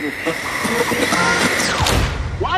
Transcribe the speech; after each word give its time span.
Why 0.00 0.06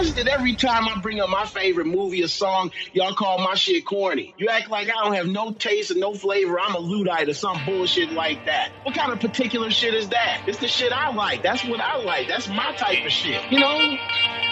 is 0.01 0.17
it 0.17 0.29
every 0.29 0.55
time 0.55 0.89
I 0.89 0.97
bring 1.01 1.19
up 1.19 1.29
my 1.29 1.45
favorite 1.45 1.89
movie 1.89 2.23
or 2.23 2.29
song, 2.29 2.71
y'all 2.93 3.15
call 3.15 3.39
my 3.39 3.57
shit 3.57 3.85
corny? 3.85 4.33
You 4.39 4.49
act 4.49 4.71
like 4.71 4.89
I 4.89 4.93
don't 5.03 5.15
have 5.15 5.27
no 5.27 5.51
taste 5.51 5.91
and 5.91 5.99
no 5.99 6.15
flavor. 6.15 6.61
I'm 6.61 6.77
a 6.77 6.79
Luddite 6.79 7.29
or 7.29 7.35
some 7.35 7.59
bullshit 7.67 8.13
like 8.13 8.47
that. 8.47 8.71
What 8.85 8.95
kind 8.95 9.11
of 9.11 9.19
particular 9.19 9.73
shit 9.73 9.93
is 9.93 10.11
that? 10.11 10.45
It's 10.47 10.59
the 10.59 10.69
shit 10.69 10.93
I 10.93 11.13
like. 11.13 11.43
That's 11.43 11.65
what 11.65 11.81
I 11.81 11.97
like. 11.97 12.29
That's 12.29 12.47
my 12.47 12.73
type 12.77 13.05
of 13.05 13.11
shit. 13.11 13.43
You 13.51 13.59
know? 13.59 13.97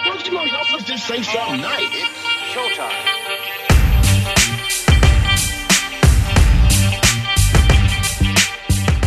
Don't 0.03 0.27
you 0.27 0.33
know 0.33 0.43
y'all 0.43 0.65
supposed 0.65 0.87
just 0.87 1.07
say 1.07 1.21
something 1.21 1.61
nice? 1.61 1.87
It's 1.93 2.09
showtime. 2.51 3.05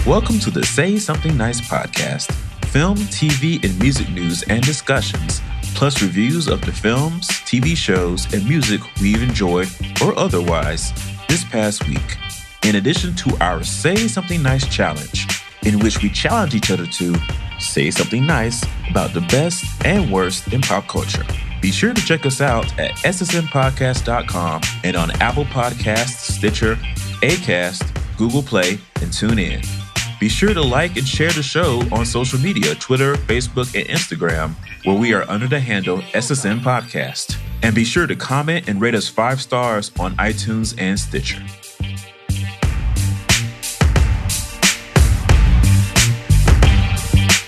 Welcome 0.06 0.38
to 0.38 0.50
the 0.50 0.64
Say 0.64 0.98
Something 0.98 1.36
Nice 1.36 1.60
podcast 1.60 2.34
film, 2.74 2.96
TV, 2.96 3.62
and 3.62 3.78
music 3.78 4.10
news 4.10 4.42
and 4.48 4.60
discussions, 4.64 5.40
plus 5.76 6.02
reviews 6.02 6.48
of 6.48 6.60
the 6.62 6.72
films, 6.72 7.28
TV 7.46 7.76
shows, 7.76 8.26
and 8.34 8.44
music 8.48 8.80
we've 9.00 9.22
enjoyed 9.22 9.68
or 10.04 10.12
otherwise 10.18 10.92
this 11.28 11.44
past 11.44 11.86
week. 11.86 12.16
In 12.64 12.74
addition 12.74 13.14
to 13.14 13.36
our 13.40 13.62
Say 13.62 14.08
Something 14.08 14.42
Nice 14.42 14.66
challenge, 14.66 15.28
in 15.62 15.78
which 15.78 16.02
we 16.02 16.08
challenge 16.08 16.56
each 16.56 16.72
other 16.72 16.84
to 16.84 17.14
say 17.60 17.92
something 17.92 18.26
nice 18.26 18.64
about 18.90 19.14
the 19.14 19.20
best 19.20 19.64
and 19.84 20.12
worst 20.12 20.52
in 20.52 20.60
pop 20.60 20.88
culture. 20.88 21.24
Be 21.62 21.70
sure 21.70 21.94
to 21.94 22.04
check 22.04 22.26
us 22.26 22.40
out 22.40 22.76
at 22.80 22.90
ssnpodcast.com 23.04 24.62
and 24.82 24.96
on 24.96 25.12
Apple 25.20 25.44
Podcasts, 25.44 26.32
Stitcher, 26.32 26.74
Acast, 27.22 27.86
Google 28.16 28.42
Play, 28.42 28.78
and 29.00 29.12
TuneIn. 29.12 29.83
Be 30.24 30.30
sure 30.30 30.54
to 30.54 30.62
like 30.62 30.96
and 30.96 31.06
share 31.06 31.30
the 31.32 31.42
show 31.42 31.82
on 31.92 32.06
social 32.06 32.40
media 32.40 32.74
Twitter, 32.76 33.14
Facebook, 33.14 33.78
and 33.78 33.86
Instagram, 33.90 34.54
where 34.86 34.98
we 34.98 35.12
are 35.12 35.28
under 35.28 35.46
the 35.46 35.60
handle 35.60 35.98
SSN 36.14 36.60
Podcast. 36.60 37.36
And 37.62 37.74
be 37.74 37.84
sure 37.84 38.06
to 38.06 38.16
comment 38.16 38.66
and 38.66 38.80
rate 38.80 38.94
us 38.94 39.06
five 39.06 39.42
stars 39.42 39.92
on 40.00 40.16
iTunes 40.16 40.74
and 40.78 40.98
Stitcher. 40.98 41.42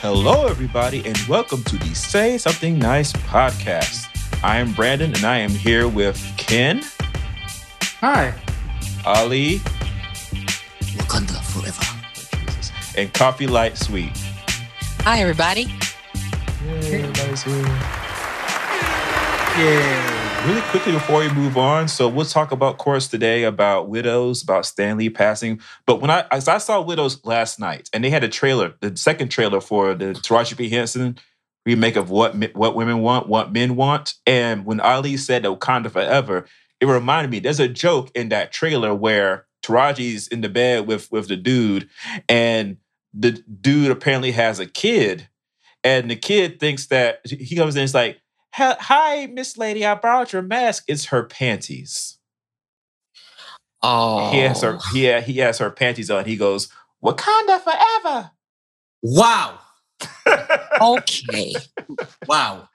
Hello, 0.03 0.47
everybody, 0.47 1.03
and 1.07 1.17
welcome 1.27 1.65
to 1.65 1.79
the 1.79 1.95
Say 1.95 2.37
Something 2.37 2.79
Nice 2.79 3.11
podcast. 3.15 4.05
I 4.45 4.59
am 4.59 4.75
Brandon, 4.75 5.15
and 5.15 5.25
I 5.25 5.39
am 5.39 5.51
here 5.51 5.89
with 5.89 6.23
Ken. 6.37 6.83
Hi. 8.03 8.35
Ali. 9.07 9.61
Wakanda 10.99 11.43
forever. 11.43 11.96
And 12.97 13.13
Coffee 13.13 13.47
Light 13.47 13.77
Sweet. 13.77 14.11
Hi, 15.01 15.21
everybody. 15.21 15.67
Yay, 16.65 17.03
everybody's 17.03 17.43
here. 17.43 17.63
Yeah. 19.59 20.49
Really 20.49 20.63
quickly 20.63 20.93
before 20.93 21.21
we 21.21 21.29
move 21.31 21.59
on, 21.59 21.89
so 21.89 22.09
we'll 22.09 22.25
talk 22.25 22.53
about 22.53 22.79
course 22.79 23.09
today 23.09 23.45
about 23.45 23.89
widows, 23.89 24.43
about 24.43 24.65
Stan 24.65 24.97
Lee 24.97 25.11
passing. 25.11 25.61
But 25.87 26.01
when 26.01 26.11
I 26.11 26.25
as 26.31 26.49
I 26.49 26.59
saw 26.59 26.81
Widows 26.81 27.25
last 27.25 27.59
night, 27.59 27.91
and 27.93 28.03
they 28.03 28.11
had 28.11 28.25
a 28.25 28.29
trailer, 28.29 28.75
the 28.81 28.97
second 28.97 29.29
trailer 29.29 29.61
for 29.61 29.95
the 29.95 30.13
Taraji 30.13 30.57
P 30.57 30.69
Henson 30.69 31.19
remake 31.67 31.97
of 31.97 32.11
what 32.11 32.35
what 32.55 32.77
women 32.77 33.01
want, 33.01 33.29
what 33.29 33.53
men 33.53 33.77
want, 33.77 34.15
and 34.27 34.65
when 34.65 34.81
Ali 34.81 35.17
said 35.17 35.43
Wakanda 35.43 35.91
forever, 35.91 36.47
it 36.81 36.87
reminded 36.87 37.31
me. 37.31 37.41
There's 37.41 37.61
a 37.61 37.69
joke 37.69 38.11
in 38.15 38.29
that 38.29 38.53
trailer 38.53 38.95
where 38.95 39.47
Taraji's 39.63 40.29
in 40.29 40.43
the 40.43 40.49
bed 40.49 40.87
with 40.87 41.11
with 41.11 41.29
the 41.29 41.37
dude, 41.37 41.89
and 42.29 42.77
the 43.19 43.33
dude 43.61 43.91
apparently 43.91 44.33
has 44.33 44.59
a 44.61 44.67
kid, 44.67 45.29
and 45.83 46.11
the 46.11 46.17
kid 46.17 46.61
thinks 46.61 46.87
that 46.87 47.21
he 47.25 47.57
comes 47.57 47.77
in. 47.77 47.85
It's 47.85 47.95
like 47.95 48.21
hi, 48.53 49.27
Miss 49.27 49.57
Lady, 49.59 49.85
I 49.85 49.95
borrowed 49.95 50.33
your 50.33 50.43
mask. 50.43 50.85
It's 50.89 51.07
her 51.07 51.23
panties. 51.25 52.19
Oh, 53.83 54.31
He 54.31 54.39
has 54.39 54.63
her. 54.63 54.79
He 54.93 55.21
he 55.21 55.39
has 55.39 55.59
her 55.59 55.71
panties 55.71 56.11
on. 56.11 56.25
He 56.25 56.37
goes, 56.37 56.69
Wakanda 57.05 57.61
forever. 57.61 58.31
Wow. 59.03 59.59
okay. 60.81 61.55
Wow. 62.27 62.69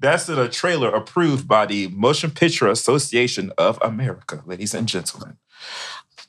That's 0.00 0.28
in 0.28 0.38
a 0.38 0.48
trailer 0.48 0.90
approved 0.90 1.48
by 1.48 1.64
the 1.66 1.88
Motion 1.88 2.30
Picture 2.30 2.68
Association 2.68 3.52
of 3.56 3.78
America, 3.82 4.42
ladies 4.44 4.74
and 4.74 4.86
gentlemen. 4.86 5.38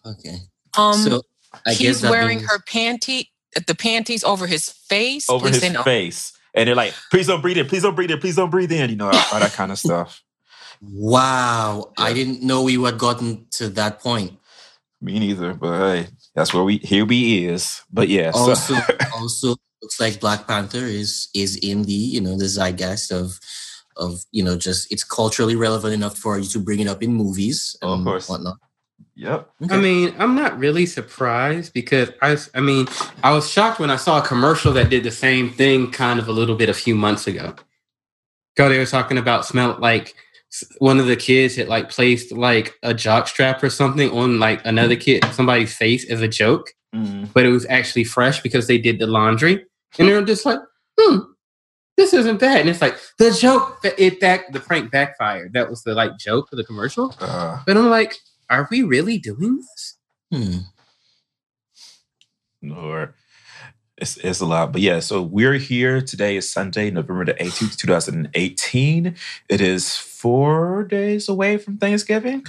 Okay. 0.05 0.37
Um, 0.77 0.93
so 0.93 1.21
I 1.67 1.73
he's 1.73 2.01
that 2.01 2.09
wearing 2.09 2.37
means- 2.39 2.49
her 2.49 2.59
panty, 2.59 3.27
the 3.67 3.75
panties 3.75 4.23
over 4.23 4.47
his 4.47 4.69
face. 4.69 5.29
Over 5.29 5.47
his 5.47 5.59
say 5.59 5.69
no. 5.69 5.83
face. 5.83 6.33
And 6.55 6.67
they're 6.67 6.75
like, 6.75 6.93
please 7.11 7.27
don't 7.27 7.41
breathe 7.41 7.57
in, 7.57 7.67
please 7.67 7.81
don't 7.83 7.95
breathe 7.95 8.11
in, 8.11 8.19
please 8.19 8.35
don't 8.35 8.49
breathe 8.51 8.71
in, 8.71 8.89
you 8.89 8.95
know, 8.95 9.07
all 9.07 9.39
that 9.39 9.53
kind 9.53 9.71
of 9.71 9.79
stuff. 9.79 10.21
Wow. 10.81 11.91
I 11.97 12.13
didn't 12.13 12.41
know 12.43 12.63
we 12.63 12.81
had 12.81 12.97
gotten 12.97 13.47
to 13.51 13.69
that 13.69 13.99
point. 13.99 14.37
Me 15.01 15.19
neither, 15.19 15.53
but 15.53 15.77
hey, 15.79 16.07
that's 16.35 16.53
where 16.53 16.63
we 16.63 16.77
here 16.77 17.05
we 17.05 17.45
is. 17.45 17.81
But 17.91 18.07
yeah, 18.09 18.31
so- 18.31 18.39
Also, 18.49 18.75
also 19.15 19.55
looks 19.81 19.99
like 19.99 20.19
Black 20.19 20.47
Panther 20.47 20.77
is 20.85 21.27
is 21.33 21.57
in 21.57 21.83
the 21.83 21.91
you 21.93 22.21
know 22.21 22.37
the 22.37 22.45
zeitgeist 22.47 23.11
of 23.11 23.37
of 23.97 24.23
you 24.31 24.41
know 24.43 24.55
just 24.57 24.89
it's 24.93 25.03
culturally 25.03 25.55
relevant 25.57 25.93
enough 25.93 26.17
for 26.17 26.37
you 26.39 26.47
to 26.47 26.59
bring 26.59 26.79
it 26.79 26.87
up 26.87 27.03
in 27.03 27.13
movies 27.13 27.75
Oh, 27.81 27.93
of 27.93 27.99
and 27.99 28.05
course. 28.07 28.29
whatnot. 28.29 28.55
Yep. 29.15 29.49
I 29.69 29.77
mean, 29.77 30.13
I'm 30.17 30.35
not 30.35 30.57
really 30.57 30.85
surprised 30.85 31.73
because 31.73 32.11
I, 32.21 32.37
I 32.55 32.61
mean, 32.61 32.87
I 33.23 33.31
was 33.33 33.49
shocked 33.49 33.79
when 33.79 33.91
I 33.91 33.95
saw 33.95 34.19
a 34.19 34.25
commercial 34.27 34.73
that 34.73 34.89
did 34.89 35.03
the 35.03 35.11
same 35.11 35.51
thing 35.51 35.91
kind 35.91 36.19
of 36.19 36.27
a 36.27 36.31
little 36.31 36.55
bit 36.55 36.69
a 36.69 36.73
few 36.73 36.95
months 36.95 37.27
ago. 37.27 37.55
Go, 38.55 38.69
they 38.69 38.77
were 38.77 38.85
talking 38.85 39.17
about 39.17 39.45
smell 39.45 39.77
like 39.79 40.13
one 40.77 40.99
of 40.99 41.07
the 41.07 41.15
kids 41.15 41.55
had 41.55 41.67
like 41.67 41.89
placed 41.89 42.31
like 42.31 42.75
a 42.83 42.93
jock 42.93 43.27
strap 43.27 43.63
or 43.63 43.69
something 43.71 44.11
on 44.11 44.39
like 44.39 44.63
another 44.65 44.95
kid, 44.95 45.25
somebody's 45.31 45.75
face 45.75 46.09
as 46.09 46.21
a 46.21 46.27
joke, 46.27 46.69
Mm. 46.93 47.33
but 47.33 47.43
it 47.43 47.49
was 47.49 47.65
actually 47.69 48.03
fresh 48.03 48.39
because 48.41 48.67
they 48.67 48.77
did 48.77 48.99
the 48.99 49.07
laundry, 49.07 49.65
and 49.97 50.07
they 50.07 50.13
were 50.13 50.21
just 50.21 50.45
like, 50.45 50.59
hmm. 50.99 51.17
This 51.97 52.13
isn't 52.13 52.39
bad, 52.39 52.59
and 52.61 52.69
it's 52.69 52.81
like 52.81 52.97
the 53.17 53.31
joke. 53.31 53.81
that 53.81 53.99
It 53.99 54.19
back 54.19 54.51
the 54.51 54.59
prank 54.59 54.91
backfired. 54.91 55.53
That 55.53 55.69
was 55.69 55.81
the 55.83 55.93
like 55.95 56.17
joke 56.19 56.49
of 56.51 56.57
the 56.57 56.63
commercial. 56.63 57.15
Uh, 57.19 57.61
But 57.65 57.77
I'm 57.77 57.89
like, 57.89 58.15
are 58.53 58.67
we 58.69 58.83
really 58.83 59.17
doing 59.17 59.57
this? 59.57 59.97
Hmm. 62.61 62.71
or 62.71 63.15
it's, 63.97 64.17
it's 64.17 64.39
a 64.41 64.45
lot. 64.45 64.71
But 64.71 64.81
yeah, 64.81 64.99
so 64.99 65.21
we're 65.21 65.53
here. 65.53 66.01
Today 66.01 66.37
is 66.37 66.51
Sunday, 66.51 66.89
November 66.91 67.25
the 67.25 67.33
18th, 67.33 67.77
2018. 67.77 69.15
It 69.49 69.61
is 69.61 69.95
four 69.97 70.83
days 70.83 71.29
away 71.29 71.57
from 71.57 71.77
Thanksgiving. 71.77 72.45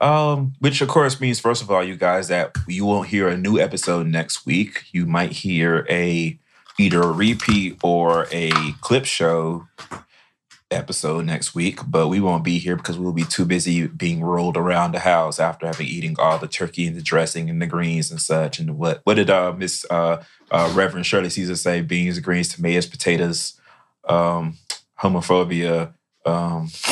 Um, 0.00 0.54
which 0.60 0.80
of 0.80 0.88
course 0.88 1.20
means, 1.20 1.38
first 1.38 1.62
of 1.62 1.70
all, 1.70 1.84
you 1.84 1.96
guys, 1.96 2.28
that 2.28 2.56
you 2.66 2.86
won't 2.86 3.08
hear 3.08 3.28
a 3.28 3.36
new 3.36 3.58
episode 3.58 4.06
next 4.06 4.46
week. 4.46 4.84
You 4.92 5.04
might 5.04 5.32
hear 5.32 5.86
a 5.90 6.38
either 6.78 7.02
a 7.02 7.12
repeat 7.12 7.78
or 7.82 8.26
a 8.32 8.50
clip 8.80 9.04
show 9.04 9.68
episode 10.70 11.24
next 11.26 11.54
week, 11.54 11.80
but 11.86 12.08
we 12.08 12.20
won't 12.20 12.44
be 12.44 12.58
here 12.58 12.76
because 12.76 12.98
we'll 12.98 13.12
be 13.12 13.24
too 13.24 13.44
busy 13.44 13.86
being 13.86 14.22
rolled 14.22 14.56
around 14.56 14.92
the 14.92 15.00
house 15.00 15.40
after 15.40 15.66
having 15.66 15.86
eating 15.86 16.16
all 16.18 16.38
the 16.38 16.46
turkey 16.46 16.86
and 16.86 16.96
the 16.96 17.02
dressing 17.02 17.50
and 17.50 17.60
the 17.60 17.66
greens 17.66 18.10
and 18.10 18.20
such. 18.20 18.58
And 18.58 18.78
what 18.78 19.00
what 19.04 19.14
did 19.14 19.30
uh 19.30 19.52
Miss 19.52 19.84
uh, 19.90 20.22
uh 20.50 20.72
Reverend 20.74 21.06
Shirley 21.06 21.30
Caesar 21.30 21.56
say? 21.56 21.80
Beans, 21.80 22.18
greens, 22.20 22.48
tomatoes, 22.48 22.86
potatoes, 22.86 23.60
um, 24.08 24.58
homophobia. 25.00 25.92
Um 26.24 26.68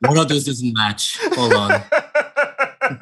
One 0.00 0.18
of 0.18 0.28
those 0.28 0.44
doesn't 0.44 0.72
match. 0.72 1.18
Hold 1.34 1.52
on. 1.54 1.82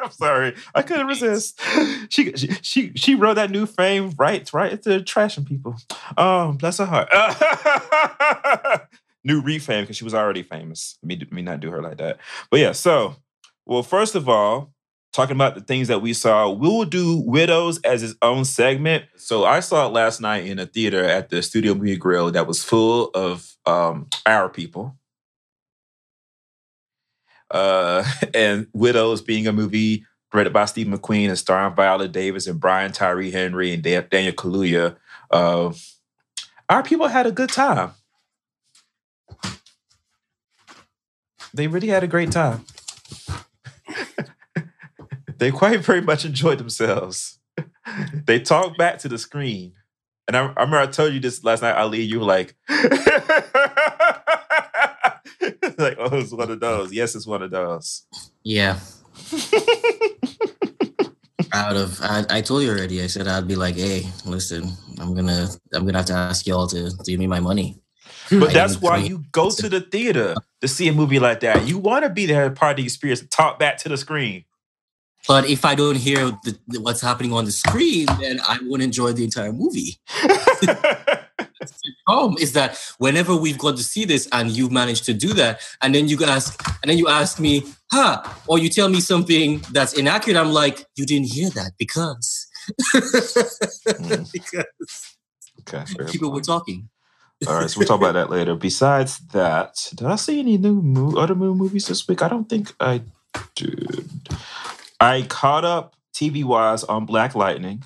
I'm 0.09 0.13
sorry, 0.13 0.55
I 0.75 0.83
couldn't 0.83 1.07
resist. 1.07 1.61
She, 2.11 2.33
she 2.37 2.49
she 2.63 2.93
she 2.95 3.15
wrote 3.15 3.35
that 3.35 3.51
new 3.51 3.67
fame 3.67 4.13
right 4.17 4.51
right 4.55 4.73
into 4.73 5.01
trashing 5.01 5.47
people. 5.47 5.77
Oh, 6.17 6.53
bless 6.53 6.79
her 6.79 6.87
heart. 6.87 7.09
new 9.25 9.43
refame 9.43 9.83
because 9.83 9.97
she 9.97 10.05
was 10.05 10.15
already 10.15 10.43
famous. 10.43 10.97
Me 11.03 11.21
me 11.31 11.43
not 11.43 11.61
do 11.61 11.71
her 11.71 11.83
like 11.83 11.99
that. 11.99 12.19
But 12.51 12.61
yeah, 12.61 12.73
so 12.73 13.17
well, 13.67 13.83
first 13.83 14.15
of 14.15 14.29
all, 14.29 14.73
talking 15.13 15.37
about 15.37 15.55
the 15.55 15.61
things 15.61 15.89
that 15.89 16.01
we 16.01 16.13
saw, 16.13 16.51
we 16.51 16.69
will 16.69 16.85
do 16.85 17.23
widows 17.27 17.79
as 17.83 18.03
its 18.03 18.15
own 18.23 18.45
segment. 18.45 19.05
So 19.17 19.45
I 19.45 19.61
saw 19.61 19.87
it 19.87 19.93
last 19.93 20.21
night 20.21 20.47
in 20.47 20.59
a 20.59 20.67
theater 20.67 21.05
at 21.05 21.29
the 21.29 21.43
Studio 21.43 21.75
Movie 21.75 21.97
Grill 21.97 22.31
that 22.31 22.47
was 22.47 22.65
full 22.65 23.11
of 23.15 23.55
um, 23.67 24.09
our 24.27 24.49
people 24.49 24.98
uh, 27.51 28.05
and 28.35 28.67
Widows 28.73 29.23
being 29.23 29.47
a 29.47 29.53
movie 29.53 30.05
directed 30.31 30.53
by 30.53 30.67
Steve 30.67 30.87
McQueen 30.87 31.29
and 31.29 31.39
starring 31.39 31.75
Viola 31.75 32.09
Davis 32.09 32.47
and 32.47 32.61
Brian 32.61 32.93
Tyree 32.93 33.31
Henry 33.31 33.73
and 33.73 33.83
Daniel 33.83 34.33
Kaluuya. 34.33 34.97
Uh, 35.31 35.73
our 36.69 36.83
people 36.83 37.09
had 37.09 37.27
a 37.27 37.33
good 37.33 37.51
time. 37.51 37.93
They 41.55 41.67
really 41.67 41.89
had 41.89 42.05
a 42.05 42.07
great 42.07 42.31
time. 42.31 42.67
they 45.39 45.51
quite 45.51 45.81
very 45.81 46.03
much 46.03 46.25
enjoyed 46.27 46.59
themselves. 46.59 47.39
they 48.27 48.39
talked 48.39 48.77
back 48.77 48.99
to 48.99 49.09
the 49.09 49.19
screen. 49.19 49.73
And 50.27 50.37
I, 50.37 50.41
I 50.41 50.61
remember 50.61 50.79
I 50.79 50.87
told 50.87 51.15
you 51.15 51.21
this 51.21 51.43
last 51.43 51.63
night, 51.63 51.75
Ali. 51.75 52.03
You 52.03 52.21
were 52.21 52.27
like, 52.27 52.55
like, 55.83 55.97
oh, 55.99 56.17
it's 56.19 56.33
one 56.33 56.51
of 56.51 56.59
those. 56.61 56.93
Yes, 56.93 57.15
it's 57.15 57.27
one 57.27 57.43
of 57.43 57.51
those. 57.51 58.05
Yeah. 58.43 58.81
Out 61.53 61.77
of 61.77 61.99
I, 62.03 62.25
I 62.29 62.41
told 62.43 62.63
you 62.65 62.71
already. 62.71 63.03
I 63.03 63.07
said 63.07 63.27
I'd 63.29 63.49
be 63.49 63.57
like, 63.57 63.77
hey, 63.77 64.07
listen, 64.27 64.73
I'm 64.99 65.15
gonna 65.15 65.49
I'm 65.73 65.87
gonna 65.87 65.99
have 65.99 66.07
to 66.07 66.13
ask 66.13 66.47
y'all 66.47 66.67
to, 66.67 66.91
to 66.91 67.11
give 67.11 67.19
me 67.19 67.27
my 67.27 67.41
money. 67.41 67.81
But 68.31 68.51
I 68.51 68.53
that's 68.53 68.81
why 68.83 68.99
you 68.99 69.25
go 69.33 69.51
to 69.51 69.69
the 69.69 69.81
theater 69.81 70.35
to 70.61 70.69
see 70.69 70.89
a 70.89 70.93
movie 70.93 71.19
like 71.19 71.41
that. 71.41 71.67
You 71.67 71.79
want 71.79 72.05
to 72.05 72.11
be 72.11 72.27
there, 72.27 72.51
part 72.51 72.73
of 72.73 72.77
the 72.79 72.83
experience, 72.85 73.25
talk 73.31 73.59
back 73.59 73.79
to 73.79 73.89
the 73.89 73.97
screen. 73.97 74.45
But 75.27 75.49
if 75.49 75.65
I 75.65 75.75
don't 75.75 75.97
hear 75.97 76.19
the, 76.45 76.59
the- 76.67 76.81
what's 76.81 77.01
happening 77.01 77.33
on 77.33 77.45
the 77.45 77.53
screen, 77.53 78.07
then 78.21 78.41
I 78.47 78.59
won't 78.63 78.83
enjoy 78.83 79.13
the 79.13 79.25
entire 79.25 79.53
movie. 79.53 79.99
problem 82.07 82.37
is 82.41 82.53
that 82.53 82.79
whenever 82.99 83.37
we've 83.37 83.59
got 83.59 83.77
to 83.77 83.83
see 83.83 84.05
this 84.05 84.29
and 84.33 84.51
you've 84.51 84.73
managed 84.73 85.05
to 85.07 85.15
do 85.15 85.33
that, 85.35 85.61
and 85.83 85.95
then 85.95 86.09
you 86.09 86.23
ask, 86.25 86.61
and 86.83 86.91
then 86.91 86.99
you 86.99 87.09
ask 87.09 87.39
me, 87.41 87.65
huh, 87.93 88.23
or 88.47 88.59
you 88.59 88.69
tell 88.69 88.89
me 88.89 89.01
something 89.01 89.61
that's 89.73 89.93
inaccurate, 89.93 90.39
I'm 90.39 90.53
like, 90.53 90.87
you 90.97 91.07
didn't 91.07 91.33
hear 91.33 91.51
that 91.51 91.73
because 91.79 92.49
Mm, 92.71 94.33
because 94.33 94.65
okay, 95.61 95.85
people 96.11 96.33
were 96.33 96.41
talking. 96.41 96.89
All 97.47 97.55
right, 97.55 97.71
so 97.71 97.79
we'll 97.79 97.87
talk 97.87 98.01
about 98.01 98.15
that 98.15 98.31
later. 98.31 98.55
Besides 98.57 99.19
that, 99.29 99.91
did 99.95 100.07
I 100.07 100.17
see 100.17 100.41
any 100.41 100.59
new 100.59 100.83
mo- 100.83 101.17
other 101.17 101.37
new 101.37 101.55
movies 101.55 101.87
this 101.87 102.07
week? 102.09 102.23
I 102.23 102.29
don't 102.29 102.49
think 102.49 102.73
I 102.81 103.03
did. 103.55 104.11
I 105.01 105.23
caught 105.23 105.65
up 105.65 105.95
TV 106.13 106.43
wise 106.45 106.83
on 106.83 107.07
Black 107.07 107.37
Lightning, 107.37 107.85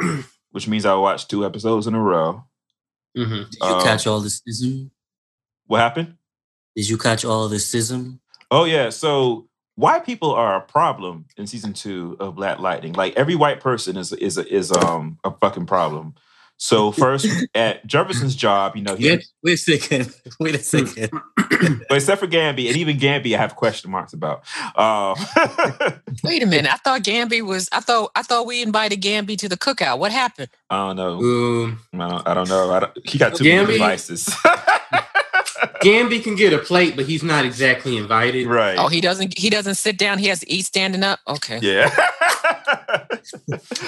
which 0.50 0.66
means 0.66 0.84
I 0.84 0.94
watched 0.94 1.30
two 1.30 1.46
episodes 1.46 1.86
in 1.86 1.94
a 1.94 2.00
row. 2.00 2.44
Hmm 3.16 3.22
Did 3.50 3.54
you 3.60 3.66
Um, 3.66 3.82
catch 3.82 4.06
all 4.06 4.20
the 4.20 4.30
schism? 4.30 4.90
What 5.66 5.80
happened? 5.80 6.16
Did 6.76 6.88
you 6.88 6.98
catch 6.98 7.24
all 7.24 7.48
the 7.48 7.58
schism? 7.58 8.20
Oh 8.50 8.64
yeah, 8.64 8.90
so 8.90 9.48
white 9.76 10.04
people 10.04 10.32
are 10.32 10.56
a 10.56 10.60
problem 10.60 11.26
in 11.36 11.46
season 11.46 11.72
two 11.72 12.16
of 12.20 12.36
Black 12.36 12.58
Lightning. 12.58 12.92
Like 12.92 13.16
every 13.16 13.34
white 13.34 13.60
person 13.60 13.96
is 13.96 14.12
is 14.12 14.38
is 14.38 14.72
um 14.72 15.18
a 15.24 15.30
fucking 15.30 15.66
problem. 15.66 16.14
So 16.60 16.92
first 17.04 17.26
at 17.54 17.86
Jefferson's 17.86 18.36
job, 18.36 18.76
you 18.76 18.82
know, 18.82 18.94
he, 18.94 19.10
Wait, 19.10 19.26
wait 19.42 19.54
a 19.54 19.56
second. 19.56 20.14
Wait 20.40 20.54
a 20.54 20.58
second. 20.58 21.10
but 21.36 21.96
except 21.96 22.20
for 22.20 22.28
Gambi, 22.28 22.68
and 22.68 22.76
even 22.76 22.98
Gambi, 22.98 23.34
I 23.34 23.38
have 23.38 23.56
question 23.56 23.90
marks 23.90 24.12
about. 24.12 24.44
Um, 24.76 25.16
Wait 26.22 26.42
a 26.42 26.46
minute. 26.46 26.70
I 26.70 26.76
thought 26.76 27.02
Gambi 27.02 27.42
was. 27.42 27.68
I 27.72 27.80
thought. 27.80 28.12
I 28.14 28.22
thought 28.22 28.46
we 28.46 28.62
invited 28.62 29.00
Gambi 29.00 29.36
to 29.38 29.48
the 29.48 29.56
cookout. 29.56 29.98
What 29.98 30.12
happened? 30.12 30.50
I 30.68 30.76
don't 30.86 30.96
know. 30.96 31.18
Um, 31.18 31.80
I 31.94 32.08
don't, 32.08 32.28
I 32.28 32.34
don't 32.34 32.48
know. 32.48 32.70
I 32.70 32.80
don't, 32.80 33.08
he 33.08 33.18
got 33.18 33.34
too 33.34 33.44
many 33.44 33.72
devices. 33.72 34.28
Gambi 35.82 36.22
can 36.22 36.36
get 36.36 36.52
a 36.52 36.58
plate, 36.58 36.96
but 36.96 37.04
he's 37.06 37.22
not 37.22 37.44
exactly 37.44 37.96
invited. 37.96 38.46
right. 38.46 38.76
Oh, 38.78 38.88
he 38.88 39.00
doesn't. 39.00 39.36
He 39.38 39.50
doesn't 39.50 39.74
sit 39.76 39.98
down. 39.98 40.18
He 40.18 40.26
has 40.28 40.40
to 40.40 40.50
eat 40.50 40.64
standing 40.64 41.02
up. 41.02 41.20
Okay. 41.28 41.58
yeah. 41.62 41.90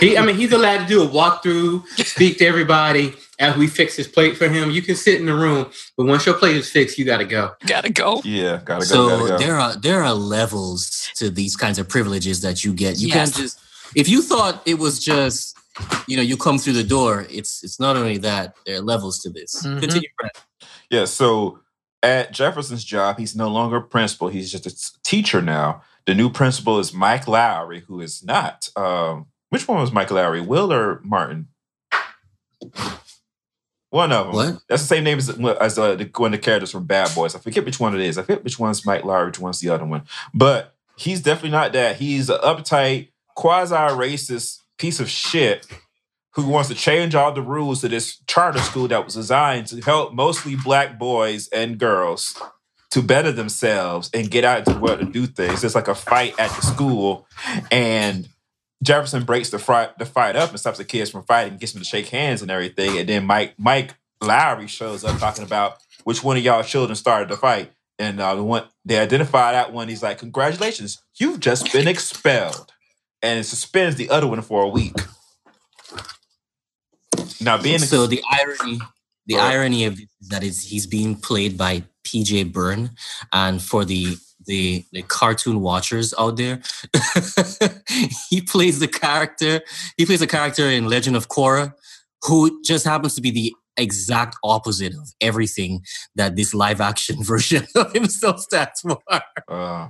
He, 0.01 0.17
I 0.19 0.25
mean, 0.25 0.37
he's 0.37 0.53
allowed 0.53 0.79
to 0.79 0.87
do 0.87 1.03
a 1.03 1.07
walkthrough, 1.07 1.87
speak 2.05 2.39
to 2.39 2.47
everybody 2.47 3.15
as 3.39 3.57
we 3.57 3.67
fix 3.67 3.97
his 3.97 4.07
plate 4.09 4.37
for 4.37 4.49
him. 4.49 4.71
You 4.71 4.83
can 4.83 4.95
sit 4.97 5.21
in 5.21 5.27
the 5.27 5.35
room, 5.35 5.71
but 5.97 6.07
once 6.07 6.27
your 6.27 6.35
plate 6.37 6.57
is 6.57 6.71
fixed, 6.71 6.99
you 6.99 7.05
got 7.05 7.19
to 7.19 7.25
go. 7.25 7.53
Gotta 7.67 7.91
go. 7.91 8.21
yeah. 8.25 8.61
Gotta 8.65 8.81
go. 8.81 8.85
so 8.85 9.09
gotta 9.09 9.29
go. 9.31 9.39
there 9.39 9.57
are 9.59 9.77
there 9.77 10.03
are 10.03 10.13
levels 10.15 11.09
to 11.17 11.31
these 11.31 11.57
kinds 11.57 11.79
of 11.79 11.89
privileges 11.89 12.41
that 12.43 12.65
you 12.65 12.73
get. 12.75 12.99
You 12.99 13.09
Yes. 13.09 13.15
can't 13.15 13.35
just 13.35 13.61
if 13.95 14.09
you 14.09 14.23
thought 14.23 14.63
it 14.67 14.79
was 14.79 15.03
just 15.03 15.57
you 16.07 16.17
know 16.17 16.23
you 16.23 16.37
come 16.37 16.59
through 16.59 16.75
the 16.75 16.85
door. 16.85 17.27
It's 17.31 17.63
it's 17.65 17.81
not 17.81 17.97
only 17.97 18.19
that 18.19 18.55
there 18.67 18.77
are 18.77 18.81
levels 18.83 19.21
to 19.21 19.31
this. 19.31 19.63
Mhm. 19.65 19.81
Continue. 19.81 20.09
Brad. 20.19 20.33
Yeah, 20.91 21.05
so 21.07 21.59
at 22.03 22.33
Jefferson's 22.33 22.85
job, 22.85 23.19
he's 23.19 23.37
no 23.37 23.49
longer 23.49 23.81
principal. 23.81 24.29
He's 24.29 24.51
just 24.51 24.67
a 24.67 25.03
teacher 25.03 25.41
now. 25.41 25.83
The 26.07 26.15
new 26.15 26.31
principal 26.31 26.79
is 26.79 26.93
Mike 26.93 27.29
Lowry, 27.29 27.81
who 27.81 28.01
is 28.01 28.25
not. 28.25 28.71
Um, 28.75 29.27
which 29.51 29.69
one 29.69 29.81
was 29.81 29.93
Mike 29.93 30.11
Lowry? 30.11 30.41
Will 30.41 30.73
or 30.73 31.01
Martin? 31.05 31.49
One 33.91 34.11
of 34.11 34.27
them. 34.27 34.35
What? 34.35 34.63
That's 34.69 34.83
the 34.83 34.89
same 34.89 35.05
name 35.05 35.19
as, 35.19 35.29
as 35.29 35.79
uh, 35.79 35.95
the, 35.95 36.11
one 36.17 36.33
of 36.33 36.41
the 36.41 36.45
characters 36.45 36.73
from 36.73 36.87
Bad 36.87 37.15
Boys. 37.15 37.35
I 37.35 37.39
forget 37.39 37.65
which 37.65 37.79
one 37.79 37.95
it 37.95 38.01
is. 38.01 38.19
I 38.19 38.23
forget 38.23 38.43
which 38.43 38.59
one's 38.59 38.87
Mike 38.87 39.05
Lowry, 39.05 39.27
which 39.27 39.39
one's 39.39 39.61
the 39.61 39.69
other 39.69 39.85
one. 39.85 40.03
But 40.33 40.75
he's 40.97 41.21
definitely 41.21 41.51
not 41.51 41.73
that. 41.75 41.97
He's 41.97 42.31
an 42.31 42.39
uptight, 42.39 43.11
quasi-racist 43.37 44.61
piece 44.79 44.99
of 44.99 45.09
shit 45.09 45.67
who 46.35 46.47
wants 46.49 46.69
to 46.69 46.75
change 46.75 47.15
all 47.15 47.33
the 47.33 47.43
rules 47.43 47.85
of 47.85 47.91
this 47.91 48.19
charter 48.27 48.61
school 48.61 48.89
that 48.89 49.05
was 49.05 49.15
designed 49.15 49.67
to 49.67 49.81
help 49.83 50.15
mostly 50.15 50.57
black 50.57 50.99
boys 50.99 51.49
and 51.49 51.79
girls 51.79 52.41
to 52.91 53.03
better 53.03 53.33
themselves 53.33 54.11
and 54.13 54.31
get 54.31 54.45
out 54.45 54.59
into 54.59 54.75
the 54.75 54.81
world 54.81 55.01
to 55.01 55.07
do 55.07 55.27
things. 55.27 55.65
It's 55.65 55.75
like 55.75 55.89
a 55.89 55.95
fight 55.95 56.39
at 56.39 56.51
the 56.51 56.63
school, 56.63 57.27
and 57.71 58.29
Jefferson 58.83 59.25
breaks 59.25 59.51
the 59.51 59.59
fight 59.59 59.99
the 59.99 60.07
fight 60.07 60.37
up 60.37 60.51
and 60.51 60.61
stops 60.61 60.79
the 60.79 60.85
kids 60.85 61.11
from 61.11 61.25
fighting, 61.25 61.59
gets 61.59 61.73
them 61.73 61.83
to 61.83 61.89
shake 61.89 62.09
hands 62.09 62.43
and 62.43 62.51
everything. 62.51 62.99
And 62.99 63.09
then 63.09 63.25
Mike 63.25 63.55
Mike 63.59 63.95
Lowry 64.21 64.67
shows 64.67 65.05
up 65.05 65.19
talking 65.19 65.45
about 65.45 65.79
which 66.05 66.23
one 66.23 66.37
of 66.37 66.43
y'all 66.43 66.63
children 66.63 66.97
started 66.97 67.29
the 67.29 67.37
fight. 67.37 67.73
And 67.99 68.21
uh, 68.21 68.35
the 68.35 68.43
one 68.43 68.65
they 68.85 68.99
identify 68.99 69.53
that 69.53 69.73
one. 69.73 69.89
He's 69.89 70.03
like, 70.03 70.19
"Congratulations, 70.19 71.01
you've 71.15 71.41
just 71.41 71.73
been 71.73 71.87
expelled," 71.87 72.73
and 73.23 73.45
suspends 73.47 73.97
the 73.97 74.11
other 74.11 74.27
one 74.27 74.43
for 74.43 74.63
a 74.63 74.69
week. 74.69 74.97
Now, 77.41 77.61
being 77.61 77.79
so 77.79 78.07
the 78.07 78.23
irony 78.31 78.81
the 79.27 79.39
irony 79.39 79.85
of 79.85 80.01
that 80.29 80.43
is 80.43 80.63
he's 80.63 80.87
being 80.87 81.15
played 81.15 81.57
by 81.57 81.85
PJ 82.05 82.53
Byrne, 82.53 82.91
and 83.33 83.63
for 83.63 83.85
the 83.85 84.17
the, 84.47 84.85
the 84.91 85.03
cartoon 85.03 85.61
watchers 85.61 86.13
out 86.19 86.37
there, 86.37 86.61
he 88.29 88.41
plays 88.41 88.81
the 88.81 88.89
character. 88.89 89.61
He 89.97 90.05
plays 90.05 90.21
a 90.21 90.27
character 90.27 90.69
in 90.69 90.87
Legend 90.89 91.15
of 91.15 91.29
Korra, 91.29 91.75
who 92.23 92.61
just 92.65 92.85
happens 92.85 93.15
to 93.15 93.21
be 93.21 93.31
the 93.31 93.55
exact 93.77 94.37
opposite 94.43 94.95
of 94.95 95.13
everything 95.21 95.83
that 96.17 96.35
this 96.35 96.55
live 96.55 96.81
action 96.81 97.23
version 97.25 97.67
of 97.77 97.93
himself 97.93 98.41
stands 98.41 98.81
for. 98.81 98.99
uh. 99.49 99.89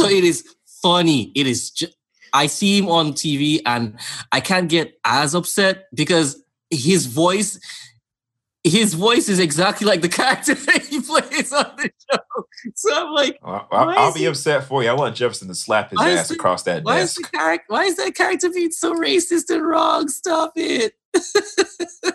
So 0.00 0.06
it 0.06 0.24
is 0.24 0.42
funny. 0.82 1.32
It 1.34 1.46
is. 1.46 1.70
Ju- 1.70 1.88
I 2.34 2.46
see 2.46 2.78
him 2.78 2.88
on 2.88 3.12
TV 3.12 3.60
and 3.66 3.98
I 4.32 4.40
can't 4.40 4.70
get 4.70 4.94
as 5.04 5.34
upset 5.34 5.84
because 5.94 6.42
his 6.72 7.06
voice, 7.06 7.58
his 8.64 8.94
voice 8.94 9.28
is 9.28 9.38
exactly 9.38 9.86
like 9.86 10.00
the 10.02 10.08
character 10.08 10.54
that 10.66 10.82
he 10.84 11.00
plays 11.00 11.52
on 11.52 11.70
the 11.76 11.90
show. 12.10 12.18
So 12.74 12.94
I'm 12.94 13.12
like, 13.12 13.38
I'll, 13.42 13.66
I'll- 13.70 14.14
be 14.14 14.20
he- 14.20 14.26
upset 14.26 14.64
for 14.64 14.82
you. 14.82 14.88
I 14.88 14.92
want 14.94 15.16
Jefferson 15.16 15.48
to 15.48 15.54
slap 15.54 15.90
his 15.90 16.00
ass 16.00 16.28
he- 16.28 16.34
across 16.36 16.62
that 16.64 16.84
why 16.84 16.98
is 17.00 17.14
desk. 17.14 17.30
the 17.32 17.36
character? 17.38 17.64
Why 17.68 17.84
is 17.84 17.96
that 17.96 18.14
character 18.14 18.50
being 18.50 18.70
so 18.70 18.94
racist 18.94 19.50
and 19.50 19.66
wrong? 19.66 20.08
Stop 20.08 20.52
it. 20.56 20.94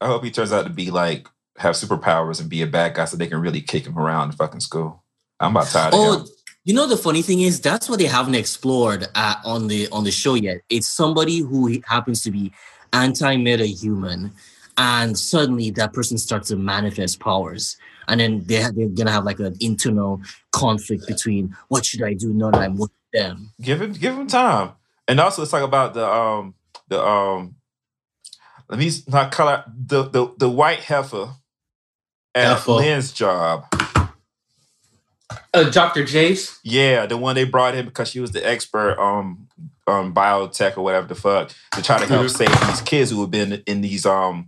I 0.00 0.06
hope 0.06 0.24
he 0.24 0.30
turns 0.30 0.52
out 0.52 0.64
to 0.64 0.70
be 0.70 0.90
like 0.90 1.26
have 1.58 1.74
superpowers 1.74 2.40
and 2.40 2.50
be 2.50 2.60
a 2.62 2.66
bad 2.66 2.94
guy 2.94 3.06
so 3.06 3.16
they 3.16 3.26
can 3.26 3.40
really 3.40 3.62
kick 3.62 3.86
him 3.86 3.98
around 3.98 4.30
the 4.32 4.36
fucking 4.36 4.60
school. 4.60 5.02
I'm 5.40 5.52
about 5.52 5.68
tired 5.68 5.94
of 5.94 6.00
Oh, 6.00 6.18
him. 6.20 6.26
you 6.64 6.74
know 6.74 6.86
the 6.86 6.96
funny 6.98 7.22
thing 7.22 7.40
is 7.40 7.60
that's 7.60 7.88
what 7.88 7.98
they 7.98 8.04
haven't 8.06 8.34
explored 8.34 9.06
uh, 9.14 9.36
on 9.44 9.68
the 9.68 9.88
on 9.88 10.04
the 10.04 10.10
show 10.10 10.34
yet. 10.34 10.58
It's 10.68 10.88
somebody 10.88 11.38
who 11.38 11.80
happens 11.86 12.22
to 12.24 12.30
be 12.30 12.52
anti-meta 12.92 13.66
human, 13.66 14.32
and 14.78 15.18
suddenly 15.18 15.70
that 15.70 15.92
person 15.92 16.18
starts 16.18 16.48
to 16.48 16.56
manifest 16.56 17.20
powers, 17.20 17.76
and 18.08 18.20
then 18.20 18.44
they 18.44 18.62
ha- 18.62 18.70
they're 18.74 18.88
gonna 18.88 19.12
have 19.12 19.24
like 19.24 19.40
an 19.40 19.56
internal 19.60 20.20
conflict 20.52 21.06
between 21.06 21.56
what 21.68 21.84
should 21.84 22.02
I 22.02 22.14
do 22.14 22.32
now 22.32 22.50
that 22.50 22.60
I'm 22.60 22.76
with 22.76 22.90
them. 23.12 23.52
Give 23.60 23.80
him 23.80 23.92
give 23.92 24.16
him 24.16 24.26
time. 24.26 24.72
And 25.08 25.20
also 25.20 25.42
let's 25.42 25.50
talk 25.50 25.62
about 25.62 25.94
the 25.94 26.08
um 26.08 26.54
the 26.88 27.02
um 27.02 27.56
let 28.68 28.78
me 28.78 28.90
not 29.08 29.32
call 29.32 29.48
out 29.48 29.64
the 29.88 30.04
the, 30.04 30.34
the 30.38 30.48
white 30.48 30.80
heifer 30.80 31.30
at 32.34 32.48
Heifer. 32.48 32.72
Lynn's 32.72 33.12
job. 33.12 33.64
Uh, 35.52 35.70
Dr. 35.70 36.04
Jace. 36.04 36.58
Yeah, 36.62 37.06
the 37.06 37.16
one 37.16 37.34
they 37.34 37.44
brought 37.44 37.74
in 37.74 37.86
because 37.86 38.08
she 38.08 38.20
was 38.20 38.32
the 38.32 38.46
expert 38.46 38.98
on 38.98 39.48
um 39.86 40.12
biotech 40.14 40.76
or 40.76 40.82
whatever 40.82 41.06
the 41.06 41.14
fuck 41.14 41.50
to 41.72 41.82
try 41.82 41.98
to 41.98 42.06
help 42.06 42.28
save 42.28 42.48
these 42.66 42.80
kids 42.82 43.10
who 43.10 43.20
have 43.20 43.30
been 43.30 43.62
in 43.66 43.80
these 43.82 44.04
um 44.06 44.46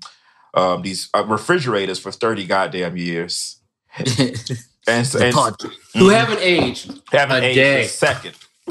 um 0.55 0.83
these 0.83 1.09
uh, 1.15 1.25
refrigerators 1.27 1.99
for 1.99 2.11
30 2.13 2.47
goddamn 2.47 2.97
years. 2.97 3.61
And, 4.91 5.05
and 5.17 5.35
podcast. 5.35 5.75
Who 5.95 6.09
Mhm. 6.09 6.15
haven't 6.15 6.39
aged. 6.41 7.01
haven't 7.13 7.43
a 7.45 7.47
aged 7.49 7.57
day. 7.57 7.85
a 7.85 7.89
second. 7.89 8.35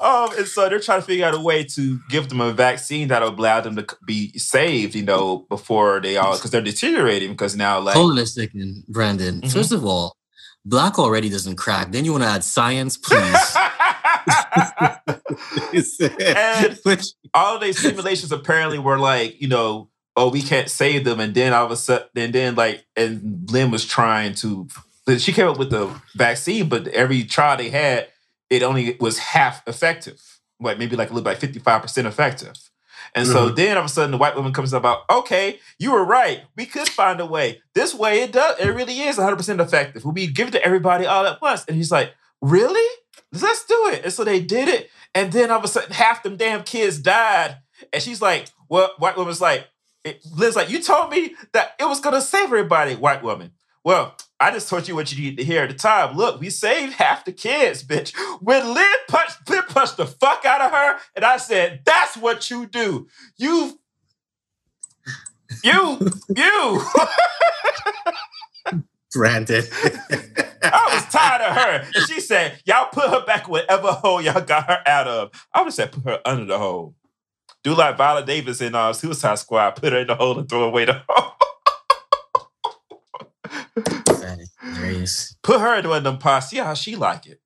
um, 0.00 0.30
and 0.36 0.46
so 0.48 0.68
they're 0.68 0.80
trying 0.80 1.00
to 1.00 1.06
figure 1.06 1.24
out 1.24 1.34
a 1.34 1.38
way 1.40 1.62
to 1.62 2.00
give 2.10 2.28
them 2.28 2.40
a 2.40 2.52
vaccine 2.52 3.06
that'll 3.08 3.28
allow 3.30 3.60
them 3.60 3.76
to 3.76 3.86
be 4.04 4.36
saved, 4.36 4.96
you 4.96 5.04
know, 5.04 5.46
before 5.48 6.00
they 6.00 6.16
all 6.16 6.34
because 6.34 6.50
they're 6.50 6.60
deteriorating 6.60 7.30
because 7.30 7.54
now 7.54 7.78
like 7.78 7.94
Hold 7.94 8.12
on 8.12 8.18
a 8.18 8.26
second, 8.26 8.82
Brandon. 8.88 9.40
Mhm. 9.40 9.52
First 9.52 9.70
of 9.70 9.84
all, 9.86 10.16
black 10.64 10.98
already 10.98 11.28
doesn't 11.28 11.56
crack. 11.56 11.92
Then 11.92 12.04
you 12.04 12.12
want 12.12 12.24
to 12.24 12.30
add 12.30 12.44
science, 12.44 12.96
please. 12.96 13.56
and 16.36 16.78
all 17.34 17.56
of 17.56 17.62
these 17.62 17.78
simulations 17.78 18.32
apparently 18.32 18.78
were 18.78 18.98
like, 18.98 19.40
you 19.40 19.48
know, 19.48 19.88
oh, 20.16 20.30
we 20.30 20.42
can't 20.42 20.68
save 20.68 21.04
them, 21.04 21.20
and 21.20 21.34
then 21.34 21.52
all 21.52 21.64
of 21.64 21.70
a 21.70 21.76
sudden, 21.76 22.08
and 22.16 22.32
then 22.32 22.54
like, 22.54 22.84
and 22.96 23.48
Lynn 23.50 23.70
was 23.70 23.84
trying 23.84 24.34
to. 24.36 24.68
She 25.18 25.32
came 25.32 25.48
up 25.48 25.58
with 25.58 25.70
the 25.70 25.92
vaccine, 26.14 26.68
but 26.68 26.86
every 26.88 27.24
trial 27.24 27.56
they 27.56 27.70
had, 27.70 28.08
it 28.50 28.62
only 28.62 28.96
was 29.00 29.18
half 29.18 29.66
effective, 29.66 30.20
like 30.60 30.78
maybe 30.78 30.94
like 30.94 31.10
a 31.10 31.14
little 31.14 31.30
like 31.30 31.40
fifty 31.40 31.58
five 31.58 31.82
percent 31.82 32.06
effective. 32.06 32.54
And 33.14 33.26
so 33.26 33.50
Mhm. 33.50 33.56
then 33.56 33.76
all 33.76 33.84
of 33.84 33.90
a 33.90 33.92
sudden 33.92 34.10
the 34.10 34.16
white 34.16 34.34
woman 34.36 34.52
comes 34.52 34.72
up 34.72 34.80
about, 34.82 35.02
okay, 35.10 35.60
you 35.78 35.92
were 35.92 36.04
right. 36.04 36.42
We 36.56 36.64
could 36.66 36.88
find 36.88 37.20
a 37.20 37.26
way. 37.26 37.60
This 37.74 37.94
way 37.94 38.20
it 38.22 38.32
does, 38.32 38.58
it 38.58 38.68
really 38.68 39.00
is 39.00 39.18
100% 39.18 39.60
effective. 39.60 40.04
We'll 40.04 40.14
be 40.14 40.26
give 40.26 40.48
it 40.48 40.52
to 40.52 40.64
everybody 40.64 41.04
all 41.06 41.26
at 41.26 41.40
once. 41.42 41.64
And 41.66 41.76
he's 41.76 41.90
like, 41.92 42.14
really? 42.40 42.88
Let's 43.32 43.64
do 43.66 43.88
it. 43.92 44.04
And 44.04 44.12
so 44.12 44.24
they 44.24 44.40
did 44.40 44.68
it. 44.68 44.90
And 45.14 45.30
then 45.32 45.50
all 45.50 45.58
of 45.58 45.64
a 45.64 45.68
sudden 45.68 45.92
half 45.92 46.22
them 46.22 46.36
damn 46.36 46.62
kids 46.62 46.98
died. 46.98 47.58
And 47.92 48.02
she's 48.02 48.22
like, 48.22 48.46
well, 48.68 48.90
white 48.98 49.16
woman's 49.16 49.40
like, 49.40 49.66
it, 50.04 50.24
Liz's 50.34 50.56
like, 50.56 50.70
you 50.70 50.82
told 50.82 51.10
me 51.10 51.34
that 51.52 51.74
it 51.78 51.84
was 51.88 52.00
gonna 52.00 52.20
save 52.22 52.44
everybody, 52.44 52.94
white 52.94 53.22
woman. 53.22 53.52
Well, 53.84 54.16
I 54.42 54.50
just 54.50 54.68
told 54.68 54.88
you 54.88 54.96
what 54.96 55.12
you 55.12 55.22
needed 55.22 55.36
to 55.36 55.44
hear 55.44 55.62
at 55.62 55.70
the 55.70 55.76
time. 55.76 56.16
Look, 56.16 56.40
we 56.40 56.50
saved 56.50 56.94
half 56.94 57.24
the 57.24 57.30
kids, 57.30 57.84
bitch. 57.84 58.12
When 58.40 58.74
Lynn 58.74 58.86
punched, 59.08 59.48
Lynn 59.48 59.62
punched 59.68 59.98
the 59.98 60.06
fuck 60.06 60.44
out 60.44 60.60
of 60.60 60.72
her, 60.72 60.98
and 61.14 61.24
I 61.24 61.36
said, 61.36 61.82
that's 61.84 62.16
what 62.16 62.50
you 62.50 62.66
do. 62.66 63.06
You, 63.36 63.78
you, 65.62 66.10
you. 66.34 66.82
Brandon. 69.12 69.62
I 70.64 70.90
was 70.92 71.04
tired 71.12 71.42
of 71.42 71.56
her. 71.56 71.86
And 71.94 72.06
she 72.08 72.18
said, 72.18 72.60
y'all 72.64 72.88
put 72.92 73.10
her 73.10 73.24
back 73.24 73.48
whatever 73.48 73.92
hole 73.92 74.20
y'all 74.20 74.40
got 74.40 74.66
her 74.66 74.82
out 74.86 75.06
of. 75.06 75.30
I 75.54 75.60
would 75.60 75.66
have 75.66 75.74
said, 75.74 75.92
put 75.92 76.04
her 76.04 76.20
under 76.24 76.46
the 76.46 76.58
hole. 76.58 76.96
Do 77.62 77.76
like 77.76 77.96
Viola 77.96 78.26
Davis 78.26 78.60
in 78.60 78.74
uh, 78.74 78.92
Suicide 78.92 79.38
Squad. 79.38 79.76
Put 79.76 79.92
her 79.92 80.00
in 80.00 80.08
the 80.08 80.16
hole 80.16 80.36
and 80.36 80.48
throw 80.48 80.64
away 80.64 80.86
the 80.86 81.00
hole. 81.08 81.32
Is. 84.62 85.36
Put 85.42 85.60
her 85.60 85.76
into 85.76 85.88
one 85.88 85.98
of 85.98 86.04
them 86.04 86.18
pots. 86.18 86.50
See 86.50 86.58
how 86.58 86.74
she 86.74 86.94
like 86.96 87.26
it. 87.26 87.40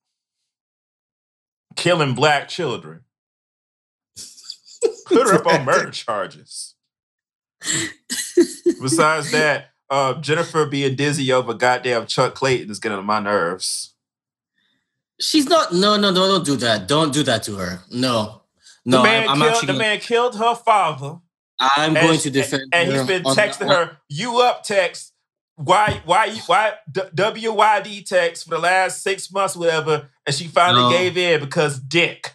Killing 1.74 2.14
black 2.14 2.48
children. 2.48 3.00
Put 5.06 5.28
her 5.28 5.34
up 5.36 5.46
on 5.46 5.64
murder 5.64 5.90
charges. 5.90 6.74
Besides 8.80 9.30
that, 9.32 9.70
uh, 9.88 10.14
Jennifer 10.20 10.66
being 10.66 10.94
dizzy 10.96 11.32
over 11.32 11.54
goddamn 11.54 12.06
Chuck 12.06 12.34
Clayton 12.34 12.70
is 12.70 12.78
getting 12.78 12.98
on 12.98 13.06
my 13.06 13.20
nerves. 13.20 13.94
She's 15.20 15.46
not. 15.48 15.72
No, 15.72 15.96
no, 15.96 16.10
no. 16.10 16.26
Don't 16.28 16.44
do 16.44 16.56
that. 16.56 16.86
Don't 16.86 17.12
do 17.12 17.22
that 17.22 17.42
to 17.44 17.56
her. 17.56 17.80
No, 17.90 18.42
no. 18.84 18.98
the 18.98 19.02
man, 19.02 19.22
I'm, 19.22 19.30
I'm 19.30 19.38
killed, 19.38 19.50
actually. 19.52 19.66
the 19.66 19.72
Gonna, 19.72 19.78
man 19.78 20.00
killed 20.00 20.36
her 20.36 20.54
father. 20.54 21.18
I'm 21.58 21.94
going 21.94 22.18
sh- 22.18 22.22
to 22.24 22.30
defend. 22.30 22.62
Her. 22.72 22.78
And 22.78 22.92
he's 22.92 23.06
been 23.06 23.22
texting 23.22 23.70
on- 23.70 23.86
her, 23.88 23.96
you 24.10 24.40
up 24.40 24.62
text, 24.64 25.14
why, 25.56 26.00
why, 26.04 26.26
you- 26.26 26.42
why, 26.46 26.74
D- 26.90 27.00
WYD 27.14 28.06
text 28.06 28.44
for 28.44 28.50
the 28.50 28.58
last 28.58 29.02
six 29.02 29.30
months, 29.32 29.56
whatever. 29.56 30.10
And 30.26 30.34
she 30.34 30.46
finally 30.48 30.82
No. 30.84 30.90
gave 30.90 31.16
in 31.16 31.40
because 31.40 31.78
dick. 31.78 32.32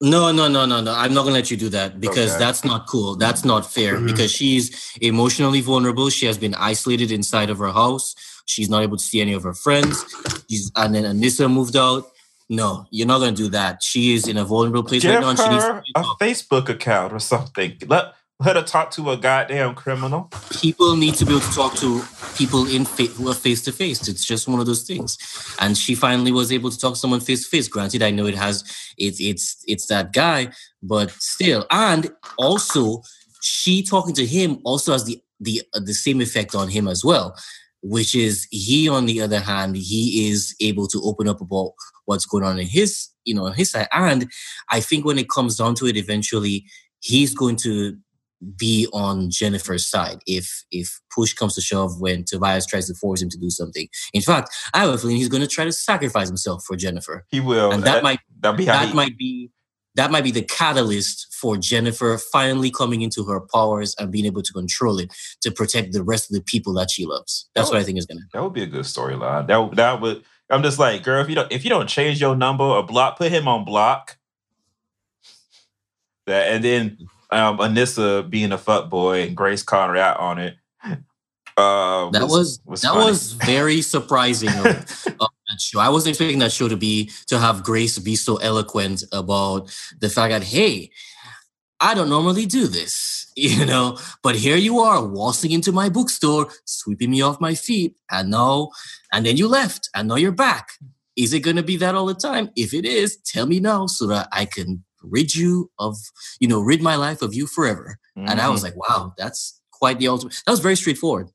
No, 0.00 0.32
no, 0.32 0.48
no, 0.48 0.66
no, 0.66 0.80
no. 0.80 0.92
I'm 0.92 1.14
not 1.14 1.22
gonna 1.22 1.34
let 1.34 1.50
you 1.50 1.56
do 1.56 1.68
that 1.70 2.00
because 2.00 2.30
Okay. 2.30 2.38
that's 2.38 2.64
not 2.64 2.86
cool. 2.86 3.16
That's 3.16 3.44
not 3.44 3.70
fair 3.72 3.96
Mhm. 3.98 4.06
because 4.08 4.30
she's 4.32 4.92
emotionally 5.00 5.60
vulnerable. 5.60 6.10
She 6.10 6.26
has 6.26 6.36
been 6.36 6.54
isolated 6.56 7.10
inside 7.10 7.48
of 7.48 7.58
her 7.58 7.72
house. 7.72 8.14
She's 8.46 8.68
not 8.68 8.82
able 8.82 8.98
to 8.98 9.04
see 9.04 9.20
any 9.20 9.32
of 9.32 9.42
her 9.44 9.54
friends. 9.54 10.04
She's 10.50 10.70
and 10.76 10.94
then 10.94 11.04
Anissa 11.04 11.50
moved 11.50 11.76
out. 11.76 12.10
No, 12.50 12.86
you're 12.90 13.06
not 13.06 13.20
gonna 13.20 13.32
do 13.32 13.48
that. 13.50 13.82
She 13.82 14.12
is 14.14 14.28
in 14.28 14.36
a 14.36 14.44
vulnerable 14.44 14.82
place 14.82 15.00
Give 15.02 15.12
right 15.14 15.20
now. 15.22 15.30
And 15.30 15.38
she 15.38 15.48
needs 15.48 15.64
a 15.64 16.02
Facebook 16.22 16.68
account 16.68 17.12
or 17.14 17.18
something. 17.20 17.78
Let, 17.86 18.12
let 18.40 18.54
to 18.54 18.62
talk 18.62 18.90
to 18.90 19.10
a 19.10 19.16
goddamn 19.16 19.74
criminal. 19.74 20.30
people 20.50 20.96
need 20.96 21.14
to 21.14 21.24
be 21.24 21.32
able 21.32 21.40
to 21.40 21.54
talk 21.54 21.74
to 21.76 22.02
people 22.36 22.66
in 22.66 22.84
fa- 22.84 23.04
who 23.04 23.30
are 23.30 23.34
face 23.34 23.62
to 23.62 23.72
face. 23.72 24.08
It's 24.08 24.24
just 24.24 24.48
one 24.48 24.58
of 24.58 24.66
those 24.66 24.82
things. 24.82 25.16
And 25.60 25.78
she 25.78 25.94
finally 25.94 26.32
was 26.32 26.50
able 26.50 26.70
to 26.70 26.78
talk 26.78 26.94
to 26.94 26.98
someone 26.98 27.20
face 27.20 27.44
to 27.44 27.48
face. 27.48 27.68
Granted, 27.68 28.02
I 28.02 28.10
know 28.10 28.26
it 28.26 28.34
has 28.34 28.64
it's 28.98 29.20
it's 29.20 29.62
it's 29.68 29.86
that 29.86 30.12
guy, 30.12 30.50
but 30.82 31.10
still. 31.12 31.64
And 31.70 32.10
also, 32.36 33.02
she 33.40 33.82
talking 33.82 34.14
to 34.14 34.26
him 34.26 34.58
also 34.64 34.92
has 34.92 35.04
the 35.04 35.22
the 35.40 35.62
uh, 35.72 35.80
the 35.84 35.94
same 35.94 36.20
effect 36.20 36.54
on 36.54 36.68
him 36.68 36.88
as 36.88 37.04
well. 37.04 37.36
Which 37.82 38.14
is 38.14 38.48
he, 38.50 38.88
on 38.88 39.04
the 39.06 39.20
other 39.20 39.40
hand, 39.40 39.76
he 39.76 40.28
is 40.30 40.56
able 40.60 40.86
to 40.88 41.00
open 41.04 41.28
up 41.28 41.42
about 41.42 41.74
what's 42.06 42.24
going 42.24 42.42
on 42.42 42.58
in 42.58 42.66
his, 42.66 43.10
you 43.26 43.34
know, 43.34 43.46
his 43.46 43.72
side. 43.72 43.88
And 43.92 44.30
I 44.70 44.80
think 44.80 45.04
when 45.04 45.18
it 45.18 45.28
comes 45.28 45.56
down 45.58 45.74
to 45.76 45.86
it, 45.86 45.96
eventually 45.96 46.64
he's 47.00 47.34
going 47.34 47.56
to 47.56 47.98
be 48.56 48.86
on 48.92 49.30
Jennifer's 49.30 49.86
side 49.86 50.18
if 50.26 50.64
if 50.70 51.00
push 51.14 51.32
comes 51.32 51.54
to 51.54 51.60
shove 51.60 52.00
when 52.00 52.24
Tobias 52.24 52.66
tries 52.66 52.86
to 52.88 52.94
force 52.94 53.22
him 53.22 53.30
to 53.30 53.38
do 53.38 53.50
something. 53.50 53.88
In 54.12 54.22
fact, 54.22 54.50
I 54.74 54.80
have 54.80 54.90
a 54.90 54.98
feeling 54.98 55.16
he's 55.16 55.28
going 55.28 55.40
to 55.42 55.46
try 55.48 55.64
to 55.64 55.72
sacrifice 55.72 56.28
himself 56.28 56.64
for 56.66 56.76
Jennifer, 56.76 57.24
He 57.30 57.40
will. 57.40 57.70
and 57.72 57.82
that 57.84 58.02
might 58.02 58.20
that'll 58.40 58.56
be 58.58 58.64
that 58.66 58.88
he, 58.88 58.94
might 58.94 59.16
be 59.16 59.50
that 59.94 60.10
might 60.10 60.24
be 60.24 60.30
the 60.32 60.42
catalyst 60.42 61.32
for 61.32 61.56
Jennifer 61.56 62.18
finally 62.32 62.70
coming 62.70 63.02
into 63.02 63.24
her 63.24 63.40
powers 63.40 63.94
and 63.98 64.10
being 64.10 64.26
able 64.26 64.42
to 64.42 64.52
control 64.52 64.98
it 64.98 65.12
to 65.40 65.50
protect 65.52 65.92
the 65.92 66.02
rest 66.02 66.28
of 66.30 66.34
the 66.34 66.42
people 66.42 66.72
that 66.74 66.90
she 66.90 67.06
loves. 67.06 67.48
That's 67.54 67.70
what 67.70 67.78
I 67.78 67.84
think 67.84 67.98
is 67.98 68.06
going 68.06 68.18
to. 68.18 68.24
That 68.32 68.42
would 68.42 68.52
be 68.52 68.62
a 68.64 68.66
good 68.66 68.84
storyline. 68.84 69.46
That 69.46 69.56
would- 69.58 69.76
that 69.76 70.00
would. 70.00 70.24
I'm 70.50 70.62
just 70.62 70.78
like, 70.78 71.02
girl, 71.04 71.22
if 71.22 71.28
you 71.30 71.34
don't 71.36 71.50
if 71.50 71.64
you 71.64 71.70
don't 71.70 71.88
change 71.88 72.20
your 72.20 72.36
number 72.36 72.64
or 72.64 72.82
block, 72.84 73.16
put 73.16 73.32
him 73.32 73.48
on 73.48 73.64
block. 73.64 74.18
That 76.26 76.48
and 76.48 76.62
then 76.64 76.98
um 77.30 77.58
Anissa 77.58 78.28
being 78.28 78.52
a 78.52 78.58
fuck 78.58 78.90
boy 78.90 79.22
and 79.22 79.36
Grace 79.36 79.64
her 79.68 79.96
out 79.96 80.20
on 80.20 80.38
it. 80.38 80.56
Uh, 81.56 82.10
That 82.10 82.26
was, 82.26 82.58
that 82.66 82.82
funny. 82.82 83.04
was 83.04 83.32
very 83.34 83.80
surprising 83.80 84.48
of, 84.48 84.66
of 84.66 85.28
that 85.48 85.60
show. 85.60 85.78
I 85.78 85.88
wasn't 85.88 86.10
expecting 86.10 86.40
that 86.40 86.50
show 86.50 86.68
to 86.68 86.76
be 86.76 87.10
to 87.28 87.38
have 87.38 87.62
Grace 87.62 87.98
be 87.98 88.16
so 88.16 88.36
eloquent 88.38 89.04
about 89.12 89.70
the 90.00 90.08
fact 90.08 90.32
that 90.32 90.42
hey, 90.42 90.90
I 91.80 91.94
don't 91.94 92.08
normally 92.08 92.46
do 92.46 92.66
this, 92.66 93.30
you 93.36 93.66
know, 93.66 93.98
but 94.22 94.34
here 94.34 94.56
you 94.56 94.80
are 94.80 95.06
waltzing 95.06 95.52
into 95.52 95.70
my 95.70 95.88
bookstore, 95.88 96.48
sweeping 96.64 97.10
me 97.10 97.22
off 97.22 97.40
my 97.40 97.54
feet, 97.54 97.94
and 98.10 98.30
now, 98.30 98.70
and 99.12 99.24
then 99.24 99.36
you 99.36 99.46
left, 99.46 99.88
and 99.94 100.08
now 100.08 100.16
you're 100.16 100.32
back. 100.32 100.70
Is 101.16 101.32
it 101.32 101.40
going 101.40 101.56
to 101.56 101.62
be 101.62 101.76
that 101.76 101.94
all 101.94 102.06
the 102.06 102.14
time? 102.14 102.50
If 102.56 102.74
it 102.74 102.84
is, 102.84 103.16
tell 103.18 103.46
me 103.46 103.60
now 103.60 103.86
so 103.86 104.08
that 104.08 104.28
I 104.32 104.46
can 104.46 104.82
rid 105.08 105.34
you 105.34 105.70
of, 105.78 105.96
you 106.40 106.48
know, 106.48 106.60
rid 106.60 106.82
my 106.82 106.96
life 106.96 107.22
of 107.22 107.34
you 107.34 107.46
forever. 107.46 107.98
And 108.16 108.40
I 108.40 108.48
was 108.48 108.60
Mhm. 108.60 108.64
like, 108.64 108.76
wow, 108.88 109.14
that's 109.18 109.60
quite 109.72 109.98
the 109.98 110.08
ultimate. 110.08 110.34
That 110.46 110.52
was 110.52 110.60
very 110.60 110.76
straightforward. 110.76 111.30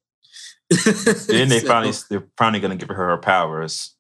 then 0.69 1.49
they 1.49 1.59
So, 1.59 1.67
finally 1.67 1.93
they're 2.09 2.27
finally 2.38 2.59
gonna 2.59 2.75
give 2.75 2.89
her 2.89 2.93
her 2.95 3.17
powers. 3.17 3.95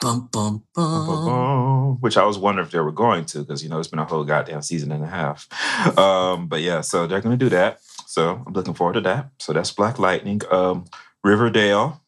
bum, 0.00 0.28
bum, 0.32 0.64
Bum. 0.74 1.96
Which 2.00 2.16
I 2.16 2.24
was 2.24 2.36
wondering 2.36 2.66
if 2.66 2.72
they 2.72 2.80
were 2.80 2.92
going 2.92 3.24
to, 3.26 3.38
because 3.38 3.62
you 3.62 3.68
know 3.70 3.78
it's 3.78 3.88
been 3.88 4.00
a 4.00 4.04
whole 4.04 4.24
goddamn 4.24 4.60
season 4.62 4.92
and 4.92 5.04
a 5.04 5.06
half. 5.08 5.48
Um, 5.98 6.48
but 6.48 6.60
yeah, 6.62 6.80
so 6.80 7.06
they're 7.06 7.20
gonna 7.20 7.36
do 7.36 7.48
that. 7.50 7.78
So 8.06 8.42
I'm 8.46 8.52
looking 8.52 8.74
forward 8.74 8.94
to 8.94 9.00
that. 9.02 9.30
So 9.38 9.52
that's 9.52 9.70
Black 9.70 9.98
Lightning. 9.98 10.40
Um, 10.50 10.84
Riverdale. 11.22 12.02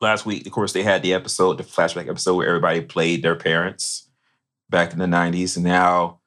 Last 0.00 0.24
week, 0.26 0.46
of 0.46 0.52
course, 0.52 0.72
they 0.72 0.82
had 0.84 1.02
the 1.02 1.12
episode, 1.12 1.58
the 1.58 1.64
flashback 1.64 2.08
episode 2.08 2.34
where 2.36 2.46
everybody 2.48 2.80
played 2.80 3.22
their 3.22 3.34
parents 3.36 4.07
back 4.70 4.92
in 4.92 4.98
the 4.98 5.06
90s. 5.06 5.56
And 5.56 5.64
now 5.64 6.20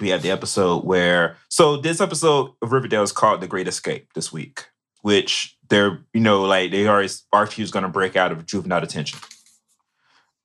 we 0.00 0.10
have 0.10 0.22
the 0.22 0.30
episode 0.30 0.84
where 0.84 1.36
so 1.48 1.76
this 1.76 2.00
episode 2.00 2.52
of 2.62 2.72
Riverdale 2.72 3.02
is 3.02 3.12
called 3.12 3.40
The 3.40 3.46
Great 3.46 3.68
Escape 3.68 4.12
this 4.14 4.32
week, 4.32 4.66
which 5.02 5.56
they're, 5.68 6.00
you 6.12 6.20
know, 6.20 6.42
like 6.42 6.70
they 6.70 6.86
already 6.86 7.12
Archie's 7.32 7.70
gonna 7.70 7.88
break 7.88 8.16
out 8.16 8.32
of 8.32 8.46
juvenile 8.46 8.80
detention. 8.80 9.18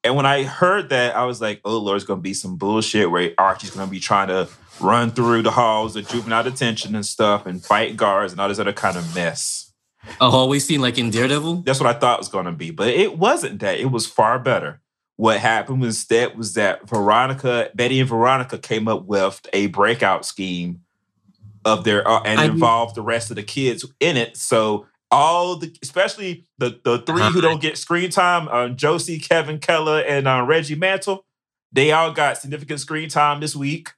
And 0.03 0.15
when 0.15 0.25
I 0.25 0.43
heard 0.43 0.89
that, 0.89 1.15
I 1.15 1.25
was 1.25 1.41
like, 1.41 1.61
oh 1.63 1.77
Lord, 1.77 1.97
it's 1.97 2.05
gonna 2.05 2.21
be 2.21 2.33
some 2.33 2.57
bullshit 2.57 3.11
where 3.11 3.33
Archie's 3.37 3.71
gonna 3.71 3.91
be 3.91 3.99
trying 3.99 4.29
to 4.29 4.47
run 4.79 5.11
through 5.11 5.43
the 5.43 5.51
halls 5.51 5.95
of 5.95 6.07
juvenile 6.07 6.43
detention 6.43 6.95
and 6.95 7.05
stuff 7.05 7.45
and 7.45 7.63
fight 7.63 7.97
guards 7.97 8.31
and 8.31 8.41
all 8.41 8.47
this 8.47 8.59
other 8.59 8.73
kind 8.73 8.97
of 8.97 9.15
mess. 9.15 9.73
I've 10.19 10.33
always 10.33 10.65
seen 10.65 10.81
like 10.81 10.97
in 10.97 11.11
Daredevil. 11.11 11.57
That's 11.57 11.79
what 11.79 11.95
I 11.95 11.97
thought 11.99 12.15
it 12.15 12.21
was 12.21 12.29
gonna 12.29 12.51
be, 12.51 12.71
but 12.71 12.87
it 12.87 13.17
wasn't 13.17 13.59
that. 13.59 13.79
It 13.79 13.91
was 13.91 14.07
far 14.07 14.39
better. 14.39 14.80
What 15.21 15.39
happened 15.39 15.81
was 15.81 16.05
that 16.05 16.35
was 16.35 16.55
that 16.55 16.89
Veronica, 16.89 17.69
Betty 17.75 17.99
and 17.99 18.09
Veronica 18.09 18.57
came 18.57 18.87
up 18.87 19.05
with 19.05 19.39
a 19.53 19.67
breakout 19.67 20.25
scheme 20.25 20.81
of 21.63 21.83
their 21.83 22.07
uh, 22.07 22.23
and 22.23 22.39
I- 22.39 22.45
involved 22.45 22.95
the 22.95 23.03
rest 23.03 23.29
of 23.29 23.35
the 23.35 23.43
kids 23.43 23.85
in 23.99 24.17
it. 24.17 24.35
So 24.35 24.87
all 25.11 25.57
the, 25.57 25.77
especially 25.83 26.47
the 26.57 26.79
the 26.83 27.03
three 27.05 27.21
who 27.21 27.39
don't 27.39 27.61
get 27.61 27.77
screen 27.77 28.09
time, 28.09 28.47
uh, 28.47 28.69
Josie, 28.69 29.19
Kevin 29.19 29.59
Keller, 29.59 29.99
and 29.99 30.27
uh, 30.27 30.43
Reggie 30.43 30.73
Mantle, 30.73 31.23
they 31.71 31.91
all 31.91 32.11
got 32.11 32.39
significant 32.39 32.79
screen 32.79 33.07
time 33.07 33.41
this 33.41 33.55
week. 33.55 33.89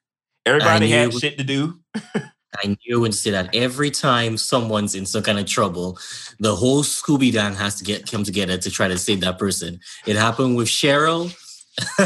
Everybody 0.45 0.89
had 0.89 1.13
shit 1.13 1.37
to 1.37 1.45
do. 1.45 1.79
I 2.63 2.77
knew 2.85 3.05
to 3.05 3.11
say 3.13 3.31
that 3.31 3.55
every 3.55 3.91
time 3.91 4.37
someone's 4.37 4.95
in 4.95 5.05
some 5.05 5.23
kind 5.23 5.39
of 5.39 5.45
trouble, 5.45 5.97
the 6.39 6.55
whole 6.55 6.83
Scooby 6.83 7.31
Gang 7.31 7.55
has 7.55 7.75
to 7.75 7.83
get 7.83 8.09
come 8.09 8.23
together 8.23 8.57
to 8.57 8.69
try 8.69 8.87
to 8.87 8.97
save 8.97 9.21
that 9.21 9.39
person. 9.39 9.79
It 10.05 10.15
happened 10.15 10.55
with 10.55 10.67
Cheryl 10.67 11.33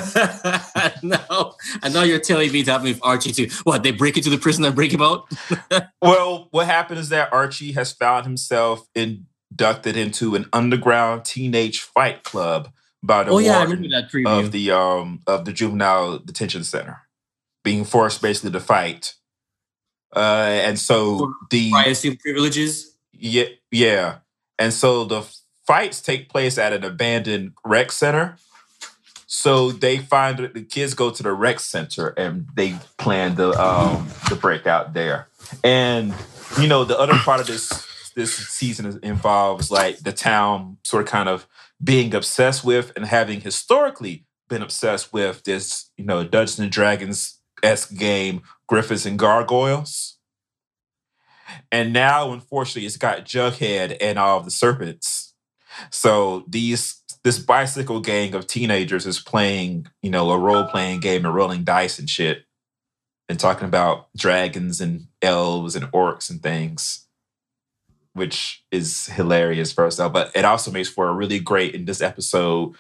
no, 1.04 1.56
I 1.84 1.90
know 1.92 2.04
you're 2.04 2.20
telling 2.20 2.52
me 2.52 2.62
that 2.64 2.82
with 2.82 3.00
Archie 3.04 3.34
too. 3.34 3.50
What 3.64 3.84
they 3.84 3.92
break 3.92 4.16
into 4.16 4.30
the 4.30 4.38
prison 4.38 4.64
and 4.64 4.76
break 4.76 4.94
him 4.94 5.02
out? 5.02 5.30
Well, 6.02 6.48
what 6.52 6.68
happened 6.68 7.00
is 7.00 7.10
that 7.10 7.34
Archie 7.34 7.74
has 7.74 7.92
found 7.92 8.26
himself 8.26 8.88
inducted 8.96 9.98
into 9.98 10.36
an 10.36 10.46
underground 10.54 11.26
teenage 11.26 11.82
fight 11.82 12.24
club 12.24 12.72
by 13.04 13.24
the 13.24 13.32
oh 13.32 13.40
yeah, 13.40 13.56
I 13.56 13.66
warden 13.66 13.84
remember 13.84 14.02
that 14.02 14.12
preview. 14.12 14.46
of 14.46 14.52
the 14.52 14.72
um 14.72 15.22
of 15.28 15.44
the 15.46 15.52
juvenile 15.52 16.20
detention 16.20 16.64
center, 16.64 17.02
being 17.64 17.84
forced 17.84 18.22
basically 18.22 18.52
to 18.52 18.60
fight. 18.60 19.16
Uh, 20.16 20.62
and 20.64 20.80
so 20.80 21.34
the 21.50 21.72
assume 21.86 22.18
privileges. 22.18 22.96
yeah 23.12 23.46
yeah, 23.72 24.20
and 24.58 24.74
so 24.74 25.04
the 25.04 25.24
fights 25.66 26.02
take 26.02 26.30
place 26.30 26.58
at 26.58 26.74
an 26.74 26.84
abandoned 26.84 27.54
rec 27.66 27.92
center. 27.92 28.38
So 29.30 29.72
they 29.72 29.98
find 29.98 30.40
the 30.40 30.64
kids 30.64 30.94
go 30.94 31.12
to 31.12 31.22
the 31.22 31.34
rec 31.34 31.60
center 31.60 32.08
and 32.18 32.48
they 32.56 32.76
plan 32.98 33.36
the 33.36 33.52
um 33.62 34.08
the 34.30 34.36
breakout 34.36 34.94
there. 34.94 35.28
And 35.64 36.14
you 36.60 36.68
know 36.68 36.86
the 36.86 36.98
other 36.98 37.16
part 37.16 37.42
of 37.42 37.48
this 37.48 38.12
this 38.16 38.34
season 38.34 39.00
involves 39.04 39.70
like 39.70 40.00
the 40.00 40.14
town 40.14 40.78
sort 40.84 41.04
of 41.04 41.10
kind 41.10 41.30
of 41.30 41.46
being 41.84 42.16
obsessed 42.16 42.64
with 42.64 42.92
and 42.96 43.06
having 43.06 43.42
historically 43.42 44.26
been 44.48 44.64
obsessed 44.64 45.12
with 45.12 45.44
this 45.44 45.92
you 45.98 46.06
know 46.06 46.24
Dungeons 46.24 46.60
and 46.60 46.72
Dragons 46.72 47.40
esque 47.62 47.96
game 47.96 48.42
Gryphons 48.68 49.06
and 49.06 49.18
Gargoyles. 49.18 50.18
And 51.72 51.94
now, 51.94 52.32
unfortunately, 52.32 52.86
it's 52.86 52.98
got 52.98 53.26
Jughead 53.26 53.98
and 54.02 54.20
all 54.20 54.42
the 54.42 54.52
serpents. 54.52 55.34
So 55.90 56.44
these 56.48 57.02
this 57.24 57.40
bicycle 57.40 58.00
gang 58.00 58.34
of 58.34 58.48
teenagers 58.48 59.06
is 59.06 59.20
playing, 59.20 59.88
you 60.02 60.10
know, 60.10 60.32
a 60.32 60.38
role 60.38 60.66
playing 60.66 61.00
game 61.02 61.26
and 61.26 61.36
rolling 61.36 61.64
dice 61.64 62.00
and 62.00 62.10
shit, 62.10 62.46
and 63.28 63.40
talking 63.40 63.68
about 63.68 64.08
dragons 64.16 64.80
and 64.80 65.08
elves 65.22 65.76
and 65.76 65.86
orcs 65.92 66.30
and 66.30 66.42
things, 66.42 67.06
which 68.14 68.64
is 68.72 69.08
hilarious 69.08 69.74
first 69.74 70.00
off. 70.00 70.14
But 70.14 70.32
it 70.36 70.46
also 70.46 70.72
makes 70.72 70.90
for 70.90 71.10
a 71.10 71.14
really 71.14 71.40
great 71.40 71.76
in 71.76 71.86
this 71.86 72.02
episode, 72.02 72.76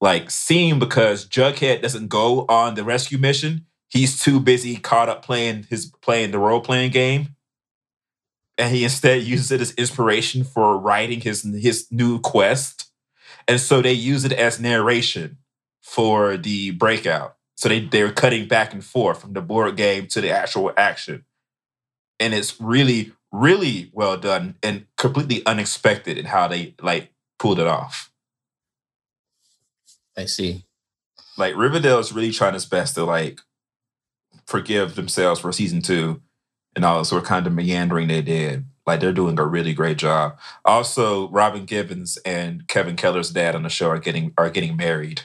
like 0.00 0.30
scene 0.30 0.78
because 0.78 1.26
Jughead 1.26 1.82
doesn't 1.82 2.08
go 2.08 2.46
on 2.48 2.74
the 2.74 2.84
rescue 2.84 3.18
mission. 3.18 3.66
He's 3.90 4.18
too 4.18 4.40
busy 4.40 4.76
caught 4.76 5.08
up 5.08 5.22
playing 5.24 5.66
his 5.68 5.86
playing 6.00 6.30
the 6.30 6.38
role 6.38 6.60
playing 6.60 6.92
game 6.92 7.34
and 8.60 8.74
he 8.74 8.84
instead 8.84 9.22
uses 9.22 9.50
it 9.50 9.60
as 9.62 9.72
inspiration 9.72 10.44
for 10.44 10.78
writing 10.78 11.20
his 11.20 11.42
his 11.42 11.90
new 11.90 12.20
quest. 12.20 12.90
And 13.48 13.58
so 13.58 13.80
they 13.80 13.94
use 13.94 14.24
it 14.24 14.32
as 14.32 14.60
narration 14.60 15.38
for 15.80 16.36
the 16.36 16.72
breakout. 16.72 17.36
So 17.56 17.70
they 17.70 17.80
they're 17.80 18.12
cutting 18.12 18.46
back 18.46 18.74
and 18.74 18.84
forth 18.84 19.22
from 19.22 19.32
the 19.32 19.40
board 19.40 19.76
game 19.76 20.06
to 20.08 20.20
the 20.20 20.30
actual 20.30 20.72
action. 20.76 21.24
And 22.20 22.34
it's 22.34 22.60
really, 22.60 23.12
really 23.32 23.90
well 23.94 24.18
done 24.18 24.56
and 24.62 24.86
completely 24.98 25.44
unexpected 25.46 26.18
in 26.18 26.26
how 26.26 26.46
they 26.46 26.74
like 26.82 27.12
pulled 27.38 27.58
it 27.58 27.66
off. 27.66 28.12
I 30.18 30.26
see. 30.26 30.64
Like 31.38 31.56
Riverdale 31.56 31.98
is 31.98 32.12
really 32.12 32.30
trying 32.30 32.54
its 32.54 32.66
best 32.66 32.94
to 32.96 33.04
like 33.04 33.40
forgive 34.50 34.96
themselves 34.96 35.40
for 35.40 35.52
season 35.52 35.80
two 35.80 36.20
and 36.74 36.84
all 36.84 36.98
the 36.98 37.04
sort 37.04 37.22
of 37.22 37.28
kind 37.28 37.46
of 37.46 37.52
meandering 37.52 38.08
they 38.08 38.22
did. 38.22 38.64
Like 38.86 39.00
they're 39.00 39.12
doing 39.12 39.38
a 39.38 39.46
really 39.46 39.72
great 39.72 39.98
job. 39.98 40.36
Also, 40.64 41.28
Robin 41.28 41.64
Givens 41.64 42.18
and 42.24 42.66
Kevin 42.66 42.96
Keller's 42.96 43.30
dad 43.30 43.54
on 43.54 43.62
the 43.62 43.68
show 43.68 43.88
are 43.88 44.00
getting 44.00 44.32
are 44.36 44.50
getting 44.50 44.76
married. 44.76 45.22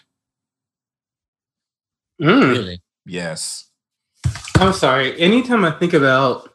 Mm. 2.22 2.52
Really? 2.52 2.82
Yes. 3.06 3.70
I'm 4.58 4.74
sorry. 4.74 5.20
Anytime 5.20 5.66
I 5.66 5.72
think 5.72 5.94
about 5.94 6.50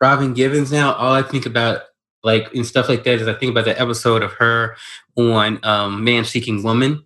Robin 0.00 0.34
Givens 0.34 0.72
now, 0.72 0.94
all 0.94 1.12
I 1.12 1.22
think 1.22 1.46
about 1.46 1.82
like 2.24 2.52
and 2.52 2.66
stuff 2.66 2.88
like 2.88 3.04
that 3.04 3.20
is 3.20 3.28
I 3.28 3.34
think 3.34 3.50
about 3.52 3.64
the 3.64 3.80
episode 3.80 4.22
of 4.22 4.32
her 4.34 4.76
on 5.16 5.64
um, 5.64 6.02
Man 6.02 6.24
Seeking 6.24 6.62
Woman 6.62 7.04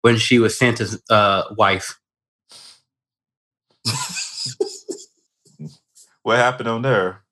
when 0.00 0.16
she 0.16 0.38
was 0.38 0.58
Santa's 0.58 1.02
uh, 1.10 1.42
wife. 1.56 2.00
What 6.24 6.38
happened 6.38 6.68
on 6.68 6.82
there? 6.82 7.22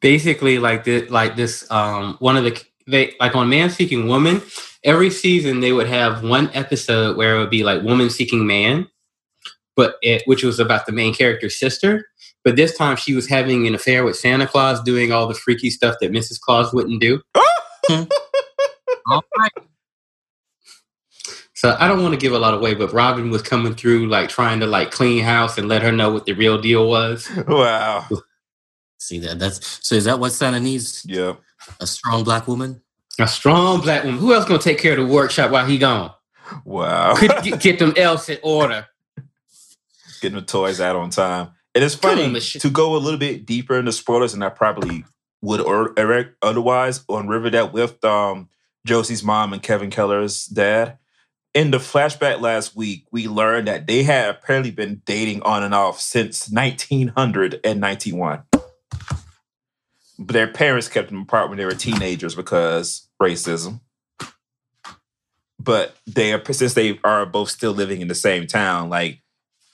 Basically, 0.00 0.58
like 0.58 0.84
this, 0.84 1.08
like 1.08 1.36
this, 1.36 1.68
um, 1.70 2.16
one 2.18 2.36
of 2.36 2.44
the 2.44 2.62
they 2.86 3.14
like 3.20 3.34
on 3.34 3.48
Man 3.48 3.70
Seeking 3.70 4.08
Woman. 4.08 4.42
Every 4.84 5.08
season 5.08 5.60
they 5.60 5.72
would 5.72 5.86
have 5.86 6.24
one 6.24 6.50
episode 6.52 7.16
where 7.16 7.36
it 7.36 7.38
would 7.38 7.50
be 7.50 7.62
like 7.62 7.82
Woman 7.82 8.10
Seeking 8.10 8.44
Man, 8.44 8.88
but 9.76 9.94
it, 10.02 10.22
which 10.26 10.42
was 10.42 10.58
about 10.58 10.84
the 10.86 10.92
main 10.92 11.14
character's 11.14 11.58
sister. 11.58 12.04
But 12.42 12.56
this 12.56 12.76
time 12.76 12.96
she 12.96 13.14
was 13.14 13.28
having 13.28 13.68
an 13.68 13.74
affair 13.76 14.04
with 14.04 14.16
Santa 14.16 14.48
Claus, 14.48 14.82
doing 14.82 15.12
all 15.12 15.28
the 15.28 15.34
freaky 15.34 15.70
stuff 15.70 15.94
that 16.00 16.10
Mrs. 16.10 16.40
Claus 16.40 16.74
wouldn't 16.74 17.00
do. 17.00 17.22
All 17.88 19.22
right. 19.38 19.52
So 21.62 21.76
I 21.78 21.86
don't 21.86 22.02
want 22.02 22.12
to 22.12 22.18
give 22.18 22.32
a 22.32 22.40
lot 22.40 22.54
away, 22.54 22.74
but 22.74 22.92
Robin 22.92 23.30
was 23.30 23.40
coming 23.40 23.76
through 23.76 24.08
like 24.08 24.28
trying 24.28 24.58
to 24.58 24.66
like 24.66 24.90
clean 24.90 25.22
house 25.22 25.58
and 25.58 25.68
let 25.68 25.80
her 25.82 25.92
know 25.92 26.10
what 26.10 26.26
the 26.26 26.32
real 26.32 26.60
deal 26.60 26.88
was. 26.88 27.30
Wow. 27.46 28.08
See 28.98 29.20
that? 29.20 29.38
That's 29.38 29.86
so. 29.86 29.94
Is 29.94 30.04
that 30.04 30.18
what 30.18 30.30
Santa 30.30 30.58
needs? 30.58 31.04
Yep. 31.06 31.40
A 31.78 31.86
strong 31.86 32.24
black 32.24 32.48
woman. 32.48 32.82
A 33.20 33.28
strong 33.28 33.80
black 33.80 34.02
woman. 34.02 34.18
Who 34.18 34.34
else 34.34 34.44
gonna 34.44 34.58
take 34.60 34.78
care 34.80 34.98
of 34.98 35.06
the 35.06 35.14
workshop 35.14 35.52
while 35.52 35.64
he 35.64 35.78
gone? 35.78 36.10
Wow. 36.64 37.14
Could 37.14 37.30
get, 37.44 37.60
get 37.60 37.78
them 37.78 37.94
else 37.96 38.28
in 38.28 38.38
order. 38.42 38.88
Getting 40.20 40.38
the 40.40 40.44
toys 40.44 40.80
out 40.80 40.96
on 40.96 41.10
time. 41.10 41.50
And 41.76 41.84
it's 41.84 41.94
funny 41.94 42.24
on, 42.24 42.34
to 42.34 42.70
go 42.70 42.96
a 42.96 42.98
little 42.98 43.20
bit 43.20 43.46
deeper 43.46 43.78
into 43.78 43.92
spoilers 43.92 44.32
than 44.32 44.42
I 44.42 44.48
probably 44.48 45.04
would 45.42 45.60
or 45.60 45.92
Eric 45.96 46.34
otherwise 46.42 47.04
on 47.08 47.28
Riverdale 47.28 47.70
with 47.70 48.04
um 48.04 48.48
Josie's 48.84 49.22
mom 49.22 49.52
and 49.52 49.62
Kevin 49.62 49.90
Keller's 49.90 50.46
dad. 50.46 50.98
In 51.54 51.70
the 51.70 51.78
flashback 51.78 52.40
last 52.40 52.74
week, 52.74 53.06
we 53.12 53.28
learned 53.28 53.68
that 53.68 53.86
they 53.86 54.04
had 54.04 54.30
apparently 54.30 54.70
been 54.70 55.02
dating 55.04 55.42
on 55.42 55.62
and 55.62 55.74
off 55.74 56.00
since 56.00 56.50
1991. 56.50 58.42
But 60.18 60.32
their 60.32 60.48
parents 60.48 60.88
kept 60.88 61.10
them 61.10 61.22
apart 61.22 61.50
when 61.50 61.58
they 61.58 61.66
were 61.66 61.74
teenagers 61.74 62.34
because 62.34 63.06
racism. 63.20 63.80
But 65.58 65.94
they 66.06 66.32
are 66.32 66.42
since 66.52 66.72
they 66.72 66.98
are 67.04 67.26
both 67.26 67.50
still 67.50 67.72
living 67.72 68.00
in 68.00 68.08
the 68.08 68.14
same 68.14 68.46
town, 68.46 68.88
like 68.88 69.20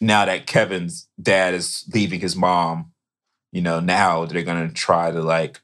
now 0.01 0.25
that 0.25 0.47
Kevin's 0.47 1.09
dad 1.21 1.55
is 1.55 1.85
leaving 1.95 2.21
his 2.21 2.35
mom, 2.35 2.93
you 3.53 3.63
know, 3.63 3.79
now 3.79 4.25
they're 4.25 4.43
gonna 4.43 4.73
try 4.73 5.13
to 5.13 5.23
like 5.23 5.61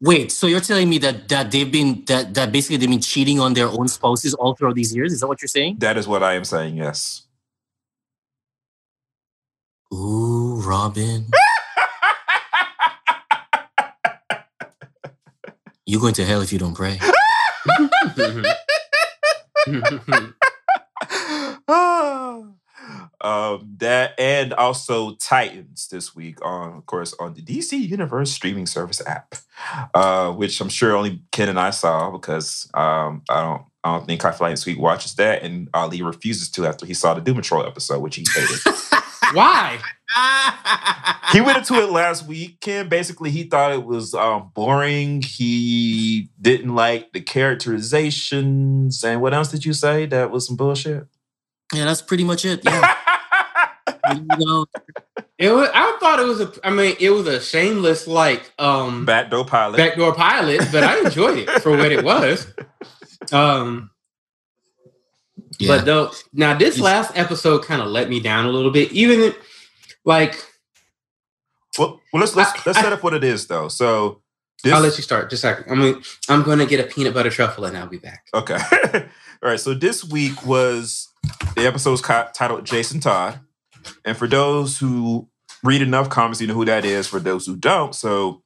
Wait, 0.00 0.30
so 0.30 0.46
you're 0.46 0.60
telling 0.60 0.88
me 0.88 0.98
that 0.98 1.28
that 1.28 1.50
they've 1.50 1.72
been 1.72 2.04
that 2.06 2.32
that 2.34 2.52
basically 2.52 2.76
they've 2.76 2.88
been 2.88 3.00
cheating 3.00 3.40
on 3.40 3.54
their 3.54 3.66
own 3.66 3.88
spouses 3.88 4.32
all 4.34 4.54
throughout 4.54 4.76
these 4.76 4.94
years? 4.94 5.12
Is 5.12 5.18
that 5.20 5.26
what 5.26 5.42
you're 5.42 5.48
saying? 5.48 5.78
that 5.80 5.96
is 5.96 6.06
what 6.06 6.22
I 6.22 6.34
am 6.34 6.44
saying, 6.44 6.76
yes. 6.76 7.22
Ooh, 9.92 10.62
Robin, 10.64 11.26
you're 15.86 16.00
going 16.00 16.14
to 16.14 16.24
hell 16.24 16.42
if 16.42 16.52
you 16.52 16.60
don't 16.60 16.74
pray. 16.74 17.00
um, 23.20 23.76
that 23.78 24.18
and 24.18 24.52
also 24.54 25.14
Titans 25.16 25.88
this 25.88 26.14
week 26.14 26.44
on, 26.44 26.76
of 26.76 26.86
course, 26.86 27.14
on 27.18 27.34
the 27.34 27.42
DC 27.42 27.72
Universe 27.72 28.30
streaming 28.30 28.66
service 28.66 29.02
app, 29.06 29.34
uh, 29.94 30.32
which 30.32 30.60
I'm 30.60 30.68
sure 30.68 30.96
only 30.96 31.22
Ken 31.32 31.48
and 31.48 31.58
I 31.58 31.70
saw 31.70 32.10
because 32.10 32.70
um, 32.74 33.22
I 33.28 33.42
don't. 33.42 33.62
I 33.84 33.96
don't 33.96 34.06
think 34.06 34.20
Kai 34.20 34.32
Flying 34.32 34.56
Sweet 34.56 34.78
watches 34.78 35.14
that, 35.14 35.42
and 35.44 35.68
Ali 35.72 36.02
refuses 36.02 36.50
to 36.50 36.66
after 36.66 36.84
he 36.84 36.94
saw 36.94 37.14
the 37.14 37.20
Doom 37.20 37.36
Patrol 37.36 37.64
episode, 37.64 38.00
which 38.00 38.16
he 38.16 38.26
hated. 38.34 38.58
Why? 39.32 39.78
he 41.32 41.40
went 41.40 41.58
into 41.58 41.74
it 41.74 41.90
last 41.90 42.26
week. 42.26 42.60
Ken 42.60 42.88
basically 42.88 43.30
he 43.30 43.44
thought 43.44 43.72
it 43.72 43.84
was 43.84 44.14
um, 44.14 44.50
boring. 44.54 45.22
He 45.22 46.28
didn't 46.40 46.74
like 46.74 47.12
the 47.12 47.20
characterizations, 47.20 49.04
and 49.04 49.20
what 49.20 49.32
else 49.32 49.50
did 49.50 49.64
you 49.64 49.72
say? 49.72 50.06
That 50.06 50.30
was 50.30 50.46
some 50.46 50.56
bullshit. 50.56 51.06
yeah, 51.72 51.84
that's 51.84 52.02
pretty 52.02 52.24
much 52.24 52.44
it. 52.44 52.60
Yeah. 52.64 52.94
you 54.16 54.46
know, 54.46 54.66
It 55.38 55.50
was, 55.52 55.68
I 55.72 55.96
thought 56.00 56.18
it 56.20 56.26
was 56.26 56.40
a. 56.40 56.52
I 56.64 56.70
mean, 56.70 56.96
it 57.00 57.10
was 57.10 57.26
a 57.26 57.40
shameless 57.40 58.06
like 58.06 58.50
um 58.58 59.04
Backdoor 59.04 59.44
pilot. 59.44 59.76
backdoor 59.76 60.14
pilot, 60.14 60.62
but 60.72 60.82
I 60.84 60.98
enjoyed 61.00 61.38
it 61.38 61.48
for 61.62 61.70
what 61.76 61.92
it 61.92 62.04
was. 62.04 62.46
Um, 63.32 63.90
yeah. 65.58 65.76
But 65.76 65.84
though 65.84 66.12
now 66.32 66.56
this 66.56 66.78
last 66.80 67.16
episode 67.16 67.64
kind 67.64 67.82
of 67.82 67.88
let 67.88 68.08
me 68.08 68.20
down 68.20 68.46
a 68.46 68.50
little 68.50 68.70
bit. 68.70 68.92
Even 68.92 69.34
like 70.04 70.42
well, 71.78 72.00
well, 72.12 72.20
let's 72.20 72.34
let's 72.36 72.50
I- 72.50 72.62
let's 72.66 72.78
I- 72.78 72.82
set 72.82 72.92
up 72.92 73.02
what 73.02 73.14
it 73.14 73.24
is 73.24 73.46
though. 73.46 73.68
So 73.68 74.22
this 74.64 74.72
I'll 74.72 74.80
let 74.80 74.96
you 74.96 75.02
start. 75.02 75.30
Just 75.30 75.44
a 75.44 75.48
second. 75.48 75.70
I 75.70 75.76
mean, 75.76 76.02
I'm 76.28 76.42
going 76.42 76.58
to 76.58 76.66
get 76.66 76.80
a 76.80 76.88
peanut 76.92 77.14
butter 77.14 77.30
truffle 77.30 77.64
and 77.64 77.76
I'll 77.76 77.86
be 77.86 77.98
back. 77.98 78.26
okay. 78.34 78.56
All 79.42 79.48
right. 79.50 79.60
So 79.60 79.72
this 79.74 80.02
week 80.04 80.44
was 80.44 81.08
the 81.54 81.64
episode 81.66 81.92
is 81.92 82.00
ca- 82.00 82.30
titled 82.34 82.64
Jason 82.64 82.98
Todd. 82.98 83.38
And 84.04 84.16
for 84.16 84.26
those 84.28 84.78
who 84.78 85.28
read 85.62 85.82
enough 85.82 86.08
comics, 86.08 86.40
you 86.40 86.46
know 86.46 86.54
who 86.54 86.64
that 86.64 86.84
is. 86.84 87.06
For 87.06 87.20
those 87.20 87.46
who 87.46 87.56
don't, 87.56 87.94
so 87.94 88.42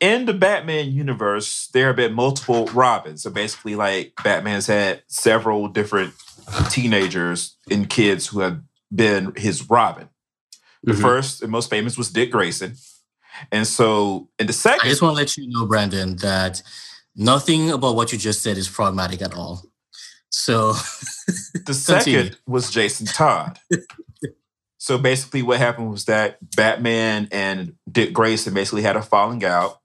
in 0.00 0.26
the 0.26 0.32
Batman 0.34 0.90
universe, 0.92 1.68
there 1.72 1.88
have 1.88 1.96
been 1.96 2.12
multiple 2.14 2.66
Robins. 2.66 3.22
So 3.22 3.30
basically, 3.30 3.74
like 3.76 4.12
Batman's 4.24 4.66
had 4.66 5.02
several 5.08 5.68
different 5.68 6.14
teenagers 6.70 7.56
and 7.70 7.88
kids 7.88 8.26
who 8.26 8.40
have 8.40 8.60
been 8.94 9.32
his 9.36 9.68
Robin. 9.70 10.08
The 10.84 10.92
Mhm. 10.92 11.00
first 11.00 11.42
and 11.42 11.50
most 11.52 11.70
famous 11.70 11.96
was 11.96 12.10
Dick 12.10 12.30
Grayson. 12.32 12.76
And 13.50 13.66
so 13.66 14.28
in 14.38 14.46
the 14.46 14.52
second, 14.52 14.86
I 14.86 14.88
just 14.90 15.02
want 15.02 15.14
to 15.14 15.16
let 15.20 15.36
you 15.36 15.48
know, 15.48 15.66
Brandon, 15.66 16.16
that 16.16 16.62
nothing 17.16 17.70
about 17.70 17.94
what 17.96 18.12
you 18.12 18.18
just 18.18 18.42
said 18.42 18.58
is 18.58 18.68
problematic 18.68 19.22
at 19.22 19.34
all. 19.34 19.64
So 20.30 20.72
The 21.66 21.74
second 21.74 22.36
was 22.46 22.70
Jason 22.70 23.06
Todd. 23.06 23.58
so 24.82 24.98
basically, 24.98 25.42
what 25.42 25.58
happened 25.58 25.92
was 25.92 26.06
that 26.06 26.38
Batman 26.56 27.28
and 27.30 27.74
Dick 27.88 28.12
Grayson 28.12 28.52
basically 28.52 28.82
had 28.82 28.96
a 28.96 29.02
falling 29.02 29.44
out, 29.44 29.78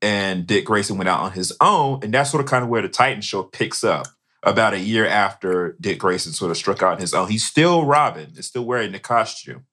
and 0.00 0.46
Dick 0.46 0.64
Grayson 0.64 0.96
went 0.96 1.10
out 1.10 1.20
on 1.20 1.32
his 1.32 1.54
own, 1.60 2.00
and 2.02 2.14
that's 2.14 2.30
sort 2.30 2.42
of 2.42 2.48
kind 2.48 2.64
of 2.64 2.70
where 2.70 2.80
the 2.80 2.88
Titan 2.88 3.20
show 3.20 3.42
picks 3.42 3.84
up. 3.84 4.06
About 4.42 4.72
a 4.72 4.78
year 4.80 5.06
after 5.06 5.76
Dick 5.82 5.98
Grayson 5.98 6.32
sort 6.32 6.50
of 6.50 6.56
struck 6.56 6.82
out 6.82 6.94
on 6.94 6.98
his 6.98 7.12
own, 7.12 7.28
he's 7.28 7.44
still 7.44 7.84
Robin, 7.84 8.32
is 8.34 8.46
still 8.46 8.64
wearing 8.64 8.92
the 8.92 8.98
costume, 8.98 9.66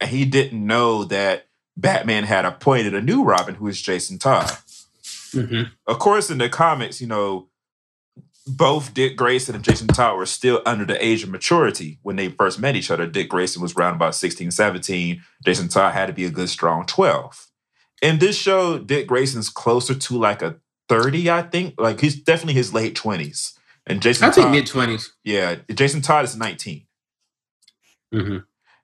and 0.00 0.08
he 0.08 0.24
didn't 0.24 0.66
know 0.66 1.04
that 1.04 1.48
Batman 1.76 2.24
had 2.24 2.46
appointed 2.46 2.94
a 2.94 3.02
new 3.02 3.22
Robin, 3.22 3.56
who 3.56 3.68
is 3.68 3.82
Jason 3.82 4.18
Todd 4.18 4.50
Mhm. 5.34 5.70
of 5.86 5.98
course, 5.98 6.30
in 6.30 6.38
the 6.38 6.48
comics, 6.48 7.02
you 7.02 7.06
know, 7.06 7.48
both 8.46 8.94
Dick 8.94 9.16
Grayson 9.16 9.54
and 9.54 9.64
Jason 9.64 9.88
Todd 9.88 10.16
were 10.16 10.26
still 10.26 10.62
under 10.64 10.84
the 10.84 11.04
age 11.04 11.24
of 11.24 11.30
maturity 11.30 11.98
when 12.02 12.16
they 12.16 12.28
first 12.28 12.60
met 12.60 12.76
each 12.76 12.90
other. 12.90 13.06
Dick 13.06 13.28
Grayson 13.28 13.60
was 13.60 13.74
around 13.74 13.94
about 13.94 14.14
16, 14.14 14.52
17. 14.52 15.22
Jason 15.44 15.68
Todd 15.68 15.92
had 15.92 16.06
to 16.06 16.12
be 16.12 16.24
a 16.24 16.30
good 16.30 16.48
strong 16.48 16.86
12. 16.86 17.48
In 18.02 18.18
this 18.18 18.36
show, 18.36 18.78
Dick 18.78 19.06
Grayson's 19.08 19.48
closer 19.48 19.94
to 19.94 20.18
like 20.18 20.42
a 20.42 20.56
30, 20.88 21.30
I 21.30 21.42
think. 21.42 21.74
Like 21.78 22.00
he's 22.00 22.20
definitely 22.20 22.54
his 22.54 22.72
late 22.72 22.94
20s. 22.94 23.54
And 23.86 24.02
Jason 24.02 24.28
I 24.28 24.32
think 24.32 24.50
mid 24.50 24.66
twenties. 24.66 25.12
yeah, 25.22 25.56
Jason 25.72 26.00
Todd 26.00 26.24
is 26.24 26.36
19. 26.36 26.86
Mm-hmm. 28.12 28.38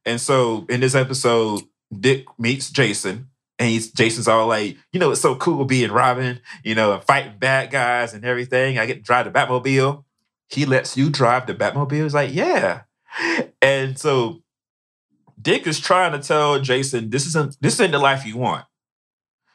And 0.07 0.21
so 0.21 0.65
in 0.69 0.81
this 0.81 0.95
episode, 0.95 1.63
Dick 1.99 2.25
meets 2.39 2.71
Jason, 2.71 3.29
and 3.63 3.71
he's 3.71 3.93
Jason's 3.93 4.27
all 4.27 4.49
like, 4.49 4.77
you 4.93 4.99
know, 4.99 5.13
it's 5.13 5.21
so 5.21 5.37
cool 5.37 5.65
being 5.65 5.93
Robin, 5.93 6.41
you 6.65 6.75
know, 6.75 6.95
and 6.95 7.05
fighting 7.05 7.39
bad 7.39 7.71
guys 7.71 8.13
and 8.13 8.25
everything. 8.25 8.77
I 8.77 8.87
get 8.87 8.95
to 8.97 9.03
drive 9.03 9.25
the 9.25 9.31
Batmobile. 9.31 10.03
He 10.49 10.67
lets 10.67 10.97
you 10.97 11.11
drive 11.11 11.47
the 11.47 11.55
Batmobile. 11.55 12.03
He's 12.03 12.13
like, 12.13 12.35
yeah. 12.35 12.83
And 13.63 13.97
so 13.97 14.43
Dick 15.41 15.69
is 15.69 15.79
trying 15.79 16.11
to 16.11 16.19
tell 16.19 16.59
Jason, 16.59 17.11
this 17.11 17.25
isn't 17.27 17.57
this 17.61 17.75
isn't 17.75 17.93
the 17.93 18.01
life 18.01 18.27
you 18.27 18.37
want. 18.37 18.65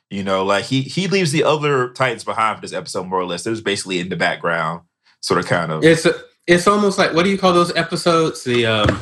You 0.09 0.23
know, 0.23 0.45
like 0.45 0.63
he 0.63 0.83
he 0.83 1.09
leaves 1.09 1.33
the 1.33 1.43
other 1.43 1.89
Titans 1.89 2.23
behind 2.23 2.55
for 2.55 2.61
this 2.61 2.71
episode, 2.71 3.07
more 3.07 3.19
or 3.19 3.25
less. 3.25 3.45
It 3.45 3.49
was 3.49 3.59
basically 3.59 3.99
in 3.99 4.07
the 4.07 4.15
background, 4.15 4.83
sort 5.19 5.41
of 5.41 5.47
kind 5.47 5.69
of. 5.69 5.83
It's 5.83 6.05
a, 6.05 6.13
it's 6.47 6.65
almost 6.65 6.97
like 6.97 7.13
what 7.13 7.23
do 7.23 7.29
you 7.29 7.37
call 7.37 7.51
those 7.51 7.75
episodes? 7.75 8.45
The 8.45 8.67
um, 8.67 9.01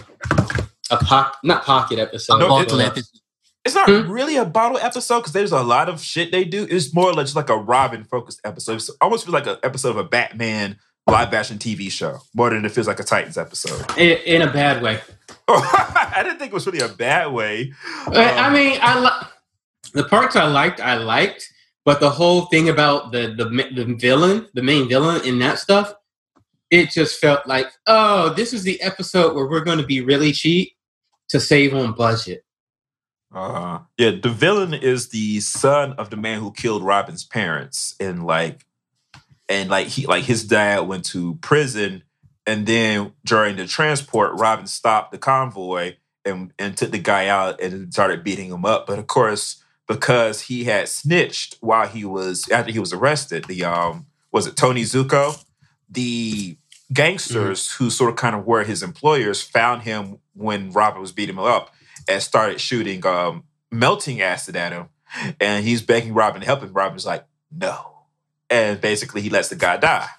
a 0.89 0.97
pock 0.97 1.37
not 1.43 1.63
pocket 1.63 1.99
episode. 1.99 2.39
No, 2.39 2.47
bottle 2.47 2.79
it- 2.79 2.87
episode. 2.87 3.19
It's 3.65 3.73
not 3.75 3.89
Hmm? 3.89 4.11
really 4.11 4.35
a 4.37 4.45
bottle 4.45 4.77
episode 4.77 5.19
because 5.21 5.33
there's 5.33 5.51
a 5.51 5.63
lot 5.63 5.89
of 5.89 5.99
shit 6.01 6.31
they 6.31 6.43
do. 6.43 6.67
It's 6.69 6.93
more 6.93 7.09
or 7.09 7.13
less 7.13 7.35
like 7.35 7.49
a 7.49 7.57
Robin 7.57 8.03
focused 8.03 8.39
episode. 8.45 8.75
It 8.81 8.89
almost 9.01 9.25
feels 9.25 9.33
like 9.33 9.47
an 9.47 9.57
episode 9.63 9.89
of 9.89 9.97
a 9.97 10.03
Batman 10.03 10.77
live 11.07 11.33
action 11.33 11.57
TV 11.57 11.91
show 11.91 12.19
more 12.33 12.49
than 12.51 12.63
it 12.65 12.71
feels 12.71 12.87
like 12.87 12.99
a 12.99 13.03
Titans 13.03 13.37
episode. 13.37 13.85
in, 13.97 14.17
in 14.25 14.41
a 14.43 14.51
bad 14.51 14.81
way. 14.83 14.99
I 15.47 16.21
didn't 16.23 16.37
think 16.39 16.51
it 16.51 16.53
was 16.53 16.65
really 16.67 16.79
a 16.79 16.87
bad 16.89 17.31
way. 17.31 17.73
I- 18.07 18.31
I 18.31 18.47
Um, 18.47 18.53
mean, 18.53 18.77
I 18.81 18.99
li- 18.99 19.27
the 19.93 20.03
parts 20.03 20.35
I 20.35 20.45
liked, 20.45 20.79
I 20.79 20.95
liked, 20.97 21.47
but 21.85 21.99
the 21.99 22.09
whole 22.09 22.45
thing 22.45 22.69
about 22.69 23.11
the 23.11 23.33
the 23.35 23.45
the 23.45 23.95
villain, 23.99 24.47
the 24.53 24.61
main 24.63 24.87
villain 24.87 25.25
in 25.25 25.39
that 25.39 25.57
stuff, 25.59 25.93
it 26.71 26.91
just 26.91 27.19
felt 27.19 27.47
like, 27.47 27.67
oh, 27.87 28.29
this 28.35 28.53
is 28.53 28.61
the 28.63 28.79
episode 28.81 29.35
where 29.35 29.47
we're 29.47 29.63
going 29.63 29.77
to 29.79 29.85
be 29.85 30.01
really 30.01 30.31
cheap 30.31 30.73
to 31.29 31.39
save 31.39 31.73
on 31.73 31.93
budget. 31.93 32.43
Uh, 33.35 33.79
yeah, 33.97 34.11
the 34.11 34.29
villain 34.29 34.73
is 34.73 35.09
the 35.09 35.41
son 35.41 35.91
of 35.93 36.09
the 36.09 36.15
man 36.15 36.39
who 36.39 36.53
killed 36.53 36.81
Robin's 36.81 37.25
parents, 37.25 37.93
and 37.99 38.25
like, 38.25 38.65
and 39.49 39.69
like 39.69 39.87
he 39.87 40.07
like 40.07 40.23
his 40.23 40.45
dad 40.45 40.87
went 40.87 41.03
to 41.03 41.35
prison, 41.41 42.03
and 42.47 42.65
then 42.65 43.11
during 43.25 43.57
the 43.57 43.67
transport, 43.67 44.39
Robin 44.39 44.67
stopped 44.67 45.11
the 45.11 45.17
convoy 45.17 45.95
and 46.23 46.53
and 46.57 46.77
took 46.77 46.91
the 46.91 46.97
guy 46.97 47.27
out 47.27 47.59
and 47.59 47.93
started 47.93 48.23
beating 48.23 48.49
him 48.49 48.63
up. 48.63 48.87
But 48.87 48.99
of 48.99 49.07
course, 49.07 49.61
because 49.85 50.43
he 50.43 50.63
had 50.63 50.87
snitched 50.87 51.57
while 51.59 51.89
he 51.89 52.05
was 52.05 52.47
after 52.49 52.71
he 52.71 52.79
was 52.79 52.93
arrested, 52.93 53.43
the 53.49 53.65
um 53.65 54.05
was 54.31 54.47
it 54.47 54.55
Tony 54.55 54.83
Zucco, 54.83 55.43
the 55.89 56.57
gangsters 56.93 57.73
who 57.73 57.89
sort 57.89 58.11
of 58.11 58.15
kind 58.15 58.35
of 58.35 58.45
were 58.45 58.63
his 58.63 58.81
employers 58.81 59.41
found 59.41 59.81
him 59.81 60.19
when 60.35 60.71
Robin 60.71 61.01
was 61.01 61.11
beating 61.11 61.35
him 61.35 61.43
up 61.43 61.74
and 62.07 62.21
started 62.21 62.59
shooting 62.61 63.05
um, 63.05 63.43
melting 63.71 64.21
acid 64.21 64.55
at 64.55 64.71
him. 64.71 64.89
And 65.39 65.63
he's 65.63 65.81
begging 65.81 66.13
Robin 66.13 66.41
to 66.41 66.45
help 66.45 66.61
him. 66.61 66.73
Robin's 66.73 67.05
like, 67.05 67.25
no. 67.51 67.93
And 68.49 68.81
basically, 68.81 69.21
he 69.21 69.29
lets 69.29 69.49
the 69.49 69.55
guy 69.55 69.77
die. 69.77 70.09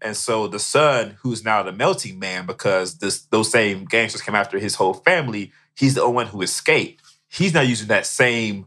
And 0.00 0.16
so 0.16 0.46
the 0.46 0.58
son, 0.58 1.16
who's 1.20 1.44
now 1.44 1.62
the 1.62 1.72
melting 1.72 2.18
man, 2.18 2.46
because 2.46 2.98
this 2.98 3.22
those 3.26 3.50
same 3.50 3.84
gangsters 3.86 4.22
came 4.22 4.34
after 4.34 4.58
his 4.58 4.74
whole 4.74 4.94
family, 4.94 5.52
he's 5.74 5.94
the 5.94 6.02
only 6.02 6.14
one 6.14 6.26
who 6.26 6.42
escaped. 6.42 7.02
He's 7.28 7.54
now 7.54 7.62
using 7.62 7.88
that 7.88 8.06
same 8.06 8.66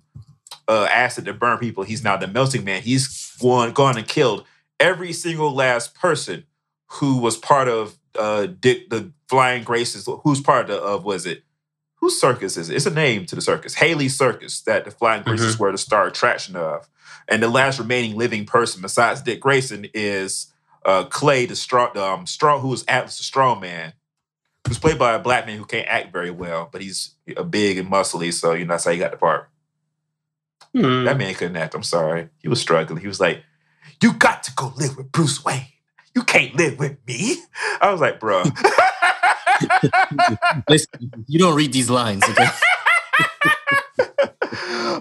uh, 0.67 0.88
acid 0.91 1.25
to 1.25 1.34
burn 1.34 1.60
people. 1.60 1.84
He's 1.84 2.04
now 2.04 2.17
the 2.17 2.28
melting 2.28 2.63
man. 2.63 2.82
He's 2.82 3.36
gone, 3.39 3.71
gone 3.71 3.97
and 3.97 4.08
killed 4.08 4.45
every 4.80 5.13
single 5.13 5.54
last 5.54 5.95
person 5.95 6.45
who 6.88 7.17
was 7.17 7.38
part 7.38 7.67
of 7.67 7.97
uh, 8.17 8.47
Dick 8.47 8.89
the 8.89 9.12
Flying 9.28 9.63
Graces. 9.63 10.10
Who's 10.23 10.41
part 10.41 10.69
of, 10.69 10.80
of 10.82 11.04
was 11.04 11.25
it? 11.25 11.43
Whose 12.02 12.20
circus 12.20 12.56
is 12.56 12.70
it? 12.70 12.76
It's 12.76 12.86
a 12.86 12.94
name 12.94 13.26
to 13.26 13.36
the 13.36 13.42
circus. 13.42 13.76
Haly 13.76 14.10
Circus 14.10 14.62
that 14.62 14.86
the 14.86 14.92
Flying 14.92 15.24
Graces 15.24 15.60
were 15.60 15.72
the 15.72 15.78
star 15.78 16.08
attraction 16.08 16.56
of. 16.56 16.88
And 17.28 17.44
the 17.44 17.50
last 17.50 17.78
remaining 17.78 18.18
living 18.18 18.46
person 18.46 18.82
besides 18.82 19.22
Dick 19.22 19.42
Grayson 19.42 19.88
is 19.94 20.52
uh, 20.86 21.04
Clay, 21.06 21.46
the 21.46 21.56
strong, 21.56 21.96
um, 21.98 22.26
strong, 22.26 22.62
who 22.62 22.74
is 22.74 22.86
Atlas 22.88 23.18
the 23.18 23.24
Strong 23.24 23.60
Man, 23.60 23.94
who's 24.68 24.80
played 24.80 24.98
by 24.98 25.14
a 25.14 25.20
black 25.20 25.46
man 25.46 25.58
who 25.58 25.66
can't 25.66 25.88
act 25.88 26.14
very 26.14 26.32
well, 26.32 26.70
but 26.72 26.82
he's 26.82 27.16
a 27.36 27.44
big 27.44 27.78
and 27.78 27.92
muscly, 27.92 28.34
so 28.34 28.54
you 28.54 28.66
know 28.66 28.74
that's 28.74 28.86
how 28.86 28.92
he 28.92 28.98
got 28.98 29.12
the 29.12 29.18
part. 29.18 29.50
Hmm. 30.74 31.04
That 31.04 31.18
man 31.18 31.34
couldn't 31.34 31.58
act. 31.58 31.76
I'm 31.76 31.84
sorry, 31.84 32.30
he 32.40 32.48
was 32.48 32.62
struggling. 32.62 33.02
He 33.02 33.08
was 33.08 33.20
like, 33.20 33.44
"You 34.02 34.14
got 34.14 34.44
to 34.44 34.54
go 34.54 34.74
live 34.78 34.98
with 34.98 35.12
Bruce 35.12 35.44
Wayne. 35.44 35.66
You 36.16 36.24
can't 36.24 36.56
live 36.56 36.80
with 36.80 36.98
me." 37.06 37.38
I 37.82 37.92
was 37.92 38.02
like, 38.02 38.20
"Bro." 38.20 38.44
Listen, 40.70 41.26
you 41.28 41.39
don't 41.39 41.56
read 41.56 41.74
these 41.74 41.89
lines, 41.89 42.24
okay? 42.24 42.48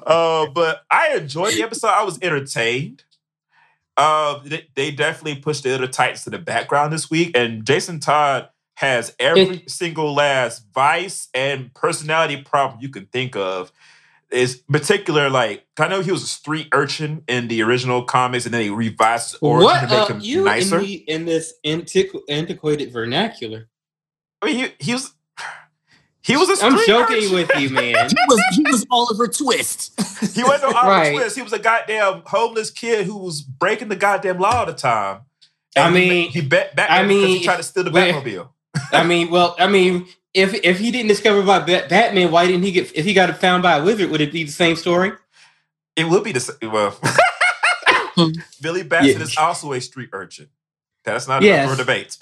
uh, 0.06 0.46
but 0.54 0.82
I 0.90 1.16
enjoyed 1.16 1.54
the 1.54 1.62
episode. 1.62 1.88
I 1.88 2.04
was 2.04 2.18
entertained. 2.22 3.04
Uh, 3.96 4.40
they, 4.44 4.68
they 4.74 4.90
definitely 4.92 5.40
pushed 5.40 5.64
the 5.64 5.74
other 5.74 5.88
Titans 5.88 6.24
to 6.24 6.30
the 6.30 6.38
background 6.38 6.92
this 6.92 7.10
week, 7.10 7.36
and 7.36 7.66
Jason 7.66 7.98
Todd 8.00 8.48
has 8.74 9.14
every 9.18 9.64
single 9.66 10.14
last 10.14 10.64
vice 10.72 11.28
and 11.34 11.74
personality 11.74 12.40
problem 12.40 12.80
you 12.80 12.88
can 12.88 13.06
think 13.06 13.34
of. 13.34 13.72
Is 14.30 14.56
particular 14.70 15.30
like 15.30 15.66
I 15.78 15.88
know 15.88 16.02
he 16.02 16.12
was 16.12 16.22
a 16.22 16.26
street 16.26 16.68
urchin 16.72 17.24
in 17.28 17.48
the 17.48 17.62
original 17.62 18.04
comics, 18.04 18.44
and 18.44 18.52
then 18.52 18.60
he 18.60 18.68
revised 18.68 19.32
his 19.32 19.40
origin 19.40 19.64
What 19.64 19.80
to 19.80 19.86
make 19.86 19.98
uh, 19.98 20.06
him 20.06 20.20
you 20.20 20.44
nicer. 20.44 20.78
in, 20.78 20.84
the, 20.84 20.94
in 20.94 21.24
this 21.24 21.54
antiqu- 21.64 22.20
antiquated 22.28 22.92
vernacular? 22.92 23.68
I 24.42 24.46
mean, 24.46 24.56
he, 24.56 24.72
he 24.86 24.92
was 24.94 25.12
he 26.22 26.36
was 26.36 26.48
a 26.50 26.56
street 26.56 26.72
I'm 26.72 26.86
joking 26.86 27.16
urchin. 27.16 27.32
with 27.34 27.50
you, 27.58 27.70
man. 27.70 27.94
He 28.10 28.16
was 28.28 28.42
he 28.56 28.62
was 28.62 28.86
Oliver 28.90 29.28
Twist. 29.28 29.98
He 30.34 30.42
wasn't 30.44 30.72
no 30.72 30.78
Oliver 30.78 30.88
Right. 30.88 31.14
Twist. 31.16 31.36
He 31.36 31.42
was 31.42 31.52
a 31.52 31.58
goddamn 31.58 32.22
homeless 32.26 32.70
kid 32.70 33.06
who 33.06 33.16
was 33.18 33.40
breaking 33.42 33.88
the 33.88 33.96
goddamn 33.96 34.38
law 34.38 34.58
all 34.60 34.66
the 34.66 34.72
time. 34.74 35.22
I 35.76 35.86
And 35.86 35.96
he 35.96 36.08
mean- 36.08 36.24
ma- 36.26 36.30
he 36.32 36.40
bet 36.42 36.74
back 36.76 36.90
I 36.90 37.02
because 37.06 37.22
he 37.24 37.34
mean, 37.34 37.42
tried 37.44 37.56
to 37.56 37.62
steal 37.62 37.84
the 37.84 37.90
wait. 37.90 38.14
Batmobile. 38.14 38.48
I 38.92 39.04
mean, 39.04 39.30
well, 39.30 39.54
I 39.58 39.66
mean, 39.68 40.06
if 40.34 40.54
if 40.54 40.78
he 40.78 40.90
didn't 40.90 41.08
discover 41.08 41.42
by 41.42 41.60
Bat- 41.60 41.88
Batman, 41.88 42.30
why 42.30 42.46
didn't 42.46 42.62
he 42.62 42.72
get? 42.72 42.94
If 42.94 43.04
he 43.04 43.14
got 43.14 43.34
found 43.38 43.62
by 43.62 43.78
a 43.78 43.84
wizard, 43.84 44.10
would 44.10 44.20
it 44.20 44.32
be 44.32 44.44
the 44.44 44.52
same 44.52 44.76
story? 44.76 45.12
It 45.96 46.04
would 46.08 46.22
be 46.24 46.32
the 46.32 46.40
same. 46.40 46.56
Well, 46.70 46.96
Billy 48.60 48.82
Batson 48.82 49.16
Yeah. 49.16 49.22
is 49.22 49.36
also 49.36 49.72
a 49.72 49.80
street 49.80 50.10
urchin. 50.12 50.48
That's 51.04 51.26
not 51.28 51.42
Yes. 51.42 51.68
up 51.68 51.76
for 51.76 51.82
debate. 51.82 52.16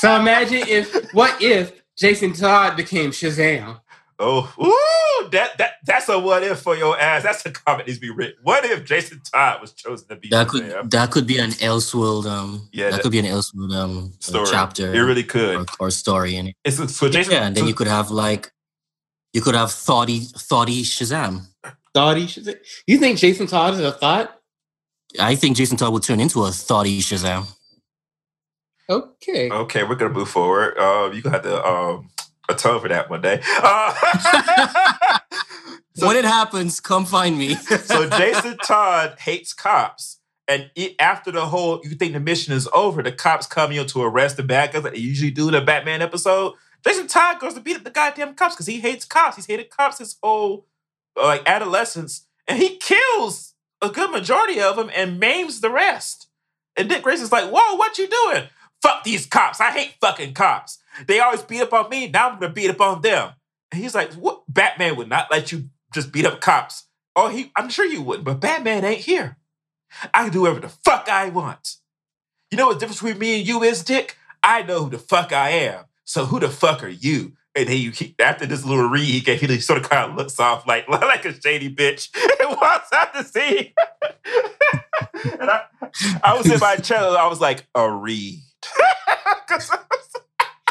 So 0.00 0.16
imagine 0.16 0.62
if 0.66 1.12
what 1.12 1.40
if 1.42 1.72
Jason 1.98 2.32
Todd 2.32 2.74
became 2.76 3.10
Shazam? 3.10 3.80
Oh, 4.18 4.50
ooh, 4.58 5.28
that 5.30 5.58
that 5.58 5.72
that's 5.84 6.08
a 6.08 6.18
what 6.18 6.42
if 6.42 6.60
for 6.60 6.74
your 6.76 6.98
ass. 6.98 7.22
That's 7.22 7.44
a 7.44 7.50
comment 7.50 7.86
needs 7.86 7.98
to 7.98 8.06
be 8.06 8.10
written. 8.10 8.36
What 8.42 8.64
if 8.64 8.84
Jason 8.84 9.20
Todd 9.30 9.60
was 9.60 9.72
chosen 9.72 10.08
to 10.08 10.16
be 10.16 10.28
That 10.30 10.48
Shazam? 10.48 10.80
could 10.80 10.90
that 10.92 11.10
could 11.10 11.26
be 11.26 11.38
an 11.38 11.50
Elseworld 11.50 12.24
um 12.26 12.68
Yeah, 12.72 12.86
that, 12.90 12.96
that- 12.96 13.02
could 13.02 13.12
be 13.12 13.18
an 13.18 13.26
Elseworld 13.26 13.74
um 13.74 14.12
story? 14.20 14.46
chapter 14.50 14.94
It 14.94 15.00
really 15.00 15.24
could. 15.24 15.56
or, 15.56 15.86
or 15.86 15.90
story 15.90 16.36
in 16.36 16.48
it. 16.48 16.56
It's 16.64 16.76
so 16.96 17.08
Jason. 17.10 17.32
Yeah, 17.34 17.46
and 17.46 17.56
then 17.56 17.64
so- 17.64 17.68
you 17.68 17.74
could 17.74 17.86
have 17.88 18.10
like 18.10 18.52
you 19.34 19.42
could 19.42 19.54
have 19.54 19.70
thoughty 19.70 20.20
thoughty 20.20 20.82
Shazam. 20.82 21.46
Thoughty 21.92 22.24
Shazam. 22.26 22.56
You 22.86 22.96
think 22.98 23.18
Jason 23.18 23.46
Todd 23.46 23.74
is 23.74 23.80
a 23.80 23.92
thought? 23.92 24.34
I 25.18 25.34
think 25.34 25.56
Jason 25.58 25.76
Todd 25.76 25.92
would 25.92 26.02
turn 26.04 26.20
into 26.20 26.42
a 26.44 26.50
thoughty 26.52 27.00
Shazam. 27.00 27.46
Okay. 28.90 29.48
Okay, 29.50 29.84
we're 29.84 29.94
gonna 29.94 30.12
move 30.12 30.28
forward. 30.28 30.76
Um, 30.76 31.12
you 31.12 31.22
gonna 31.22 31.36
have 31.36 31.44
to 31.44 31.64
um 31.64 32.10
atone 32.48 32.80
for 32.80 32.88
that 32.88 33.08
one 33.08 33.22
day. 33.22 33.40
Uh, 33.62 33.94
so, 35.94 36.08
when 36.08 36.16
it 36.16 36.24
happens, 36.24 36.80
come 36.80 37.06
find 37.06 37.38
me. 37.38 37.54
so 37.84 38.08
Jason 38.10 38.58
Todd 38.58 39.16
hates 39.20 39.52
cops, 39.52 40.18
and 40.48 40.70
it, 40.74 40.96
after 40.98 41.30
the 41.30 41.46
whole, 41.46 41.80
you 41.84 41.90
think 41.90 42.14
the 42.14 42.20
mission 42.20 42.52
is 42.52 42.68
over, 42.74 43.00
the 43.00 43.12
cops 43.12 43.46
come 43.46 43.70
in 43.70 43.86
to 43.86 44.02
arrest 44.02 44.36
the 44.36 44.42
bad 44.42 44.72
guys 44.72 44.82
like 44.82 44.94
they 44.94 44.98
usually 44.98 45.30
do 45.30 45.48
in 45.48 45.54
a 45.54 45.64
Batman 45.64 46.02
episode. 46.02 46.54
Jason 46.84 47.06
Todd 47.06 47.38
goes 47.38 47.54
to 47.54 47.60
beat 47.60 47.76
up 47.76 47.84
the 47.84 47.90
goddamn 47.90 48.34
cops 48.34 48.56
because 48.56 48.66
he 48.66 48.80
hates 48.80 49.04
cops. 49.04 49.36
He's 49.36 49.46
hated 49.46 49.70
cops 49.70 49.98
his 49.98 50.16
whole 50.20 50.66
uh, 51.16 51.26
like 51.26 51.48
adolescence, 51.48 52.26
and 52.48 52.58
he 52.58 52.76
kills 52.76 53.54
a 53.80 53.88
good 53.88 54.10
majority 54.10 54.60
of 54.60 54.74
them 54.74 54.90
and 54.96 55.20
maims 55.20 55.60
the 55.60 55.70
rest. 55.70 56.26
And 56.76 56.88
Dick 56.88 57.02
Grayson's 57.02 57.30
like, 57.30 57.50
"Whoa, 57.52 57.76
what 57.76 57.98
you 57.98 58.08
doing? 58.08 58.48
Fuck 58.82 59.04
these 59.04 59.26
cops! 59.26 59.60
I 59.60 59.70
hate 59.70 59.94
fucking 60.00 60.34
cops. 60.34 60.78
They 61.06 61.20
always 61.20 61.42
beat 61.42 61.62
up 61.62 61.72
on 61.72 61.90
me. 61.90 62.08
Now 62.08 62.30
I'm 62.30 62.40
gonna 62.40 62.52
beat 62.52 62.70
up 62.70 62.80
on 62.80 63.02
them." 63.02 63.32
And 63.72 63.80
he's 63.80 63.94
like, 63.94 64.12
"What? 64.14 64.42
Batman 64.48 64.96
would 64.96 65.08
not 65.08 65.30
let 65.30 65.52
you 65.52 65.70
just 65.92 66.12
beat 66.12 66.26
up 66.26 66.40
cops. 66.40 66.86
Oh, 67.16 67.28
he. 67.28 67.50
I'm 67.56 67.68
sure 67.68 67.84
you 67.84 68.02
wouldn't, 68.02 68.24
but 68.24 68.40
Batman 68.40 68.84
ain't 68.84 69.00
here. 69.00 69.36
I 70.14 70.24
can 70.24 70.32
do 70.32 70.42
whatever 70.42 70.60
the 70.60 70.68
fuck 70.68 71.08
I 71.08 71.28
want. 71.28 71.76
You 72.50 72.58
know 72.58 72.66
what 72.66 72.74
the 72.74 72.80
difference 72.80 73.00
between 73.00 73.18
me 73.18 73.38
and 73.38 73.48
you 73.48 73.62
is, 73.62 73.82
Dick? 73.84 74.16
I 74.42 74.62
know 74.62 74.84
who 74.84 74.90
the 74.90 74.98
fuck 74.98 75.32
I 75.32 75.50
am. 75.50 75.84
So 76.04 76.26
who 76.26 76.40
the 76.40 76.48
fuck 76.48 76.82
are 76.82 76.88
you?" 76.88 77.32
And 77.56 77.68
then 77.68 77.78
you, 77.78 77.92
after 78.20 78.46
this 78.46 78.64
little 78.64 78.88
read, 78.88 79.04
he, 79.04 79.20
gave, 79.20 79.40
he 79.40 79.60
sort 79.60 79.82
of 79.82 79.90
kind 79.90 80.10
of 80.10 80.16
looks 80.16 80.38
off 80.38 80.66
like 80.66 80.88
like 80.88 81.24
a 81.24 81.40
shady 81.40 81.74
bitch 81.74 82.08
and 82.40 82.56
walks 82.60 82.92
out 82.92 83.12
the 83.12 83.24
scene. 83.24 83.72
and 85.40 85.50
I, 85.50 85.62
I 86.22 86.36
was 86.36 86.50
in 86.50 86.60
my 86.60 86.76
chair. 86.76 86.98
I 87.00 87.26
was 87.26 87.40
like, 87.40 87.66
a 87.74 87.90
read. 87.90 88.40
'Cause 89.48 89.70
I 89.72 89.78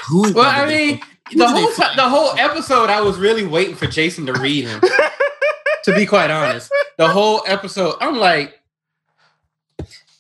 Who? 0.09 0.33
Well, 0.33 0.45
I 0.49 0.65
mean, 0.67 1.01
the 1.35 1.47
whole 1.47 1.67
find? 1.71 1.97
the 1.97 2.07
whole 2.09 2.31
episode, 2.37 2.89
I 2.89 3.01
was 3.01 3.17
really 3.17 3.45
waiting 3.45 3.75
for 3.75 3.87
Jason 3.87 4.25
to 4.27 4.33
read 4.33 4.65
him. 4.65 4.81
to 5.83 5.93
be 5.95 6.05
quite 6.05 6.31
honest, 6.31 6.71
the 6.97 7.07
whole 7.07 7.43
episode, 7.45 7.95
I'm 8.01 8.17
like, 8.17 8.59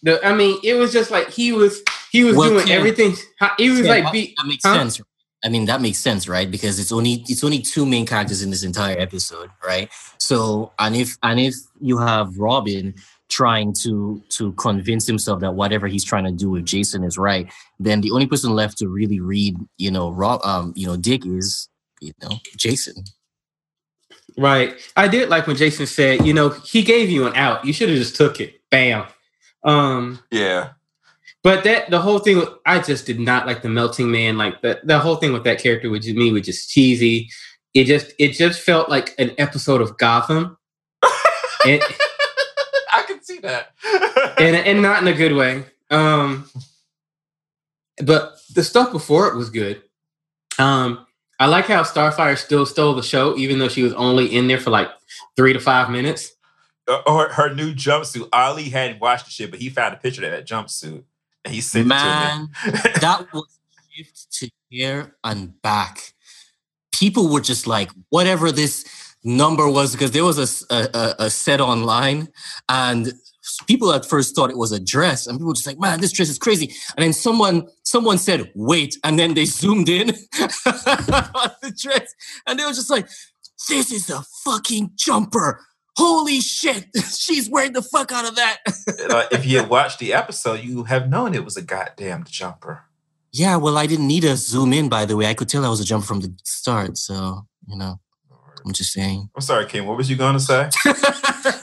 the. 0.03 0.23
I 0.25 0.33
mean, 0.33 0.59
it 0.63 0.73
was 0.75 0.91
just 0.93 1.11
like 1.11 1.29
he 1.29 1.51
was 1.51 1.81
he 2.11 2.23
was 2.23 2.35
Well, 2.35 2.49
doing 2.49 2.65
Ken- 2.67 2.77
everything. 2.77 3.15
how- 3.39 3.53
He 3.57 3.69
was 3.69 3.81
Yeah, 3.81 3.91
like, 3.95 4.11
be, 4.11 4.33
that 4.37 4.45
makes 4.45 4.65
huh? 4.65 4.73
sense. 4.75 5.01
I 5.43 5.47
mean, 5.49 5.65
that 5.65 5.79
makes 5.81 5.97
sense, 5.99 6.27
right? 6.27 6.49
Because 6.51 6.79
it's 6.79 6.91
only 6.91 7.23
it's 7.29 7.43
only 7.43 7.59
two 7.59 7.85
main 7.85 8.05
characters 8.05 8.41
in 8.41 8.49
this 8.49 8.63
entire 8.63 8.97
episode, 8.99 9.49
right? 9.65 9.89
So, 10.17 10.73
and 10.79 10.95
if 10.95 11.17
and 11.23 11.39
if 11.39 11.55
you 11.79 11.97
have 11.97 12.37
Robin 12.37 12.93
trying 13.29 13.73
to 13.73 14.21
to 14.29 14.51
convince 14.53 15.05
himself 15.05 15.39
that 15.39 15.53
whatever 15.53 15.87
he's 15.87 16.03
trying 16.03 16.25
to 16.25 16.31
do 16.31 16.49
with 16.49 16.65
Jason 16.65 17.03
is 17.03 17.17
right, 17.17 17.51
then 17.79 18.01
the 18.01 18.11
only 18.11 18.27
person 18.27 18.51
left 18.51 18.77
to 18.79 18.87
really 18.87 19.19
read, 19.19 19.55
you 19.77 19.91
know, 19.91 20.11
Rob, 20.11 20.41
um, 20.43 20.73
you 20.75 20.87
know, 20.87 20.97
Dick 20.97 21.25
is, 21.25 21.69
you 22.01 22.11
know, 22.21 22.37
Jason. 22.57 23.03
Right. 24.37 24.75
I 24.95 25.07
did 25.07 25.29
like 25.29 25.47
when 25.47 25.55
Jason 25.55 25.85
said, 25.85 26.25
you 26.25 26.33
know, 26.33 26.49
he 26.49 26.81
gave 26.81 27.09
you 27.09 27.27
an 27.27 27.35
out. 27.35 27.65
You 27.65 27.73
should 27.73 27.89
have 27.89 27.97
just 27.97 28.15
took 28.15 28.39
it. 28.39 28.61
Bam. 28.71 29.05
Um, 29.63 30.19
yeah. 30.31 30.69
but 31.43 31.63
that 31.65 31.89
the 31.89 31.99
whole 31.99 32.19
thing 32.19 32.43
I 32.65 32.79
just 32.79 33.05
did 33.05 33.19
not 33.19 33.45
like 33.45 33.61
the 33.61 33.69
melting 33.69 34.11
man. 34.11 34.37
Like 34.37 34.61
the 34.61 34.79
the 34.83 34.99
whole 34.99 35.17
thing 35.17 35.33
with 35.33 35.43
that 35.43 35.59
character 35.61 35.89
with 35.89 36.05
me 36.05 36.31
was 36.31 36.43
just 36.43 36.69
cheesy. 36.69 37.29
It 37.73 37.85
just 37.85 38.13
it 38.17 38.29
just 38.29 38.61
felt 38.61 38.89
like 38.89 39.13
an 39.19 39.31
episode 39.37 39.81
of 39.81 39.97
Gotham. 39.97 40.57
and, 41.65 41.81
I 41.81 41.87
can 41.87 42.08
see 43.41 43.47
that. 43.47 44.35
and 44.39 44.55
and 44.55 44.81
not 44.81 45.01
in 45.01 45.07
a 45.07 45.13
good 45.13 45.33
way. 45.33 45.65
Um 45.89 46.49
but 48.03 48.37
the 48.53 48.63
stuff 48.63 48.91
before 48.91 49.27
it 49.27 49.35
was 49.35 49.49
good. 49.49 49.81
Um 50.57 51.05
I 51.39 51.45
like 51.45 51.65
how 51.65 51.83
Starfire 51.83 52.37
still 52.37 52.65
stole 52.65 52.93
the 52.95 53.03
show, 53.03 53.37
even 53.37 53.59
though 53.59 53.69
she 53.69 53.83
was 53.83 53.93
only 53.93 54.25
in 54.35 54.47
there 54.47 54.59
for 54.59 54.71
like 54.71 54.89
three 55.37 55.53
to 55.53 55.59
five 55.59 55.89
minutes. 55.89 56.33
Uh, 56.87 57.01
or 57.05 57.29
her 57.29 57.53
new 57.53 57.73
jumpsuit. 57.73 58.27
Ali 58.33 58.63
hadn't 58.63 58.99
watched 58.99 59.25
the 59.25 59.31
shit, 59.31 59.51
but 59.51 59.59
he 59.59 59.69
found 59.69 59.93
a 59.93 59.97
picture 59.97 60.25
of 60.25 60.31
that 60.31 60.45
jumpsuit 60.47 61.03
and 61.45 61.53
he 61.53 61.61
sent 61.61 61.87
Man, 61.87 62.49
it 62.65 62.71
to 62.83 62.89
me. 62.89 62.93
that 63.01 63.33
was 63.33 63.59
shift 63.91 64.31
to 64.33 64.49
here 64.69 65.15
and 65.23 65.61
back. 65.61 66.13
People 66.91 67.29
were 67.29 67.41
just 67.41 67.67
like, 67.67 67.91
whatever 68.09 68.51
this 68.51 68.85
number 69.23 69.69
was, 69.69 69.93
because 69.93 70.11
there 70.11 70.25
was 70.25 70.65
a 70.69 71.15
a 71.19 71.29
set 71.29 71.61
online, 71.61 72.27
and 72.67 73.13
people 73.67 73.91
at 73.93 74.05
first 74.05 74.35
thought 74.35 74.49
it 74.49 74.57
was 74.57 74.71
a 74.71 74.79
dress, 74.79 75.27
and 75.27 75.37
people 75.37 75.47
were 75.47 75.53
just 75.53 75.67
like, 75.67 75.79
man, 75.79 76.01
this 76.01 76.11
dress 76.11 76.29
is 76.29 76.37
crazy. 76.37 76.73
And 76.95 77.03
then 77.03 77.13
someone 77.13 77.67
someone 77.83 78.17
said, 78.17 78.51
wait, 78.55 78.97
and 79.03 79.17
then 79.17 79.33
they 79.33 79.45
zoomed 79.59 79.89
in 79.89 80.09
on 80.09 80.15
the 81.61 81.75
dress, 81.77 82.13
and 82.47 82.59
they 82.59 82.65
were 82.65 82.73
just 82.73 82.89
like, 82.89 83.07
this 83.67 83.91
is 83.91 84.09
a 84.09 84.23
fucking 84.43 84.91
jumper. 84.95 85.61
Holy 85.97 86.39
shit, 86.39 86.87
she's 87.17 87.49
wearing 87.49 87.73
the 87.73 87.81
fuck 87.81 88.11
out 88.11 88.27
of 88.27 88.35
that. 88.35 88.57
Uh, 89.09 89.25
if 89.31 89.45
you 89.45 89.59
had 89.59 89.69
watched 89.69 89.99
the 89.99 90.13
episode, 90.13 90.61
you 90.61 90.83
have 90.85 91.09
known 91.09 91.35
it 91.35 91.43
was 91.43 91.57
a 91.57 91.61
goddamn 91.61 92.23
jumper. 92.27 92.83
Yeah, 93.31 93.57
well, 93.57 93.77
I 93.77 93.85
didn't 93.85 94.07
need 94.07 94.21
to 94.21 94.35
zoom 94.37 94.73
in, 94.73 94.89
by 94.89 95.05
the 95.05 95.15
way. 95.15 95.27
I 95.27 95.33
could 95.33 95.49
tell 95.49 95.65
I 95.65 95.69
was 95.69 95.79
a 95.79 95.85
jumper 95.85 96.07
from 96.07 96.21
the 96.21 96.33
start. 96.43 96.97
So, 96.97 97.45
you 97.67 97.77
know, 97.77 97.99
I'm 98.65 98.73
just 98.73 98.91
saying. 98.91 99.29
I'm 99.35 99.41
sorry, 99.41 99.67
Kim. 99.67 99.85
What 99.85 99.97
was 99.97 100.09
you 100.09 100.15
going 100.15 100.33
to 100.33 100.39
say? 100.39 100.69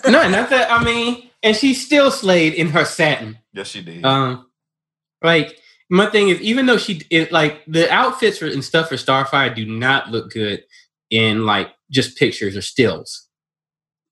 No, 0.09 0.29
not 0.29 0.51
that 0.51 0.71
I 0.71 0.83
mean, 0.85 1.26
and 1.42 1.57
she 1.57 1.75
still 1.75 2.11
slayed 2.11 2.55
in 2.55 2.68
her 2.68 2.85
satin. 2.85 3.38
yes, 3.53 3.68
she 3.68 3.83
did. 3.83 4.05
Um, 4.05 4.46
like 5.22 5.59
my 5.90 6.07
thing 6.07 6.29
is, 6.29 6.40
even 6.40 6.66
though 6.66 6.79
she 6.79 7.03
it 7.11 7.33
like 7.33 7.62
the 7.66 7.90
outfits 7.90 8.38
for, 8.38 8.46
and 8.46 8.64
stuff 8.64 8.88
for 8.88 8.96
Starfire 8.96 9.55
do 9.55 9.66
not 9.66 10.11
look 10.11 10.31
good 10.31 10.62
in 11.11 11.46
like 11.46 11.68
just 11.90 12.16
pictures 12.18 12.57
or 12.57 12.62
stills, 12.62 13.29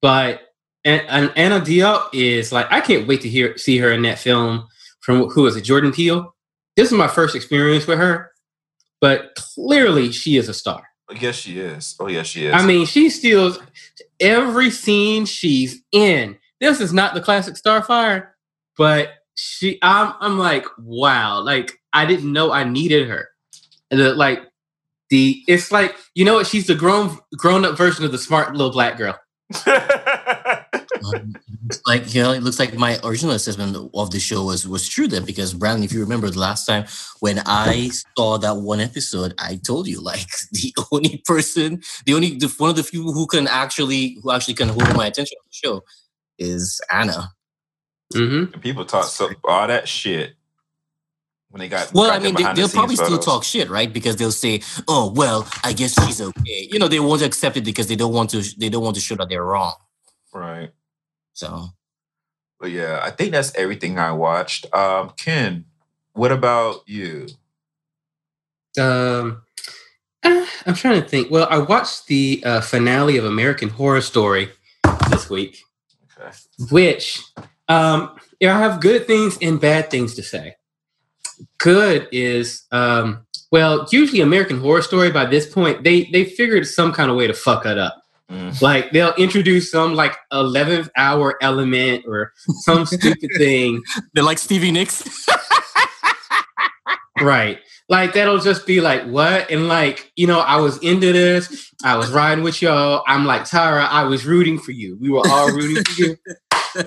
but 0.01 0.41
and, 0.85 1.03
and 1.09 1.33
Anna 1.37 1.61
Diop 1.61 2.11
is 2.13 2.53
like 2.53 2.67
I 2.71 2.81
can't 2.81 3.09
wait 3.09 3.23
to 3.23 3.29
hear 3.29 3.57
see 3.59 3.79
her 3.79 3.91
in 3.91 4.03
that 4.03 4.19
film 4.19 4.67
from 5.01 5.29
who 5.31 5.47
is 5.47 5.57
it 5.57 5.63
Jordan 5.63 5.93
Peele. 5.93 6.35
This 6.77 6.89
is 6.91 6.99
my 6.99 7.09
first 7.09 7.37
experience 7.37 7.87
with 7.87 7.99
her, 7.99 8.33
but 9.01 9.35
clearly 9.37 10.11
she 10.13 10.37
is 10.37 10.49
a 10.49 10.55
star. 10.55 10.83
yes, 11.21 11.37
she 11.37 11.59
is. 11.61 11.95
Oh, 12.01 12.09
yes, 12.09 12.27
she 12.27 12.47
is. 12.47 12.55
I 12.55 12.65
mean, 12.65 12.87
she 12.87 13.11
steals 13.11 13.59
every 14.19 14.71
scene 14.71 15.27
she's 15.27 15.83
in. 15.93 16.37
This 16.65 16.81
is 16.81 16.95
not 16.95 17.13
the 17.13 17.21
classic 17.21 17.57
Starfire, 17.57 18.29
but 18.79 19.11
she 19.35 19.79
I'm 19.83 20.15
I'm 20.21 20.39
like, 20.39 20.65
wow, 20.79 21.41
like 21.41 21.73
I 21.93 22.07
didn't 22.07 22.33
know 22.33 22.53
I 22.53 22.65
needed 22.65 23.07
her. 23.09 23.29
And 23.91 24.01
the, 24.01 24.15
like 24.15 24.41
the 25.11 25.43
it's 25.47 25.71
like, 25.71 25.95
you 26.15 26.25
know 26.25 26.35
what, 26.35 26.47
she's 26.47 26.67
the 26.67 26.75
grown 26.75 27.19
grown 27.37 27.67
up 27.67 27.77
version 27.77 28.05
of 28.05 28.13
the 28.13 28.19
smart 28.19 28.53
little 28.53 28.73
black 28.73 28.97
girl. 28.97 29.19
Um, 31.05 31.35
like, 31.87 32.15
you 32.15 32.23
know, 32.23 32.33
it 32.33 32.43
looks 32.43 32.59
like 32.59 32.73
my 32.75 32.99
original 33.05 33.35
assessment 33.35 33.77
of 33.93 34.11
the 34.11 34.19
show 34.19 34.45
was, 34.45 34.67
was 34.67 34.89
true 34.89 35.07
then, 35.07 35.27
because 35.27 35.53
Brandon, 35.53 35.85
if 35.85 35.93
you 35.93 36.01
remember 36.01 36.31
the 36.31 36.39
last 36.39 36.65
time 36.65 36.87
when 37.21 37.43
I 37.45 37.91
saw 38.17 38.39
that 38.39 38.57
one 38.57 38.81
episode, 38.81 39.35
I 39.39 39.57
told 39.57 39.87
you, 39.87 40.01
like, 40.01 40.27
the 40.53 40.73
only 40.93 41.19
person, 41.27 41.83
the 42.07 42.15
only, 42.15 42.39
the, 42.39 42.49
one 42.57 42.71
of 42.71 42.77
the 42.77 42.85
few 42.85 43.03
who 43.03 43.27
can 43.27 43.47
actually, 43.49 44.19
who 44.23 44.31
actually 44.31 44.55
can 44.55 44.71
hold 44.71 44.97
my 44.97 45.07
attention 45.07 45.37
on 45.43 45.47
the 45.47 45.53
show 45.53 45.85
is 46.39 46.81
Anna. 46.91 47.33
Mm-hmm. 48.15 48.61
People 48.61 48.85
talk 48.85 49.05
so 49.05 49.31
all 49.45 49.67
that 49.67 49.89
shit 49.89 50.35
when 51.51 51.61
they 51.61 51.69
got. 51.69 51.93
Well, 51.93 52.09
got 52.09 52.17
I 52.17 52.19
mean, 52.19 52.35
they, 52.35 52.39
behind 52.39 52.57
the 52.57 52.61
they'll 52.61 52.69
scenes 52.69 52.79
probably 52.79 52.97
still 52.97 53.19
talk 53.19 53.45
shit, 53.45 53.71
right? 53.71 53.93
Because 53.93 54.17
they'll 54.17 54.33
say, 54.33 54.63
"Oh, 54.89 55.13
well, 55.15 55.49
I 55.63 55.73
guess 55.73 55.95
she's 56.05 56.21
okay." 56.21 56.69
You 56.71 56.79
know, 56.79 56.89
they 56.89 57.01
won't 57.01 57.23
accept 57.23 57.57
it 57.57 57.65
because 57.65 57.87
they 57.87 57.97
don't 57.97 58.13
want 58.13 58.31
to. 58.31 58.43
They 58.59 58.69
don't 58.69 58.83
want 58.83 58.97
to 58.97 59.01
show 59.01 59.15
that 59.17 59.29
they're 59.29 59.45
wrong. 59.45 59.75
Right. 60.33 60.71
So, 61.33 61.69
But 62.61 62.71
yeah, 62.71 63.01
I 63.03 63.11
think 63.11 63.33
that's 63.33 63.55
everything 63.55 63.99
I 63.99 64.13
watched. 64.13 64.73
Um, 64.75 65.13
Ken, 65.17 65.65
what 66.13 66.33
about 66.33 66.83
you? 66.87 67.29
Um 68.79 69.43
uh, 70.25 70.47
I'm 70.67 70.75
trying 70.75 71.01
to 71.03 71.09
think. 71.09 71.31
Well, 71.31 71.47
I 71.51 71.59
watched 71.59 72.07
the 72.07 72.43
uh, 72.45 72.61
finale 72.61 73.19
of 73.19 73.25
American 73.25 73.69
Horror 73.69 74.01
Story 74.01 74.51
this 75.11 75.29
week. 75.29 75.63
Which 76.71 77.23
um 77.69 78.17
yeah, 78.41 78.57
I 78.57 78.61
have 78.61 78.81
good 78.81 79.07
things 79.07 79.39
and 79.41 79.61
bad 79.61 79.91
things 79.91 80.15
to 80.15 80.23
say. 80.23 80.57
Good 81.59 82.09
is 82.13 82.65
um 82.73 83.27
Well, 83.51 83.87
usually 83.91 84.21
American 84.21 84.61
Horror 84.61 84.83
Story 84.83 85.11
by 85.11 85.27
this 85.27 85.47
point, 85.53 85.85
they 85.85 86.05
they 86.05 86.25
figured 86.25 86.67
some 86.67 86.93
kind 86.93 87.11
of 87.11 87.17
way 87.17 87.27
to 87.27 87.35
fuck 87.35 87.67
it 87.67 87.79
up. 87.79 88.03
Mm. 88.31 88.61
Like 88.63 88.91
they'll 88.93 89.15
introduce 89.15 89.71
some 89.71 89.95
like 89.95 90.17
eleventh 90.33 90.89
hour 90.97 91.37
element 91.43 92.05
or 92.07 92.33
some 92.63 92.87
stupid 92.87 93.31
thing. 93.37 93.83
They're 94.13 94.25
like 94.25 94.39
Stevie 94.39 94.71
Nicks. 94.71 95.27
Right. 97.21 97.61
Like 97.89 98.15
that'll 98.15 98.39
just 98.39 98.67
be 98.67 98.81
like, 98.81 99.05
what? 99.05 99.51
And 99.51 99.69
like, 99.69 100.11
you 100.17 100.27
know, 100.27 100.41
I 100.41 100.57
was 100.57 100.79
into 100.79 101.13
this. 101.13 101.73
I 101.85 101.97
was 101.97 102.11
riding 102.11 102.43
with 102.43 102.63
y'all. 102.63 103.03
I'm 103.07 103.27
like, 103.27 103.45
Tara, 103.45 103.85
I 103.85 104.05
was 104.05 104.25
rooting 104.25 104.59
for 104.59 104.73
you. 104.73 104.97
We 105.01 105.11
were 105.11 105.23
all 105.29 105.53
rooting 105.53 105.85
for 105.85 106.03
you. 106.03 106.17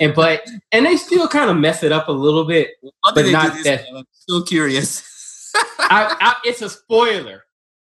And 0.01 0.13
but 0.13 0.45
and 0.73 0.85
they 0.85 0.97
still 0.97 1.29
kind 1.29 1.49
of 1.49 1.55
mess 1.55 1.81
it 1.81 1.93
up 1.93 2.09
a 2.09 2.11
little 2.11 2.43
bit. 2.43 2.71
How 3.05 3.13
But 3.13 3.31
not 3.31 3.63
that- 3.63 3.85
I'm 3.95 4.03
so 4.11 4.41
curious. 4.41 5.49
I, 5.79 6.13
I, 6.19 6.35
it's 6.43 6.61
a 6.61 6.69
spoiler. 6.69 7.43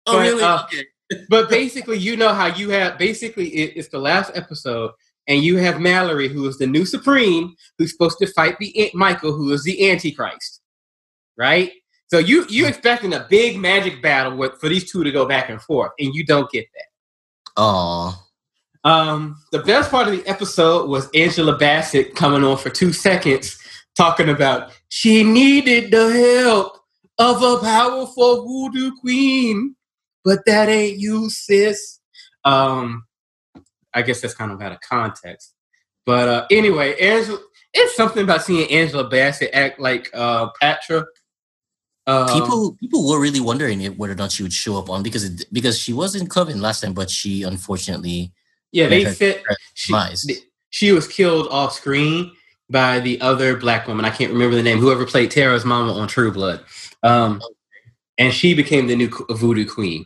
oh, 0.08 0.14
but, 0.14 0.22
really? 0.22 0.44
uh, 0.44 0.64
okay. 0.64 0.86
But 1.30 1.50
basically, 1.50 2.00
you 2.00 2.18
know 2.18 2.34
how 2.34 2.48
you 2.48 2.72
have 2.72 2.98
basically 2.98 3.50
it, 3.50 3.74
it's 3.76 3.90
the 3.90 4.00
last 4.00 4.32
episode, 4.34 4.90
and 5.28 5.44
you 5.44 5.58
have 5.58 5.80
Mallory, 5.80 6.28
who 6.28 6.48
is 6.48 6.58
the 6.58 6.66
new 6.66 6.84
Supreme, 6.84 7.56
who's 7.78 7.92
supposed 7.92 8.18
to 8.18 8.26
fight 8.26 8.58
the 8.58 8.90
Michael, 8.96 9.34
who 9.34 9.52
is 9.52 9.64
the 9.64 9.92
Antichrist, 9.92 10.62
right? 11.38 11.72
So 12.14 12.20
you 12.20 12.46
you 12.48 12.68
expecting 12.68 13.12
a 13.16 13.26
big 13.28 13.58
magic 13.58 14.00
battle 14.00 14.38
with 14.38 14.60
for 14.62 14.70
these 14.70 14.92
two 14.92 15.04
to 15.04 15.12
go 15.12 15.28
back 15.28 15.50
and 15.50 15.60
forth, 15.60 15.94
and 15.98 16.14
you 16.14 16.24
don't 16.24 16.48
get 16.52 16.68
that. 16.76 16.86
Oh, 17.58 18.24
Um, 18.84 19.42
the 19.52 19.64
best 19.64 19.90
part 19.90 20.08
of 20.08 20.14
the 20.14 20.24
episode 20.28 20.92
was 20.92 21.10
Angela 21.16 21.58
Bassett 21.58 22.14
coming 22.14 22.44
on 22.44 22.58
for 22.58 22.70
two 22.70 22.94
seconds, 22.94 23.58
talking 23.98 24.30
about 24.30 24.74
she 24.90 25.24
needed 25.24 25.90
the 25.90 26.12
help 26.44 26.78
of 27.18 27.42
a 27.42 27.58
powerful 27.58 28.46
voodoo 28.46 28.92
queen, 29.02 29.76
but 30.24 30.46
that 30.46 30.70
ain't 30.70 31.00
you, 31.00 31.32
sis. 31.32 32.00
Um, 32.46 33.06
I 33.96 34.04
guess 34.04 34.22
that's 34.22 34.36
kind 34.36 34.52
of 34.52 34.62
out 34.62 34.72
of 34.72 34.82
context. 34.82 35.56
But 36.06 36.30
uh, 36.30 36.46
anyway, 36.52 36.96
Angela, 37.00 37.40
it's 37.74 37.96
something 37.96 38.22
about 38.22 38.44
seeing 38.44 38.70
Angela 38.70 39.10
Bassett 39.10 39.50
act 39.52 39.80
like 39.80 40.12
uh, 40.14 40.50
Patra. 40.62 41.06
Um, 42.06 42.28
people 42.28 42.78
people 42.80 43.08
were 43.08 43.20
really 43.20 43.40
wondering 43.40 43.82
if, 43.82 43.96
whether 43.96 44.14
or 44.14 44.18
not 44.18 44.32
she 44.32 44.44
would 44.44 44.52
show 44.52 44.78
up 44.78 44.90
on 44.90 45.04
because 45.04 45.24
it, 45.24 45.46
because 45.54 45.80
she 45.80 45.94
was 45.94 46.16
in 46.16 46.28
Coven 46.28 46.62
last 46.62 46.82
time, 46.82 46.94
but 46.94 47.10
she 47.10 47.44
unfortunately 47.44 48.34
yeah, 48.74 48.88
they 48.88 49.06
said 49.06 49.42
she, 49.76 49.94
she 50.72 50.92
was 50.92 51.08
killed 51.08 51.48
off 51.50 51.74
screen 51.74 52.32
by 52.70 53.00
the 53.00 53.22
other 53.22 53.56
black 53.56 53.88
woman. 53.88 54.04
I 54.04 54.10
can't 54.10 54.34
remember 54.34 54.56
the 54.56 54.64
name. 54.64 54.80
Whoever 54.80 55.06
played 55.06 55.32
Tara's 55.32 55.64
mama 55.64 55.94
on 55.94 56.08
True 56.08 56.32
Blood, 56.32 56.62
um, 57.04 57.42
and 58.18 58.34
she 58.34 58.54
became 58.54 58.88
the 58.88 58.96
new 58.96 59.10
voodoo 59.30 59.66
queen. 59.66 60.06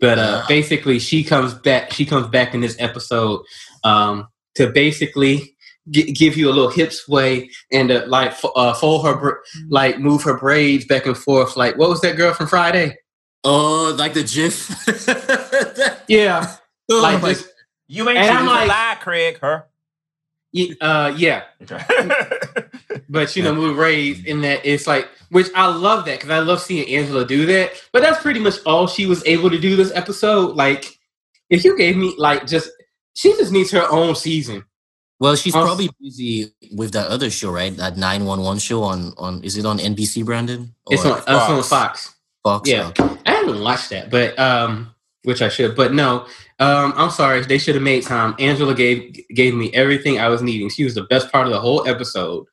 But 0.00 0.18
uh, 0.18 0.40
Ah. 0.42 0.46
basically, 0.48 0.98
she 0.98 1.24
comes 1.24 1.54
back. 1.54 1.92
She 1.92 2.06
comes 2.06 2.26
back 2.28 2.54
in 2.54 2.60
this 2.60 2.76
episode 2.78 3.42
um, 3.82 4.28
to 4.54 4.70
basically 4.70 5.53
gi- 5.90 6.12
give 6.12 6.36
you 6.36 6.48
a 6.48 6.52
little 6.52 6.70
hip 6.70 6.92
sway 6.92 7.50
and 7.72 7.90
uh, 7.90 8.04
like 8.06 8.32
f- 8.32 8.44
uh, 8.56 8.74
fold 8.74 9.04
her, 9.06 9.16
br- 9.16 9.40
like 9.68 9.98
move 9.98 10.22
her 10.22 10.38
braids 10.38 10.84
back 10.86 11.06
and 11.06 11.16
forth. 11.16 11.56
Like 11.56 11.76
what 11.78 11.88
was 11.88 12.00
that 12.02 12.16
girl 12.16 12.32
from 12.34 12.46
Friday? 12.48 12.96
oh 13.44 13.94
like 13.98 14.14
the 14.14 14.22
GIF. 14.24 14.70
Yeah, 16.08 16.56
oh 16.90 17.00
like 17.02 17.22
my 17.22 17.28
this. 17.30 17.48
You 17.88 18.08
ain't 18.08 18.18
And 18.18 18.26
choosing 18.38 18.48
I'm 18.48 18.68
lie, 18.68 18.96
Craig. 19.00 19.38
Her. 19.40 19.64
y- 20.54 20.74
Uh, 20.80 21.12
yeah, 21.16 21.42
but 23.08 23.36
you 23.36 23.42
know, 23.42 23.54
move 23.54 23.76
raised 23.76 24.26
in 24.26 24.40
that 24.42 24.64
it's 24.64 24.86
like, 24.86 25.08
which 25.30 25.48
I 25.54 25.66
love 25.66 26.04
that 26.06 26.18
because 26.20 26.30
I 26.30 26.38
love 26.40 26.60
seeing 26.60 26.88
Angela 26.94 27.26
do 27.26 27.46
that. 27.46 27.72
But 27.92 28.02
that's 28.02 28.22
pretty 28.22 28.40
much 28.40 28.54
all 28.66 28.86
she 28.86 29.06
was 29.06 29.24
able 29.26 29.50
to 29.50 29.58
do 29.58 29.76
this 29.76 29.92
episode. 29.94 30.56
Like, 30.56 30.98
if 31.50 31.64
you 31.64 31.76
gave 31.76 31.96
me 31.96 32.14
like 32.18 32.46
just, 32.46 32.70
she 33.14 33.32
just 33.36 33.52
needs 33.52 33.70
her 33.72 33.86
own 33.90 34.14
season. 34.14 34.64
Well, 35.20 35.36
she's 35.36 35.52
probably 35.52 35.88
busy 36.00 36.52
with 36.76 36.92
that 36.92 37.06
other 37.08 37.30
show, 37.30 37.50
right? 37.52 37.74
That 37.76 37.96
nine 37.96 38.24
one 38.24 38.40
one 38.40 38.58
show 38.58 38.82
on 38.82 39.12
on 39.16 39.42
is 39.44 39.56
it 39.56 39.64
on 39.64 39.78
NBC, 39.78 40.24
Brandon? 40.24 40.74
It's 40.90 41.04
Or 41.04 41.12
on, 41.12 41.18
it's 41.18 41.28
on 41.28 41.56
Fox. 41.62 41.68
Fox. 41.68 42.14
Fox. 42.42 42.68
yeah. 42.68 42.88
Okay. 42.88 43.08
I 43.26 43.30
haven't 43.32 43.60
watched 43.62 43.90
that, 43.90 44.10
but 44.10 44.38
um, 44.38 44.92
which 45.22 45.40
I 45.40 45.48
should. 45.48 45.76
But 45.76 45.94
no, 45.94 46.26
um, 46.58 46.92
I'm 46.96 47.10
sorry. 47.10 47.40
They 47.42 47.58
should 47.58 47.74
have 47.76 47.84
made 47.84 48.02
time. 48.02 48.34
Angela 48.38 48.74
gave 48.74 49.16
gave 49.34 49.54
me 49.54 49.72
everything 49.72 50.18
I 50.18 50.28
was 50.28 50.42
needing. 50.42 50.68
She 50.68 50.84
was 50.84 50.94
the 50.94 51.04
best 51.04 51.30
part 51.30 51.46
of 51.46 51.52
the 51.52 51.60
whole 51.60 51.86
episode. 51.88 52.46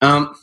Um, 0.00 0.34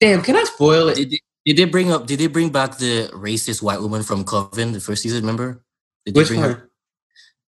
damn, 0.00 0.22
can 0.22 0.34
I 0.34 0.44
spoil 0.44 0.88
it? 0.88 0.96
Did 0.96 1.10
they, 1.10 1.20
did 1.44 1.56
they 1.58 1.64
bring 1.66 1.92
up? 1.92 2.06
Did 2.06 2.18
they 2.20 2.26
bring 2.26 2.50
back 2.50 2.78
the 2.78 3.10
racist 3.14 3.62
white 3.62 3.80
woman 3.80 4.02
from 4.02 4.24
Coven 4.24 4.72
the 4.72 4.80
first 4.80 5.02
season? 5.02 5.20
Remember? 5.20 5.62
Did 6.06 6.14
they 6.14 6.20
Which 6.20 6.28
bring 6.28 6.40
one? 6.40 6.50
her? 6.50 6.70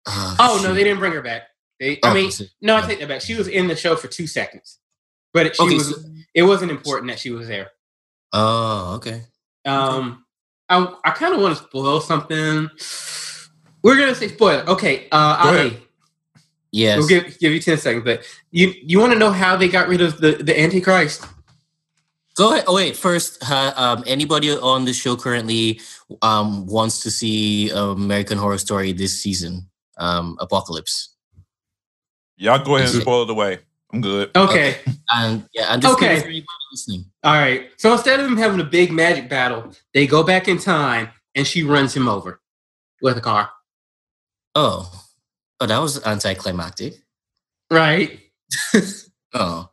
Ah, 0.08 0.36
Oh 0.40 0.62
no, 0.64 0.74
they 0.74 0.84
didn't 0.84 1.00
bring 1.00 1.14
her 1.14 1.22
back. 1.22 1.44
They, 1.84 2.00
Oh, 2.02 2.10
I 2.10 2.14
mean, 2.14 2.32
no, 2.62 2.78
I 2.78 2.82
take 2.88 3.00
that 3.00 3.10
back. 3.10 3.20
She 3.22 3.36
was 3.36 3.50
in 3.50 3.68
the 3.68 3.76
show 3.76 3.98
for 3.98 4.08
two 4.08 4.26
seconds, 4.26 4.80
but 5.34 5.48
it, 5.48 5.56
she 5.58 5.64
Okay, 5.64 5.76
was. 5.76 5.90
so- 5.90 6.02
it 6.34 6.44
wasn't 6.44 6.72
important 6.72 7.10
that 7.12 7.20
she 7.20 7.30
was 7.32 7.48
there. 7.50 7.72
Oh, 8.32 8.94
okay. 8.96 9.24
Um, 9.66 10.24
I 10.70 10.88
I 11.04 11.12
kind 11.12 11.36
of 11.36 11.42
want 11.42 11.58
to 11.58 11.64
spoil 11.64 12.00
something. 12.00 12.70
We're 13.84 13.98
gonna 13.98 14.16
say 14.16 14.30
spoiler. 14.30 14.64
Okay, 14.70 15.08
uh, 15.12 15.36
Ali. 15.46 15.80
Yes. 16.72 16.98
we'll 16.98 17.08
give 17.08 17.38
give 17.40 17.52
you 17.54 17.60
ten 17.60 17.78
seconds, 17.78 18.04
but 18.06 18.24
you 18.52 18.74
you 18.82 19.00
want 19.00 19.12
to 19.14 19.20
know 19.20 19.32
how 19.32 19.58
they 19.58 19.68
got 19.68 19.88
rid 19.90 20.02
of 20.02 20.20
the 20.22 20.32
the 20.42 20.58
Antichrist? 20.60 21.26
Go 22.36 22.54
ahead. 22.54 22.64
Oh 22.68 22.74
wait, 22.76 22.98
first, 22.98 23.38
uh, 23.52 23.74
um, 23.76 24.04
anybody 24.08 24.50
on 24.58 24.86
the 24.86 24.94
show 24.94 25.16
currently 25.16 25.80
um, 26.24 26.66
wants 26.66 27.04
to 27.04 27.12
see 27.12 27.70
American 27.70 28.40
Horror 28.40 28.58
Story 28.58 28.92
this 28.94 29.22
season? 29.22 29.70
Um, 30.00 30.38
Apocalypse. 30.40 31.13
Y'all 32.38 32.64
go 32.64 32.76
ahead 32.78 32.90
and 32.94 33.02
spoil 33.02 33.24
it 33.24 33.30
away. 33.30 33.60
I'm 33.94 34.02
good. 34.02 34.32
Okay, 34.36 34.78
And 35.14 35.48
yeah, 35.54 35.68
and 35.74 35.82
just 35.82 35.96
Okay. 35.96 36.14
okay. 36.14 36.20
for 36.22 36.28
anybody 36.28 36.48
listening. 36.72 37.06
all 37.24 37.34
right. 37.34 37.70
So 37.78 37.92
instead 37.94 38.20
of 38.20 38.26
them 38.26 38.38
having 38.38 38.60
a 38.60 38.64
big 38.64 38.92
magic 38.92 39.30
battle, 39.30 39.72
they 39.94 40.08
go 40.08 40.24
back 40.24 40.48
in 40.48 40.58
time 40.58 41.10
and 41.36 41.46
she 41.46 41.62
runs 41.64 41.96
him 41.96 42.08
over 42.10 42.42
with 43.02 43.18
a 43.18 43.22
car. 43.22 43.52
Oh, 44.56 44.92
oh, 45.60 45.66
that 45.68 45.78
was 45.78 46.04
anticlimactic. 46.06 46.96
Right. 47.72 48.20
Oh, 49.36 49.70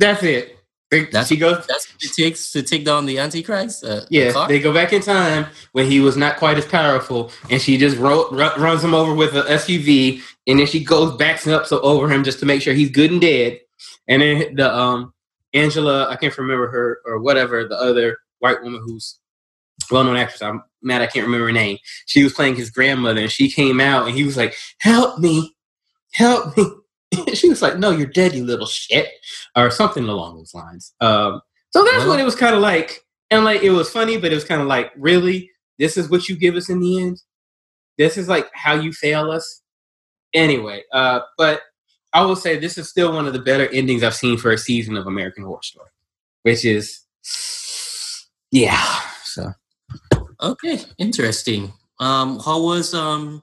That's 0.00 0.22
it. 0.24 0.53
They- 0.94 1.04
That's- 1.04 1.28
she 1.28 1.36
goes. 1.36 1.64
that's 1.66 1.86
what 1.92 2.02
it 2.02 2.12
takes 2.12 2.50
to 2.52 2.62
take 2.62 2.84
down 2.84 3.06
the 3.06 3.18
Antichrist. 3.18 3.84
Uh, 3.84 4.02
Yeah, 4.10 4.32
car? 4.32 4.48
they 4.48 4.58
go 4.60 4.72
back 4.72 4.92
in 4.92 5.02
time 5.02 5.46
when 5.72 5.90
he 5.90 6.00
was 6.00 6.16
not 6.16 6.36
quite 6.36 6.56
as 6.58 6.64
powerful, 6.66 7.30
and 7.50 7.60
she 7.60 7.76
just 7.76 7.96
ro- 7.96 8.28
ru- 8.30 8.54
runs 8.56 8.82
him 8.84 8.94
over 8.94 9.14
with 9.14 9.34
an 9.34 9.46
SUV, 9.48 10.22
and 10.46 10.58
then 10.58 10.66
she 10.66 10.82
goes 10.82 11.16
backs 11.16 11.46
up 11.46 11.66
so 11.66 11.80
over 11.80 12.08
him 12.08 12.24
just 12.24 12.38
to 12.40 12.46
make 12.46 12.62
sure 12.62 12.74
he's 12.74 12.90
good 12.90 13.10
and 13.10 13.20
dead. 13.20 13.60
And 14.08 14.22
then 14.22 14.54
the 14.56 14.74
um 14.74 15.12
Angela, 15.52 16.08
I 16.08 16.16
can't 16.16 16.36
remember 16.36 16.68
her 16.68 16.98
or 17.06 17.20
whatever 17.20 17.64
the 17.68 17.76
other 17.76 18.18
white 18.40 18.60
woman 18.62 18.80
who's 18.84 19.18
well-known 19.90 20.16
actress. 20.16 20.42
I'm 20.42 20.62
mad 20.82 21.00
I 21.02 21.06
can't 21.06 21.24
remember 21.26 21.46
her 21.46 21.52
name. 21.52 21.78
She 22.06 22.22
was 22.24 22.32
playing 22.32 22.56
his 22.56 22.70
grandmother, 22.70 23.20
and 23.20 23.30
she 23.30 23.48
came 23.50 23.80
out, 23.80 24.06
and 24.06 24.16
he 24.16 24.24
was 24.24 24.36
like, 24.36 24.54
"Help 24.78 25.18
me, 25.18 25.54
help 26.12 26.56
me." 26.56 26.64
she 27.34 27.48
was 27.48 27.62
like, 27.62 27.78
"No, 27.78 27.90
you're 27.90 28.06
dead, 28.06 28.34
you 28.34 28.44
little 28.44 28.66
shit," 28.66 29.08
or 29.56 29.70
something 29.70 30.04
along 30.04 30.36
those 30.36 30.54
lines. 30.54 30.92
Um, 31.00 31.40
so 31.70 31.84
that's 31.84 31.98
Well- 31.98 32.08
what 32.08 32.20
it 32.20 32.24
was 32.24 32.36
kind 32.36 32.54
of 32.54 32.60
like. 32.60 33.00
And 33.30 33.44
like 33.44 33.62
it 33.62 33.70
was 33.70 33.90
funny, 33.90 34.16
but 34.18 34.30
it 34.30 34.34
was 34.34 34.44
kind 34.44 34.60
of 34.60 34.68
like, 34.68 34.92
really, 34.96 35.50
this 35.78 35.96
is 35.96 36.08
what 36.10 36.28
you 36.28 36.36
give 36.36 36.54
us 36.54 36.68
in 36.68 36.78
the 36.78 37.02
end. 37.02 37.20
This 37.98 38.16
is 38.16 38.28
like 38.28 38.48
how 38.54 38.74
you 38.74 38.92
fail 38.92 39.30
us. 39.30 39.62
Anyway, 40.34 40.82
uh, 40.92 41.20
but 41.38 41.62
I 42.12 42.24
will 42.24 42.36
say 42.36 42.58
this 42.58 42.76
is 42.78 42.88
still 42.88 43.12
one 43.12 43.26
of 43.26 43.32
the 43.32 43.38
better 43.40 43.66
endings 43.68 44.02
I've 44.02 44.14
seen 44.14 44.36
for 44.36 44.52
a 44.52 44.58
season 44.58 44.96
of 44.96 45.06
American 45.06 45.44
Horror 45.44 45.62
Story, 45.62 45.88
which 46.42 46.64
is, 46.64 47.00
yeah. 48.50 49.00
So 49.24 49.52
Okay, 50.42 50.80
interesting. 50.98 51.72
Um, 52.00 52.38
how 52.40 52.60
was 52.62 52.92
um, 52.94 53.42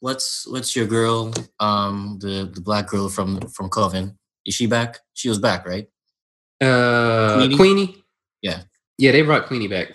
what's 0.00 0.46
what's 0.48 0.74
your 0.74 0.86
girl? 0.86 1.32
Um, 1.60 2.18
the 2.20 2.50
the 2.52 2.60
black 2.60 2.88
girl 2.88 3.08
from 3.08 3.40
from 3.48 3.68
Coven. 3.68 4.18
Is 4.44 4.54
she 4.54 4.66
back? 4.66 4.98
She 5.14 5.28
was 5.28 5.38
back, 5.38 5.66
right? 5.66 5.86
uh, 6.62 7.36
Queenie? 7.36 7.56
Queenie, 7.56 8.04
Yeah. 8.42 8.62
yeah, 8.98 9.12
they 9.12 9.22
brought 9.22 9.46
Queenie 9.46 9.68
back. 9.68 9.92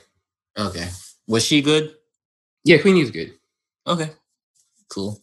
Okay. 0.57 0.87
Was 1.27 1.43
she 1.45 1.61
good? 1.61 1.95
Yeah, 2.63 2.77
Queenie's 2.79 3.11
good. 3.11 3.33
Okay. 3.85 4.09
Cool. 4.89 5.19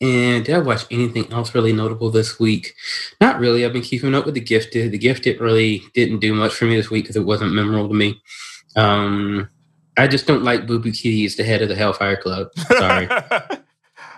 And 0.00 0.44
did 0.44 0.54
I 0.54 0.58
watch 0.60 0.84
anything 0.90 1.30
else 1.32 1.54
really 1.54 1.72
notable 1.72 2.10
this 2.10 2.38
week? 2.38 2.74
Not 3.20 3.40
really. 3.40 3.64
I've 3.64 3.72
been 3.72 3.82
keeping 3.82 4.14
up 4.14 4.24
with 4.26 4.34
The 4.34 4.40
Gifted. 4.40 4.92
The 4.92 4.98
Gifted 4.98 5.40
really 5.40 5.82
didn't 5.92 6.20
do 6.20 6.34
much 6.34 6.54
for 6.54 6.66
me 6.66 6.76
this 6.76 6.88
week 6.90 7.04
because 7.04 7.16
it 7.16 7.24
wasn't 7.24 7.52
memorable 7.52 7.88
to 7.88 7.94
me. 7.94 8.22
Um, 8.76 9.48
I 9.98 10.06
just 10.08 10.26
don't 10.26 10.42
like 10.42 10.66
Boo 10.66 10.78
Boo 10.78 10.92
Kitty 10.92 11.24
as 11.24 11.36
the 11.36 11.44
head 11.44 11.62
of 11.62 11.68
the 11.68 11.74
Hellfire 11.74 12.16
Club. 12.16 12.48
Sorry. 12.56 13.08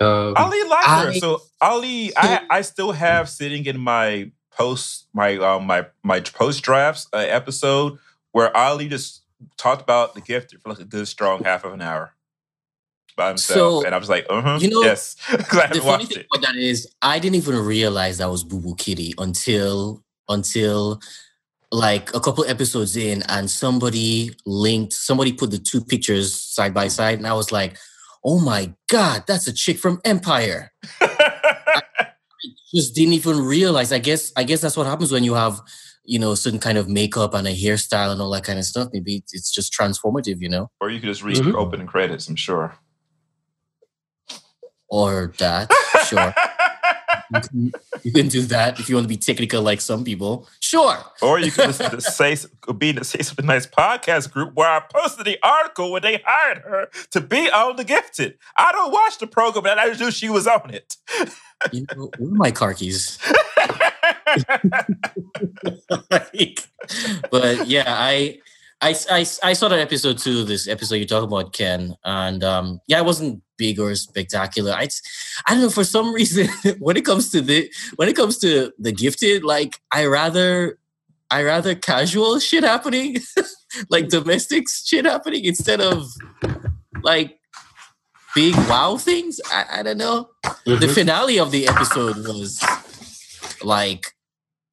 Um, 0.00 0.32
Ali 0.34 0.62
likes 0.66 0.86
her. 0.86 1.12
So 1.14 1.42
Ali, 1.60 2.10
I 2.16 2.40
I 2.48 2.62
still 2.62 2.92
have 2.92 3.28
sitting 3.28 3.66
in 3.66 3.78
my 3.78 4.30
post 4.50 5.06
my 5.12 5.36
um 5.36 5.66
my 5.66 5.86
my 6.02 6.20
post 6.20 6.62
drafts 6.62 7.06
uh, 7.12 7.18
episode 7.18 7.98
where 8.32 8.56
Ali 8.56 8.88
just 8.88 9.20
talked 9.58 9.82
about 9.82 10.14
the 10.14 10.22
gifted 10.22 10.62
for 10.62 10.70
like 10.70 10.78
a 10.80 10.84
good 10.86 11.06
strong 11.06 11.44
half 11.44 11.64
of 11.64 11.74
an 11.74 11.82
hour 11.82 12.14
by 13.14 13.28
himself, 13.28 13.82
So, 13.82 13.84
and 13.86 13.94
I 13.94 13.98
was 13.98 14.08
like, 14.08 14.24
uh 14.30 14.40
huh, 14.40 14.58
you 14.60 14.70
know, 14.70 14.80
yes, 14.82 15.16
because 15.30 15.58
I 15.58 15.66
the 15.66 15.66
haven't 15.66 15.80
funny 15.82 16.04
watched 16.04 16.14
thing 16.14 16.24
it. 16.32 16.40
that 16.40 16.56
is 16.56 16.88
I 17.02 17.18
didn't 17.18 17.36
even 17.36 17.56
realize 17.56 18.16
that 18.18 18.30
was 18.30 18.42
Boo 18.42 18.58
Boo 18.60 18.74
Kitty 18.76 19.12
until 19.18 20.02
until 20.30 21.02
like 21.72 22.12
a 22.14 22.20
couple 22.20 22.44
episodes 22.46 22.96
in 22.96 23.22
and 23.28 23.48
somebody 23.50 24.32
linked 24.44 24.92
somebody 24.92 25.32
put 25.32 25.50
the 25.50 25.58
two 25.58 25.80
pictures 25.80 26.34
side 26.34 26.74
by 26.74 26.88
side 26.88 27.18
and 27.18 27.26
I 27.26 27.32
was 27.34 27.52
like, 27.52 27.76
oh 28.24 28.40
my 28.40 28.72
god, 28.88 29.24
that's 29.26 29.46
a 29.46 29.52
chick 29.52 29.78
from 29.78 30.00
Empire. 30.04 30.72
I, 31.00 31.82
Just 32.74 32.94
didn't 32.94 33.14
even 33.14 33.38
realize. 33.40 33.92
I 33.92 33.98
guess 33.98 34.32
I 34.36 34.44
guess 34.44 34.60
that's 34.60 34.76
what 34.76 34.86
happens 34.86 35.12
when 35.12 35.24
you 35.24 35.34
have 35.34 35.60
you 36.04 36.18
know 36.18 36.34
certain 36.34 36.58
kind 36.58 36.78
of 36.78 36.88
makeup 36.88 37.34
and 37.34 37.46
a 37.46 37.54
hairstyle 37.54 38.10
and 38.12 38.20
all 38.20 38.30
that 38.30 38.44
kind 38.44 38.58
of 38.58 38.64
stuff. 38.64 38.88
Maybe 38.92 39.16
it's- 39.16 39.32
it's 39.34 39.52
just 39.52 39.72
transformative, 39.72 40.40
you 40.40 40.48
know, 40.48 40.70
or 40.80 40.90
you 40.90 40.98
could 41.00 41.06
just 41.08 41.22
read 41.22 41.36
Mhm. 41.36 41.46
your 41.52 41.58
opening 41.58 41.86
credits. 41.86 42.28
I'm 42.28 42.36
sure. 42.36 42.74
or 44.88 45.32
that. 45.38 45.70
Sure, 46.06 46.34
you 47.32 47.40
can, 47.48 47.72
you 48.02 48.12
can 48.12 48.28
do 48.28 48.42
that 48.42 48.78
if 48.80 48.88
you 48.88 48.96
want 48.96 49.04
to 49.04 49.08
be 49.08 49.16
technical 49.16 49.62
like 49.62 49.80
some 49.80 50.04
people. 50.04 50.48
Sure. 50.60 50.96
Or 51.22 51.38
you 51.38 51.50
can 51.50 51.68
listen 51.68 51.90
to 51.90 52.00
say 52.00 52.36
be 52.78 52.90
in 52.90 52.96
the 52.96 53.04
say 53.04 53.22
something 53.22 53.46
nice 53.46 53.66
podcast 53.66 54.32
group 54.32 54.54
where 54.54 54.68
I 54.68 54.80
posted 54.80 55.26
the 55.26 55.38
article 55.42 55.92
when 55.92 56.02
they 56.02 56.22
hired 56.24 56.58
her 56.58 56.88
to 57.10 57.20
be 57.20 57.50
on 57.50 57.76
the 57.76 57.84
gifted. 57.84 58.38
I 58.56 58.72
don't 58.72 58.92
watch 58.92 59.18
the 59.18 59.26
program, 59.26 59.64
but 59.64 59.78
I 59.78 59.88
just 59.88 60.00
knew 60.00 60.10
she 60.10 60.28
was 60.28 60.46
on 60.46 60.70
it. 60.72 60.96
You 61.72 61.86
know, 61.94 62.10
where 62.18 62.30
are 62.30 62.34
my 62.34 62.50
car 62.50 62.74
keys? 62.74 63.18
Like, 66.10 66.68
but 67.30 67.66
yeah, 67.68 67.84
I, 67.86 68.38
I, 68.82 68.94
I, 69.10 69.18
I 69.42 69.52
saw 69.52 69.68
that 69.68 69.78
episode 69.78 70.18
too. 70.18 70.44
This 70.44 70.66
episode 70.66 70.94
you 70.96 71.06
talk 71.06 71.22
about, 71.24 71.52
Ken, 71.52 71.96
and 72.04 72.42
um, 72.42 72.80
yeah, 72.86 72.98
it 72.98 73.04
wasn't 73.04 73.42
big 73.58 73.78
or 73.78 73.94
spectacular. 73.94 74.72
I, 74.72 74.88
I 75.46 75.52
don't 75.52 75.60
know 75.62 75.70
for 75.70 75.84
some 75.84 76.14
reason 76.20 76.48
when 76.78 76.96
it 76.96 77.04
comes 77.04 77.30
to 77.30 77.42
the 77.42 77.70
when 77.96 78.08
it 78.08 78.16
comes 78.16 78.38
to 78.38 78.72
the 78.78 78.92
gifted, 78.92 79.44
like 79.44 79.78
I 79.92 80.06
rather, 80.06 80.78
I 81.30 81.42
rather 81.42 81.74
casual 81.74 82.38
shit 82.38 82.64
happening, 82.64 83.18
like 83.90 84.08
domestic 84.08 84.64
shit 84.70 85.04
happening 85.04 85.44
instead 85.44 85.80
of 85.82 86.08
like 87.02 87.38
big 88.34 88.54
wow 88.68 88.96
things. 88.96 89.40
I, 89.52 89.80
I 89.80 89.82
don't 89.82 89.98
know 89.98 90.30
the 90.64 90.76
Mhm. 90.76 90.94
finale 90.94 91.38
of 91.38 91.50
the 91.50 91.68
episode 91.68 92.16
was 92.26 92.64
like 93.62 94.06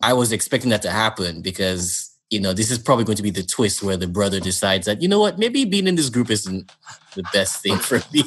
I 0.01 0.13
was 0.13 0.31
expecting 0.31 0.69
that 0.69 0.83
to 0.83 0.91
happen 0.91 1.41
because 1.41 2.06
you 2.29 2.39
know 2.41 2.53
this 2.53 2.71
is 2.71 2.79
probably 2.79 3.05
going 3.05 3.17
to 3.17 3.23
be 3.23 3.31
the 3.31 3.43
twist 3.43 3.83
where 3.83 3.97
the 3.97 4.07
brother 4.07 4.39
decides 4.39 4.85
that 4.87 5.01
you 5.01 5.07
know 5.07 5.19
what 5.19 5.39
maybe 5.39 5.65
being 5.65 5.87
in 5.87 5.95
this 5.95 6.09
group 6.09 6.29
isn't 6.31 6.71
the 7.15 7.23
best 7.33 7.61
thing 7.63 7.77
for 7.77 8.01
me. 8.13 8.23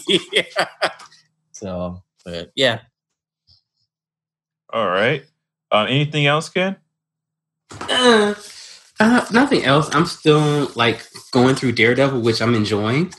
so, 1.53 2.03
but 2.25 2.53
yeah, 2.57 2.81
All 4.73 4.89
right. 4.89 5.25
Um, 5.73 5.87
anything 5.89 6.27
else, 6.27 6.49
Ken? 6.49 6.77
Uh, 7.89 8.35
uh, 9.01 9.27
nothing 9.33 9.65
else. 9.65 9.89
I'm 9.95 10.07
still 10.07 10.71
like 10.77 11.07
going 11.33 11.55
through 11.57 11.73
Daredevil, 11.73 12.21
which 12.23 12.43
I'm 12.43 12.55
enjoying. 12.55 13.13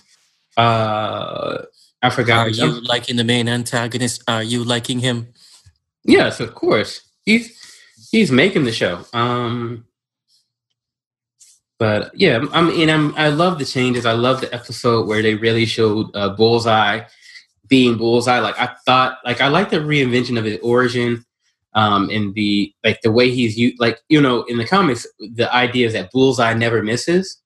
Uh, 0.58 1.64
I 2.02 2.10
forgot. 2.10 2.48
are 2.48 2.50
you 2.50 2.82
liking 2.82 3.16
the 3.18 3.24
main 3.24 3.50
antagonist? 3.50 4.24
Are 4.28 4.44
you 4.44 4.64
liking 4.64 5.00
him? 5.00 5.34
Yes, 6.04 6.40
of 6.40 6.56
course. 6.56 7.02
He's 7.26 7.58
he's 8.12 8.32
making 8.32 8.66
the 8.66 8.72
show. 8.72 9.06
Um, 9.14 9.86
but 11.82 12.12
yeah, 12.14 12.46
I 12.54 12.62
mean, 12.62 12.92
I'm 12.92 13.16
I 13.16 13.30
love 13.30 13.58
the 13.58 13.66
changes. 13.66 14.06
I 14.06 14.12
love 14.12 14.40
the 14.40 14.54
episode 14.54 15.08
where 15.08 15.24
they 15.24 15.34
really 15.34 15.66
showed 15.66 16.16
uh, 16.16 16.30
Bullseye 16.30 17.02
being 17.70 17.98
Bullseye. 17.98 18.38
Like 18.38 18.60
I 18.60 18.76
thought, 18.86 19.18
like 19.26 19.42
I 19.42 19.48
like 19.48 19.72
the 19.72 19.78
reinvention 19.78 20.38
of 20.38 20.46
his 20.46 20.60
origin. 20.62 21.26
Um, 21.74 22.12
and 22.12 22.36
the 22.36 22.72
like 22.84 23.02
the 23.02 23.12
way 23.12 23.32
he's 23.32 23.74
like 23.80 24.00
you 24.10 24.22
know, 24.22 24.44
in 24.44 24.60
the 24.60 24.68
comics, 24.68 25.08
the 25.20 25.52
idea 25.52 25.88
is 25.88 25.94
that 25.94 26.12
Bullseye 26.12 26.54
never 26.54 26.84
misses, 26.84 27.42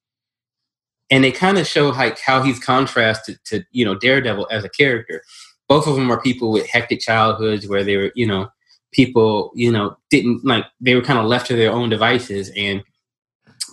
and 1.09 1.23
they 1.23 1.31
kind 1.31 1.57
of 1.57 1.65
show 1.65 1.91
like 1.91 2.19
how 2.19 2.41
he's 2.41 2.59
contrasted 2.59 3.39
to 3.45 3.63
you 3.71 3.85
know 3.85 3.95
Daredevil 3.95 4.49
as 4.51 4.65
a 4.65 4.69
character. 4.69 5.23
Both 5.69 5.87
of 5.87 5.95
them 5.95 6.11
are 6.11 6.21
people 6.21 6.51
with 6.51 6.67
hectic 6.67 6.99
childhoods 6.99 7.69
where 7.69 7.85
they 7.85 7.95
were, 7.95 8.11
you 8.15 8.27
know, 8.27 8.49
people, 8.91 9.53
you 9.55 9.71
know, 9.71 9.95
didn't 10.09 10.43
like 10.43 10.65
they 10.81 10.93
were 10.93 11.01
kind 11.01 11.19
of 11.19 11.25
left 11.25 11.47
to 11.47 11.55
their 11.55 11.71
own 11.71 11.87
devices 11.87 12.51
and 12.57 12.83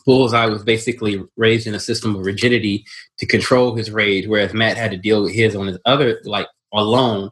Bullseye 0.04 0.46
was 0.46 0.62
basically 0.62 1.22
raised 1.36 1.66
in 1.66 1.74
a 1.74 1.80
system 1.80 2.14
of 2.14 2.24
rigidity 2.24 2.84
to 3.18 3.26
control 3.26 3.74
his 3.74 3.90
rage, 3.90 4.26
whereas 4.26 4.54
Matt 4.54 4.76
had 4.76 4.90
to 4.90 4.96
deal 4.96 5.22
with 5.22 5.32
his 5.32 5.54
on 5.56 5.66
his 5.66 5.78
other 5.84 6.20
like 6.24 6.48
alone. 6.72 7.30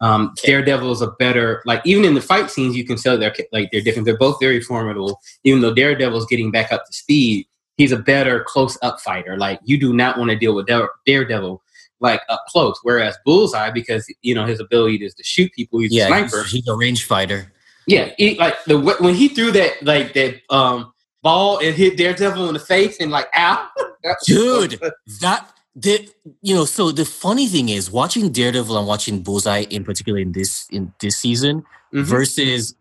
Um, 0.00 0.34
Daredevil 0.42 0.90
is 0.90 1.00
a 1.00 1.12
better 1.12 1.62
like 1.64 1.80
even 1.84 2.04
in 2.04 2.14
the 2.14 2.20
fight 2.20 2.50
scenes 2.50 2.76
you 2.76 2.84
can 2.84 2.96
tell 2.96 3.16
they're 3.16 3.34
like 3.52 3.70
they're 3.70 3.82
different. 3.82 4.06
They're 4.06 4.18
both 4.18 4.38
very 4.40 4.60
formidable. 4.60 5.20
Even 5.44 5.60
though 5.60 5.74
Daredevil's 5.74 6.26
getting 6.26 6.50
back 6.50 6.72
up 6.72 6.84
to 6.86 6.92
speed, 6.92 7.46
he's 7.76 7.92
a 7.92 7.98
better 7.98 8.44
close 8.44 8.76
up 8.82 9.00
fighter. 9.00 9.36
Like 9.36 9.60
you 9.64 9.78
do 9.78 9.92
not 9.92 10.18
want 10.18 10.30
to 10.30 10.36
deal 10.36 10.54
with 10.54 10.68
Daredevil 11.06 11.62
like 12.02 12.20
up 12.28 12.44
close. 12.48 12.78
Whereas 12.82 13.16
Bullseye, 13.24 13.70
because 13.70 14.12
you 14.22 14.34
know 14.34 14.44
his 14.44 14.60
ability 14.60 15.04
is 15.04 15.14
to 15.14 15.22
shoot 15.22 15.50
people, 15.52 15.78
he's 15.78 15.96
a 15.96 16.06
sniper. 16.08 16.42
he's, 16.42 16.52
he's 16.52 16.68
a 16.68 16.76
range 16.76 17.04
fighter. 17.04 17.50
Yeah, 17.86 18.12
he, 18.18 18.36
like 18.38 18.62
the 18.64 18.78
when 18.78 19.14
he 19.14 19.28
threw 19.28 19.52
that 19.52 19.82
like 19.82 20.12
that 20.14 20.40
um 20.50 20.91
ball 21.22 21.58
and 21.58 21.74
hit 21.74 21.96
Daredevil 21.96 22.48
in 22.48 22.54
the 22.54 22.60
face 22.60 22.98
and 23.00 23.10
like 23.10 23.28
ow, 23.36 23.68
Dude, 24.26 24.80
that 25.20 25.48
the 25.74 26.08
you 26.42 26.54
know 26.54 26.64
so 26.64 26.92
the 26.92 27.04
funny 27.04 27.46
thing 27.48 27.68
is 27.70 27.90
watching 27.90 28.30
daredevil 28.30 28.76
and 28.76 28.86
watching 28.86 29.22
bullseye 29.22 29.64
in 29.70 29.84
particular 29.84 30.18
in 30.18 30.32
this 30.32 30.66
in 30.70 30.92
this 31.00 31.16
season 31.16 31.64
Mhm. 31.94 32.04
versus 32.04 32.74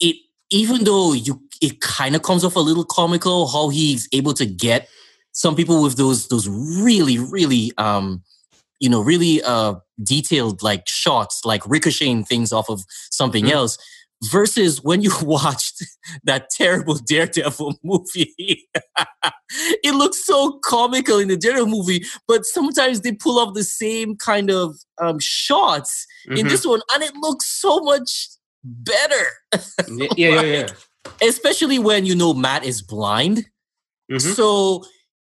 it 0.00 0.16
even 0.50 0.82
though 0.84 1.12
you 1.12 1.40
it 1.60 1.80
kind 1.80 2.16
of 2.16 2.22
comes 2.22 2.44
off 2.44 2.56
a 2.56 2.60
little 2.60 2.84
comical 2.84 3.46
how 3.46 3.68
he's 3.68 4.08
able 4.12 4.34
to 4.34 4.46
get 4.46 4.88
some 5.30 5.54
people 5.54 5.80
with 5.82 5.96
those 5.96 6.26
those 6.26 6.48
really 6.48 7.18
really 7.20 7.70
um 7.78 8.22
you 8.80 8.88
know 8.88 9.00
really 9.00 9.40
uh 9.44 9.74
detailed 10.02 10.60
like 10.60 10.88
shots 10.88 11.44
like 11.44 11.62
ricocheting 11.68 12.24
things 12.24 12.52
off 12.52 12.68
of 12.68 12.82
something 13.10 13.44
Mhm. 13.44 13.52
else 13.52 13.78
versus 14.30 14.82
when 14.82 15.02
you 15.02 15.10
watched 15.22 15.84
that 16.24 16.50
terrible 16.50 16.94
daredevil 16.96 17.78
movie 17.84 18.68
it 19.82 19.94
looks 19.94 20.24
so 20.24 20.58
comical 20.64 21.18
in 21.18 21.28
the 21.28 21.36
Daredevil 21.36 21.68
movie, 21.68 22.04
but 22.26 22.44
sometimes 22.44 23.00
they 23.00 23.12
pull 23.12 23.38
off 23.38 23.54
the 23.54 23.62
same 23.64 24.16
kind 24.16 24.50
of 24.50 24.76
um, 25.00 25.18
shots 25.20 26.06
in 26.26 26.46
Mhm. 26.46 26.50
this 26.50 26.66
one, 26.66 26.80
and 26.92 27.02
it 27.02 27.14
looks 27.16 27.46
so 27.46 27.80
much 27.80 28.28
better. 28.64 29.26
yeah, 29.88 30.08
yeah, 30.16 30.28
yeah, 30.28 30.42
yeah. 30.42 30.66
Especially 31.22 31.78
when 31.78 32.04
you 32.06 32.14
know 32.14 32.34
Matt 32.34 32.64
is 32.64 32.82
blind, 32.82 33.46
Mhm. 34.10 34.34
so 34.34 34.84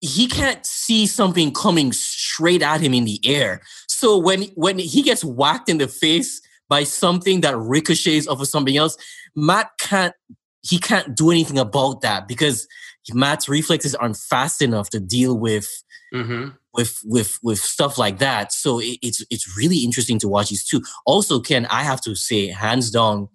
he 0.01 0.27
can't 0.27 0.65
see 0.67 1.07
something 1.07 1.53
coming 1.53 1.93
straight 1.93 2.63
at 2.63 2.81
him 2.81 2.93
in 2.95 3.05
the 3.05 3.21
air. 3.25 3.63
So 3.89 4.19
when 4.19 4.45
when 4.55 4.79
he 4.79 5.03
gets 5.03 5.25
whacked 5.25 5.69
in 5.69 5.79
the 5.79 5.89
face 5.89 6.41
by 6.71 6.85
something 6.85 7.43
that 7.43 7.59
ricochets 7.59 8.27
off 8.27 8.41
of 8.41 8.49
something 8.49 8.79
else, 8.79 8.97
Matt 9.37 9.71
can't 9.79 10.15
he 10.63 10.79
can't 10.79 11.17
do 11.17 11.31
anything 11.31 11.59
about 11.59 12.01
that 12.03 12.29
because 12.29 12.67
Matt's 13.13 13.49
reflexes 13.49 13.95
aren't 13.95 14.17
fast 14.17 14.63
enough 14.63 14.89
to 14.91 15.01
deal 15.01 15.37
with 15.39 15.69
Mhm. 16.15 16.55
with 16.75 17.01
with 17.05 17.39
with 17.43 17.59
stuff 17.59 17.99
like 17.99 18.19
that. 18.19 18.53
So 18.53 18.79
it, 18.79 18.99
it's 19.03 19.25
it's 19.31 19.57
really 19.57 19.79
interesting 19.79 20.19
to 20.21 20.29
watch 20.29 20.49
these 20.51 20.65
two. 20.65 20.83
Also, 21.07 21.41
Ken, 21.41 21.67
I 21.67 21.83
have 21.83 22.01
to 22.03 22.15
say, 22.15 22.49
hands 22.49 22.91
down, 22.91 23.29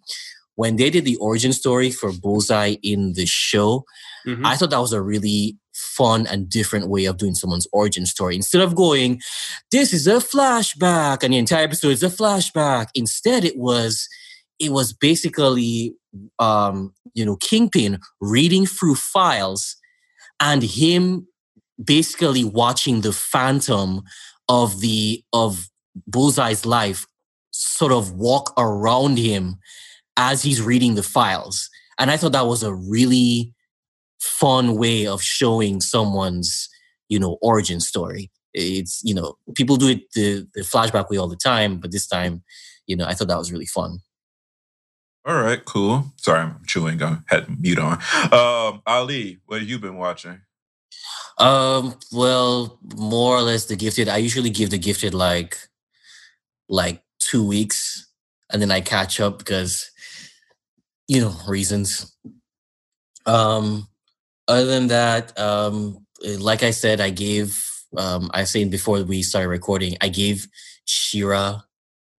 when 0.55 0.75
they 0.77 0.89
did 0.89 1.03
the 1.05 1.17
origin 1.17 1.51
story 1.53 1.89
for 1.91 2.11
Bullseye 2.13 2.75
in 2.83 3.13
the 3.13 3.25
show, 3.25 3.85
Mhm. 4.27 4.45
I 4.45 4.55
thought 4.55 4.69
that 4.71 4.79
was 4.81 4.93
a 4.93 5.01
really 5.01 5.57
fun 5.75 6.25
and 6.27 6.49
different 6.49 6.87
way 6.87 7.05
of 7.05 7.17
doing 7.17 7.35
someone's 7.35 7.67
origin 7.71 8.05
story. 8.05 8.35
Instead 8.35 8.61
of 8.61 8.75
going, 8.75 9.21
this 9.71 9.93
is 9.93 10.07
a 10.07 10.15
flashback, 10.15 11.23
and 11.23 11.33
the 11.33 11.37
entire 11.37 11.63
episode 11.63 11.89
is 11.89 12.03
a 12.03 12.09
flashback. 12.09 12.87
Instead, 12.95 13.45
it 13.45 13.57
was 13.57 14.07
it 14.59 14.71
was 14.71 14.93
basically 14.93 15.93
um, 16.39 16.93
you 17.13 17.25
know, 17.25 17.37
Kingpin 17.37 17.99
reading 18.21 18.65
through 18.65 18.95
files 18.95 19.75
and 20.39 20.63
him 20.63 21.27
basically 21.83 22.43
watching 22.43 23.01
the 23.01 23.13
phantom 23.13 24.03
of 24.47 24.79
the 24.81 25.23
of 25.33 25.67
Bullseye's 26.07 26.65
life 26.65 27.05
sort 27.51 27.91
of 27.91 28.13
walk 28.13 28.53
around 28.57 29.17
him 29.17 29.57
as 30.17 30.43
he's 30.43 30.61
reading 30.61 30.95
the 30.95 31.03
files. 31.03 31.69
And 31.97 32.11
I 32.11 32.17
thought 32.17 32.33
that 32.33 32.47
was 32.47 32.63
a 32.63 32.73
really 32.73 33.53
fun 34.25 34.75
way 34.75 35.07
of 35.07 35.21
showing 35.21 35.81
someone's, 35.81 36.69
you 37.09 37.19
know, 37.19 37.37
origin 37.41 37.79
story. 37.79 38.31
It's, 38.53 39.01
you 39.03 39.13
know, 39.13 39.37
people 39.55 39.75
do 39.75 39.89
it 39.89 40.11
the, 40.13 40.47
the 40.53 40.61
flashback 40.61 41.09
way 41.09 41.17
all 41.17 41.27
the 41.27 41.35
time, 41.35 41.77
but 41.79 41.91
this 41.91 42.07
time, 42.07 42.43
you 42.87 42.95
know, 42.95 43.05
I 43.05 43.13
thought 43.13 43.27
that 43.27 43.37
was 43.37 43.51
really 43.51 43.65
fun. 43.65 43.99
All 45.25 45.41
right, 45.41 45.63
cool. 45.65 46.13
Sorry, 46.17 46.41
I'm 46.41 46.61
chewing. 46.67 47.01
I 47.01 47.17
had 47.27 47.59
mute 47.59 47.79
on. 47.79 47.93
Um, 48.31 48.81
Ali, 48.85 49.39
what 49.45 49.59
have 49.59 49.69
you 49.69 49.79
been 49.79 49.97
watching? 49.97 50.41
Um, 51.37 51.95
well, 52.11 52.79
more 52.95 53.35
or 53.35 53.41
less 53.41 53.65
the 53.65 53.75
gifted. 53.75 54.07
I 54.07 54.17
usually 54.17 54.51
give 54.51 54.69
the 54.69 54.77
gifted 54.77 55.13
like 55.13 55.57
like 56.69 57.03
two 57.19 57.45
weeks 57.45 58.07
and 58.51 58.61
then 58.61 58.71
I 58.71 58.81
catch 58.81 59.19
up 59.19 59.37
because 59.39 59.91
you 61.07 61.21
know, 61.21 61.35
reasons. 61.47 62.15
Um 63.25 63.87
other 64.47 64.65
than 64.65 64.87
that, 64.87 65.37
um 65.39 66.05
eh, 66.23 66.37
like 66.39 66.63
I 66.63 66.71
said, 66.71 67.01
I 67.01 67.09
gave 67.09 67.63
um 67.97 68.29
I 68.33 68.43
said 68.45 68.69
before 68.71 69.01
we 69.03 69.23
started 69.23 69.49
recording, 69.49 69.97
I 70.01 70.09
gave 70.09 70.47
She-Ra 70.85 71.61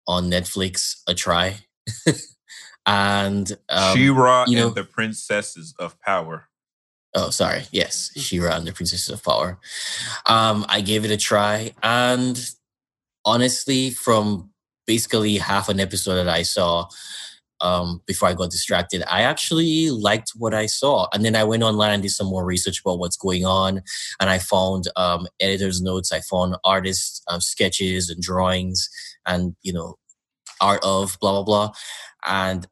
on 0.06 0.30
Netflix 0.30 0.96
a 1.06 1.14
try. 1.14 1.58
and 2.86 3.52
um, 3.68 3.96
She-Ra 3.96 4.44
you 4.46 4.56
know- 4.56 4.66
and 4.68 4.74
the 4.76 4.84
Princesses 4.84 5.74
of 5.78 6.00
Power. 6.00 6.48
Oh, 7.14 7.30
sorry. 7.30 7.62
Yes, 7.72 8.10
She-Ra 8.16 8.56
and 8.56 8.66
the 8.66 8.72
Princesses 8.72 9.08
of 9.08 9.22
Power. 9.24 9.58
Um, 10.26 10.66
I 10.68 10.82
gave 10.82 11.04
it 11.04 11.10
a 11.10 11.16
try, 11.16 11.72
and 11.82 12.38
honestly, 13.24 13.90
from 13.90 14.50
basically 14.86 15.38
half 15.38 15.68
an 15.70 15.80
episode 15.80 16.16
that 16.16 16.28
I 16.28 16.42
saw 16.42 16.88
um, 17.60 18.02
before 18.06 18.28
I 18.28 18.34
got 18.34 18.50
distracted, 18.50 19.02
I 19.10 19.22
actually 19.22 19.90
liked 19.90 20.32
what 20.36 20.54
I 20.54 20.66
saw. 20.66 21.06
And 21.12 21.24
then 21.24 21.36
I 21.36 21.44
went 21.44 21.62
online 21.62 21.92
and 21.92 22.02
did 22.02 22.10
some 22.10 22.26
more 22.26 22.44
research 22.44 22.80
about 22.80 22.98
what's 22.98 23.16
going 23.16 23.44
on, 23.44 23.82
and 24.20 24.30
I 24.30 24.38
found 24.38 24.84
um, 24.96 25.26
editors' 25.40 25.82
notes. 25.82 26.12
I 26.12 26.20
found 26.20 26.56
artists' 26.64 27.22
um, 27.28 27.40
sketches 27.40 28.10
and 28.10 28.22
drawings, 28.22 28.88
and 29.26 29.56
you 29.62 29.72
know, 29.72 29.96
art 30.60 30.80
of 30.82 31.16
blah 31.20 31.32
blah 31.32 31.44
blah, 31.44 31.72
and 32.26 32.66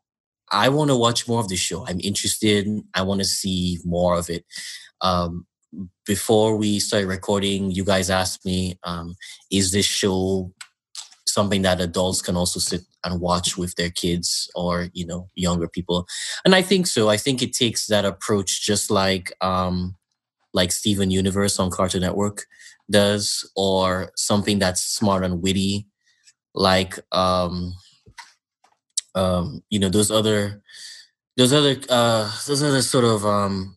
I 0.51 0.69
want 0.69 0.91
to 0.91 0.97
watch 0.97 1.27
more 1.27 1.41
of 1.41 1.49
the 1.49 1.57
show. 1.57 1.87
I'm 1.87 2.01
interested. 2.01 2.69
I 2.95 3.03
want 3.03 3.21
to 3.21 3.27
see 3.27 3.79
more 3.85 4.17
of 4.17 4.31
it. 4.31 4.45
Um, 5.01 5.47
before 6.07 6.57
we 6.57 6.79
started 6.79 7.09
recording, 7.09 7.71
you 7.71 7.85
guys 7.85 8.11
asked 8.11 8.45
me, 8.45 8.79
um, 8.85 9.17
is 9.51 9.73
this 9.73 9.87
show 9.87 10.53
something 11.35 11.63
that 11.63 11.81
adults 11.81 12.23
can 12.23 12.37
also 12.37 12.61
sit 12.61 12.83
and 13.05 13.21
watch 13.21 13.59
with 13.59 13.75
their 13.75 13.91
kids 13.91 14.51
or, 14.55 14.89
you 14.93 15.05
know, 15.05 15.29
younger 15.35 15.69
people? 15.69 16.07
And 16.45 16.55
I 16.55 16.63
think 16.63 16.87
so. 16.87 17.09
I 17.09 17.19
think 17.19 17.43
it 17.43 17.53
takes 17.53 17.87
that 17.89 18.05
approach 18.05 18.65
just 18.65 18.91
like 18.91 19.33
um, 19.41 19.97
like 20.55 20.73
Steven 20.73 21.11
Universe 21.11 21.59
on 21.59 21.71
Cartoon 21.71 22.03
Network 22.03 22.47
does, 22.91 23.51
or 23.57 24.13
something 24.17 24.59
that's 24.59 24.83
smart 24.83 25.25
and 25.25 25.43
witty, 25.43 25.87
like 26.55 26.99
um, 27.13 27.75
um, 29.15 29.63
you 29.71 29.79
know 29.79 29.89
those 29.89 30.11
other 30.11 30.63
those 31.37 31.53
other 31.53 31.77
uh 31.89 32.31
those 32.47 32.63
other 32.63 32.83
sort 32.83 33.05
of 33.05 33.25
um 33.27 33.77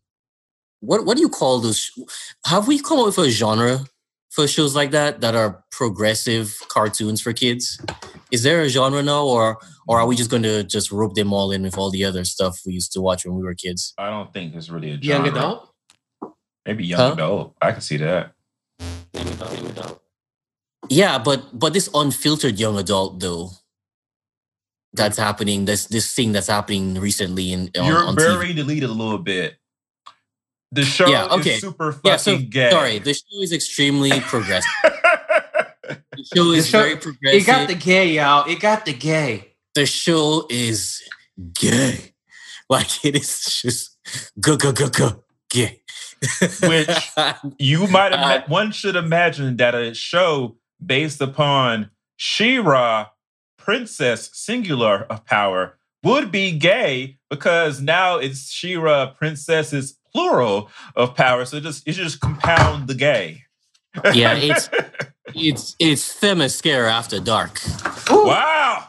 what 0.79 1.05
what 1.05 1.17
do 1.17 1.21
you 1.21 1.29
call 1.29 1.59
those 1.59 1.91
have 2.45 2.67
we 2.67 2.79
come 2.79 2.99
up 2.99 3.07
with 3.07 3.17
a 3.17 3.29
genre 3.29 3.79
for 4.37 4.47
shows 4.47 4.75
like 4.75 4.91
that 4.91 5.19
that 5.21 5.33
are 5.33 5.63
progressive 5.71 6.45
cartoons 6.69 7.19
for 7.25 7.33
kids 7.33 7.81
is 8.31 8.43
there 8.43 8.61
a 8.61 8.69
genre 8.69 9.01
now 9.01 9.25
or 9.25 9.57
or 9.87 9.99
are 9.99 10.05
we 10.05 10.15
just 10.15 10.29
going 10.29 10.43
to 10.43 10.63
just 10.63 10.91
rope 10.91 11.15
them 11.15 11.33
all 11.33 11.49
in 11.51 11.63
with 11.63 11.75
all 11.75 11.89
the 11.89 12.03
other 12.05 12.23
stuff 12.23 12.53
we 12.65 12.73
used 12.73 12.93
to 12.93 13.01
watch 13.01 13.25
when 13.25 13.35
we 13.35 13.41
were 13.43 13.55
kids 13.55 13.93
I 13.97 14.09
don't 14.11 14.31
think 14.31 14.53
it's 14.53 14.69
really 14.69 14.91
a 14.91 15.01
genre. 15.01 15.25
Young 15.25 15.27
adult? 15.37 15.59
Maybe 16.67 16.85
young 16.85 16.99
Huh? 16.99 17.13
adult. 17.13 17.55
I 17.61 17.71
can 17.71 17.81
see 17.81 17.97
that. 17.97 18.33
Maybe 19.15 19.31
young 19.31 19.67
adult. 19.73 20.01
yeah 20.89 21.17
but 21.17 21.39
but 21.57 21.73
this 21.73 21.89
unfiltered 21.95 22.59
young 22.59 22.77
adult 22.77 23.19
though 23.19 23.49
that's 24.93 25.17
happening 25.17 25.65
this 25.65 25.87
this 25.87 26.13
thing 26.13 26.31
that's 26.31 26.47
happening 26.57 26.93
recently 27.07 27.53
in 27.53 27.71
on, 27.77 27.85
You're 27.87 28.05
on 28.05 28.15
TV. 28.15 28.17
burying 28.17 28.55
the 28.55 28.63
lead 28.63 28.83
a 28.83 28.87
little 28.87 29.17
bit. 29.33 29.57
The 30.71 30.83
show 30.83 31.07
Yeah, 31.07 31.25
okay. 31.31 31.55
is 31.55 31.61
super 31.61 31.93
fucking 31.93 32.09
yeah 32.11 32.17
so 32.17 32.37
gay. 32.37 32.69
sorry 32.71 32.99
the 32.99 33.13
show 33.13 33.41
is 33.41 33.53
extremely 33.53 34.11
progressive 34.21 34.69
the 34.83 36.25
show 36.35 36.51
is 36.51 36.67
show- 36.67 36.79
very 36.79 36.97
progressive 36.97 37.41
It 37.41 37.45
got 37.45 37.67
the 37.67 37.75
gay, 37.75 38.11
y'all. 38.13 38.49
It 38.49 38.59
got 38.59 38.85
the 38.85 38.93
gay. 38.93 39.53
the 39.75 39.85
show 39.85 40.45
is 40.49 41.01
gay. 41.53 42.13
Like 42.69 43.05
it 43.05 43.15
is 43.15 43.61
just 43.61 43.97
go 44.39 44.57
go 44.57 44.71
go 44.73 44.89
go 44.89 45.23
gay. 45.49 45.81
Which- 46.63 47.11
you 47.59 47.87
might 47.87 48.11
Uh, 48.11 48.17
have 48.27 48.49
one 48.49 48.71
should 48.71 48.95
imagine 48.97 49.55
that 49.57 49.73
a 49.75 49.93
show 49.93 50.57
based 50.85 51.21
upon 51.21 51.91
She-Ra, 52.17 53.07
Princess 53.57 54.29
Singular 54.33 55.03
of 55.09 55.25
Power, 55.25 55.77
would 56.03 56.31
be 56.31 56.51
gay 56.57 57.17
because 57.29 57.79
now 57.81 58.17
it's 58.17 58.49
She-Ra, 58.51 59.07
Princesses 59.11 59.97
plural 60.17 60.69
of 60.95 61.13
power. 61.15 61.45
So 61.45 61.57
it 61.57 61.63
just 61.63 61.87
it 61.87 61.91
just 61.93 62.19
compound 62.19 62.87
the 62.87 62.95
gay. 62.95 63.43
yeah, 64.13 64.33
it's 64.35 64.69
it's 65.35 65.75
it's 65.79 66.19
Themyscira 66.19 66.89
after 66.89 67.19
dark. 67.19 67.59
wow. 68.09 68.87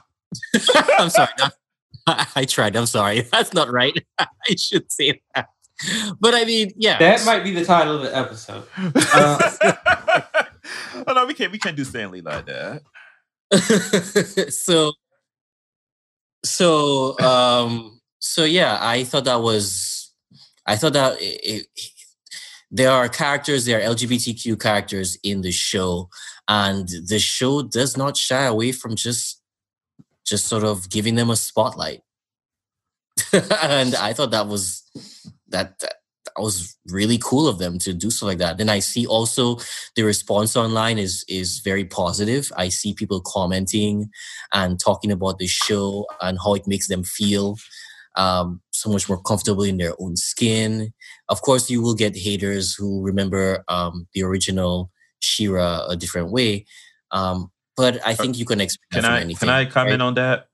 I'm 0.99 1.11
sorry. 1.11 1.29
not- 1.39 1.53
I, 2.07 2.27
I 2.37 2.45
tried. 2.47 2.75
I'm 2.77 2.87
sorry. 2.87 3.21
That's 3.33 3.53
not 3.53 3.71
right. 3.71 3.93
I 4.19 4.27
should 4.57 4.91
say 4.91 5.21
that. 5.35 5.49
But 6.19 6.35
I 6.35 6.45
mean, 6.45 6.71
yeah. 6.77 6.99
That 6.99 7.25
might 7.27 7.45
be 7.45 7.53
the 7.53 7.65
title 7.67 7.97
of 7.97 8.03
the 8.03 8.17
episode. 8.17 8.65
Uh, 8.77 9.75
oh 11.07 11.13
no, 11.13 11.27
we 11.27 11.35
can't 11.35 11.53
we 11.53 11.59
can't 11.59 11.77
do 11.77 11.85
Stan 11.85 12.11
Lee 12.11 12.23
like 12.23 12.47
that. 12.47 12.83
so 14.51 14.93
so 16.45 17.19
um 17.21 18.01
so 18.21 18.45
yeah 18.45 18.79
i 18.81 19.03
thought 19.05 19.25
that 19.25 19.41
was 19.41 20.08
i 20.69 20.77
thought 20.77 20.93
that 20.93 21.21
it, 21.21 21.41
it, 21.43 21.67
there 22.71 22.93
are 22.93 23.09
characters 23.09 23.65
there 23.65 23.81
are 23.81 23.95
lgbtq 23.95 24.61
characters 24.61 25.19
in 25.25 25.41
the 25.41 25.53
show 25.53 26.09
and 26.49 26.89
the 27.07 27.19
show 27.19 27.63
does 27.63 27.97
not 27.97 28.17
shy 28.17 28.45
away 28.45 28.73
from 28.73 28.95
just 28.95 29.43
just 30.29 30.47
sort 30.47 30.65
of 30.65 30.91
giving 30.91 31.15
them 31.15 31.31
a 31.31 31.37
spotlight. 31.37 32.03
And 33.33 33.95
i 33.97 34.13
thought 34.13 34.31
that 34.31 34.47
was 34.47 34.83
that, 35.49 35.79
that 35.81 35.95
that 36.25 36.43
was 36.43 36.77
really 36.89 37.19
cool 37.19 37.49
of 37.49 37.59
them 37.59 37.79
to 37.81 37.95
do 37.95 38.11
stuff 38.11 38.29
like 38.29 38.39
that. 38.39 38.59
Then 38.59 38.69
i 38.69 38.79
see 38.79 39.07
also 39.07 39.59
the 39.97 40.05
response 40.05 40.57
online 40.57 40.99
is 40.99 41.25
is 41.29 41.61
very 41.61 41.85
positive. 41.85 42.53
I 42.57 42.69
see 42.69 42.95
people 42.95 43.21
commenting 43.21 44.11
and 44.53 44.79
talking 44.79 45.11
about 45.13 45.39
the 45.39 45.47
show 45.47 46.07
and 46.21 46.39
how 46.43 46.55
it 46.55 46.67
makes 46.67 46.89
them 46.89 47.03
feel 47.03 47.57
um, 48.19 48.61
so 48.73 48.91
much 48.91 49.09
more 49.09 49.23
comfortable 49.23 49.63
in 49.63 49.79
their 49.79 49.95
own 49.99 50.17
skin. 50.17 50.93
Of 51.31 51.41
course, 51.41 51.71
you 51.71 51.81
will 51.81 51.95
get 51.95 52.15
haters 52.17 52.75
who 52.75 53.03
remember 53.03 53.65
um, 53.69 54.07
the 54.13 54.23
original 54.25 54.91
She-Ra 55.21 55.87
a 55.89 55.97
different 55.97 56.31
way, 56.31 56.67
um, 57.13 57.51
but 57.77 58.07
I 58.07 58.15
think 58.15 58.37
you 58.37 58.45
can 58.45 58.61
expect 58.61 58.93
Can 58.93 59.07
I 59.07 59.21
anything. 59.21 59.49
can 59.49 59.51
I 59.55 59.65
comment 59.65 60.01
right? 60.01 60.07
on 60.07 60.15
that? 60.15 60.49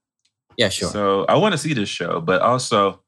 Yeah, 0.56 0.68
sure. 0.68 0.90
So 0.90 1.24
I 1.24 1.36
want 1.36 1.52
to 1.52 1.58
see 1.58 1.74
this 1.74 1.88
show, 1.88 2.20
but 2.20 2.40
also 2.42 3.02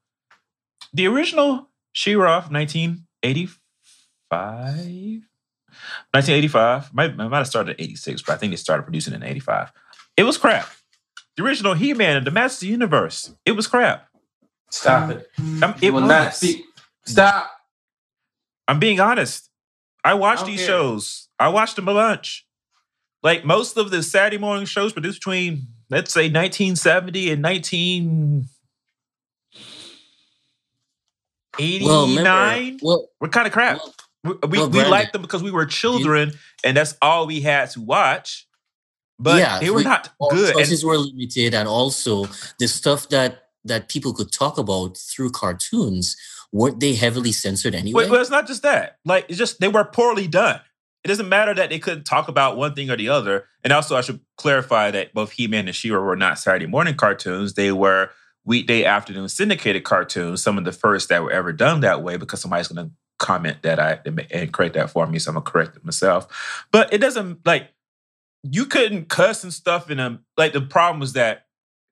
the 0.93 1.07
original 1.07 1.69
She-Ra 1.93 2.37
of 2.37 2.51
1985. 2.51 5.23
1985. 6.11 6.93
Might, 6.93 7.15
might 7.15 7.37
have 7.37 7.47
started 7.47 7.79
in 7.79 7.83
86, 7.83 8.23
but 8.23 8.33
I 8.33 8.37
think 8.37 8.51
they 8.51 8.57
started 8.57 8.83
producing 8.83 9.13
in 9.13 9.23
85. 9.23 9.71
It 10.17 10.23
was 10.23 10.37
crap. 10.37 10.67
The 11.35 11.43
original 11.43 11.75
He-Man 11.75 12.17
and 12.17 12.25
the 12.25 12.31
Master 12.31 12.65
Universe. 12.65 13.33
It 13.45 13.51
was 13.51 13.67
crap. 13.67 14.06
Stop 14.71 15.09
it. 15.11 15.29
Um, 15.37 15.73
it 15.77 15.83
You 15.83 15.93
will 15.93 16.01
was. 16.01 16.09
not 16.09 16.33
speak. 16.35 16.63
Stop. 17.05 17.49
I'm 18.67 18.79
being 18.79 18.99
honest. 18.99 19.49
I 20.03 20.13
watch 20.15 20.39
I 20.41 20.45
these 20.45 20.59
care. 20.59 20.67
shows. 20.67 21.29
I 21.39 21.49
watch 21.49 21.75
them 21.75 21.87
a 21.87 21.93
bunch. 21.93 22.45
Like 23.23 23.45
most 23.45 23.77
of 23.77 23.91
the 23.91 24.03
Saturday 24.03 24.37
morning 24.37 24.65
shows 24.65 24.93
produced 24.93 25.19
between, 25.19 25.67
let's 25.89 26.13
say, 26.13 26.23
1970 26.29 27.31
and 27.31 27.43
1989 27.43 28.47
well, 31.87 32.07
remember, 32.07 32.77
well, 32.83 33.07
were 33.19 33.29
kind 33.29 33.47
of 33.47 33.53
crap. 33.53 33.77
well, 33.77 33.93
we 34.23 34.47
we, 34.49 34.57
well, 34.59 34.69
we 34.69 34.83
liked 34.85 35.13
them 35.13 35.21
because 35.21 35.41
we 35.43 35.51
were 35.51 35.65
children 35.65 36.33
and 36.63 36.75
that's 36.77 36.95
all 37.01 37.25
we 37.27 37.41
had 37.41 37.69
to 37.71 37.81
watch. 37.81 38.47
But 39.19 39.39
Yeah, 39.39 39.59
they 39.59 39.69
were 39.71 39.77
we- 39.77 39.83
not 39.83 40.09
all 40.19 40.29
good. 40.29 40.49
And 40.49 40.59
choices 40.59 40.85
were 40.85 40.97
limited, 40.97 41.55
and 41.55 41.67
also 41.67 42.27
the 42.59 42.67
stuff 42.67 43.09
that 43.09 43.46
that 43.67 43.89
people 43.89 44.13
could 44.13 44.31
talk 44.31 44.57
about 44.57 44.97
through 44.97 45.31
cartoons 45.31 46.15
weren't 46.51 46.79
they 46.79 46.93
heavily 46.95 47.31
censored 47.31 47.75
anyway? 47.75 48.03
Wait, 48.03 48.11
well, 48.11 48.21
it's 48.21 48.29
not 48.29 48.47
just 48.47 48.63
that. 48.63 48.97
Like, 49.05 49.25
it's 49.27 49.37
just 49.37 49.59
they 49.59 49.67
were 49.67 49.83
poorly 49.83 50.27
done. 50.27 50.61
It 51.03 51.09
doesn't 51.09 51.29
matter 51.29 51.53
that 51.53 51.69
they 51.69 51.79
couldn't 51.79 52.05
talk 52.05 52.27
about 52.27 52.57
one 52.57 52.73
thing 52.73 52.89
or 52.89 52.97
the 52.97 53.09
other. 53.09 53.45
And 53.63 53.71
also, 53.71 53.95
I 53.95 54.01
should 54.01 54.19
clarify 54.37 54.91
that 54.91 55.13
both 55.13 55.31
He-Man 55.31 55.67
and 55.67 55.75
She-Ra 55.75 56.01
were 56.01 56.15
not 56.15 56.39
Saturday 56.39 56.65
morning 56.65 56.95
cartoons. 56.95 57.53
They 57.53 57.71
were 57.71 58.11
weekday 58.45 58.85
afternoon 58.85 59.29
syndicated 59.29 59.83
cartoons. 59.83 60.41
Some 60.41 60.57
of 60.57 60.65
the 60.65 60.71
first 60.71 61.09
that 61.09 61.23
were 61.23 61.31
ever 61.31 61.53
done 61.53 61.81
that 61.81 62.01
way. 62.01 62.17
Because 62.17 62.41
somebody's 62.41 62.67
going 62.67 62.87
to 62.87 62.91
comment 63.17 63.63
that 63.63 63.79
I 63.79 63.99
and 64.31 64.53
correct 64.53 64.75
that 64.75 64.89
for 64.89 65.07
me, 65.07 65.19
so 65.19 65.31
I'm 65.31 65.35
gonna 65.35 65.43
correct 65.43 65.75
it 65.75 65.83
myself. 65.83 66.65
But 66.71 66.93
it 66.93 66.99
doesn't 66.99 67.45
like 67.45 67.69
you 68.43 68.65
couldn't 68.65 69.09
cuss 69.09 69.43
and 69.43 69.53
stuff 69.53 69.89
in 69.89 69.97
them. 69.97 70.25
Like 70.37 70.53
the 70.53 70.61
problem 70.61 70.99
was 70.99 71.13
that 71.13 71.46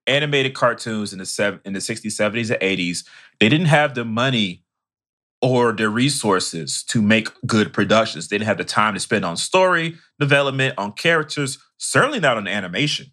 animated 0.08 0.54
cartoons 0.54 1.14
in 1.14 1.20
the 1.20 1.26
seven 1.26 1.60
in 1.66 1.74
the 1.74 1.80
60s, 1.80 2.06
70s, 2.06 2.52
and 2.52 2.62
80s, 2.62 3.06
they 3.40 3.50
didn't 3.50 3.68
have 3.68 3.96
the 3.96 4.06
money 4.06 4.64
or 5.42 5.74
the 5.74 5.90
resources 5.90 6.84
to 6.84 7.02
make 7.02 7.30
good 7.46 7.74
productions. 7.74 8.28
They 8.28 8.38
didn't 8.38 8.48
have 8.48 8.58
the 8.58 8.64
time 8.64 8.94
to 8.94 9.00
spend 9.00 9.26
on 9.26 9.38
story 9.38 9.96
development, 10.20 10.76
on 10.78 10.94
characters, 10.94 11.60
certainly 11.78 12.20
not 12.20 12.38
on 12.38 12.48
animation. 12.48 13.08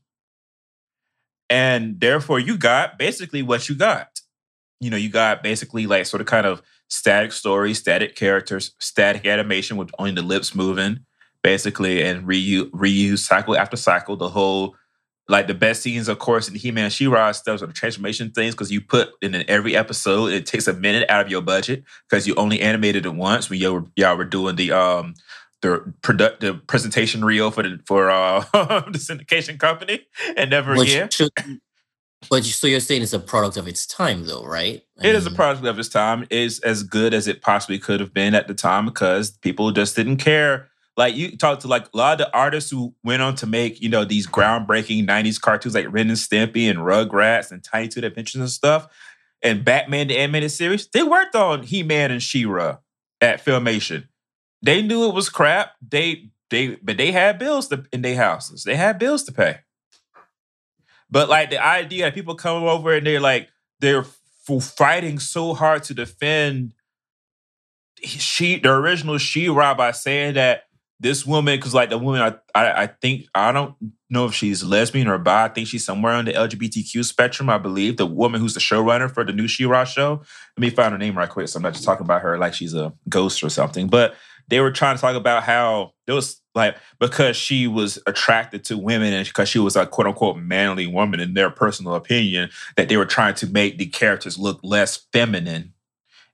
And 1.51 2.01
therefore, 2.01 2.39
you 2.39 2.57
got 2.57 2.99
basically 2.99 3.43
what 3.43 3.69
you 3.69 3.75
got. 3.75 4.21
You 4.81 4.91
know, 4.91 4.97
you 4.97 5.11
got 5.11 5.43
basically 5.43 5.87
like 5.87 6.07
sort 6.07 6.21
of 6.23 6.27
kind 6.27 6.47
of 6.47 6.63
static 6.89 7.33
story, 7.33 7.75
static 7.75 8.17
characters, 8.17 8.73
static 8.79 9.27
animation 9.27 9.77
with 9.77 9.91
only 9.99 10.13
the 10.13 10.23
lips 10.23 10.55
moving, 10.55 11.01
basically, 11.43 12.03
and 12.03 12.27
reuse, 12.27 12.71
reuse 12.71 13.19
cycle 13.19 13.57
after 13.57 13.77
cycle. 13.77 14.17
The 14.17 14.31
whole 14.31 14.75
like 15.29 15.47
the 15.47 15.55
best 15.55 15.83
scenes, 15.83 16.09
of 16.09 16.19
course, 16.19 16.49
in 16.49 16.55
He-Man 16.55 16.91
She-Ra 16.91 17.33
stuff 17.33 17.63
are 17.63 17.67
the 17.67 17.73
transformation 17.73 18.31
things 18.31 18.55
because 18.55 18.73
you 18.73 18.81
put 18.81 19.11
in 19.23 19.49
every 19.49 19.77
episode. 19.77 20.33
It 20.33 20.47
takes 20.47 20.67
a 20.67 20.73
minute 20.73 21.09
out 21.09 21.25
of 21.25 21.31
your 21.31 21.43
budget 21.43 21.85
because 22.09 22.27
you 22.27 22.35
only 22.35 22.61
animated 22.61 23.07
it 23.07 23.15
once 23.15 23.49
when 23.49 23.61
y'all 23.61 23.73
were, 23.75 23.85
y'all 23.97 24.17
were 24.17 24.25
doing 24.25 24.57
the 24.57 24.73
um 24.73 25.15
the 25.63 25.95
product 26.03 26.41
the 26.41 26.55
presentation 26.55 27.25
reel 27.25 27.51
for 27.53 27.63
the 27.63 27.79
for 27.87 28.11
uh 28.11 28.41
the 28.53 28.99
syndication 28.99 29.59
company 29.59 30.01
and 30.37 30.51
never 30.51 30.75
Which 30.75 30.91
again. 30.91 31.11
should- 31.11 31.31
but 32.31 32.45
so 32.45 32.67
you're 32.67 32.81
saying 32.81 33.03
it's 33.03 33.13
a 33.13 33.19
product 33.19 33.57
of 33.57 33.67
its 33.67 33.85
time, 33.87 34.27
though, 34.27 34.45
right? 34.45 34.83
I 35.03 35.09
It 35.09 35.15
is 35.15 35.27
a 35.27 35.31
product 35.31 35.67
of 35.67 35.79
its 35.79 35.89
time. 35.89 36.27
Is 36.31 36.61
as 36.61 36.83
good 36.83 37.15
as 37.15 37.27
it 37.27 37.43
possibly 37.43 37.79
could 37.79 38.01
have 38.01 38.15
been 38.15 38.35
at 38.35 38.47
the 38.49 38.55
time 38.55 38.85
because 38.87 39.31
people 39.31 39.71
just 39.73 39.97
didn't 39.97 40.19
care. 40.19 40.69
Like 40.97 41.17
you 41.17 41.37
talk 41.37 41.61
to 41.61 41.69
like 41.69 41.87
a 41.93 41.97
lot 41.97 42.21
of 42.21 42.27
the 42.27 42.37
artists 42.37 42.71
who 42.71 42.95
went 43.03 43.23
on 43.23 43.35
to 43.37 43.47
make 43.47 43.81
you 43.81 43.89
know 43.89 44.05
these 44.05 44.27
groundbreaking 44.27 45.07
'90s 45.07 45.41
cartoons 45.41 45.75
like 45.75 45.91
Ren 45.91 46.09
and 46.09 46.19
Stimpy 46.19 46.69
and 46.69 46.81
Rugrats 46.81 47.51
and 47.51 47.65
Tiny 47.65 47.89
Toon 47.89 48.05
Adventures 48.05 48.41
and 48.41 48.51
stuff, 48.51 48.89
and 49.43 49.65
Batman 49.65 50.09
the 50.09 50.19
animated 50.19 50.51
series. 50.51 50.87
They 50.89 51.03
worked 51.03 51.35
on 51.35 51.63
He-Man 51.63 52.11
and 52.11 52.23
She-Ra 52.23 52.79
at 53.23 53.45
Filmation. 53.45 54.09
They 54.61 54.83
knew 54.83 55.09
it 55.09 55.15
was 55.15 55.31
crap. 55.31 55.73
They 55.81 56.31
they 56.51 56.77
but 56.83 56.99
they 56.99 57.11
had 57.11 57.39
bills 57.39 57.69
to, 57.69 57.87
in 57.91 58.03
their 58.03 58.17
houses. 58.17 58.65
They 58.65 58.77
had 58.77 58.99
bills 58.99 59.25
to 59.25 59.33
pay. 59.33 59.61
But 61.11 61.31
like 61.31 61.51
the 61.51 61.65
idea 61.65 62.05
that 62.05 62.15
people 62.15 62.35
come 62.35 62.65
over 62.65 62.95
and 62.95 63.07
they're 63.07 63.21
like 63.21 63.49
they're 63.81 64.05
fighting 64.61 65.19
so 65.19 65.55
hard 65.55 65.85
to 65.85 65.95
defend 65.95 66.75
she 68.05 68.59
the 68.59 68.73
original 68.73 69.17
She-Ra 69.17 69.75
by 69.75 69.93
saying 69.93 70.35
that 70.35 70.65
this 71.03 71.27
woman 71.27 71.57
because 71.57 71.75
like 71.75 71.91
the 71.91 71.99
woman 71.99 72.23
I, 72.23 72.35
I 72.55 72.83
I 72.85 72.87
think 72.87 73.27
I 73.35 73.51
don't 73.51 73.75
know 74.09 74.25
if 74.27 74.35
she's 74.35 74.63
lesbian 74.63 75.09
or 75.09 75.19
bi. 75.19 75.45
I 75.45 75.49
think 75.49 75.67
she's 75.67 75.85
somewhere 75.85 76.13
on 76.13 76.25
the 76.25 76.33
LGBTQ 76.33 77.05
spectrum. 77.05 77.51
I 77.51 77.59
believe 77.59 77.97
the 77.97 78.07
woman 78.07 78.41
who's 78.41 78.55
the 78.55 78.61
showrunner 78.61 79.13
for 79.13 79.25
the 79.25 79.33
new 79.33 79.49
She-Ra 79.49 79.85
show. 79.85 80.23
Let 80.57 80.61
me 80.61 80.71
find 80.71 80.93
her 80.93 80.99
name 80.99 81.19
right 81.19 81.29
quick. 81.29 81.49
So 81.49 81.57
I'm 81.57 81.65
not 81.65 81.73
just 81.73 81.85
talking 81.85 82.05
about 82.05 82.23
her 82.23 82.39
like 82.39 82.55
she's 82.55 82.73
a 82.73 82.93
ghost 83.09 83.43
or 83.43 83.51
something. 83.51 83.89
But 83.89 84.15
they 84.49 84.61
were 84.61 84.71
trying 84.71 84.97
to 84.97 85.01
talk 85.01 85.17
about 85.17 85.43
how 85.43 85.93
there 86.07 86.15
was 86.15 86.41
like 86.55 86.77
because 87.01 87.37
she 87.37 87.67
was 87.67 87.99
attracted 88.07 88.65
to 88.65 88.79
women 88.79 89.13
and 89.13 89.27
because 89.27 89.49
she 89.49 89.59
was 89.59 89.75
a 89.75 89.87
quote 89.87 90.07
unquote 90.07 90.37
manly 90.37 90.87
woman 90.87 91.19
in 91.19 91.35
their 91.35 91.51
personal 91.51 91.95
opinion 91.97 92.49
that 92.77 92.89
they 92.89 92.97
were 92.97 93.07
trying 93.07 93.35
to 93.35 93.47
make 93.49 93.79
the 93.79 93.87
characters 93.87 94.39
look 94.39 94.61
less 94.63 95.07
feminine 95.13 95.73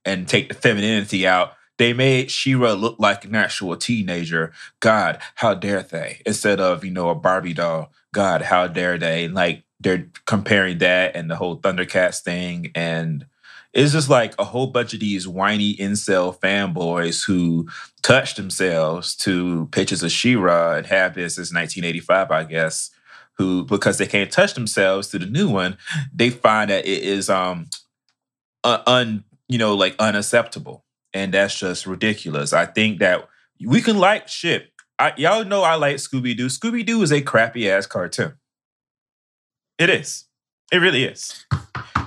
and 0.05 0.29
take 0.29 0.49
the 0.49 0.55
femininity 0.55 1.27
out. 1.27 1.55
They 1.79 1.93
made 1.93 2.31
She-Ra 2.31 2.72
look 2.72 2.97
like 2.99 3.24
an 3.24 3.35
actual 3.35 3.76
teenager. 3.76 4.53
God, 4.81 5.20
how 5.37 5.55
dare 5.55 5.83
they? 5.83 6.20
Instead 6.26 6.61
of, 6.61 6.85
you 6.85 6.91
know, 6.91 7.09
a 7.09 7.14
Barbie 7.14 7.55
doll. 7.55 7.93
God, 8.12 8.43
how 8.43 8.66
dare 8.66 8.99
they? 8.99 9.29
Like 9.29 9.62
they're 9.81 10.09
comparing 10.26 10.79
that 10.79 11.14
and 11.16 11.31
the 11.31 11.37
whole 11.37 11.59
Thundercats 11.59 12.20
thing. 12.20 12.72
And 12.74 13.26
it's 13.72 13.93
just 13.93 14.11
like 14.11 14.35
a 14.39 14.45
whole 14.45 14.66
bunch 14.66 14.93
of 14.93 15.01
these 15.01 15.29
whiny 15.29 15.76
incel 15.76 16.37
fanboys 16.37 17.24
who 17.24 17.68
touch 18.03 18.35
themselves 18.35 19.14
to 19.16 19.66
pictures 19.70 20.03
of 20.03 20.11
She-Ra 20.11 20.74
and 20.76 20.87
have 20.87 21.14
this 21.14 21.37
since 21.37 21.55
1985, 21.55 22.31
I 22.31 22.45
guess. 22.45 22.91
Who, 23.35 23.64
because 23.64 23.99
they 23.99 24.07
can't 24.07 24.33
touch 24.33 24.55
themselves 24.55 25.07
to 25.09 25.18
the 25.20 25.26
new 25.26 25.49
one, 25.49 25.79
they 26.12 26.29
find 26.29 26.70
that 26.70 26.85
it 26.85 27.05
is 27.05 27.31
um 27.31 27.66
un, 28.64 28.81
un 28.85 29.24
you 29.49 29.59
know 29.59 29.76
like 29.76 29.95
unacceptable 30.01 30.83
and 31.19 31.35
that's 31.35 31.59
just 31.59 31.87
ridiculous. 31.87 32.53
I 32.53 32.64
think 32.66 33.01
that 33.01 33.29
we 33.64 33.83
can 33.83 33.99
like 33.99 34.29
shit. 34.29 34.71
I, 35.01 35.12
y'all 35.16 35.45
know 35.45 35.62
i 35.62 35.75
like 35.75 35.97
scooby-doo. 35.97 36.47
Scooby-doo 36.47 37.03
is 37.03 37.12
a 37.12 37.21
crappy 37.21 37.71
ass 37.71 37.87
cartoon. 37.87 38.35
It 39.79 39.91
is. 39.91 40.27
It 40.73 40.79
really 40.79 41.05
is. 41.05 41.45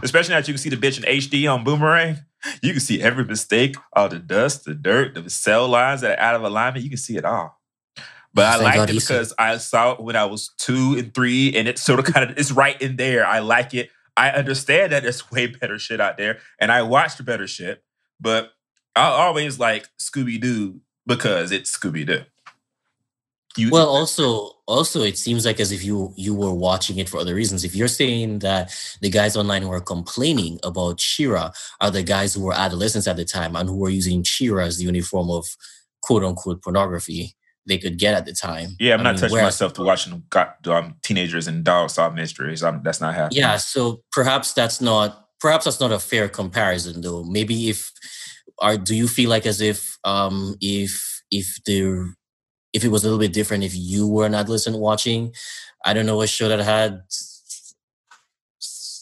Especially 0.01 0.33
now 0.33 0.39
that 0.39 0.47
you 0.47 0.53
can 0.53 0.61
see 0.61 0.69
the 0.69 0.77
bitch 0.77 0.97
in 0.97 1.03
hd 1.03 1.53
on 1.53 1.63
boomerang. 1.63 2.17
You 2.61 2.71
can 2.71 2.79
see 2.79 3.01
every 3.01 3.23
mistake 3.23 3.75
all 3.93 4.09
the 4.09 4.17
dust 4.17 4.65
the 4.65 4.73
dirt 4.73 5.13
the 5.13 5.29
cell 5.29 5.67
lines 5.67 6.01
that 6.01 6.17
are 6.17 6.21
out 6.21 6.35
of 6.35 6.43
alignment. 6.43 6.83
You 6.83 6.89
can 6.89 6.97
see 6.97 7.17
it 7.17 7.25
all. 7.25 7.59
But 8.33 8.45
I 8.45 8.51
Thank 8.51 8.63
liked 8.63 8.77
God 8.77 8.89
it 8.89 8.93
because 8.93 9.33
I 9.37 9.57
saw 9.57 9.91
it 9.91 10.01
when 10.01 10.15
I 10.15 10.25
was 10.25 10.51
two 10.57 10.95
and 10.97 11.13
three, 11.13 11.53
and 11.55 11.67
it's 11.67 11.81
sort 11.81 11.99
of 11.99 12.05
kind 12.05 12.29
of 12.29 12.37
it's 12.37 12.51
right 12.51 12.81
in 12.81 12.95
there. 12.95 13.25
I 13.25 13.39
like 13.39 13.73
it. 13.73 13.89
I 14.15 14.29
understand 14.31 14.91
that 14.91 15.03
there's 15.03 15.29
way 15.31 15.47
better 15.47 15.77
shit 15.77 15.99
out 15.99 16.17
there, 16.17 16.39
and 16.59 16.71
I 16.71 16.81
watched 16.81 17.23
better 17.25 17.45
shit, 17.45 17.83
but 18.19 18.51
I 18.95 19.07
always 19.07 19.59
like 19.59 19.87
Scooby 19.99 20.39
Doo 20.39 20.81
because 21.05 21.51
it's 21.51 21.75
Scooby 21.75 22.05
Doo. 22.05 22.21
You 23.57 23.69
Well, 23.69 23.89
also, 23.89 24.51
also, 24.65 25.01
it 25.01 25.17
seems 25.17 25.45
like 25.45 25.59
as 25.59 25.73
if 25.73 25.83
you 25.83 26.13
you 26.15 26.33
were 26.33 26.53
watching 26.53 26.99
it 26.99 27.09
for 27.09 27.17
other 27.17 27.35
reasons. 27.35 27.65
If 27.65 27.75
you're 27.75 27.89
saying 27.89 28.39
that 28.39 28.73
the 29.01 29.09
guys 29.09 29.35
online 29.35 29.61
who 29.63 29.71
are 29.71 29.81
complaining 29.81 30.59
about 30.63 31.01
She-Ra 31.01 31.51
are 31.81 31.91
the 31.91 32.03
guys 32.03 32.33
who 32.33 32.43
were 32.43 32.53
adolescents 32.53 33.07
at 33.07 33.17
the 33.17 33.25
time 33.25 33.55
and 33.57 33.67
who 33.67 33.77
were 33.77 33.89
using 33.89 34.23
She-Ra 34.23 34.63
as 34.63 34.77
the 34.77 34.87
only 34.87 35.01
form 35.01 35.29
of 35.29 35.45
quote 36.01 36.23
unquote 36.23 36.61
pornography 36.63 37.35
they 37.67 37.77
could 37.77 37.99
get 37.99 38.15
at 38.15 38.25
the 38.25 38.33
time. 38.33 38.75
yeah, 38.79 38.93
I'm 38.93 39.01
I 39.01 39.03
not 39.03 39.11
mean, 39.15 39.21
touching 39.21 39.37
myself 39.43 39.73
to 39.73 39.83
watching 39.83 40.23
got, 40.29 40.65
um, 40.67 40.95
teenagers 41.03 41.47
and 41.47 41.63
dog 41.63 41.89
solve 41.89 42.15
mysteries. 42.15 42.63
I'm, 42.63 42.81
that's 42.83 43.01
not 43.01 43.13
happening. 43.13 43.41
Yeah, 43.41 43.57
so 43.57 44.01
perhaps 44.11 44.53
that's 44.53 44.79
not 44.81 45.27
perhaps 45.39 45.65
that's 45.65 45.79
not 45.79 45.91
a 45.91 45.99
fair 45.99 46.29
comparison 46.29 47.01
though. 47.01 47.23
Maybe 47.23 47.69
if 47.69 47.91
are 48.59 48.77
do 48.77 48.95
you 48.95 49.07
feel 49.07 49.29
like 49.29 49.45
as 49.45 49.61
if 49.61 49.97
um 50.03 50.55
if 50.61 51.21
if 51.31 51.57
the 51.65 52.13
if 52.73 52.83
it 52.85 52.89
was 52.89 53.03
a 53.03 53.07
little 53.07 53.19
bit 53.19 53.33
different 53.33 53.63
if 53.63 53.73
you 53.75 54.07
were 54.07 54.25
an 54.25 54.33
adolescent 54.35 54.77
watching, 54.77 55.33
I 55.85 55.93
don't 55.93 56.05
know, 56.05 56.21
a 56.21 56.27
show 56.27 56.47
that 56.49 56.59
had 56.59 57.01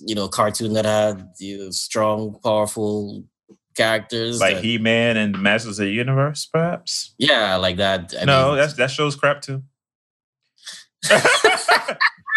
you 0.02 0.16
know, 0.16 0.26
a 0.26 0.30
cartoon 0.30 0.74
that 0.74 0.86
had 0.86 1.30
you 1.40 1.58
know, 1.58 1.70
strong, 1.72 2.40
powerful 2.42 3.24
characters. 3.76 4.40
like 4.40 4.56
that- 4.56 4.64
He 4.64 4.78
Man 4.78 5.18
and 5.18 5.36
the 5.36 5.40
Masters 5.40 5.78
of 5.80 5.86
the 5.88 5.92
Universe, 5.92 6.46
perhaps. 6.52 7.14
yeah, 7.18 7.56
like 7.58 7.78
that. 7.78 8.14
I 8.20 8.26
no, 8.26 8.50
mean, 8.50 8.58
that's 8.58 8.74
that 8.76 8.92
show's 8.92 9.16
crap 9.18 9.42
too. 9.42 9.62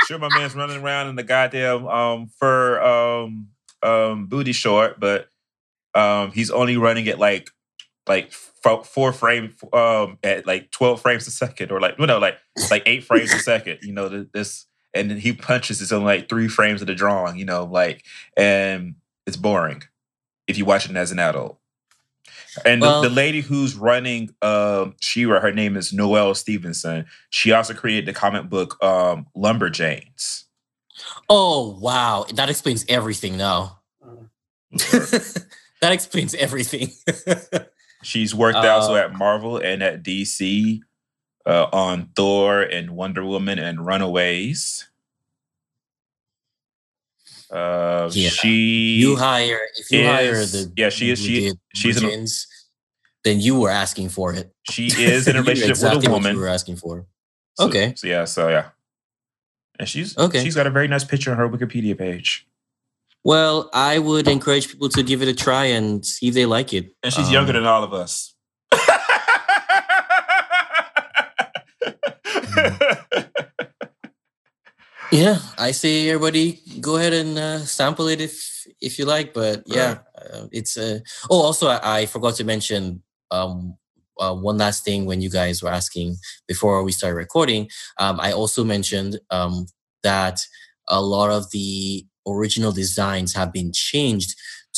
sure, 0.06 0.18
my 0.18 0.28
man's 0.36 0.54
running 0.54 0.82
around 0.82 1.08
in 1.08 1.16
the 1.16 1.22
goddamn 1.22 1.86
um 1.86 2.28
fur 2.38 2.80
um 2.82 3.48
um 3.82 4.26
booty 4.26 4.52
short, 4.52 4.98
but 5.00 5.28
um 5.94 6.32
he's 6.32 6.50
only 6.50 6.76
running 6.76 7.08
at 7.08 7.18
like 7.18 7.50
like 8.08 8.32
fo- 8.32 8.82
four 8.82 9.12
frames 9.12 9.54
um 9.72 10.18
at 10.22 10.46
like 10.46 10.70
twelve 10.70 11.00
frames 11.00 11.26
a 11.26 11.30
second, 11.30 11.70
or 11.70 11.80
like 11.80 11.98
no, 11.98 12.04
no 12.06 12.18
like 12.18 12.36
like 12.70 12.82
eight 12.86 13.04
frames 13.04 13.32
a 13.32 13.38
second. 13.38 13.78
You 13.82 13.92
know 13.92 14.08
this, 14.32 14.66
and 14.94 15.10
then 15.10 15.18
he 15.18 15.32
punches 15.32 15.80
it's 15.80 15.92
on 15.92 16.02
like 16.04 16.28
three 16.28 16.48
frames 16.48 16.80
of 16.80 16.86
the 16.86 16.94
drawing. 16.94 17.36
You 17.38 17.44
know, 17.44 17.64
like 17.64 18.04
and 18.36 18.94
it's 19.26 19.36
boring 19.36 19.82
if 20.48 20.58
you 20.58 20.64
watch 20.64 20.88
it 20.90 20.96
as 20.96 21.12
an 21.12 21.18
adult. 21.20 21.58
And 22.66 22.82
the- 22.82 22.86
Well- 22.86 23.02
the, 23.02 23.08
lady 23.08 23.40
who's 23.40 23.74
running 23.76 24.34
um 24.42 24.94
She-Ra, 25.00 25.40
her 25.40 25.52
name 25.52 25.76
is 25.76 25.92
Noelle 25.92 26.34
Stevenson. 26.34 27.06
She 27.30 27.52
also 27.52 27.72
created 27.74 28.06
the 28.06 28.12
comic 28.12 28.48
book 28.50 28.82
um 28.82 29.26
Lumberjanes. 29.36 30.44
oh 31.30 31.78
wow, 31.80 32.26
that 32.34 32.50
explains 32.50 32.84
everything 32.88 33.36
now. 33.36 33.78
that 35.82 35.92
explains 35.92 36.34
everything. 36.34 36.90
She's 38.02 38.34
worked 38.34 38.56
also 38.56 38.94
Uh, 38.94 38.98
at 39.04 39.12
Marvel 39.14 39.58
and 39.58 39.82
at 39.82 40.02
DC 40.02 40.80
uh, 41.46 41.66
on 41.72 42.08
Thor 42.16 42.62
and 42.62 42.90
Wonder 42.92 43.24
Woman 43.24 43.58
and 43.58 43.84
Runaways. 43.84 44.88
Uh, 47.50 48.08
Yeah. 48.12 48.30
She 48.30 48.96
you 48.96 49.16
hire 49.16 49.60
if 49.76 49.90
you 49.90 50.06
hire 50.06 50.34
the 50.46 50.72
yeah, 50.76 50.88
she 50.88 51.10
is- 51.10 51.18
she- 51.20 51.52
she's 51.74 51.96
an- 51.98 52.04
Virgins, 52.04 52.46
then 53.24 53.40
you 53.40 53.58
were 53.60 53.70
asking 53.70 54.08
for 54.08 54.32
it. 54.32 54.52
she 54.70 54.86
is 54.86 55.28
in 55.28 55.36
a 55.36 55.40
relationship 55.42 55.70
exactly 55.70 55.98
with 55.98 56.06
a 56.06 56.10
what 56.10 56.16
woman. 56.22 56.34
you 56.36 56.40
were 56.40 56.48
asking 56.48 56.76
for. 56.76 57.06
So- 57.58 57.66
Okay. 57.66 57.92
So 57.96 58.06
yeah, 58.06 58.24
so 58.24 58.48
yeah. 58.48 58.70
And 59.78 59.88
she's 59.88 60.16
Okay. 60.16 60.42
she's 60.42 60.54
got 60.54 60.66
a 60.66 60.70
very 60.70 60.88
nice 60.88 61.04
picture 61.04 61.30
on 61.30 61.36
her 61.38 61.48
Wikipedia 61.48 61.96
page. 61.98 62.46
Well, 63.24 63.70
I 63.72 63.98
would 63.98 64.26
encourage 64.28 64.68
people 64.68 64.88
to 64.90 65.02
give 65.02 65.22
it 65.22 65.28
a 65.28 65.34
try 65.34 65.66
and 65.66 66.04
see 66.04 66.28
if 66.28 66.34
they 66.34 66.46
like 66.46 66.72
it. 66.72 66.90
And 67.02 67.12
she's 67.12 67.28
Um, 67.28 67.32
younger 67.32 67.52
than 67.52 67.66
all 67.66 67.84
of 67.84 67.92
us. 67.94 68.34
Yeah, 75.10 75.40
I 75.58 75.72
say 75.72 76.08
everybody 76.08 76.60
go 76.80 76.96
ahead 76.96 77.12
and 77.12 77.36
uh, 77.38 77.58
sample 77.66 78.08
it 78.08 78.20
if 78.22 78.66
if 78.80 78.98
you 78.98 79.04
like. 79.04 79.34
But 79.34 79.62
yeah, 79.66 79.98
uh, 80.16 80.46
it's 80.52 80.78
a. 80.78 81.02
oh, 81.30 81.42
also 81.42 81.68
I, 81.68 82.00
I 82.00 82.06
forgot 82.06 82.34
to 82.36 82.44
mention 82.44 83.02
um, 83.30 83.76
uh, 84.18 84.34
one 84.34 84.56
last 84.56 84.84
thing 84.86 85.04
when 85.04 85.20
you 85.20 85.28
guys 85.28 85.62
were 85.62 85.68
asking 85.68 86.16
before 86.48 86.82
we 86.82 86.92
started 86.92 87.16
recording. 87.16 87.68
Um, 87.98 88.20
I 88.20 88.32
also 88.32 88.64
mentioned 88.64 89.20
um, 89.28 89.66
that 90.02 90.40
a 90.88 91.02
lot 91.02 91.30
of 91.30 91.50
the 91.50 92.06
original 92.26 92.72
designs 92.72 93.34
have 93.34 93.52
been 93.52 93.72
changed 93.72 94.34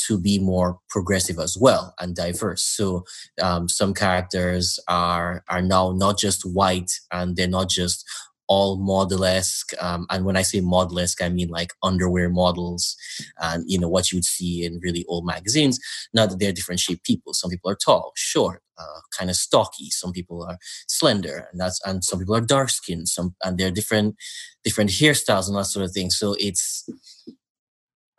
to 0.07 0.19
be 0.19 0.39
more 0.39 0.79
progressive 0.89 1.39
as 1.39 1.57
well 1.59 1.95
and 2.01 2.17
diverse. 2.17 2.63
So 2.63 3.05
um, 3.41 3.69
some 3.69 3.95
characters 3.95 4.79
are 4.89 5.45
are 5.49 5.63
now 5.63 5.93
not 5.93 6.19
just 6.19 6.43
white 6.43 6.91
and 7.13 7.37
they're 7.37 7.47
not 7.49 7.69
just 7.69 8.05
all 8.47 8.77
model-esque. 8.77 9.73
Um, 9.81 10.07
and 10.11 10.25
when 10.25 10.37
I 10.37 10.43
say 10.43 10.61
model-esque, 10.61 11.23
I 11.23 11.29
mean 11.29 11.49
like 11.49 11.73
underwear 11.83 12.29
models 12.29 12.97
and, 13.41 13.65
you 13.67 13.79
know, 13.79 13.89
what 13.89 14.13
you 14.13 14.17
would 14.17 14.25
see 14.25 14.65
in 14.65 14.81
really 14.83 15.05
old 15.09 15.25
magazines. 15.27 15.81
Now 16.13 16.27
that 16.27 16.39
they're 16.39 16.53
different 16.53 16.81
shaped 16.81 17.05
people. 17.05 17.33
Some 17.33 17.51
people 17.51 17.71
are 17.71 17.77
tall, 17.77 18.13
short, 18.17 18.63
uh, 18.79 19.01
kind 19.17 19.31
of 19.31 19.37
stocky. 19.37 19.91
Some 19.91 20.13
people 20.13 20.45
are 20.45 20.59
slender 20.89 21.49
and 21.51 21.61
that's, 21.61 21.81
and 21.87 22.05
some 22.05 22.19
people 22.19 22.37
are 22.37 22.41
dark 22.41 22.71
skinned. 22.71 23.09
Some, 23.09 23.35
and 23.43 23.57
they're 23.59 23.71
different, 23.71 24.17
different 24.63 24.91
hairstyles 24.91 25.49
and 25.49 25.57
that 25.57 25.65
sort 25.65 25.85
of 25.85 25.93
thing. 25.93 26.11
So 26.11 26.37
it's. 26.39 26.89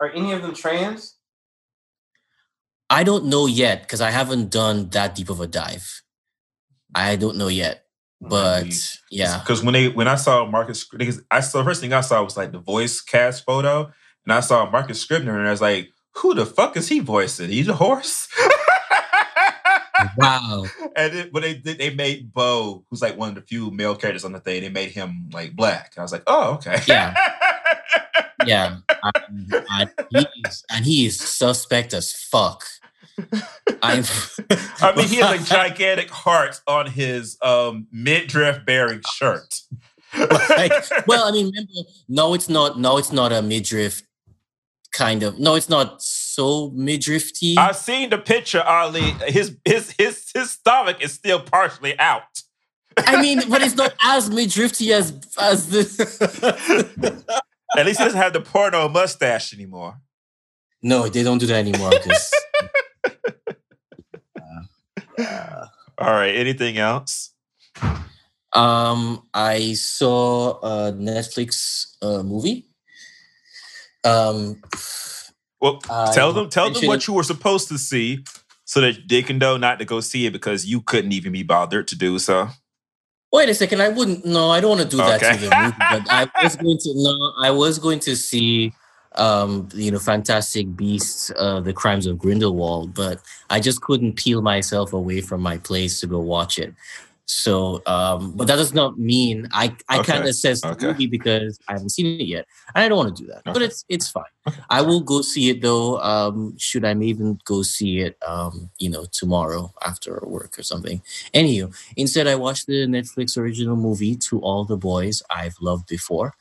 Are 0.00 0.10
any 0.10 0.32
of 0.32 0.42
them 0.42 0.54
trans? 0.54 1.14
I 2.90 3.02
don't 3.02 3.26
know 3.26 3.46
yet 3.46 3.82
because 3.82 4.00
I 4.00 4.10
haven't 4.10 4.50
done 4.50 4.90
that 4.90 5.14
deep 5.14 5.30
of 5.30 5.40
a 5.40 5.46
dive. 5.46 6.02
I 6.94 7.16
don't 7.16 7.36
know 7.36 7.48
yet. 7.48 7.85
But 8.20 8.66
yeah, 9.10 9.38
because 9.40 9.62
when 9.62 9.74
they 9.74 9.88
when 9.88 10.08
I 10.08 10.14
saw 10.14 10.46
Marcus, 10.46 10.88
I 11.30 11.40
saw 11.40 11.58
the 11.58 11.64
first 11.64 11.80
thing 11.80 11.92
I 11.92 12.00
saw 12.00 12.22
was 12.22 12.36
like 12.36 12.52
the 12.52 12.58
voice 12.58 13.00
cast 13.00 13.44
photo, 13.44 13.92
and 14.24 14.32
I 14.32 14.40
saw 14.40 14.68
Marcus 14.70 15.00
Scribner, 15.00 15.38
and 15.38 15.46
I 15.46 15.50
was 15.50 15.60
like, 15.60 15.90
"Who 16.16 16.34
the 16.34 16.46
fuck 16.46 16.76
is 16.76 16.88
he 16.88 17.00
voicing? 17.00 17.50
He's 17.50 17.68
a 17.68 17.74
horse." 17.74 18.28
wow. 20.16 20.64
And 20.96 21.14
it, 21.14 21.32
when 21.32 21.42
they 21.42 21.54
they 21.58 21.90
made 21.90 22.32
Bow, 22.32 22.82
who's 22.88 23.02
like 23.02 23.18
one 23.18 23.28
of 23.28 23.34
the 23.34 23.42
few 23.42 23.70
male 23.70 23.94
characters 23.94 24.24
on 24.24 24.32
the 24.32 24.40
thing, 24.40 24.62
they 24.62 24.70
made 24.70 24.92
him 24.92 25.28
like 25.30 25.54
black. 25.54 25.92
And 25.94 26.00
I 26.00 26.04
was 26.04 26.12
like, 26.12 26.22
"Oh, 26.26 26.54
okay." 26.54 26.80
Yeah. 26.86 27.14
yeah, 28.46 28.76
um, 29.02 29.12
and, 29.50 29.54
and 29.70 29.90
he 30.10 30.26
is, 30.46 30.64
and 30.70 30.84
he 30.86 31.06
is 31.06 31.18
suspect 31.18 31.92
as 31.92 32.12
fuck. 32.12 32.64
I'm, 33.82 34.04
I 34.80 34.94
mean, 34.96 35.08
he 35.08 35.16
has 35.16 35.42
a 35.42 35.54
gigantic 35.54 36.10
heart 36.10 36.60
on 36.66 36.86
his 36.86 37.38
um, 37.42 37.86
midriff 37.90 38.64
bearing 38.64 39.02
shirt. 39.14 39.62
like, 40.16 40.72
well, 41.06 41.26
I 41.26 41.32
mean, 41.32 41.46
remember, 41.46 41.72
no, 42.08 42.34
it's 42.34 42.48
not. 42.48 42.78
No, 42.78 42.98
it's 42.98 43.12
not 43.12 43.32
a 43.32 43.42
midriff 43.42 44.02
kind 44.92 45.22
of. 45.22 45.38
No, 45.38 45.54
it's 45.54 45.68
not 45.68 46.02
so 46.02 46.70
midrifty. 46.70 47.56
I've 47.58 47.76
seen 47.76 48.10
the 48.10 48.18
picture, 48.18 48.62
Ali. 48.62 49.14
His 49.26 49.56
his 49.64 49.94
his 49.98 50.30
his 50.34 50.50
stomach 50.50 50.98
is 51.00 51.12
still 51.12 51.40
partially 51.40 51.98
out. 51.98 52.42
I 52.98 53.20
mean, 53.20 53.42
but 53.48 53.62
it's 53.62 53.74
not 53.76 53.94
as 54.02 54.30
midrifty 54.30 54.92
as 54.92 55.12
as 55.38 55.68
the. 55.68 57.42
At 57.76 57.84
least 57.84 57.98
he 57.98 58.04
doesn't 58.04 58.18
have 58.18 58.32
the 58.32 58.40
porno 58.40 58.88
mustache 58.88 59.52
anymore. 59.52 60.00
No, 60.82 61.08
they 61.08 61.22
don't 61.22 61.38
do 61.38 61.46
that 61.46 61.56
anymore 61.56 61.90
because 61.90 62.32
All 65.98 66.12
right. 66.12 66.34
Anything 66.34 66.78
else? 66.78 67.30
Um, 68.52 69.26
I 69.34 69.74
saw 69.74 70.58
a 70.60 70.92
Netflix 70.92 71.96
uh, 72.00 72.22
movie. 72.22 72.66
Um, 74.04 74.62
well, 75.60 75.78
tell 76.12 76.32
them 76.32 76.48
tell 76.48 76.70
them 76.70 76.86
what 76.86 77.06
you 77.06 77.14
were 77.14 77.22
supposed 77.22 77.68
to 77.68 77.78
see, 77.78 78.24
so 78.64 78.80
that 78.80 79.08
they 79.08 79.22
can 79.22 79.38
know 79.38 79.56
not 79.56 79.78
to 79.80 79.84
go 79.84 80.00
see 80.00 80.26
it 80.26 80.32
because 80.32 80.64
you 80.64 80.80
couldn't 80.80 81.12
even 81.12 81.32
be 81.32 81.42
bothered 81.42 81.88
to 81.88 81.96
do 81.96 82.18
so. 82.18 82.48
Wait 83.32 83.48
a 83.48 83.54
second. 83.54 83.82
I 83.82 83.88
wouldn't. 83.88 84.24
No, 84.24 84.50
I 84.50 84.60
don't 84.60 84.78
want 84.78 84.82
to 84.82 84.88
do 84.88 84.96
that 84.98 85.20
to 85.20 85.40
the 85.40 85.54
movie. 85.54 85.76
But 85.78 86.10
I 86.10 86.42
was 86.42 86.56
going 86.62 86.78
to. 86.78 86.92
No, 86.94 87.32
I 87.42 87.50
was 87.50 87.78
going 87.78 88.00
to 88.00 88.16
see 88.16 88.72
um, 89.16 89.68
you 89.74 89.90
know, 89.90 89.98
Fantastic 89.98 90.76
Beasts, 90.76 91.30
uh, 91.38 91.60
The 91.60 91.72
Crimes 91.72 92.06
of 92.06 92.18
Grindelwald, 92.18 92.94
but 92.94 93.20
I 93.50 93.60
just 93.60 93.80
couldn't 93.80 94.16
peel 94.16 94.42
myself 94.42 94.92
away 94.92 95.20
from 95.20 95.40
my 95.40 95.58
place 95.58 96.00
to 96.00 96.06
go 96.06 96.20
watch 96.20 96.58
it. 96.58 96.74
So, 97.28 97.82
um, 97.86 98.32
but 98.36 98.46
that 98.46 98.54
does 98.54 98.72
not 98.72 99.00
mean 99.00 99.48
I, 99.52 99.76
I 99.88 99.98
okay. 99.98 100.12
can't 100.12 100.28
assess 100.28 100.60
the 100.60 100.70
okay. 100.70 100.86
movie 100.86 101.08
because 101.08 101.58
I 101.68 101.72
haven't 101.72 101.88
seen 101.88 102.20
it 102.20 102.24
yet, 102.24 102.46
and 102.72 102.84
I 102.84 102.88
don't 102.88 102.98
want 102.98 103.16
to 103.16 103.22
do 103.22 103.28
that. 103.28 103.38
Okay. 103.38 103.52
But 103.52 103.62
it's 103.62 103.84
it's 103.88 104.08
fine. 104.08 104.24
I 104.70 104.80
will 104.80 105.00
go 105.00 105.22
see 105.22 105.50
it 105.50 105.60
though. 105.60 105.98
Um, 106.00 106.56
should 106.56 106.84
I 106.84 106.94
even 106.94 107.40
go 107.44 107.62
see 107.62 107.98
it? 107.98 108.16
Um, 108.24 108.70
you 108.78 108.88
know, 108.88 109.06
tomorrow 109.10 109.74
after 109.84 110.22
work 110.24 110.56
or 110.56 110.62
something. 110.62 111.02
Anywho, 111.34 111.76
instead 111.96 112.28
I 112.28 112.36
watched 112.36 112.68
the 112.68 112.86
Netflix 112.86 113.36
original 113.36 113.74
movie 113.74 114.14
"To 114.28 114.38
All 114.40 114.64
the 114.64 114.76
Boys 114.76 115.20
I've 115.28 115.56
Loved 115.60 115.88
Before." 115.88 116.32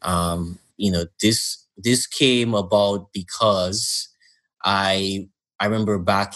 Um, 0.00 0.58
you 0.78 0.90
know, 0.90 1.04
this 1.20 1.61
this 1.82 2.06
came 2.06 2.54
about 2.54 3.12
because 3.12 4.08
I 4.64 5.28
I 5.60 5.66
remember 5.66 5.98
back 5.98 6.34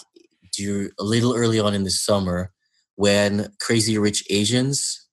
a 0.58 1.04
little 1.04 1.34
early 1.34 1.60
on 1.60 1.74
in 1.74 1.84
the 1.84 1.90
summer 1.90 2.52
when 2.94 3.52
Crazy 3.60 3.98
Rich 3.98 4.24
Asians 4.30 5.06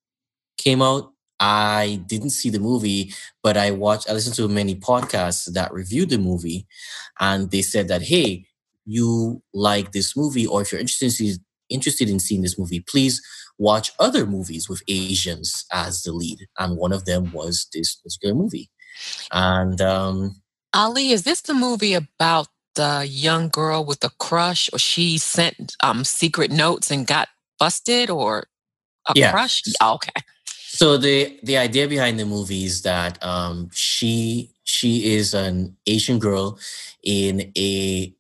came 0.58 0.82
out. 0.82 1.12
I 1.40 2.02
didn't 2.08 2.30
see 2.30 2.50
the 2.50 2.60
movie, 2.60 3.14
but 3.42 3.58
I 3.58 3.72
watched. 3.72 4.10
I 4.10 4.14
listened 4.14 4.36
to 4.38 4.48
many 4.48 4.76
podcasts 4.76 5.52
that 5.54 5.74
reviewed 5.74 6.10
the 6.10 6.18
movie, 6.18 6.68
and 7.20 7.52
they 7.52 7.62
said 7.62 7.88
that 7.90 8.04
hey, 8.04 8.46
you 8.86 9.42
like 9.54 9.92
this 9.92 10.16
movie, 10.16 10.46
or 10.48 10.62
if 10.62 10.72
you're 10.72 10.82
interested 10.82 11.40
interested 11.70 12.10
in 12.10 12.20
seeing 12.20 12.42
this 12.42 12.60
movie, 12.60 12.80
please 12.82 13.22
watch 13.58 13.92
other 14.00 14.26
movies 14.26 14.70
with 14.70 14.84
Asians 14.88 15.66
as 15.72 16.04
the 16.04 16.12
lead. 16.12 16.40
And 16.60 16.78
one 16.78 16.92
of 16.94 17.06
them 17.06 17.32
was 17.32 17.68
this 17.74 17.96
particular 17.96 18.36
movie. 18.36 18.70
And 19.32 19.82
um, 19.82 20.36
Ali, 20.74 21.12
is 21.12 21.24
this 21.24 21.42
the 21.42 21.54
movie 21.54 21.94
about 21.94 22.48
the 22.76 23.06
young 23.08 23.50
girl 23.50 23.86
with 23.86 24.04
a 24.04 24.10
crush, 24.20 24.70
or 24.74 24.80
she 24.80 25.18
sent 25.18 25.76
um, 25.84 26.04
secret 26.04 26.52
notes 26.52 26.92
and 26.92 27.06
got 27.06 27.30
busted, 27.60 28.10
or 28.10 28.48
a 29.08 29.14
yeah. 29.16 29.32
crush? 29.32 29.62
Oh, 29.82 29.96
okay. 29.96 30.22
So 30.46 30.98
the 30.98 31.40
the 31.44 31.58
idea 31.58 31.88
behind 31.88 32.20
the 32.20 32.26
movie 32.26 32.66
is 32.66 32.82
that 32.82 33.24
um, 33.24 33.70
she 33.72 34.50
she 34.64 35.14
is 35.14 35.34
an 35.34 35.78
Asian 35.86 36.20
girl 36.20 36.58
in 37.04 37.52
a 37.58 38.14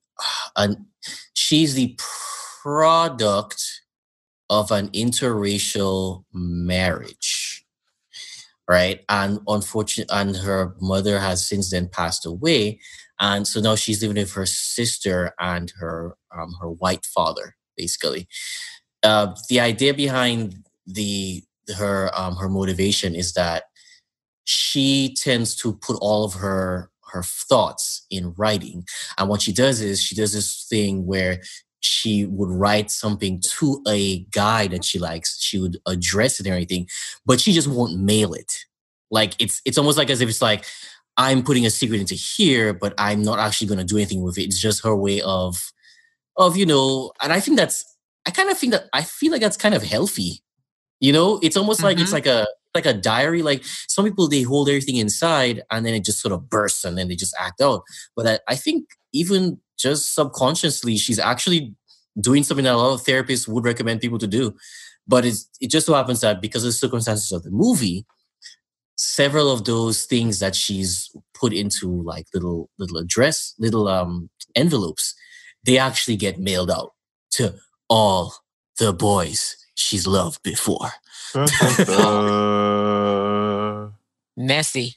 an 0.55 0.85
she's 1.33 1.73
the 1.73 1.97
product 2.61 3.81
of 4.49 4.71
an 4.71 4.89
interracial 4.89 6.25
marriage 6.31 7.52
right? 8.67 9.01
And 9.09 9.39
unfortunately, 9.47 10.15
and 10.15 10.35
her 10.37 10.75
mother 10.79 11.19
has 11.19 11.45
since 11.45 11.71
then 11.71 11.89
passed 11.89 12.25
away, 12.25 12.79
and 13.19 13.47
so 13.47 13.59
now 13.59 13.75
she's 13.75 14.01
living 14.01 14.17
with 14.21 14.33
her 14.33 14.45
sister 14.45 15.33
and 15.39 15.71
her 15.79 16.15
um, 16.35 16.53
her 16.61 16.69
white 16.69 17.05
father, 17.05 17.55
basically. 17.77 18.27
Uh, 19.03 19.35
the 19.49 19.59
idea 19.59 19.93
behind 19.93 20.63
the 20.85 21.43
her 21.77 22.11
um, 22.15 22.35
her 22.35 22.49
motivation 22.49 23.15
is 23.15 23.33
that 23.33 23.63
she 24.45 25.15
tends 25.17 25.55
to 25.55 25.73
put 25.73 25.97
all 26.01 26.25
of 26.25 26.33
her 26.35 26.89
her 27.11 27.23
thoughts 27.23 28.05
in 28.09 28.33
writing, 28.37 28.85
and 29.17 29.29
what 29.29 29.41
she 29.41 29.53
does 29.53 29.81
is 29.81 30.01
she 30.01 30.15
does 30.15 30.33
this 30.33 30.65
thing 30.69 31.05
where 31.05 31.41
she 31.83 32.25
would 32.25 32.49
write 32.49 32.91
something 32.91 33.41
to 33.59 33.81
a 33.87 34.19
guy 34.31 34.67
that 34.67 34.85
she 34.85 34.99
likes. 34.99 35.41
She 35.41 35.59
would 35.59 35.77
address 35.85 36.39
it 36.39 36.45
and 36.45 36.53
everything, 36.53 36.87
but 37.25 37.41
she 37.41 37.53
just 37.53 37.67
won't 37.67 37.99
mail 37.99 38.33
it. 38.33 38.53
Like 39.11 39.35
it's 39.39 39.61
it's 39.65 39.77
almost 39.77 39.97
like 39.97 40.09
as 40.09 40.21
if 40.21 40.29
it's 40.29 40.41
like 40.41 40.65
I'm 41.17 41.43
putting 41.43 41.65
a 41.65 41.69
secret 41.69 41.99
into 42.01 42.15
here, 42.15 42.73
but 42.73 42.93
I'm 42.97 43.21
not 43.21 43.39
actually 43.39 43.67
going 43.67 43.79
to 43.79 43.83
do 43.83 43.97
anything 43.97 44.23
with 44.23 44.37
it. 44.37 44.43
It's 44.43 44.59
just 44.59 44.83
her 44.83 44.95
way 44.95 45.21
of 45.21 45.71
of 46.37 46.57
you 46.57 46.65
know, 46.65 47.11
and 47.21 47.31
I 47.31 47.39
think 47.39 47.57
that's 47.57 47.85
I 48.25 48.31
kind 48.31 48.49
of 48.49 48.57
think 48.57 48.71
that 48.71 48.85
I 48.93 49.03
feel 49.03 49.31
like 49.31 49.41
that's 49.41 49.57
kind 49.57 49.75
of 49.75 49.83
healthy. 49.83 50.41
You 50.99 51.11
know, 51.11 51.39
it's 51.43 51.57
almost 51.57 51.79
mm-hmm. 51.79 51.87
like 51.87 51.99
it's 51.99 52.13
mm-hmm. 52.13 52.13
like 52.13 52.25
a 52.25 52.47
like 52.73 52.85
a 52.85 52.93
diary. 52.93 53.41
Like 53.41 53.63
some 53.87 54.05
people 54.05 54.27
they 54.27 54.41
hold 54.41 54.69
everything 54.69 54.95
inside 54.95 55.61
and 55.69 55.85
then 55.85 55.93
it 55.93 56.05
just 56.05 56.21
sort 56.21 56.33
of 56.33 56.49
bursts 56.49 56.83
and 56.83 56.97
then 56.97 57.07
they 57.07 57.15
just 57.15 57.35
act 57.39 57.61
out. 57.61 57.83
But 58.15 58.27
I, 58.27 58.39
I 58.53 58.55
think 58.55 58.85
even 59.13 59.59
just 59.77 60.13
subconsciously, 60.13 60.97
she's 60.97 61.19
actually 61.19 61.73
doing 62.19 62.43
something 62.43 62.65
that 62.65 62.73
a 62.73 62.77
lot 62.77 62.93
of 62.93 63.03
therapists 63.03 63.47
would 63.47 63.65
recommend 63.65 64.01
people 64.01 64.19
to 64.19 64.27
do. 64.27 64.55
But 65.07 65.25
it 65.25 65.37
just 65.67 65.85
so 65.85 65.93
happens 65.93 66.21
that 66.21 66.41
because 66.41 66.63
of 66.63 66.69
the 66.69 66.73
circumstances 66.73 67.31
of 67.31 67.43
the 67.43 67.51
movie, 67.51 68.05
several 68.95 69.51
of 69.51 69.65
those 69.65 70.05
things 70.05 70.39
that 70.39 70.55
she's 70.55 71.13
put 71.33 71.53
into 71.53 72.01
like 72.03 72.27
little 72.33 72.69
little 72.79 72.97
address, 72.97 73.53
little 73.59 73.87
um 73.87 74.29
envelopes, 74.55 75.13
they 75.65 75.77
actually 75.77 76.15
get 76.15 76.39
mailed 76.39 76.71
out 76.71 76.93
to 77.31 77.55
all 77.89 78.33
the 78.79 78.93
boys 78.93 79.57
she's 79.75 80.07
loved 80.07 80.41
before. 80.43 80.91
Messy. 84.37 84.95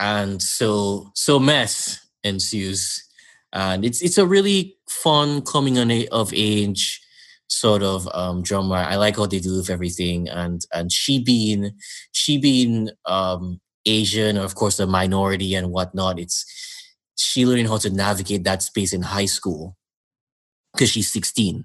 And 0.00 0.42
so 0.42 1.10
so 1.14 1.38
mess 1.38 2.04
ensues 2.24 3.07
and 3.52 3.84
it's 3.84 4.02
it's 4.02 4.18
a 4.18 4.26
really 4.26 4.76
fun 4.88 5.42
coming 5.42 5.78
on 5.78 5.90
a, 5.90 6.06
of 6.08 6.32
age 6.34 7.00
sort 7.48 7.82
of 7.82 8.08
um, 8.14 8.42
drama. 8.42 8.74
I 8.74 8.96
like 8.96 9.16
how 9.16 9.26
they 9.26 9.40
do 9.40 9.56
with 9.56 9.70
everything, 9.70 10.28
and 10.28 10.62
and 10.72 10.92
she 10.92 11.22
being 11.22 11.72
she 12.12 12.38
being 12.38 12.90
um, 13.06 13.60
Asian, 13.86 14.38
or 14.38 14.44
of 14.44 14.54
course 14.54 14.78
a 14.78 14.86
minority 14.86 15.54
and 15.54 15.70
whatnot. 15.70 16.18
It's 16.18 16.44
she 17.16 17.46
learning 17.46 17.66
how 17.66 17.78
to 17.78 17.90
navigate 17.90 18.44
that 18.44 18.62
space 18.62 18.92
in 18.92 19.02
high 19.02 19.26
school 19.26 19.76
because 20.72 20.90
she's 20.90 21.10
16 21.10 21.64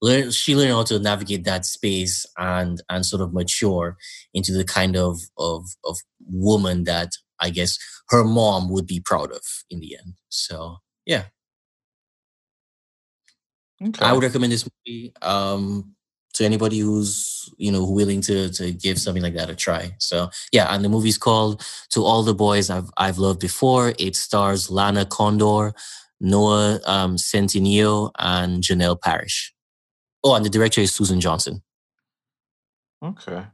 learn 0.00 0.30
she 0.30 0.54
learned 0.54 0.70
how 0.70 0.84
to 0.84 0.98
navigate 0.98 1.44
that 1.44 1.66
space 1.66 2.24
and 2.38 2.80
and 2.88 3.04
sort 3.04 3.20
of 3.20 3.32
mature 3.34 3.96
into 4.32 4.52
the 4.52 4.64
kind 4.64 4.96
of 4.96 5.20
of 5.36 5.66
of 5.84 5.98
woman 6.30 6.84
that 6.84 7.10
I 7.40 7.50
guess 7.50 7.78
her 8.10 8.24
mom 8.24 8.68
would 8.70 8.86
be 8.86 9.00
proud 9.00 9.32
of 9.32 9.42
in 9.70 9.80
the 9.80 9.96
end. 9.96 10.14
So 10.28 10.78
yeah. 11.08 11.24
Okay. 13.82 14.04
I 14.04 14.12
would 14.12 14.22
recommend 14.22 14.52
this 14.52 14.68
movie 14.86 15.12
um, 15.22 15.94
to 16.34 16.44
anybody 16.44 16.78
who's 16.80 17.48
you 17.56 17.72
know 17.72 17.84
willing 17.90 18.20
to 18.22 18.50
to 18.50 18.72
give 18.72 18.98
something 18.98 19.22
like 19.22 19.34
that 19.34 19.50
a 19.50 19.56
try. 19.56 19.96
So 19.98 20.30
yeah, 20.52 20.72
and 20.72 20.84
the 20.84 20.88
movie's 20.88 21.18
called 21.18 21.64
"To 21.90 22.04
All 22.04 22.22
the 22.22 22.34
Boys 22.34 22.70
I've 22.70 22.90
I've 22.96 23.18
Loved 23.18 23.40
Before." 23.40 23.94
It 23.98 24.16
stars 24.16 24.70
Lana 24.70 25.06
Condor, 25.06 25.72
Noah 26.20 26.80
um, 26.84 27.16
Centineo, 27.16 28.10
and 28.18 28.62
Janelle 28.62 29.00
Parrish. 29.00 29.54
Oh, 30.22 30.34
and 30.34 30.44
the 30.44 30.50
director 30.50 30.80
is 30.80 30.92
Susan 30.92 31.20
Johnson. 31.20 31.62
Okay. 33.02 33.44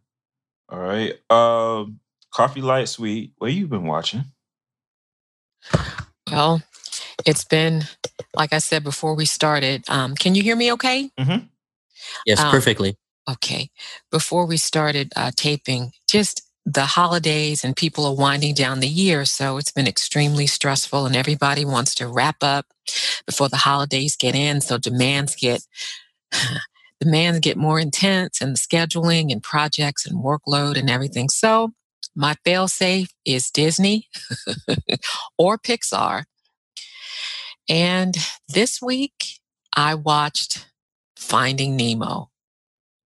All 0.70 0.78
right. 0.78 1.12
Um, 1.30 2.00
Coffee 2.32 2.62
Light 2.62 2.88
Sweet. 2.88 3.32
What 3.38 3.52
you 3.52 3.68
been 3.68 3.84
watching? 3.84 4.24
Well, 6.30 6.62
it's 7.26 7.44
been 7.44 7.84
like 8.34 8.52
I 8.52 8.58
said 8.58 8.84
before 8.84 9.14
we 9.14 9.24
started. 9.24 9.84
Um, 9.88 10.14
can 10.14 10.34
you 10.34 10.42
hear 10.42 10.56
me? 10.56 10.72
Okay. 10.72 11.10
Mm-hmm. 11.18 11.46
Yes, 12.26 12.40
um, 12.40 12.50
perfectly. 12.50 12.96
Okay. 13.28 13.70
Before 14.10 14.46
we 14.46 14.56
started 14.56 15.12
uh, 15.16 15.30
taping, 15.34 15.92
just 16.08 16.42
the 16.66 16.86
holidays 16.86 17.64
and 17.64 17.76
people 17.76 18.06
are 18.06 18.14
winding 18.14 18.54
down 18.54 18.80
the 18.80 18.88
year. 18.88 19.24
So 19.24 19.58
it's 19.58 19.72
been 19.72 19.86
extremely 19.86 20.46
stressful 20.46 21.06
and 21.06 21.14
everybody 21.14 21.64
wants 21.64 21.94
to 21.96 22.08
wrap 22.08 22.36
up 22.42 22.66
before 23.26 23.48
the 23.48 23.56
holidays 23.58 24.16
get 24.16 24.34
in. 24.34 24.60
So 24.60 24.78
demands 24.78 25.36
get 25.36 25.66
demands 27.00 27.40
get 27.40 27.56
more 27.56 27.78
intense 27.78 28.40
and 28.40 28.54
the 28.54 28.58
scheduling 28.58 29.30
and 29.30 29.42
projects 29.42 30.06
and 30.06 30.24
workload 30.24 30.78
and 30.78 30.88
everything. 30.88 31.28
So 31.28 31.72
my 32.14 32.34
failsafe 32.46 33.10
is 33.24 33.50
Disney 33.50 34.08
or 35.38 35.58
Pixar. 35.58 36.24
And 37.68 38.14
this 38.48 38.80
week 38.82 39.40
I 39.74 39.94
watched 39.94 40.66
Finding 41.16 41.76
Nemo. 41.76 42.30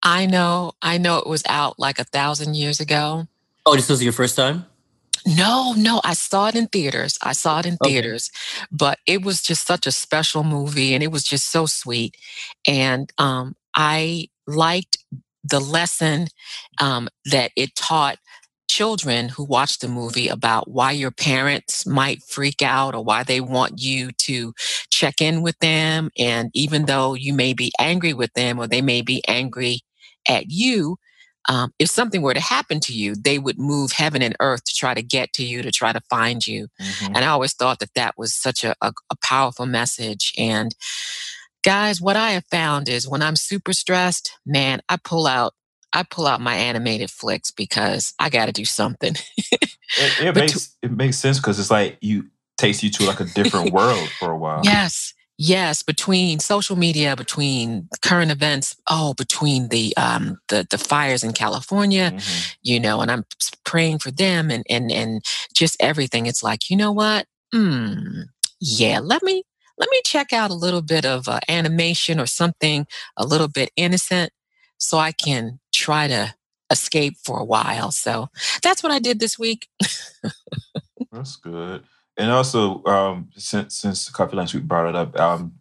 I 0.02 0.26
know, 0.26 0.72
I 0.80 0.98
know 0.98 1.18
it 1.18 1.26
was 1.26 1.42
out 1.48 1.78
like 1.78 1.98
a 1.98 2.04
thousand 2.04 2.54
years 2.54 2.80
ago. 2.80 3.26
Oh, 3.66 3.76
this 3.76 3.88
was 3.88 4.02
your 4.02 4.12
first 4.12 4.36
time? 4.36 4.66
No, 5.26 5.74
no, 5.76 6.00
I 6.04 6.14
saw 6.14 6.48
it 6.48 6.54
in 6.54 6.68
theaters. 6.68 7.18
I 7.22 7.32
saw 7.32 7.58
it 7.58 7.66
in 7.66 7.76
okay. 7.82 7.90
theaters, 7.90 8.30
but 8.70 8.98
it 9.06 9.22
was 9.22 9.42
just 9.42 9.66
such 9.66 9.86
a 9.86 9.92
special 9.92 10.44
movie 10.44 10.94
and 10.94 11.02
it 11.02 11.12
was 11.12 11.24
just 11.24 11.50
so 11.50 11.66
sweet. 11.66 12.16
And 12.66 13.12
um, 13.18 13.56
I 13.74 14.28
liked 14.46 14.98
the 15.44 15.60
lesson 15.60 16.28
um, 16.80 17.08
that 17.26 17.50
it 17.56 17.74
taught 17.74 18.18
children 18.68 19.28
who 19.28 19.44
watch 19.44 19.78
the 19.78 19.88
movie 19.88 20.28
about 20.28 20.70
why 20.70 20.92
your 20.92 21.10
parents 21.10 21.86
might 21.86 22.22
freak 22.22 22.62
out 22.62 22.94
or 22.94 23.02
why 23.02 23.24
they 23.24 23.40
want 23.40 23.80
you 23.80 24.12
to 24.12 24.52
check 24.90 25.20
in 25.20 25.42
with 25.42 25.58
them. 25.58 26.10
And 26.18 26.50
even 26.54 26.86
though 26.86 27.14
you 27.14 27.32
may 27.32 27.54
be 27.54 27.72
angry 27.78 28.14
with 28.14 28.32
them 28.34 28.58
or 28.58 28.66
they 28.66 28.82
may 28.82 29.02
be 29.02 29.22
angry 29.26 29.80
at 30.28 30.50
you, 30.50 30.98
um, 31.48 31.72
if 31.78 31.88
something 31.88 32.20
were 32.20 32.34
to 32.34 32.40
happen 32.40 32.78
to 32.80 32.92
you, 32.92 33.14
they 33.14 33.38
would 33.38 33.58
move 33.58 33.92
heaven 33.92 34.20
and 34.20 34.36
earth 34.38 34.64
to 34.64 34.74
try 34.74 34.92
to 34.92 35.02
get 35.02 35.32
to 35.34 35.44
you, 35.44 35.62
to 35.62 35.70
try 35.70 35.92
to 35.92 36.00
find 36.10 36.46
you. 36.46 36.68
Mm-hmm. 36.80 37.16
And 37.16 37.24
I 37.24 37.28
always 37.28 37.54
thought 37.54 37.78
that 37.78 37.94
that 37.94 38.18
was 38.18 38.34
such 38.34 38.64
a, 38.64 38.74
a, 38.82 38.92
a 39.10 39.16
powerful 39.22 39.64
message. 39.64 40.34
And 40.36 40.74
guys, 41.64 42.02
what 42.02 42.16
I 42.16 42.32
have 42.32 42.44
found 42.50 42.88
is 42.88 43.08
when 43.08 43.22
I'm 43.22 43.36
super 43.36 43.72
stressed, 43.72 44.32
man, 44.44 44.82
I 44.90 44.98
pull 45.02 45.26
out 45.26 45.54
I 45.92 46.02
pull 46.02 46.26
out 46.26 46.40
my 46.40 46.54
animated 46.54 47.10
flicks 47.10 47.50
because 47.50 48.14
I 48.18 48.28
got 48.30 48.46
to 48.46 48.52
do 48.52 48.64
something. 48.64 49.14
it, 49.36 49.70
it 50.22 50.34
makes 50.34 50.76
it 50.82 50.90
makes 50.90 51.16
sense 51.16 51.38
because 51.38 51.58
it's 51.58 51.70
like 51.70 51.98
you 52.00 52.26
takes 52.56 52.82
you 52.82 52.90
to 52.90 53.04
like 53.04 53.20
a 53.20 53.24
different 53.24 53.72
world 53.72 54.08
for 54.18 54.30
a 54.30 54.36
while. 54.36 54.60
Yes, 54.64 55.14
yes. 55.38 55.82
Between 55.82 56.40
social 56.40 56.76
media, 56.76 57.16
between 57.16 57.88
current 58.02 58.30
events, 58.30 58.76
oh, 58.90 59.14
between 59.14 59.68
the 59.68 59.96
um 59.96 60.38
the 60.48 60.66
the 60.68 60.78
fires 60.78 61.24
in 61.24 61.32
California, 61.32 62.12
mm-hmm. 62.14 62.52
you 62.62 62.80
know, 62.80 63.00
and 63.00 63.10
I'm 63.10 63.24
praying 63.64 64.00
for 64.00 64.10
them 64.10 64.50
and 64.50 64.64
and 64.68 64.92
and 64.92 65.22
just 65.54 65.76
everything. 65.80 66.26
It's 66.26 66.42
like 66.42 66.68
you 66.68 66.76
know 66.76 66.92
what? 66.92 67.26
Hmm. 67.52 68.22
Yeah. 68.60 69.00
Let 69.02 69.22
me 69.22 69.44
let 69.78 69.88
me 69.90 70.02
check 70.04 70.32
out 70.32 70.50
a 70.50 70.54
little 70.54 70.82
bit 70.82 71.06
of 71.06 71.28
uh, 71.28 71.40
animation 71.48 72.20
or 72.20 72.26
something 72.26 72.86
a 73.16 73.24
little 73.24 73.48
bit 73.48 73.70
innocent 73.76 74.32
so 74.76 74.98
I 74.98 75.12
can 75.12 75.60
try 75.88 76.06
to 76.06 76.34
escape 76.70 77.16
for 77.24 77.38
a 77.38 77.44
while. 77.44 77.90
So 77.90 78.28
that's 78.62 78.82
what 78.82 78.92
I 78.92 78.98
did 78.98 79.20
this 79.20 79.38
week. 79.38 79.68
that's 81.10 81.36
good. 81.36 81.82
And 82.18 82.30
also, 82.30 82.84
um, 82.84 83.30
since 83.36 83.76
since 83.76 84.10
Coffee 84.10 84.36
Lunch 84.36 84.52
we 84.52 84.60
brought 84.60 84.90
it 84.90 84.96
up, 84.96 85.18
um, 85.18 85.54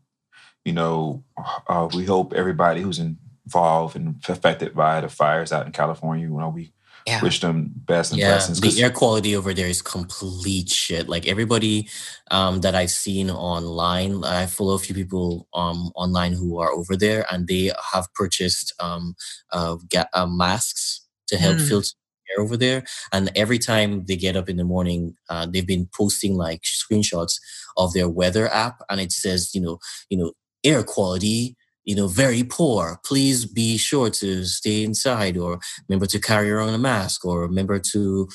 you 0.66 0.74
know, 0.74 1.24
uh, 1.70 1.88
we 1.94 2.04
hope 2.04 2.34
everybody 2.34 2.82
who's 2.82 3.00
involved 3.00 3.96
and 3.96 4.16
affected 4.28 4.76
by 4.76 5.00
the 5.00 5.08
fires 5.08 5.54
out 5.54 5.66
in 5.66 5.72
California, 5.72 6.28
you 6.28 6.38
know, 6.38 6.50
we 6.50 6.74
yeah. 7.08 7.22
wish 7.22 7.40
them 7.40 7.72
best 7.74 8.12
and 8.12 8.20
yeah, 8.20 8.32
blessings. 8.32 8.60
The 8.60 8.84
air 8.84 8.92
quality 8.92 9.36
over 9.36 9.54
there 9.54 9.68
is 9.68 9.82
complete 9.82 10.70
shit. 10.70 11.08
Like 11.08 11.28
everybody 11.28 11.90
um, 12.32 12.62
that 12.62 12.76
I've 12.76 12.92
seen 12.92 13.30
online, 13.32 14.24
I 14.24 14.46
follow 14.46 14.76
a 14.76 14.80
few 14.80 14.94
people 14.94 15.48
um, 15.54 15.92
online 15.96 16.34
who 16.34 16.60
are 16.60 16.72
over 16.72 16.96
there, 16.96 17.26
and 17.32 17.48
they 17.48 17.72
have 17.94 18.14
purchased 18.14 18.74
um, 18.80 19.16
uh, 19.52 19.78
ga- 19.90 20.10
uh, 20.14 20.28
masks 20.28 21.02
to 21.28 21.38
help 21.38 21.58
mm. 21.58 21.68
filter 21.68 21.90
air 22.30 22.44
over 22.44 22.58
there. 22.58 22.84
And 23.12 23.32
every 23.36 23.60
time 23.60 24.06
they 24.06 24.18
get 24.18 24.36
up 24.36 24.50
in 24.50 24.58
the 24.58 24.66
morning, 24.66 25.16
uh, 25.30 25.46
they've 25.46 25.68
been 25.68 25.90
posting 25.96 26.36
like 26.36 26.64
screenshots 26.64 27.40
of 27.78 27.94
their 27.94 28.10
weather 28.10 28.48
app, 28.54 28.82
and 28.90 29.00
it 29.00 29.12
says, 29.12 29.56
you 29.56 29.62
know, 29.62 29.80
you 30.10 30.18
know, 30.18 30.34
air 30.64 30.84
quality 30.84 31.57
you 31.88 31.96
know, 31.96 32.08
very 32.08 32.44
poor, 32.44 33.00
please 33.06 33.46
be 33.46 33.78
sure 33.78 34.10
to 34.10 34.44
stay 34.44 34.84
inside 34.84 35.38
or 35.38 35.58
remember 35.88 36.06
to 36.06 36.20
carry 36.20 36.52
around 36.52 36.74
a 36.74 36.78
mask 36.78 37.26
or 37.26 37.42
remember 37.42 37.80
to, 37.80 38.28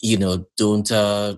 you 0.00 0.16
know, 0.16 0.46
don't 0.56 0.90
uh 0.90 1.34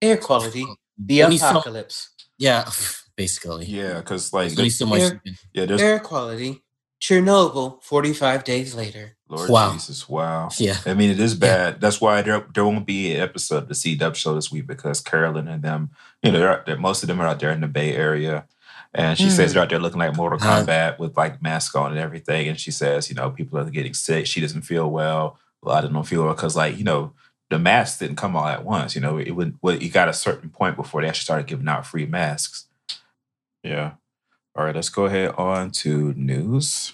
air 0.00 0.16
quality. 0.16 0.64
The 0.98 1.20
apocalypse. 1.20 2.10
So, 2.16 2.24
yeah, 2.38 2.64
basically. 3.16 3.66
Yeah, 3.66 3.98
because 3.98 4.32
like 4.32 4.52
there's 4.52 4.78
so 4.78 4.86
much 4.86 5.02
air, 5.02 5.22
yeah, 5.52 5.66
there's 5.66 5.82
air 5.82 6.00
quality. 6.00 6.62
Chernobyl, 7.02 7.82
45 7.82 8.44
days 8.44 8.74
later. 8.74 9.18
Lord 9.28 9.50
wow. 9.50 9.72
Jesus, 9.74 10.08
wow. 10.08 10.48
Yeah. 10.58 10.78
I 10.86 10.94
mean, 10.94 11.10
it 11.10 11.20
is 11.20 11.34
bad. 11.34 11.74
Yeah. 11.74 11.78
That's 11.80 12.00
why 12.00 12.22
there, 12.22 12.46
there 12.54 12.64
won't 12.64 12.86
be 12.86 13.14
an 13.14 13.20
episode 13.20 13.64
of 13.64 13.68
the 13.68 13.74
C 13.74 13.94
Dub 13.94 14.16
show 14.16 14.34
this 14.34 14.50
week 14.50 14.66
because 14.66 15.02
Carolyn 15.02 15.48
and 15.48 15.62
them, 15.62 15.90
you 16.22 16.32
know, 16.32 16.38
they're, 16.38 16.62
they're, 16.64 16.78
most 16.78 17.02
of 17.02 17.08
them 17.08 17.20
are 17.20 17.26
out 17.26 17.40
there 17.40 17.50
in 17.50 17.60
the 17.60 17.68
Bay 17.68 17.94
Area. 17.94 18.46
And 18.94 19.18
she 19.18 19.26
mm. 19.26 19.30
says 19.30 19.52
they're 19.52 19.62
out 19.62 19.70
there 19.70 19.80
looking 19.80 19.98
like 19.98 20.16
Mortal 20.16 20.38
Kombat 20.38 21.00
with 21.00 21.16
like 21.16 21.42
masks 21.42 21.74
on 21.74 21.90
and 21.90 21.98
everything. 21.98 22.46
And 22.46 22.58
she 22.58 22.70
says, 22.70 23.08
you 23.08 23.16
know, 23.16 23.30
people 23.30 23.58
are 23.58 23.68
getting 23.68 23.92
sick. 23.92 24.26
She 24.26 24.40
doesn't 24.40 24.62
feel 24.62 24.88
well. 24.88 25.38
A 25.64 25.68
lot 25.68 25.78
of 25.78 25.90
them 25.90 25.94
don't 25.94 26.06
feel 26.06 26.24
well 26.24 26.34
because, 26.34 26.54
like, 26.54 26.78
you 26.78 26.84
know, 26.84 27.12
the 27.50 27.58
masks 27.58 27.98
didn't 27.98 28.16
come 28.16 28.36
all 28.36 28.46
at 28.46 28.64
once. 28.64 28.94
You 28.94 29.00
know, 29.00 29.18
it 29.18 29.32
would. 29.32 29.58
Well, 29.60 29.74
you 29.76 29.90
got 29.90 30.08
a 30.08 30.12
certain 30.12 30.48
point 30.48 30.76
before 30.76 31.02
they 31.02 31.08
actually 31.08 31.24
started 31.24 31.48
giving 31.48 31.66
out 31.66 31.86
free 31.86 32.06
masks. 32.06 32.68
Yeah. 33.64 33.92
All 34.54 34.64
right. 34.64 34.74
Let's 34.74 34.90
go 34.90 35.06
ahead 35.06 35.34
on 35.36 35.72
to 35.72 36.12
news. 36.14 36.92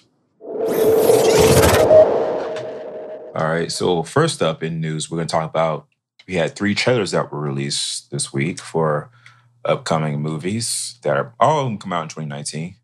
All 3.33 3.47
right. 3.47 3.71
So 3.71 4.01
first 4.01 4.41
up 4.41 4.63
in 4.63 4.81
news, 4.81 5.11
we're 5.11 5.17
going 5.17 5.27
to 5.27 5.31
talk 5.31 5.49
about. 5.49 5.85
We 6.27 6.35
had 6.35 6.55
three 6.55 6.73
trailers 6.73 7.11
that 7.11 7.31
were 7.31 7.39
released 7.39 8.09
this 8.09 8.31
week 8.33 8.59
for 8.59 9.09
upcoming 9.65 10.21
movies 10.21 10.99
that 11.03 11.17
are 11.17 11.33
all 11.39 11.59
of 11.59 11.65
them 11.65 11.77
come 11.77 11.93
out 11.93 12.03
in 12.03 12.09
2019. 12.09 12.75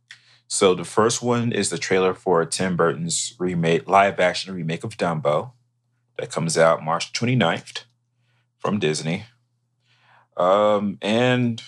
So 0.47 0.73
the 0.73 0.85
first 0.85 1.21
one 1.21 1.51
is 1.51 1.69
the 1.69 1.77
trailer 1.77 2.13
for 2.13 2.45
Tim 2.45 2.77
Burton's 2.77 3.35
remake, 3.37 3.87
live 3.87 4.19
action 4.19 4.53
remake 4.53 4.83
of 4.83 4.97
Dumbo 4.97 5.51
that 6.17 6.31
comes 6.31 6.57
out 6.57 6.83
March 6.83 7.11
29th 7.11 7.83
from 8.59 8.79
Disney. 8.79 9.25
Um, 10.37 10.97
and 11.01 11.61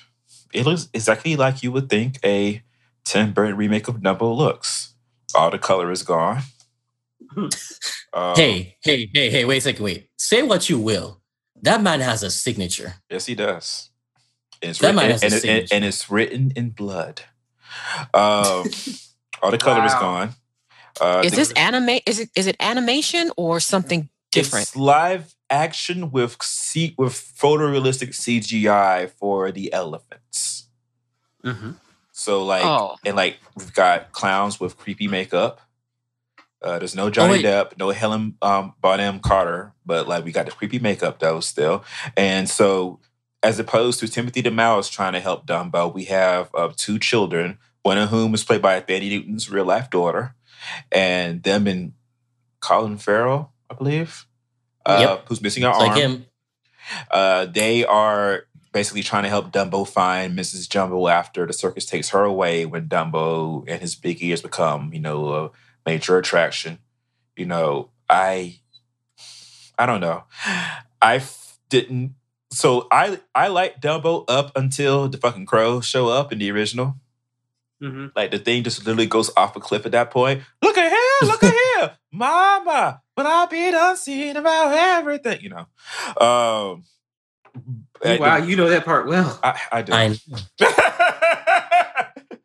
it 0.54 0.66
looks 0.66 0.90
exactly 0.94 1.36
like 1.36 1.62
you 1.62 1.72
would 1.72 1.90
think 1.90 2.20
a 2.24 2.64
Tim 3.04 3.34
Burton 3.34 3.58
remake 3.58 3.88
of 3.88 3.98
Dumbo 3.98 4.36
looks. 4.36 4.94
All 5.36 5.52
the 5.52 5.60
color 5.60 5.92
is 5.92 6.04
gone. 6.04 6.42
um, 7.38 8.36
hey, 8.36 8.78
hey, 8.82 9.10
hey, 9.14 9.30
hey, 9.30 9.46
wait 9.46 9.58
a 9.58 9.62
second, 9.62 9.84
wait. 9.84 10.10
Say 10.18 10.42
what 10.42 10.70
you 10.70 10.80
will. 10.80 11.22
That 11.62 11.82
man 11.82 12.00
has 12.00 12.24
a 12.24 12.32
signature. 12.32 12.96
Yes, 13.10 13.26
he 13.26 13.36
does. 13.36 13.89
And 14.62 14.72
it's, 14.72 14.80
That 14.80 14.96
written, 14.96 15.10
man 15.10 15.20
and, 15.24 15.46
and, 15.46 15.68
and 15.72 15.86
it's 15.86 16.10
written 16.12 16.52
in 16.56 16.70
blood. 16.72 17.22
Um, 18.14 18.66
all 19.42 19.52
the 19.52 19.58
color 19.58 19.86
is 19.86 19.94
gone. 19.94 20.36
Uh, 21.00 21.22
Is 21.24 21.32
the- 21.32 21.38
this 21.38 21.52
anime? 21.54 22.00
Is 22.06 22.20
it 22.20 22.30
is 22.36 22.48
it 22.48 22.58
animation 22.60 23.32
or 23.38 23.60
something 23.60 24.10
different? 24.32 24.64
It's 24.68 24.76
live 24.76 25.34
action 25.50 26.12
with 26.12 26.38
C- 26.44 26.94
with 26.98 27.14
photorealistic 27.14 28.10
CGI 28.10 29.10
for 29.12 29.52
the 29.52 29.72
elephants. 29.72 30.68
Mm-hmm. 31.46 31.72
So 32.12 32.44
like, 32.44 32.66
Oh. 32.66 32.98
and 33.06 33.16
like 33.16 33.38
we've 33.56 33.74
got 33.74 34.12
clowns 34.12 34.60
with 34.60 34.78
creepy 34.78 35.08
makeup. 35.08 35.62
Uh, 36.62 36.78
there's 36.80 36.96
no 36.96 37.10
Johnny 37.10 37.34
wait. 37.36 37.46
Depp, 37.46 37.78
no 37.78 37.92
Helen 37.92 38.36
um, 38.42 38.74
Bonham 38.82 39.22
Carter, 39.22 39.72
but 39.86 40.10
like 40.10 40.26
we 40.26 40.34
got 40.34 40.46
the 40.48 40.52
creepy 40.52 40.80
makeup 40.80 41.20
though 41.20 41.40
still. 41.40 41.86
And 42.18 42.50
so, 42.50 43.00
as 43.44 43.60
opposed 43.60 44.00
to 44.00 44.08
Timothy 44.08 44.42
the 44.42 44.52
Mouse 44.52 44.90
trying 44.90 45.14
to 45.14 45.20
help 45.20 45.46
Dumbo, 45.46 45.94
we 45.94 46.06
have 46.06 46.50
uh, 46.54 46.72
two 46.76 47.00
children, 47.00 47.58
one 47.84 47.98
of 47.98 48.10
whom 48.10 48.34
is 48.34 48.44
played 48.44 48.62
by 48.62 48.80
Thandie 48.82 49.10
Newton's 49.10 49.50
real 49.50 49.66
life 49.66 49.90
daughter, 49.90 50.36
and 50.92 51.42
them 51.44 51.68
and 51.68 51.94
Colin 52.60 52.98
Farrell, 52.98 53.54
I 53.70 53.76
believe, 53.76 54.26
uh, 54.86 54.98
Yep. 55.00 55.26
who's 55.30 55.42
missing 55.42 55.64
an 55.64 55.70
It's 55.70 55.80
arm. 55.80 55.88
like 55.90 55.98
him. 55.98 56.26
Uh, 57.12 57.46
they 57.46 57.86
are 57.86 58.44
basically 58.74 59.04
trying 59.04 59.24
to 59.24 59.30
help 59.30 59.52
Dumbo 59.52 59.88
find 59.88 60.38
Mrs. 60.38 60.68
Jumbo 60.70 61.08
after 61.08 61.46
the 61.46 61.54
circus 61.54 61.86
takes 61.86 62.10
her 62.10 62.24
away 62.24 62.66
when 62.66 62.88
Dumbo 62.90 63.64
and 63.68 63.82
his 63.82 63.96
big 63.96 64.22
ears 64.22 64.42
become, 64.42 64.94
you 64.94 65.00
know, 65.00 65.34
a 65.34 65.50
major 65.86 66.18
attraction. 66.18 66.80
You 67.38 67.46
know, 67.46 67.90
I, 68.10 68.60
I 69.78 69.86
don't 69.86 70.02
know. 70.02 70.24
I 71.02 71.16
f- 71.18 71.58
didn't. 71.70 72.16
So 72.52 72.88
I 72.92 73.20
I 73.36 73.48
like 73.50 73.80
Dumbo 73.80 74.26
up 74.28 74.52
until 74.56 75.08
the 75.08 75.18
fucking 75.18 75.46
crows 75.46 75.86
show 75.86 76.08
up 76.10 76.32
in 76.32 76.40
the 76.40 76.52
original. 76.52 76.96
Mm-hmm. 77.82 78.08
Like 78.16 78.32
the 78.32 78.40
thing 78.40 78.64
just 78.64 78.80
literally 78.86 79.06
goes 79.06 79.32
off 79.38 79.56
a 79.56 79.60
cliff 79.60 79.86
at 79.86 79.92
that 79.94 80.12
point. 80.12 80.42
Look 80.62 80.78
at 80.78 80.90
here, 80.92 81.30
look 81.30 81.44
at 81.44 81.54
here, 81.54 81.92
Mama. 82.12 83.02
When 83.16 83.28
I'll 83.28 83.48
be 83.48 83.70
done 83.72 83.96
seeing 83.98 84.36
about 84.36 84.74
everything, 84.74 85.42
you 85.42 85.50
know. 85.50 85.68
Um, 86.20 86.84
I- 88.04 88.18
wow, 88.20 88.38
you 88.38 88.56
know 88.56 88.70
that 88.70 88.84
part 88.86 89.08
well. 89.08 89.40
I, 89.44 89.60
I 89.72 89.82
do. 89.82 89.94
I 89.94 90.18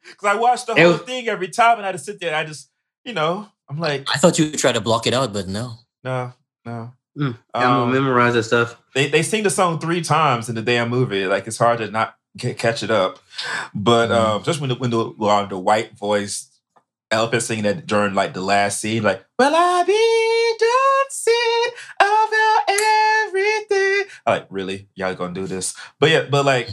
Because 0.03 0.29
I 0.29 0.35
watch 0.37 0.67
the 0.67 0.73
It 0.73 0.81
whole 0.83 0.93
was- 0.93 1.03
thing 1.03 1.29
every 1.29 1.49
time, 1.49 1.79
and 1.79 1.87
I 1.87 1.93
just 1.93 2.05
sit 2.05 2.21
there. 2.21 2.29
and 2.29 2.37
I 2.37 2.45
just, 2.45 2.71
you 3.05 3.13
know, 3.13 3.49
I'm 3.69 3.79
like, 3.79 4.07
I 4.13 4.19
thought 4.19 4.39
you 4.39 4.47
would 4.51 4.59
try 4.59 4.73
to 4.73 4.81
block 4.81 5.07
it 5.07 5.15
out, 5.15 5.33
but 5.33 5.49
no. 5.49 5.75
no, 6.05 6.33
no. 6.65 6.93
Mm, 7.19 7.37
I'm 7.55 7.63
gonna 7.63 7.83
Um, 7.85 7.93
memorize 7.93 8.35
that 8.35 8.43
stuff. 8.45 8.77
they 8.95 9.09
they 9.09 9.23
sing 9.23 9.43
the 9.45 9.51
song 9.51 9.79
three 9.79 10.03
times 10.03 10.49
in 10.49 10.55
the 10.57 10.63
damn 10.63 10.89
movie. 10.89 11.27
Like 11.27 11.47
it's 11.47 11.59
hard 11.59 11.79
to 11.79 11.91
not 11.91 12.17
ca- 12.41 12.55
catch 12.55 12.83
it 12.83 12.91
up. 12.91 13.19
But 13.75 14.09
Mhm. 14.11 14.15
um, 14.17 14.43
just 14.43 14.61
when 14.61 14.71
the 14.71 14.75
when 14.77 14.91
the, 14.91 15.11
uh, 15.21 15.47
the 15.47 15.59
white 15.59 15.97
voice 15.97 16.49
elephant 17.11 17.43
singing 17.45 17.65
that 17.65 17.87
during 17.87 18.15
like 18.15 18.35
the 18.35 18.41
last 18.41 18.81
scene, 18.81 19.03
like 19.05 19.25
"Will 19.39 19.55
I 19.55 19.85
be 19.85 20.57
dancing 20.59 21.73
about 22.01 22.65
everything?" 23.29 24.05
I'm 24.27 24.35
like 24.41 24.47
really, 24.51 24.89
y'all 24.97 25.15
gonna 25.15 25.35
do 25.35 25.47
this? 25.47 25.75
But 26.01 26.11
yeah, 26.11 26.23
but 26.31 26.45
like. 26.45 26.71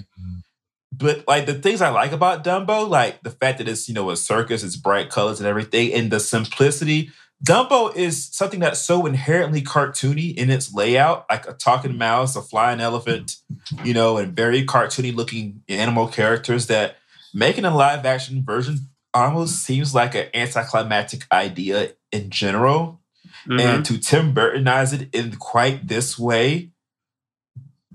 But 0.93 1.23
like 1.25 1.45
the 1.45 1.53
things 1.53 1.81
I 1.81 1.89
like 1.89 2.11
about 2.11 2.43
Dumbo, 2.43 2.87
like 2.87 3.23
the 3.23 3.31
fact 3.31 3.59
that 3.59 3.67
it's 3.69 3.87
you 3.87 3.93
know 3.95 4.09
a 4.09 4.17
circus, 4.17 4.61
it's 4.61 4.75
bright 4.75 5.09
colors 5.09 5.39
and 5.39 5.47
everything, 5.47 5.93
and 5.93 6.11
the 6.11 6.19
simplicity. 6.19 7.11
Dumbo 7.43 7.95
is 7.95 8.27
something 8.27 8.59
that's 8.59 8.79
so 8.79 9.05
inherently 9.05 9.61
cartoony 9.61 10.35
in 10.35 10.51
its 10.51 10.73
layout, 10.73 11.25
like 11.29 11.47
a 11.47 11.53
talking 11.53 11.97
mouse, 11.97 12.35
a 12.35 12.41
flying 12.41 12.79
elephant, 12.79 13.37
you 13.83 13.93
know, 13.93 14.17
and 14.17 14.35
very 14.35 14.65
cartoony 14.65 15.15
looking 15.15 15.63
animal 15.67 16.07
characters 16.07 16.67
that 16.67 16.97
making 17.33 17.65
a 17.65 17.75
live 17.75 18.05
action 18.05 18.43
version 18.45 18.89
almost 19.13 19.63
seems 19.63 19.95
like 19.95 20.13
an 20.13 20.27
anticlimactic 20.33 21.25
idea 21.31 21.93
in 22.11 22.29
general. 22.29 23.01
Mhm. 23.47 23.59
And 23.59 23.85
to 23.85 23.97
Tim 23.97 24.35
Burtonize 24.35 24.93
it 24.93 25.09
in 25.13 25.35
quite 25.37 25.87
this 25.87 26.19
way, 26.19 26.69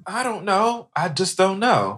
I 0.06 0.22
don't 0.22 0.44
know. 0.44 0.88
I 0.96 1.08
just 1.08 1.36
don't 1.36 1.60
know. 1.60 1.96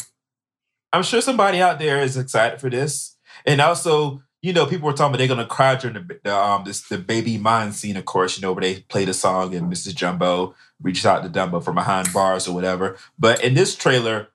I'm 0.93 1.03
sure 1.03 1.21
somebody 1.21 1.61
out 1.61 1.79
there 1.79 2.03
is 2.03 2.17
excited 2.17 2.61
for 2.61 2.71
this. 2.71 3.17
And 3.47 3.61
also, 3.61 4.23
you 4.43 4.53
know, 4.53 4.67
people 4.67 4.87
were 4.87 4.93
talking 4.93 5.09
about 5.15 5.19
they're 5.19 5.29
gonna 5.29 5.47
cry 5.47 5.75
during 5.77 5.95
the, 5.95 6.21
the 6.23 6.35
um 6.37 6.65
this 6.65 6.89
the 6.89 6.99
baby 6.99 7.39
mine 7.39 7.73
scene, 7.73 7.97
of 7.97 8.05
course, 8.05 8.37
you 8.37 8.43
know, 8.43 8.53
where 8.53 8.63
they 8.63 8.81
play 8.83 9.05
the 9.05 9.15
song 9.15 9.55
and 9.55 9.73
Mrs. 9.73 9.95
Jumbo 9.95 10.55
reaches 10.81 11.07
out 11.07 11.23
to 11.23 11.29
Dumbo 11.29 11.63
from 11.63 11.75
behind 11.75 12.13
bars 12.13 12.47
or 12.47 12.55
whatever. 12.55 12.97
But 13.19 13.43
in 13.43 13.55
this 13.55 13.75
trailer, 13.75 14.29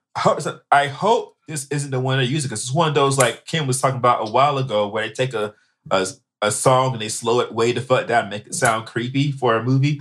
I 0.70 0.88
hope- 0.88 1.36
this 1.48 1.66
isn't 1.68 1.90
the 1.90 2.00
one 2.00 2.18
they're 2.18 2.26
using 2.26 2.48
because 2.48 2.62
it's 2.62 2.72
one 2.74 2.88
of 2.88 2.94
those 2.94 3.18
like 3.18 3.44
Kim 3.46 3.66
was 3.66 3.80
talking 3.80 3.98
about 3.98 4.26
a 4.26 4.30
while 4.30 4.56
ago 4.58 4.88
where 4.88 5.06
they 5.06 5.12
take 5.12 5.34
a 5.34 5.54
a, 5.90 6.06
a 6.40 6.50
song 6.50 6.92
and 6.94 7.02
they 7.02 7.08
slow 7.10 7.40
it 7.40 7.52
way 7.52 7.72
the 7.72 7.82
fuck 7.82 8.06
down, 8.06 8.22
and 8.24 8.30
make 8.30 8.46
it 8.46 8.54
sound 8.54 8.86
creepy 8.86 9.30
for 9.32 9.56
a 9.56 9.62
movie. 9.62 10.00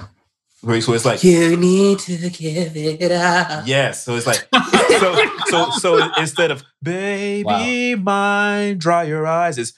Where 0.62 0.80
so 0.80 0.94
it's 0.94 1.04
like 1.04 1.22
You 1.26 1.58
need 1.58 2.00
to 2.00 2.30
give 2.30 2.78
it 2.78 3.12
up. 3.12 3.68
Yes. 3.68 4.06
So 4.06 4.16
it's 4.16 4.26
like 4.26 4.48
so 5.00 5.26
so 5.48 5.70
so 5.72 6.14
instead 6.18 6.52
of 6.52 6.64
baby 6.82 7.96
mine, 7.96 8.78
dry 8.78 9.04
your 9.04 9.28
eyes, 9.28 9.58
it's 9.58 9.74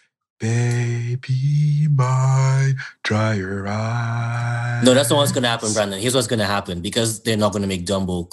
baby 0.45 1.87
mine, 1.89 2.75
dry 3.03 3.33
your 3.33 3.67
eyes. 3.67 4.83
No, 4.83 4.93
that's 4.93 5.09
not 5.09 5.17
what's 5.17 5.31
gonna 5.31 5.47
happen, 5.47 5.73
Brandon. 5.73 5.99
Here's 5.99 6.13
what's 6.15 6.27
gonna 6.27 6.45
happen 6.45 6.81
because 6.81 7.21
they're 7.23 7.37
not 7.37 7.51
gonna 7.53 7.67
make 7.67 7.85
Dumbo. 7.85 8.29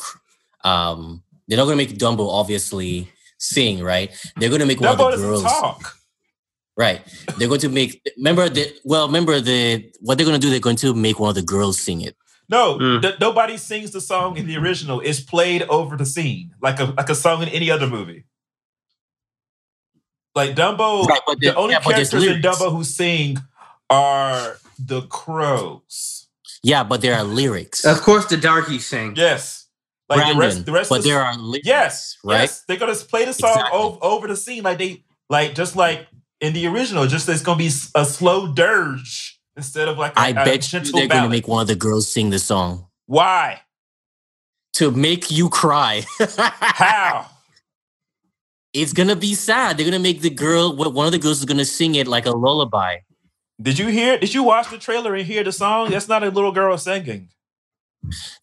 Um, 0.64 1.22
they're 1.48 1.56
not 1.58 1.64
gonna 1.64 1.76
make 1.76 1.96
Dumbo 1.98 2.28
obviously 2.30 3.08
sing, 3.38 3.82
right? 3.82 4.10
They're 4.36 4.50
gonna 4.50 4.66
make 4.66 4.80
one 4.80 4.90
of 4.90 4.98
the 4.98 5.16
girls, 5.16 5.42
talk. 5.42 5.96
right? 6.76 7.00
They're 7.38 7.48
going 7.48 7.60
to 7.60 7.68
make. 7.68 8.00
Remember 8.16 8.48
the 8.48 8.72
well. 8.84 9.06
Remember 9.06 9.40
the 9.40 9.90
what 10.00 10.18
they're 10.18 10.26
gonna 10.26 10.38
do. 10.38 10.50
They're 10.50 10.60
going 10.60 10.76
to 10.76 10.94
make 10.94 11.18
one 11.18 11.30
of 11.30 11.34
the 11.34 11.42
girls 11.42 11.80
sing 11.80 12.00
it. 12.02 12.16
No, 12.48 12.76
Mm. 12.78 13.00
th- 13.02 13.18
nobody 13.20 13.56
sings 13.56 13.92
the 13.92 14.00
song 14.00 14.36
in 14.36 14.46
the 14.46 14.56
original. 14.58 15.00
It's 15.00 15.20
played 15.20 15.62
over 15.70 15.96
the 15.96 16.04
scene 16.06 16.50
like 16.60 16.80
a 16.80 16.84
like 16.84 17.08
a 17.08 17.14
song 17.14 17.42
in 17.42 17.48
any 17.48 17.70
other 17.70 17.86
movie. 17.86 18.24
Like 20.34 20.54
Dumbo, 20.56 21.04
Right, 21.06 21.20
but 21.26 21.40
the 21.40 21.48
there- 21.48 21.58
only 21.58 21.72
yeah, 21.74 21.80
characters 21.80 22.24
in. 22.24 22.40
Dumbo 22.40 22.70
who 22.72 22.84
sing 22.84 23.36
are 23.90 24.56
the 24.78 25.02
crows. 25.02 26.28
Yeah, 26.62 26.84
but 26.84 27.02
there 27.02 27.14
are 27.16 27.24
lyrics. 27.24 27.84
Of 27.84 28.00
course, 28.00 28.26
the 28.26 28.36
darkies 28.36 28.86
sing. 28.86 29.14
Yes, 29.16 29.66
like 30.08 30.18
Brandon, 30.18 30.36
the 30.36 30.40
rest. 30.42 30.66
The 30.66 30.72
rest. 30.72 30.88
but 30.90 30.98
of 30.98 31.02
the, 31.04 31.10
there 31.10 31.22
are 31.22 31.36
lyrics. 31.36 31.66
Yes, 31.66 32.16
right. 32.24 32.40
Yes, 32.42 32.64
they're 32.66 32.76
gonna 32.78 32.94
play 32.94 33.24
the 33.24 33.32
song 33.34 33.50
Exactly. 33.50 33.78
over, 33.78 33.98
over 34.02 34.26
the 34.28 34.36
scene 34.36 34.62
like 34.62 34.78
they 34.78 35.04
like 35.28 35.54
just 35.54 35.76
like 35.76 36.06
in 36.40 36.52
the 36.54 36.66
original. 36.68 37.06
Just 37.06 37.28
it's 37.28 37.42
gonna 37.42 37.58
be 37.58 37.70
a 37.94 38.04
slow 38.04 38.52
dirge 38.52 39.38
instead 39.56 39.88
of 39.88 39.98
like 39.98 40.12
a, 40.16 40.20
I 40.20 40.28
a 40.28 40.34
bet 40.34 40.72
you 40.72 40.80
they're 40.80 41.08
going 41.08 41.24
to 41.24 41.28
make 41.28 41.46
one 41.46 41.60
of 41.60 41.68
the 41.68 41.76
girls 41.76 42.08
sing 42.08 42.30
the 42.30 42.38
song 42.38 42.86
Why? 43.04 43.60
to 44.74 44.90
make 44.90 45.30
you 45.30 45.50
cry. 45.50 46.04
How? 46.38 47.26
It's 48.72 48.92
gonna 48.92 49.16
be 49.16 49.34
sad. 49.34 49.76
They're 49.76 49.86
gonna 49.86 49.98
make 49.98 50.20
the 50.20 50.30
girl. 50.30 50.74
One 50.74 51.06
of 51.06 51.12
the 51.12 51.18
girls 51.18 51.38
is 51.38 51.44
gonna 51.44 51.64
sing 51.64 51.94
it 51.94 52.06
like 52.06 52.26
a 52.26 52.30
lullaby. 52.30 52.98
Did 53.60 53.78
you 53.78 53.88
hear? 53.88 54.18
Did 54.18 54.34
you 54.34 54.42
watch 54.42 54.70
the 54.70 54.78
trailer 54.78 55.14
and 55.14 55.26
hear 55.26 55.44
the 55.44 55.52
song? 55.52 55.90
That's 55.90 56.08
not 56.08 56.22
a 56.22 56.30
little 56.30 56.52
girl 56.52 56.76
singing. 56.78 57.28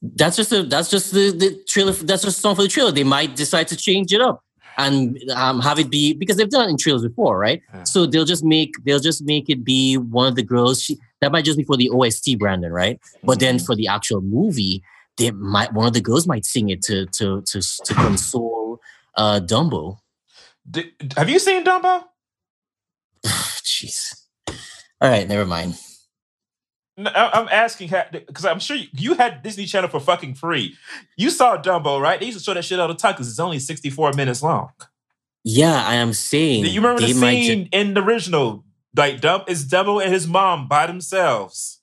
That's 0.01 0.38
just 0.38 0.51
a. 0.51 0.63
That's 0.63 0.89
just 0.89 1.11
the 1.13 1.32
the 1.32 1.63
trailer. 1.67 1.91
That's 1.91 2.23
just 2.23 2.38
a 2.38 2.41
song 2.41 2.55
for 2.55 2.61
the 2.61 2.67
trailer. 2.67 2.91
They 2.91 3.03
might 3.03 3.36
decide 3.36 3.67
to 3.69 3.75
change 3.75 4.13
it 4.13 4.21
up 4.21 4.43
and 4.80 5.19
um, 5.32 5.59
have 5.59 5.77
it 5.77 5.89
be 5.89 6.13
because 6.13 6.38
they've 6.38 6.49
done 6.49 6.67
it 6.67 6.71
in 6.71 6.77
trailers 6.77 7.03
before, 7.03 7.38
right? 7.38 7.61
Yeah. 7.73 7.84
So 7.84 8.05
they'll 8.05 8.25
just 8.25 8.43
make 8.43 8.73
they'll 8.86 8.99
just 8.99 9.23
make 9.23 9.49
it 9.49 9.63
be 9.63 9.97
one 9.97 10.27
of 10.27 10.36
the 10.36 10.43
girls. 10.43 10.82
She, 10.82 10.97
that 11.21 11.32
might 11.32 11.43
just 11.43 11.57
be 11.57 11.65
for 11.65 11.75
the 11.75 11.89
OST, 11.89 12.38
Brandon, 12.39 12.71
right? 12.71 12.99
But 13.23 13.39
then 13.41 13.59
for 13.59 13.75
the 13.75 13.88
actual 13.88 14.21
movie, 14.21 14.82
they 15.17 15.32
might 15.32 15.73
one 15.73 15.88
of 15.88 15.93
the 15.93 16.01
girls 16.01 16.27
might 16.27 16.45
sing 16.45 16.69
it 16.69 16.82
to 16.84 17.05
to 17.07 17.41
to 17.41 17.61
to 17.61 17.93
console 17.93 18.80
uh 19.15 19.41
Dumbo. 19.41 19.97
Did- 20.70 21.13
have 21.17 21.30
you 21.30 21.39
seen 21.39 21.63
Dumbo? 21.63 22.03
Jeez. 23.26 24.15
All 25.01 25.09
right, 25.09 25.28
never 25.28 25.45
mind. 25.45 25.76
No, 26.97 27.09
I'm 27.15 27.47
asking 27.47 27.89
because 28.11 28.43
I'm 28.45 28.59
sure 28.59 28.76
you, 28.76 28.88
you 28.93 29.13
had 29.13 29.41
Disney 29.41 29.65
Channel 29.65 29.89
for 29.89 30.01
fucking 30.01 30.36
free. 30.36 30.76
You 31.17 31.30
saw 31.30 31.55
Dumbo, 31.57 31.99
right? 32.01 32.20
They 32.20 32.26
used 32.26 32.38
to 32.39 32.43
show 32.43 32.53
that 32.53 32.65
shit 32.65 32.78
all 32.80 32.89
the 32.89 32.93
time 32.93 33.13
because 33.13 33.30
it's 33.30 33.39
only 33.39 33.59
64 33.59 34.11
minutes 34.13 34.43
long. 34.43 34.72
Yeah, 35.45 35.82
I 35.88 35.95
am 35.95 36.11
saying. 36.11 36.63
Do 36.65 36.70
you 36.70 36.82
remember 36.82 36.99
the 37.01 37.13
they 37.13 37.20
might 37.20 37.38
ju- 37.41 37.45
scene 37.47 37.70
in 37.72 37.93
the 37.93 38.03
original? 38.03 38.65
Like 38.95 39.22
Dumb 39.22 39.43
is 39.47 39.65
Dumbo 39.65 40.03
and 40.03 40.11
his 40.11 40.28
mom 40.28 40.67
by 40.67 40.88
themselves. 40.88 41.80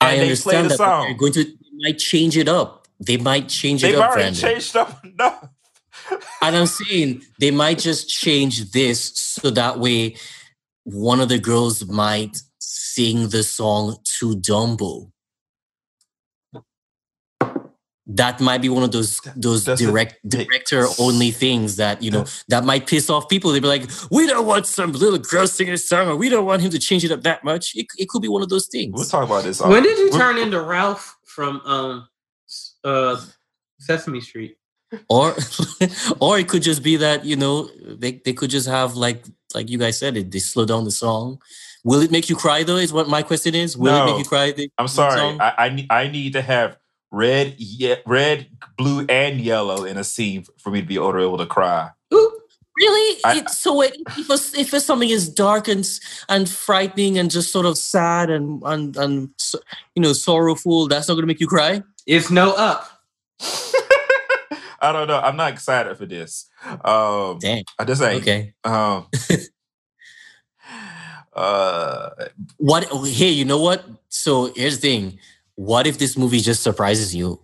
I 0.00 0.12
And 0.12 0.20
they 0.20 0.36
play 0.36 0.56
understand 0.56 0.64
the 0.66 0.68
that. 0.68 0.76
song. 0.76 1.04
They're 1.06 1.14
going 1.16 1.32
to 1.32 1.44
they 1.44 1.50
might 1.82 1.98
change 1.98 2.36
it 2.36 2.48
up. 2.48 2.86
They 3.00 3.16
might 3.16 3.48
change 3.48 3.82
it 3.82 3.88
up. 3.88 3.92
They've 3.92 4.00
already 4.00 4.22
Brandon. 4.22 4.40
changed 4.40 4.76
up 4.76 5.04
enough. 5.04 5.48
And 6.42 6.56
I'm 6.56 6.66
saying 6.66 7.22
they 7.40 7.50
might 7.50 7.78
just 7.78 8.08
change 8.08 8.70
this 8.72 9.12
so 9.14 9.50
that 9.50 9.78
way 9.78 10.16
one 10.84 11.20
of 11.20 11.28
the 11.28 11.38
girls 11.38 11.86
might 11.86 12.38
sing 12.58 13.28
the 13.28 13.42
song 13.42 13.98
to 14.18 14.36
Dumbo. 14.36 15.10
that 18.08 18.40
might 18.40 18.62
be 18.62 18.70
one 18.70 18.82
of 18.82 18.90
those 18.90 19.20
those 19.36 19.64
doesn't 19.64 19.86
direct 19.86 20.16
make 20.24 20.46
director 20.48 20.86
only 20.98 21.30
things 21.30 21.76
that 21.76 22.02
you 22.02 22.10
know 22.10 22.24
that 22.48 22.64
might 22.64 22.86
piss 22.86 23.10
off 23.10 23.28
people. 23.28 23.52
They'd 23.52 23.60
be 23.60 23.68
like, 23.68 23.88
"We 24.10 24.26
don't 24.26 24.46
want 24.46 24.66
some 24.66 24.92
little 24.92 25.18
girl 25.18 25.46
singing 25.46 25.74
a 25.74 25.78
song, 25.78 26.08
or 26.08 26.16
we 26.16 26.30
don't 26.30 26.46
want 26.46 26.62
him 26.62 26.70
to 26.70 26.78
change 26.78 27.04
it 27.04 27.12
up 27.12 27.22
that 27.22 27.44
much." 27.44 27.72
It, 27.74 27.86
it 27.98 28.08
could 28.08 28.22
be 28.22 28.28
one 28.28 28.42
of 28.42 28.48
those 28.48 28.66
things. 28.66 28.94
We'll 28.94 29.04
talk 29.04 29.24
about 29.24 29.44
this. 29.44 29.60
When 29.60 29.82
did 29.82 29.98
you 29.98 30.10
turn 30.10 30.38
into 30.38 30.60
Ralph 30.60 31.18
from 31.26 31.60
um 31.66 32.08
uh 32.82 33.20
Sesame 33.78 34.22
Street? 34.22 34.57
Or 35.08 35.34
or 36.20 36.38
it 36.38 36.48
could 36.48 36.62
just 36.62 36.82
be 36.82 36.96
that 36.96 37.24
you 37.24 37.36
know 37.36 37.68
they, 37.84 38.12
they 38.24 38.32
could 38.32 38.50
just 38.50 38.68
have 38.68 38.94
like 38.94 39.24
like 39.54 39.68
you 39.68 39.78
guys 39.78 39.98
said 39.98 40.16
it 40.16 40.30
they 40.30 40.38
slow 40.38 40.64
down 40.64 40.84
the 40.84 40.90
song 40.90 41.38
will 41.84 42.00
it 42.00 42.10
make 42.10 42.28
you 42.28 42.36
cry 42.36 42.62
though 42.62 42.76
is 42.76 42.92
what 42.92 43.08
my 43.08 43.22
question 43.22 43.54
is 43.54 43.76
will 43.76 43.94
it 43.94 44.04
make 44.04 44.18
you 44.18 44.24
cry 44.24 44.52
the, 44.52 44.70
I'm 44.78 44.88
sorry. 44.88 45.18
song? 45.18 45.40
I, 45.40 45.54
I 45.58 45.68
need 45.70 45.86
I 45.90 46.08
need 46.08 46.32
to 46.34 46.42
have 46.42 46.76
red, 47.10 47.54
ye- 47.58 47.96
red, 48.06 48.48
blue, 48.76 49.06
and 49.08 49.40
yellow 49.40 49.84
in 49.84 49.96
a 49.96 50.04
scene 50.04 50.44
for 50.58 50.70
me 50.70 50.82
to 50.82 50.86
be 50.86 50.96
able 50.96 51.38
to, 51.38 51.46
cry. 51.46 51.90
Ooh, 52.12 52.40
really 52.76 53.20
I- 53.24 53.38
it, 53.38 53.48
so 53.48 53.80
it, 53.82 53.96
if, 54.16 54.30
it's, 54.30 54.58
if 54.58 54.74
it's 54.74 54.84
something 54.84 55.08
is 55.08 55.28
dark 55.28 55.68
and 55.68 55.88
and 56.28 56.48
frightening 56.48 57.18
and 57.18 57.30
just 57.30 57.50
sort 57.50 57.66
of 57.66 57.78
sad 57.78 58.30
and 58.30 58.62
and, 58.64 58.96
and 58.96 59.30
you 59.94 60.02
know 60.02 60.12
sorrowful 60.12 60.88
that's 60.88 61.08
not 61.08 61.14
going 61.14 61.22
to 61.22 61.26
make 61.26 61.40
you 61.40 61.46
cry 61.46 61.82
It's 62.06 62.30
no 62.30 62.52
up. 62.52 63.02
I 64.82 64.92
don't 64.92 65.08
know. 65.08 65.18
I'm 65.18 65.36
not 65.36 65.52
excited 65.52 65.96
for 65.96 66.06
this. 66.06 66.48
Um, 66.84 67.38
Dang. 67.40 67.64
I 67.78 67.84
just 67.84 68.02
ain't. 68.02 68.22
okay 68.22 68.54
Um, 68.64 69.06
uh, 71.34 72.10
what 72.56 72.84
hey 73.06 73.30
you 73.30 73.44
know 73.44 73.60
what 73.60 73.84
so 74.08 74.52
here's 74.54 74.78
the 74.80 74.88
thing 74.88 75.18
what 75.54 75.86
if 75.86 75.98
this 75.98 76.16
movie 76.16 76.40
just 76.40 76.62
surprises 76.62 77.14
you 77.14 77.40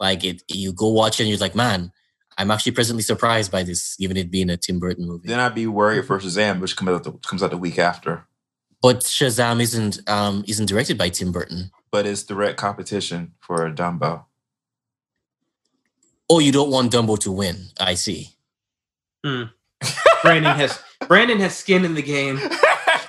like 0.00 0.24
it 0.24 0.42
you 0.48 0.72
go 0.72 0.88
watch 0.88 1.20
it 1.20 1.24
and 1.24 1.30
you're 1.30 1.38
like 1.38 1.54
man 1.54 1.92
i'm 2.38 2.50
actually 2.50 2.72
presently 2.72 3.02
surprised 3.02 3.50
by 3.52 3.62
this 3.62 3.96
given 3.96 4.16
it 4.16 4.30
being 4.30 4.48
a 4.50 4.56
tim 4.56 4.78
burton 4.78 5.06
movie 5.06 5.28
then 5.28 5.40
I'd 5.40 5.54
be 5.54 5.66
worried 5.66 6.06
for 6.06 6.18
Shazam, 6.18 6.60
which 6.60 6.76
comes 6.76 6.90
out 6.90 7.04
the, 7.04 7.12
comes 7.12 7.42
out 7.42 7.50
the 7.50 7.58
week 7.58 7.78
after. 7.78 8.26
but 8.82 9.00
shazam 9.00 9.60
isn't 9.60 10.00
um 10.08 10.44
isn't 10.48 10.66
directed 10.66 10.96
by 10.98 11.08
tim 11.10 11.30
burton 11.32 11.70
But 11.90 12.06
it's 12.06 12.22
direct 12.24 12.58
competition 12.58 13.32
for 13.40 13.70
Dumbo. 13.70 14.24
Oh 16.30 16.38
you 16.38 16.52
don't 16.52 16.70
want 16.70 16.92
dumbo 16.92 17.18
to 17.18 17.30
win 17.32 17.56
i 17.80 17.94
see 17.94 18.30
Brandon 20.22 20.56
has 20.56 20.80
Brandon 21.08 21.38
has 21.40 21.56
skin 21.56 21.84
in 21.84 21.94
the 21.94 22.02
game. 22.02 22.38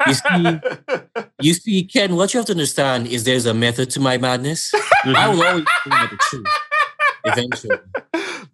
You 0.07 0.13
see- 0.13 0.59
you 1.41 1.53
see 1.53 1.84
ken 1.84 2.15
what 2.15 2.34
you 2.34 2.39
have 2.39 2.47
to 2.47 2.53
understand 2.53 3.07
is 3.07 3.24
there's 3.24 3.45
a 3.45 3.53
method 3.53 3.89
to 3.91 3.99
my 3.99 4.18
madness 4.18 4.72
i 5.05 5.28
will 5.30 5.43
always 5.43 5.65
bring 5.86 5.93
out 5.93 6.09
the 6.09 6.18
truth 6.30 6.45
eventually 7.26 7.78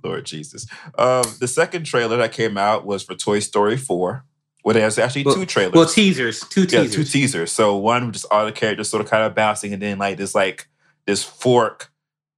Lord 0.04 0.26
Jesus. 0.26 0.68
Um, 0.98 1.24
the 1.40 1.48
second 1.48 1.86
trailer 1.86 2.18
that 2.18 2.34
came 2.34 2.58
out 2.58 2.86
was 2.86 3.04
for 3.04 3.16
Toy 3.16 3.40
Story 3.40 3.78
4. 3.78 4.26
Well, 4.66 4.74
there's 4.74 5.00
actually 5.00 5.24
Well- 5.24 5.36
two 5.36 5.46
trailers. 5.46 5.74
Well, 5.74 5.86
teasers, 5.86 6.42
two 6.50 6.64
yeah, 6.64 6.82
teasers. 6.82 6.92
two 6.96 7.04
teasers. 7.06 7.52
So 7.54 7.78
one 7.78 8.08
with 8.08 8.16
just 8.16 8.26
all 8.30 8.44
the 8.46 8.52
characters 8.52 8.90
sort 8.90 9.02
of 9.02 9.10
kind 9.10 9.24
of 9.24 9.34
bouncing, 9.34 9.72
and 9.72 9.82
then 9.82 10.00
like 10.00 10.18
this 10.18 10.36
like 10.36 10.68
this 11.06 11.24
fork 11.24 11.90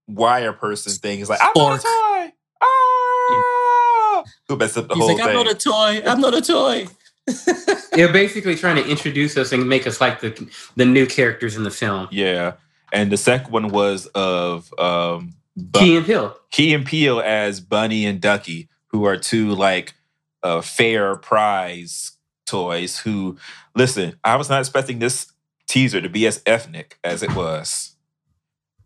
wire 0.07 0.53
person 0.53 0.91
thing 0.93 1.19
is 1.19 1.29
like, 1.29 1.39
I'm 1.41 1.51
Fork. 1.53 1.81
not 1.83 2.25
a 2.25 2.27
toy. 2.27 2.33
Ah! 2.61 4.23
Who 4.47 4.55
messed 4.57 4.77
up 4.77 4.87
the 4.87 4.95
he's 4.95 5.01
whole 5.01 5.07
like 5.13 5.17
thing? 5.17 5.27
i'm 5.27 5.33
not 5.45 5.51
a 5.51 5.55
toy 5.55 6.01
i'm 6.05 6.21
not 6.21 6.33
a 6.33 6.41
toy 6.41 6.87
They're 7.93 8.13
basically 8.13 8.55
trying 8.55 8.75
to 8.75 8.87
introduce 8.87 9.35
us 9.35 9.51
and 9.51 9.67
make 9.67 9.87
us 9.87 9.99
like 9.99 10.21
the 10.21 10.47
the 10.75 10.85
new 10.85 11.07
characters 11.07 11.55
in 11.55 11.63
the 11.63 11.71
film. 11.71 12.07
yeah. 12.11 12.53
And 12.93 13.11
the 13.11 13.17
second 13.17 13.51
one 13.51 13.69
was 13.69 14.05
of 14.13 14.71
um 14.77 15.33
Bu- 15.57 15.79
Key 15.79 15.97
and 15.97 16.05
Hill. 16.05 16.37
Key 16.51 16.73
and 16.75 16.85
Peele 16.85 17.19
as 17.21 17.61
Bunny 17.61 18.05
and 18.05 18.21
Ducky, 18.21 18.69
who 18.87 19.05
are 19.05 19.17
two 19.17 19.55
like 19.55 19.95
uh, 20.43 20.61
fair 20.61 21.15
prize 21.15 22.11
toys. 22.45 22.99
Who 22.99 23.37
listen, 23.75 24.19
I 24.23 24.35
was 24.35 24.47
not 24.49 24.59
expecting 24.59 24.99
this 24.99 25.31
teaser 25.67 26.01
to 26.01 26.09
be 26.09 26.27
as 26.27 26.43
ethnic 26.45 26.99
as 27.03 27.23
it 27.23 27.33
was. 27.35 27.94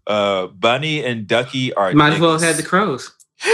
Uh, 0.10 0.47
Bunny 0.47 1.05
and 1.05 1.28
Ducky 1.28 1.72
are 1.74 1.93
Might 1.93 2.14
as 2.14 2.20
well 2.20 2.32
have 2.34 2.41
had 2.41 2.55
the 2.57 2.64
crows. 2.64 3.12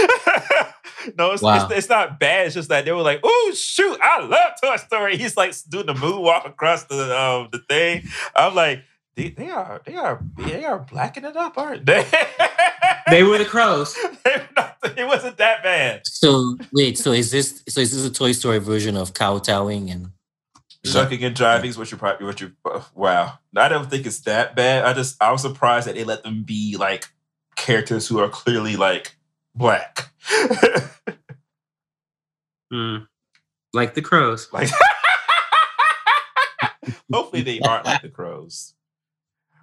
no, 1.18 1.32
it's, 1.32 1.42
Wow. 1.42 1.66
it's, 1.66 1.78
it's 1.78 1.88
not 1.88 2.18
bad. 2.18 2.46
It's 2.46 2.54
just 2.54 2.68
that 2.70 2.84
they 2.84 2.92
were 2.92 3.02
like, 3.02 3.20
"Oh 3.22 3.52
shoot, 3.54 3.98
I 4.02 4.24
love 4.24 4.52
Toy 4.62 4.76
Story." 4.76 5.16
He's 5.16 5.36
like 5.36 5.54
doing 5.68 5.86
the 5.86 5.94
moonwalk 5.94 6.46
across 6.48 6.84
the 6.84 7.16
um, 7.16 7.48
the 7.52 7.58
thing. 7.68 8.02
I'm 8.34 8.54
like, 8.54 8.82
they, 9.16 9.28
they 9.30 9.50
are 9.50 9.80
they 9.86 9.94
are 9.96 10.20
they 10.38 10.64
are 10.64 10.78
blacking 10.80 11.24
it 11.24 11.36
up, 11.36 11.56
aren't 11.58 11.86
they? 11.86 12.04
They 13.08 13.22
were 13.22 13.38
the 13.38 13.44
crows. 13.44 13.96
Not- 14.56 14.78
it 14.96 15.06
wasn't 15.06 15.36
that 15.38 15.62
bad. 15.62 16.00
So 16.06 16.56
wait, 16.72 16.98
so 16.98 17.12
is 17.12 17.30
this 17.30 17.62
so 17.68 17.80
is 17.80 17.92
this 17.92 18.04
a 18.04 18.12
Toy 18.12 18.32
Story 18.32 18.58
version 18.58 18.96
of 18.96 19.14
kowtowing 19.14 19.90
and 19.90 20.10
Shucking 20.86 21.22
and 21.24 21.34
driving 21.34 21.70
is 21.70 21.78
what 21.78 21.90
you're 21.90 21.98
probably 21.98 22.26
what 22.26 22.40
you 22.40 22.52
uh, 22.64 22.82
wow. 22.94 23.38
I 23.56 23.68
don't 23.68 23.90
think 23.90 24.06
it's 24.06 24.20
that 24.20 24.54
bad. 24.56 24.84
I 24.84 24.92
just 24.92 25.20
I 25.22 25.32
was 25.32 25.42
surprised 25.42 25.86
that 25.86 25.94
they 25.94 26.04
let 26.04 26.22
them 26.22 26.42
be 26.42 26.76
like 26.78 27.06
characters 27.56 28.06
who 28.06 28.18
are 28.20 28.28
clearly 28.28 28.76
like 28.76 29.16
black. 29.54 30.10
Hmm. 32.70 32.96
Like 33.72 33.94
the 33.94 34.02
crows. 34.02 34.48
like 34.52 34.68
hopefully 37.12 37.42
they 37.42 37.60
aren't 37.60 37.84
like 37.84 38.02
the 38.02 38.08
crows. 38.08 38.74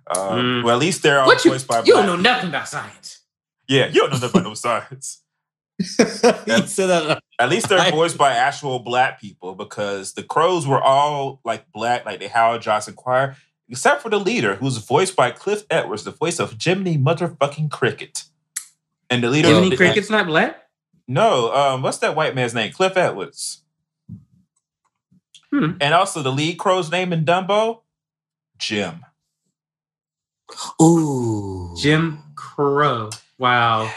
Um, 0.08 0.18
Mm. 0.18 0.64
Well, 0.64 0.76
at 0.76 0.80
least 0.80 1.04
they're 1.04 1.20
all 1.20 1.28
What 1.28 1.44
you, 1.46 1.52
voiced 1.52 1.68
by 1.68 1.80
you 1.84 1.94
don't 1.94 2.06
know 2.06 2.16
nothing 2.16 2.50
about 2.50 2.68
science. 2.68 3.20
Yeah, 3.68 3.88
you 3.88 4.02
don't 4.02 4.12
know 4.12 4.18
nothing 4.20 4.42
about 4.42 4.50
no 4.50 4.54
science. 4.54 5.22
he 5.80 5.84
said 5.86 6.88
that 6.88 7.22
At 7.44 7.50
least 7.50 7.68
they're 7.70 7.92
voiced 7.92 8.18
by 8.18 8.32
actual 8.34 8.80
black 8.80 9.20
people 9.20 9.54
because 9.54 10.14
the 10.14 10.24
crows 10.24 10.66
were 10.66 10.82
all 10.82 11.42
like 11.44 11.70
black, 11.72 12.06
like 12.06 12.20
the 12.22 12.30
Hall 12.30 12.58
Johnson 12.58 12.94
Choir, 12.94 13.36
except 13.70 14.02
for 14.02 14.10
the 14.10 14.20
leader, 14.20 14.56
who's 14.56 14.78
voiced 14.78 15.16
by 15.16 15.32
Cliff 15.32 15.64
Edwards, 15.70 16.06
the 16.06 16.12
voice 16.12 16.40
of 16.40 16.56
Jiminy 16.62 16.98
Motherfucking 16.98 17.70
Cricket. 17.70 18.24
And 19.10 19.22
the 19.24 19.30
leader, 19.30 19.50
Yo, 19.50 19.56
of 19.56 19.64
Jiminy 19.64 19.76
the- 19.76 19.78
Cricket's 19.78 20.10
not 20.10 20.26
black? 20.26 20.58
no, 21.08 21.54
um, 21.54 21.82
what's 21.82 21.98
that 21.98 22.16
white 22.16 22.34
man's 22.34 22.54
name? 22.54 22.72
Cliff 22.72 22.96
Edwards. 22.96 23.62
Hmm. 25.52 25.72
And 25.82 25.94
also 25.94 26.22
the 26.24 26.32
lead 26.32 26.58
crow's 26.58 26.90
name 26.90 27.12
in 27.14 27.26
Dumbo, 27.26 27.82
Jim. 28.58 29.06
Ooh. 30.82 31.76
Jim 31.78 32.20
Crow. 32.36 33.10
Wow. 33.38 33.92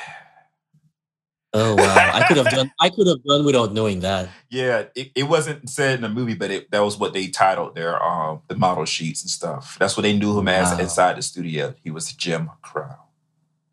Oh 1.52 1.74
wow. 1.76 2.10
I 2.12 2.24
could 2.28 2.36
have 2.36 2.50
done 2.50 2.70
I 2.80 2.90
could 2.90 3.06
have 3.06 3.22
done 3.24 3.44
without 3.44 3.72
knowing 3.72 4.00
that. 4.00 4.28
Yeah, 4.50 4.84
it, 4.94 5.12
it 5.14 5.22
wasn't 5.24 5.70
said 5.70 5.94
in 5.96 6.00
the 6.02 6.08
movie, 6.08 6.34
but 6.34 6.50
it, 6.50 6.70
that 6.70 6.80
was 6.80 6.98
what 6.98 7.12
they 7.14 7.28
titled 7.28 7.74
their 7.74 8.02
um 8.02 8.42
the 8.48 8.56
model 8.56 8.84
sheets 8.84 9.22
and 9.22 9.30
stuff. 9.30 9.76
That's 9.78 9.96
what 9.96 10.02
they 10.02 10.16
knew 10.16 10.38
him 10.38 10.48
as 10.48 10.72
Wow. 10.72 10.78
inside 10.80 11.16
the 11.16 11.22
studio. 11.22 11.74
He 11.82 11.90
was 11.90 12.12
Jim 12.12 12.50
Crow. 12.62 12.96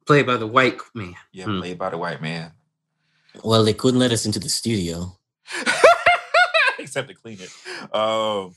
Played 0.06 0.28
by 0.28 0.38
the 0.38 0.48
white 0.48 0.80
man. 0.94 1.16
Yeah, 1.32 1.46
Hmm. 1.46 1.60
played 1.60 1.78
by 1.78 1.90
the 1.90 1.98
white 1.98 2.22
man. 2.22 2.52
Well, 3.44 3.64
they 3.66 3.74
couldn't 3.74 4.00
let 4.00 4.12
us 4.12 4.26
into 4.26 4.40
the 4.40 4.50
studio. 4.50 5.18
Except 6.80 7.08
to 7.08 7.14
clean 7.16 7.40
it. 7.41 7.50
Um, 7.95 8.54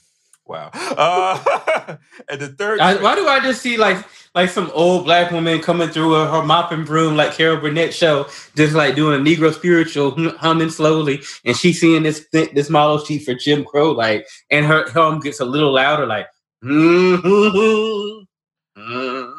wow. 0.47 0.71
Uh, 0.75 1.97
and 2.29 2.41
the 2.41 2.49
third. 2.49 2.81
I, 2.81 3.01
why 3.03 3.15
do 3.15 3.27
I 3.27 3.41
just 3.41 3.63
see 3.63 3.77
like 3.77 4.05
like 4.35 4.51
some 4.51 4.71
old 4.75 5.05
black 5.05 5.31
woman 5.31 5.61
coming 5.61 5.89
through 5.89 6.13
her, 6.13 6.27
her 6.27 6.43
mop 6.43 6.71
and 6.73 6.85
broom 6.85 7.17
like 7.17 7.33
Carol 7.35 7.57
Burnett 7.59 7.95
show, 7.95 8.27
just 8.55 8.75
like 8.75 8.95
doing 8.95 9.19
a 9.21 9.23
Negro 9.23 9.53
spiritual 9.53 10.13
humming 10.37 10.71
slowly, 10.71 11.23
and 11.45 11.57
she's 11.57 11.81
seeing 11.81 12.03
this 12.03 12.27
this 12.33 12.71
model 12.71 12.99
sheet 12.99 13.25
for 13.25 13.35
Jim 13.35 13.65
Crow, 13.65 13.93
like, 13.93 14.27
and 14.51 14.67
her 14.67 14.89
hum 14.91 15.21
gets 15.21 15.41
a 15.41 15.45
little 15.45 15.73
louder, 15.73 16.07
like, 16.07 16.27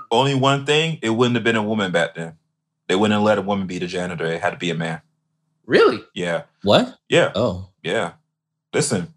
Only 0.10 0.36
one 0.36 0.66
thing, 0.66 1.00
it 1.02 1.10
wouldn't 1.12 1.36
have 1.36 1.44
been 1.44 1.56
a 1.56 1.64
woman 1.64 1.92
back 1.92 2.16
then. 2.16 2.38
They 2.88 2.96
wouldn't 2.96 3.14
have 3.14 3.24
let 3.24 3.38
a 3.38 3.42
woman 3.42 3.68
be 3.68 3.80
the 3.80 3.88
janitor. 3.88 4.26
It 4.26 4.42
had 4.42 4.52
to 4.52 4.58
be 4.58 4.70
a 4.72 4.76
man. 4.76 5.02
really? 5.66 6.04
Yeah. 6.14 6.44
What? 6.64 6.98
Yeah. 7.10 7.32
Oh. 7.36 7.70
Yeah. 7.84 8.14
Listen. 8.74 9.14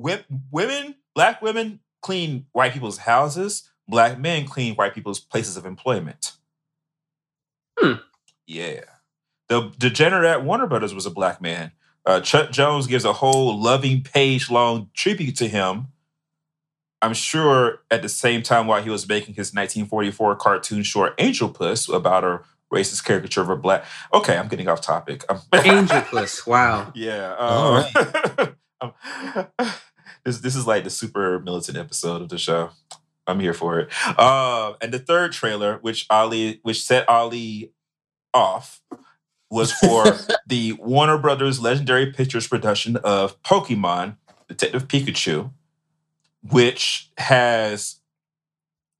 Wo- 0.00 0.24
women, 0.50 0.94
black 1.14 1.42
women 1.42 1.80
clean 2.00 2.46
white 2.52 2.72
people's 2.72 2.98
houses. 2.98 3.68
Black 3.86 4.18
men 4.18 4.46
clean 4.46 4.74
white 4.76 4.94
people's 4.94 5.20
places 5.20 5.56
of 5.56 5.66
employment. 5.66 6.32
Hmm. 7.78 7.94
Yeah. 8.46 8.82
The 9.48 9.72
degenerate 9.78 10.30
at 10.30 10.44
Warner 10.44 10.66
Brothers 10.66 10.94
was 10.94 11.06
a 11.06 11.10
black 11.10 11.40
man. 11.42 11.72
Uh, 12.06 12.20
Chuck 12.20 12.50
Jones 12.50 12.86
gives 12.86 13.04
a 13.04 13.12
whole 13.12 13.60
loving 13.60 14.02
page 14.02 14.50
long 14.50 14.90
tribute 14.94 15.36
to 15.36 15.48
him. 15.48 15.88
I'm 17.02 17.14
sure 17.14 17.82
at 17.90 18.02
the 18.02 18.08
same 18.08 18.42
time 18.42 18.66
while 18.66 18.82
he 18.82 18.90
was 18.90 19.08
making 19.08 19.34
his 19.34 19.48
1944 19.48 20.36
cartoon 20.36 20.82
short 20.82 21.14
Angel 21.18 21.48
Puss 21.48 21.88
about 21.88 22.24
a 22.24 22.40
racist 22.72 23.04
caricature 23.04 23.40
of 23.42 23.48
a 23.48 23.56
black. 23.56 23.84
Okay, 24.14 24.36
I'm 24.36 24.48
getting 24.48 24.68
off 24.68 24.80
topic. 24.80 25.24
Angel 25.52 26.00
Puss. 26.10 26.46
Wow. 26.46 26.92
yeah. 26.94 27.34
All 27.38 27.84
Uh, 27.94 28.46
um, 28.80 28.92
this 30.24 30.38
this 30.38 30.56
is 30.56 30.66
like 30.66 30.84
the 30.84 30.90
super 30.90 31.38
militant 31.40 31.78
episode 31.78 32.22
of 32.22 32.28
the 32.28 32.38
show. 32.38 32.70
I'm 33.26 33.40
here 33.40 33.54
for 33.54 33.78
it. 33.80 33.90
Uh, 34.18 34.74
and 34.80 34.92
the 34.92 34.98
third 34.98 35.32
trailer, 35.32 35.78
which 35.78 36.06
Ali, 36.10 36.58
which 36.62 36.82
set 36.82 37.08
Ali 37.08 37.72
off, 38.34 38.80
was 39.50 39.72
for 39.72 40.04
the 40.46 40.72
Warner 40.74 41.18
Brothers 41.18 41.60
Legendary 41.60 42.12
Pictures 42.12 42.48
production 42.48 42.96
of 42.96 43.40
Pokemon 43.42 44.16
Detective 44.48 44.88
Pikachu, 44.88 45.52
which 46.42 47.10
has, 47.18 48.00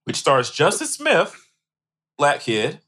which 0.04 0.16
stars 0.16 0.50
Justice 0.50 0.94
Smith, 0.94 1.48
black 2.16 2.40
kid, 2.40 2.80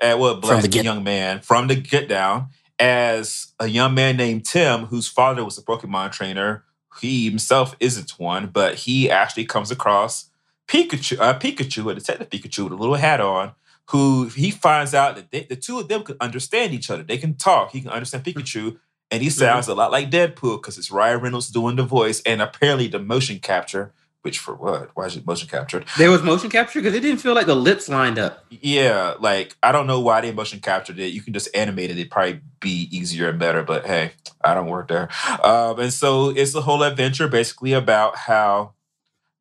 and 0.00 0.18
well, 0.18 0.36
black 0.40 0.68
Get- 0.70 0.84
young 0.84 1.04
man 1.04 1.40
from 1.40 1.68
the 1.68 1.76
Get 1.76 2.08
Down, 2.08 2.48
as 2.78 3.52
a 3.58 3.66
young 3.66 3.94
man 3.94 4.16
named 4.16 4.46
Tim, 4.46 4.86
whose 4.86 5.08
father 5.08 5.44
was 5.44 5.58
a 5.58 5.62
Pokemon 5.62 6.12
trainer. 6.12 6.64
He 7.00 7.28
himself 7.28 7.76
isn't 7.80 8.18
one, 8.18 8.48
but 8.48 8.74
he 8.76 9.10
actually 9.10 9.44
comes 9.44 9.70
across 9.70 10.30
Pikachu, 10.68 11.18
uh, 11.18 11.38
Pikachu, 11.38 11.90
a 11.90 11.94
detective 11.94 12.30
Pikachu 12.30 12.64
with 12.64 12.72
a 12.72 12.76
little 12.76 12.96
hat 12.96 13.20
on, 13.20 13.52
who 13.90 14.28
he 14.28 14.50
finds 14.50 14.94
out 14.94 15.16
that 15.16 15.30
they, 15.30 15.44
the 15.44 15.56
two 15.56 15.78
of 15.78 15.88
them 15.88 16.02
can 16.02 16.16
understand 16.20 16.72
each 16.74 16.90
other. 16.90 17.02
They 17.02 17.18
can 17.18 17.34
talk. 17.34 17.70
He 17.72 17.80
can 17.80 17.90
understand 17.90 18.24
Pikachu, 18.24 18.78
and 19.10 19.22
he 19.22 19.30
sounds 19.30 19.68
a 19.68 19.74
lot 19.74 19.90
like 19.90 20.10
Deadpool 20.10 20.60
because 20.60 20.76
it's 20.76 20.90
Ryan 20.90 21.20
Reynolds 21.20 21.50
doing 21.50 21.76
the 21.76 21.84
voice, 21.84 22.20
and 22.22 22.42
apparently 22.42 22.88
the 22.88 22.98
motion 22.98 23.38
capture. 23.38 23.92
Which 24.28 24.38
for 24.40 24.54
what? 24.54 24.90
Why 24.92 25.06
is 25.06 25.16
it 25.16 25.26
motion 25.26 25.48
captured? 25.48 25.86
There 25.96 26.10
was 26.10 26.22
motion 26.22 26.50
capture 26.50 26.80
because 26.80 26.92
it 26.92 27.00
didn't 27.00 27.22
feel 27.22 27.32
like 27.34 27.46
the 27.46 27.54
lips 27.56 27.88
lined 27.88 28.18
up. 28.18 28.44
Yeah, 28.50 29.14
like 29.18 29.56
I 29.62 29.72
don't 29.72 29.86
know 29.86 30.00
why 30.00 30.20
they 30.20 30.32
motion 30.32 30.60
captured 30.60 30.98
it. 30.98 31.14
You 31.14 31.22
can 31.22 31.32
just 31.32 31.48
animate 31.56 31.88
it; 31.88 31.96
it'd 31.98 32.10
probably 32.10 32.40
be 32.60 32.90
easier 32.94 33.30
and 33.30 33.38
better. 33.38 33.62
But 33.62 33.86
hey, 33.86 34.12
I 34.44 34.52
don't 34.52 34.66
work 34.66 34.88
there. 34.88 35.08
Um, 35.42 35.80
and 35.80 35.90
so 35.90 36.28
it's 36.28 36.52
the 36.52 36.60
whole 36.60 36.82
adventure 36.82 37.26
basically 37.26 37.72
about 37.72 38.16
how 38.16 38.74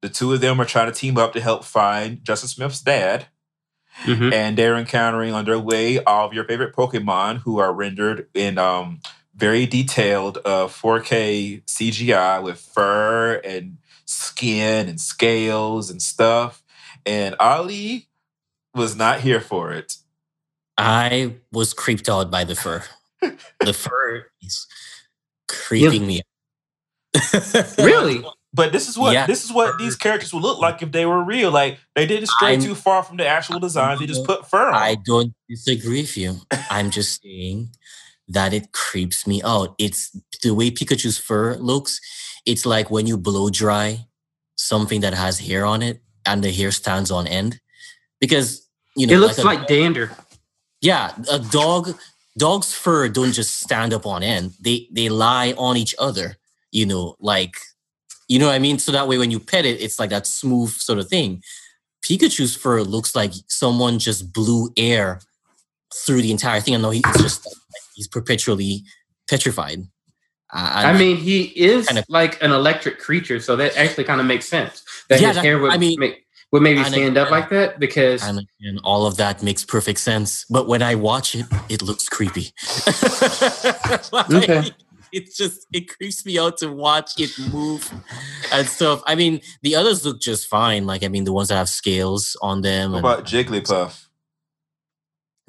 the 0.01 0.07
two 0.07 0.31
of 0.31 0.39
them 0.39 0.61
are 0.61 0.65
trying 0.65 0.89
to 0.89 0.97
team 0.97 1.17
up 1.17 1.33
to 1.33 1.41
help 1.41 1.65
find 1.65 2.23
Justice 2.23 2.51
Smith's 2.51 2.79
dad. 2.79 3.27
Mhm. 4.05 4.31
and 4.31 4.57
they're 4.57 4.77
encountering 4.77 5.33
on 5.33 5.43
their 5.43 5.59
way 5.59 6.01
all 6.03 6.25
of 6.27 6.31
your 6.33 6.45
favorite 6.45 6.73
Pokemon 6.73 7.39
who 7.39 7.57
are 7.57 7.73
rendered 7.73 8.27
in 8.35 8.57
um, 8.57 8.99
very 9.35 9.65
detailed 9.65 10.37
uh, 10.45 10.67
4K 10.67 11.63
CGI 11.65 12.41
with 12.41 12.59
fur 12.59 13.41
and 13.43 13.79
skin 14.07 14.89
and 14.89 14.99
scales 14.99 15.89
and 15.89 16.01
stuff. 16.01 16.63
And 17.05 17.35
Ali 17.39 18.07
was 18.73 18.95
not 18.95 19.21
here 19.21 19.39
for 19.41 19.71
it. 19.71 19.95
I 20.77 21.35
was 21.51 21.73
creeped 21.73 22.09
out 22.09 22.29
by 22.31 22.43
the 22.43 22.55
fur. 22.55 22.83
the 23.59 23.73
fur 23.73 24.27
is 24.41 24.67
creeping 25.47 26.05
me. 26.07 26.19
out. 26.19 27.75
Really? 27.77 28.23
But 28.53 28.71
this 28.71 28.87
is 28.87 28.97
what 28.97 29.13
Yeah. 29.13 29.25
this 29.27 29.43
is 29.43 29.51
what 29.51 29.77
these 29.77 29.95
characters 29.95 30.33
would 30.33 30.41
look 30.41 30.59
like 30.59 30.81
if 30.81 30.91
they 30.91 31.05
were 31.05 31.23
real. 31.23 31.51
Like 31.51 31.79
they 31.95 32.05
didn't 32.05 32.27
stray 32.27 32.51
I'm- 32.51 32.61
too 32.61 32.75
far 32.75 33.03
from 33.03 33.17
the 33.17 33.27
actual 33.27 33.59
designs. 33.59 33.99
They 33.99 34.05
just 34.07 34.23
put 34.25 34.47
fur 34.49 34.67
on. 34.69 34.73
I 34.75 34.95
don't 35.05 35.33
disagree 35.49 36.01
with 36.01 36.17
you. 36.17 36.37
I'm 36.69 36.89
just 36.89 37.21
saying 37.21 37.69
that 38.29 38.53
it 38.53 38.71
creeps 38.71 39.27
me 39.27 39.41
out. 39.43 39.75
It's 39.77 40.09
the 40.43 40.53
way 40.53 40.71
Pikachu's 40.71 41.17
fur 41.17 41.55
looks. 41.55 41.99
It's 42.47 42.65
like 42.65 42.89
when 42.89 43.05
you 43.07 43.17
blow 43.17 43.49
dry 43.51 44.07
something 44.55 45.01
that 45.01 45.13
has 45.13 45.37
hair 45.39 45.65
on 45.65 45.81
it 45.83 46.01
and 46.25 46.43
the 46.43 46.51
hair 46.51 46.71
stands 46.71 47.11
on 47.11 47.27
end. 47.27 47.59
Because 48.19 48.47
you 48.95 49.05
know, 49.05 49.13
It 49.15 49.19
looks 49.19 49.37
a- 49.37 49.43
like 49.43 49.67
dander. 49.67 50.07
yeah, 50.81 51.13
a 51.29 51.39
dog 51.39 51.93
dog's 52.37 52.73
fur 52.73 53.09
don't 53.09 53.33
just 53.33 53.59
stand 53.59 53.93
up 53.93 54.05
on 54.05 54.23
end. 54.23 54.53
They 54.59 54.87
they 54.91 55.09
lie 55.09 55.53
on 55.57 55.77
each 55.77 55.93
other, 55.99 56.37
you 56.71 56.85
know, 56.87 57.15
like 57.19 57.53
you 58.27 58.39
know 58.39 58.47
what 58.47 58.55
I 58.55 58.59
mean? 58.59 58.79
So 58.79 58.91
that 58.91 59.07
way 59.07 59.17
when 59.17 59.31
you 59.31 59.39
pet 59.39 59.65
it, 59.65 59.79
it's 59.81 59.99
like 59.99 60.09
that 60.09 60.25
smooth 60.27 60.71
sort 60.71 60.99
of 60.99 61.07
thing. 61.07 61.43
Pikachu's 62.03 62.55
fur 62.55 62.81
looks 62.81 63.15
like 63.15 63.33
someone 63.47 63.99
just 63.99 64.31
blew 64.33 64.69
air 64.77 65.19
through 66.05 66.21
the 66.21 66.31
entire 66.31 66.61
thing. 66.61 66.75
I 66.75 66.77
know 66.79 66.89
he's 66.91 67.03
just 67.17 67.47
he's 67.95 68.07
perpetually 68.07 68.83
petrified. 69.29 69.79
Uh, 70.53 70.71
I 70.85 70.97
mean, 70.97 71.17
he 71.17 71.43
is 71.43 71.87
Kind 71.87 71.99
of- 71.99 72.05
like 72.09 72.41
an 72.41 72.51
electric 72.51 72.99
creature, 72.99 73.39
so 73.39 73.55
that 73.57 73.75
actually 73.77 74.05
kind 74.05 74.21
of 74.21 74.27
makes 74.27 74.47
sense. 74.47 74.83
That 75.09 75.19
Yeah, 75.19 75.27
his 75.27 75.35
that- 75.37 75.43
hair 75.45 75.59
would 75.59 75.71
I 75.73 75.77
mean, 75.77 75.99
make 75.99 76.23
would 76.53 76.61
maybe 76.61 76.79
I 76.79 76.87
stand 76.87 77.17
up 77.17 77.29
like 77.29 77.49
that 77.49 77.77
because 77.79 78.23
and, 78.23 78.47
and 78.61 78.79
all 78.85 79.05
of 79.05 79.17
that 79.17 79.43
makes 79.43 79.65
perfect 79.65 79.99
sense. 79.99 80.45
But 80.49 80.65
when 80.67 80.81
I 80.81 80.95
watch 80.95 81.35
it, 81.35 81.45
it 81.67 81.81
looks 81.81 82.07
creepy. 82.07 82.53
Like, 84.11 84.31
Okay. 84.31 84.71
It's 85.13 85.37
just 85.37 85.65
it 85.73 85.87
creeps 85.87 86.25
me 86.25 86.37
out 86.37 86.57
to 86.57 86.69
watch 86.71 87.11
it 87.17 87.31
move 87.53 87.89
and 88.51 88.67
stuff. 88.67 89.01
I 89.07 89.15
mean, 89.15 89.39
the 89.61 89.75
others 89.75 90.05
look 90.05 90.19
just 90.21 90.47
fine. 90.47 90.85
Like 90.85 91.03
I 91.03 91.07
mean, 91.07 91.23
the 91.23 91.31
ones 91.33 91.47
that 91.49 91.55
have 91.55 91.69
scales 91.69 92.35
on 92.41 92.61
them. 92.61 92.91
what 92.91 92.97
and 92.97 93.05
about 93.05 93.25
Jigglypuff? 93.25 94.05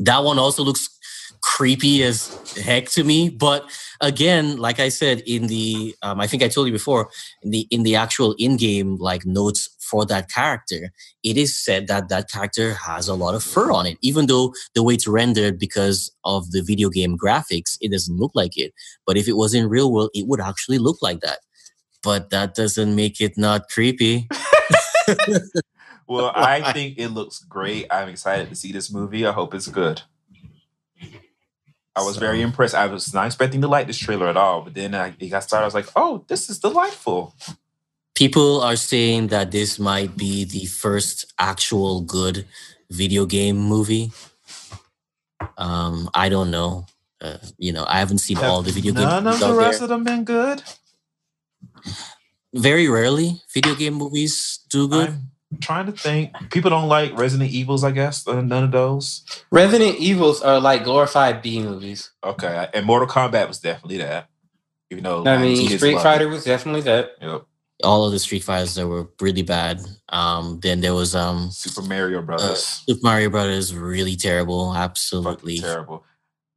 that 0.01 0.23
one 0.23 0.39
also 0.39 0.63
looks 0.63 0.98
creepy 1.43 2.03
as 2.03 2.29
heck 2.57 2.89
to 2.91 3.05
me. 3.05 3.29
But 3.29 3.71
again, 4.01 4.57
like 4.57 4.81
I 4.81 4.89
said 4.89 5.23
in 5.27 5.47
the, 5.47 5.95
um, 6.03 6.21
I 6.21 6.27
think 6.27 6.43
I 6.43 6.49
told 6.49 6.67
you 6.67 6.73
before, 6.73 7.11
in 7.43 7.51
the 7.51 7.67
in 7.71 7.83
the 7.83 7.97
actual 7.97 8.35
in-game 8.39 8.97
like 8.97 9.27
notes 9.27 9.69
for 9.81 10.05
that 10.07 10.31
character, 10.31 10.91
it 11.23 11.37
is 11.37 11.57
said 11.57 11.87
that 11.89 12.09
that 12.09 12.31
character 12.31 12.75
has 12.75 13.09
a 13.09 13.15
lot 13.15 13.35
of 13.35 13.43
fur 13.43 13.71
on 13.73 13.87
it, 13.87 13.99
even 14.03 14.27
though 14.27 14.53
the 14.75 14.83
way 14.83 14.95
it's 14.95 15.09
rendered 15.09 15.59
because 15.59 16.11
of 16.25 16.51
the 16.51 16.63
video 16.63 16.89
game 16.89 17.17
graphics, 17.17 17.79
it 17.81 17.93
doesn't 17.93 18.19
look 18.19 18.33
like 18.35 18.57
it. 18.57 18.73
But 19.07 19.17
if 19.17 19.29
it 19.29 19.37
was 19.37 19.55
in 19.55 19.69
real 19.69 19.93
world, 19.93 20.11
it 20.15 20.27
would 20.27 20.41
actually 20.41 20.79
look 20.79 20.99
like 21.03 21.21
that. 21.21 21.39
But 22.03 22.31
that 22.31 22.55
doesn't 22.55 22.95
make 22.95 23.21
it 23.21 23.37
not 23.37 23.69
creepy. 23.69 24.29
Well, 26.09 26.33
I 26.35 26.73
think 26.73 26.99
it 26.99 27.09
looks 27.09 27.41
great. 27.41 27.87
I'm 27.91 28.09
excited 28.09 28.49
to 28.49 28.57
see 28.57 28.73
this 28.73 28.93
movie. 28.93 29.27
I 29.27 29.33
hope 29.33 29.55
it's 29.55 29.69
good. 29.69 30.03
I 31.97 32.03
was 32.03 32.17
very 32.17 32.41
impressed. 32.43 32.75
I 32.75 32.87
was 32.87 33.13
not 33.13 33.27
expecting 33.27 33.61
to 33.63 33.69
like 33.69 33.87
this 33.87 33.99
trailer 33.99 34.29
at 34.29 34.37
all, 34.37 34.63
but 34.63 34.75
then 34.75 34.95
I, 34.95 35.15
it 35.19 35.29
got 35.29 35.43
started. 35.43 35.65
I 35.65 35.67
was 35.67 35.75
like, 35.75 35.89
"Oh, 35.97 36.25
this 36.29 36.49
is 36.49 36.59
delightful." 36.59 37.35
People 38.15 38.61
are 38.61 38.77
saying 38.77 39.29
that 39.29 39.51
this 39.51 39.79
might 39.79 40.17
be 40.17 40.45
the 40.45 40.67
first 40.67 41.33
actual 41.39 42.01
good 42.01 42.47
video 42.91 43.27
game 43.27 43.57
movie. 43.57 44.13
Um, 45.57 46.09
I 46.15 46.29
don't 46.29 46.51
know. 46.51 46.87
Uh, 47.21 47.39
you 47.59 47.73
know, 47.73 47.85
I 47.87 47.99
haven't 47.99 48.19
seen 48.19 48.39
all 48.39 48.63
the 48.63 48.71
video 48.71 48.93
games. 48.93 49.07
None 49.07 49.27
of 49.27 49.41
the 49.41 49.55
rest 49.55 49.81
there. 49.81 49.85
of 49.85 49.89
them 49.91 50.05
been 50.05 50.25
good. 50.25 50.63
Very 52.55 52.89
rarely, 52.89 53.43
video 53.53 53.75
game 53.75 53.95
movies 53.95 54.61
do 54.71 54.89
good. 54.89 55.09
I'm 55.11 55.31
trying 55.61 55.87
to 55.87 55.93
think. 55.93 56.33
People 56.51 56.71
don't 56.71 56.89
like 56.89 57.17
Resident 57.17 57.51
Evils, 57.51 57.85
I 57.85 57.91
guess. 57.91 58.27
Uh, 58.27 58.41
None 58.41 58.65
of 58.65 58.73
those. 58.73 59.25
Resident 59.51 59.99
Evils 59.99 60.43
are 60.43 60.61
like 60.61 60.85
glorified 60.85 61.43
B 61.43 61.61
movies. 61.61 62.11
Okay, 62.23 62.69
and 62.75 62.87
Mortal 62.87 63.09
Kombat 63.09 63.49
was 63.49 63.59
definitely 63.59 63.99
that. 63.99 64.29
Even 64.91 65.05
though 65.05 65.21
I 65.21 65.37
my 65.37 65.43
mean, 65.43 65.79
Street 65.79 66.01
Fighter 66.01 66.27
it. 66.27 66.31
was 66.31 66.45
definitely 66.45 66.83
that. 66.83 67.11
Yep. 67.21 67.45
All 67.85 68.07
of 68.07 68.13
the 68.13 68.19
Street 68.19 68.43
Fighters 68.43 68.75
that 68.75 68.89
were 68.89 69.09
really 69.21 69.43
bad. 69.43 69.81
Um, 70.09 70.59
then 70.61 70.81
there 70.81 70.95
was 70.95 71.15
um, 71.15 71.51
Super 71.51 71.83
Mario 71.83 72.19
uh, 72.19 72.23
Brothers. 72.23 72.65
Super 72.87 73.01
Mario 73.03 73.31
Brothers, 73.31 73.75
really 73.75 74.17
terrible. 74.17 74.73
Fucking 74.73 74.83
Absolutely. 74.83 75.59
terrible. 75.59 76.05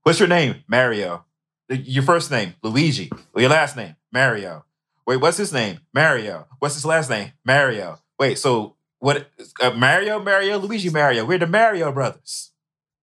What's 0.04 0.20
your 0.20 0.30
name? 0.30 0.64
Mario. 0.68 1.26
Your 1.70 2.04
first 2.04 2.32
name, 2.32 2.56
Luigi. 2.64 3.12
Or 3.34 3.42
your 3.42 3.52
last 3.52 3.78
name, 3.78 3.96
Mario. 4.12 4.66
Wait, 5.06 5.18
what's 5.18 5.38
his 5.38 5.54
name? 5.54 5.80
Mario. 5.94 6.48
What's 6.60 6.76
his 6.76 6.86
last 6.86 7.10
name? 7.10 7.32
Mario. 7.46 8.00
Wait, 8.20 8.40
so 8.40 8.76
what? 9.02 9.28
Uh, 9.60 9.72
Mario, 9.72 10.20
Mario, 10.20 10.60
Luigi, 10.60 10.90
Mario. 10.90 11.26
We're 11.26 11.40
the 11.40 11.48
Mario 11.48 11.92
brothers. 11.92 12.52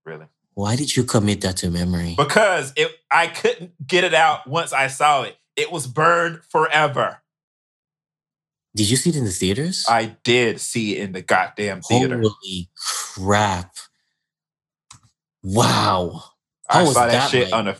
Really? 0.07 0.27
Why 0.55 0.77
did 0.77 0.97
you 0.97 1.05
commit 1.05 1.41
that 1.43 1.57
to 1.59 1.71
memory? 1.71 2.15
Because 2.17 2.73
it, 2.77 2.91
I 3.11 3.27
couldn't 3.27 3.87
get 3.87 4.05
it 4.05 4.15
out 4.15 4.47
once 4.47 4.73
I 4.73 4.87
saw 4.87 5.25
it. 5.25 5.37
It 5.57 5.71
was 5.71 5.87
burned 5.87 6.41
forever. 6.49 7.19
Did 8.75 8.89
you 8.91 8.97
see 8.97 9.11
it 9.11 9.17
in 9.17 9.25
the 9.25 9.31
theaters? 9.31 9.87
I 9.89 10.17
did 10.23 10.61
see 10.61 10.97
it 10.97 11.03
in 11.03 11.13
the 11.13 11.23
goddamn 11.23 11.83
theater. 11.83 12.21
Holy 12.23 12.71
crap! 12.77 13.75
Wow. 15.43 16.23
I 16.69 16.79
How 16.79 16.85
was 16.85 16.95
saw 16.95 17.07
that, 17.07 17.13
that 17.13 17.31
shit 17.31 17.51
like? 17.51 17.59
on 17.59 17.69
a 17.69 17.77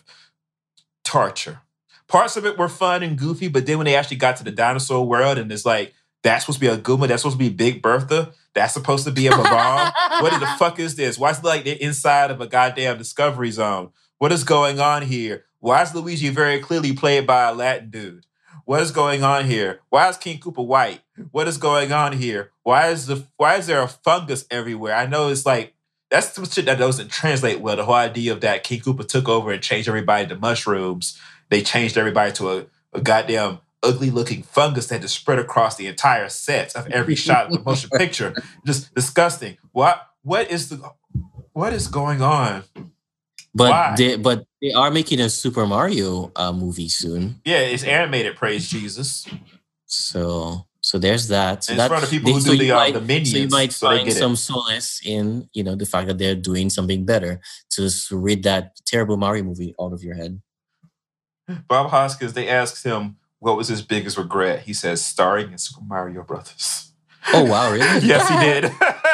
torture. 1.05 1.61
Parts 2.09 2.37
of 2.37 2.47
it 2.47 2.59
were 2.59 2.69
fun 2.69 3.03
and 3.05 3.17
goofy, 3.17 3.49
but 3.49 3.67
then 3.67 3.79
when 3.79 3.85
they 3.85 3.95
actually 3.95 4.17
got 4.17 4.37
to 4.39 4.45
the 4.45 4.51
dinosaur 4.51 5.07
world 5.07 5.39
and 5.39 5.53
it's 5.53 5.67
like, 5.67 5.95
that's 6.23 6.45
supposed 6.45 6.59
to 6.59 6.61
be 6.61 6.69
a 6.69 6.77
Goomba, 6.77 7.09
that's 7.09 7.23
supposed 7.23 7.39
to 7.39 7.45
be 7.45 7.55
Big 7.55 7.81
Bertha, 7.81 8.33
that's 8.55 8.75
supposed 8.75 9.05
to 9.05 9.13
be 9.13 9.27
a 9.29 9.31
Bob-omb. 9.31 10.23
what 10.23 10.39
the 10.39 10.47
fuck 10.59 10.79
is 10.79 10.97
this? 10.97 11.19
Why 11.19 11.31
is 11.31 11.39
it 11.39 11.45
like 11.45 11.65
they're 11.65 11.77
inside 11.77 12.31
of 12.31 12.41
a 12.41 12.47
goddamn 12.47 12.99
Discovery 12.99 13.51
Zone? 13.51 13.91
What 14.19 14.33
is 14.33 14.45
going 14.45 14.81
on 14.81 15.03
here? 15.03 15.45
Why 15.61 15.83
is 15.83 15.95
Luigi 15.95 16.29
very 16.29 16.61
clearly 16.61 16.93
played 16.93 17.27
by 17.27 17.49
a 17.49 17.55
Latin 17.55 17.91
dude? 17.91 18.27
What 18.65 18.83
is 18.83 18.91
going 18.91 19.23
on 19.23 19.47
here? 19.47 19.81
Why 19.89 20.09
is 20.09 20.17
King 20.17 20.39
Koopa 20.39 20.65
white? 20.65 21.01
What 21.31 21.49
is 21.49 21.57
going 21.57 21.91
on 21.91 22.13
here? 22.13 22.51
Why 22.65 22.89
is 22.89 23.07
the 23.07 23.25
why 23.39 23.57
is 23.57 23.67
there 23.67 23.81
a 23.81 23.89
fungus 23.89 24.45
everywhere? 24.51 24.95
I 24.95 25.07
know 25.07 25.29
it's 25.31 25.47
like 25.47 25.75
that's 26.11 26.33
some 26.33 26.45
shit 26.45 26.67
that 26.67 26.79
doesn't 26.79 27.11
translate 27.11 27.61
well. 27.61 27.77
The 27.77 27.85
whole 27.85 27.95
idea 27.95 28.33
of 28.33 28.43
that 28.43 28.65
King 28.65 28.81
Koopa 28.81 29.09
took 29.09 29.29
over 29.29 29.53
and 29.53 29.63
changed 29.63 29.89
everybody 29.89 30.27
to 30.27 30.37
mushrooms. 30.37 31.19
They 31.49 31.63
changed 31.63 31.97
everybody 31.97 32.33
to 32.33 32.51
a, 32.51 32.67
a 32.93 33.01
goddamn 33.01 33.61
ugly 33.83 34.11
looking 34.11 34.43
fungus 34.43 34.87
that 34.89 35.01
just 35.03 35.15
spread 35.15 35.39
across 35.39 35.77
the 35.77 35.87
entire 35.87 36.29
set 36.29 36.75
of 36.77 36.87
every 36.89 37.15
shot 37.27 37.47
of 37.47 37.53
the 37.53 37.61
motion 37.61 37.91
picture. 37.91 38.35
Just 38.67 38.95
disgusting. 38.95 39.57
What 39.73 40.03
what 40.23 40.51
is 40.51 40.69
the 40.69 40.91
what 41.53 41.73
is 41.73 41.89
going 41.89 42.21
on? 42.23 42.65
But 43.55 43.71
Why? 43.71 43.95
they 43.97 44.17
but 44.17 44.47
they 44.61 44.73
are 44.73 44.91
making 44.91 45.21
a 45.21 45.29
Super 45.31 45.67
Mario 45.67 46.31
uh, 46.37 46.53
movie 46.53 46.89
soon. 46.89 47.41
Yeah, 47.45 47.59
it's 47.61 47.85
animated, 47.85 48.37
praise 48.37 48.69
Jesus. 48.69 49.27
So 49.87 50.67
so 50.81 50.99
there's 50.99 51.29
that. 51.29 51.65
So 51.65 51.73
And 51.73 51.81
it's 51.81 51.89
that 51.89 52.01
for 52.01 52.07
the 52.07 52.11
people 52.11 52.33
who 52.35 52.41
so 52.41 52.51
do 52.51 52.57
you 52.57 52.63
the, 52.65 52.71
uh, 52.73 52.77
might- 52.77 52.95
the 52.95 53.01
minions, 53.01 53.31
So 53.33 53.39
you 53.39 53.49
might 53.49 53.73
so 53.73 53.87
find 53.89 54.05
get 54.07 54.17
it. 54.17 54.19
some 54.19 54.37
solace 54.37 55.01
in 55.05 55.49
you 55.53 55.65
know 55.65 55.75
the 55.75 55.87
fact 55.87 56.09
that 56.09 56.19
they're 56.19 56.35
doing 56.37 56.71
something 56.71 57.05
better 57.05 57.41
to 57.71 57.87
s- 57.87 58.11
rid 58.13 58.43
that 58.45 58.77
terrible 58.87 59.17
Mario 59.17 59.45
movie 59.45 59.75
out 59.81 59.93
of 59.93 60.03
your 60.05 60.15
head. 60.15 60.41
Bob 61.67 61.91
Hoskins, 61.91 62.35
they 62.35 62.49
asked 62.49 62.85
him 62.85 63.17
what 63.41 63.57
was 63.57 63.69
his 63.69 63.83
biggest 63.83 64.19
regret. 64.19 64.61
He 64.61 64.73
says 64.73 65.05
starring 65.05 65.53
in 65.53 65.59
Super 65.59 65.85
Mario 65.85 66.23
Brothers. 66.23 66.93
Oh 67.33 67.45
wow, 67.45 67.71
really? 67.71 67.85
yes, 68.07 68.29
he 68.29 68.37
did. 68.39 68.73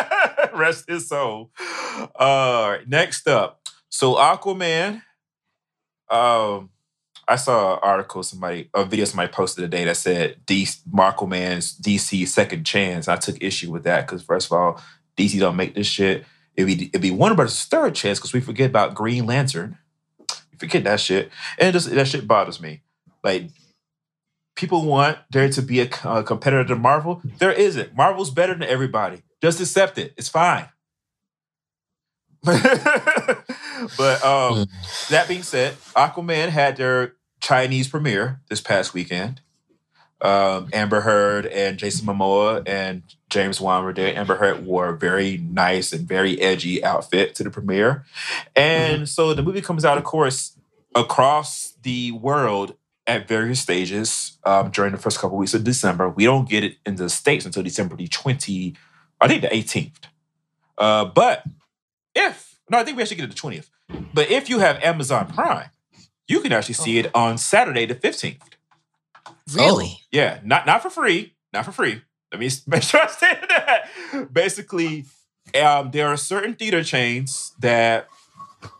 Rest 0.55 0.89
his 0.89 1.09
soul. 1.09 1.51
All 2.15 2.71
right, 2.71 2.89
next 2.89 3.29
up. 3.29 3.61
So 3.89 4.15
Aquaman. 4.15 5.03
Um, 6.11 6.71
I 7.27 7.37
saw 7.37 7.75
an 7.75 7.81
article 7.83 8.23
somebody, 8.23 8.69
a 8.75 8.85
video 8.85 9.07
somebody 9.07 9.33
posted 9.33 9.63
today 9.65 9.85
that 9.85 9.97
said 9.97 10.45
DC, 10.47 10.83
Aquaman's 10.93 11.79
DC 11.79 12.29
second 12.29 12.65
chance. 12.65 13.09
I 13.09 13.17
took 13.17 13.43
issue 13.43 13.73
with 13.73 13.85
that 13.85 14.07
because 14.07 14.23
first 14.23 14.47
of 14.47 14.53
all, 14.53 14.81
DC 15.17 15.41
don't 15.41 15.57
make 15.57 15.75
this 15.75 15.87
shit. 15.87 16.27
It'd 16.55 16.67
be 16.67 16.87
it'd 16.89 17.01
be 17.01 17.11
Warner 17.11 17.35
Brothers' 17.35 17.65
third 17.65 17.95
chance 17.95 18.19
because 18.19 18.35
we 18.35 18.41
forget 18.41 18.69
about 18.69 18.95
Green 18.95 19.27
Lantern. 19.27 19.79
We 20.53 20.59
forget 20.59 20.85
that 20.85 21.01
shit, 21.01 21.31
and 21.59 21.71
it 21.71 21.73
just, 21.73 21.91
that 21.91 22.07
shit 22.07 22.29
bothers 22.29 22.61
me. 22.61 22.83
Like 23.25 23.49
people 24.55 24.85
want 24.85 25.18
there 25.31 25.48
to 25.48 25.62
be 25.62 25.81
a 25.81 25.86
competitor 25.86 26.64
to 26.64 26.76
Marvel. 26.76 27.22
There 27.39 27.52
isn't. 27.52 27.94
Marvel's 27.94 28.31
better 28.31 28.55
than 28.55 28.68
everybody. 28.68 29.22
Just 29.43 29.60
accept 29.60 29.98
it. 29.98 30.14
It's 30.16 30.28
fine. 30.28 30.68
but 32.44 32.62
um, 34.24 34.66
that 35.10 35.26
being 35.28 35.43
said, 35.43 35.74
Aquaman 35.97 36.51
had 36.51 36.76
their 36.76 37.14
Chinese 37.40 37.89
premiere 37.89 38.40
this 38.48 38.60
past 38.60 38.94
weekend. 38.94 39.40
Um, 40.20 40.68
Amber 40.72 41.01
Heard 41.01 41.47
and 41.47 41.78
Jason 41.78 42.06
Momoa 42.06 42.62
and 42.66 43.02
James 43.28 43.60
Wan 43.60 43.85
were 43.85 43.93
there. 43.93 44.16
Amber 44.16 44.36
Heard 44.36 44.64
wore 44.64 44.89
a 44.90 44.97
very 44.97 45.39
nice 45.39 45.93
and 45.93 46.06
very 46.06 46.40
edgy 46.40 46.85
outfit 46.85 47.35
to 47.36 47.44
the 47.44 47.51
premiere. 47.51 48.05
And 48.55 49.09
so 49.09 49.35
the 49.35 49.43
movie 49.43 49.60
comes 49.60 49.85
out, 49.85 49.98
of 49.98 50.05
course, 50.05 50.56
across 50.94 51.74
the 51.82 52.12
world 52.12 52.76
at 53.06 53.28
various 53.28 53.60
stages 53.60 54.39
um, 54.44 54.70
during 54.70 54.93
the 54.93 54.98
first 54.98 55.18
couple 55.18 55.36
weeks 55.36 55.55
of 55.55 55.64
December. 55.64 56.09
We 56.09 56.24
don't 56.24 56.48
get 56.48 56.64
it 56.64 56.76
in 56.86 56.97
the 56.97 57.09
States 57.09 57.44
until 57.44 57.62
December 57.62 57.97
the 57.97 58.09
20, 58.09 58.74
I 59.20 59.28
think 59.28 59.43
the 59.43 59.48
18th. 59.48 59.93
Uh, 60.78 61.05
but 61.05 61.44
if, 62.14 62.59
no, 62.70 62.78
I 62.78 62.85
think 62.85 62.97
we 62.97 63.02
actually 63.02 63.18
get 63.18 63.24
it 63.24 63.35
the 63.35 63.40
20th. 63.40 63.68
But 64.12 64.31
if 64.31 64.48
you 64.48 64.60
have 64.60 64.82
Amazon 64.82 65.26
Prime, 65.26 65.68
you 66.26 66.40
can 66.40 66.52
actually 66.52 66.74
see 66.74 66.98
it 66.98 67.10
on 67.14 67.36
Saturday 67.36 67.86
the 67.86 67.94
15th. 67.94 68.40
Really? 69.52 69.98
Yeah, 70.10 70.40
not 70.43 70.66
not 70.66 70.82
for 70.82 70.90
free, 70.90 71.35
not 71.52 71.64
for 71.64 71.72
free. 71.72 72.02
Let 72.32 72.40
me 72.40 72.51
make 72.66 72.82
sure 72.82 73.01
I 73.02 73.06
say 73.09 73.39
that. 73.48 74.32
Basically, 74.32 75.05
um, 75.60 75.90
there 75.90 76.09
are 76.09 76.16
certain 76.16 76.55
theater 76.55 76.82
chains 76.82 77.52
that, 77.60 78.09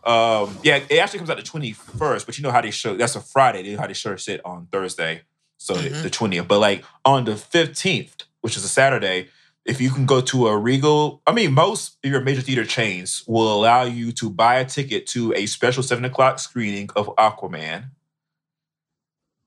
um, 0.03 0.57
yeah, 0.63 0.79
it 0.89 0.97
actually 0.99 1.19
comes 1.19 1.29
out 1.29 1.37
the 1.37 1.43
twenty 1.43 1.73
first. 1.73 2.25
But 2.25 2.37
you 2.37 2.43
know 2.43 2.51
how 2.51 2.61
they 2.61 2.71
show 2.71 2.95
that's 2.95 3.15
a 3.15 3.21
Friday. 3.21 3.63
They 3.63 3.73
know 3.75 3.81
how 3.81 3.87
they 3.87 3.93
show 3.93 4.13
it 4.27 4.41
on 4.45 4.67
Thursday, 4.71 5.21
so 5.57 5.73
the- 5.75 5.89
Mhm. 5.89 6.03
the 6.03 6.09
twentieth. 6.09 6.47
But 6.47 6.59
like 6.59 6.83
on 7.03 7.25
the 7.25 7.35
fifteenth, 7.35 8.15
which 8.41 8.55
is 8.57 8.63
a 8.63 8.69
Saturday, 8.69 9.29
if 9.65 9.81
you 9.81 9.89
can 9.89 10.05
go 10.05 10.21
to 10.21 10.47
a 10.47 10.57
Regal, 10.57 11.21
I 11.25 11.31
mean, 11.31 11.53
most 11.53 11.97
of 12.03 12.11
your 12.11 12.21
major 12.21 12.41
theater 12.41 12.65
chains 12.65 13.23
will 13.27 13.51
allow 13.53 13.83
you 13.83 14.11
to 14.13 14.29
buy 14.29 14.55
a 14.55 14.65
ticket 14.65 15.07
to 15.07 15.33
a 15.33 15.45
special 15.47 15.81
seven 15.83 16.05
o'clock 16.05 16.39
screening 16.39 16.89
of 16.95 17.07
Aquaman. 17.15 17.85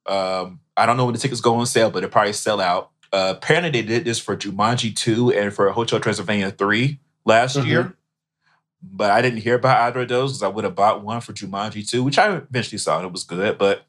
Um, 0.06 0.60
I 0.76 0.86
don't 0.86 0.96
know 0.96 1.04
when 1.04 1.14
the 1.14 1.20
tickets 1.20 1.40
go 1.40 1.54
on 1.56 1.66
sale, 1.66 1.90
but 1.90 2.02
it 2.04 2.10
probably 2.10 2.32
sell 2.32 2.60
out. 2.60 2.90
Uh, 3.12 3.34
apparently, 3.36 3.70
they 3.70 3.86
did 3.86 4.04
this 4.04 4.18
for 4.18 4.36
Jumanji 4.36 4.94
2 4.94 5.32
and 5.32 5.52
for 5.52 5.70
Hotel 5.70 6.00
Transylvania 6.00 6.50
3 6.50 6.98
last 7.24 7.56
Mhm. 7.56 7.66
year. 7.66 7.94
But 8.82 9.10
I 9.10 9.20
didn't 9.22 9.40
hear 9.40 9.56
about 9.56 9.80
either 9.80 10.00
of 10.00 10.08
those 10.08 10.32
because 10.32 10.42
I 10.42 10.48
would 10.48 10.64
have 10.64 10.74
bought 10.74 11.02
one 11.02 11.20
for 11.20 11.32
Jumanji 11.32 11.88
2, 11.88 12.04
which 12.04 12.18
I 12.18 12.36
eventually 12.36 12.78
saw 12.78 12.98
and 12.98 13.06
it 13.06 13.12
was 13.12 13.24
good. 13.24 13.58
But 13.58 13.84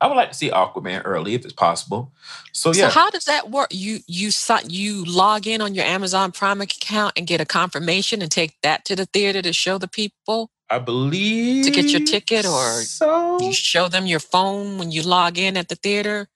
I 0.00 0.06
would 0.06 0.14
like 0.14 0.30
to 0.30 0.36
see 0.36 0.50
Aquaman 0.50 1.02
early 1.04 1.34
if 1.34 1.44
it's 1.44 1.52
possible. 1.52 2.12
So, 2.52 2.72
yeah. 2.72 2.88
So 2.88 3.00
how 3.00 3.10
does 3.10 3.24
that 3.24 3.50
work? 3.50 3.68
You 3.72 3.98
you 4.06 4.30
you 4.68 5.04
log 5.04 5.46
in 5.48 5.60
on 5.60 5.74
your 5.74 5.84
Amazon 5.84 6.30
Prime 6.30 6.60
account 6.60 7.14
and 7.16 7.26
get 7.26 7.40
a 7.40 7.44
confirmation 7.44 8.22
and 8.22 8.30
take 8.30 8.60
that 8.62 8.84
to 8.84 8.94
the 8.94 9.06
theater 9.06 9.42
to 9.42 9.52
show 9.52 9.78
the 9.78 9.88
people. 9.88 10.50
I 10.70 10.78
believe 10.78 11.64
To 11.64 11.70
get 11.70 11.86
your 11.86 12.04
ticket 12.04 12.44
or 12.44 12.82
so. 12.82 13.40
You 13.40 13.52
show 13.52 13.88
them 13.88 14.06
your 14.06 14.20
phone 14.20 14.78
when 14.78 14.92
you 14.92 15.02
log 15.02 15.38
in 15.38 15.56
at 15.56 15.68
the 15.68 15.74
theater 15.74 16.28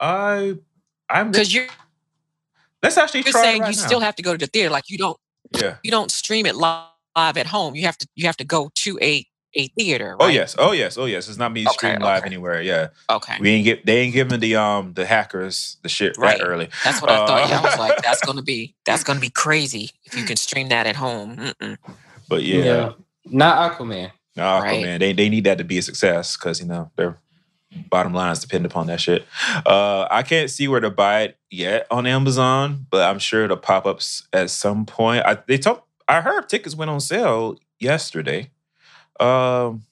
I 0.00 0.56
I'm 1.08 1.30
because 1.30 1.52
you're, 1.52 1.66
let's 2.82 2.96
actually 2.96 3.22
you're 3.22 3.32
saying 3.32 3.62
right 3.62 3.74
you 3.74 3.80
now. 3.80 3.86
still 3.86 4.00
have 4.00 4.16
to 4.16 4.22
go 4.22 4.32
to 4.32 4.38
the 4.38 4.46
theater. 4.46 4.70
Like 4.70 4.88
you 4.88 4.98
don't 4.98 5.18
yeah. 5.52 5.76
you 5.82 5.90
don't 5.90 6.10
stream 6.10 6.46
it 6.46 6.56
live 6.56 6.86
at 7.16 7.46
home. 7.46 7.74
You 7.74 7.82
have 7.86 7.98
to 7.98 8.08
you 8.14 8.26
have 8.26 8.36
to 8.38 8.44
go 8.44 8.70
to 8.76 8.98
a 9.02 9.26
a 9.56 9.68
theater. 9.68 10.14
Oh 10.20 10.26
yes, 10.28 10.54
oh 10.58 10.72
yes, 10.72 10.98
oh 10.98 11.06
yes. 11.06 11.28
It's 11.28 11.38
not 11.38 11.52
me 11.52 11.62
Okay, 11.62 11.72
streaming 11.72 12.00
live 12.00 12.18
okay. 12.18 12.26
anywhere. 12.26 12.60
Yeah, 12.60 12.88
Okay. 13.10 13.36
we 13.40 13.50
ain't 13.50 13.64
get 13.64 13.86
they 13.86 13.98
ain't 14.00 14.12
giving 14.14 14.40
the 14.40 14.56
um 14.56 14.92
the 14.94 15.06
hackers 15.06 15.78
the 15.82 15.88
shit 15.88 16.16
Right. 16.18 16.38
that 16.38 16.44
early. 16.44 16.68
That's 16.84 17.00
what 17.00 17.10
I 17.10 17.26
thought. 17.26 17.48
Yeah, 17.48 17.58
I 17.58 17.62
was 17.62 17.74
Uh, 17.74 17.78
like, 17.78 18.02
that's 18.02 18.20
gonna 18.20 18.42
be 18.42 18.74
that's 18.84 19.02
gonna 19.04 19.20
be 19.20 19.30
crazy 19.30 19.90
if 20.04 20.14
you 20.16 20.24
can 20.24 20.36
stream 20.36 20.68
that 20.68 20.86
at 20.86 20.96
home. 20.96 21.36
Mm-mm. 21.36 21.76
But 22.28 22.42
yeah, 22.42 22.92
Not 23.24 23.72
Aquaman. 23.78 24.12
no, 24.36 24.60
Right. 24.60 24.98
they 24.98 25.12
they 25.14 25.28
need 25.30 25.44
that 25.44 25.58
to 25.58 25.64
be 25.64 25.78
a 25.78 25.82
success 25.82 26.36
because 26.36 26.60
you 26.60 26.66
know 26.66 26.90
their 26.96 27.16
bottom 27.90 28.14
lines 28.14 28.40
depend 28.40 28.66
upon 28.66 28.86
that 28.86 29.00
shit. 29.00 29.26
Uh, 29.66 30.06
I 30.10 30.22
can't 30.22 30.50
see 30.50 30.68
where 30.68 30.80
to 30.80 30.90
buy 30.90 31.22
it 31.22 31.38
yet 31.50 31.86
on 31.90 32.06
Amazon, 32.06 32.86
but 32.90 33.08
I'm 33.08 33.18
sure 33.18 33.44
it'll 33.44 33.56
pop 33.56 33.86
up 33.86 34.00
at 34.32 34.50
some 34.50 34.86
point. 34.86 35.24
I 35.26 35.38
they 35.46 35.58
told 35.58 35.82
I 36.08 36.20
heard 36.20 36.48
tickets 36.48 36.74
went 36.74 36.90
on 36.90 37.00
sale 37.00 37.58
yesterday. 37.78 38.50
Um, 39.20 39.82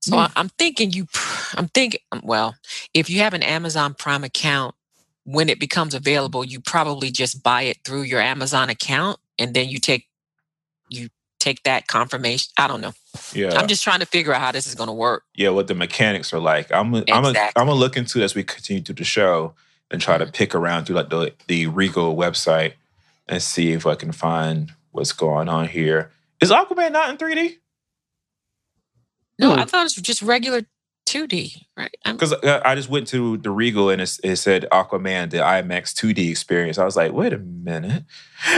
So 0.00 0.16
I, 0.16 0.30
I'm 0.36 0.48
thinking 0.50 0.92
you. 0.92 1.06
I'm 1.54 1.68
thinking. 1.68 2.00
Well, 2.22 2.56
if 2.94 3.08
you 3.08 3.20
have 3.20 3.34
an 3.34 3.42
Amazon 3.42 3.94
Prime 3.94 4.24
account, 4.24 4.74
when 5.24 5.48
it 5.48 5.60
becomes 5.60 5.94
available, 5.94 6.44
you 6.44 6.60
probably 6.60 7.10
just 7.10 7.42
buy 7.42 7.62
it 7.62 7.78
through 7.84 8.02
your 8.02 8.20
Amazon 8.20 8.70
account, 8.70 9.18
and 9.38 9.54
then 9.54 9.68
you 9.68 9.78
take 9.78 10.08
you 10.88 11.08
take 11.42 11.62
that 11.64 11.86
confirmation. 11.86 12.50
I 12.56 12.66
don't 12.68 12.80
know. 12.80 12.92
yeah, 13.34 13.58
I'm 13.58 13.68
just 13.68 13.82
trying 13.84 14.00
to 14.00 14.06
figure 14.06 14.32
out 14.32 14.40
how 14.40 14.52
this 14.52 14.66
is 14.66 14.74
going 14.74 14.86
to 14.88 14.92
work. 14.94 15.24
yeah, 15.34 15.50
what 15.50 15.66
the 15.66 15.74
mechanics 15.74 16.32
are 16.32 16.38
like. 16.40 16.70
I'm 16.72 16.94
I'm 16.94 17.24
a, 17.24 17.28
Exactly. 17.30 17.60
I'm 17.60 17.66
gonna 17.68 17.78
look 17.78 17.96
into 17.96 18.20
it 18.20 18.24
as 18.24 18.34
we 18.34 18.44
continue 18.44 18.82
through 18.82 18.94
the 18.96 19.04
show 19.04 19.54
and 19.90 20.00
try 20.00 20.16
to 20.18 20.26
pick 20.26 20.54
around 20.54 20.84
through 20.86 20.96
like 20.96 21.10
the 21.10 21.32
the 21.48 21.66
Regal 21.66 22.16
website 22.16 22.74
and 23.28 23.42
see 23.42 23.72
if 23.72 23.86
I 23.86 23.94
can 23.94 24.12
find 24.12 24.72
what's 24.92 25.12
going 25.12 25.48
on 25.48 25.68
here. 25.68 26.10
Is 26.40 26.50
Aquaman 26.50 26.92
not 26.92 27.10
in 27.10 27.16
3D? 27.16 27.56
No, 29.38 29.52
Hmm. 29.54 29.60
I 29.60 29.64
thought 29.64 29.80
it 29.80 29.84
was 29.84 29.94
just 29.94 30.22
regular 30.22 30.62
2D, 31.12 31.66
right? 31.76 31.94
Because 32.04 32.32
I 32.44 32.74
just 32.74 32.88
went 32.88 33.06
to 33.08 33.36
the 33.38 33.50
Regal 33.50 33.90
and 33.90 34.00
it, 34.00 34.18
it 34.24 34.36
said 34.36 34.66
Aquaman, 34.72 35.30
the 35.30 35.38
IMAX 35.38 35.92
2D 35.94 36.30
experience. 36.30 36.78
I 36.78 36.84
was 36.84 36.96
like, 36.96 37.12
wait 37.12 37.32
a 37.32 37.38
minute. 37.38 38.04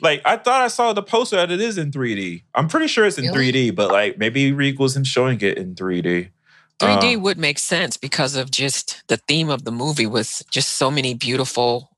like 0.00 0.22
I 0.24 0.36
thought 0.36 0.62
I 0.62 0.68
saw 0.68 0.92
the 0.92 1.02
poster 1.02 1.36
that 1.36 1.50
it 1.50 1.60
is 1.60 1.78
in 1.78 1.90
3D. 1.90 2.44
I'm 2.54 2.68
pretty 2.68 2.86
sure 2.86 3.06
it's 3.06 3.18
in 3.18 3.26
Really? 3.32 3.52
3D, 3.52 3.74
but 3.74 3.90
like 3.90 4.18
maybe 4.18 4.52
Regal 4.52 4.86
isn't 4.86 5.06
showing 5.06 5.40
it 5.40 5.58
in 5.58 5.74
3D. 5.74 6.30
3D 6.78 7.16
Uh, 7.16 7.20
would 7.20 7.38
make 7.38 7.58
sense 7.58 7.96
because 7.96 8.36
of 8.36 8.50
just 8.50 9.02
the 9.08 9.16
theme 9.18 9.50
of 9.50 9.64
the 9.64 9.72
movie 9.72 10.06
with 10.06 10.42
just 10.50 10.70
so 10.76 10.90
many 10.90 11.12
beautiful 11.14 11.90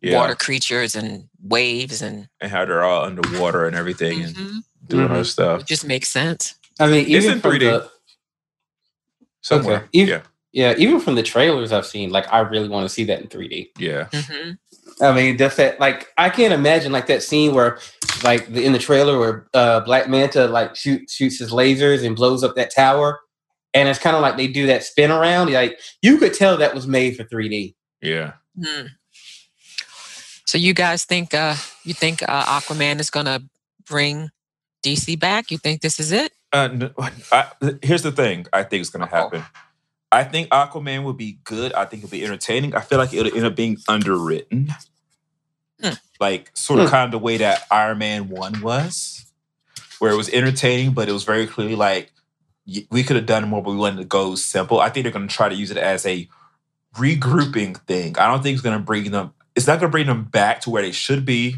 yeah, 0.00 0.18
water 0.18 0.34
creatures 0.34 0.94
and 0.94 1.28
waves 1.42 2.00
and 2.02 2.28
and 2.40 2.50
how 2.50 2.64
they're 2.64 2.84
all 2.84 3.04
underwater 3.04 3.66
and 3.66 3.76
everything 3.76 4.22
and 4.24 4.34
Mhm. 4.34 4.62
doing 4.88 5.08
Mhm. 5.08 5.10
other 5.12 5.24
stuff 5.24 5.60
it 5.60 5.66
just 5.66 5.84
makes 5.86 6.08
sense. 6.08 6.54
I 6.80 6.86
mean, 6.86 7.00
It's 7.06 7.10
even 7.24 7.32
in 7.34 7.40
from 7.40 7.52
3D. 7.52 7.60
the 7.60 7.90
somewhere. 9.42 9.76
Okay. 9.76 9.86
Even- 9.92 10.22
Yeah, 10.52 10.70
yeah, 10.70 10.74
even 10.78 11.00
from 11.00 11.14
the 11.16 11.22
trailers 11.22 11.72
I've 11.72 11.86
seen, 11.86 12.10
like 12.10 12.32
I 12.32 12.40
really 12.40 12.68
want 12.68 12.84
to 12.84 12.88
see 12.88 13.04
that 13.04 13.20
in 13.20 13.28
3D. 13.28 13.70
yeah. 13.78 14.08
hmm 14.12 14.52
I 15.00 15.12
mean, 15.12 15.36
just 15.36 15.56
that, 15.56 15.80
like, 15.80 16.06
I 16.16 16.30
can't 16.30 16.52
imagine 16.52 16.92
like 16.92 17.08
that 17.08 17.20
scene 17.24 17.52
where, 17.52 17.78
like, 18.22 18.52
the, 18.52 18.64
in 18.64 18.70
the 18.72 18.78
trailer 18.78 19.18
where 19.18 19.48
uh, 19.52 19.80
Black 19.80 20.08
Manta 20.08 20.46
like 20.46 20.76
shoot, 20.76 21.10
shoots 21.10 21.40
his 21.40 21.50
lasers 21.50 22.06
and 22.06 22.14
blows 22.14 22.44
up 22.44 22.54
that 22.54 22.72
tower, 22.72 23.18
and 23.74 23.88
it's 23.88 23.98
kind 23.98 24.14
of 24.14 24.22
like 24.22 24.36
they 24.36 24.46
do 24.46 24.68
that 24.68 24.84
spin 24.84 25.10
around. 25.10 25.52
Like, 25.52 25.80
you 26.00 26.16
could 26.18 26.32
tell 26.32 26.56
that 26.58 26.76
was 26.76 26.86
made 26.86 27.16
for 27.16 27.24
3D. 27.24 27.74
Yeah. 28.02 28.34
Hmm. 28.56 28.86
So 30.46 30.58
you 30.58 30.72
guys 30.74 31.04
think 31.04 31.34
uh 31.34 31.56
you 31.82 31.94
think 31.94 32.22
uh, 32.22 32.44
Aquaman 32.44 33.00
is 33.00 33.10
gonna 33.10 33.40
bring 33.88 34.30
DC 34.84 35.18
back? 35.18 35.50
You 35.50 35.58
think 35.58 35.80
this 35.80 35.98
is 35.98 36.12
it? 36.12 36.32
Uh, 36.54 36.88
I, 37.32 37.50
here's 37.82 38.02
the 38.02 38.12
thing. 38.12 38.46
I 38.52 38.62
think 38.62 38.82
is 38.82 38.90
going 38.90 39.06
to 39.06 39.12
happen. 39.14 39.42
I 40.12 40.22
think 40.22 40.48
Aquaman 40.50 41.02
will 41.02 41.12
be 41.12 41.38
good. 41.42 41.72
I 41.72 41.84
think 41.84 42.04
it'll 42.04 42.12
be 42.12 42.24
entertaining. 42.24 42.74
I 42.76 42.80
feel 42.80 42.98
like 42.98 43.12
it'll 43.12 43.36
end 43.36 43.44
up 43.46 43.56
being 43.56 43.78
underwritten, 43.88 44.72
Hmm. 45.82 45.94
like 46.20 46.52
sort 46.54 46.78
of 46.78 46.88
kind 46.90 47.06
of 47.06 47.10
the 47.10 47.18
way 47.18 47.36
that 47.38 47.64
Iron 47.70 47.98
Man 47.98 48.28
One 48.28 48.60
was, 48.60 49.26
where 49.98 50.12
it 50.12 50.16
was 50.16 50.28
entertaining, 50.30 50.92
but 50.92 51.08
it 51.08 51.12
was 51.12 51.24
very 51.24 51.48
clearly 51.48 51.74
like 51.74 52.12
we 52.90 53.02
could 53.02 53.16
have 53.16 53.26
done 53.26 53.48
more, 53.48 53.60
but 53.62 53.72
we 53.72 53.76
wanted 53.76 53.96
to 53.98 54.04
go 54.04 54.36
simple. 54.36 54.78
I 54.78 54.88
think 54.88 55.04
they're 55.04 55.12
going 55.12 55.26
to 55.26 55.34
try 55.34 55.48
to 55.48 55.54
use 55.54 55.72
it 55.72 55.76
as 55.76 56.06
a 56.06 56.28
regrouping 56.94 57.76
thing. 57.86 58.16
I 58.16 58.28
don't 58.28 58.42
think 58.42 58.54
it's 58.54 58.62
going 58.62 58.78
to 58.78 58.84
bring 58.84 59.10
them. 59.10 59.34
It's 59.56 59.66
not 59.66 59.80
going 59.80 59.90
to 59.90 59.92
bring 59.92 60.06
them 60.06 60.24
back 60.24 60.60
to 60.60 60.70
where 60.70 60.82
they 60.82 60.92
should 60.92 61.24
be, 61.24 61.56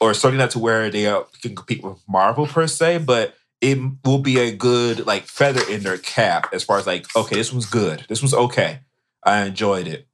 or 0.00 0.12
certainly 0.14 0.42
not 0.42 0.50
to 0.50 0.58
where 0.58 0.90
they 0.90 1.06
are, 1.06 1.26
can 1.40 1.54
compete 1.54 1.82
with 1.84 1.98
Marvel 2.08 2.46
per 2.48 2.66
se. 2.66 2.98
But 2.98 3.36
it 3.60 3.78
will 4.04 4.18
be 4.18 4.38
a 4.38 4.54
good 4.54 5.06
like 5.06 5.24
feather 5.24 5.62
in 5.70 5.82
their 5.82 5.98
cap 5.98 6.48
as 6.52 6.64
far 6.64 6.78
as 6.78 6.86
like, 6.86 7.06
okay, 7.16 7.36
this 7.36 7.52
one's 7.52 7.66
good. 7.66 8.04
This 8.08 8.22
one's 8.22 8.34
okay. 8.34 8.80
I 9.22 9.44
enjoyed 9.44 9.86
it. 9.86 10.06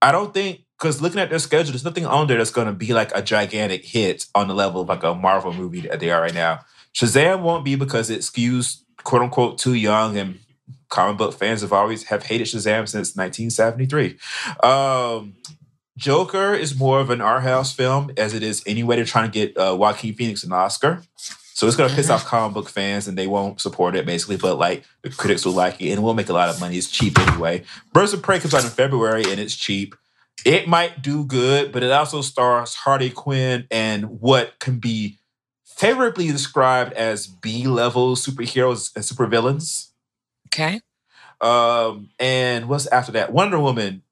I 0.00 0.12
don't 0.12 0.32
think 0.32 0.64
because 0.78 1.00
looking 1.00 1.20
at 1.20 1.30
their 1.30 1.38
schedule, 1.38 1.72
there's 1.72 1.84
nothing 1.84 2.06
on 2.06 2.26
there 2.26 2.38
that's 2.38 2.50
going 2.50 2.66
to 2.66 2.72
be 2.72 2.92
like 2.92 3.10
a 3.14 3.22
gigantic 3.22 3.84
hit 3.84 4.26
on 4.34 4.48
the 4.48 4.54
level 4.54 4.82
of 4.82 4.88
like 4.88 5.02
a 5.02 5.14
Marvel 5.14 5.52
movie 5.52 5.80
that 5.82 6.00
they 6.00 6.10
are 6.10 6.20
right 6.20 6.34
now. 6.34 6.60
Shazam 6.94 7.42
won't 7.42 7.64
be 7.64 7.74
because 7.74 8.10
it 8.10 8.20
skews 8.20 8.82
quote 9.02 9.22
unquote 9.22 9.58
too 9.58 9.74
young 9.74 10.16
and 10.16 10.38
comic 10.88 11.18
book 11.18 11.34
fans 11.34 11.62
have 11.62 11.72
always 11.72 12.04
have 12.04 12.24
hated 12.24 12.46
Shazam 12.46 12.88
since 12.88 13.16
1973. 13.16 14.18
Um, 14.62 15.34
Joker 15.96 16.54
is 16.54 16.76
more 16.78 17.00
of 17.00 17.10
an 17.10 17.20
art 17.20 17.42
house 17.42 17.72
film 17.72 18.10
as 18.16 18.34
it 18.34 18.42
is 18.42 18.62
anyway. 18.66 18.96
They're 18.96 19.04
trying 19.04 19.30
to 19.30 19.32
get 19.32 19.56
uh, 19.56 19.76
Joaquin 19.76 20.14
Phoenix 20.14 20.42
an 20.44 20.52
Oscar. 20.52 21.02
So 21.54 21.68
it's 21.68 21.76
gonna 21.76 21.94
piss 21.94 22.10
off 22.10 22.24
comic 22.24 22.52
book 22.52 22.68
fans 22.68 23.06
and 23.06 23.16
they 23.16 23.28
won't 23.28 23.60
support 23.60 23.94
it 23.94 24.04
basically, 24.04 24.36
but 24.36 24.58
like 24.58 24.82
the 25.02 25.10
critics 25.10 25.44
will 25.44 25.52
like 25.52 25.80
it 25.80 25.90
and 25.90 25.98
it 25.98 26.02
will 26.02 26.12
make 26.12 26.28
a 26.28 26.32
lot 26.32 26.48
of 26.48 26.58
money. 26.58 26.76
It's 26.76 26.90
cheap 26.90 27.16
anyway. 27.16 27.62
Birds 27.92 28.12
of 28.12 28.22
Prey 28.22 28.40
comes 28.40 28.54
out 28.54 28.64
in 28.64 28.70
February 28.70 29.22
and 29.22 29.38
it's 29.38 29.54
cheap. 29.54 29.94
It 30.44 30.66
might 30.66 31.00
do 31.00 31.24
good, 31.24 31.70
but 31.70 31.84
it 31.84 31.92
also 31.92 32.22
stars 32.22 32.74
Harley 32.74 33.08
Quinn 33.08 33.68
and 33.70 34.20
what 34.20 34.58
can 34.58 34.80
be 34.80 35.18
favorably 35.64 36.26
described 36.26 36.92
as 36.94 37.28
B-level 37.28 38.16
superheroes 38.16 38.94
and 38.96 39.04
supervillains. 39.04 39.90
Okay. 40.48 40.80
Um, 41.40 42.10
and 42.18 42.68
what's 42.68 42.88
after 42.88 43.12
that? 43.12 43.32
Wonder 43.32 43.60
Woman 43.60 44.02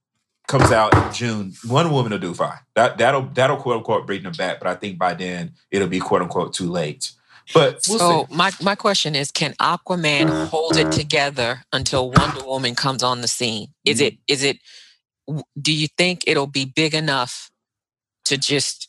comes 0.46 0.70
out 0.70 0.94
in 0.94 1.12
June. 1.12 1.54
Wonder 1.66 1.92
Woman 1.92 2.12
will 2.12 2.18
do 2.20 2.34
fine. 2.34 2.58
That 2.74 2.98
that'll 2.98 3.22
that'll 3.34 3.56
quote 3.56 3.78
unquote 3.78 4.06
bring 4.06 4.22
them 4.22 4.32
back, 4.32 4.60
but 4.60 4.68
I 4.68 4.74
think 4.76 4.96
by 4.96 5.14
then 5.14 5.54
it'll 5.72 5.88
be 5.88 5.98
quote 5.98 6.22
unquote 6.22 6.52
too 6.54 6.70
late. 6.70 7.10
But 7.52 7.80
we'll 7.88 7.98
so 7.98 8.26
see. 8.28 8.36
my 8.36 8.52
my 8.60 8.74
question 8.74 9.14
is, 9.14 9.30
can 9.30 9.54
Aquaman 9.54 10.26
uh-huh. 10.26 10.46
hold 10.46 10.76
it 10.76 10.92
together 10.92 11.62
until 11.72 12.10
Wonder 12.10 12.44
Woman 12.44 12.74
comes 12.74 13.02
on 13.02 13.20
the 13.20 13.28
scene? 13.28 13.68
Is 13.84 13.98
mm-hmm. 13.98 14.06
it 14.06 14.18
is 14.28 14.42
it? 14.42 14.58
Do 15.60 15.72
you 15.72 15.88
think 15.98 16.24
it'll 16.26 16.46
be 16.46 16.64
big 16.64 16.94
enough 16.94 17.50
to 18.24 18.36
just 18.38 18.88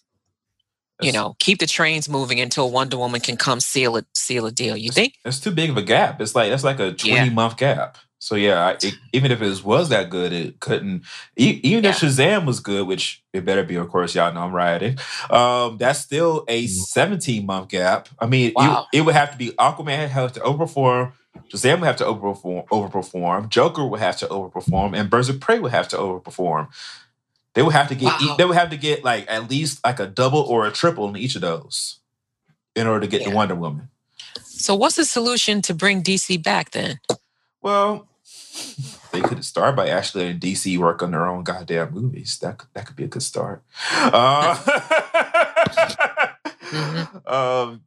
you 1.01 1.11
That's- 1.11 1.13
know 1.13 1.35
keep 1.39 1.59
the 1.59 1.67
trains 1.67 2.07
moving 2.07 2.39
until 2.39 2.69
Wonder 2.69 2.97
Woman 2.97 3.21
can 3.21 3.37
come 3.37 3.59
seal 3.59 3.95
it 3.97 4.05
seal 4.13 4.45
a 4.45 4.51
deal? 4.51 4.77
You 4.77 4.91
think? 4.91 5.15
It's 5.25 5.39
too 5.39 5.51
big 5.51 5.69
of 5.69 5.77
a 5.77 5.81
gap. 5.81 6.21
It's 6.21 6.35
like 6.35 6.49
that's 6.49 6.63
like 6.63 6.79
a 6.79 6.93
twenty 6.93 7.15
Yeah. 7.15 7.29
month 7.29 7.57
gap. 7.57 7.97
So 8.23 8.35
yeah, 8.35 8.67
I, 8.67 8.71
it, 8.81 8.93
even 9.11 9.33
if 9.33 9.41
it 9.41 9.65
was 9.65 9.89
that 9.89 10.09
good, 10.09 10.31
it 10.31 10.61
couldn't. 10.61 11.03
E- 11.35 11.59
even 11.61 11.83
if 11.83 11.97
Shazam 11.99 12.45
was 12.45 12.61
good, 12.61 12.87
which 12.87 13.21
it 13.33 13.43
better 13.43 13.63
be, 13.63 13.75
of 13.75 13.89
course, 13.89 14.15
y'all 14.15 14.33
know 14.33 14.43
I'm 14.43 14.53
riding. 14.53 14.97
Um, 15.29 15.77
that's 15.77 15.99
still 15.99 16.45
a 16.47 16.65
seventeen 16.67 17.45
month 17.45 17.67
gap. 17.67 18.07
I 18.19 18.27
mean, 18.27 18.51
it- 18.51 18.55
Wow. 18.55 18.87
it, 18.93 19.01
would 19.01 19.13
have 19.13 19.31
to 19.31 19.37
be 19.37 19.49
Aquaman 19.49 19.99
would 19.99 20.09
have 20.11 20.31
to 20.33 20.39
overperform. 20.39 21.11
Shazam 21.51 21.81
would 21.81 21.85
have 21.87 21.97
to 21.97 22.05
overperform. 22.05 22.65
Overperform. 22.69 23.49
Joker 23.49 23.85
would 23.85 23.99
have 23.99 24.15
to 24.19 24.27
overperform, 24.27 24.97
and 24.97 25.09
Birds 25.09 25.27
of 25.27 25.41
Prey 25.41 25.59
would 25.59 25.73
have 25.73 25.89
to 25.89 25.97
overperform. 25.97 26.69
They 27.55 27.61
would 27.61 27.73
have 27.73 27.89
to 27.89 27.95
get. 27.95 28.05
Wow. 28.21 28.35
They 28.37 28.45
would 28.45 28.55
have 28.55 28.69
to 28.69 28.77
get 28.77 29.03
like 29.03 29.25
at 29.29 29.49
least 29.49 29.83
like 29.85 29.99
a 29.99 30.07
double 30.07 30.39
or 30.39 30.65
a 30.65 30.71
triple 30.71 31.09
in 31.09 31.17
each 31.17 31.35
of 31.35 31.41
those 31.41 31.99
in 32.73 32.87
order 32.87 33.01
to 33.01 33.07
get 33.07 33.23
Yeah. 33.23 33.31
the 33.31 33.35
Wonder 33.35 33.55
Woman. 33.55 33.89
So 34.43 34.75
what's 34.75 34.95
the 34.95 35.03
solution 35.03 35.61
to 35.63 35.73
bring 35.73 36.01
DC 36.01 36.41
back 36.41 36.71
then? 36.71 37.01
Well, 37.61 38.07
they 39.11 39.21
could 39.21 39.43
start 39.43 39.75
by 39.75 39.89
actually 39.89 40.25
letting 40.25 40.39
DC 40.39 40.77
work 40.77 41.01
on 41.01 41.11
their 41.11 41.25
own 41.25 41.43
goddamn 41.43 41.93
movies. 41.93 42.37
That 42.39 42.57
could, 42.57 42.69
that 42.73 42.85
could 42.85 42.95
be 42.95 43.05
a 43.05 43.07
good 43.07 43.23
start. 43.23 43.63
Uh, 43.91 44.55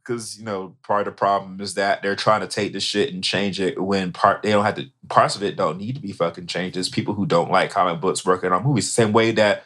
because 0.07 0.39
you 0.39 0.45
know 0.45 0.77
part 0.83 1.07
of 1.07 1.07
the 1.07 1.17
problem 1.17 1.61
is 1.61 1.75
that 1.75 2.03
they're 2.03 2.17
trying 2.17 2.41
to 2.41 2.47
take 2.47 2.73
the 2.73 2.81
shit 2.81 3.13
and 3.13 3.23
change 3.23 3.61
it 3.61 3.83
when 3.83 4.13
part 4.13 4.43
they 4.43 4.51
don't 4.51 4.65
have 4.65 4.77
to 4.77 4.87
parts 5.09 5.37
of 5.37 5.43
it 5.43 5.57
don't 5.57 5.79
need 5.79 5.95
to 5.95 6.01
be 6.01 6.13
fucking 6.13 6.47
changed. 6.47 6.77
It's 6.77 6.89
people 6.89 7.15
who 7.15 7.27
don't 7.27 7.51
like 7.51 7.71
comic 7.71 8.01
books 8.01 8.25
working 8.25 8.53
on 8.53 8.65
movies. 8.65 8.87
The 8.87 9.03
same 9.03 9.13
way 9.13 9.33
that 9.33 9.65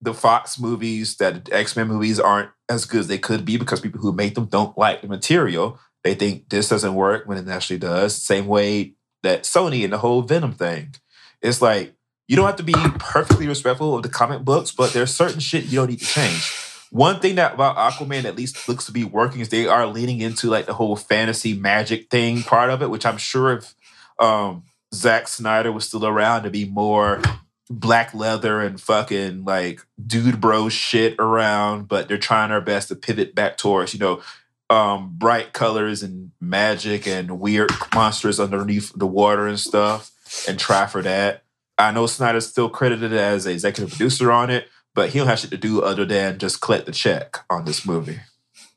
the 0.00 0.14
Fox 0.14 0.58
movies, 0.58 1.16
that 1.16 1.50
X 1.52 1.76
Men 1.76 1.88
movies 1.88 2.20
aren't 2.20 2.50
as 2.68 2.84
good 2.84 3.00
as 3.00 3.08
they 3.08 3.18
could 3.18 3.44
be 3.44 3.56
because 3.56 3.80
people 3.80 4.00
who 4.00 4.12
make 4.12 4.34
them 4.34 4.46
don't 4.46 4.76
like 4.76 5.02
the 5.02 5.08
material. 5.08 5.78
They 6.04 6.14
think 6.14 6.48
this 6.48 6.68
doesn't 6.68 6.94
work 6.94 7.26
when 7.26 7.38
it 7.38 7.48
actually 7.48 7.78
does. 7.78 8.14
Same 8.14 8.46
way 8.46 8.94
that 9.26 9.44
Sony 9.44 9.84
and 9.84 9.92
the 9.92 9.98
whole 9.98 10.22
Venom 10.22 10.52
thing. 10.52 10.94
It's 11.42 11.60
like 11.60 11.94
you 12.28 12.36
don't 12.36 12.46
have 12.46 12.56
to 12.56 12.62
be 12.62 12.74
perfectly 12.98 13.46
respectful 13.46 13.96
of 13.96 14.02
the 14.02 14.08
comic 14.08 14.42
books, 14.44 14.70
but 14.72 14.92
there's 14.92 15.14
certain 15.14 15.40
shit 15.40 15.64
you 15.64 15.76
don't 15.76 15.90
need 15.90 16.00
to 16.00 16.06
change. 16.06 16.52
One 16.90 17.20
thing 17.20 17.34
that 17.34 17.54
about 17.54 17.76
Aquaman 17.76 18.24
at 18.24 18.36
least 18.36 18.68
looks 18.68 18.86
to 18.86 18.92
be 18.92 19.04
working 19.04 19.40
is 19.40 19.48
they 19.48 19.66
are 19.66 19.86
leaning 19.86 20.20
into 20.20 20.48
like 20.48 20.66
the 20.66 20.74
whole 20.74 20.96
fantasy 20.96 21.54
magic 21.54 22.10
thing 22.10 22.42
part 22.42 22.70
of 22.70 22.82
it, 22.82 22.90
which 22.90 23.06
I'm 23.06 23.18
sure 23.18 23.52
if 23.52 23.74
um 24.18 24.64
Zack 24.94 25.28
Snyder 25.28 25.72
was 25.72 25.86
still 25.86 26.06
around 26.06 26.44
to 26.44 26.50
be 26.50 26.64
more 26.64 27.20
black 27.68 28.14
leather 28.14 28.60
and 28.60 28.80
fucking 28.80 29.44
like 29.44 29.84
dude 30.04 30.40
bro 30.40 30.68
shit 30.68 31.16
around, 31.18 31.88
but 31.88 32.08
they're 32.08 32.18
trying 32.18 32.50
their 32.50 32.60
best 32.60 32.88
to 32.88 32.96
pivot 32.96 33.34
back 33.34 33.56
towards, 33.58 33.92
you 33.92 34.00
know, 34.00 34.22
um 34.70 35.14
bright 35.16 35.52
colors 35.52 36.02
and 36.02 36.32
magic 36.40 37.06
and 37.06 37.38
weird 37.40 37.70
monsters 37.94 38.40
underneath 38.40 38.92
the 38.96 39.06
water 39.06 39.46
and 39.46 39.60
stuff 39.60 40.10
and 40.48 40.58
try 40.58 40.86
for 40.86 41.02
that. 41.02 41.44
I 41.78 41.92
know 41.92 42.06
Snyder's 42.06 42.46
still 42.46 42.68
credited 42.68 43.12
as 43.12 43.46
executive 43.46 43.90
producer 43.90 44.32
on 44.32 44.50
it, 44.50 44.68
but 44.94 45.10
he 45.10 45.18
don't 45.18 45.28
have 45.28 45.38
shit 45.38 45.50
to 45.50 45.56
do 45.56 45.82
other 45.82 46.04
than 46.04 46.38
just 46.38 46.60
collect 46.60 46.86
the 46.86 46.92
check 46.92 47.38
on 47.50 47.64
this 47.64 47.86
movie. 47.86 48.20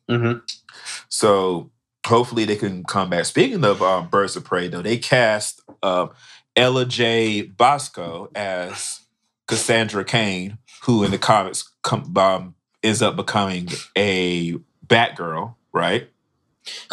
Mhm. 0.09 0.41
So 1.07 1.71
hopefully 2.05 2.45
they 2.45 2.55
can 2.55 2.83
come 2.83 3.09
back. 3.09 3.25
Speaking 3.25 3.63
of 3.63 3.81
um, 3.81 4.09
Birds 4.09 4.35
of 4.35 4.43
Prey, 4.43 4.67
though, 4.67 4.81
they 4.81 4.97
cast 4.97 5.61
um, 5.81 6.09
Ella 6.55 6.85
J. 6.85 7.43
Basco 7.43 8.29
as 8.35 8.99
Cassandra 9.47 10.03
Cain, 10.03 10.57
who 10.83 11.03
in 11.03 11.11
the 11.11 11.17
comics 11.17 11.71
com- 11.83 12.15
um, 12.17 12.55
ends 12.83 13.01
up 13.01 13.15
becoming 13.15 13.69
a 13.97 14.55
Batgirl, 14.85 15.55
right? 15.79 16.09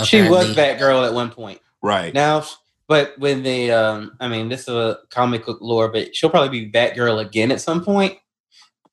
She 0.05 0.23
was 0.29 0.51
Apparently- 0.51 0.87
Batgirl 0.87 1.07
at 1.07 1.13
one 1.15 1.31
point. 1.31 1.61
Right. 1.83 2.15
Now, 2.15 2.45
but 2.89 3.15
when 3.19 3.43
they, 3.43 3.71
um, 3.71 4.13
I 4.21 4.29
mean, 4.29 4.49
this 4.49 4.63
is 4.63 4.69
a 4.69 4.99
comic 5.11 5.45
book 5.45 5.59
lore, 5.61 5.89
but 5.89 6.15
she'll 6.17 6.31
probably 6.31 6.61
be 6.61 6.71
Batgirl 6.71 7.21
again 7.25 7.51
at 7.53 7.61
some 7.61 7.85
point. 7.85 8.19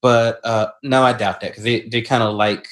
But 0.01 0.39
uh, 0.43 0.67
no, 0.83 1.03
I 1.03 1.13
doubt 1.13 1.39
that 1.41 1.51
because 1.51 1.63
they 1.63 1.87
they 1.87 2.01
kind 2.01 2.23
of 2.23 2.33
like, 2.35 2.67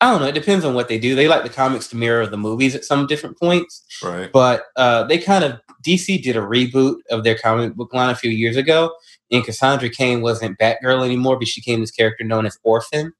I 0.00 0.10
don't 0.10 0.20
know. 0.20 0.26
It 0.26 0.32
depends 0.34 0.64
on 0.64 0.74
what 0.74 0.88
they 0.88 0.98
do. 0.98 1.14
They 1.14 1.28
like 1.28 1.44
the 1.44 1.48
comics 1.48 1.86
to 1.88 1.96
mirror 1.96 2.26
the 2.26 2.36
movies 2.36 2.74
at 2.74 2.84
some 2.84 3.06
different 3.06 3.38
points. 3.38 3.84
right. 4.02 4.30
But 4.32 4.64
uh, 4.76 5.04
they 5.04 5.18
kind 5.18 5.44
of 5.44 5.60
DC 5.86 6.22
did 6.22 6.36
a 6.36 6.40
reboot 6.40 6.96
of 7.10 7.22
their 7.24 7.36
comic 7.38 7.74
book 7.74 7.94
line 7.94 8.10
a 8.10 8.14
few 8.16 8.30
years 8.30 8.56
ago, 8.56 8.92
and 9.30 9.44
Cassandra 9.44 9.88
Cain 9.88 10.20
wasn't 10.20 10.58
Batgirl 10.58 11.04
anymore, 11.04 11.38
but 11.38 11.46
she 11.46 11.60
became 11.60 11.80
this 11.80 11.90
character 11.92 12.24
known 12.24 12.44
as 12.46 12.58
Orphan 12.64 13.12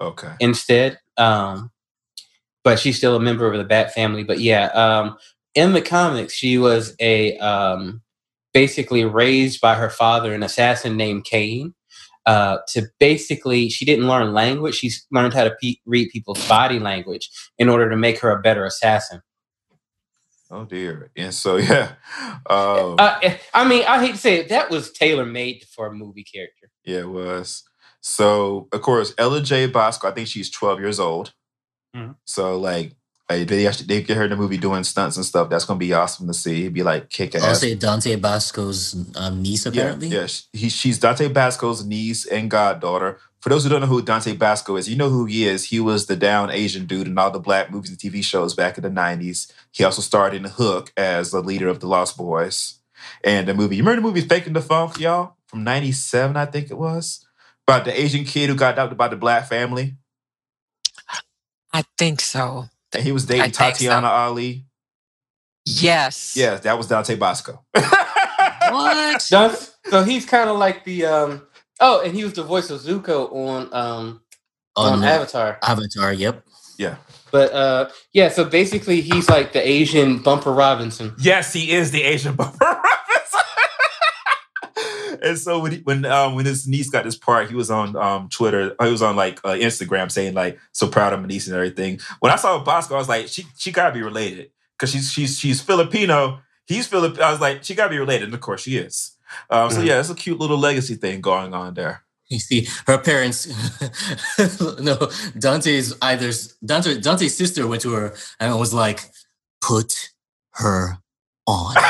Okay. 0.00 0.32
instead. 0.40 0.98
Um, 1.18 1.70
but 2.64 2.78
she's 2.78 2.96
still 2.96 3.14
a 3.14 3.20
member 3.20 3.50
of 3.50 3.56
the 3.56 3.64
Bat 3.64 3.92
family. 3.94 4.24
But 4.24 4.40
yeah, 4.40 4.66
um, 4.68 5.16
in 5.54 5.74
the 5.74 5.82
comics, 5.82 6.32
she 6.32 6.58
was 6.58 6.96
a 6.98 7.36
um, 7.38 8.02
basically 8.52 9.04
raised 9.04 9.60
by 9.60 9.74
her 9.74 9.90
father, 9.90 10.34
an 10.34 10.42
assassin 10.42 10.96
named 10.96 11.24
Cain. 11.24 11.74
Uh, 12.26 12.56
to 12.68 12.86
basically, 12.98 13.68
she 13.68 13.84
didn't 13.84 14.08
learn 14.08 14.32
language. 14.32 14.76
She 14.76 14.90
learned 15.12 15.34
how 15.34 15.44
to 15.44 15.54
pe- 15.62 15.76
read 15.84 16.08
people's 16.08 16.48
body 16.48 16.78
language 16.78 17.28
in 17.58 17.68
order 17.68 17.90
to 17.90 17.96
make 17.96 18.18
her 18.20 18.30
a 18.30 18.40
better 18.40 18.64
assassin. 18.64 19.20
Oh 20.50 20.64
dear. 20.64 21.10
And 21.16 21.34
so 21.34 21.56
yeah. 21.58 21.92
Um, 22.48 22.96
Uh, 22.98 23.18
eh, 23.22 23.36
I 23.52 23.68
mean, 23.68 23.84
I 23.86 24.04
hate 24.04 24.12
to 24.12 24.18
say 24.18 24.36
it, 24.36 24.48
that 24.48 24.70
was 24.70 24.90
tailor 24.90 25.26
made 25.26 25.64
for 25.74 25.86
a 25.88 25.92
movie 25.92 26.24
character. 26.24 26.70
Yeah, 26.84 27.00
it 27.00 27.08
was. 27.10 27.62
So 28.00 28.68
of 28.72 28.80
course, 28.80 29.14
Ella 29.18 29.42
J. 29.42 29.66
Basco, 29.66 30.08
I 30.08 30.12
think 30.12 30.28
she's 30.28 30.50
12 30.50 30.80
years 30.80 30.98
old. 30.98 31.34
Mhm. 31.94 32.16
So 32.24 32.58
like 32.58 32.94
like, 33.30 33.48
they 33.48 33.66
actually 33.66 33.86
they 33.86 34.02
get 34.02 34.18
her 34.18 34.24
in 34.24 34.30
the 34.30 34.36
movie 34.36 34.58
doing 34.58 34.84
stunts 34.84 35.16
and 35.16 35.24
stuff. 35.24 35.48
That's 35.48 35.64
gonna 35.64 35.78
be 35.78 35.94
awesome 35.94 36.26
to 36.26 36.34
see. 36.34 36.62
It'd 36.62 36.74
be 36.74 36.82
like 36.82 37.08
kick 37.08 37.34
ass. 37.34 37.42
Also, 37.42 37.74
Dante 37.74 38.16
Basco's 38.16 38.94
um, 39.16 39.40
niece, 39.42 39.64
Yeah, 39.64 39.70
apparently. 39.72 40.08
yeah. 40.08 40.26
She, 40.26 40.42
he, 40.52 40.68
she's 40.68 40.98
Dante 40.98 41.28
Basco's 41.28 41.84
niece 41.86 42.26
and 42.26 42.50
goddaughter. 42.50 43.18
for 43.40 43.48
those 43.48 43.64
who 43.64 43.70
don't 43.70 43.80
know 43.80 43.86
who 43.86 44.02
Dante 44.02 44.34
Basco 44.36 44.76
is, 44.76 44.88
you 44.90 44.96
know 44.96 45.08
who 45.08 45.24
he 45.24 45.46
is. 45.46 45.64
He 45.64 45.80
was 45.80 46.06
the 46.06 46.16
down 46.16 46.50
Asian 46.50 46.84
dude 46.86 47.06
in 47.06 47.16
all 47.16 47.30
the 47.30 47.38
black 47.38 47.70
movies 47.70 47.90
and 47.90 47.98
TV 47.98 48.22
shows 48.22 48.54
back 48.54 48.76
in 48.78 48.82
the 48.84 48.90
90s. 48.90 49.50
He 49.70 49.84
also 49.84 50.02
starred 50.02 50.34
in 50.34 50.44
Hook 50.44 50.92
as 50.96 51.30
the 51.30 51.40
leader 51.40 51.68
of 51.68 51.80
the 51.80 51.86
Lost 51.86 52.16
Boys. 52.18 52.80
And 53.22 53.46
the 53.48 53.54
movie, 53.54 53.76
you 53.76 53.82
remember 53.82 54.00
the 54.02 54.06
movie 54.14 54.26
Faking 54.26 54.52
the 54.54 54.62
Funk, 54.62 54.98
y'all? 54.98 55.36
From 55.46 55.62
97, 55.64 56.36
I 56.36 56.46
think 56.46 56.70
it 56.70 56.78
was. 56.78 57.24
About 57.66 57.84
the 57.86 57.98
Asian 57.98 58.24
kid 58.24 58.48
who 58.50 58.54
got 58.54 58.74
adopted 58.74 58.96
by 58.98 59.08
the 59.08 59.16
black 59.16 59.46
family. 59.48 59.96
I 61.74 61.82
think 61.98 62.20
so. 62.20 62.66
And 62.94 63.02
he 63.02 63.12
was 63.12 63.24
I 63.24 63.34
dating 63.34 63.42
think 63.42 63.54
so. 63.54 63.84
Tatiana 63.84 64.06
Ali. 64.06 64.64
Yes. 65.66 66.36
Yeah, 66.36 66.54
that 66.56 66.78
was 66.78 66.86
Dante 66.86 67.16
Basco. 67.16 67.64
What? 67.74 69.26
That's- 69.30 69.72
so 69.90 70.02
he's 70.02 70.24
kind 70.24 70.48
of 70.48 70.56
like 70.56 70.84
the 70.84 71.04
um. 71.04 71.46
Oh, 71.80 72.00
and 72.02 72.14
he 72.14 72.24
was 72.24 72.32
the 72.34 72.42
voice 72.44 72.70
of 72.70 72.80
Zuko 72.80 73.30
on 73.34 73.68
um 73.74 74.22
on 74.76 74.94
On 74.94 75.04
Avatar. 75.04 75.58
Avatar, 75.62 76.12
yep. 76.12 76.42
yeah. 76.78 76.96
But 77.32 77.52
uh, 77.52 77.90
yeah. 78.12 78.28
So 78.30 78.44
basically, 78.44 79.00
he's 79.00 79.28
like 79.28 79.52
the 79.52 79.66
Asian 79.66 80.18
Bumper 80.22 80.52
Robinson. 80.52 81.14
Yes, 81.18 81.52
he 81.52 81.72
is 81.72 81.90
the 81.90 82.02
Asian 82.02 82.34
Bumper 82.36 82.56
Robinson. 82.64 82.90
And 85.24 85.38
so 85.38 85.58
when 85.58 85.72
he, 85.72 85.78
when 85.78 86.04
um, 86.04 86.34
when 86.34 86.44
his 86.44 86.66
niece 86.68 86.90
got 86.90 87.04
this 87.04 87.16
part, 87.16 87.48
he 87.48 87.54
was 87.56 87.70
on 87.70 87.96
um, 87.96 88.28
Twitter. 88.28 88.74
He 88.80 88.90
was 88.90 89.02
on 89.02 89.16
like 89.16 89.40
uh, 89.44 89.50
Instagram 89.54 90.10
saying 90.10 90.34
like 90.34 90.58
so 90.72 90.86
proud 90.88 91.12
of 91.12 91.20
my 91.20 91.26
niece 91.26 91.46
and 91.46 91.56
everything. 91.56 91.98
When 92.20 92.30
I 92.30 92.36
saw 92.36 92.62
Basco, 92.62 92.94
I 92.94 92.98
was 92.98 93.08
like, 93.08 93.28
she 93.28 93.46
she 93.56 93.72
gotta 93.72 93.92
be 93.92 94.02
related 94.02 94.50
because 94.78 94.90
she's 94.92 95.10
she's 95.10 95.38
she's 95.38 95.60
Filipino. 95.60 96.40
He's 96.66 96.86
Filipino. 96.86 97.24
I 97.24 97.30
was 97.32 97.40
like, 97.40 97.64
she 97.64 97.74
gotta 97.74 97.90
be 97.90 97.98
related, 97.98 98.24
and 98.24 98.34
of 98.34 98.40
course 98.40 98.62
she 98.62 98.76
is. 98.76 99.12
Um, 99.50 99.70
so 99.70 99.80
Mhm. 99.80 99.86
yeah, 99.86 100.00
it's 100.00 100.10
a 100.10 100.14
cute 100.14 100.38
little 100.38 100.58
legacy 100.58 100.94
thing 100.94 101.20
going 101.20 101.54
on 101.54 101.74
there. 101.74 102.02
You 102.28 102.38
see, 102.38 102.68
her 102.86 102.98
parents. 102.98 103.46
no, 104.80 105.10
Dante's 105.38 105.94
either 106.00 106.30
Dante 106.64 106.98
Dante's 107.00 107.36
sister 107.36 107.66
went 107.66 107.82
to 107.82 107.92
her 107.92 108.14
and 108.40 108.58
was 108.58 108.72
like, 108.74 109.00
"Put 109.60 110.10
her 110.52 110.98
on." 111.46 111.74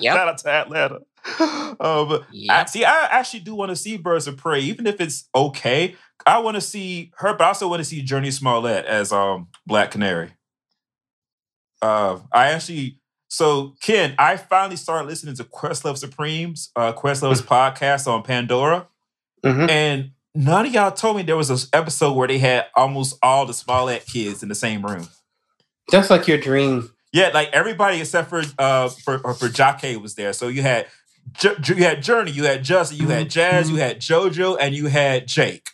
Yep. 0.00 0.16
Shout 0.16 0.28
out 0.28 0.38
to 0.38 0.48
Atlanta. 0.50 0.98
Uh, 1.40 1.74
but 2.04 2.24
I, 2.50 2.64
see, 2.66 2.84
I 2.84 3.06
actually 3.10 3.40
do 3.40 3.54
want 3.54 3.70
to 3.70 3.76
see 3.76 3.96
Birds 3.96 4.26
of 4.26 4.36
Prey, 4.36 4.60
even 4.60 4.86
if 4.86 5.00
it's 5.00 5.28
okay. 5.34 5.96
I 6.26 6.38
want 6.38 6.54
to 6.56 6.60
see 6.60 7.12
her, 7.16 7.32
but 7.34 7.42
I 7.44 7.48
also 7.48 7.68
want 7.68 7.80
to 7.80 7.84
see 7.84 8.02
Jurnee 8.04 8.32
Smollett 8.32 8.84
as 8.86 9.12
um 9.12 9.48
Black 9.66 9.90
Canary. 9.90 10.30
Uh, 11.82 12.18
I 12.32 12.50
actually, 12.52 12.98
so 13.28 13.74
Ken, 13.82 14.14
I 14.18 14.36
finally 14.36 14.76
started 14.76 15.08
listening 15.08 15.34
to 15.36 15.44
Questlove 15.44 15.98
Supreme's 15.98 16.70
uh, 16.76 16.92
Questlove's 16.92 17.42
podcast 17.42 18.06
on 18.06 18.22
Pandora, 18.22 18.86
Mhm. 19.44 19.68
and 19.68 20.10
none 20.34 20.66
of 20.66 20.72
y'all 20.72 20.90
told 20.90 21.16
me 21.16 21.22
there 21.22 21.36
was 21.36 21.50
an 21.50 21.58
episode 21.72 22.12
where 22.14 22.28
they 22.28 22.38
had 22.38 22.66
almost 22.74 23.18
all 23.22 23.44
the 23.44 23.52
Smollett 23.52 24.06
kids 24.06 24.42
in 24.42 24.48
the 24.48 24.54
same 24.54 24.82
room. 24.84 25.08
That's 25.90 26.08
like 26.08 26.26
your 26.26 26.38
dream. 26.38 26.90
Yeah, 27.12 27.30
like 27.34 27.50
everybody 27.52 28.00
except 28.00 28.30
for 28.30 28.42
uh 28.58 28.88
for 28.88 29.18
for 29.18 29.48
Jocqui 29.48 30.00
was 30.00 30.14
there. 30.14 30.32
So 30.32 30.48
you 30.48 30.62
had 30.62 30.86
J- 31.32 31.56
you 31.66 31.76
had 31.76 31.98
Jurnee, 31.98 32.34
you 32.34 32.44
had 32.44 32.62
Justin, 32.62 32.98
you 32.98 33.08
had 33.08 33.22
mm-hmm. 33.22 33.28
Jazz, 33.28 33.70
you 33.70 33.76
mm-hmm. 33.76 33.82
had 33.82 34.00
JoJo, 34.00 34.56
and 34.60 34.74
you 34.74 34.86
had 34.86 35.26
Jake. 35.26 35.70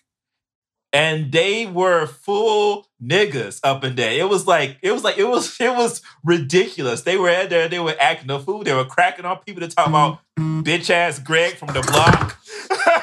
And 0.92 1.30
they 1.30 1.66
were 1.66 2.06
full 2.06 2.88
niggas 3.02 3.60
up 3.62 3.84
in 3.84 3.94
there. 3.94 4.12
It 4.12 4.28
was 4.28 4.48
like 4.48 4.76
it 4.82 4.90
was 4.90 5.04
like 5.04 5.18
it 5.18 5.24
was 5.24 5.60
it 5.60 5.72
was 5.72 6.02
ridiculous. 6.24 7.02
They 7.02 7.16
were 7.16 7.28
at 7.28 7.48
there, 7.48 7.68
they 7.68 7.78
were 7.78 7.94
acting 8.00 8.30
a 8.30 8.40
fool, 8.40 8.64
they 8.64 8.74
were 8.74 8.84
cracking 8.84 9.24
on 9.24 9.38
people 9.38 9.60
to 9.60 9.68
talk 9.68 9.86
about 9.86 10.18
mm-hmm. 10.36 10.62
bitch 10.62 10.90
ass 10.90 11.20
Greg 11.20 11.54
from 11.54 11.68
the 11.68 11.82
block. 11.82 12.36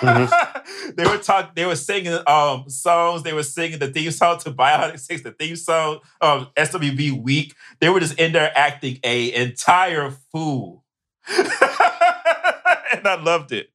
they 0.96 1.06
were 1.06 1.18
talking, 1.18 1.52
they 1.56 1.66
were 1.66 1.78
singing 1.78 2.20
um 2.28 2.70
songs, 2.70 3.24
they 3.24 3.32
were 3.32 3.44
singing 3.44 3.80
the 3.80 3.88
theme 3.88 4.12
song 4.12 4.38
to 4.40 4.52
Bionic 4.52 5.00
Six, 5.00 5.24
the 5.24 5.32
theme 5.32 5.56
song 5.56 6.00
um 6.20 6.50
SWB 6.58 7.24
Week. 7.24 7.56
They 7.80 7.88
were 7.88 8.02
just 8.02 8.20
in 8.20 8.34
there 8.34 8.52
acting 8.54 9.00
a 9.04 9.34
entire 9.34 10.12
fool. 10.12 10.84
and 12.94 13.08
I 13.08 13.22
loved 13.22 13.52
it. 13.52 13.70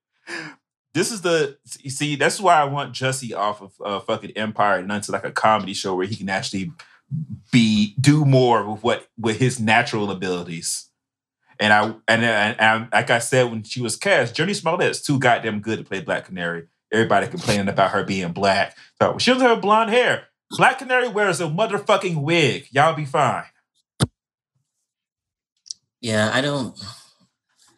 This 0.94 1.10
is 1.10 1.22
the 1.22 1.56
you 1.80 1.90
see, 1.90 2.16
that's 2.16 2.40
why 2.40 2.54
I 2.54 2.64
want 2.64 2.94
Jussie 2.94 3.34
off 3.34 3.62
of 3.62 3.72
uh, 3.84 4.00
fucking 4.00 4.32
Empire 4.32 4.78
and 4.78 4.92
onto 4.92 5.12
like 5.12 5.24
a 5.24 5.32
comedy 5.32 5.74
show 5.74 5.94
where 5.94 6.06
he 6.06 6.16
can 6.16 6.28
actually 6.28 6.72
be 7.50 7.94
do 8.00 8.24
more 8.24 8.70
with 8.70 8.82
what 8.82 9.08
with 9.18 9.38
his 9.38 9.58
natural 9.58 10.10
abilities. 10.10 10.88
And 11.58 11.72
I 11.72 11.84
and, 12.08 12.24
and, 12.24 12.60
and 12.60 12.88
like 12.92 13.10
I 13.10 13.20
said 13.20 13.50
when 13.50 13.62
she 13.62 13.80
was 13.80 13.96
cast, 13.96 14.34
Jurnee 14.34 14.88
is 14.88 15.02
too 15.02 15.18
goddamn 15.18 15.60
good 15.60 15.78
to 15.78 15.84
play 15.84 16.00
Black 16.00 16.26
Canary. 16.26 16.66
Everybody 16.92 17.26
complaining 17.26 17.68
about 17.68 17.92
her 17.92 18.04
being 18.04 18.32
black. 18.32 18.76
So 19.00 19.16
she 19.18 19.32
doesn't 19.32 19.46
have 19.46 19.62
blonde 19.62 19.90
hair. 19.90 20.28
Black 20.50 20.78
Canary 20.78 21.08
wears 21.08 21.40
a 21.40 21.44
motherfucking 21.44 22.22
wig. 22.22 22.66
Y'all 22.70 22.94
be 22.94 23.06
fine. 23.06 23.44
Yeah, 26.02 26.30
I 26.32 26.40
don't. 26.40 26.78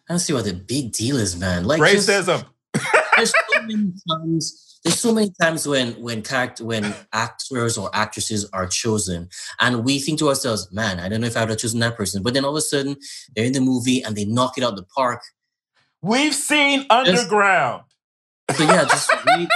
I 0.09 0.13
don't 0.13 0.19
see 0.21 0.33
what 0.33 0.45
the 0.45 0.53
big 0.55 0.93
deal 0.93 1.17
is, 1.17 1.37
man. 1.37 1.65
Like, 1.65 1.81
racism. 1.81 2.45
just- 2.45 2.45
there's 3.17 3.31
so 3.31 3.63
many 3.63 3.93
times 4.11 4.61
there's 4.85 5.01
so 5.01 5.15
many 5.15 5.33
times 5.41 5.67
when 5.69 5.93
when 6.03 6.21
character 6.23 6.65
when 6.65 6.93
actors 7.13 7.79
or 7.79 7.89
actresses 7.95 8.45
are 8.53 8.67
chosen 8.67 9.29
and 9.61 9.85
we 9.85 10.01
think 10.01 10.19
to 10.19 10.29
ourselves 10.29 10.69
man 10.73 10.99
i 10.99 11.09
don't 11.09 11.21
know 11.21 11.27
if 11.29 11.37
i 11.37 11.41
would 11.41 11.51
have 11.51 11.59
chosen 11.59 11.79
that 11.79 11.97
person 11.97 12.23
but 12.25 12.35
then 12.35 12.45
all 12.45 12.51
of 12.51 12.57
a 12.57 12.61
sudden 12.61 12.97
they're 13.37 13.45
in 13.45 13.53
the 13.53 13.61
movie 13.61 14.03
and 14.03 14.17
they 14.17 14.25
knock 14.25 14.59
it 14.59 14.65
out 14.65 14.75
the 14.75 14.83
park 14.95 15.23
We've 16.03 16.35
seen 16.35 16.85
Underground. 16.91 17.85
so 18.57 18.65
yeah 18.65 18.83
just 18.85 19.11
wait 19.27 19.49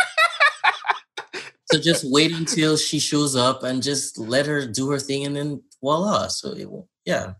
so 1.72 1.80
just 1.80 2.04
wait 2.10 2.32
until 2.32 2.76
she 2.76 2.98
shows 3.00 3.34
up 3.36 3.64
and 3.64 3.82
just 3.82 4.16
let 4.18 4.46
her 4.46 4.66
do 4.66 4.88
her 4.90 4.98
thing 5.00 5.26
and 5.26 5.34
then 5.36 5.62
voila 5.82 6.28
so 6.28 6.52
it, 6.52 6.70
will- 6.70 6.88
yeah 7.04 7.32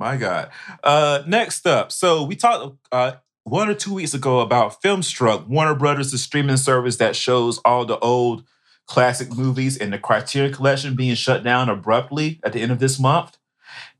My 0.00 0.16
God. 0.16 0.48
Uh, 0.82 1.22
next 1.26 1.66
up, 1.66 1.92
so 1.92 2.24
we 2.24 2.34
talked 2.34 2.78
uh, 2.90 3.12
one 3.44 3.68
or 3.68 3.74
two 3.74 3.92
weeks 3.92 4.14
ago 4.14 4.40
about 4.40 4.80
Filmstruck, 4.80 5.46
Warner 5.46 5.74
Brothers, 5.74 6.10
the 6.10 6.16
streaming 6.16 6.56
service 6.56 6.96
that 6.96 7.14
shows 7.14 7.58
all 7.66 7.84
the 7.84 7.98
old 7.98 8.44
classic 8.86 9.30
movies 9.30 9.76
in 9.76 9.90
the 9.90 9.98
Criterion 9.98 10.54
Collection 10.54 10.96
being 10.96 11.14
shut 11.16 11.44
down 11.44 11.68
abruptly 11.68 12.40
at 12.42 12.54
the 12.54 12.62
end 12.62 12.72
of 12.72 12.78
this 12.78 12.98
month. 12.98 13.36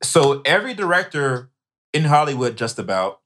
So 0.03 0.41
every 0.47 0.73
director 0.73 1.51
in 1.93 2.05
Hollywood, 2.05 2.57
just 2.57 2.79
about, 2.79 3.21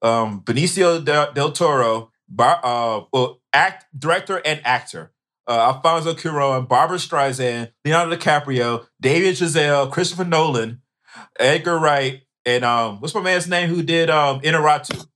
um, 0.00 0.40
Benicio 0.40 1.04
del, 1.04 1.30
del 1.34 1.52
Toro, 1.52 2.10
Bar, 2.26 2.58
uh, 2.64 3.04
well, 3.12 3.42
act 3.52 3.84
director 3.96 4.40
and 4.46 4.62
actor, 4.64 5.12
uh, 5.46 5.74
Alfonso 5.74 6.14
Cuarón, 6.14 6.66
Barbra 6.66 6.96
Streisand, 6.96 7.72
Leonardo 7.84 8.16
DiCaprio, 8.16 8.86
David 8.98 9.34
Chazelle, 9.34 9.92
Christopher 9.92 10.24
Nolan, 10.24 10.80
Edgar 11.38 11.78
Wright, 11.78 12.22
and 12.46 12.64
um, 12.64 13.00
what's 13.00 13.14
my 13.14 13.20
man's 13.22 13.48
name 13.48 13.68
who 13.68 13.82
did 13.82 14.10
um 14.10 14.40
Iñárritu? 14.40 15.06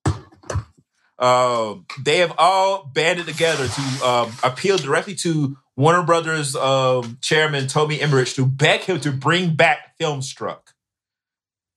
Um, 1.18 1.86
they 2.04 2.18
have 2.18 2.32
all 2.38 2.90
banded 2.94 3.26
together 3.26 3.66
to 3.66 4.06
um, 4.06 4.32
appeal 4.44 4.78
directly 4.78 5.16
to 5.16 5.56
Warner 5.76 6.04
Brothers 6.04 6.54
um, 6.54 7.18
chairman 7.20 7.66
Toby 7.66 8.00
Emmerich 8.00 8.34
to 8.34 8.46
beg 8.46 8.82
him 8.82 9.00
to 9.00 9.10
bring 9.10 9.54
back 9.54 9.98
Filmstruck, 10.00 10.60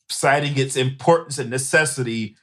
citing 0.09 0.57
its 0.57 0.75
importance 0.75 1.39
and 1.39 1.49
necessity 1.49 2.35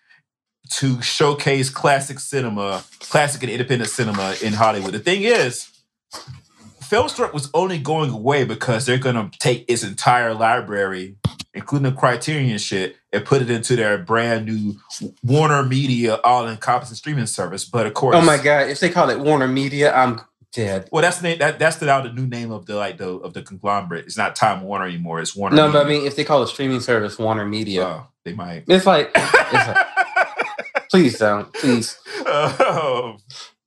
to 0.71 1.01
showcase 1.01 1.71
classic 1.71 2.19
cinema, 2.19 2.85
classic 2.99 3.43
and 3.43 3.51
independent 3.53 3.91
cinema 3.91 4.35
in 4.43 4.53
Hollywood. 4.53 4.93
The 4.93 4.99
thing 4.99 5.23
is, 5.23 5.68
Filmstruck 6.89 7.33
was 7.33 7.51
only 7.55 7.79
going 7.79 8.11
away 8.11 8.45
because 8.45 8.87
they're 8.87 8.99
going 8.99 9.15
to 9.31 9.39
take 9.39 9.65
its 9.69 9.83
entire 9.83 10.33
library, 10.35 11.17
including 11.55 11.91
the 11.93 11.97
Criterion 11.99 12.59
shit, 12.59 12.97
and 13.13 13.25
put 13.25 13.43
it 13.43 13.51
into 13.51 13.77
their 13.77 13.99
brand 13.99 14.47
new 14.47 14.75
Warner 15.23 15.63
Media 15.65 16.17
all-encompassing 16.25 16.97
streaming 16.97 17.27
service. 17.27 17.65
But 17.65 17.87
of 17.87 17.95
course, 17.95 18.17
Oh 18.17 18.23
my 18.23 18.39
god! 18.39 18.69
If 18.71 18.81
they 18.81 18.89
call 18.91 19.11
it 19.11 19.19
Warner 19.21 19.49
Media, 19.49 19.95
I'm 19.95 20.21
dead. 20.53 20.89
Well, 20.91 21.03
that's 21.03 21.19
the 21.19 21.25
name, 21.29 21.39
that 21.41 21.59
that's 21.59 21.77
the, 21.77 21.87
now 21.87 22.01
the 22.01 22.13
new 22.13 22.27
name 22.27 22.51
of 22.53 22.65
the 22.67 22.77
like 22.77 22.97
the 22.99 23.09
of 23.09 23.35
the 23.35 23.43
conglomerate. 23.43 24.07
It's 24.07 24.17
not 24.17 24.35
Time 24.37 24.63
Warner 24.63 24.87
anymore. 24.87 25.21
It's 25.21 25.37
Warner. 25.37 25.57
No, 25.57 25.71
but 25.71 25.85
I 25.85 25.89
mean, 25.89 26.07
if 26.07 26.17
they 26.17 26.25
call 26.25 26.43
it 26.43 26.47
streaming 26.49 26.81
service 26.81 27.19
Warner 27.19 27.45
Media, 27.47 27.85
Oh, 27.85 28.07
they 28.25 28.33
might. 28.33 28.65
it's 28.67 28.87
like, 28.87 29.11
it's 29.15 29.53
like, 29.69 29.87
please 30.91 31.19
don't, 31.19 31.53
please. 31.53 31.99
Oh. 32.25 33.17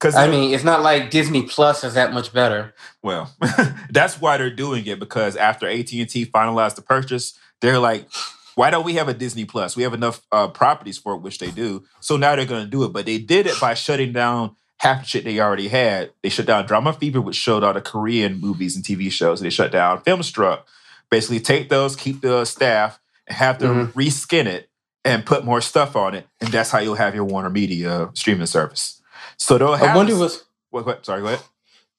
Because 0.02 0.15
I 0.15 0.28
mean, 0.28 0.52
it's 0.52 0.64
not 0.64 0.82
like 0.82 1.11
Disney 1.11 1.44
Plus 1.44 1.84
is 1.84 1.94
that 1.94 2.11
much 2.11 2.34
better. 2.34 2.73
Well, 3.03 3.32
that's 3.91 4.19
why 4.19 4.38
they're 4.38 4.49
doing 4.49 4.88
it 4.88 4.98
because 4.99 5.36
after 5.36 5.68
AT 5.68 5.91
and 5.94 6.10
T 6.10 6.26
finalized 6.26 6.73
the 6.73 6.82
purchase, 6.82 7.38
they're 7.60 7.78
like, 7.78 8.07
"Why 8.56 8.72
don't 8.72 8.84
we 8.84 8.95
have 8.95 9.10
a 9.10 9.14
Disney 9.14 9.45
Plus? 9.45 9.76
We 9.76 9.84
have 9.84 9.94
enough 9.94 10.22
uh, 10.32 10.48
properties 10.48 10.98
for 10.98 11.14
it, 11.14 11.22
which 11.22 11.38
they 11.38 11.52
do." 11.52 11.86
So 11.99 12.18
now 12.18 12.36
they're 12.36 12.48
going 12.48 12.64
to 12.64 12.69
do 12.69 12.84
it, 12.84 12.94
but 12.94 13.06
they 13.06 13.19
did 13.19 13.45
it 13.45 13.60
by 13.61 13.76
shutting 13.76 14.11
down 14.11 14.56
half 14.80 15.02
the 15.02 15.07
shit 15.07 15.23
they 15.23 15.40
already 15.40 15.68
had. 15.68 16.10
They 16.23 16.30
shut 16.30 16.48
down 16.48 16.65
Drama 16.65 16.94
Fever, 16.94 17.22
which 17.22 17.36
showed 17.36 17.64
all 17.64 17.73
the 17.73 17.82
Korean 17.82 18.41
movies 18.41 18.76
and 18.76 18.84
TV 18.84 19.11
shows. 19.11 19.40
They 19.40 19.52
shut 19.52 19.72
down 19.72 20.02
Filmstruck. 20.02 20.64
Basically, 21.11 21.40
take 21.40 21.69
those, 21.69 21.95
keep 21.95 22.22
the 22.22 22.45
staff, 22.45 22.99
and 23.28 23.38
have 23.38 23.60
them 23.60 23.91
reskin 23.91 24.48
it 24.48 24.72
and 25.06 25.28
put 25.28 25.45
more 25.45 25.61
stuff 25.61 25.95
on 25.95 26.15
it, 26.15 26.28
and 26.40 26.52
that's 26.52 26.72
how 26.72 26.80
you'll 26.80 26.95
have 26.95 27.14
your 27.14 27.26
Warner 27.26 27.52
Media 27.52 28.10
streaming 28.15 28.48
service. 28.48 29.01
So 29.41 29.57
they'll 29.57 29.73
have 29.73 29.89
I 29.89 29.97
wonder 29.97 30.15
what's 30.15 30.43
What, 30.69 30.85
what? 30.85 31.03
Sorry, 31.03 31.19
go 31.19 31.27
ahead. 31.27 31.41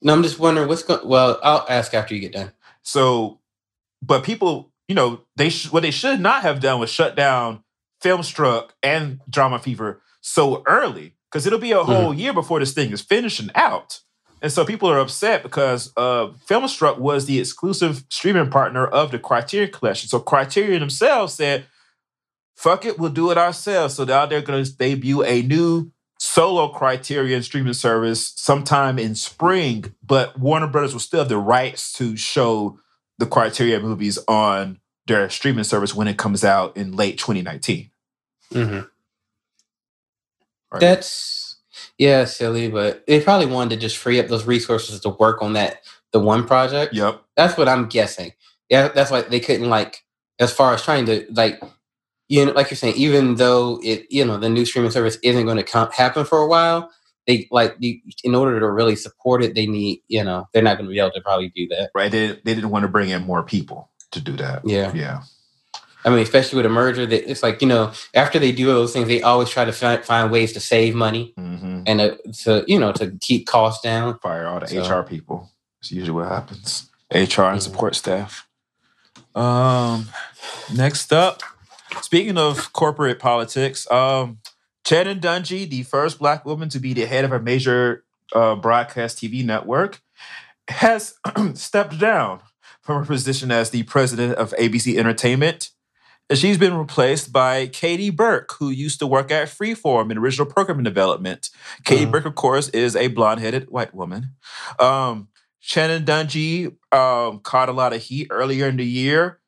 No, 0.01 0.13
I'm 0.13 0.23
just 0.23 0.39
wondering 0.39 0.69
what's 0.69 0.85
going. 0.85 1.07
Well, 1.07 1.41
I'll 1.43 1.67
ask 1.69 1.93
after 1.93 2.15
you 2.15 2.21
get 2.21 2.33
done. 2.33 2.53
So, 2.83 3.41
but 4.01 4.23
people, 4.23 4.71
you 4.87 4.95
know, 4.95 5.23
they 5.35 5.49
sh- 5.49 5.73
what 5.73 5.83
they 5.83 5.91
should 5.91 6.21
not 6.21 6.43
have 6.43 6.61
done 6.61 6.79
was 6.79 6.89
shut 6.89 7.17
down 7.17 7.65
Filmstruck 8.01 8.71
and 8.81 9.21
Drama 9.29 9.59
Fever 9.59 10.01
so 10.21 10.63
early 10.67 11.15
because 11.29 11.45
it'll 11.45 11.59
be 11.59 11.73
a 11.73 11.83
whole 11.83 12.15
year 12.15 12.33
before 12.33 12.61
this 12.61 12.73
thing 12.75 12.93
is 12.93 13.01
finishing 13.01 13.51
out. 13.57 14.01
And 14.41 14.53
so 14.53 14.65
people 14.65 14.89
are 14.89 15.01
upset 15.01 15.43
because 15.43 15.93
uh, 15.97 16.29
Filmstruck 16.49 16.99
was 16.99 17.27
the 17.27 17.41
exclusive 17.41 18.05
streaming 18.09 18.51
partner 18.51 18.87
of 18.87 19.11
the 19.11 19.19
Criterion 19.19 19.73
Collection. 19.73 20.09
So 20.09 20.21
Criterion 20.21 20.79
themselves 20.79 21.35
said, 21.35 21.65
"Fuck 22.57 22.87
it, 22.87 23.01
we'll 23.01 23.11
do 23.11 23.33
it 23.33 23.39
ourselves." 23.39 23.95
So 23.95 24.05
now 24.05 24.27
they're 24.27 24.43
going 24.43 24.65
to 24.65 24.77
debut 24.77 25.25
a 25.25 25.43
new 25.43 25.91
solo 26.23 26.69
Criterion 26.69 27.43
streaming 27.43 27.73
service 27.73 28.33
sometime 28.37 28.97
in 28.97 29.17
spring. 29.17 29.93
But 30.07 30.39
Warner 30.39 30.69
Brothers 30.69 30.93
will 30.93 31.01
still 31.01 31.19
have 31.19 31.29
the 31.29 31.37
rights 31.37 31.93
to 31.95 32.17
show 32.17 32.79
the 33.19 33.27
Criterion 33.27 33.83
movies 33.83 34.21
on 34.29 34.79
their 35.07 35.29
streaming 35.29 35.65
service 35.65 35.97
when 35.97 36.07
it 36.07 36.19
comes 36.19 36.45
out 36.45 36.77
in 36.77 36.95
late 36.95 37.19
2019. 37.19 37.91
Mm-hmm. 38.53 38.75
Right. 40.71 40.81
That's 40.81 41.57
yeah, 41.99 42.25
silly, 42.25 42.69
but 42.69 43.05
they 43.07 43.21
probably 43.21 43.47
wanted 43.47 43.75
to 43.75 43.81
just 43.81 43.97
free 43.97 44.21
up 44.21 44.29
those 44.29 44.47
resources 44.47 45.01
to 45.01 45.09
work 45.09 45.43
on 45.43 45.55
that 45.55 45.83
the 46.13 46.21
one 46.21 46.47
project. 46.47 46.95
Yep. 46.95 47.21
That's 47.37 47.59
what 47.59 47.69
I'm 47.69 47.89
guessing. 47.89 48.33
Yeah, 48.69 48.89
that's 48.89 49.11
why 49.11 49.23
they 49.23 49.41
couldn't 49.41 49.69
like 49.69 50.05
as 50.39 50.53
far 50.53 50.73
as 50.73 50.83
trying 50.83 51.07
to 51.07 51.27
like 51.33 51.61
you 52.29 52.45
know 52.47 52.53
like 52.53 52.71
you're 52.71 52.77
saying 52.77 52.95
even 52.97 53.35
though 53.37 53.79
it 53.83 54.07
you 54.11 54.25
know 54.25 54.39
the 54.39 54.49
new 54.49 54.65
streaming 54.65 54.91
service 54.91 55.19
isn't 55.23 55.45
going 55.45 55.57
to 55.57 55.63
come 55.63 55.91
happen 55.91 56.25
for 56.25 56.39
a 56.39 56.47
while 56.47 56.91
they 57.27 57.47
like 57.51 57.77
you, 57.79 58.01
in 58.25 58.35
order 58.35 58.59
to 58.59 58.71
really 58.71 58.97
support 58.97 59.43
it 59.45 59.55
they 59.55 59.67
need 59.67 60.01
you 60.09 60.23
know 60.25 60.49
they're 60.53 60.63
not 60.63 60.77
going 60.77 60.87
to 60.89 60.93
be 60.93 60.99
able 60.99 61.11
to 61.13 61.21
probably 61.21 61.49
do 61.55 61.67
that 61.69 61.91
Right. 61.95 62.11
They, 62.11 62.29
they 62.29 62.55
didn't 62.55 62.71
want 62.71 62.83
to 62.85 62.89
bring 62.89 63.11
in 63.11 63.23
more 63.23 63.43
people 63.43 63.91
to 64.13 64.21
do 64.21 64.33
that. 64.37 64.63
yeah 64.67 64.93
Yeah. 64.95 65.23
i 66.05 66.11
mean 66.11 66.21
especially 66.21 66.57
with 66.59 66.67
a 66.67 66.69
merger 66.71 67.07
that 67.07 67.31
it's 67.31 67.43
like 67.43 67.61
you 67.63 67.69
know 67.69 67.93
after 68.15 68.39
they 68.39 68.53
do 68.53 68.67
those 68.67 68.93
things 68.93 69.09
they 69.09 69.23
always 69.23 69.51
try 69.51 69.65
to 69.65 69.73
fi- 69.73 69.99
find 70.03 70.31
ways 70.33 70.53
to 70.53 70.61
save 70.61 70.95
money 70.95 71.33
hmm 71.37 71.83
and 71.87 72.01
uh, 72.01 72.15
to 72.45 72.65
you 72.69 72.79
know 72.79 72.93
to 72.93 73.11
keep 73.21 73.47
costs 73.47 73.83
down 73.83 74.19
Fire 74.21 74.47
all 74.47 74.61
the 74.61 74.69
So- 74.69 74.83
HR 75.01 75.03
people. 75.03 75.51
It's 75.81 75.91
usually 75.91 76.13
what 76.13 76.29
happens. 76.29 76.89
HR 77.11 77.43
and 77.51 77.59
Mhm. 77.59 77.63
support 77.63 77.97
staff. 77.97 78.47
Um, 79.35 80.09
next 80.73 81.13
up, 81.13 81.43
speaking 82.01 82.39
of 82.39 82.73
corporate 82.73 83.19
politics, 83.19 83.91
um, 83.91 84.39
Shannon 84.87 85.21
Dungey, 85.21 85.69
the 85.69 85.83
first 85.85 86.19
black 86.19 86.45
woman 86.45 86.69
to 86.71 86.79
be 86.79 86.93
the 86.93 87.07
head 87.07 87.25
of 87.25 87.33
a 87.33 87.41
major 87.41 88.05
uh, 88.33 88.57
broadcast 88.57 89.19
TV 89.19 89.45
network, 89.45 90.01
has 90.69 91.15
stepped 91.55 91.99
down 91.99 92.41
from 92.81 92.99
her 93.01 93.05
position 93.07 93.51
as 93.51 93.71
the 93.71 93.85
president 93.85 94.35
of 94.35 94.53
ABC 94.59 94.97
Entertainment. 94.97 95.71
And 96.31 96.39
she's 96.39 96.57
been 96.57 96.75
replaced 96.75 97.33
by 97.33 97.67
Karey 97.69 98.15
Burke, 98.15 98.53
who 98.59 98.71
used 98.71 98.99
to 99.01 99.07
work 99.07 99.31
at 99.31 99.49
Freeform 99.49 100.11
in 100.11 100.19
original 100.19 100.47
programming 100.47 100.85
development. 100.85 101.51
Katie 101.85 102.07
Mhm. 102.07 102.11
Burke, 102.13 102.25
of 102.25 102.35
course, 102.35 102.69
is 102.71 102.97
a 102.97 103.09
blonde-headed 103.09 103.71
white 103.71 103.95
woman. 103.95 104.35
Um, 104.79 105.29
Shannon 105.61 106.05
Dungey 106.05 106.75
um, 106.93 107.41
caught 107.41 107.69
a 107.69 107.73
lot 107.73 107.93
of 107.93 108.03
heat 108.03 108.29
earlier 108.31 108.67
in 108.67 108.77
the 108.79 108.85
year 108.87 109.41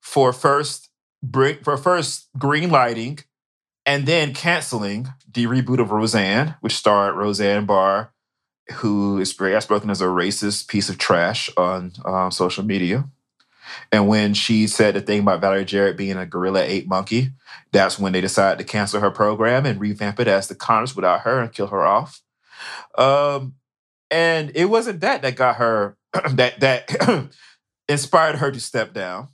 for 0.00 0.32
first 0.32 0.88
bring 1.22 1.58
for 1.62 1.76
first 1.76 2.28
green 2.38 2.70
lighting 2.70 3.20
and 3.86 4.06
then 4.06 4.34
canceling 4.34 5.08
the 5.32 5.46
reboot 5.46 5.80
of 5.80 5.90
Roseanne, 5.90 6.56
which 6.60 6.74
starred 6.76 7.16
Roseanne 7.16 7.66
Barr, 7.66 8.12
who 8.74 9.18
is 9.18 9.38
outspoken 9.40 9.90
as 9.90 10.00
a 10.00 10.06
racist 10.06 10.68
piece 10.68 10.88
of 10.88 10.98
trash 10.98 11.50
on 11.56 11.92
um, 12.04 12.30
social 12.30 12.64
media. 12.64 13.08
And 13.90 14.08
when 14.08 14.34
she 14.34 14.66
said 14.66 14.94
the 14.94 15.00
thing 15.00 15.20
about 15.20 15.40
Valerie 15.40 15.64
Jarrett 15.64 15.96
being 15.96 16.16
a 16.16 16.26
gorilla 16.26 16.62
ape 16.62 16.86
monkey, 16.86 17.30
that's 17.72 17.98
when 17.98 18.12
they 18.12 18.20
decided 18.20 18.58
to 18.58 18.70
cancel 18.70 19.00
her 19.00 19.10
program 19.10 19.64
and 19.66 19.80
revamp 19.80 20.20
it 20.20 20.28
as 20.28 20.48
the 20.48 20.54
Connors 20.54 20.94
without 20.94 21.22
her 21.22 21.40
and 21.40 21.52
kill 21.52 21.68
her 21.68 21.84
off. 21.84 22.20
Um, 22.96 23.54
and 24.10 24.52
it 24.54 24.66
wasn't 24.66 25.00
that 25.00 25.22
that 25.22 25.36
got 25.36 25.56
her 25.56 25.96
that 26.32 26.60
that 26.60 27.30
inspired 27.88 28.36
her 28.36 28.52
to 28.52 28.60
step 28.60 28.92
down. 28.92 29.28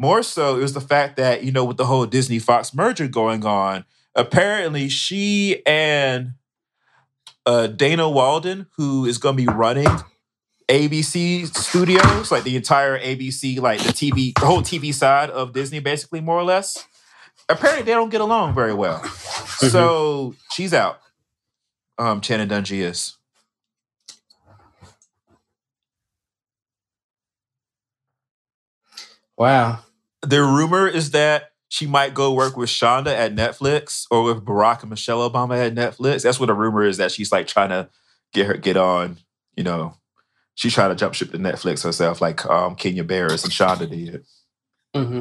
More 0.00 0.22
so, 0.22 0.56
it 0.56 0.60
was 0.62 0.72
the 0.72 0.80
fact 0.80 1.18
that 1.18 1.44
you 1.44 1.52
know 1.52 1.62
with 1.62 1.76
the 1.76 1.84
whole 1.84 2.06
Disney 2.06 2.38
Fox 2.38 2.72
merger 2.72 3.06
going 3.06 3.44
on, 3.44 3.84
apparently 4.14 4.88
she 4.88 5.60
and 5.66 6.32
uh, 7.44 7.66
Dana 7.66 8.08
Walden, 8.08 8.66
who 8.78 9.04
is 9.04 9.18
going 9.18 9.36
to 9.36 9.42
be 9.42 9.46
running 9.46 9.90
ABC 10.70 11.54
Studios, 11.54 12.32
like 12.32 12.44
the 12.44 12.56
entire 12.56 12.98
ABC, 12.98 13.60
like 13.60 13.82
the 13.82 13.92
TV, 13.92 14.32
the 14.40 14.46
whole 14.46 14.62
TV 14.62 14.94
side 14.94 15.28
of 15.28 15.52
Disney, 15.52 15.80
basically 15.80 16.22
more 16.22 16.38
or 16.38 16.44
less. 16.44 16.82
Apparently, 17.50 17.84
they 17.84 17.92
don't 17.92 18.08
get 18.08 18.22
along 18.22 18.54
very 18.54 18.72
well. 18.72 19.04
So 19.04 20.34
she's 20.50 20.72
out. 20.72 20.98
Um, 21.98 22.22
Shannon 22.22 22.48
Dungey 22.48 22.80
is. 22.80 23.18
wow 29.40 29.78
The 30.22 30.42
rumor 30.42 30.86
is 30.86 31.12
that 31.12 31.50
she 31.68 31.86
might 31.86 32.14
go 32.14 32.32
work 32.32 32.56
with 32.56 32.68
Shonda 32.68 33.14
at 33.14 33.34
Netflix 33.34 34.06
or 34.10 34.24
with 34.24 34.44
Barack 34.44 34.80
and 34.80 34.90
Michelle 34.90 35.28
Obama 35.28 35.66
at 35.66 35.74
Netflix. 35.74 36.22
That's 36.22 36.40
what 36.40 36.46
the 36.46 36.54
rumor 36.54 36.84
is 36.84 36.96
that 36.98 37.12
she's 37.12 37.32
like 37.32 37.46
trying 37.46 37.70
to 37.70 37.88
get 38.32 38.46
her 38.46 38.56
get 38.56 38.76
on. 38.76 39.18
You 39.56 39.64
know, 39.64 39.94
she's 40.54 40.74
trying 40.74 40.90
to 40.90 40.96
jump 40.96 41.14
ship 41.14 41.30
to 41.30 41.38
Netflix 41.38 41.84
herself, 41.84 42.20
like 42.20 42.44
um, 42.46 42.74
Kenya 42.74 43.04
Barris 43.04 43.44
and 43.44 43.52
Shonda 43.52 43.88
did. 43.88 44.24
hmm 44.94 45.20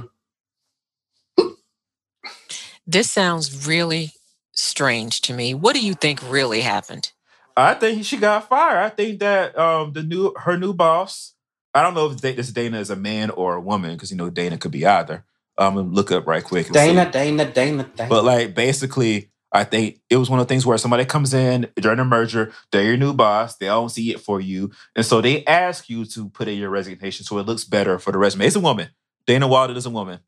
This 2.88 3.12
sounds 3.12 3.68
really 3.68 4.14
strange 4.54 5.22
to 5.22 5.34
me. 5.34 5.54
What 5.54 5.76
do 5.76 5.86
you 5.86 5.94
think 5.94 6.20
really 6.28 6.62
happened? 6.62 7.12
I 7.56 7.74
think 7.76 8.06
she 8.06 8.18
got 8.18 8.50
fired. 8.50 8.78
I 8.80 8.90
think 8.90 9.20
that 9.20 9.58
um, 9.58 9.94
the 9.94 10.02
new 10.02 10.34
her 10.36 10.58
new 10.58 10.74
boss. 10.74 11.34
I 11.74 11.84
don't 11.84 11.94
know 11.94 12.10
if 12.10 12.22
this 12.22 12.52
Dana 12.52 12.80
is 12.80 12.90
a 12.90 12.96
man 12.96 13.30
or 13.30 13.56
a 13.56 13.62
woman 13.62 13.94
because 13.94 14.12
you 14.12 14.18
know 14.18 14.30
Dana 14.30 14.58
could 14.58 14.72
be 14.72 14.86
either. 14.86 15.24
I'm 15.58 15.76
gonna 15.76 15.88
look 15.88 16.12
up 16.12 16.26
right 16.26 16.44
quick. 16.44 16.68
see. 16.68 16.74
dana 16.74 17.12
dana 17.12 17.52
dana 17.52 17.84
dana 17.96 18.10
But 18.10 18.24
like 18.24 18.56
basically, 18.56 19.30
I 19.52 19.64
think 19.64 20.00
it 20.10 20.18
was 20.18 20.30
one 20.30 20.40
of 20.40 20.48
the 20.48 20.52
things 20.52 20.66
where 20.66 20.78
somebody 20.78 21.06
comes 21.06 21.34
in 21.34 21.70
during 21.76 22.00
a 22.00 22.06
merger, 22.06 22.54
they're 22.72 22.84
your 22.84 22.98
new 22.98 23.14
boss, 23.14 23.58
they 23.58 23.66
don't 23.66 23.90
see 23.90 24.12
it 24.12 24.20
for 24.20 24.40
you. 24.40 24.72
And 24.96 25.06
so 25.06 25.22
they 25.22 25.44
ask 25.46 25.90
you 25.90 26.06
to 26.06 26.30
put 26.30 26.48
in 26.48 26.58
your 26.58 26.70
resignation 26.70 27.26
so 27.26 27.38
it 27.40 27.46
looks 27.46 27.64
better 27.64 28.00
for 28.00 28.12
the 28.12 28.18
resume. 28.18 28.46
It's 28.46 28.56
a 28.56 28.60
woman. 28.60 28.90
Dana 29.26 29.48
Walden 29.48 29.78
is 29.78 29.86
a 29.86 29.90
woman. 29.90 30.20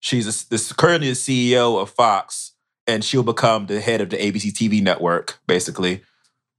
She's 0.00 0.26
a, 0.26 0.48
this 0.48 0.72
currently 0.72 1.08
the 1.08 1.14
CEO 1.14 1.80
of 1.80 1.90
Fox, 1.90 2.52
and 2.86 3.04
she'll 3.04 3.22
become 3.22 3.66
the 3.66 3.80
head 3.80 4.00
of 4.00 4.08
the 4.08 4.16
ABC 4.16 4.52
TV 4.52 4.82
network, 4.82 5.38
basically. 5.46 6.02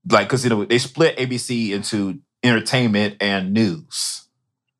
Like, 0.10 0.28
because 0.28 0.44
you 0.44 0.50
know, 0.50 0.66
they 0.66 0.78
split 0.80 1.18
ABC 1.18 1.72
into 1.72 2.20
entertainment 2.44 3.18
and 3.22 3.54
news. 3.54 4.26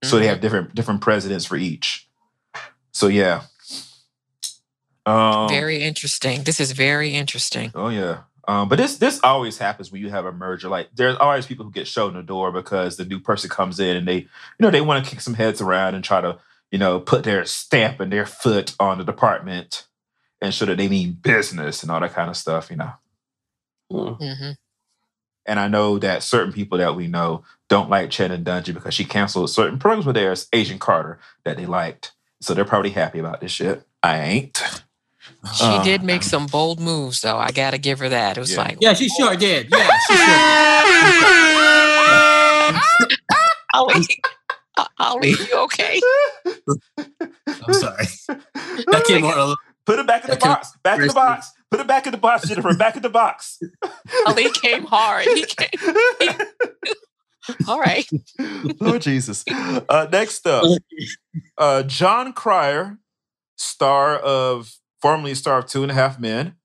So 0.04 0.18
they 0.18 0.26
Mhm. 0.26 0.30
have 0.30 0.42
different 0.42 0.74
different 0.76 1.02
presidents 1.02 1.46
for 1.46 1.56
each. 1.58 2.08
So 2.92 3.08
yeah. 3.08 3.44
Um, 5.06 5.48
Very 5.50 5.82
interesting. 5.84 6.44
This 6.44 6.60
is 6.60 6.72
very 6.74 7.12
interesting. 7.14 7.72
Oh 7.76 7.90
yeah. 7.90 8.22
Um, 8.48 8.68
but 8.70 8.78
this 8.78 8.98
this 8.98 9.20
always 9.24 9.58
happens 9.60 9.92
when 9.92 10.02
you 10.02 10.10
have 10.10 10.26
a 10.26 10.32
merger. 10.32 10.70
Like 10.70 10.90
there's 10.96 11.16
always 11.18 11.46
people 11.46 11.66
who 11.66 11.72
get 11.72 11.88
shown 11.88 12.14
the 12.16 12.24
door 12.24 12.52
because 12.52 12.98
the 12.98 13.06
new 13.06 13.20
person 13.20 13.50
comes 13.50 13.80
in 13.80 13.96
and 13.96 14.08
they, 14.08 14.18
you 14.18 14.28
know, 14.60 14.72
they 14.72 14.82
want 14.82 15.04
to 15.04 15.10
kick 15.10 15.22
some 15.22 15.36
heads 15.36 15.62
around 15.62 15.94
and 15.96 16.04
try 16.04 16.22
to, 16.22 16.40
you 16.72 16.80
know, 16.80 17.00
put 17.00 17.24
their 17.24 17.46
stamp 17.46 18.00
and 18.00 18.12
their 18.12 18.26
foot 18.26 18.74
on 18.80 18.98
the 18.98 19.04
department 19.04 19.86
and 20.42 20.54
show 20.54 20.66
that 20.66 20.78
they 20.78 20.88
mean 20.88 21.14
business 21.14 21.84
and 21.84 21.92
all 21.92 22.00
that 22.00 22.14
kind 22.14 22.30
of 22.30 22.38
stuff, 22.38 22.72
you 22.72 22.78
know. 22.78 22.92
Mm. 23.92 24.56
And 25.46 25.60
I 25.60 25.68
know 25.68 25.98
that 26.00 26.24
certain 26.24 26.54
people 26.54 26.78
that 26.78 26.96
we 26.96 27.08
know 27.08 27.44
don't 27.70 27.90
like 27.90 28.12
Shannon 28.12 28.44
Dungey 28.44 28.74
because 28.74 28.94
she 28.94 29.06
canceled 29.06 29.50
certain 29.50 29.80
programs 29.80 30.06
with 30.06 30.16
theirs, 30.16 30.48
Agent 30.54 30.80
Carter, 30.82 31.20
that 31.46 31.58
they 31.58 31.66
liked. 31.66 32.12
So 32.42 32.54
they're 32.54 32.66
probably 32.66 32.92
happy 32.92 33.20
about 33.20 33.42
this 33.42 33.52
shit. 33.52 33.84
I 34.04 34.20
ain't. 34.20 34.62
She 35.56 35.64
Uh, 35.66 35.84
did 35.84 36.04
make 36.04 36.24
some 36.24 36.46
bold 36.48 36.80
moves, 36.80 37.22
though. 37.22 37.38
I 37.38 37.52
got 37.52 37.72
to 37.72 37.78
give 37.78 38.00
her 38.00 38.10
that. 38.10 38.38
It 38.38 38.40
was 38.40 38.52
Yeah. 38.52 38.58
like, 38.62 38.78
Yeah, 38.82 38.94
she 38.94 39.10
sure 39.10 39.36
did. 39.36 39.68
Yeah, 39.72 39.90
she 40.08 40.16
sure 40.16 40.26
did. 40.26 40.58
Ollie, 43.74 44.08
Ollie, 45.00 45.30
you 45.30 45.54
okay? 45.64 46.00
I'm 47.48 47.74
sorry. 47.74 48.06
That 48.92 49.04
came 49.06 49.24
out 49.24 49.38
a 49.38 49.40
little. 49.42 49.56
Put 49.86 50.00
it 50.00 50.08
back 50.08 50.26
in 50.26 50.32
the 50.32 50.38
box. 50.38 50.72
Back 50.84 51.00
in 51.00 51.08
the 51.08 51.14
box. 51.14 51.52
Put 51.72 51.80
it 51.80 51.88
back 51.88 52.06
in 52.06 52.12
the 52.12 52.18
box, 52.18 52.50
Jennifer. 52.50 52.76
Back 52.76 52.98
in 52.98 53.02
the 53.02 53.10
box. 53.10 53.60
Ollie 54.28 54.52
came 54.52 54.84
hard. 54.84 55.24
He 55.24 55.46
came. 55.46 55.70
All 57.68 57.80
right. 57.80 58.08
Lord 58.82 59.02
Jesus. 59.02 59.46
Uh, 59.48 60.08
next 60.12 60.46
up, 60.46 60.66
uh, 61.58 61.84
Jon 61.84 62.34
Cryer, 62.34 62.98
star 63.56 64.18
of 64.18 64.76
formerly 65.02 65.34
star 65.34 65.60
of 65.60 65.66
Two 65.68 65.82
and 65.82 65.92
a 65.92 65.96
Half 65.96 66.20
Men, 66.20 66.56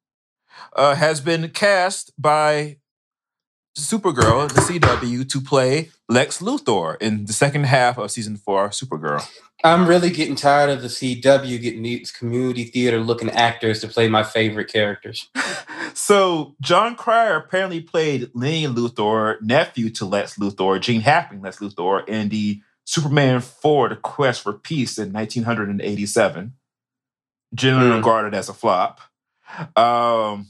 uh, 0.75 0.97
has 0.97 1.21
been 1.21 1.51
cast 1.51 2.13
by 2.19 2.79
Supergirl, 3.81 4.49
the 4.53 4.61
CW, 4.61 5.29
to 5.29 5.41
play 5.41 5.91
Lex 6.09 6.41
Luthor 6.41 7.01
in 7.01 7.27
the 7.27 7.33
second 7.33 7.65
half 7.65 7.99
of 7.99 8.11
season 8.11 8.37
four, 8.37 8.69
Supergirl. 8.71 9.27
I'm 9.65 9.87
really 9.87 10.11
getting 10.11 10.35
tired 10.37 10.71
of 10.71 10.83
the 10.83 10.89
CW 10.89 11.61
getting 11.61 11.83
these 11.83 12.11
community 12.11 12.65
theater 12.65 13.01
looking 13.01 13.31
actors 13.31 13.81
to 13.81 13.89
play 13.89 14.09
my 14.09 14.23
favorite 14.23 14.71
characters. 14.73 15.29
so 15.95 16.55
Jon 16.61 16.95
Cryer 16.97 17.37
apparently 17.37 17.81
played 17.81 18.31
Lenny 18.35 18.67
Luthor, 18.67 19.41
nephew 19.43 19.91
to 19.91 20.05
Lex 20.05 20.39
Luthor, 20.39 20.81
Gene 20.81 21.01
Hackman 21.01 21.43
Lex 21.43 21.59
Luthor, 21.59 22.07
in 22.09 22.29
the 22.29 22.61
Superman 22.85 23.41
4, 23.41 23.89
The 23.91 23.97
Quest 23.97 24.43
for 24.43 24.53
Peace 24.53 24.97
in 24.99 25.13
1987, 25.13 26.53
generally 27.55 27.91
Mm. 27.91 27.97
regarded 27.97 28.35
as 28.35 28.49
a 28.49 28.55
flop. 28.55 29.01
Um, 29.75 30.49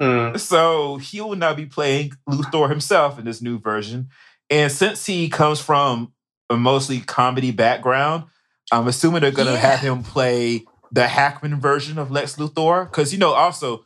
Hmm. 0.00 0.36
so 0.36 0.98
he 0.98 1.20
will 1.22 1.36
now 1.36 1.54
be 1.54 1.64
playing 1.66 2.12
Luthor 2.28 2.68
himself 2.68 3.18
in 3.18 3.24
this 3.24 3.40
new 3.40 3.58
version. 3.58 4.08
And 4.50 4.70
since 4.70 5.06
he 5.06 5.28
comes 5.28 5.58
from 5.60 6.12
a 6.50 6.56
mostly 6.56 7.00
comedy 7.00 7.50
background, 7.50 8.24
I'm 8.70 8.88
assuming 8.88 9.22
they're 9.22 9.30
gonna 9.30 9.52
Yeah. 9.52 9.56
have 9.70 9.80
him 9.80 10.02
play 10.02 10.64
the 10.92 11.08
Hackman 11.08 11.60
version 11.60 11.98
of 11.98 12.10
Lex 12.10 12.36
Luthor. 12.36 12.84
Because 12.90 13.12
you 13.12 13.18
know, 13.18 13.32
also 13.32 13.84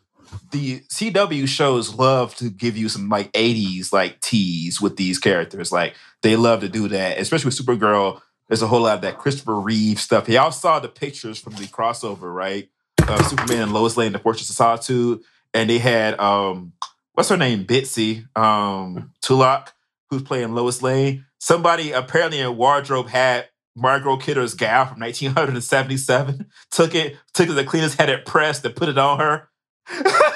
the 0.52 0.80
CW 0.88 1.46
shows 1.46 1.94
love 1.94 2.34
to 2.36 2.50
give 2.50 2.76
you 2.76 2.88
some 2.88 3.08
like 3.08 3.30
80s 3.32 3.92
like 3.92 4.20
tease 4.20 4.80
with 4.80 4.96
these 4.96 5.18
characters. 5.18 5.70
Like 5.72 5.94
they 6.22 6.34
love 6.36 6.60
to 6.60 6.68
do 6.68 6.88
that, 6.88 7.18
especially 7.18 7.48
with 7.48 7.58
Supergirl. 7.58 8.20
There's 8.48 8.62
a 8.62 8.66
whole 8.66 8.80
lot 8.82 8.96
of 8.96 9.02
that 9.02 9.18
Christopher 9.18 9.60
Reeve 9.60 10.00
stuff. 10.00 10.28
Y'all 10.28 10.50
saw 10.50 10.80
the 10.80 10.88
pictures 10.88 11.38
from 11.38 11.54
the 11.54 11.66
crossover, 11.66 12.34
right? 12.34 12.68
Of 13.08 13.24
Superman 13.26 13.62
and 13.62 13.72
Lois 13.72 13.96
Lane, 13.96 14.12
The 14.12 14.18
Fortress 14.18 14.50
of 14.50 14.56
Solitude 14.56 15.20
and 15.54 15.68
they 15.70 15.78
had 15.78 16.18
um 16.20 16.72
what's 17.14 17.28
her 17.28 17.36
name 17.36 17.64
Bitsie 17.64 18.24
um 18.36 19.12
Tulloch 19.22 19.72
who's 20.10 20.22
playing 20.22 20.54
Lois 20.54 20.82
Lane. 20.82 21.24
Somebody 21.38 21.92
apparently 21.92 22.40
in 22.40 22.56
wardrobe 22.56 23.08
had 23.08 23.48
Margot 23.76 24.16
Kidder's 24.16 24.54
gown 24.54 24.88
from 24.88 25.00
1977. 25.00 26.46
Took 26.70 26.94
it, 26.94 27.16
took 27.32 27.44
it 27.46 27.48
to 27.50 27.54
the 27.54 27.64
cleaners, 27.64 27.94
had 27.94 28.10
it 28.10 28.26
pressed, 28.26 28.64
and 28.64 28.74
put 28.74 28.88
it 28.88 28.98
on 28.98 29.18
her. 29.20 29.48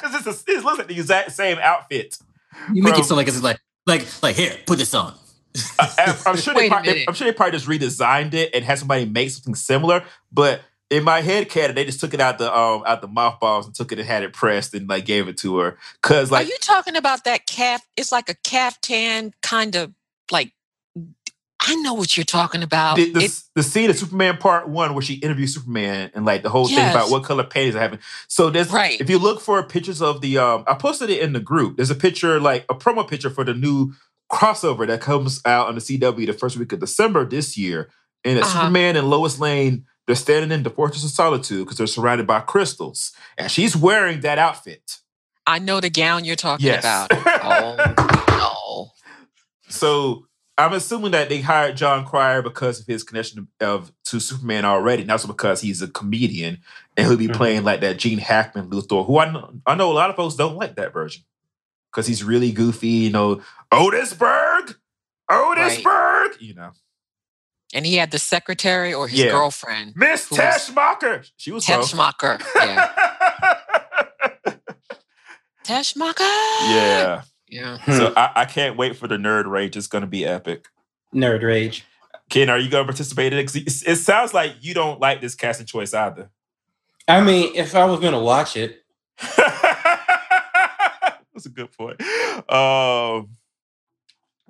Because 0.00 0.26
it's, 0.26 0.48
a- 0.48 0.52
it 0.52 0.64
looks 0.64 0.78
like 0.78 0.86
the 0.86 0.94
exact 0.94 1.32
same 1.32 1.58
outfit. 1.58 2.16
You 2.72 2.82
make 2.82 2.94
Bro. 2.94 3.02
it 3.02 3.04
sound 3.06 3.16
like 3.16 3.28
it's 3.28 3.42
like 3.42 3.58
like 3.86 4.06
like 4.22 4.36
here, 4.36 4.56
put 4.64 4.78
this 4.78 4.94
on. 4.94 5.14
I, 5.78 6.16
I'm 6.26 6.36
sure 6.38 6.54
they 6.54 6.68
probably. 6.68 7.06
I'm 7.06 7.14
sure 7.14 7.26
they 7.26 7.32
probably 7.32 7.58
just 7.58 7.66
redesigned 7.66 8.32
it 8.34 8.54
and 8.54 8.64
had 8.64 8.78
somebody 8.78 9.06
make 9.06 9.30
something 9.30 9.54
similar. 9.56 10.04
But 10.30 10.60
in 10.90 11.04
my 11.04 11.20
head 11.20 11.50
canon, 11.50 11.74
they 11.76 11.84
just 11.84 12.00
took 12.00 12.14
it 12.14 12.20
out 12.20 12.38
the 12.38 12.50
um 12.56 12.82
out 12.86 13.02
the 13.02 13.08
mothballs 13.08 13.66
and 13.66 13.74
took 13.74 13.92
it 13.92 13.98
and 13.98 14.08
had 14.08 14.22
it 14.22 14.32
pressed 14.32 14.72
and 14.74 14.88
like 14.88 15.04
gave 15.04 15.28
it 15.28 15.36
to 15.38 15.58
her. 15.58 15.76
Cause 16.02 16.30
like 16.30 16.46
Are 16.46 16.48
you 16.48 16.56
talking 16.60 16.96
about 16.96 17.24
that 17.24 17.46
calf? 17.46 17.86
It's 17.96 18.10
like 18.12 18.28
a 18.30 18.34
caftan 18.44 19.34
kind 19.42 19.74
of 19.76 19.92
like. 20.30 20.52
I 21.60 21.74
know 21.74 21.92
what 21.92 22.16
you're 22.16 22.24
talking 22.24 22.62
about. 22.62 22.96
the, 22.96 23.10
the, 23.10 23.20
It- 23.24 23.42
the 23.56 23.62
scene 23.64 23.90
of 23.90 23.98
Superman 23.98 24.36
Part 24.36 24.68
One 24.68 24.94
where 24.94 25.02
she 25.02 25.14
interviews 25.14 25.54
Superman 25.54 26.10
and 26.14 26.24
like 26.24 26.42
the 26.44 26.48
whole 26.48 26.68
thing 26.68 26.78
about 26.88 27.10
what 27.10 27.24
color 27.24 27.42
panties 27.44 27.74
are 27.74 27.80
having. 27.80 27.98
So 28.28 28.48
there's 28.48 28.70
Right. 28.70 28.98
if 29.00 29.10
you 29.10 29.18
look 29.18 29.40
for 29.40 29.62
pictures 29.64 30.00
of 30.00 30.20
the 30.20 30.38
um 30.38 30.64
I 30.68 30.74
posted 30.74 31.10
it 31.10 31.20
in 31.20 31.32
the 31.32 31.40
group. 31.40 31.76
There's 31.76 31.90
a 31.90 31.96
picture 31.96 32.38
like 32.40 32.64
a 32.70 32.74
promo 32.74 33.06
picture 33.06 33.28
for 33.28 33.44
the 33.44 33.54
new 33.54 33.92
crossover 34.32 34.86
that 34.86 35.00
comes 35.00 35.40
out 35.44 35.66
on 35.66 35.74
the 35.74 35.80
CW 35.80 36.26
the 36.26 36.32
first 36.32 36.56
week 36.56 36.72
of 36.72 36.78
December 36.80 37.24
this 37.26 37.58
year. 37.58 37.90
And 38.24 38.38
it's 38.38 38.46
Uh-huh. 38.46 38.60
Superman 38.60 38.96
and 38.96 39.10
Lois 39.10 39.38
Lane. 39.40 39.84
They're 40.08 40.16
standing 40.16 40.50
in 40.50 40.62
the 40.62 40.70
Fortress 40.70 41.04
of 41.04 41.10
Solitude 41.10 41.66
because 41.66 41.76
they're 41.76 41.86
surrounded 41.86 42.26
by 42.26 42.40
crystals, 42.40 43.12
and 43.36 43.50
she's 43.50 43.76
wearing 43.76 44.22
that 44.22 44.38
outfit. 44.38 44.96
I 45.46 45.58
know 45.58 45.80
the 45.80 45.90
gown 45.90 46.24
you're 46.24 46.34
talking 46.34 46.64
Yes. 46.66 46.82
about. 46.82 47.12
Oh, 47.44 48.14
no. 48.28 48.90
So 49.68 50.26
I'm 50.56 50.72
assuming 50.72 51.10
that 51.12 51.28
they 51.28 51.42
hired 51.42 51.76
Jon 51.76 52.06
Cryer 52.06 52.40
because 52.40 52.80
of 52.80 52.86
his 52.86 53.02
connection 53.04 53.48
of 53.60 53.92
to 54.06 54.18
Superman 54.18 54.64
already, 54.64 55.04
not 55.04 55.12
also 55.14 55.28
because 55.28 55.60
he's 55.60 55.82
a 55.82 55.88
comedian 55.88 56.58
and 56.96 57.06
he'll 57.06 57.16
be 57.18 57.28
Mhm. 57.28 57.34
playing 57.36 57.64
like 57.64 57.80
that 57.82 57.98
Gene 57.98 58.18
Hackman 58.18 58.70
Luthor, 58.70 59.06
who 59.06 59.18
I 59.18 59.30
know, 59.30 59.52
I 59.66 59.74
know 59.74 59.92
a 59.92 59.94
lot 59.94 60.08
of 60.10 60.16
folks 60.16 60.34
don't 60.36 60.56
like 60.56 60.76
that 60.76 60.92
version 60.94 61.22
because 61.92 62.06
he's 62.06 62.24
really 62.24 62.50
goofy. 62.50 62.88
You 62.88 63.10
know, 63.10 63.42
Otisburg, 63.70 64.74
Otisburg, 65.30 66.40
you 66.40 66.54
know, 66.54 66.72
and 67.74 67.84
he 67.86 67.96
had 67.96 68.10
the 68.10 68.18
secretary 68.18 68.92
or 68.94 69.08
his 69.08 69.20
Yeah. 69.20 69.30
girlfriend, 69.30 69.92
Miss 69.96 70.28
Who 70.28 70.36
was- 70.36 70.44
Teschmacher. 70.44 71.30
She 71.36 71.52
was 71.52 71.66
both. 71.66 71.90
Teschmacher. 71.92 72.42
Yeah, 72.56 73.56
Teschmacher. 75.64 76.20
yeah. 76.70 77.22
yeah. 77.48 77.78
So 77.96 78.12
I, 78.16 78.30
I 78.36 78.44
can't 78.46 78.76
wait 78.76 78.96
for 78.96 79.06
the 79.06 79.16
nerd 79.16 79.46
rage. 79.46 79.76
It's 79.76 79.86
going 79.86 80.02
to 80.02 80.08
be 80.08 80.24
epic. 80.24 80.66
Nerd 81.14 81.42
rage. 81.42 81.84
Ken, 82.30 82.50
are 82.50 82.58
you 82.58 82.70
going 82.70 82.84
to 82.86 82.92
participate 82.92 83.32
in 83.32 83.38
It 83.38 83.54
it 83.54 83.96
sounds 83.96 84.34
like 84.34 84.54
you 84.60 84.74
don't 84.74 85.00
like 85.00 85.20
this 85.20 85.34
casting 85.34 85.66
choice 85.66 85.94
either. 85.94 86.30
I 87.06 87.22
mean, 87.22 87.52
if 87.54 87.74
I 87.74 87.86
was 87.86 88.00
gonna 88.00 88.20
watch 88.20 88.54
it, 88.54 88.84
That's 89.36 89.46
a 91.46 91.48
good 91.48 91.72
point. 91.72 91.98
Um, 92.52 93.30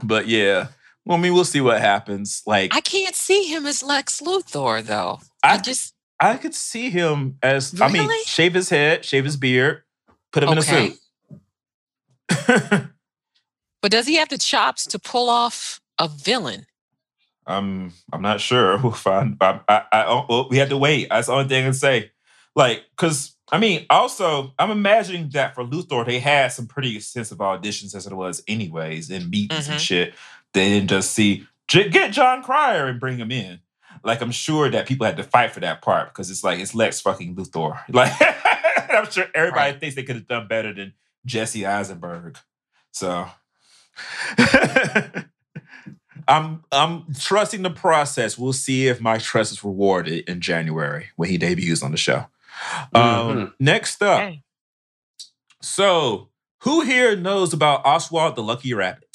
but 0.02 0.26
yeah, 0.26 0.68
well, 1.08 1.16
I 1.16 1.20
mean, 1.20 1.32
we'll 1.34 1.44
see 1.44 1.60
what 1.62 1.80
happens. 1.80 2.42
Like, 2.46 2.74
I 2.74 2.78
I, 2.78 2.80
can't 2.80 3.16
see 3.16 3.44
him 3.44 3.66
as 3.66 3.82
Lex 3.82 4.20
Luthor 4.20 4.84
though. 4.84 5.20
I, 5.42 5.56
just 5.58 5.94
I 6.20 6.36
could 6.36 6.54
see 6.54 6.90
him 6.90 7.38
as. 7.42 7.80
I 7.80 7.88
mean, 7.88 8.08
shave 8.26 8.54
his 8.54 8.68
head, 8.68 9.04
shave 9.04 9.24
his 9.24 9.36
beard, 9.36 9.82
put 10.32 10.42
him 10.42 10.50
Okay. 10.50 10.86
in 10.86 10.92
a 12.30 12.50
suit. 12.50 12.88
but 13.82 13.90
does 13.90 14.06
he 14.06 14.16
have 14.16 14.28
the 14.28 14.38
chops 14.38 14.86
to 14.86 14.98
pull 14.98 15.28
off 15.30 15.80
a 15.98 16.08
villain? 16.08 16.66
I'm. 17.46 17.92
I'm 18.12 18.22
not 18.22 18.40
sure. 18.40 18.78
We'll 18.82 18.92
find. 18.92 19.36
I. 19.40 19.60
I. 19.68 19.82
I 19.90 20.04
oh, 20.06 20.26
well, 20.28 20.48
we 20.50 20.58
have 20.58 20.68
to 20.68 20.76
wait. 20.76 21.08
That's 21.08 21.28
the 21.28 21.32
only 21.32 21.48
thing 21.48 21.62
I 21.62 21.66
can 21.66 21.74
say. 21.74 22.10
Like, 22.54 22.84
because 22.90 23.34
I 23.50 23.58
mean, 23.58 23.86
also, 23.88 24.52
I'm 24.58 24.70
imagining 24.70 25.30
that 25.30 25.54
for 25.54 25.64
Luthor, 25.64 26.04
they 26.04 26.18
had 26.18 26.48
some 26.48 26.66
pretty 26.66 26.96
extensive 26.96 27.38
auditions 27.38 27.94
as 27.94 28.06
it 28.06 28.12
was, 28.12 28.42
anyways, 28.46 29.10
and 29.10 29.30
meetings 29.30 29.68
and 29.68 29.78
Mhm. 29.78 29.86
shit. 29.86 30.14
They 30.54 30.68
didn't 30.70 30.90
just 30.90 31.12
see 31.12 31.46
"J- 31.68 31.88
get 31.88 32.12
Jon 32.12 32.42
Cryer 32.42 32.86
and 32.86 32.98
bring 33.00 33.18
him 33.18 33.30
in. 33.30 33.60
Like, 34.04 34.20
I'm 34.20 34.30
sure 34.30 34.70
that 34.70 34.86
people 34.86 35.06
had 35.06 35.16
to 35.16 35.24
fight 35.24 35.52
for 35.52 35.60
that 35.60 35.82
part 35.82 36.08
because 36.08 36.30
it's 36.30 36.44
like 36.44 36.58
it's 36.60 36.74
Lex 36.74 37.00
fucking 37.00 37.34
Luthor. 37.36 37.78
Like, 37.88 38.12
I'm 38.90 39.10
sure 39.10 39.26
everybody 39.34 39.72
Right. 39.72 39.80
thinks 39.80 39.94
they 39.96 40.02
could 40.02 40.16
have 40.16 40.26
done 40.28 40.48
better 40.48 40.72
than 40.72 40.94
Jesse 41.26 41.66
Eisenberg. 41.66 42.38
So. 42.92 43.28
I'm 46.26 46.62
I'm 46.70 47.06
trusting 47.18 47.62
the 47.62 47.70
process. 47.70 48.36
We'll 48.36 48.52
see 48.52 48.86
if 48.88 49.00
my 49.00 49.18
trust 49.18 49.52
is 49.52 49.64
rewarded 49.64 50.28
in 50.28 50.40
January 50.40 51.08
when 51.16 51.28
he 51.30 51.38
debuts 51.38 51.82
on 51.82 51.90
the 51.90 51.96
show. 51.96 52.26
Um, 52.94 53.02
Mhm. 53.02 53.52
next 53.60 54.02
up, 54.02 54.20
Okay. 54.20 54.42
so 55.62 56.28
who 56.62 56.82
here 56.82 57.16
knows 57.16 57.52
about 57.54 57.86
Oswald 57.86 58.36
the 58.36 58.42
Lucky 58.42 58.74
Rabbit? 58.74 59.07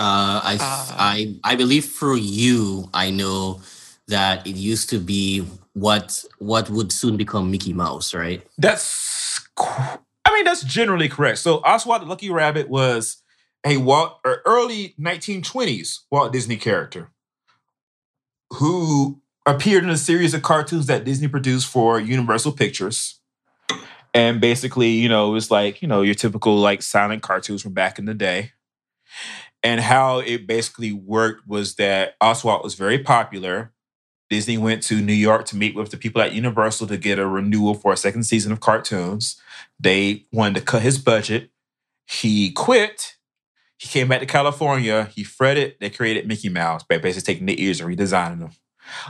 Uh, 0.00 0.40
I, 0.42 0.56
Uh. 0.58 0.94
I, 0.98 1.34
I 1.44 1.56
believe 1.56 1.84
through 1.84 2.16
you, 2.16 2.88
I 2.94 3.10
know 3.10 3.60
that 4.08 4.46
it 4.46 4.56
used 4.56 4.88
to 4.90 4.98
be 4.98 5.46
what 5.74 6.24
what 6.38 6.70
would 6.70 6.90
soon 6.90 7.16
become 7.16 7.50
Mickey 7.50 7.72
Mouse, 7.74 8.14
right? 8.14 8.42
That's 8.58 9.40
I 9.58 10.34
mean 10.34 10.44
that's 10.44 10.62
generally 10.62 11.08
correct. 11.08 11.38
So 11.38 11.58
Oswald 11.58 12.02
the 12.02 12.06
Lucky 12.06 12.30
Rabbit 12.30 12.70
was 12.70 13.22
a 13.64 13.76
Walt 13.76 14.18
or 14.24 14.40
early 14.46 14.94
1920s 14.98 16.00
Walt 16.10 16.32
Disney 16.32 16.56
character 16.56 17.10
who 18.54 19.20
appeared 19.46 19.84
in 19.84 19.90
a 19.90 19.98
series 19.98 20.32
of 20.34 20.42
cartoons 20.42 20.86
that 20.86 21.04
Disney 21.04 21.28
produced 21.28 21.68
for 21.68 22.00
Universal 22.00 22.52
Pictures. 22.52 23.20
And 24.12 24.40
basically, 24.40 24.90
you 24.90 25.08
know, 25.08 25.28
it 25.28 25.32
was 25.32 25.50
like, 25.50 25.82
you 25.82 25.88
know, 25.88 26.02
your 26.02 26.14
typical 26.14 26.56
like 26.56 26.82
silent 26.82 27.22
cartoons 27.22 27.62
from 27.62 27.74
back 27.74 27.98
in 27.98 28.06
the 28.06 28.14
day. 28.14 28.52
And 29.62 29.80
how 29.80 30.20
it 30.20 30.46
basically 30.46 30.92
worked 30.92 31.46
was 31.46 31.74
that 31.76 32.14
Oswald 32.20 32.64
was 32.64 32.74
very 32.74 32.98
popular. 32.98 33.72
Disney 34.30 34.56
went 34.56 34.82
to 34.84 35.00
New 35.00 35.12
York 35.12 35.44
to 35.46 35.56
meet 35.56 35.74
with 35.74 35.90
the 35.90 35.96
people 35.96 36.22
at 36.22 36.32
Universal 36.32 36.86
to 36.86 36.96
get 36.96 37.18
a 37.18 37.26
renewal 37.26 37.74
for 37.74 37.92
a 37.92 37.96
second 37.96 38.22
season 38.22 38.52
of 38.52 38.60
cartoons. 38.60 39.40
They 39.78 40.26
wanted 40.32 40.60
to 40.60 40.64
cut 40.64 40.82
his 40.82 40.98
budget. 40.98 41.50
He 42.06 42.52
quit. 42.52 43.16
He 43.76 43.88
came 43.88 44.08
back 44.08 44.20
to 44.20 44.26
California. 44.26 45.10
He 45.14 45.24
fretted. 45.24 45.74
They 45.80 45.90
created 45.90 46.28
Mickey 46.28 46.48
Mouse 46.48 46.84
by 46.84 46.98
basically 46.98 47.34
taking 47.34 47.46
the 47.46 47.62
ears 47.62 47.80
and 47.80 47.90
redesigning 47.90 48.38
them. 48.38 48.50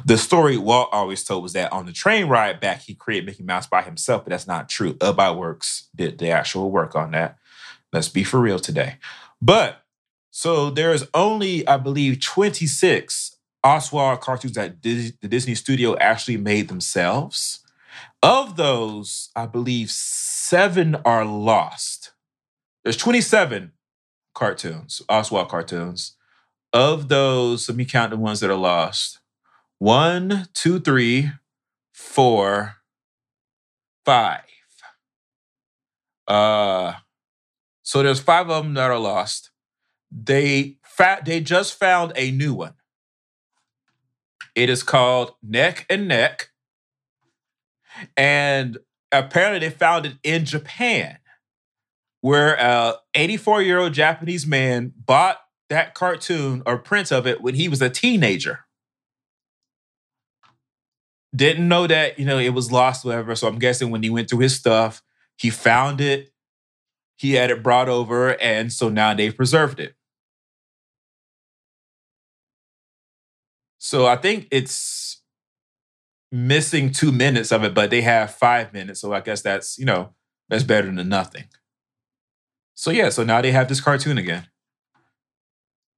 The 0.05 0.19
story 0.19 0.57
Walt 0.57 0.89
always 0.93 1.25
told 1.25 1.43
was 1.43 1.53
that 1.55 1.73
on 1.73 1.87
the 1.87 1.93
train 1.93 2.27
ride 2.29 2.61
back, 2.61 2.83
he 2.83 2.95
created 2.95 3.27
Mickey 3.27 3.43
Mouse 3.43 3.67
by 3.67 3.83
himself, 3.83 4.25
but 4.25 4.31
that's 4.31 4.47
not 4.47 4.69
true. 4.69 4.97
Ub 5.01 5.17
Iwerks 5.17 5.87
did 5.95 6.19
the 6.19 6.31
actual 6.31 6.71
work 6.71 6.95
on 6.95 7.13
that. 7.13 7.39
Let's 7.93 8.09
be 8.09 8.25
for 8.25 8.41
real 8.41 8.59
today. 8.59 8.97
But 9.43 9.80
so 10.41 10.71
there's 10.71 11.05
only, 11.13 11.69
I 11.69 11.77
believe, 11.77 12.19
26 12.23 13.37
Oswald 13.63 14.23
cartoons 14.23 14.55
that 14.55 14.81
Dis- 14.81 15.13
the 15.21 15.29
Disney 15.29 15.55
studio 15.55 15.99
actually 15.99 16.39
made 16.39 16.69
themselves. 16.69 17.61
Of 18.23 18.57
those, 18.57 19.29
I 19.37 19.45
believe 19.45 19.91
seven 19.91 20.95
are 21.05 21.27
lost. 21.27 22.13
There's 22.83 22.97
27 22.97 23.73
cartoons, 24.35 25.03
Oswald 25.11 25.51
cartoons. 25.51 26.17
Of 26.73 27.09
those, 27.09 27.69
let 27.69 27.77
me 27.77 27.85
count 27.85 28.09
the 28.11 28.17
ones 28.17 28.41
that 28.41 28.49
are 28.49 28.57
lost. 28.57 29.19
One, 29.79 30.49
two, 30.55 30.81
three, 30.81 31.33
four, 31.93 32.77
five. 34.07 34.41
Uh, 36.27 36.95
so 37.83 38.03
there's 38.03 38.21
five 38.21 38.49
of 38.49 38.65
them 38.65 38.73
that 38.73 38.91
are 38.91 38.99
lost. 38.99 39.50
They 40.11 40.79
fa- 40.83 41.23
they 41.25 41.41
just 41.41 41.79
found 41.79 42.13
a 42.17 42.31
new 42.31 42.55
one. 42.55 42.75
It 44.55 44.69
is 44.69 44.83
called 44.83 45.35
Neck 45.43 45.87
and 45.89 46.09
Neck, 46.09 46.51
and 48.17 48.79
apparently 49.13 49.61
they 49.61 49.75
found 49.75 50.07
it 50.07 50.15
in 50.23 50.45
Japan, 50.45 51.19
where 52.21 52.55
a 52.55 52.97
84 53.15 53.63
year 53.63 53.79
old 53.79 53.93
Japanese 53.93 54.47
man 54.47 54.93
bought 54.97 55.39
that 55.69 55.95
cartoon 55.95 56.63
or 56.67 56.77
print 56.79 57.13
of 57.13 57.27
it 57.27 57.41
when 57.41 57.55
he 57.55 57.69
was 57.69 57.81
a 57.81 57.89
teenager. 57.89 58.61
Didn't 61.35 61.69
know 61.69 61.87
that, 61.87 62.19
you 62.19 62.25
know, 62.25 62.39
it 62.39 62.51
was 62.51 62.73
lost, 62.73 63.05
whatever. 63.05 63.37
So 63.37 63.47
I'm 63.47 63.61
guessing 63.61 63.91
when 63.91 64.03
he 64.03 64.11
went 64.11 64.29
through 64.29 64.41
his 64.41 64.57
stuff, 64.57 65.01
he 65.37 65.49
found 65.49 66.01
it, 66.01 66.33
he 67.17 67.35
had 67.35 67.51
it 67.51 67.63
brought 67.63 67.89
over, 67.89 68.41
and 68.41 68.73
so 68.73 68.89
now 68.89 69.15
they've 69.15 69.37
preserved 69.37 69.79
it. 69.79 69.95
So 73.83 74.07
I 74.07 74.17
think 74.17 74.47
it's 74.51 75.23
missing 76.31 76.93
two 76.93 77.11
minutes 77.11 77.51
of 77.51 77.65
it, 77.65 77.73
but 77.75 77.89
they 77.91 78.03
have 78.03 78.35
five 78.35 78.75
minutes. 78.75 79.01
So 79.01 79.15
I 79.15 79.21
guess 79.21 79.41
that's, 79.41 79.79
you 79.79 79.87
know, 79.87 80.11
that's 80.51 80.63
better 80.63 80.93
than 80.93 81.09
nothing. 81.09 81.45
So 82.75 82.91
yeah, 82.91 83.09
so 83.09 83.25
now 83.25 83.41
they 83.41 83.53
have 83.53 83.69
this 83.69 83.81
cartoon 83.81 84.19
again. 84.19 84.47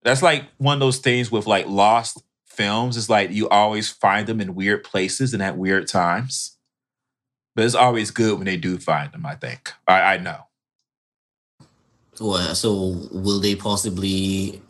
That's 0.05 0.23
like 0.23 0.45
one 0.59 0.75
of 0.75 0.81
those 0.81 0.99
things 0.99 1.33
with 1.33 1.49
like 1.49 1.67
lost 1.67 2.23
films. 2.47 2.97
It's 2.97 3.11
like 3.11 3.31
you 3.33 3.49
always 3.49 3.91
find 3.91 4.29
them 4.29 4.41
in 4.41 4.55
weird 4.55 4.85
places 4.85 5.35
and 5.35 5.43
at 5.43 5.59
weird 5.59 5.89
times. 5.89 6.57
But 7.57 7.65
it's 7.65 7.75
always 7.75 8.13
good 8.13 8.37
when 8.39 8.47
they 8.47 8.57
do 8.57 8.79
find 8.79 9.13
them, 9.13 9.27
I 9.27 9.35
think. 9.35 9.73
I, 9.89 10.15
I 10.15 10.17
know. 10.19 10.47
Well, 12.21 12.55
so 12.55 13.09
will 13.11 13.41
they 13.41 13.57
possibly? 13.57 14.63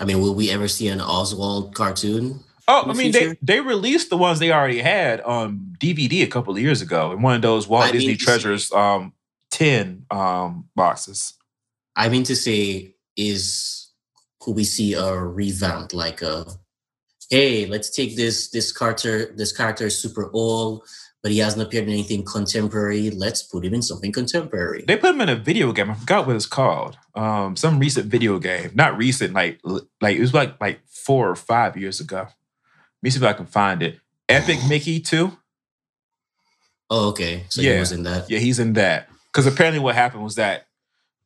I 0.00 0.04
mean, 0.04 0.20
will 0.20 0.34
we 0.34 0.50
ever 0.50 0.68
see 0.68 0.88
an 0.88 1.00
Oswald 1.00 1.74
cartoon? 1.74 2.40
Oh, 2.68 2.82
I 2.88 2.92
mean, 2.94 3.12
future? 3.12 3.36
they 3.42 3.54
they 3.54 3.60
released 3.60 4.10
the 4.10 4.16
ones 4.16 4.38
they 4.38 4.52
already 4.52 4.80
had 4.80 5.20
on 5.20 5.76
DVD 5.78 6.22
a 6.22 6.26
couple 6.26 6.52
of 6.54 6.60
years 6.60 6.82
ago 6.82 7.12
in 7.12 7.22
one 7.22 7.36
of 7.36 7.42
those 7.42 7.68
Walt 7.68 7.84
I 7.84 7.92
Disney 7.92 8.14
to 8.16 8.20
say- 8.20 8.24
Treasures 8.24 8.72
um 8.72 9.12
tin 9.50 10.04
um 10.10 10.68
boxes. 10.74 11.34
I 11.94 12.08
mean 12.08 12.24
to 12.24 12.36
say, 12.36 12.94
is 13.16 13.90
could 14.40 14.56
we 14.56 14.64
see 14.64 14.94
a 14.94 15.16
revamp 15.16 15.92
like 15.94 16.22
a 16.22 16.44
hey, 17.30 17.66
let's 17.66 17.90
take 17.90 18.16
this 18.16 18.50
this 18.50 18.72
character 18.72 19.32
this 19.36 19.56
character 19.56 19.86
is 19.86 19.96
super 20.00 20.30
old, 20.32 20.82
but 21.22 21.32
he 21.32 21.38
hasn't 21.38 21.62
appeared 21.62 21.84
in 21.84 21.90
anything 21.90 22.24
contemporary. 22.24 23.10
Let's 23.10 23.42
put 23.42 23.64
him 23.64 23.74
in 23.74 23.82
something 23.82 24.12
contemporary. 24.12 24.84
They 24.86 24.96
put 24.96 25.12
them 25.12 25.20
in 25.20 25.28
a 25.28 25.36
video 25.36 25.72
game. 25.72 25.90
I 25.90 25.94
forgot 25.94 26.26
what 26.26 26.36
it's 26.36 26.46
called. 26.46 26.96
Um, 27.14 27.56
some 27.56 27.78
recent 27.78 28.06
video 28.06 28.38
game. 28.38 28.70
Not 28.74 28.96
recent, 28.96 29.32
like 29.34 29.60
like 30.00 30.16
it 30.16 30.20
was 30.20 30.34
like 30.34 30.60
like 30.60 30.80
four 30.86 31.28
or 31.30 31.36
five 31.36 31.76
years 31.76 32.00
ago. 32.00 32.18
Let 32.18 32.32
me 33.02 33.10
see 33.10 33.18
if 33.18 33.24
I 33.24 33.32
can 33.32 33.46
find 33.46 33.82
it. 33.82 33.98
Epic 34.28 34.58
Mickey 34.68 35.00
too. 35.00 35.36
oh, 36.90 37.08
okay. 37.08 37.44
So 37.48 37.60
Yeah. 37.62 37.74
he 37.74 37.80
was 37.80 37.92
in 37.92 38.02
that. 38.04 38.30
Yeah, 38.30 38.38
he's 38.38 38.58
in 38.58 38.74
that. 38.74 39.08
Because 39.32 39.46
apparently, 39.46 39.80
what 39.80 39.94
happened 39.94 40.24
was 40.24 40.36
that 40.36 40.66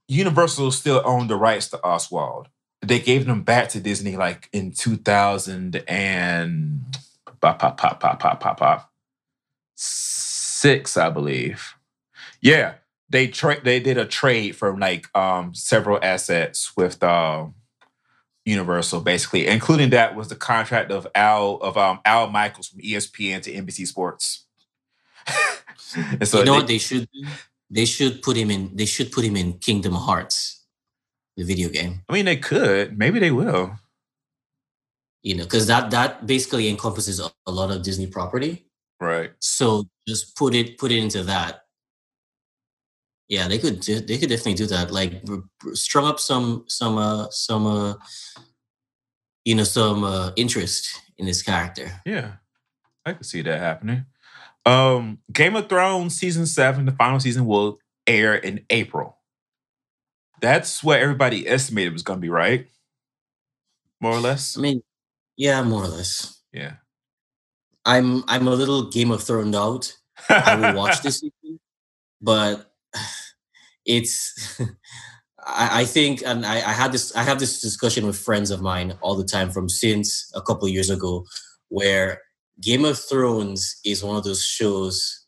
Universal 0.09 0.71
still 0.73 1.03
owned 1.05 1.31
the 1.31 1.37
rights 1.37 1.69
to 1.69 1.83
Oswald. 1.85 2.49
They 2.83 2.99
gave 2.99 3.27
them 3.27 3.43
back 3.43 3.69
to 3.71 3.81
Disney 3.81 4.17
like 4.17 4.49
in 4.53 4.73
2000 4.73 5.77
and 5.87 6.81
pop, 7.41 7.59
pop, 7.59 7.77
pop, 7.77 8.01
pop, 8.01 8.19
pop, 8.19 8.41
pop, 8.41 8.59
pop. 8.59 8.90
Six, 9.81 10.97
I 10.97 11.11
believe. 11.11 11.75
Yeah, 12.41 12.75
they 13.09 13.29
tra- 13.29 13.63
they 13.63 13.81
did 13.81 13.99
a 13.99 14.05
trade 14.07 14.57
for 14.57 14.77
like 14.79 15.07
um 15.17 15.55
several 15.55 15.99
assets 16.03 16.77
with 16.77 17.03
um 17.03 17.55
Universal, 18.47 19.03
basically, 19.03 19.47
including 19.47 19.91
that 19.91 20.17
was 20.17 20.29
the 20.29 20.35
contract 20.37 20.91
of 20.91 21.07
Al 21.15 21.57
of 21.57 21.77
um 21.77 22.01
Al 22.05 22.29
Michaels 22.31 22.69
from 22.69 22.81
ESPN 22.81 23.43
to 23.43 23.53
NBC 23.53 23.87
Sports. 23.87 24.47
and 25.97 26.27
so 26.27 26.39
you 26.39 26.45
know 26.45 26.53
they- 26.53 26.59
what 26.59 26.67
they 26.67 26.79
should 26.79 27.09
do? 27.13 27.27
They 27.73 27.85
should 27.85 28.21
put 28.23 28.37
him 28.37 28.51
in. 28.51 28.75
They 28.75 28.87
should 28.87 29.13
put 29.13 29.25
him 29.25 29.37
in 29.37 29.53
Kingdom 29.59 29.93
Hearts, 29.93 30.65
the 31.37 31.45
video 31.45 31.69
game. 31.69 32.03
I 32.09 32.13
mean, 32.15 32.25
they 32.25 32.37
could. 32.37 32.99
Maybe 32.99 33.21
they 33.21 33.31
will. 33.31 33.79
You 35.23 35.37
know, 35.37 35.45
because 35.45 35.67
that 35.69 35.91
that 35.93 36.27
basically 36.27 36.69
encompasses 36.69 37.21
a, 37.21 37.31
a 37.47 37.53
lot 37.53 37.71
of 37.71 37.83
Disney 37.83 38.07
property. 38.09 38.67
Right. 39.01 39.33
So 39.41 39.89
just 40.07 40.37
put 40.37 40.55
it 40.55 40.79
put 40.79 40.93
it 40.93 40.99
into 40.99 41.23
that. 41.25 41.63
Yeah, 43.29 43.49
they 43.49 43.59
could 43.59 43.81
do, 43.81 44.01
they 44.01 44.19
could 44.19 44.29
definitely 44.29 44.55
do 44.55 44.67
that. 44.67 44.91
Like 44.91 45.23
strum 45.73 46.05
up 46.05 46.21
some 46.21 46.65
some 46.69 46.99
uh 46.99 47.29
some 47.31 47.67
uh 47.67 47.95
you 49.45 49.55
know 49.55 49.65
some 49.65 50.05
uh 50.05 50.33
interest 50.37 51.01
in 51.17 51.27
this 51.27 51.43
character. 51.43 52.03
Yeah. 52.05 52.33
I 53.07 53.15
could 53.15 53.27
see 53.27 53.43
that 53.43 53.61
happening. 53.61 54.05
Um, 54.67 55.19
Game 55.33 55.57
of 55.57 55.69
Thrones 55.69 56.17
season 56.17 56.45
seven, 56.47 56.85
the 56.85 56.93
final 56.93 57.19
season 57.19 57.47
will 57.47 57.79
air 58.07 58.35
in 58.35 58.67
April. 58.69 59.17
That's 60.41 60.83
what 60.85 61.01
everybody 61.01 61.49
estimated 61.49 61.93
was 61.93 62.03
gonna 62.03 62.21
be, 62.21 62.29
right? 62.29 62.67
More 64.01 64.13
or 64.13 64.21
less. 64.21 64.57
I 64.57 64.61
mean, 64.61 64.83
yeah, 65.37 65.63
more 65.63 65.85
or 65.85 65.89
less. 65.89 66.43
Yeah. 66.53 66.75
I'm 67.85 68.25
I'm 68.29 68.47
a 68.49 68.55
little 68.55 68.91
Game 68.91 69.11
of 69.11 69.23
Thrones 69.23 69.57
out. 69.57 69.97
I 70.29 70.55
will 70.55 70.75
watch 70.75 71.01
this 71.03 71.21
season, 71.21 71.61
but 72.21 72.71
it's 73.87 74.61
I, 75.47 75.81
I 75.81 75.85
think 75.85 76.23
and 76.25 76.45
I, 76.45 76.57
I 76.57 76.73
had 76.73 76.93
this 76.93 77.15
I 77.17 77.23
have 77.23 77.39
this 77.39 77.61
discussion 77.61 78.07
with 78.07 78.19
friends 78.19 78.51
of 78.51 78.61
mine 78.61 78.95
all 79.01 79.17
the 79.17 79.25
time 79.25 79.51
from 79.51 79.69
since 79.69 80.31
a 80.35 80.43
couple 80.43 80.67
of 80.67 80.73
years 80.75 80.91
ago 80.91 81.25
where 81.69 82.21
Game 82.61 82.85
of 82.85 82.99
Thrones 82.99 83.81
is 83.85 84.05
one 84.05 84.17
of 84.17 84.25
those 84.25 84.45
shows 84.45 85.25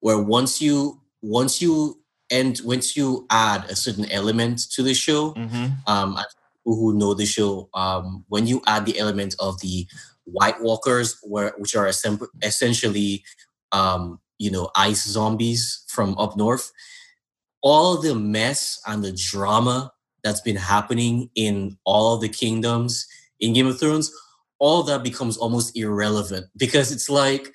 where 0.00 0.18
once 0.20 0.62
you 0.62 1.00
once 1.22 1.60
you 1.60 2.00
and 2.30 2.60
once 2.64 2.96
you 2.96 3.26
add 3.30 3.64
a 3.64 3.76
certain 3.76 4.10
element 4.10 4.60
to 4.72 4.82
the 4.82 4.94
show 4.94 5.32
Mhm. 5.34 5.76
um, 5.88 6.14
people 6.54 6.76
who 6.76 6.98
know 6.98 7.14
the 7.14 7.26
show, 7.26 7.68
um, 7.74 8.24
when 8.28 8.46
you 8.46 8.60
add 8.66 8.84
the 8.86 8.98
element 8.98 9.34
of 9.38 9.60
the 9.60 9.86
White 10.26 10.60
Walkers, 10.62 11.18
where 11.22 11.54
which 11.58 11.74
are 11.74 11.86
essen- 11.86 12.20
essentially, 12.42 13.24
um, 13.72 14.20
you 14.38 14.50
know, 14.50 14.70
ice 14.76 15.06
zombies 15.06 15.84
from 15.88 16.16
up 16.18 16.36
north, 16.36 16.70
all 17.62 17.96
the 18.00 18.14
mess 18.14 18.80
and 18.86 19.02
the 19.02 19.12
drama 19.12 19.92
that's 20.22 20.40
been 20.40 20.56
happening 20.56 21.30
in 21.34 21.78
all 21.84 22.18
the 22.18 22.28
kingdoms 22.28 23.06
in 23.40 23.52
Game 23.52 23.66
of 23.66 23.78
Thrones, 23.78 24.12
all 24.58 24.82
that 24.84 25.02
becomes 25.02 25.36
almost 25.36 25.76
irrelevant 25.76 26.46
because 26.56 26.90
it's 26.90 27.08
like 27.08 27.52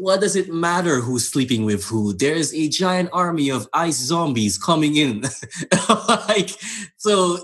what 0.00 0.20
does 0.20 0.34
it 0.34 0.52
matter 0.52 0.96
who's 0.96 1.28
sleeping 1.28 1.64
with 1.64 1.84
who? 1.84 2.12
There's 2.12 2.52
a 2.52 2.68
giant 2.68 3.10
army 3.12 3.48
of 3.48 3.68
ice 3.72 3.98
zombies 3.98 4.58
coming 4.58 4.96
in. 4.96 5.22
like, 6.08 6.50
so 6.96 7.38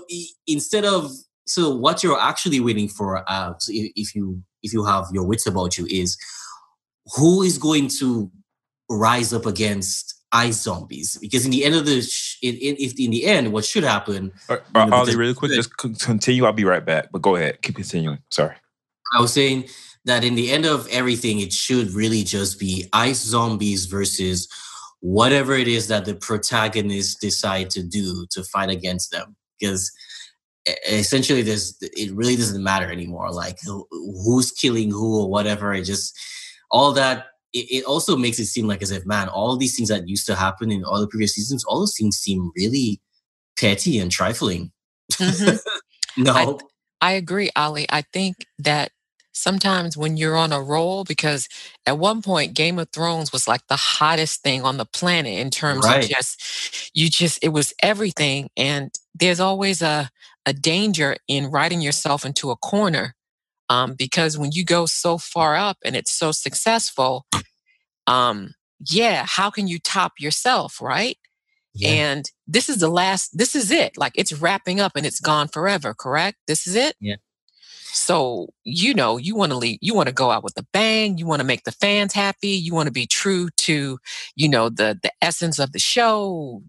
instead 0.47 0.83
of 0.83 1.11
so 1.51 1.75
what 1.75 2.01
you're 2.01 2.19
actually 2.19 2.61
waiting 2.61 2.87
for, 2.87 3.29
uh, 3.29 3.53
if, 3.67 4.15
you 4.15 4.41
if 4.63 4.71
you 4.71 4.85
have 4.85 5.07
your 5.11 5.25
wits 5.25 5.45
about 5.45 5.77
you, 5.77 5.85
is 5.87 6.17
who 7.17 7.41
is 7.43 7.57
going 7.57 7.89
to 7.99 8.31
rise 8.89 9.33
up 9.33 9.45
against 9.45 10.15
ice 10.31 10.61
zombies? 10.61 11.17
Because 11.19 11.43
in 11.43 11.51
the 11.51 11.65
end 11.65 11.75
of 11.75 11.85
the, 11.85 12.03
sh- 12.03 12.37
in, 12.41 12.55
in, 12.55 12.75
if 12.79 12.97
in 12.97 13.11
the 13.11 13.25
end, 13.25 13.51
what 13.51 13.65
should 13.65 13.83
happen? 13.83 14.31
Uh, 14.47 14.57
know, 14.73 14.81
uh, 14.81 14.89
Ollie, 14.93 15.17
really 15.17 15.33
quick, 15.33 15.51
just 15.51 15.75
continue. 15.75 16.45
I'll 16.45 16.53
be 16.53 16.63
right 16.63 16.85
back. 16.85 17.09
But 17.11 17.21
go 17.21 17.35
ahead. 17.35 17.61
Keep 17.61 17.75
continuing. 17.75 18.19
Sorry. 18.29 18.55
I 19.13 19.19
was 19.19 19.33
saying 19.33 19.65
that 20.05 20.23
in 20.23 20.35
the 20.35 20.53
end 20.53 20.65
of 20.65 20.87
everything, 20.87 21.41
it 21.41 21.51
should 21.51 21.91
really 21.91 22.23
just 22.23 22.61
be 22.61 22.87
ice 22.93 23.19
zombies 23.19 23.87
versus 23.87 24.47
whatever 25.01 25.53
it 25.53 25.67
is 25.67 25.89
that 25.89 26.05
the 26.05 26.15
protagonists 26.15 27.15
decide 27.15 27.69
to 27.71 27.83
do 27.83 28.25
to 28.31 28.41
fight 28.41 28.69
against 28.69 29.11
them. 29.11 29.35
Because 29.59 29.91
essentially, 30.87 31.41
there's 31.41 31.75
it 31.81 32.11
really 32.13 32.35
doesn't 32.35 32.63
matter 32.63 32.91
anymore. 32.91 33.31
Like 33.31 33.57
who, 33.65 33.87
who's 33.91 34.51
killing 34.51 34.91
who 34.91 35.21
or 35.21 35.29
whatever. 35.29 35.73
It 35.73 35.83
just 35.85 36.17
all 36.69 36.93
that. 36.93 37.27
It, 37.53 37.67
it 37.69 37.83
also 37.85 38.15
makes 38.15 38.39
it 38.39 38.45
seem 38.45 38.67
like 38.67 38.81
as 38.81 38.91
if 38.91 39.05
man, 39.05 39.27
all 39.27 39.57
these 39.57 39.75
things 39.75 39.89
that 39.89 40.07
used 40.07 40.25
to 40.27 40.35
happen 40.35 40.71
in 40.71 40.83
all 40.85 41.01
the 41.01 41.07
previous 41.07 41.35
seasons, 41.35 41.63
all 41.65 41.79
those 41.79 41.97
things 41.97 42.17
seem 42.17 42.51
really 42.55 43.01
petty 43.59 43.99
and 43.99 44.11
trifling. 44.11 44.71
Mhm. 45.13 45.59
no, 46.17 46.33
I- 46.33 46.57
I 47.03 47.11
agree, 47.13 47.49
Ali. 47.55 47.87
I 47.89 48.03
think 48.13 48.45
that 48.59 48.91
sometimes 49.33 49.97
when 49.97 50.17
you're 50.17 50.35
on 50.37 50.53
a 50.53 50.61
roll, 50.61 51.03
because 51.03 51.47
at 51.87 51.97
one 51.97 52.21
point 52.21 52.53
Game 52.53 52.77
of 52.77 52.89
Thrones 52.93 53.31
was 53.33 53.47
like 53.47 53.65
the 53.67 53.75
hottest 53.75 54.43
thing 54.43 54.61
on 54.61 54.77
the 54.77 54.85
planet 54.85 55.39
in 55.39 55.49
terms 55.49 55.83
Right. 55.85 56.03
of 56.03 56.09
just 56.09 56.91
you 56.93 57.09
just 57.09 57.39
it 57.43 57.49
was 57.49 57.73
everything. 57.81 58.49
And 58.55 58.91
there's 59.15 59.39
always 59.39 59.81
a 59.81 60.11
a 60.45 60.53
danger 60.53 61.15
in 61.27 61.51
writing 61.51 61.81
yourself 61.81 62.25
into 62.25 62.51
a 62.51 62.55
corner. 62.55 63.15
Um, 63.69 63.93
because 63.93 64.37
when 64.37 64.51
you 64.51 64.65
go 64.65 64.85
so 64.85 65.17
far 65.17 65.55
up 65.55 65.77
and 65.85 65.95
it's 65.95 66.11
so 66.11 66.33
successful, 66.33 67.25
um, 68.05 68.53
yeah, 68.89 69.25
how 69.25 69.49
can 69.49 69.67
you 69.67 69.79
top 69.79 70.13
yourself, 70.19 70.81
right? 70.81 71.17
Yeah. 71.73 71.89
And 71.89 72.31
this 72.47 72.67
is 72.67 72.79
the 72.79 72.89
last, 72.89 73.37
this 73.37 73.55
is 73.55 73.71
it. 73.71 73.97
Like 73.97 74.11
it's 74.15 74.33
wrapping 74.33 74.81
up 74.81 74.93
and 74.95 75.05
it's 75.05 75.21
gone 75.21 75.47
forever, 75.47 75.93
correct? 75.93 76.37
This 76.47 76.67
is 76.67 76.75
it? 76.75 76.95
Yeah. 76.99 77.15
So, 77.93 78.47
you 78.63 78.93
know, 78.93 79.17
you 79.17 79.35
want 79.35 79.51
to 79.51 79.57
leave, 79.57 79.77
you 79.81 79.93
want 79.93 80.07
to 80.07 80.13
go 80.13 80.31
out 80.31 80.43
with 80.43 80.57
a 80.57 80.65
bang, 80.71 81.17
you 81.17 81.25
want 81.25 81.41
to 81.41 81.45
make 81.45 81.63
the 81.63 81.73
fans 81.73 82.13
happy, 82.13 82.49
you 82.49 82.73
want 82.73 82.87
to 82.87 82.93
be 82.93 83.05
true 83.05 83.49
to, 83.57 83.99
you 84.35 84.49
know, 84.49 84.69
the 84.69 84.97
the 85.01 85.11
essence 85.21 85.59
of 85.59 85.73
the 85.73 85.79
show. 85.79 86.61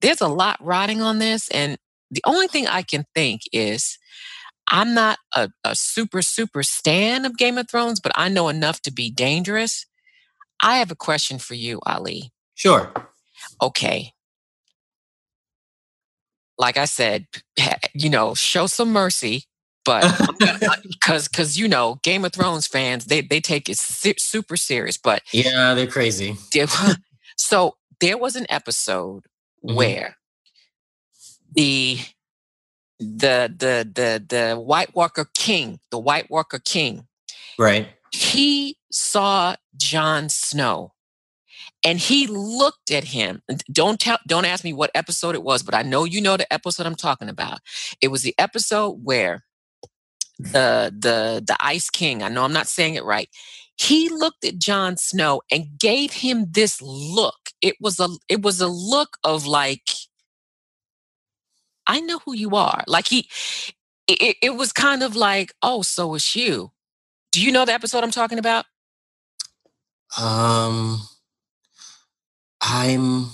There's 0.00 0.20
a 0.20 0.28
lot 0.28 0.64
riding 0.64 1.02
on 1.02 1.18
this. 1.18 1.48
And 1.50 1.78
the 2.12 2.22
only 2.26 2.46
thing 2.46 2.68
I 2.68 2.82
can 2.82 3.04
think 3.14 3.40
is 3.52 3.98
I'm 4.70 4.94
not 4.94 5.18
a, 5.34 5.50
a 5.64 5.74
super, 5.74 6.22
super 6.22 6.62
stan 6.62 7.24
of 7.24 7.36
Game 7.36 7.58
of 7.58 7.68
Thrones, 7.68 7.98
but 8.00 8.12
I 8.14 8.28
know 8.28 8.48
enough 8.48 8.80
to 8.82 8.92
be 8.92 9.10
dangerous. 9.10 9.84
I 10.62 10.76
have 10.76 10.90
a 10.92 10.96
question 10.96 11.38
for 11.38 11.54
you, 11.54 11.80
Ali 11.84 12.30
Sure. 12.54 12.92
okay 13.60 14.12
like 16.58 16.76
i 16.76 16.84
said 16.84 17.26
you 17.94 18.08
know 18.10 18.34
show 18.34 18.66
some 18.66 18.92
mercy 18.92 19.44
but 19.84 20.04
because 20.86 21.26
because 21.28 21.56
you 21.58 21.66
know 21.66 21.98
game 22.04 22.24
of 22.24 22.32
thrones 22.32 22.66
fans 22.66 23.06
they 23.06 23.20
they 23.22 23.40
take 23.40 23.68
it 23.68 23.78
super 23.78 24.56
serious 24.56 24.96
but 24.96 25.22
Yeah, 25.32 25.74
they're 25.74 25.86
crazy. 25.88 26.36
so 27.36 27.76
there 28.00 28.18
was 28.18 28.36
an 28.36 28.46
episode 28.48 29.24
Mhm. 29.64 29.74
where 29.76 30.16
the 31.54 31.98
the 32.98 33.52
the 33.56 33.88
the 33.94 34.24
the 34.28 34.54
white 34.60 34.94
walker 34.94 35.28
king 35.34 35.80
the 35.90 35.98
white 35.98 36.30
walker 36.30 36.58
king 36.58 37.06
Right. 37.58 37.88
he 38.12 38.78
saw 38.90 39.56
Jon 39.76 40.28
Snow 40.28 40.92
and 41.84 41.98
he 41.98 42.26
looked 42.28 42.90
at 42.90 43.04
him. 43.04 43.42
Don't 43.70 43.98
tell 43.98 44.18
don't 44.26 44.44
ask 44.44 44.62
me 44.64 44.72
what 44.72 44.90
episode 44.94 45.34
it 45.34 45.42
was, 45.42 45.62
but 45.62 45.74
I 45.74 45.82
know 45.82 46.04
you 46.04 46.20
know 46.20 46.36
the 46.36 46.50
episode 46.52 46.86
I'm 46.86 46.94
talking 46.94 47.28
about. 47.28 47.58
It 48.00 48.08
was 48.08 48.22
the 48.22 48.34
episode 48.38 49.00
where 49.02 49.44
the 50.38 50.92
the 50.96 51.42
the 51.46 51.56
Ice 51.60 51.90
King, 51.90 52.22
I 52.22 52.28
know 52.28 52.44
I'm 52.44 52.52
not 52.52 52.68
saying 52.68 52.94
it 52.94 53.04
right. 53.04 53.28
He 53.76 54.08
looked 54.08 54.44
at 54.44 54.58
Jon 54.58 54.96
Snow 54.96 55.42
and 55.50 55.78
gave 55.78 56.12
him 56.12 56.46
this 56.50 56.80
look. 56.80 57.50
It 57.60 57.76
was 57.80 57.98
a 57.98 58.08
it 58.28 58.42
was 58.42 58.60
a 58.60 58.68
look 58.68 59.18
of 59.24 59.46
like 59.46 59.88
I 61.86 62.00
know 62.00 62.20
who 62.20 62.34
you 62.34 62.56
are. 62.56 62.84
Like 62.86 63.08
he 63.08 63.28
it, 64.08 64.36
it- 64.42 64.56
was 64.56 64.72
kind 64.72 65.02
of 65.02 65.16
like, 65.16 65.52
oh, 65.62 65.82
so 65.82 66.14
it's 66.14 66.34
you. 66.36 66.72
Do 67.30 67.42
you 67.42 67.52
know 67.52 67.64
the 67.64 67.72
episode 67.72 68.04
I'm 68.04 68.10
talking 68.10 68.38
about? 68.38 68.66
Um, 70.20 71.00
I'm. 72.60 73.26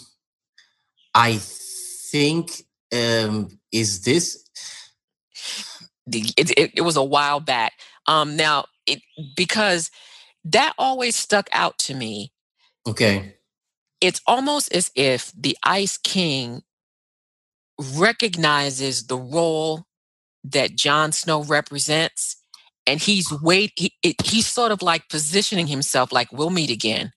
I 1.14 1.38
think. 1.38 2.64
Um, 2.92 3.58
is 3.72 4.02
this? 4.02 4.44
It, 6.10 6.50
it, 6.58 6.72
it 6.76 6.80
was 6.82 6.96
a 6.96 7.04
while 7.04 7.40
back. 7.40 7.74
Um, 8.06 8.36
now, 8.36 8.66
it 8.86 9.00
because 9.36 9.90
that 10.44 10.74
always 10.78 11.16
stuck 11.16 11.48
out 11.52 11.78
to 11.80 11.94
me. 11.94 12.32
Okay. 12.86 13.34
It's 14.00 14.20
almost 14.26 14.72
as 14.72 14.90
if 14.94 15.32
the 15.36 15.56
Ice 15.64 15.98
King 15.98 16.62
recognizes 17.78 19.06
the 19.06 19.16
role 19.16 19.84
that 20.44 20.76
Jon 20.76 21.12
Snow 21.12 21.42
represents, 21.42 22.36
and 22.86 23.00
he's 23.00 23.32
wait. 23.42 23.72
He, 23.76 23.92
it, 24.02 24.16
he's 24.24 24.46
sort 24.46 24.72
of 24.72 24.82
like 24.82 25.08
positioning 25.08 25.66
himself, 25.66 26.12
like 26.12 26.32
we'll 26.32 26.50
meet 26.50 26.70
again. 26.70 27.12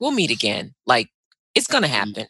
We'll 0.00 0.12
meet 0.12 0.30
again. 0.30 0.74
Like 0.86 1.08
it's 1.54 1.66
gonna 1.66 1.86
mm. 1.86 1.90
happen, 1.90 2.26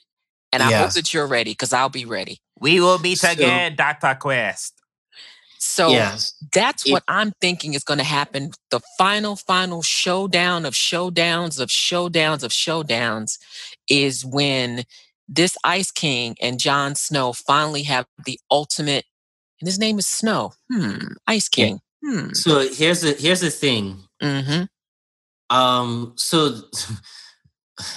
and 0.53 0.63
I 0.63 0.73
hope 0.73 0.93
that 0.93 1.13
you're 1.13 1.27
ready 1.27 1.53
because 1.53 1.73
I'll 1.73 1.89
be 1.89 2.05
ready. 2.05 2.41
We 2.61 2.81
will 2.81 2.99
meet 2.99 3.19
So- 3.19 3.31
again, 3.31 3.75
Dr. 3.77 4.17
Quest. 4.21 4.75
So 5.65 5.91
yes. 5.91 6.35
that's 6.53 6.87
It- 6.87 6.93
what 6.93 7.05
I'm 7.07 7.33
thinking 7.41 7.75
is 7.75 7.85
going 7.85 7.99
to 7.99 8.05
happen. 8.05 8.51
The 8.71 8.81
final, 8.99 9.37
final 9.37 9.81
showdown 9.81 10.67
of 10.67 10.75
showdowns 10.75 11.61
of 11.61 11.69
showdowns 11.69 12.43
of 12.43 12.51
showdowns 12.51 13.39
is 13.89 14.25
when 14.25 14.85
this 15.35 15.57
Ice 15.65 15.91
King 15.91 16.37
and 16.41 16.59
Jon 16.61 16.95
Snow 16.95 17.33
finally 17.33 17.83
have 17.85 18.07
the 18.27 18.39
ultimate, 18.51 19.05
and 19.61 19.67
his 19.69 19.79
name 19.79 19.99
is 19.99 20.07
Snow. 20.07 20.53
Hmm, 20.71 21.15
Ice. 21.27 21.49
King. 21.49 21.81
Hmm. 22.05 22.31
So 22.33 22.69
here's 22.69 23.01
the 23.01 23.13
here's 23.13 23.41
the 23.41 23.51
thing. 23.51 23.99
Mm-hmm. 24.23 24.65
Um. 25.57 26.13
So. 26.17 26.57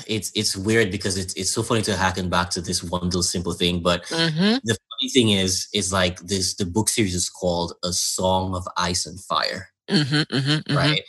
It's 0.07 0.31
it's 0.33 0.55
weird 0.55 0.89
because 0.89 1.17
it's 1.17 1.33
it's 1.35 1.51
so 1.51 1.61
funny 1.61 1.81
to 1.83 1.91
hacken 1.91 2.29
back 2.29 2.49
to 2.51 2.61
this 2.61 2.81
one 2.81 3.03
little 3.03 3.21
simple 3.21 3.51
thing, 3.53 3.81
but 3.83 4.03
Mm-hmm. 4.05 4.57
the 4.63 4.73
funny 4.73 5.09
thing 5.13 5.29
is 5.31 5.67
is 5.73 5.91
like 5.91 6.19
this 6.21 6.55
the 6.55 6.65
book 6.65 6.87
series 6.89 7.13
is 7.13 7.29
called 7.29 7.73
A 7.83 7.91
Song 7.91 8.55
of 8.55 8.65
Ice 8.77 9.05
and 9.05 9.19
Fire. 9.19 9.67
Mm-hmm. 9.89 10.35
Mm-hmm. 10.35 10.75
right 10.75 11.01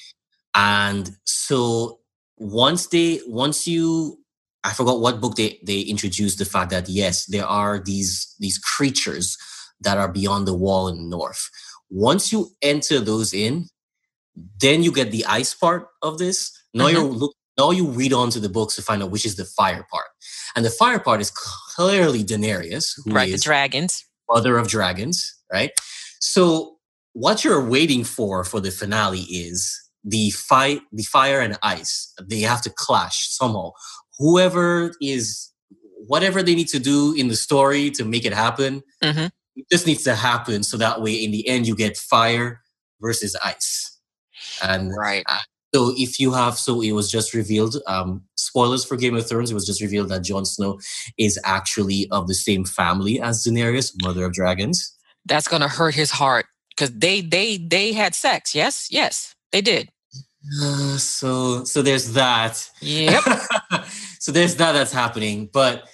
and 0.55 1.17
so 1.25 2.01
once 2.37 2.89
they 2.89 3.21
once 3.27 3.67
you 3.67 4.19
i 4.67 4.73
forgot 4.73 5.01
what 5.01 5.21
book 5.21 5.37
they 5.37 5.59
they 5.65 5.81
introduced 5.81 6.39
the 6.39 6.45
fact 6.45 6.71
that 6.71 6.89
yes 6.89 7.27
there 7.27 7.47
are 7.47 7.79
these 7.79 8.35
these 8.39 8.59
creatures 8.59 9.37
that 9.81 9.99
are 9.99 10.11
beyond 10.11 10.47
the 10.47 10.55
wall 10.55 10.89
in 10.89 10.97
the 10.97 11.17
north 11.17 11.49
once 11.91 12.33
you 12.33 12.49
enter 12.63 13.01
those 13.01 13.33
in 13.33 13.67
then 14.61 14.83
you 14.83 14.93
get 14.93 15.11
the 15.11 15.25
ice 15.27 15.55
part 15.55 15.89
of 16.03 16.19
this 16.19 16.53
now 16.75 16.89
you 16.89 16.99
mm-hmm. 16.99 17.17
look 17.17 17.35
now 17.59 17.71
you 17.71 17.87
read 17.87 18.13
on 18.13 18.29
to 18.29 18.39
the 18.39 18.51
books 18.51 18.77
to 18.77 18.83
find 18.83 19.03
out 19.03 19.11
which 19.11 19.25
is 19.25 19.37
the 19.37 19.45
fire 19.45 19.87
part 19.91 20.09
and 20.57 20.65
the 20.65 20.71
fire 20.71 20.99
part 20.99 21.21
is 21.21 21.31
clearly 21.31 22.25
daenerys 22.25 22.87
who 23.05 23.13
Right. 23.13 23.33
The 23.33 23.39
dragons. 23.39 24.05
mother 24.29 24.59
of 24.59 24.69
dragons, 24.69 25.35
right? 25.53 25.71
So 26.21 26.77
what 27.13 27.45
you're 27.45 27.65
waiting 27.65 28.05
for 28.05 28.43
for 28.43 28.61
the 28.61 28.71
finale 28.71 29.21
is 29.21 29.79
the 30.03 30.31
fight, 30.31 30.81
the 30.93 31.03
fire 31.05 31.41
and 31.41 31.59
ice. 31.63 32.13
They 32.23 32.41
have 32.41 32.63
to 32.63 32.71
clash 32.71 33.29
somehow. 33.29 33.73
Whoever 34.19 34.93
is, 35.01 35.51
whatever 36.07 36.43
they 36.43 36.55
need 36.55 36.69
to 36.69 36.79
do 36.79 37.15
in 37.15 37.29
the 37.29 37.37
story 37.37 37.91
to 37.93 38.05
make 38.05 38.25
it 38.25 38.33
happen, 38.33 38.83
Mhm. 39.03 39.31
it 39.57 39.67
just 39.71 39.87
needs 39.87 40.05
to 40.05 40.15
happen. 40.15 40.63
So 40.63 40.77
that 40.77 41.03
way, 41.03 41.15
in 41.15 41.31
the 41.31 41.47
end, 41.49 41.67
you 41.67 41.75
get 41.75 41.97
fire 41.97 42.63
versus 43.01 43.37
ice. 43.45 43.99
And 44.63 44.91
Right. 44.97 45.25
so 45.75 45.93
if 45.97 46.19
you 46.21 46.33
have, 46.33 46.59
so 46.59 46.81
it 46.81 46.93
was 46.93 47.11
just 47.11 47.35
revealed. 47.35 47.77
Um, 47.87 48.23
spoilers 48.37 48.85
for 48.85 48.97
Game 48.97 49.17
of 49.17 49.29
Thrones. 49.29 49.51
It 49.51 49.55
was 49.55 49.67
just 49.67 49.81
revealed 49.83 50.09
that 50.11 50.23
Jon 50.23 50.45
Snow 50.47 50.79
is 51.19 51.39
actually 51.45 52.09
of 52.11 52.27
the 52.29 52.35
same 52.35 52.65
family 52.65 53.21
as 53.21 53.45
Daenerys, 53.45 53.93
Mother 54.03 54.25
of 54.25 54.33
Dragons. 54.33 54.93
That's 55.27 55.49
going 55.49 55.63
to 55.63 55.69
hurt 55.69 55.95
his 55.95 56.13
heart 56.13 56.47
because 56.71 56.91
they 56.93 57.21
they 57.21 57.57
they 57.59 57.93
had 57.93 58.15
sex. 58.15 58.55
Yes. 58.55 58.87
Yes. 58.91 59.35
They 59.53 59.61
did. 59.61 59.91
Uh, 60.63 60.97
so 60.97 61.65
so 61.65 61.83
there's 61.83 62.13
that. 62.13 62.69
Yep. 62.81 63.23
so 64.21 64.33
there's 64.33 64.57
that 64.57 64.73
that's 64.73 64.93
happening. 64.93 65.49
But 65.53 65.85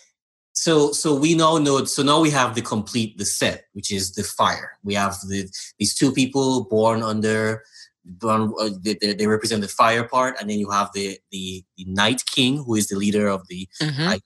so 0.52 0.92
so 0.92 1.14
we 1.14 1.34
now 1.34 1.58
know. 1.58 1.84
So 1.84 2.02
now 2.02 2.20
we 2.20 2.30
have 2.30 2.54
the 2.54 2.62
complete 2.62 3.16
the 3.18 3.24
set, 3.24 3.64
which 3.72 3.90
is 3.90 4.12
the 4.14 4.22
fire. 4.24 4.78
We 4.84 4.94
have 4.94 5.16
the 5.28 5.48
these 5.78 5.94
two 5.94 6.12
people 6.12 6.64
born 6.64 7.02
under. 7.02 7.62
Born, 8.04 8.52
uh, 8.58 8.70
they, 8.82 8.94
they 8.94 9.28
represent 9.28 9.62
the 9.62 9.68
fire 9.68 10.02
part, 10.02 10.34
and 10.40 10.50
then 10.50 10.58
you 10.58 10.70
have 10.70 10.90
the 10.92 11.18
the 11.30 11.64
the 11.76 11.84
Night 11.86 12.24
King, 12.26 12.56
who 12.64 12.74
is 12.74 12.88
the 12.88 12.96
leader 12.96 13.28
of 13.28 13.46
the 13.48 13.68
Mhm, 13.80 14.08
I- 14.08 14.20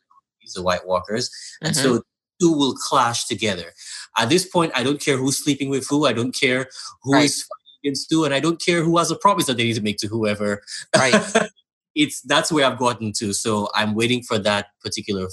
the 0.55 0.63
White 0.63 0.87
Walkers, 0.87 1.29
and 1.61 1.75
mhm. 1.75 1.83
so 1.83 2.03
two 2.41 2.53
will 2.53 2.75
clash 2.75 3.27
together. 3.27 3.75
At 4.17 4.29
this 4.31 4.47
point, 4.47 4.73
I 4.75 4.83
don't 4.83 5.01
care 5.01 5.17
who's 5.19 5.43
sleeping 5.43 5.69
with 5.69 5.87
who. 5.89 6.07
I 6.07 6.13
don't 6.15 6.33
care 6.35 6.69
who 7.03 7.17
is 7.17 7.21
Right. 7.21 7.47
fighting 7.51 7.56
against 7.87 8.09
who, 8.11 8.25
and 8.25 8.35
I 8.35 8.41
don't 8.41 8.61
care 8.61 8.83
who 8.83 8.99
has 8.99 9.11
a 9.11 9.17
promise 9.17 9.47
that 9.47 9.57
they 9.57 9.65
need 9.65 9.75
to 9.77 9.81
make 9.83 9.99
to 9.99 10.09
whoever. 10.09 10.63
Right. 10.97 11.15
it's 11.95 12.21
that's 12.23 12.51
where 12.53 12.67
I've 12.67 12.79
gotten 12.79 13.13
to. 13.19 13.33
So 13.33 13.69
I'm 13.75 13.95
waiting 13.95 14.23
for 14.23 14.39
that 14.41 14.67
particular, 14.83 15.29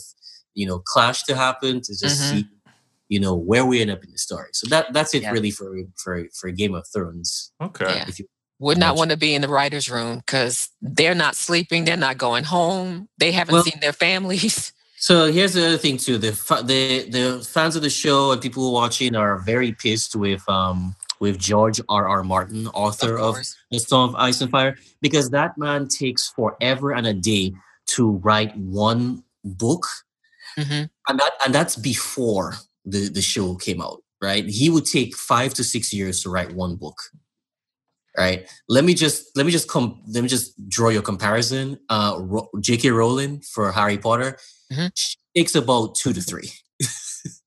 you 0.53 0.67
know, 0.67 0.79
clash 0.79 1.23
to 1.23 1.35
happen 1.35 1.81
to 1.81 1.91
just 1.97 2.21
Mhm. 2.21 2.29
see, 2.29 2.47
you 3.09 3.19
know, 3.19 3.33
where 3.35 3.65
we 3.65 3.81
end 3.81 3.91
up 3.91 4.03
in 4.03 4.11
the 4.11 4.17
story. 4.17 4.49
So 4.53 4.67
that 4.69 4.93
that's 4.93 5.13
it 5.13 5.23
Yeah. 5.23 5.31
really 5.31 5.51
for 5.51 5.75
for 5.97 6.25
for 6.39 6.51
Game 6.51 6.75
of 6.75 6.85
Thrones. 6.93 7.51
Okay. 7.61 7.85
Yeah. 7.95 8.05
If 8.07 8.19
you 8.19 8.25
Would 8.59 8.77
not 8.77 8.95
want 8.95 9.09
to 9.11 9.17
be 9.17 9.33
in 9.35 9.41
the 9.41 9.49
writer's 9.49 9.89
room 9.89 10.19
because 10.19 10.69
they're 10.81 11.15
not 11.15 11.35
sleeping. 11.35 11.83
They're 11.83 11.97
not 11.97 12.17
going 12.17 12.45
home. 12.45 13.09
They 13.17 13.31
haven't 13.33 13.53
Well- 13.53 13.63
seen 13.63 13.79
their 13.81 13.93
families. 13.93 14.71
So 15.03 15.29
here's 15.33 15.51
the 15.51 15.67
other 15.67 15.77
thing 15.77 15.97
too: 15.97 16.17
the 16.17 16.31
the 16.63 17.09
the 17.17 17.43
fans 17.43 17.75
of 17.75 17.81
the 17.81 17.89
show 17.89 18.31
and 18.31 18.41
people 18.41 18.71
watching 18.71 19.17
are 19.17 19.39
very 19.39 19.73
pissed 19.73 20.15
with 20.15 20.47
um 20.47 20.95
with 21.23 21.39
George 21.39 21.79
R. 21.87 22.05
R. 22.17 22.21
Martin, 22.21 22.67
author 22.83 23.17
Of 23.17 23.37
of. 23.37 23.45
The 23.71 23.79
Song 23.79 24.09
of 24.09 24.15
Ice 24.15 24.41
and 24.41 24.51
Fire, 24.51 24.75
because 25.01 25.29
that 25.29 25.57
man 25.57 25.87
takes 25.87 26.27
forever 26.27 26.91
and 26.91 27.07
a 27.07 27.13
day 27.13 27.53
to 27.95 28.03
write 28.25 28.51
one 28.57 29.23
book, 29.45 29.85
Mhm. 30.59 30.89
and 31.07 31.19
that 31.21 31.31
and 31.45 31.55
that's 31.55 31.75
before 31.77 32.47
the 32.93 33.07
the 33.17 33.21
show 33.21 33.55
came 33.55 33.81
out. 33.81 33.99
Right, 34.21 34.45
he 34.59 34.69
would 34.69 34.85
take 34.85 35.15
five 35.15 35.53
to 35.57 35.63
six 35.63 35.93
years 35.93 36.21
to 36.23 36.29
write 36.29 36.51
one 36.63 36.75
book. 36.75 36.97
Right. 38.17 38.39
Let 38.69 38.83
me 38.83 38.93
just 38.93 39.17
let 39.37 39.45
me 39.45 39.51
just 39.51 39.67
come. 39.69 39.87
Let 40.13 40.21
me 40.23 40.29
just 40.29 40.47
draw 40.75 40.89
your 40.89 41.01
comparison. 41.11 41.79
Uh, 41.89 42.13
Ro- 42.31 42.49
J.K. 42.59 42.91
Rowling 42.91 43.41
for 43.53 43.71
Harry 43.71 43.97
Potter 43.97 44.37
Mhm. 44.71 44.91
takes 45.35 45.55
about 45.55 45.95
two 45.95 46.11
to 46.13 46.21
three. 46.21 46.51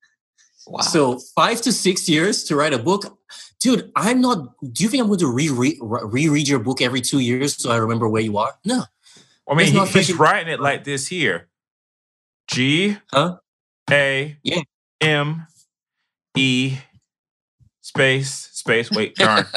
Wow. 0.68 0.80
So 0.80 1.20
five 1.36 1.60
to 1.62 1.72
six 1.72 2.08
years 2.08 2.42
to 2.44 2.56
write 2.56 2.72
a 2.74 2.78
book, 2.78 3.15
dude. 3.60 3.90
I'm 3.96 4.20
not. 4.20 4.54
Do 4.72 4.84
you 4.84 4.88
think 4.90 5.00
I'm 5.02 5.06
going 5.08 5.18
to 5.20 5.32
reread 5.32 5.78
reread 5.80 6.48
your 6.48 6.58
book 6.58 6.80
every 6.80 7.00
two 7.00 7.18
years 7.20 7.56
so 7.56 7.70
I 7.70 7.76
remember 7.76 8.08
where 8.08 8.22
you 8.22 8.36
are? 8.38 8.54
No. 8.64 8.84
I 9.48 9.54
mean, 9.54 9.72
he- 9.72 9.86
he's 9.86 10.12
writing 10.14 10.52
it 10.52 10.60
like 10.60 10.84
this 10.84 11.06
here: 11.06 11.48
G 12.48 12.96
Huh? 13.12 13.38
A 13.90 14.36
Yeah. 14.42 14.62
M 15.00 15.46
E 16.36 16.76
space 17.82 18.50
space. 18.52 18.90
Wait, 18.90 19.14
darn. 19.16 19.46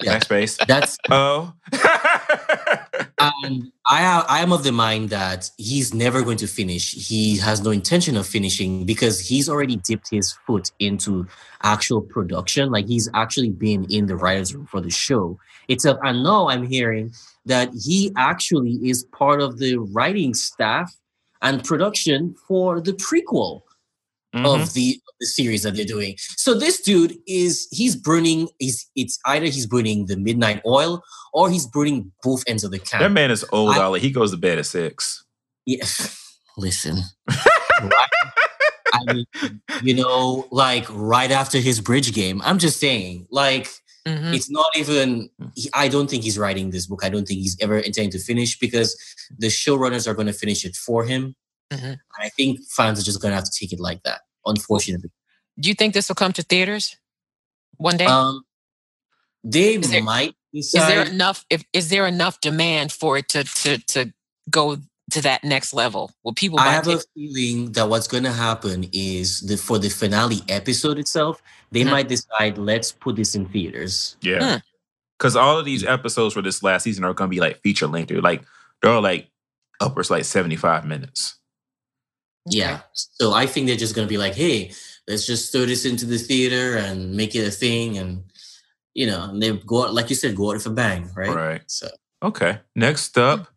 Yeah. 0.00 0.12
Next 0.14 0.26
space. 0.26 0.56
That's 0.66 0.96
O. 1.10 1.52
and 1.72 3.12
um, 3.44 3.71
I 3.86 4.24
I 4.28 4.40
am 4.40 4.52
of 4.52 4.62
the 4.62 4.72
mind 4.72 5.10
that 5.10 5.50
he's 5.56 5.92
never 5.92 6.22
going 6.22 6.36
to 6.38 6.46
finish. 6.46 6.92
He 6.92 7.36
has 7.38 7.62
no 7.62 7.70
intention 7.70 8.16
of 8.16 8.26
finishing 8.26 8.84
because 8.84 9.18
he's 9.20 9.48
already 9.48 9.76
dipped 9.76 10.08
his 10.10 10.32
foot 10.46 10.70
into 10.78 11.26
actual 11.62 12.00
production. 12.00 12.70
Like 12.70 12.86
he's 12.86 13.08
actually 13.14 13.50
been 13.50 13.84
in 13.90 14.06
the 14.06 14.16
writers' 14.16 14.54
room 14.54 14.66
for 14.66 14.80
the 14.80 14.90
show 14.90 15.38
itself. 15.68 15.98
And 16.02 16.22
now 16.22 16.48
I'm 16.48 16.66
hearing 16.66 17.12
that 17.46 17.70
he 17.74 18.12
actually 18.16 18.78
is 18.82 19.04
part 19.04 19.42
of 19.42 19.58
the 19.58 19.78
writing 19.78 20.34
staff 20.34 20.94
and 21.40 21.64
production 21.64 22.36
for 22.46 22.80
the 22.80 22.92
prequel 22.92 23.62
Mhm. 24.34 24.46
of 24.62 24.72
the 24.74 24.98
the 25.20 25.26
series 25.26 25.62
that 25.62 25.76
they're 25.76 25.84
doing. 25.84 26.16
So 26.36 26.54
this 26.54 26.80
dude 26.80 27.16
is 27.26 27.68
he's 27.70 27.94
burning. 27.94 28.48
He's 28.58 28.88
it's 28.96 29.18
either 29.26 29.46
he's 29.46 29.66
burning 29.66 30.06
the 30.06 30.16
midnight 30.16 30.62
oil 30.66 31.02
or 31.32 31.50
he's 31.50 31.66
burning 31.66 32.10
both 32.22 32.42
ends 32.46 32.64
of 32.64 32.70
the 32.72 32.78
camp. 32.78 33.02
That 33.02 33.12
man 33.12 33.30
is 33.30 33.44
old, 33.52 33.74
I- 33.76 33.82
Ollie. 33.82 34.00
He 34.00 34.10
goes 34.10 34.30
to 34.32 34.36
bed 34.36 34.58
at 34.58 34.66
six. 34.66 35.24
Yeah. 35.66 35.84
Listen. 36.56 36.98
Right- 37.82 38.08
I 38.94 39.12
mean, 39.12 39.26
you 39.82 39.94
know, 39.94 40.46
like 40.50 40.84
right 40.90 41.30
after 41.30 41.58
his 41.58 41.80
bridge 41.80 42.12
game. 42.12 42.40
I'm 42.44 42.58
just 42.58 42.78
saying, 42.78 43.26
like, 43.30 43.68
Mhm. 44.06 44.34
it's 44.34 44.50
not 44.50 44.66
even. 44.76 45.30
he- 45.56 45.70
I 45.74 45.88
don't 45.88 46.08
think 46.10 46.22
he's 46.24 46.38
writing 46.38 46.70
this 46.70 46.86
book. 46.86 47.00
I 47.04 47.08
don't 47.08 47.26
think 47.26 47.40
he's 47.40 47.56
ever 47.60 47.78
intending 47.78 48.10
to 48.12 48.18
finish 48.18 48.58
because 48.58 48.96
the 49.38 49.46
showrunners 49.48 50.06
are 50.06 50.14
going 50.14 50.26
to 50.26 50.32
finish 50.32 50.64
it 50.64 50.76
for 50.76 51.04
him. 51.04 51.34
Mhm. 51.70 51.82
And 51.82 51.98
I 52.18 52.28
think 52.30 52.60
fans 52.70 52.98
are 53.00 53.02
just 53.04 53.20
going 53.20 53.32
to 53.32 53.36
have 53.36 53.44
to 53.44 53.50
take 53.50 53.72
it 53.72 53.80
like 53.80 54.02
that. 54.04 54.22
Unfortunately, 54.46 55.10
Do 55.60 55.68
you 55.68 55.74
think 55.74 55.94
this 55.94 56.08
will 56.08 56.14
come 56.16 56.32
to 56.32 56.42
theaters 56.42 56.96
one 57.76 57.96
day? 57.96 58.06
um, 58.06 58.44
they 59.44 59.74
Is 59.76 59.90
there- 59.90 60.02
might 60.02 60.34
is 60.54 60.72
there 60.72 61.02
enough? 61.06 61.44
If 61.50 61.64
is 61.72 61.88
there 61.88 62.06
enough 62.06 62.40
demand 62.40 62.92
for 62.92 63.16
it 63.18 63.28
to 63.30 63.44
to 63.44 63.78
to 63.78 64.12
go 64.50 64.76
to 65.10 65.20
that 65.22 65.42
next 65.44 65.72
level? 65.74 66.12
Will 66.24 66.32
people 66.34 66.58
I 66.58 66.64
buy 66.64 66.72
have 66.72 66.88
a 66.88 67.00
feeling 67.14 67.72
that 67.72 67.88
what's 67.88 68.06
going 68.06 68.24
to 68.24 68.32
happen 68.32 68.88
is 68.92 69.40
the 69.40 69.56
for 69.56 69.78
the 69.78 69.88
finale 69.90 70.42
episode 70.48 70.98
itself, 70.98 71.42
they 71.70 71.82
Mhm. 71.82 71.90
might 71.90 72.08
decide 72.08 72.58
let's 72.58 72.92
put 72.92 73.16
this 73.16 73.34
in 73.34 73.46
theaters. 73.48 74.16
Yeah. 74.20 74.60
Because 75.18 75.36
all 75.36 75.58
of 75.58 75.64
these 75.64 75.84
episodes 75.84 76.34
for 76.34 76.42
this 76.42 76.62
last 76.62 76.82
season 76.82 77.04
are 77.04 77.14
going 77.14 77.30
to 77.30 77.34
be 77.34 77.40
like 77.40 77.62
feature 77.62 77.86
length. 77.86 78.08
They're 78.08 78.20
like, 78.20 78.44
they're 78.82 78.90
all 78.92 79.02
like 79.02 79.30
upwards 79.80 80.10
like 80.10 80.24
75 80.24 80.84
minutes. 80.84 81.36
Yeah. 82.46 82.80
So 82.92 83.32
I 83.32 83.46
think 83.46 83.66
they're 83.66 83.76
just 83.76 83.94
going 83.94 84.06
to 84.06 84.12
be 84.12 84.18
like, 84.18 84.34
hey, 84.34 84.72
let's 85.06 85.26
just 85.26 85.52
throw 85.52 85.66
this 85.66 85.84
into 85.84 86.06
the 86.06 86.18
theater 86.18 86.76
and 86.76 87.14
make 87.14 87.34
it 87.34 87.46
a 87.46 87.50
thing, 87.50 87.98
and 87.98 88.24
you 88.94 89.06
know, 89.06 89.30
and 89.30 89.42
they 89.42 89.56
go 89.56 89.84
out, 89.84 89.94
like 89.94 90.10
you 90.10 90.16
said, 90.16 90.36
go 90.36 90.50
out 90.50 90.54
with 90.54 90.66
a 90.66 90.70
bang, 90.70 91.10
right? 91.14 91.34
Right. 91.34 91.62
So 91.66 91.88
Okay. 92.22 92.60
Next 92.76 93.18
up, 93.18 93.48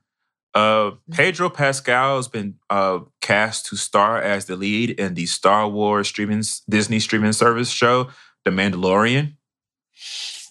uh, 0.54 0.92
Pedro 1.12 1.50
Pascal 1.50 2.18
has 2.18 2.28
been 2.28 2.56
uh, 2.70 3.00
cast 3.22 3.68
to 3.68 3.76
star 3.76 4.22
as 4.22 4.46
the 4.46 4.56
lead 4.56 4.92
in 4.92 5.14
the 5.14 5.26
Star 5.26 5.68
Wars 5.68 6.08
streaming 6.08 6.44
Disney 6.68 7.00
streaming 7.00 7.34
service 7.34 7.70
show, 7.70 8.10
The 8.44 8.52
Mandalorian, 8.52 9.36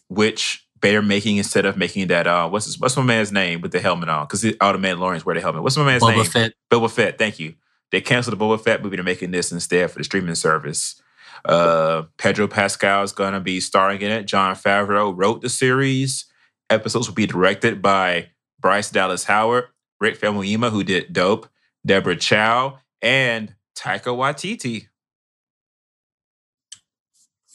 which 0.09 0.66
they're 0.81 1.02
making 1.02 1.39
instead 1.39 1.65
of 1.65 1.77
making 1.77 2.09
that. 2.09 2.27
Uh, 2.27 2.48
what's 2.48 2.66
his, 2.66 2.78
what's 2.78 2.97
my 2.97 3.02
man's 3.02 3.32
name 3.32 3.62
with 3.62 3.73
the 3.73 3.81
helmet 3.81 4.09
on? 4.09 4.27
Because 4.27 4.44
all 4.61 4.73
the 4.73 4.78
Mandalorians 4.78 5.24
wear 5.24 5.35
the 5.35 5.40
helmet. 5.40 5.62
What's 5.62 5.77
my 5.77 5.85
man's 5.85 6.02
name? 6.02 6.19
Boba 6.19 6.28
Fett. 6.28 6.52
Boba 6.70 6.90
Fett. 6.90 7.19
Thank 7.19 7.40
you. 7.40 7.55
They 7.95 8.01
canceled 8.01 8.37
the 8.37 8.45
Boba 8.45 8.61
Fett 8.61 8.83
movie. 8.83 8.97
They're 8.97 9.05
making 9.05 9.31
this 9.31 9.53
instead 9.53 9.89
for 9.89 9.99
the 9.99 10.05
streaming 10.05 10.35
service. 10.35 11.01
Uh, 11.45 12.03
Pedro 12.19 12.49
Pascal 12.49 13.05
is 13.05 13.12
going 13.12 13.35
to 13.35 13.39
be 13.41 13.61
starring 13.61 14.01
in 14.01 14.11
it. 14.11 14.25
Jon 14.25 14.57
Favreau 14.57 15.15
wrote 15.16 15.43
the 15.43 15.49
series. 15.49 16.25
Episodes 16.69 17.07
will 17.07 17.15
be 17.15 17.29
directed 17.29 17.81
by 17.81 18.31
Bryce 18.59 18.91
Dallas 18.91 19.23
Howard, 19.23 19.66
Rick 20.01 20.21
Famuyiwa, 20.21 20.73
who 20.73 20.83
did 20.83 21.12
Dope, 21.12 21.49
Deborah 21.87 22.16
Chow, 22.16 22.81
and 23.01 23.55
Taika 23.79 24.07
Waititi. 24.07 24.89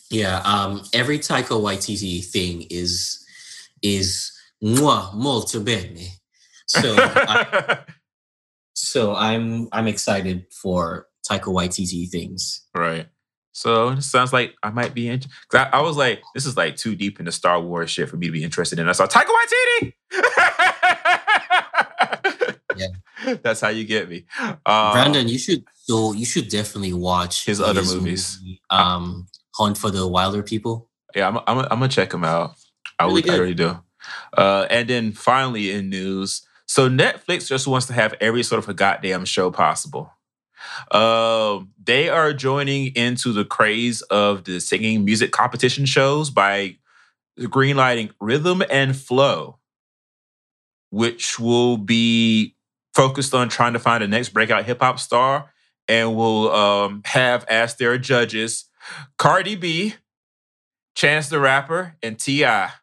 Yeah. 0.10 0.40
Um. 0.45 0.84
Every 0.94 1.20
Taika 1.20 1.61
Waititi 1.61 2.24
thing 2.24 2.66
is 2.70 3.26
is 3.82 4.32
moi 4.61 5.11
molto 5.14 5.60
bene. 5.60 6.07
So 6.66 6.95
I, 6.98 7.80
so 8.80 9.15
I'm 9.15 9.68
I'm 9.72 9.88
excited 9.88 10.45
for 10.51 11.07
Taika 11.30 11.45
Waititi 11.53 12.10
things. 12.10 12.65
right. 12.73 13.07
So 13.51 13.89
it 13.89 14.03
sounds 14.03 14.31
like 14.31 14.53
I 14.64 14.69
might 14.69 14.93
be 14.93 15.10
in. 15.10 15.19
Cause 15.49 15.68
I, 15.73 15.80
I 15.80 15.81
was 15.81 15.97
like, 15.97 16.22
this 16.34 16.45
is 16.45 16.56
like 16.56 16.77
too 16.77 16.95
deep 16.95 17.19
into 17.19 17.31
Star 17.34 17.60
Wars 17.60 17.89
shit 17.89 18.07
for 18.07 18.15
me 18.15 18.27
to 18.27 18.31
be 18.31 18.43
interested 18.43 18.80
in. 18.80 18.88
I 18.88 18.93
saw 18.93 19.06
Taika 19.06 19.26
Waititi. 19.26 19.93
Yeah. 22.77 22.88
That's 23.43 23.60
how 23.60 23.68
you 23.69 23.84
get 23.84 24.07
me. 24.10 24.26
Um, 24.39 24.93
Brandon, 24.93 25.27
you 25.27 25.38
should 25.38 25.65
so 25.73 26.14
you 26.14 26.26
should 26.26 26.47
definitely 26.49 26.93
watch 26.93 27.45
His 27.45 27.60
other 27.60 27.81
movies. 27.84 28.38
movie, 28.41 28.61
um, 28.69 29.27
Hunt 29.56 29.77
for 29.77 29.91
the 29.91 30.07
Wilder 30.07 30.41
People. 30.43 30.89
Yeah, 31.15 31.27
I'm, 31.27 31.38
I'm, 31.47 31.60
I'm 31.60 31.68
gonna 31.80 31.89
check 31.89 32.11
them 32.11 32.23
out. 32.23 32.53
I 32.97 33.06
Really 33.06 33.22
would, 33.23 33.30
I 33.30 33.38
really 33.38 33.53
do. 33.56 33.77
Uh, 34.38 34.68
and 34.69 34.89
then 34.89 35.11
finally 35.11 35.72
in 35.72 35.89
news, 35.89 36.43
so 36.69 36.87
Netflix 36.87 37.47
just 37.47 37.65
wants 37.65 37.87
to 37.87 37.93
have 37.93 38.13
every 38.21 38.43
sort 38.43 38.63
of 38.63 38.69
a 38.69 38.75
goddamn 38.75 39.25
show 39.25 39.49
possible. 39.49 40.13
Um, 40.91 41.71
they 41.83 42.09
are 42.09 42.31
joining 42.31 42.95
into 42.95 43.33
the 43.33 43.43
craze 43.43 44.03
of 44.03 44.43
the 44.43 44.59
singing 44.59 45.03
music 45.03 45.31
competition 45.31 45.87
shows 45.87 46.29
by 46.29 46.77
greenlighting 47.39 48.11
Rhythm 48.21 48.61
and 48.69 48.95
Flow, 48.95 49.57
which 50.91 51.39
will 51.39 51.77
be 51.77 52.55
focused 52.93 53.33
on 53.33 53.49
trying 53.49 53.73
to 53.73 53.79
find 53.79 54.03
the 54.03 54.07
next 54.07 54.29
breakout 54.29 54.65
hip 54.65 54.79
hop 54.79 54.99
star, 54.99 55.51
and 55.87 56.15
will 56.15 56.51
um, 56.51 57.01
have 57.05 57.45
as 57.45 57.77
their 57.77 57.97
judges 57.97 58.65
Cardi 59.17 59.55
B, 59.55 59.95
Chance 60.93 61.29
the 61.29 61.39
Rapper, 61.39 61.95
and 62.03 62.19
T.I. 62.19 62.73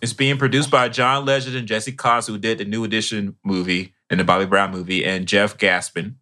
It's 0.00 0.12
being 0.12 0.38
produced 0.38 0.70
by 0.70 0.88
John 0.88 1.24
Legend 1.24 1.56
and 1.56 1.68
Jesse 1.68 1.92
Cox, 1.92 2.26
who 2.26 2.38
did 2.38 2.58
the 2.58 2.64
New 2.64 2.84
Edition 2.84 3.36
movie 3.44 3.94
and 4.08 4.18
the 4.18 4.24
Bobby 4.24 4.46
Brown 4.46 4.70
movie, 4.70 5.04
and 5.04 5.28
Jeff 5.28 5.58
Gaspin. 5.58 6.14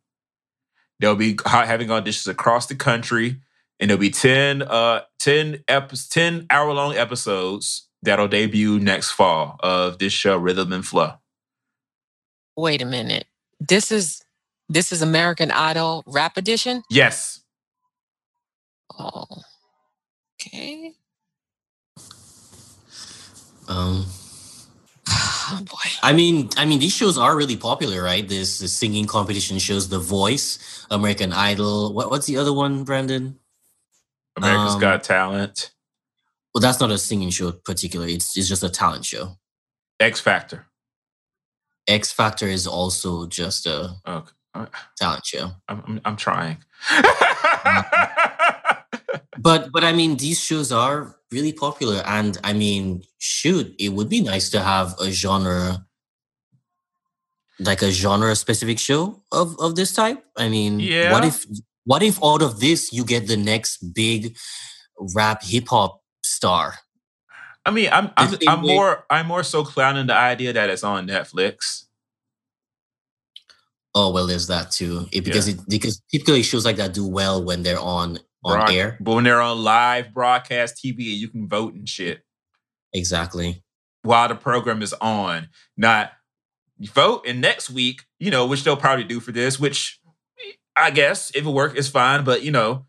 They'll 1.01 1.15
be 1.15 1.39
having 1.47 1.89
auditions 1.89 2.27
across 2.29 2.67
the 2.67 2.75
country, 2.75 3.41
and 3.79 3.89
there'll 3.89 4.01
be 4.01 4.11
10, 4.11 4.63
uh, 4.63 5.03
10, 5.21 5.63
ep- 5.69 5.93
10 5.93 6.47
hour 6.51 6.73
long 6.73 6.97
episodes 6.97 7.89
that'll 8.03 8.29
debut 8.29 8.79
next 8.81 9.13
fall 9.13 9.57
of 9.61 9.99
this 9.99 10.13
show, 10.13 10.37
Rhythm 10.37 10.73
and 10.73 10.85
Flow. 10.85 11.15
Wait 12.57 12.83
a 12.83 12.87
minute. 12.87 13.27
This 13.61 13.93
is 13.93 14.23
this 14.69 14.93
is 14.93 15.01
American 15.01 15.51
Idol 15.51 16.03
Rap 16.07 16.37
Edition. 16.37 16.83
Yes. 16.91 17.41
Oh, 18.99 19.25
okay. 20.41 20.95
Um, 23.69 24.07
Oh 25.51 25.61
boy. 25.65 25.90
I 26.03 26.12
mean, 26.12 26.51
I 26.59 26.65
mean, 26.66 26.78
these 26.78 26.95
shows 26.95 27.19
are 27.19 27.36
really 27.36 27.57
popular, 27.57 28.03
right? 28.03 28.28
This 28.28 28.59
the 28.61 28.69
singing 28.69 29.07
competition 29.07 29.59
shows, 29.59 29.89
The 29.89 29.99
Voice, 29.99 30.86
American 30.90 31.32
Idol. 31.32 31.95
What, 31.95 32.11
what's 32.11 32.27
the 32.27 32.36
other 32.39 32.53
one, 32.53 32.85
Brandon? 32.85 33.39
America's 34.36 34.74
Um, 34.74 34.81
Got 34.81 35.05
Talent, 35.05 35.73
Well, 36.55 36.61
that's 36.62 36.81
not 36.81 36.90
a 36.90 36.99
singing 36.99 37.31
show 37.31 37.53
particularly. 37.53 38.15
It's 38.15 38.36
it's 38.36 38.49
just 38.49 38.62
a 38.65 38.70
talent 38.70 39.05
show. 39.07 39.39
X 40.01 40.20
Factor. 40.20 40.66
X 41.89 42.12
Factor 42.12 42.47
is 42.49 42.66
also 42.66 43.27
just 43.27 43.66
a 43.66 43.97
Okay. 44.07 44.32
talent 44.99 45.27
show. 45.27 45.53
I'm, 45.69 45.82
I'm, 45.86 46.01
I'm 46.05 46.16
trying. 46.16 46.59
but 49.39 49.73
but 49.73 49.85
I 49.85 49.93
mean, 49.93 50.16
these 50.16 50.40
shows 50.40 50.73
are 50.73 51.16
really 51.33 51.53
popular, 51.53 52.03
and 52.07 52.39
I 52.45 52.53
mean, 52.53 53.03
shoot, 53.19 53.75
it 53.79 53.91
would 53.91 54.09
be 54.09 54.21
nice 54.21 54.51
to 54.51 54.61
have 54.61 54.95
a 55.01 55.11
genre, 55.11 55.85
like 57.61 57.83
a 57.83 57.91
genre 57.91 58.35
specific 58.37 58.79
show 58.79 59.23
of 59.33 59.59
of 59.61 59.75
this 59.77 59.93
type. 59.95 60.25
I 60.37 60.49
mean, 60.49 60.81
Yeah. 60.81 61.13
what 61.13 61.25
if 61.25 61.45
what 61.85 62.03
if 62.03 62.23
out 62.23 62.43
of 62.43 62.61
this 62.61 62.93
you 62.93 63.05
get 63.05 63.27
the 63.27 63.37
next 63.37 63.79
big 63.95 64.37
rap 65.15 65.43
hip 65.43 65.69
hop 65.69 66.01
star? 66.23 66.75
I 67.67 67.71
mean, 67.71 67.91
I'm 67.93 68.11
I'm, 68.17 68.35
I'm 68.49 68.63
way- 68.63 68.75
more 68.75 69.05
I'm 69.11 69.27
more 69.27 69.43
so 69.43 69.65
clowning 69.65 70.07
the 70.07 70.15
idea 70.15 70.53
that 70.55 70.71
it's 70.71 70.85
on 70.85 71.07
Netflix. 71.07 71.85
Oh 73.95 74.13
well, 74.13 74.27
there's 74.27 74.47
that 74.47 74.71
too. 74.71 75.07
It, 75.13 75.25
because 75.25 75.49
it 75.49 75.59
because 75.69 76.01
typically 76.11 76.43
shows 76.43 76.65
like 76.65 76.77
that 76.77 76.95
do 76.95 77.07
well 77.07 77.43
when 77.45 77.63
they're 77.63 77.81
on 77.81 78.19
on 78.49 78.70
air. 78.73 78.97
But 79.01 79.15
when 79.15 79.25
they're 79.25 79.41
on 79.41 79.62
live 79.62 80.12
broadcast 80.15 80.77
TV, 80.85 80.99
you 81.01 81.29
can 81.29 81.49
vote 81.49 81.75
and 81.75 81.89
shit 81.89 82.23
Exactly. 82.93 83.62
while 84.03 84.29
the 84.29 84.35
program 84.35 84.83
is 84.83 84.95
on. 84.95 85.49
Not 85.77 86.12
vote 86.81 87.25
and 87.27 87.41
next 87.41 87.70
week, 87.70 88.03
you 88.19 88.31
know, 88.31 88.47
which 88.47 88.65
they'll 88.65 88.77
probably 88.77 89.05
do 89.05 89.20
for 89.20 89.33
this, 89.33 89.59
which 89.59 90.01
I 90.77 90.91
guess 90.91 91.31
if 91.35 91.45
it 91.45 91.51
works, 91.51 91.75
it's 91.79 91.89
fine. 91.89 92.25
But 92.25 92.43
you 92.43 92.51
know, 92.53 92.87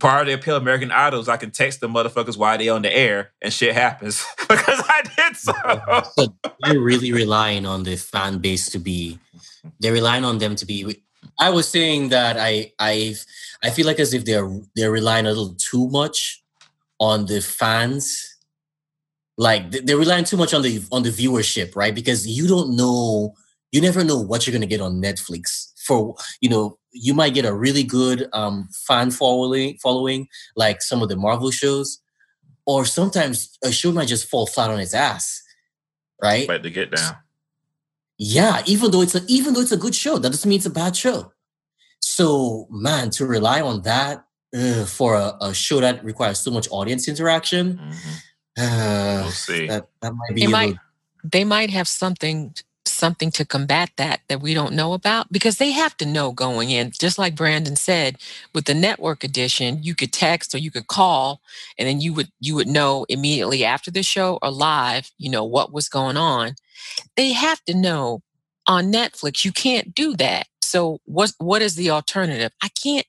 part 0.00 0.22
of 0.22 0.26
the 0.28 0.32
appeal 0.32 0.56
of 0.56 0.62
American 0.62 0.90
Idols, 0.90 1.28
I 1.28 1.36
can 1.36 1.50
text 1.50 1.80
the 1.80 1.88
motherfuckers 1.88 2.36
while 2.36 2.56
they 2.58 2.68
on 2.68 2.82
the 2.82 2.92
air 2.94 3.32
and 3.42 3.52
shit 3.52 3.74
happens 3.74 4.24
because 4.48 4.82
I 4.88 5.02
did 5.16 5.36
so. 5.36 5.52
So 6.16 6.34
they're 6.60 6.80
really 6.80 7.12
relying 7.12 7.66
on 7.66 7.82
the 7.82 7.96
fan 7.96 8.38
base 8.38 8.70
to 8.70 8.78
be. 8.78 9.18
They're 9.80 9.92
relying 9.92 10.24
on 10.24 10.38
them 10.38 10.56
to 10.56 10.66
be. 10.66 11.02
I 11.38 11.50
was 11.50 11.68
saying 11.68 12.08
that 12.10 12.36
I 12.38 12.72
I 12.78 13.14
I 13.62 13.70
feel 13.70 13.86
like 13.86 14.00
as 14.00 14.14
if 14.14 14.24
they're 14.24 14.48
they're 14.74 14.90
relying 14.90 15.26
a 15.26 15.28
little 15.30 15.54
too 15.58 15.88
much 15.88 16.42
on 16.98 17.26
the 17.26 17.40
fans. 17.40 18.22
Like 19.38 19.70
they- 19.70 19.80
they're 19.80 19.98
relying 19.98 20.24
too 20.24 20.36
much 20.38 20.54
on 20.54 20.62
the 20.62 20.82
on 20.90 21.02
the 21.02 21.10
viewership, 21.10 21.76
right? 21.76 21.94
Because 21.94 22.26
you 22.26 22.46
don't 22.48 22.74
know, 22.76 23.34
you 23.72 23.80
never 23.80 24.02
know 24.02 24.18
what 24.18 24.46
you're 24.46 24.52
gonna 24.52 24.66
get 24.66 24.80
on 24.80 25.02
Netflix. 25.02 25.72
For 25.86 26.16
you 26.40 26.48
know, 26.48 26.78
you 26.92 27.12
might 27.14 27.34
get 27.34 27.44
a 27.44 27.54
really 27.54 27.82
good 27.84 28.28
um 28.32 28.68
fan 28.86 29.10
following 29.10 29.76
following, 29.82 30.28
like 30.56 30.80
some 30.82 31.02
of 31.02 31.08
the 31.10 31.16
Marvel 31.16 31.50
shows, 31.50 32.00
or 32.64 32.84
sometimes 32.86 33.58
a 33.62 33.70
show 33.70 33.92
might 33.92 34.08
just 34.08 34.26
fall 34.28 34.46
flat 34.46 34.70
on 34.70 34.80
its 34.80 34.94
ass, 34.94 35.42
right? 36.22 36.48
Like 36.48 36.62
to 36.62 36.70
get 36.70 36.90
down. 36.92 37.16
Yeah, 38.18 38.62
even 38.66 38.90
though 38.90 39.02
it's 39.02 39.14
a 39.14 39.22
even 39.28 39.52
though 39.54 39.60
it's 39.60 39.72
a 39.72 39.76
good 39.76 39.94
show, 39.94 40.18
that 40.18 40.30
doesn't 40.30 40.48
mean 40.48 40.56
it's 40.58 40.66
a 40.66 40.70
bad 40.70 40.96
show. 40.96 41.32
So, 42.00 42.66
man, 42.70 43.10
to 43.10 43.26
rely 43.26 43.60
on 43.60 43.82
that 43.82 44.24
uh, 44.56 44.84
for 44.86 45.14
a, 45.14 45.36
a 45.40 45.54
show 45.54 45.80
that 45.80 46.04
requires 46.04 46.38
so 46.38 46.50
much 46.50 46.68
audience 46.70 47.08
interaction, 47.08 47.78
Mhm. 47.78 47.92
uh, 48.58 49.22
We'll 49.24 49.32
see. 49.32 49.66
that 49.66 49.88
that 50.00 50.14
might 50.14 50.34
be 50.34 50.42
They 50.42 50.46
might 50.46 50.66
little- 50.68 50.82
they 51.24 51.44
might 51.44 51.70
have 51.70 51.88
something 51.88 52.54
something 52.86 53.32
to 53.32 53.44
combat 53.44 53.90
that 53.96 54.20
that 54.28 54.40
we 54.40 54.54
don't 54.54 54.72
know 54.72 54.92
about 54.94 55.30
because 55.32 55.58
they 55.58 55.72
have 55.72 55.96
to 55.96 56.06
know 56.06 56.30
going 56.30 56.70
in 56.70 56.92
just 56.98 57.18
like 57.18 57.34
brandon 57.34 57.74
said 57.76 58.16
with 58.54 58.64
the 58.66 58.72
network 58.74 59.24
edition 59.24 59.82
you 59.82 59.92
could 59.94 60.12
text 60.12 60.54
or 60.54 60.58
you 60.58 60.70
could 60.70 60.86
call 60.86 61.40
and 61.78 61.86
then 61.88 62.00
you 62.00 62.12
would 62.14 62.30
you 62.40 62.54
would 62.54 62.68
know 62.68 63.04
immediately 63.08 63.64
after 63.64 63.90
the 63.90 64.04
show 64.04 64.38
or 64.40 64.50
live 64.52 65.10
you 65.18 65.28
know 65.28 65.42
what 65.44 65.72
was 65.72 65.88
going 65.88 66.16
on 66.16 66.54
they 67.16 67.32
have 67.32 67.62
to 67.64 67.74
know 67.74 68.20
on 68.66 68.92
netflix 68.92 69.44
you 69.44 69.52
can't 69.52 69.94
do 69.94 70.14
that 70.16 70.46
so 70.62 71.00
what 71.04 71.32
what 71.38 71.62
is 71.62 71.74
the 71.76 71.90
alternative 71.90 72.52
i 72.62 72.68
can't 72.82 73.06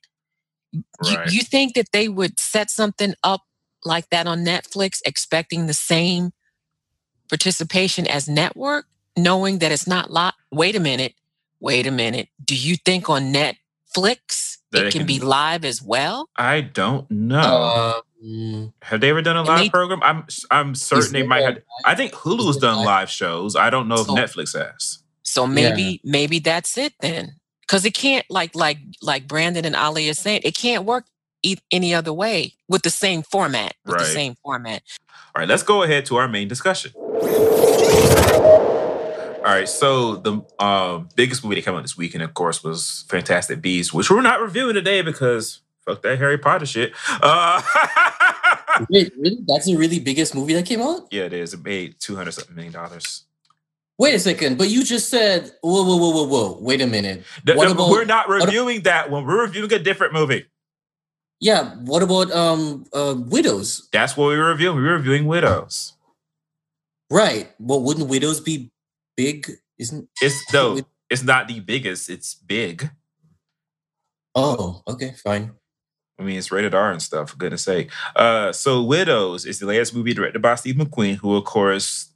you, 0.73 1.15
Right. 1.15 1.31
you 1.31 1.41
think 1.41 1.75
that 1.75 1.91
they 1.93 2.07
would 2.09 2.39
set 2.39 2.69
something 2.69 3.13
up 3.23 3.41
like 3.85 4.09
that 4.09 4.27
on 4.27 4.43
netflix 4.45 4.99
expecting 5.05 5.67
the 5.67 5.73
same 5.73 6.31
participation 7.29 8.07
as 8.07 8.27
network, 8.27 8.85
knowing 9.17 9.59
that 9.59 9.71
it's 9.71 9.87
not 9.87 10.11
live. 10.11 10.33
Wait 10.51 10.75
a 10.75 10.79
minute. 10.79 11.13
Wait 11.59 11.87
a 11.87 11.91
minute. 11.91 12.29
Do 12.43 12.55
you 12.55 12.75
think 12.77 13.09
on 13.09 13.33
Netflix 13.33 14.57
That 14.71 14.83
it 14.83 14.87
it 14.87 14.91
can, 14.91 14.99
can- 14.99 15.07
be 15.07 15.19
live 15.19 15.65
as 15.65 15.81
well? 15.81 16.29
I 16.37 16.61
don't 16.61 17.09
know. 17.09 17.39
Uh, 17.41 18.01
mm, 18.23 18.73
have 18.81 19.01
they 19.01 19.09
ever 19.09 19.21
done 19.21 19.37
a 19.37 19.43
live 19.43 19.59
they- 19.59 19.69
program? 19.69 20.01
I'm 20.03 20.25
I'm 20.51 20.75
certain 20.75 21.13
they 21.13 21.23
might 21.23 21.43
have. 21.43 21.59
I 21.85 21.95
think 21.95 22.13
Hulu's 22.13 22.57
done 22.57 22.77
live- 22.77 22.85
live 22.85 23.09
shows. 23.09 23.55
I 23.55 23.69
don't 23.69 23.87
know 23.87 23.95
if 23.95 24.07
So- 24.07 24.15
Netflix 24.15 24.57
has. 24.57 24.99
So 25.23 25.45
maybe 25.45 25.99
maybe 26.03 26.39
that's 26.39 26.77
it 26.77 26.93
then. 27.01 27.35
Because 27.61 27.83
it 27.85 27.93
can't 27.93 28.25
like 28.29 28.55
like 28.55 28.77
like 29.01 29.27
Brandon 29.27 29.65
and 29.65 29.75
Ali 29.75 30.09
are 30.09 30.13
saying, 30.13 30.41
it 30.45 30.55
can't 30.55 30.85
work 30.85 31.05
e- 31.43 31.57
any 31.69 31.93
other 31.93 32.13
way 32.13 32.53
with 32.69 32.81
the 32.83 32.89
same 32.89 33.23
format. 33.23 33.75
With 33.85 33.97
the 33.97 34.05
same 34.05 34.35
format. 34.41 34.83
All 35.35 35.41
right, 35.41 35.47
let's 35.49 35.63
go 35.63 35.83
ahead 35.83 36.05
to 36.05 36.15
our 36.15 36.29
main 36.29 36.47
discussion. 36.47 36.93
All 39.45 39.53
right, 39.53 39.69
so 39.69 40.15
the 40.17 40.41
um, 40.59 41.07
biggest 41.15 41.43
movie 41.43 41.55
that 41.55 41.63
came 41.63 41.73
out 41.75 41.81
this 41.81 41.95
weekend, 41.97 42.21
of 42.23 42.33
course, 42.33 42.63
was 42.63 43.05
Fantastic 43.07 43.61
Beasts, 43.61 43.93
which 43.93 44.09
we're 44.09 44.21
not 44.21 44.41
reviewing 44.41 44.73
today 44.73 45.01
because 45.01 45.61
fuck 45.87 46.01
that 46.03 46.19
Harry 46.19 46.37
Potter 46.37 46.65
shit. 46.67 46.93
Uh, 47.09 47.61
wait, 48.89 49.11
really? 49.17 49.39
That's 49.47 49.65
the 49.65 49.75
really 49.75 49.99
biggest 49.99 50.35
movie 50.35 50.53
that 50.53 50.65
came 50.67 50.81
out? 50.81 51.07
yeah, 51.11 51.23
it 51.23 51.33
is. 51.33 51.53
It 51.55 51.63
made 51.63 51.99
two 51.99 52.15
hundred 52.15 52.33
something 52.33 52.55
million 52.55 52.73
dollars. 52.73 53.23
Wait 53.99 54.13
a 54.13 54.19
second, 54.19 54.59
but 54.59 54.69
you 54.69 54.83
just 54.83 55.09
said, 55.09 55.49
whoa, 55.61 55.81
whoa, 55.83 55.97
whoa, 55.97 56.11
whoa, 56.11 56.27
whoa. 56.27 56.57
Wait 56.61 56.81
a 56.81 56.85
minute. 56.85 57.23
Th- 57.47 57.57
What 57.57 57.63
th- 57.65 57.73
about- 57.75 57.89
we're 57.89 58.05
not 58.05 58.29
reviewing 58.29 58.81
that 58.83 59.09
one. 59.09 59.25
We're 59.25 59.41
reviewing 59.41 59.73
a 59.73 59.79
different 59.79 60.13
movie. 60.13 60.45
Yeah, 61.39 61.75
what 61.77 62.03
about 62.03 62.31
um 62.31 62.85
uh 62.93 63.15
Widows? 63.17 63.89
That's 63.91 64.15
what 64.17 64.27
we 64.27 64.37
were 64.37 64.49
reviewing. 64.49 64.77
We 64.77 64.83
were 64.83 64.97
reviewing 64.97 65.25
Widows. 65.25 65.93
Right. 67.09 67.49
Well, 67.59 67.81
wouldn't 67.81 68.07
Widows 68.09 68.39
be 68.41 68.69
big? 69.15 69.49
Isn't 69.79 70.09
It's 70.21 70.51
no, 70.53 70.79
it's 71.09 71.23
not 71.23 71.47
the 71.47 71.59
biggest. 71.59 72.09
It's 72.09 72.33
big. 72.35 72.89
oh, 74.35 74.81
okay, 74.87 75.13
fine. 75.23 75.51
I 76.19 76.23
mean, 76.23 76.37
it's 76.37 76.51
rated 76.51 76.73
R 76.73 76.91
and 76.91 77.01
stuff, 77.01 77.29
for 77.29 77.37
goodness 77.37 77.63
sake. 77.63 77.91
Uh, 78.15 78.51
so 78.51 78.81
Widows 78.81 79.45
is 79.45 79.59
the 79.59 79.67
latest 79.67 79.95
movie 79.95 80.13
directed 80.13 80.41
by 80.41 80.55
Steve 80.55 80.75
McQueen, 80.75 81.17
who, 81.17 81.35
of 81.35 81.43
course, 81.43 82.11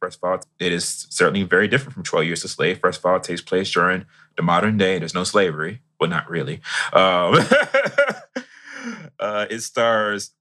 first 0.00 0.18
of 0.22 0.28
all, 0.28 0.40
it 0.58 0.70
is 0.70 1.06
certainly 1.08 1.44
very 1.44 1.66
different 1.66 1.94
from 1.94 2.02
12 2.02 2.26
Years 2.26 2.44
a 2.44 2.48
Slave. 2.48 2.78
First 2.80 2.98
of 2.98 3.06
all, 3.06 3.16
it 3.16 3.22
takes 3.22 3.40
place 3.40 3.70
during 3.70 4.04
the 4.36 4.42
modern 4.42 4.76
day. 4.76 4.98
There's 4.98 5.14
no 5.14 5.24
slavery. 5.24 5.80
Well, 5.98 6.10
not 6.10 6.28
really. 6.28 6.60
Um, 6.92 7.36
uh, 9.18 9.46
it 9.48 9.60
stars, 9.60 10.32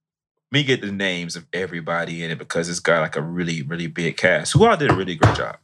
me 0.51 0.63
get 0.63 0.81
the 0.81 0.91
names 0.91 1.37
of 1.37 1.45
everybody 1.53 2.23
in 2.23 2.31
it 2.31 2.39
because 2.39 2.67
it's 2.67 2.81
got 2.81 3.01
like 3.01 3.15
a 3.15 3.21
really, 3.21 3.61
really 3.61 3.87
big 3.87 4.17
cast 4.17 4.51
who 4.53 4.65
all 4.65 4.75
did 4.75 4.91
a 4.91 4.95
really 4.95 5.15
great 5.15 5.35
job. 5.35 5.57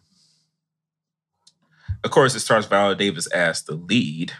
Of 2.03 2.11
course, 2.11 2.33
it 2.35 2.39
stars 2.39 2.65
Viola 2.65 2.95
Davis 2.95 3.27
as 3.27 3.63
the 3.63 3.75
lead. 3.75 4.31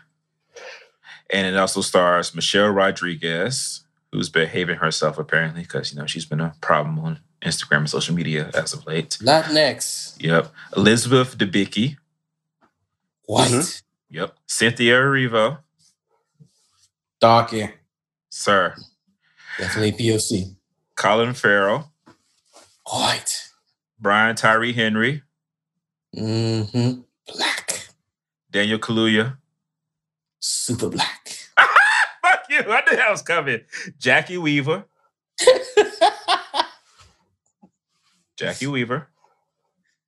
And 1.32 1.46
it 1.48 1.56
also 1.56 1.82
stars 1.82 2.34
Michelle 2.34 2.70
Rodriguez, 2.70 3.82
who's 4.12 4.30
behaving 4.30 4.78
herself 4.78 5.18
apparently 5.20 5.62
because 5.62 5.92
you 5.94 6.00
know 6.00 6.06
she's 6.08 6.26
been 6.26 6.42
a 6.42 6.56
problem 6.62 6.98
on 7.00 7.20
Instagram 7.42 7.80
and 7.80 7.90
social 7.90 8.16
media 8.16 8.50
as 8.54 8.74
of 8.74 8.86
late. 8.88 9.18
Latinx. 9.22 10.16
Yep. 10.22 10.52
Elizabeth 10.76 11.38
Debicki. 11.38 11.98
White. 13.26 13.52
Mhm. 13.52 13.82
Yep. 14.10 14.36
Cynthia 14.48 14.96
Erivo. 14.96 15.60
Darky. 17.22 17.70
Sir. 18.30 18.76
Definitely 19.58 19.92
POC. 19.92 20.56
Colin 20.96 21.34
Farrell. 21.34 21.92
White. 22.92 23.50
Brian 24.00 24.36
Tyree 24.36 24.74
Henry. 24.74 25.22
Mm-hmm. 26.16 27.02
Black. 27.28 27.88
Daniel 28.50 28.80
Kaluuya. 28.80 29.38
Super 30.40 30.90
black. 30.90 31.19
Fuck 32.64 32.68
you. 32.68 32.74
I 32.74 32.82
knew 32.90 32.96
that 32.98 33.12
was 33.12 33.22
coming. 33.22 33.62
Jacki 34.00 34.38
Weaver. 34.38 34.86
Jacki 38.40 38.68
Weaver. 38.68 39.08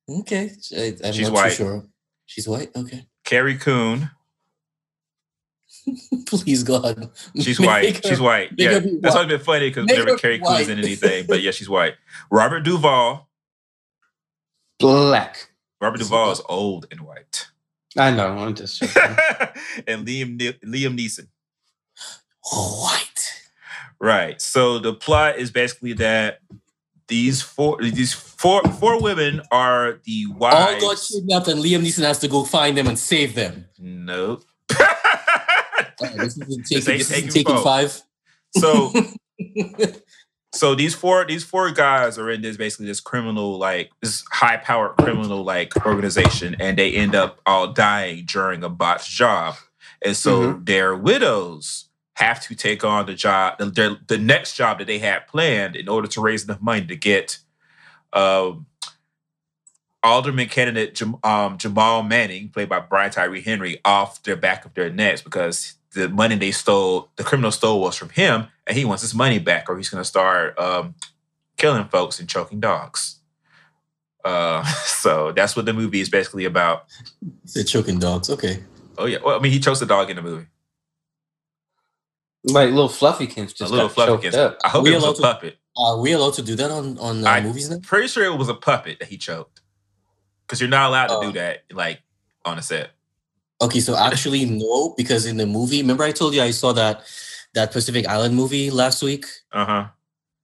okay. 0.08 0.50
I, 0.76 0.94
I'm 1.04 1.12
She's 1.12 1.28
not 1.28 1.34
white. 1.34 1.50
Too 1.50 1.56
sure. 1.56 1.86
She's 2.26 2.48
white. 2.48 2.70
Okay. 2.74 3.06
Carrie 3.24 3.56
Coon. 3.58 4.10
Please 6.26 6.62
God. 6.62 7.10
She's 7.38 7.58
Make 7.60 7.68
white. 7.68 7.96
her- 8.04 8.08
She's 8.08 8.20
white. 8.20 8.50
Yeah, 8.56 8.74
her 8.74 8.80
be 8.80 8.98
that's 9.00 9.14
white. 9.14 9.22
always 9.22 9.36
been 9.36 9.44
funny 9.44 9.68
because 9.70 9.86
Make 9.86 9.98
whenever 9.98 10.18
Carrie 10.18 10.38
Coon's 10.40 10.68
in 10.68 10.78
anything, 10.78 11.26
but 11.28 11.42
yeah, 11.42 11.50
she's 11.50 11.68
white. 11.68 11.94
Robert 12.30 12.60
Duvall. 12.60 13.28
Black. 14.78 15.48
Robert 15.80 15.98
Duvall 15.98 16.30
is 16.32 16.40
old 16.48 16.86
and 16.90 17.00
white. 17.02 17.48
I 17.98 18.10
know. 18.12 18.28
I'm 18.38 18.54
just 18.54 18.80
joking. 18.80 19.16
and 19.86 20.06
Liam 20.06 20.36
Ne- 20.38 20.52
Liam 20.64 20.96
Neeson. 20.98 21.26
White. 22.50 23.42
Right. 24.00 24.40
So 24.40 24.78
the 24.78 24.94
plot 24.94 25.36
is 25.38 25.50
basically 25.50 25.92
that 25.94 26.40
these 27.08 27.42
four 27.42 27.80
these 27.80 28.12
four 28.12 28.62
four 28.62 29.00
women 29.00 29.42
are 29.50 30.00
the 30.04 30.26
wives. 30.26 30.56
All 30.56 30.80
got 30.80 30.82
wives. 30.82 31.08
kidnapped, 31.14 31.48
and 31.48 31.60
Liam 31.60 31.82
Neeson 31.82 32.04
has 32.04 32.18
to 32.20 32.28
go 32.28 32.44
find 32.44 32.76
them 32.76 32.86
and 32.88 32.98
save 32.98 33.34
them. 33.34 33.66
Nope. 33.78 34.44
This 36.00 36.36
isn't 36.36 36.48
This 36.68 36.84
taking, 36.84 36.92
ain't 36.92 36.98
this 36.98 37.10
isn't 37.10 37.14
taking 37.14 37.30
taking 37.30 37.62
five. 37.62 38.02
So 38.56 38.92
so 40.54 40.74
these 40.74 40.94
four 40.94 41.24
these 41.24 41.44
four 41.44 41.70
guys 41.70 42.18
are 42.18 42.30
in 42.30 42.42
this 42.42 42.56
basically 42.56 42.86
this 42.86 43.00
criminal 43.00 43.58
like 43.58 43.90
this 44.02 44.24
high 44.30 44.58
powered 44.58 44.96
criminal 44.96 45.42
like 45.44 45.74
organization 45.86 46.56
and 46.60 46.76
they 46.76 46.92
end 46.92 47.14
up 47.14 47.40
all 47.46 47.72
dying 47.72 48.24
during 48.26 48.62
a 48.62 48.68
botched 48.68 49.10
job 49.10 49.54
and 50.04 50.16
so 50.16 50.40
mm-hmm. 50.40 50.64
their 50.64 50.94
widows 50.94 51.88
have 52.22 52.40
to 52.40 52.54
take 52.54 52.84
on 52.84 53.06
the 53.06 53.14
job 53.14 53.58
the, 53.58 53.66
the, 53.66 53.98
the 54.06 54.18
next 54.18 54.54
job 54.54 54.78
that 54.78 54.86
they 54.86 54.98
had 54.98 55.26
planned 55.26 55.74
in 55.74 55.88
order 55.88 56.06
to 56.06 56.20
raise 56.20 56.44
enough 56.44 56.60
money 56.60 56.86
to 56.86 56.96
get 56.96 57.38
um 58.12 58.66
alderman 60.04 60.48
candidate 60.48 60.94
Jam, 60.94 61.16
um, 61.24 61.58
jamal 61.58 62.02
manning 62.02 62.48
played 62.48 62.68
by 62.68 62.80
brian 62.80 63.10
tyree 63.10 63.40
henry 63.40 63.80
off 63.84 64.22
the 64.22 64.36
back 64.36 64.64
of 64.64 64.74
their 64.74 64.90
necks 64.90 65.20
because 65.22 65.74
the 65.94 66.08
money 66.08 66.36
they 66.36 66.50
stole 66.52 67.10
the 67.16 67.24
criminal 67.24 67.50
stole 67.50 67.80
was 67.80 67.96
from 67.96 68.10
him 68.10 68.46
and 68.66 68.76
he 68.76 68.84
wants 68.84 69.02
his 69.02 69.14
money 69.14 69.38
back 69.38 69.68
or 69.68 69.76
he's 69.76 69.88
going 69.88 70.00
to 70.00 70.08
start 70.08 70.58
um, 70.58 70.94
killing 71.56 71.84
folks 71.88 72.18
and 72.20 72.28
choking 72.28 72.60
dogs 72.60 73.18
uh, 74.24 74.64
so 74.84 75.32
that's 75.32 75.56
what 75.56 75.66
the 75.66 75.72
movie 75.72 76.00
is 76.00 76.08
basically 76.08 76.44
about 76.44 76.84
They're 77.54 77.64
choking 77.64 77.98
dogs. 77.98 78.30
Okay. 78.30 78.62
oh 78.98 79.06
yeah 79.06 79.18
well 79.24 79.38
i 79.38 79.42
mean 79.42 79.52
he 79.52 79.60
chokes 79.60 79.80
the 79.80 79.86
dog 79.86 80.08
in 80.10 80.16
the 80.16 80.22
movie 80.22 80.46
Like 82.44 82.70
little 82.70 82.88
Fluffykins 82.88 83.54
just 83.54 83.60
a 83.60 83.66
little 83.74 83.88
got 83.88 84.06
choked 84.06 84.22
fluffy 84.24 84.36
up. 84.38 84.58
i 84.64 84.68
hope 84.68 84.84
We 84.84 84.92
it 84.92 84.96
was 84.96 85.04
a 85.04 85.14
to- 85.14 85.22
puppet 85.22 85.58
Are 85.76 86.00
we 86.00 86.12
allowed 86.12 86.34
to 86.34 86.42
do 86.42 86.56
that 86.56 86.70
on 86.70 86.98
on 86.98 87.24
uh, 87.24 87.30
I- 87.30 87.40
movies 87.40 87.70
now? 87.70 87.78
pretty 87.82 88.08
sure 88.08 88.24
it 88.24 88.36
was 88.36 88.48
a 88.48 88.54
puppet 88.54 88.98
that 88.98 89.08
he 89.08 89.16
choked 89.16 89.60
because 90.46 90.60
you're 90.60 90.70
not 90.70 90.88
allowed 90.90 91.06
to 91.08 91.14
Oh. 91.14 91.22
do 91.22 91.32
that 91.32 91.62
like 91.72 92.00
on 92.44 92.58
a 92.58 92.62
set 92.62 92.90
Okay, 93.60 93.78
so 93.80 93.96
actually 93.96 94.44
no, 94.62 94.92
because 94.96 95.24
in 95.24 95.36
the 95.36 95.46
movie, 95.46 95.80
remember 95.82 96.02
I 96.02 96.10
told 96.10 96.34
you 96.34 96.42
I 96.42 96.50
saw 96.50 96.72
that 96.72 97.02
that 97.54 97.70
Pacific 97.70 98.06
Island 98.08 98.34
movie 98.34 98.70
last 98.70 99.02
week. 99.02 99.24
uh-huh 99.52 99.88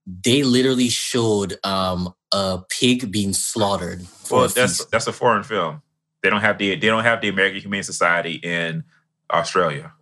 They 0.06 0.42
literally 0.44 0.88
showed 0.90 1.58
um 1.64 2.14
a 2.32 2.60
pig 2.68 3.10
being 3.10 3.32
slaughtered. 3.32 4.06
For 4.06 4.36
well 4.36 4.44
a 4.44 4.48
that's 4.48 4.78
feast. 4.78 4.90
that's 4.92 5.06
a 5.08 5.12
foreign 5.12 5.42
film 5.42 5.82
they 6.22 6.30
don't 6.30 6.42
have 6.42 6.58
the 6.58 6.76
they 6.76 6.86
don't 6.86 7.02
have 7.04 7.20
the 7.20 7.28
american 7.28 7.60
humane 7.60 7.82
society 7.82 8.34
in 8.34 8.84
australia 9.32 9.92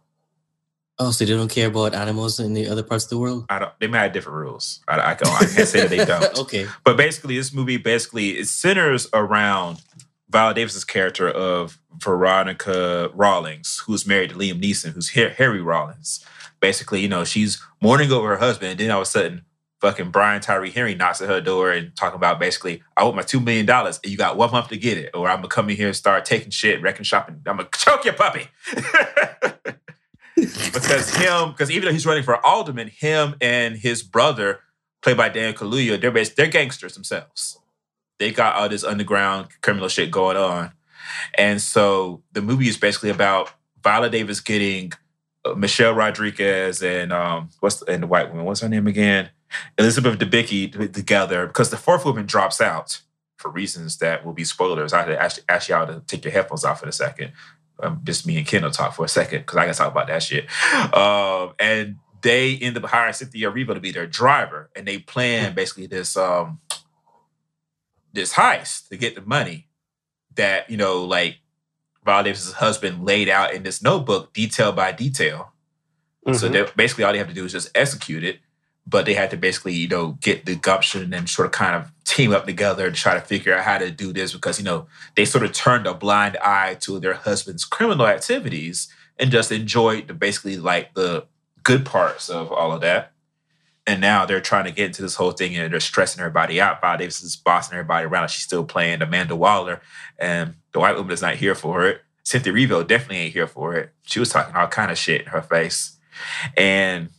oh, 0.98 1.10
so 1.10 1.24
they 1.24 1.32
don't 1.32 1.50
care 1.50 1.68
about 1.68 1.94
animals 1.94 2.40
in 2.40 2.54
the 2.54 2.68
other 2.68 2.82
parts 2.82 3.04
of 3.04 3.10
the 3.10 3.18
world. 3.18 3.46
I 3.48 3.58
don't. 3.58 3.72
They 3.80 3.86
might 3.86 4.02
have 4.02 4.12
different 4.12 4.38
rules. 4.38 4.80
I, 4.88 5.12
I, 5.12 5.14
can, 5.14 5.28
I 5.28 5.40
can't 5.40 5.68
say 5.68 5.80
that 5.80 5.90
they 5.90 6.04
don't. 6.04 6.38
okay. 6.40 6.66
But 6.84 6.96
basically, 6.96 7.36
this 7.36 7.52
movie 7.52 7.76
basically 7.76 8.38
it 8.38 8.48
centers 8.48 9.08
around 9.12 9.82
Viola 10.28 10.54
Davis's 10.54 10.84
character 10.84 11.28
of 11.28 11.78
Veronica 11.94 13.10
Rawlings, 13.14 13.82
who's 13.86 14.06
married 14.06 14.30
to 14.30 14.36
Liam 14.36 14.60
Neeson, 14.60 14.92
who's 14.92 15.10
Harry 15.10 15.60
Rawlings. 15.60 16.24
Basically, 16.60 17.00
you 17.00 17.08
know, 17.08 17.24
she's 17.24 17.62
mourning 17.80 18.10
over 18.10 18.30
her 18.30 18.36
husband, 18.36 18.72
and 18.72 18.80
then 18.80 18.90
all 18.90 19.02
of 19.02 19.02
a 19.02 19.06
sudden, 19.06 19.44
fucking 19.80 20.10
Brian 20.10 20.40
Tyree 20.40 20.70
Henry 20.70 20.94
knocks 20.94 21.20
at 21.20 21.28
her 21.28 21.40
door 21.40 21.70
and 21.70 21.94
talking 21.96 22.16
about 22.16 22.40
basically, 22.40 22.82
I 22.96 23.04
want 23.04 23.16
my 23.16 23.22
two 23.22 23.40
million 23.40 23.66
dollars, 23.66 24.00
and 24.02 24.10
you 24.10 24.18
got 24.18 24.36
one 24.36 24.50
month 24.50 24.68
to 24.68 24.76
get 24.76 24.98
it, 24.98 25.10
or 25.14 25.28
I'm 25.28 25.36
gonna 25.36 25.48
come 25.48 25.70
in 25.70 25.76
here 25.76 25.88
and 25.88 25.96
start 25.96 26.24
taking 26.24 26.50
shit, 26.50 26.82
wrecking 26.82 27.04
shop, 27.04 27.28
and 27.28 27.40
I'm 27.46 27.58
gonna 27.58 27.68
choke 27.76 28.04
your 28.04 28.14
puppy. 28.14 28.48
because 30.36 31.14
him, 31.16 31.50
because 31.50 31.70
even 31.70 31.86
though 31.86 31.92
he's 31.92 32.06
running 32.06 32.22
for 32.22 32.44
alderman, 32.44 32.88
him 32.88 33.34
and 33.40 33.76
his 33.76 34.02
brother, 34.02 34.60
played 35.02 35.16
by 35.16 35.28
Dan 35.28 35.54
Kaluuya, 35.54 36.00
they're 36.00 36.10
they're 36.10 36.46
gangsters 36.46 36.94
themselves. 36.94 37.58
They 38.18 38.30
got 38.30 38.56
all 38.56 38.68
this 38.68 38.84
underground 38.84 39.48
criminal 39.62 39.88
shit 39.88 40.10
going 40.10 40.36
on, 40.36 40.72
and 41.34 41.60
so 41.60 42.22
the 42.32 42.42
movie 42.42 42.68
is 42.68 42.76
basically 42.76 43.10
about 43.10 43.50
Viola 43.82 44.10
Davis 44.10 44.40
getting 44.40 44.92
uh, 45.44 45.54
Michelle 45.54 45.94
Rodriguez 45.94 46.82
and 46.82 47.12
um 47.12 47.50
what's 47.60 47.76
the, 47.76 47.90
and 47.90 48.02
the 48.02 48.06
white 48.06 48.28
woman, 48.30 48.44
what's 48.44 48.60
her 48.60 48.68
name 48.68 48.86
again, 48.86 49.30
Elizabeth 49.78 50.18
Debicki 50.18 50.92
together 50.92 51.46
because 51.46 51.70
the 51.70 51.76
fourth 51.76 52.04
woman 52.04 52.26
drops 52.26 52.60
out 52.60 53.00
for 53.36 53.50
reasons 53.50 53.98
that 53.98 54.24
will 54.24 54.32
be 54.32 54.44
spoilers. 54.44 54.92
I 54.92 54.98
had 55.00 55.06
to 55.06 55.22
ask, 55.22 55.40
ask 55.48 55.68
y'all 55.68 55.86
to 55.86 56.02
take 56.06 56.24
your 56.24 56.32
headphones 56.32 56.64
off 56.64 56.80
for 56.80 56.88
a 56.88 56.92
second. 56.92 57.32
Um, 57.78 58.00
just 58.04 58.26
me 58.26 58.38
and 58.38 58.46
Kendall 58.46 58.70
talk 58.70 58.94
for 58.94 59.04
a 59.04 59.08
second 59.08 59.40
because 59.40 59.56
I 59.58 59.66
gotta 59.66 59.76
talk 59.78 59.92
about 59.92 60.06
that 60.06 60.22
shit. 60.22 60.46
Um, 60.94 61.52
and 61.58 61.96
they 62.22 62.56
end 62.56 62.76
up 62.78 62.84
hiring 62.84 63.12
Cynthia 63.12 63.50
Erivo 63.50 63.74
to 63.74 63.80
be 63.80 63.92
their 63.92 64.06
driver, 64.06 64.70
and 64.74 64.86
they 64.88 64.98
plan 64.98 65.54
basically 65.54 65.86
this 65.86 66.16
um 66.16 66.60
this 68.12 68.32
heist 68.32 68.88
to 68.88 68.96
get 68.96 69.14
the 69.14 69.20
money 69.20 69.68
that 70.36 70.70
you 70.70 70.76
know 70.76 71.04
like 71.04 71.36
Viola 72.04 72.24
Davis's 72.24 72.54
husband 72.54 73.04
laid 73.04 73.28
out 73.28 73.52
in 73.52 73.62
this 73.62 73.82
notebook, 73.82 74.32
detail 74.32 74.72
by 74.72 74.92
detail. 74.92 75.52
So 76.32 76.48
Mhm. 76.48 76.52
they 76.52 76.66
basically 76.76 77.04
all 77.04 77.12
they 77.12 77.18
have 77.18 77.28
to 77.28 77.34
do 77.34 77.44
is 77.44 77.52
just 77.52 77.70
execute 77.74 78.24
it. 78.24 78.40
But 78.88 79.04
they 79.04 79.14
had 79.14 79.30
to 79.30 79.36
basically, 79.36 79.74
you 79.74 79.88
know, 79.88 80.16
get 80.20 80.46
the 80.46 80.54
gumption 80.54 81.12
and 81.12 81.28
sort 81.28 81.46
of 81.46 81.52
kind 81.52 81.74
of 81.74 81.90
team 82.04 82.32
up 82.32 82.46
together 82.46 82.90
to 82.90 82.96
try 82.96 83.14
to 83.14 83.20
figure 83.20 83.54
out 83.54 83.64
how 83.64 83.78
to 83.78 83.90
do 83.90 84.12
this 84.12 84.32
because, 84.32 84.58
you 84.58 84.64
know, 84.64 84.86
they 85.16 85.24
sort 85.24 85.44
of 85.44 85.52
turned 85.52 85.86
a 85.86 85.94
blind 85.94 86.36
eye 86.38 86.74
to 86.80 87.00
their 87.00 87.14
husband's 87.14 87.64
criminal 87.64 88.06
activities 88.06 88.88
and 89.18 89.30
just 89.30 89.50
enjoyed 89.50 90.06
the 90.06 90.14
basically 90.14 90.56
like 90.56 90.94
the 90.94 91.26
good 91.62 91.84
parts 91.84 92.28
of 92.28 92.52
all 92.52 92.72
of 92.72 92.80
that. 92.82 93.12
And 93.88 94.00
now 94.00 94.26
they're 94.26 94.40
trying 94.40 94.64
to 94.64 94.72
get 94.72 94.86
into 94.86 95.02
this 95.02 95.14
whole 95.14 95.32
thing 95.32 95.56
and 95.56 95.72
they're 95.72 95.80
stressing 95.80 96.20
everybody 96.20 96.60
out. 96.60 96.80
Viola 96.80 96.98
Davis 96.98 97.22
is 97.22 97.36
bossing 97.36 97.74
everybody 97.74 98.06
around. 98.06 98.30
She's 98.30 98.44
still 98.44 98.64
playing 98.64 99.00
Amanda 99.00 99.36
Waller, 99.36 99.80
and 100.18 100.54
the 100.72 100.80
white 100.80 100.96
woman 100.96 101.12
is 101.12 101.22
not 101.22 101.36
here 101.36 101.54
for 101.54 101.86
it. 101.86 102.02
Cynthia 102.24 102.52
Erivo 102.52 102.84
definitely 102.84 103.18
ain't 103.18 103.32
here 103.32 103.46
for 103.46 103.74
it. 103.76 103.92
She 104.02 104.18
was 104.18 104.30
talking 104.30 104.56
all 104.56 104.66
kind 104.66 104.90
of 104.90 104.98
shit 104.98 105.20
in 105.20 105.26
her 105.28 105.42
face. 105.42 105.96
And 106.56 107.10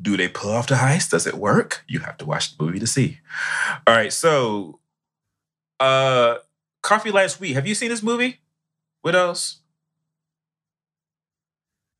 do 0.00 0.16
they 0.16 0.28
pull 0.28 0.52
off 0.52 0.66
the 0.66 0.76
heist? 0.76 1.10
Does 1.10 1.26
it 1.26 1.34
work? 1.34 1.84
You 1.86 2.00
have 2.00 2.16
to 2.18 2.26
watch 2.26 2.56
the 2.56 2.64
movie 2.64 2.80
to 2.80 2.86
see. 2.86 3.20
All 3.86 3.94
right, 3.94 4.12
so 4.12 4.80
uh 5.80 6.36
Coffee 6.82 7.10
Last 7.10 7.40
Week. 7.40 7.54
Have 7.54 7.66
you 7.66 7.74
seen 7.74 7.88
this 7.88 8.02
movie? 8.02 8.40
Widows? 9.02 9.60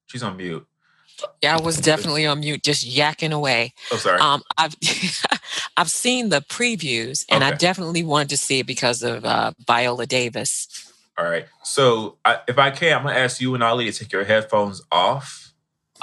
She's 0.07 0.23
on 0.23 0.37
mute. 0.37 0.67
Yeah, 1.43 1.57
I 1.57 1.61
was 1.61 1.77
definitely 1.77 2.27
on 2.27 2.41
mute, 2.41 2.63
just 2.63 2.87
yakking 2.87 3.33
away. 3.33 3.73
Oh, 3.93 3.97
sorry. 3.97 4.21
Um, 4.21 4.43
I've 4.59 4.77
I've 5.77 5.91
seen 5.91 6.29
the 6.29 6.41
previews, 6.41 7.25
and 7.29 7.45
I 7.45 7.53
definitely 7.53 8.03
wanted 8.03 8.31
to 8.31 8.37
see 8.37 8.59
it 8.61 8.67
because 8.67 9.03
of 9.03 9.25
uh, 9.25 9.53
Viola 9.67 10.07
Davis. 10.07 10.93
All 11.17 11.25
right. 11.25 11.47
So 11.63 12.17
I, 12.25 12.41
if 12.49 12.59
I 12.59 12.71
can, 12.71 12.99
I'm 12.99 13.05
gonna 13.05 13.17
ask 13.19 13.41
you 13.41 13.55
and 13.55 13.63
Ali 13.63 13.91
to 13.91 13.97
take 13.97 14.13
your 14.13 14.25
headphones 14.25 14.83
off, 14.91 15.53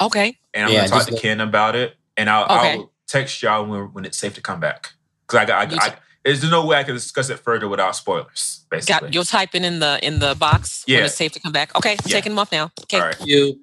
Okay, 0.02 0.38
and 0.54 0.66
I'm 0.66 0.72
Yeah, 0.72 0.80
gonna 0.88 0.90
talk 0.90 1.08
to 1.08 1.14
let- 1.14 1.22
Ken 1.22 1.42
about 1.42 1.76
it, 1.76 1.96
and 2.18 2.30
I'll, 2.30 2.44
Okay. 2.46 2.74
I'll 2.74 2.92
text 3.08 3.42
y'all 3.44 3.66
when, 3.66 3.94
when 3.94 4.06
it's 4.06 4.18
safe 4.18 4.34
to 4.36 4.42
come 4.42 4.60
back. 4.60 4.94
Because 5.28 5.40
I 5.40 5.46
got, 5.46 5.58
I, 5.60 5.62
I, 5.64 5.66
t- 5.90 5.96
I, 5.96 5.96
there's 6.24 6.50
no 6.50 6.66
way 6.66 6.78
I 6.78 6.84
can 6.84 6.94
discuss 6.94 7.30
it 7.30 7.40
further 7.40 7.68
without 7.68 7.96
spoilers. 7.96 8.66
Basically. 8.70 9.08
got 9.08 9.14
you'll 9.14 9.24
type 9.26 9.50
it 9.56 9.64
in 9.64 9.80
the 9.80 10.00
in 10.06 10.20
the 10.20 10.36
box 10.36 10.84
Yeah. 10.88 10.98
when 11.00 11.06
it's 11.06 11.16
safe 11.16 11.32
to 11.34 11.40
come 11.40 11.52
back. 11.52 11.76
Okay, 11.76 11.94
Yeah. 12.06 12.14
taking 12.16 12.32
them 12.34 12.40
off 12.40 12.52
now. 12.52 12.72
Okay, 12.84 13.00
All 13.00 13.06
right. 13.08 13.18
You. 13.26 13.60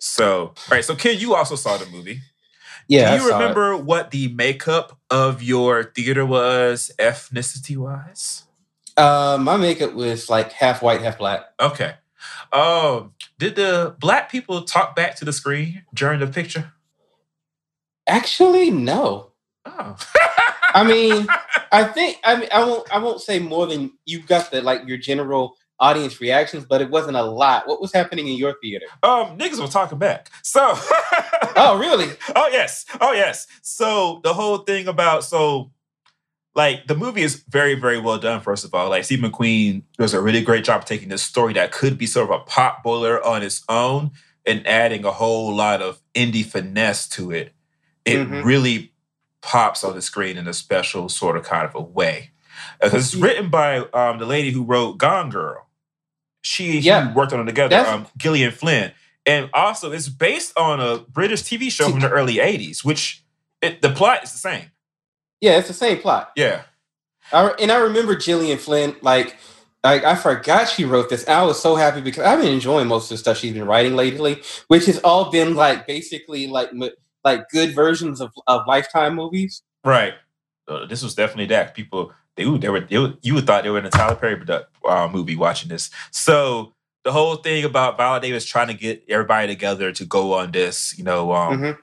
So, 0.00 0.40
all 0.40 0.54
right. 0.70 0.84
So, 0.84 0.94
Ken, 0.94 1.18
you 1.18 1.34
also 1.34 1.56
saw 1.56 1.76
the 1.76 1.86
movie. 1.86 2.20
Yeah. 2.88 3.16
Do 3.16 3.22
you 3.22 3.28
saw 3.30 3.36
it. 3.36 3.40
remember 3.40 3.76
what 3.76 4.10
the 4.10 4.28
makeup 4.28 4.98
of 5.10 5.42
your 5.42 5.84
theater 5.84 6.24
was, 6.24 6.90
ethnicity 6.98 7.76
wise? 7.76 8.44
Uh, 8.96 9.36
my 9.40 9.56
makeup 9.56 9.92
was 9.92 10.30
like 10.30 10.52
half 10.52 10.82
white, 10.82 11.02
half 11.02 11.18
black. 11.18 11.42
Okay. 11.60 11.94
Um, 12.52 13.12
did 13.38 13.56
the 13.56 13.96
black 13.98 14.30
people 14.30 14.62
talk 14.62 14.96
back 14.96 15.16
to 15.16 15.24
the 15.24 15.32
screen 15.32 15.82
during 15.94 16.20
the 16.20 16.26
picture? 16.26 16.72
Actually, 18.06 18.70
no. 18.70 19.32
Oh. 19.64 19.96
I 20.74 20.84
mean, 20.84 21.26
I 21.72 21.84
think 21.84 22.18
I 22.24 22.36
mean 22.36 22.48
I 22.52 22.64
won't 22.64 22.92
I 22.94 22.98
won't 22.98 23.20
say 23.20 23.38
more 23.38 23.66
than 23.66 23.92
you 24.04 24.22
got 24.22 24.50
the 24.50 24.62
like 24.62 24.86
your 24.86 24.98
general 24.98 25.56
audience 25.80 26.20
reactions, 26.20 26.64
but 26.64 26.80
it 26.80 26.90
wasn't 26.90 27.16
a 27.16 27.22
lot. 27.22 27.66
What 27.68 27.80
was 27.80 27.92
happening 27.92 28.28
in 28.28 28.36
your 28.36 28.54
theater? 28.62 28.86
um, 29.02 29.36
niggas 29.38 29.60
were 29.60 29.66
talking 29.68 29.98
back. 29.98 30.30
So. 30.42 30.74
Oh, 31.58 31.78
really? 31.78 32.10
Oh 32.34 32.48
yes. 32.52 32.84
Oh 33.00 33.12
yes. 33.12 33.46
So 33.62 34.20
the 34.22 34.34
whole 34.34 34.58
thing 34.58 34.88
about 34.88 35.24
so 35.24 35.70
like 36.56 36.86
the 36.88 36.96
movie 36.96 37.22
is 37.22 37.44
very, 37.48 37.74
very 37.74 37.98
well 38.00 38.18
done, 38.18 38.40
first 38.40 38.64
of 38.64 38.74
all. 38.74 38.88
Like 38.90 39.04
Steve 39.04 39.20
McQueen 39.20 39.82
does 39.98 40.14
a 40.14 40.20
really 40.20 40.42
great 40.42 40.64
job 40.64 40.84
taking 40.86 41.08
this 41.10 41.22
story 41.22 41.52
that 41.52 41.70
could 41.70 41.96
be 41.98 42.06
sort 42.06 42.30
of 42.30 42.40
a 42.40 42.44
pop 42.44 42.82
boiler 42.82 43.24
on 43.24 43.42
its 43.44 43.62
own 43.68 44.10
and 44.44 44.66
adding 44.66 45.04
a 45.04 45.12
whole 45.12 45.54
lot 45.54 45.82
of 45.82 46.00
indie 46.14 46.44
finesse 46.44 47.06
to 47.10 47.30
it. 47.30 47.52
It 48.04 48.16
Mhm. 48.26 48.44
really 48.44 48.92
pops 49.42 49.84
on 49.84 49.94
the 49.94 50.02
screen 50.02 50.36
in 50.36 50.48
a 50.48 50.52
special 50.54 51.08
sort 51.08 51.36
of 51.36 51.44
kind 51.44 51.64
of 51.66 51.74
a 51.74 51.80
way. 51.82 52.30
Because 52.80 53.12
it's 53.12 53.22
written 53.22 53.48
by 53.50 53.78
um, 53.92 54.18
the 54.18 54.26
lady 54.26 54.50
who 54.50 54.64
wrote 54.64 54.98
Gone 54.98 55.30
Girl. 55.30 55.66
She, 56.42 56.78
Yeah. 56.78 57.08
he 57.08 57.12
worked 57.14 57.32
on 57.32 57.40
it 57.40 57.44
together, 57.44 57.76
um, 57.76 58.06
Gillian 58.16 58.50
Flynn 58.52 58.92
and 59.26 59.50
also 59.52 59.90
it's 59.92 60.08
based 60.08 60.56
on 60.56 60.80
a 60.80 60.98
British 60.98 61.42
TV 61.42 61.68
show 61.70 61.90
from 61.90 62.00
the 62.00 62.08
early 62.08 62.38
'80s, 62.38 62.84
which 62.84 63.24
it, 63.60 63.82
the 63.82 63.90
plot 63.90 64.22
is 64.22 64.32
the 64.32 64.38
same. 64.38 64.70
Yeah, 65.46 65.58
it's 65.58 65.68
the 65.68 65.74
same 65.74 65.98
plot. 65.98 66.32
Yeah, 66.34 66.62
I, 67.32 67.54
and 67.60 67.70
I 67.70 67.76
remember 67.78 68.16
Gillian 68.16 68.58
Flynn, 68.58 68.96
like, 69.00 69.36
like 69.84 70.02
I 70.02 70.16
forgot 70.16 70.68
she 70.68 70.84
wrote 70.84 71.08
this. 71.08 71.28
I 71.28 71.44
was 71.44 71.62
so 71.62 71.76
happy 71.76 72.00
because 72.00 72.24
I've 72.24 72.40
been 72.40 72.52
enjoying 72.52 72.88
most 72.88 73.04
of 73.04 73.10
the 73.10 73.18
stuff 73.18 73.36
she's 73.38 73.52
been 73.52 73.64
writing 73.66 73.94
lately, 73.94 74.42
which 74.66 74.86
has 74.86 74.98
all 75.04 75.30
been 75.30 75.54
like 75.54 75.86
basically 75.86 76.48
like 76.48 76.70
like 77.22 77.48
good 77.50 77.76
versions 77.76 78.20
of, 78.20 78.32
of 78.48 78.62
Lifetime 78.66 79.14
movies. 79.14 79.62
Right. 79.84 80.14
Uh, 80.66 80.84
this 80.86 81.04
was 81.04 81.14
definitely 81.14 81.46
that. 81.46 81.74
People 81.76 82.12
they 82.34 82.42
they 82.58 82.68
were, 82.68 82.80
they 82.80 83.14
you 83.22 83.34
would 83.34 83.46
thought 83.46 83.62
they 83.62 83.70
were 83.70 83.78
in 83.78 83.86
a 83.86 83.90
Tyler 83.90 84.16
Perry 84.16 84.34
product, 84.34 84.74
uh, 84.84 85.06
movie 85.08 85.36
watching 85.36 85.68
this. 85.68 85.90
So 86.10 86.74
the 87.04 87.12
whole 87.12 87.36
thing 87.36 87.64
about 87.64 87.96
Viola 87.96 88.20
Davis 88.20 88.44
trying 88.44 88.66
to 88.66 88.74
get 88.74 89.04
everybody 89.08 89.46
together 89.46 89.92
to 89.92 90.04
go 90.04 90.32
on 90.32 90.50
this, 90.50 90.98
you 90.98 91.04
know, 91.04 91.32
um, 91.32 91.60
Mhm. 91.60 91.78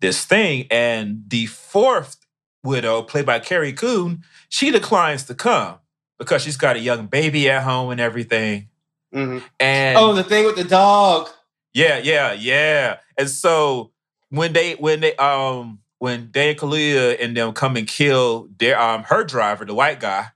this 0.00 0.24
thing, 0.24 0.66
and 0.68 1.22
the 1.28 1.46
fourth 1.46 2.16
widow, 2.64 3.02
played 3.02 3.26
by 3.26 3.38
Carrie 3.38 3.72
Coon, 3.72 4.22
she 4.48 4.70
declines 4.70 5.24
to 5.24 5.34
come 5.34 5.78
because 6.18 6.42
she's 6.42 6.56
got 6.56 6.76
a 6.76 6.80
young 6.80 7.06
baby 7.06 7.50
at 7.50 7.62
home 7.62 7.90
and 7.90 8.00
everything. 8.00 8.68
Mhm. 9.14 9.42
And 9.60 9.98
Oh, 9.98 10.14
the 10.14 10.24
thing 10.24 10.44
with 10.46 10.56
the 10.56 10.64
dog. 10.64 11.28
yeah, 11.74 11.98
yeah, 11.98 12.32
yeah. 12.32 12.98
And 13.18 13.28
so 13.28 13.92
when 14.30 14.52
they 14.52 14.74
when 14.74 15.00
they 15.00 15.14
um 15.16 15.80
when 15.98 16.28
Dan 16.32 16.54
Kaluuya 16.54 17.16
and 17.22 17.36
them 17.36 17.52
come 17.52 17.76
and 17.76 17.86
kill 17.86 18.48
their 18.58 18.80
um 18.80 19.02
her 19.04 19.24
driver, 19.24 19.64
the 19.64 19.74
white 19.74 20.00
guy, 20.00 20.28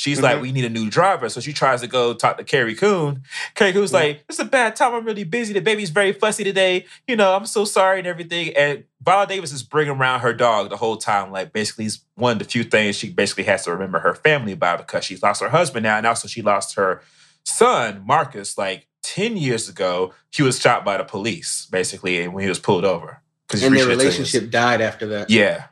she's 0.00 0.20
like, 0.22 0.38
Mhm. 0.38 0.40
we 0.42 0.52
need 0.52 0.64
a 0.64 0.70
new 0.70 0.88
driver. 0.88 1.28
So 1.28 1.40
she 1.40 1.52
tries 1.52 1.82
to 1.82 1.86
go 1.86 2.14
talk 2.14 2.38
to 2.38 2.44
Carrie 2.44 2.74
Coon. 2.74 3.22
Carrie 3.54 3.74
Coon's 3.74 3.92
Yeah. 3.92 3.98
like, 3.98 4.24
it's 4.30 4.38
a 4.38 4.44
bad 4.46 4.74
time. 4.74 4.94
I'm 4.94 5.04
really 5.04 5.24
busy. 5.24 5.52
The 5.52 5.60
baby's 5.60 5.90
very 5.90 6.12
fussy 6.12 6.42
today. 6.42 6.86
You 7.06 7.16
know, 7.16 7.34
I'm 7.36 7.44
so 7.44 7.66
sorry 7.66 7.98
and 7.98 8.06
everything. 8.08 8.56
And 8.56 8.84
Viola 9.04 9.26
Davis 9.26 9.52
is 9.52 9.62
bringing 9.62 9.92
around 9.96 10.20
her 10.20 10.32
dog 10.32 10.70
the 10.70 10.78
whole 10.78 10.96
time. 10.96 11.30
Like 11.30 11.52
basically, 11.52 11.84
it's 11.84 12.00
one 12.14 12.32
of 12.32 12.38
the 12.38 12.44
few 12.46 12.64
things 12.64 12.96
she 12.96 13.10
basically 13.10 13.44
has 13.44 13.64
to 13.64 13.72
remember 13.72 13.98
her 13.98 14.14
family 14.14 14.54
by 14.54 14.76
because 14.76 15.04
she's 15.04 15.22
lost 15.22 15.42
her 15.42 15.50
husband 15.50 15.84
now, 15.84 15.98
and 15.98 16.06
also 16.06 16.26
she 16.28 16.40
lost 16.40 16.76
her 16.76 17.02
son 17.44 18.02
Marcus 18.06 18.56
like 18.56 18.86
10 19.02 19.36
years 19.36 19.68
ago, 19.68 20.12
he 20.30 20.42
was 20.42 20.58
shot 20.60 20.84
by 20.84 20.96
the 20.96 21.04
police, 21.04 21.66
basically, 21.70 22.26
when 22.28 22.42
he 22.42 22.48
was 22.48 22.58
pulled 22.58 22.84
over. 22.84 23.20
And 23.52 23.74
their 23.76 23.86
relationship 23.86 24.50
died 24.50 24.80
after 24.80 25.06
that. 25.08 25.28
Yeah. 25.30 25.64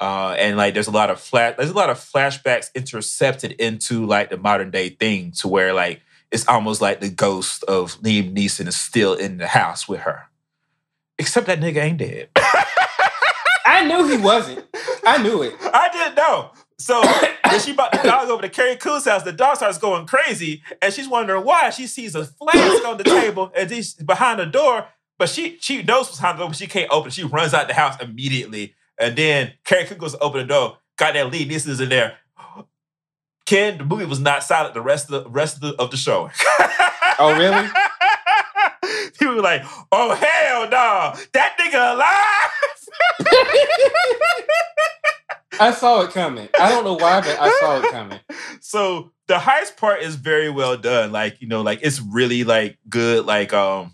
Uh, 0.00 0.36
and 0.38 0.56
like 0.56 0.74
there's 0.74 0.86
a 0.86 0.92
lot 0.92 1.10
of 1.10 1.20
flat 1.20 1.56
there's 1.56 1.70
a 1.70 1.74
lot 1.74 1.90
of 1.90 1.98
flashbacks 1.98 2.72
intercepted 2.74 3.50
into 3.52 4.06
like 4.06 4.30
the 4.30 4.36
modern 4.36 4.70
day 4.70 4.90
thing 4.90 5.32
to 5.32 5.48
where 5.48 5.72
like 5.72 6.00
it's 6.30 6.46
almost 6.46 6.80
like 6.80 7.00
the 7.00 7.08
ghost 7.08 7.64
of 7.64 8.00
Liam 8.00 8.34
Neeson 8.34 8.68
is 8.68 8.76
still 8.76 9.14
in 9.14 9.38
the 9.38 9.46
house 9.46 9.88
with 9.88 10.00
her. 10.00 10.24
Except 11.18 11.46
that 11.46 11.60
nigga 11.60 11.82
ain't 11.82 11.98
dead. 11.98 12.28
I 13.66 13.84
knew 13.86 14.06
he 14.08 14.18
wasn't. 14.18 14.64
I 15.06 15.22
knew 15.22 15.42
it. 15.42 15.54
I 15.60 15.88
didn't 15.92 16.14
know. 16.14 16.52
So 16.78 17.02
when 17.50 17.60
she 17.60 17.72
brought 17.72 17.92
the 17.92 17.98
dog 17.98 18.28
over 18.28 18.42
to 18.42 18.48
Carrie 18.48 18.76
Coon's 18.76 19.04
house, 19.04 19.22
the 19.22 19.32
dog 19.32 19.56
starts 19.56 19.78
going 19.78 20.06
crazy, 20.06 20.62
and 20.80 20.92
she's 20.92 21.08
wondering 21.08 21.44
why. 21.44 21.70
She 21.70 21.86
sees 21.86 22.14
a 22.14 22.24
flask 22.24 22.86
on 22.86 22.98
the 22.98 23.04
table 23.04 23.52
and 23.54 23.68
she's 23.70 23.94
behind 23.94 24.40
the 24.40 24.46
door, 24.46 24.86
but 25.18 25.28
she 25.28 25.58
she 25.60 25.82
knows 25.82 26.06
what's 26.06 26.20
behind 26.20 26.38
the 26.38 26.42
door, 26.42 26.48
but 26.50 26.56
she 26.56 26.66
can't 26.66 26.90
open. 26.90 27.10
She 27.10 27.24
runs 27.24 27.52
out 27.52 27.68
the 27.68 27.74
house 27.74 28.00
immediately, 28.00 28.74
and 28.98 29.16
then 29.16 29.52
Carrie 29.64 29.84
Coon 29.84 29.98
goes 29.98 30.12
to 30.12 30.18
open 30.18 30.40
the 30.40 30.46
door. 30.46 30.78
Got 30.96 31.14
that 31.14 31.30
lead. 31.30 31.48
This 31.48 31.66
is 31.66 31.80
in 31.80 31.88
there. 31.88 32.18
Ken, 33.46 33.78
the 33.78 33.84
movie 33.84 34.04
was 34.04 34.20
not 34.20 34.42
silent 34.42 34.74
the 34.74 34.82
rest 34.82 35.10
of 35.10 35.24
the 35.24 35.30
rest 35.30 35.56
of 35.56 35.62
the, 35.62 35.74
of 35.80 35.90
the 35.90 35.96
show. 35.96 36.30
Oh, 37.20 37.36
really? 37.36 37.68
People 39.18 39.34
were 39.36 39.42
like, 39.42 39.62
"Oh 39.90 40.14
hell 40.14 40.68
no, 40.68 41.14
that 41.32 41.56
nigga 41.58 41.94
alive." 41.94 42.52
I 45.60 45.72
saw 45.72 46.02
it 46.02 46.10
coming. 46.12 46.48
I 46.60 46.70
don't 46.70 46.84
know 46.84 46.94
why, 46.94 47.20
but 47.20 47.36
I 47.40 47.50
saw 47.58 47.80
it 47.80 47.90
coming. 47.90 48.20
so 48.60 49.10
the 49.26 49.34
heist 49.34 49.76
part 49.76 50.02
is 50.02 50.14
very 50.14 50.48
well 50.48 50.76
done. 50.76 51.10
Like, 51.10 51.40
you 51.40 51.48
know, 51.48 51.62
like 51.62 51.80
it's 51.82 52.00
really 52.00 52.44
like 52.44 52.78
good, 52.88 53.26
like 53.26 53.52
um 53.52 53.92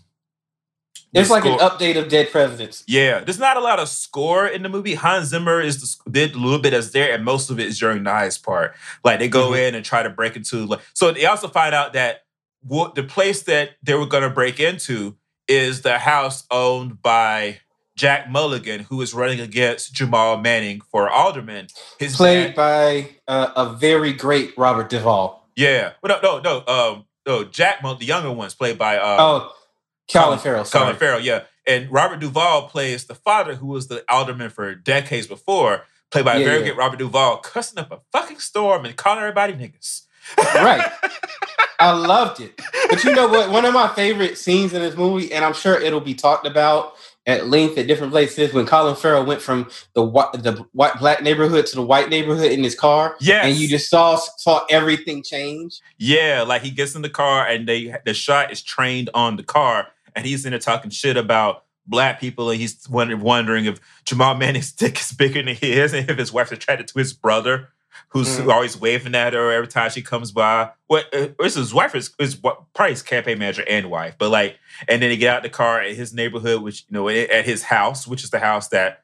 It's 1.15 1.29
like 1.29 1.45
an 1.45 1.57
update 1.59 1.97
of 1.97 2.09
Dead 2.09 2.31
Presidents. 2.31 2.83
Yeah, 2.87 3.19
there's 3.21 3.39
not 3.39 3.57
a 3.57 3.61
lot 3.61 3.79
of 3.79 3.87
score 3.89 4.45
in 4.47 4.63
the 4.63 4.69
movie. 4.69 4.95
Hans 4.95 5.29
Zimmer 5.29 5.61
is 5.61 5.81
the, 6.03 6.11
did 6.11 6.35
a 6.35 6.37
little 6.37 6.59
bit 6.59 6.73
as 6.73 6.91
there, 6.91 7.13
and 7.13 7.23
most 7.23 7.49
of 7.49 7.59
it 7.59 7.67
is 7.67 7.79
during 7.79 8.03
the 8.03 8.09
heist 8.11 8.43
part. 8.43 8.75
Like 9.03 9.19
they 9.19 9.27
go 9.29 9.51
Mhm. 9.51 9.69
in 9.69 9.75
and 9.75 9.85
try 9.85 10.03
to 10.03 10.09
break 10.09 10.35
into. 10.35 10.65
Like, 10.65 10.81
so 10.93 11.11
they 11.11 11.25
also 11.25 11.47
find 11.47 11.73
out 11.73 11.93
that 11.93 12.23
what 12.61 12.95
the 12.95 13.03
place 13.03 13.43
that 13.43 13.71
they 13.83 13.93
were 13.93 14.05
going 14.07 14.23
to 14.23 14.29
break 14.29 14.59
into 14.59 15.15
is 15.47 15.81
the 15.83 15.99
house 15.99 16.43
owned 16.51 17.01
by 17.01 17.59
Jack 17.95 18.29
Mulligan, 18.29 18.81
who 18.81 19.01
is 19.01 19.13
running 19.13 19.39
against 19.39 19.93
Jamal 19.93 20.37
Manning 20.37 20.81
for 20.91 21.09
alderman. 21.09 21.67
His 21.99 22.15
Played 22.17 22.47
dad- 22.47 22.55
by 22.55 23.09
uh, 23.27 23.51
a 23.55 23.69
very 23.73 24.11
great 24.11 24.53
Robert 24.57 24.89
Duvall. 24.89 25.47
yeah, 25.55 25.91
but 26.01 26.09
no, 26.21 26.39
no, 26.41 26.61
no, 26.65 26.73
um, 26.73 27.05
no. 27.25 27.43
Jack, 27.45 27.81
the 27.81 28.03
younger 28.05 28.31
one's 28.31 28.53
played 28.55 28.77
by 28.77 28.97
uh, 28.97 29.17
Oh, 29.19 29.51
Colin 30.11 30.39
Farrell. 30.39 30.65
Sorry. 30.65 30.83
Colin 30.85 30.97
Farrell, 30.97 31.19
yeah. 31.19 31.43
And 31.67 31.91
Robert 31.91 32.19
Duvall 32.19 32.67
plays 32.69 33.05
the 33.05 33.15
father 33.15 33.55
who 33.55 33.67
was 33.67 33.87
the 33.87 34.03
alderman 34.09 34.49
for 34.51 34.75
decades 34.75 35.27
before, 35.27 35.83
played 36.11 36.25
by 36.25 36.35
a 36.35 36.39
Yeah, 36.39 36.45
very 36.45 36.59
yeah. 36.59 36.65
good 36.69 36.77
Robert 36.77 36.99
Duvall, 36.99 37.37
cussing 37.37 37.79
up 37.79 37.91
a 37.91 37.99
fucking 38.11 38.39
storm 38.39 38.85
and 38.85 38.95
calling 38.95 39.19
everybody 39.19 39.53
niggas. 39.53 40.01
Right. 40.37 40.89
I 41.79 41.91
loved 41.91 42.39
it. 42.39 42.59
But 42.89 43.03
you 43.03 43.13
know 43.13 43.27
what? 43.27 43.49
One 43.51 43.65
of 43.65 43.73
my 43.73 43.87
favorite 43.89 44.37
scenes 44.37 44.73
in 44.73 44.81
this 44.81 44.95
movie, 44.95 45.33
and 45.33 45.43
I'm 45.43 45.53
sure 45.53 45.79
it'll 45.79 45.99
be 45.99 46.13
talked 46.13 46.47
about 46.47 46.93
at 47.27 47.47
length 47.47 47.77
at 47.77 47.87
different 47.87 48.13
places, 48.13 48.53
when 48.53 48.65
Colin 48.67 48.95
Farrell 48.95 49.25
went 49.25 49.41
from 49.41 49.69
the 49.93 50.03
white, 50.03 50.31
the 50.33 50.65
white 50.73 50.97
black 50.99 51.21
neighborhood 51.23 51.65
to 51.65 51.75
the 51.75 51.81
white 51.81 52.07
neighborhood 52.09 52.51
in 52.51 52.63
his 52.63 52.75
car, 52.75 53.15
Yeah, 53.19 53.45
and 53.45 53.55
you 53.57 53.67
just 53.67 53.89
saw 53.89 54.15
saw 54.37 54.63
everything 54.69 55.23
change. 55.23 55.79
Yeah, 55.97 56.43
like 56.47 56.61
he 56.61 56.69
gets 56.69 56.93
in 56.95 57.01
the 57.01 57.09
car 57.09 57.45
and 57.45 57.67
they 57.67 57.93
the 58.05 58.13
shot 58.13 58.51
is 58.51 58.61
trained 58.61 59.09
on 59.15 59.35
the 59.37 59.43
car, 59.43 59.87
and 60.15 60.25
he's 60.25 60.45
in 60.45 60.51
there 60.51 60.59
talking 60.59 60.91
shit 60.91 61.17
about 61.17 61.63
black 61.87 62.19
people, 62.19 62.49
and 62.49 62.59
he's 62.59 62.87
wondering, 62.89 63.21
wondering 63.21 63.65
if 63.65 63.79
Jamal 64.05 64.35
Manning's 64.35 64.71
dick 64.73 64.99
is 64.99 65.11
bigger 65.11 65.43
than 65.43 65.55
his, 65.55 65.93
and 65.93 66.09
if 66.09 66.17
his 66.17 66.31
wife's 66.33 66.51
attracted 66.51 66.87
to 66.89 66.99
his 66.99 67.13
brother, 67.13 67.69
who's 68.09 68.27
Mhm. 68.39 68.51
always 68.51 68.77
waving 68.77 69.15
at 69.15 69.33
her 69.33 69.51
every 69.51 69.67
time 69.67 69.89
she 69.89 70.01
comes 70.01 70.31
by. 70.31 70.69
What? 70.87 71.05
Uh, 71.13 71.29
it's 71.39 71.55
his 71.55 71.73
wife 71.73 71.95
is, 71.95 72.11
is 72.19 72.35
probably 72.35 72.89
his 72.89 73.01
campaign 73.01 73.39
manager 73.39 73.63
and 73.67 73.89
wife, 73.89 74.15
but 74.17 74.29
like, 74.29 74.57
and 74.87 75.01
then 75.01 75.11
he 75.11 75.17
get 75.17 75.35
out 75.35 75.43
the 75.43 75.49
car 75.49 75.81
at 75.81 75.95
his 75.95 76.13
neighborhood, 76.13 76.61
which 76.61 76.85
you 76.89 76.93
know, 76.93 77.07
at 77.09 77.45
his 77.45 77.63
house, 77.63 78.07
which 78.07 78.23
is 78.23 78.29
the 78.31 78.39
house 78.39 78.69
that 78.69 79.03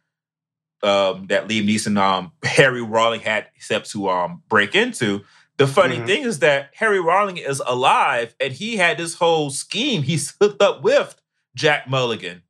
um 0.83 1.27
that 1.27 1.47
Liam 1.47 1.67
Neeson 1.67 1.97
um 1.97 2.31
Harry 2.43 2.81
Rawling 2.81 3.21
had 3.21 3.47
set 3.59 3.85
to 3.85 4.09
um 4.09 4.41
break 4.49 4.75
into. 4.75 5.21
The 5.61 5.67
funny 5.67 5.97
Mhm. 5.97 6.05
thing 6.07 6.23
is 6.23 6.39
that 6.39 6.71
Harry 6.75 6.97
Rawling 6.97 7.37
is 7.37 7.61
alive 7.67 8.33
and 8.39 8.51
he 8.51 8.77
had 8.77 8.97
this 8.97 9.13
whole 9.15 9.51
scheme. 9.51 10.01
He's 10.01 10.33
hooked 10.41 10.61
up 10.61 10.81
with 10.81 11.15
Jack 11.55 11.87
Mulligan. 11.87 12.41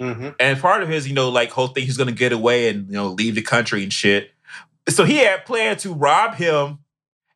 Mm-hmm. 0.00 0.28
And 0.38 0.60
part 0.60 0.82
of 0.84 0.88
his, 0.88 1.08
you 1.08 1.14
know, 1.14 1.28
like 1.28 1.50
whole 1.50 1.68
thing, 1.68 1.84
he's 1.84 1.96
gonna 1.96 2.12
get 2.12 2.32
away 2.32 2.68
and 2.68 2.86
you 2.86 2.92
know 2.94 3.08
leave 3.08 3.34
the 3.34 3.42
country 3.42 3.82
and 3.82 3.92
shit. 3.92 4.30
So 4.88 5.02
he 5.04 5.16
had 5.16 5.44
planned 5.44 5.80
to 5.80 5.92
rob 5.92 6.36
him 6.36 6.78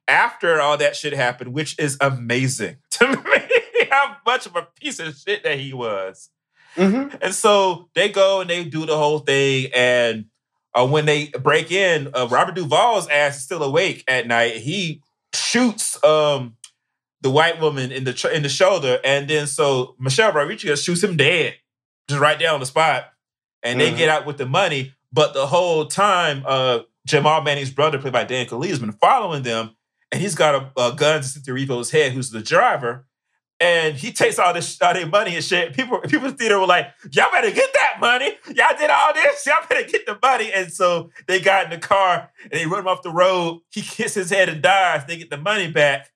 after 0.06 0.60
all 0.60 0.76
that 0.76 0.94
shit 0.94 1.12
happened, 1.12 1.52
which 1.54 1.76
is 1.78 1.96
amazing 2.00 2.76
to 2.92 3.08
me. 3.08 3.86
How 3.90 4.16
much 4.24 4.46
of 4.46 4.54
a 4.54 4.68
piece 4.80 5.00
of 5.00 5.16
shit 5.16 5.42
that 5.42 5.58
he 5.58 5.72
was. 5.72 6.30
Mm-hmm. 6.76 7.16
And 7.20 7.34
so 7.34 7.88
they 7.94 8.08
go 8.10 8.42
and 8.42 8.48
they 8.48 8.62
do 8.62 8.86
the 8.86 8.96
whole 8.96 9.18
thing. 9.18 9.70
And 9.74 10.26
uh, 10.74 10.86
when 10.86 11.04
they 11.06 11.26
break 11.28 11.70
in, 11.72 12.10
uh, 12.14 12.26
Robert 12.30 12.54
Duvall's 12.54 13.08
ass 13.08 13.36
is 13.38 13.42
still 13.44 13.62
awake 13.62 14.04
at 14.06 14.26
night. 14.26 14.56
He 14.58 15.02
shoots 15.34 16.02
um, 16.04 16.56
the 17.22 17.30
white 17.30 17.60
woman 17.60 17.90
in 17.92 18.04
the 18.04 18.12
tr- 18.12 18.28
in 18.28 18.42
the 18.42 18.48
shoulder, 18.48 18.98
and 19.04 19.28
then 19.28 19.46
so 19.46 19.94
Michelle 19.98 20.32
Rodriguez 20.32 20.82
shoots 20.82 21.02
him 21.02 21.16
dead, 21.16 21.54
just 22.08 22.20
right 22.20 22.38
there 22.38 22.52
on 22.52 22.60
the 22.60 22.66
spot. 22.66 23.04
And 23.62 23.78
they 23.80 23.90
Mhm. 23.92 23.96
get 23.98 24.08
out 24.08 24.26
with 24.26 24.38
the 24.38 24.46
money. 24.46 24.94
But 25.12 25.34
the 25.34 25.46
whole 25.46 25.86
time, 25.86 26.44
uh, 26.46 26.80
Jamal 27.06 27.42
Manning's 27.42 27.70
brother, 27.70 27.98
played 27.98 28.12
by 28.12 28.24
Dan 28.24 28.46
Kaluuya, 28.46 28.68
has 28.68 28.78
been 28.78 28.92
following 28.92 29.42
them, 29.42 29.76
and 30.12 30.20
he's 30.20 30.34
got 30.34 30.54
a, 30.54 30.80
a 30.80 30.92
gun 30.94 31.20
to 31.20 31.26
Cynthia 31.28 31.84
head, 31.92 32.12
who's 32.12 32.30
the 32.30 32.40
driver 32.42 33.06
and 33.60 33.94
he 33.94 34.10
takes 34.12 34.38
all 34.38 34.54
this 34.54 34.80
all 34.80 34.94
their 34.94 35.06
money 35.06 35.34
and 35.36 35.44
shit. 35.44 35.74
People, 35.74 35.98
people 36.00 36.26
in 36.26 36.32
the 36.32 36.36
theater 36.36 36.58
were 36.58 36.66
like, 36.66 36.88
"Y'all 37.12 37.30
better 37.30 37.50
get 37.50 37.70
that 37.74 37.98
money. 38.00 38.32
Y'all 38.54 38.76
did 38.78 38.90
all 38.90 39.12
this. 39.14 39.44
Y'all 39.46 39.56
better 39.68 39.86
get 39.86 40.06
the 40.06 40.18
money." 40.22 40.50
And 40.52 40.72
so 40.72 41.10
they 41.28 41.40
got 41.40 41.64
in 41.64 41.70
the 41.70 41.78
car 41.78 42.30
and 42.42 42.52
they 42.52 42.66
run 42.66 42.80
him 42.80 42.88
off 42.88 43.02
the 43.02 43.10
road. 43.10 43.60
He 43.70 43.80
hits 43.82 44.14
his 44.14 44.30
head 44.30 44.48
and 44.48 44.62
dies. 44.62 45.04
They 45.06 45.18
get 45.18 45.30
the 45.30 45.36
money 45.38 45.70
back 45.70 46.10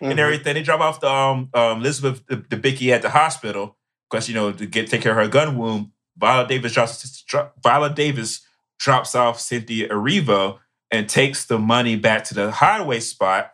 and 0.00 0.10
Mm-hmm. 0.12 0.18
everything. 0.18 0.54
They 0.54 0.62
drop 0.62 0.80
off 0.80 1.00
the 1.00 1.10
um, 1.10 1.48
um 1.54 1.78
Elizabeth 1.80 2.24
the, 2.26 2.36
Debicki 2.36 2.90
at 2.90 3.02
the 3.02 3.10
hospital 3.10 3.76
because 4.10 4.28
you 4.28 4.34
know 4.34 4.52
to 4.52 4.66
get 4.66 4.88
take 4.90 5.02
care 5.02 5.12
of 5.12 5.18
her 5.18 5.28
gun 5.28 5.56
wound. 5.56 5.90
Viola 6.18 6.46
Davis 6.46 6.72
drops 6.74 7.22
dro- 7.22 7.50
Viola 7.62 7.88
Davis 7.90 8.40
drops 8.78 9.14
off 9.14 9.40
Cynthia 9.40 9.88
Erivo 9.88 10.58
and 10.90 11.08
takes 11.08 11.44
the 11.46 11.58
money 11.58 11.96
back 11.96 12.24
to 12.24 12.34
the 12.34 12.50
highway 12.50 13.00
spot. 13.00 13.52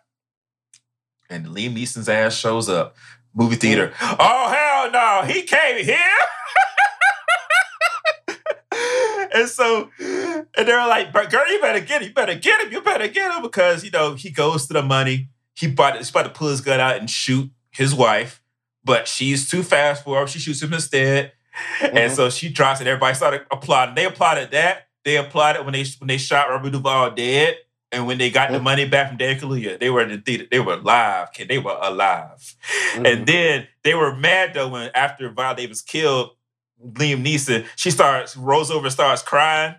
And 1.29 1.47
Liam 1.47 1.75
Neeson's 1.77 2.09
ass 2.09 2.35
shows 2.37 2.69
up. 2.69 2.97
Movie 3.37 3.57
theater. 3.57 3.93
Oh 4.01 4.49
hell 4.49 4.91
no, 4.91 5.23
he 5.33 5.43
came 5.43 5.85
here. 5.85 5.99
and 9.35 9.49
so, 9.49 9.91
and 10.01 10.47
they're 10.69 10.87
like, 10.89 11.13
"But 11.13 11.31
girl, 11.31 11.51
you 11.51 11.61
better 11.61 11.81
get 11.81 12.03
him. 12.03 12.09
You 12.09 12.15
better 12.15 12.35
get 12.35 12.65
him. 12.65 12.73
You 12.73 12.81
better 12.81 13.09
get 13.09 13.35
him 13.35 13.43
because 13.43 13.85
you 13.85 13.91
know 13.91 14.15
he 14.15 14.31
goes 14.31 14.67
to 14.69 14.73
the 14.73 14.83
money. 14.83 15.29
He 15.55 15.67
bought. 15.69 15.97
He's 15.97 16.11
about 16.11 16.25
to 16.25 16.31
pull 16.31 16.49
his 16.49 16.61
gun 16.61 16.81
out 16.81 16.97
and 16.97 17.11
shoot 17.11 17.51
his 17.71 17.95
wife, 17.95 18.43
but 18.85 19.07
she's 19.07 19.49
too 19.51 19.63
fast 19.63 20.05
for 20.05 20.21
him. 20.21 20.27
She 20.27 20.39
shoots 20.39 20.63
him 20.63 20.73
instead. 20.73 21.33
And 21.81 22.11
Mhm. 22.11 22.15
so 22.17 22.31
she 22.31 22.49
drops 22.51 22.81
it. 22.81 22.87
Everybody 22.87 23.15
started 23.15 23.43
applauding. 23.51 23.95
They 23.95 24.05
applauded 24.07 24.51
that. 24.53 24.89
They 25.05 25.17
applauded 25.17 25.65
when 25.65 25.73
they 25.73 25.85
when 25.99 26.09
they 26.09 26.19
shot 26.19 26.49
Robert 26.51 26.71
Duvall 26.73 27.11
dead. 27.13 27.57
And 27.93 28.07
when 28.07 28.19
they 28.19 28.31
got 28.31 28.51
the 28.51 28.61
money 28.61 28.87
back 28.87 29.09
from 29.09 29.17
Dan 29.17 29.39
Kaluuya, 29.39 29.79
they 29.79 29.91
were 29.91 30.03
in 30.03 30.09
the 30.09 30.19
theater. 30.19 30.45
They 30.51 30.59
were 30.59 30.75
alive, 30.75 31.33
kid. 31.33 31.49
They 31.49 31.59
were 31.59 31.79
alive. 31.81 32.55
Mhm. 32.95 33.07
And 33.13 33.27
then 33.27 33.69
they 33.85 33.95
were 33.95 34.15
mad 34.15 34.55
though 34.55 34.69
when 34.69 34.91
after 34.95 35.31
Viola 35.31 35.57
Davis 35.57 35.83
killed 35.83 36.31
Liam 36.85 37.25
Neeson, 37.25 37.65
she 37.77 37.91
starts 37.91 38.37
rolls 38.37 38.71
over 38.71 38.91
starts 38.91 39.23
crying. 39.23 39.77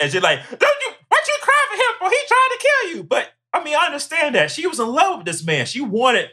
And 0.00 0.10
she's 0.10 0.22
like, 0.22 0.40
Don't 0.50 0.60
you 0.84 0.92
why'd 1.08 1.26
you 1.26 1.38
cry 1.40 1.66
for 1.70 1.76
him? 1.76 1.94
For 2.00 2.10
he 2.10 2.26
tried 2.26 2.48
to 2.50 2.58
kill 2.58 2.96
you. 2.96 3.02
But 3.04 3.28
I 3.52 3.62
mean, 3.62 3.76
I 3.76 3.86
understand 3.86 4.34
that. 4.34 4.50
She 4.50 4.66
was 4.66 4.80
in 4.80 4.88
love 4.88 5.18
with 5.18 5.26
this 5.26 5.44
man. 5.44 5.66
She 5.66 5.80
wanted 5.80 6.30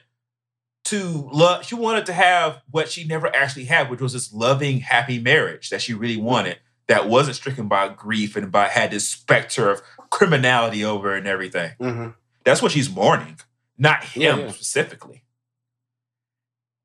to 0.85 1.29
love, 1.31 1.65
she 1.65 1.75
wanted 1.75 2.05
to 2.07 2.13
have 2.13 2.61
what 2.71 2.89
she 2.89 3.03
never 3.03 3.33
actually 3.35 3.65
had, 3.65 3.89
which 3.91 4.01
was 4.01 4.13
this 4.13 4.33
loving, 4.33 4.79
happy 4.79 5.19
marriage 5.19 5.69
that 5.69 5.81
she 5.81 5.93
really 5.93 6.17
wanted, 6.17 6.57
that 6.87 7.07
wasn't 7.07 7.35
stricken 7.35 7.67
by 7.67 7.89
grief 7.89 8.35
and 8.35 8.51
by 8.51 8.67
had 8.67 8.89
this 8.91 9.07
specter 9.07 9.69
of 9.69 9.81
criminality 10.09 10.83
over 10.83 11.15
and 11.15 11.27
everything. 11.27 11.71
Mhm. 11.79 12.15
That's 12.43 12.61
what 12.61 12.71
she's 12.71 12.89
mourning, 12.89 13.37
not 13.77 14.03
him 14.03 14.21
Yeah, 14.21 14.37
yeah. 14.37 14.51
specifically. 14.51 15.23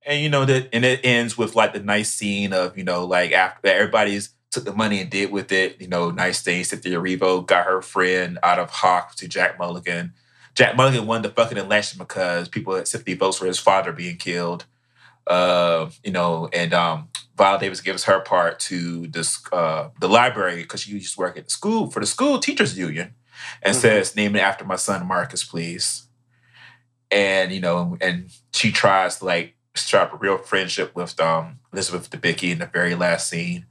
And 0.06 0.20
you 0.22 0.28
know 0.28 0.44
that, 0.44 0.68
and 0.72 0.84
it 0.84 1.00
ends 1.02 1.38
with 1.38 1.56
like 1.56 1.72
the 1.72 1.80
nice 1.80 2.12
scene 2.12 2.52
of 2.52 2.76
you 2.76 2.84
know 2.84 3.04
like 3.06 3.32
after 3.32 3.68
everybody's 3.68 4.30
took 4.50 4.64
the 4.64 4.72
money 4.72 5.00
and 5.00 5.10
did 5.10 5.32
with 5.32 5.50
it, 5.50 5.80
you 5.80 5.88
know, 5.88 6.10
nice 6.10 6.40
things. 6.40 6.68
Cynthia 6.68 6.96
Erivo 6.98 7.44
got 7.44 7.66
her 7.66 7.82
friend 7.82 8.38
out 8.44 8.60
of 8.60 8.70
Hawk 8.70 9.16
to 9.16 9.26
Jack 9.26 9.58
Mulligan. 9.58 10.12
Jack 10.54 10.76
Mulligan 10.76 11.06
won 11.08 11.22
the 11.22 11.28
fucking 11.30 11.58
election 11.58 11.98
because 11.98 12.48
people 12.48 12.76
at 12.76 12.86
sympathy 12.86 13.14
votes 13.14 13.38
for 13.38 13.46
his 13.46 13.58
father 13.58 13.90
being 13.90 14.16
killed. 14.16 14.64
Uh, 15.26 15.90
you 16.04 16.12
know, 16.12 16.48
and 16.52 16.72
um, 16.72 17.08
Viola 17.36 17.58
Davis 17.58 17.80
gives 17.80 18.04
her 18.04 18.20
part 18.20 18.60
to 18.60 19.06
this 19.08 19.40
uh, 19.52 19.88
the 20.00 20.08
library 20.08 20.62
because 20.62 20.82
she 20.82 20.92
used 20.92 21.14
to 21.14 21.20
work 21.20 21.36
at 21.36 21.44
the 21.44 21.50
school 21.50 21.90
for 21.90 22.00
the 22.00 22.06
school 22.06 22.38
teachers 22.38 22.78
union, 22.78 23.14
and 23.62 23.74
Mhm. 23.76 23.80
says, 23.80 24.14
"Name 24.16 24.36
it 24.36 24.40
after 24.40 24.64
my 24.64 24.76
son 24.76 25.06
Marcus, 25.06 25.42
please." 25.44 26.04
And 27.10 27.52
you 27.52 27.60
know, 27.60 27.96
and 28.00 28.30
she 28.52 28.72
tries 28.72 29.18
to 29.18 29.24
like 29.24 29.54
strap 29.74 30.12
a 30.12 30.16
real 30.16 30.38
friendship 30.38 30.94
with 30.94 31.18
um, 31.20 31.58
Elizabeth 31.72 32.10
Debicki 32.10 32.50
in 32.52 32.58
the 32.58 32.66
very 32.66 32.94
last 32.94 33.28
scene. 33.28 33.66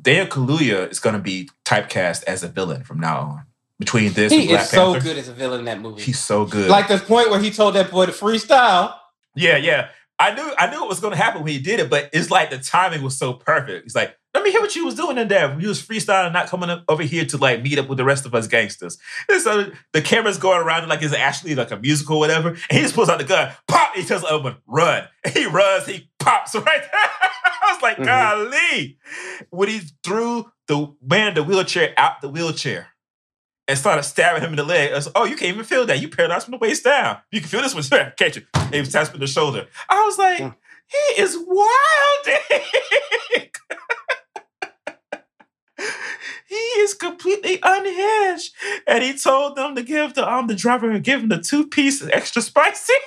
Dan 0.00 0.26
Kaluuya 0.28 0.90
is 0.90 0.98
going 1.00 1.14
to 1.14 1.20
be 1.20 1.50
typecast 1.64 2.24
as 2.24 2.42
a 2.42 2.48
villain 2.48 2.82
from 2.84 2.98
now 3.00 3.18
on. 3.20 3.42
Between 3.78 4.12
this 4.12 4.32
and 4.32 4.42
He 4.42 4.52
is 4.52 4.68
so 4.70 4.92
Panther, 4.92 5.08
good 5.08 5.18
as 5.18 5.28
a 5.28 5.32
villain 5.32 5.60
in 5.60 5.64
that 5.66 5.80
movie. 5.80 6.02
he's 6.02 6.18
so 6.20 6.44
good. 6.46 6.70
like 6.70 6.88
the 6.88 6.98
point 6.98 7.30
where 7.30 7.40
he 7.40 7.50
told 7.50 7.74
that 7.74 7.90
boy 7.90 8.06
to 8.06 8.12
freestyle. 8.12 8.94
Yeah, 9.34 9.56
yeah. 9.56 9.88
I 10.18 10.34
knew 10.34 10.52
I 10.58 10.70
knew 10.70 10.82
it 10.84 10.88
was 10.88 11.00
gonna 11.00 11.16
happen 11.16 11.42
when 11.42 11.52
he 11.52 11.58
did 11.58 11.80
it, 11.80 11.90
but 11.90 12.08
it's 12.12 12.30
like 12.30 12.50
the 12.50 12.58
timing 12.58 13.02
was 13.02 13.18
so 13.18 13.32
perfect. 13.32 13.84
He's 13.84 13.94
like, 13.96 14.16
let 14.32 14.42
me 14.44 14.50
hear 14.52 14.60
what 14.60 14.74
you 14.76 14.84
was 14.84 14.94
doing 14.94 15.18
in 15.18 15.28
there. 15.28 15.58
You 15.60 15.68
was 15.68 15.82
freestyling, 15.82 16.32
not 16.32 16.46
coming 16.48 16.70
up 16.70 16.84
over 16.88 17.02
here 17.02 17.24
to 17.26 17.36
like 17.36 17.62
meet 17.62 17.78
up 17.78 17.88
with 17.88 17.98
the 17.98 18.04
rest 18.04 18.24
of 18.26 18.34
us 18.34 18.46
gangsters. 18.46 18.96
And 19.28 19.40
so 19.40 19.70
the 19.92 20.02
camera's 20.02 20.38
going 20.38 20.60
around 20.60 20.88
like 20.88 21.02
it's 21.02 21.14
actually 21.14 21.54
like 21.54 21.70
a 21.70 21.76
musical 21.76 22.16
or 22.16 22.20
whatever. 22.20 22.48
And 22.48 22.58
he 22.70 22.80
just 22.80 22.94
pulls 22.94 23.08
out 23.08 23.18
the 23.18 23.24
gun, 23.24 23.52
pop, 23.68 23.94
he 23.94 24.04
tells 24.04 24.24
Owen, 24.24 24.56
run. 24.66 25.04
And 25.24 25.34
he 25.34 25.46
runs, 25.46 25.86
he 25.86 26.10
pops 26.20 26.54
right 26.54 26.64
there. 26.64 26.90
I 26.92 27.72
was 27.72 27.82
like, 27.82 27.96
Mhm. 27.98 28.04
golly. 28.06 28.98
When 29.50 29.68
he 29.68 29.80
threw 30.04 30.50
the 30.68 30.94
man 31.02 31.34
the 31.34 31.42
wheelchair 31.44 31.92
out 31.96 32.20
the 32.22 32.28
wheelchair 32.28 32.88
and 33.66 33.78
started 33.78 34.02
stabbing 34.02 34.42
him 34.42 34.50
in 34.50 34.56
the 34.56 34.64
leg. 34.64 34.92
I 34.92 34.96
was, 34.96 35.10
oh, 35.14 35.24
you 35.24 35.36
can't 35.36 35.54
even 35.54 35.64
feel 35.64 35.86
that. 35.86 36.00
You 36.00 36.08
paralyzed 36.08 36.44
from 36.46 36.52
the 36.52 36.58
waist 36.58 36.84
down. 36.84 37.18
You 37.30 37.40
can 37.40 37.48
feel 37.48 37.62
this 37.62 37.74
one. 37.74 37.82
Catch 38.16 38.36
it. 38.38 38.46
And 38.54 38.74
he 38.74 38.80
was 38.80 38.92
tapping 38.92 39.20
the 39.20 39.26
shoulder. 39.26 39.66
I 39.88 40.02
was 40.04 40.18
like, 40.18 40.40
Mm. 40.40 40.54
he 40.86 41.22
is 41.22 41.36
wild. 41.38 42.26
he 46.48 46.54
is 46.54 46.94
completely 46.94 47.58
unhinged. 47.62 48.52
And 48.86 49.02
he 49.02 49.16
told 49.16 49.56
them 49.56 49.74
to 49.76 49.82
give 49.82 50.14
the 50.14 50.30
um 50.30 50.46
the 50.46 50.54
driver 50.54 50.98
give 50.98 51.22
him 51.22 51.28
the 51.28 51.40
two 51.40 51.66
pieces 51.66 52.08
extra 52.12 52.42
spicy. 52.42 52.92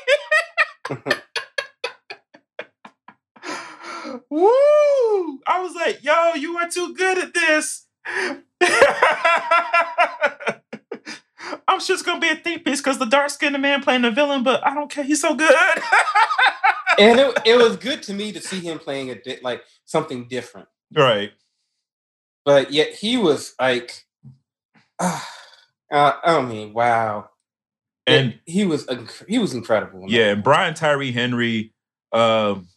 Woo! 4.30 5.40
I 5.48 5.60
was 5.62 5.74
like, 5.76 6.04
yo, 6.04 6.34
you 6.36 6.58
are 6.58 6.70
too 6.70 6.94
good 6.94 7.18
at 7.18 7.34
this. 7.34 7.87
I'm 11.70 11.80
just 11.80 12.06
gonna 12.06 12.20
be 12.20 12.30
a 12.30 12.36
think 12.36 12.66
piece 12.66 12.80
because 12.82 12.98
the 12.98 13.06
dark 13.06 13.30
skinned 13.30 13.60
man 13.62 13.82
playing 13.84 14.02
the 14.02 14.12
villain, 14.12 14.44
but 14.44 14.66
I 14.66 14.74
don't 14.74 14.90
care. 14.90 15.04
He's 15.04 15.22
so 15.22 15.36
good. 15.36 15.54
and 17.00 17.20
it, 17.20 17.38
it 17.46 17.58
was 17.58 17.78
good 17.78 18.02
to 18.04 18.14
me 18.14 18.32
to 18.32 18.42
see 18.42 18.60
him 18.60 18.80
playing 18.80 19.10
a 19.12 19.16
di- 19.22 19.40
like 19.44 19.64
something 19.86 20.28
different. 20.28 20.68
right. 20.96 21.32
But 22.46 22.72
yet 22.72 22.94
he 22.94 23.18
was 23.18 23.54
like, 23.60 24.06
uh, 25.00 25.20
I 25.92 26.42
mean, 26.42 26.74
wow. 26.74 27.30
And 28.06 28.34
It- 28.34 28.40
he 28.46 28.66
was 28.66 28.86
inc- 28.88 29.28
he 29.28 29.38
was 29.38 29.54
incredible. 29.54 30.04
in 30.04 30.08
yeah, 30.10 30.32
and 30.32 30.44
Brian 30.44 30.74
Tyree 30.74 31.12
Henry, 31.12 31.74
um, 32.14 32.70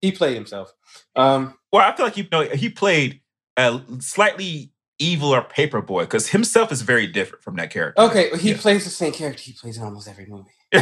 he 0.00 0.12
played 0.12 0.34
himself. 0.36 0.72
Um, 1.16 1.54
well, 1.72 1.82
I 1.82 1.94
feel 1.96 2.06
like 2.06 2.14
he, 2.14 2.22
you 2.22 2.28
know, 2.30 2.42
he 2.42 2.68
played 2.68 3.20
a 3.56 3.80
slightly 4.00 4.72
evil 4.98 5.34
or 5.34 5.42
paperboy 5.42 6.02
because 6.02 6.28
himself 6.28 6.70
is 6.72 6.82
very 6.82 7.06
different 7.06 7.42
from 7.42 7.56
that 7.56 7.70
character. 7.70 8.00
okay, 8.02 8.30
he 8.38 8.50
Yeah. 8.52 8.56
plays 8.58 8.84
the 8.84 8.90
same 8.90 9.12
character 9.12 9.42
he 9.42 9.52
plays 9.52 9.76
in 9.76 9.82
almost 9.82 10.08
every 10.08 10.26
movie. 10.26 10.50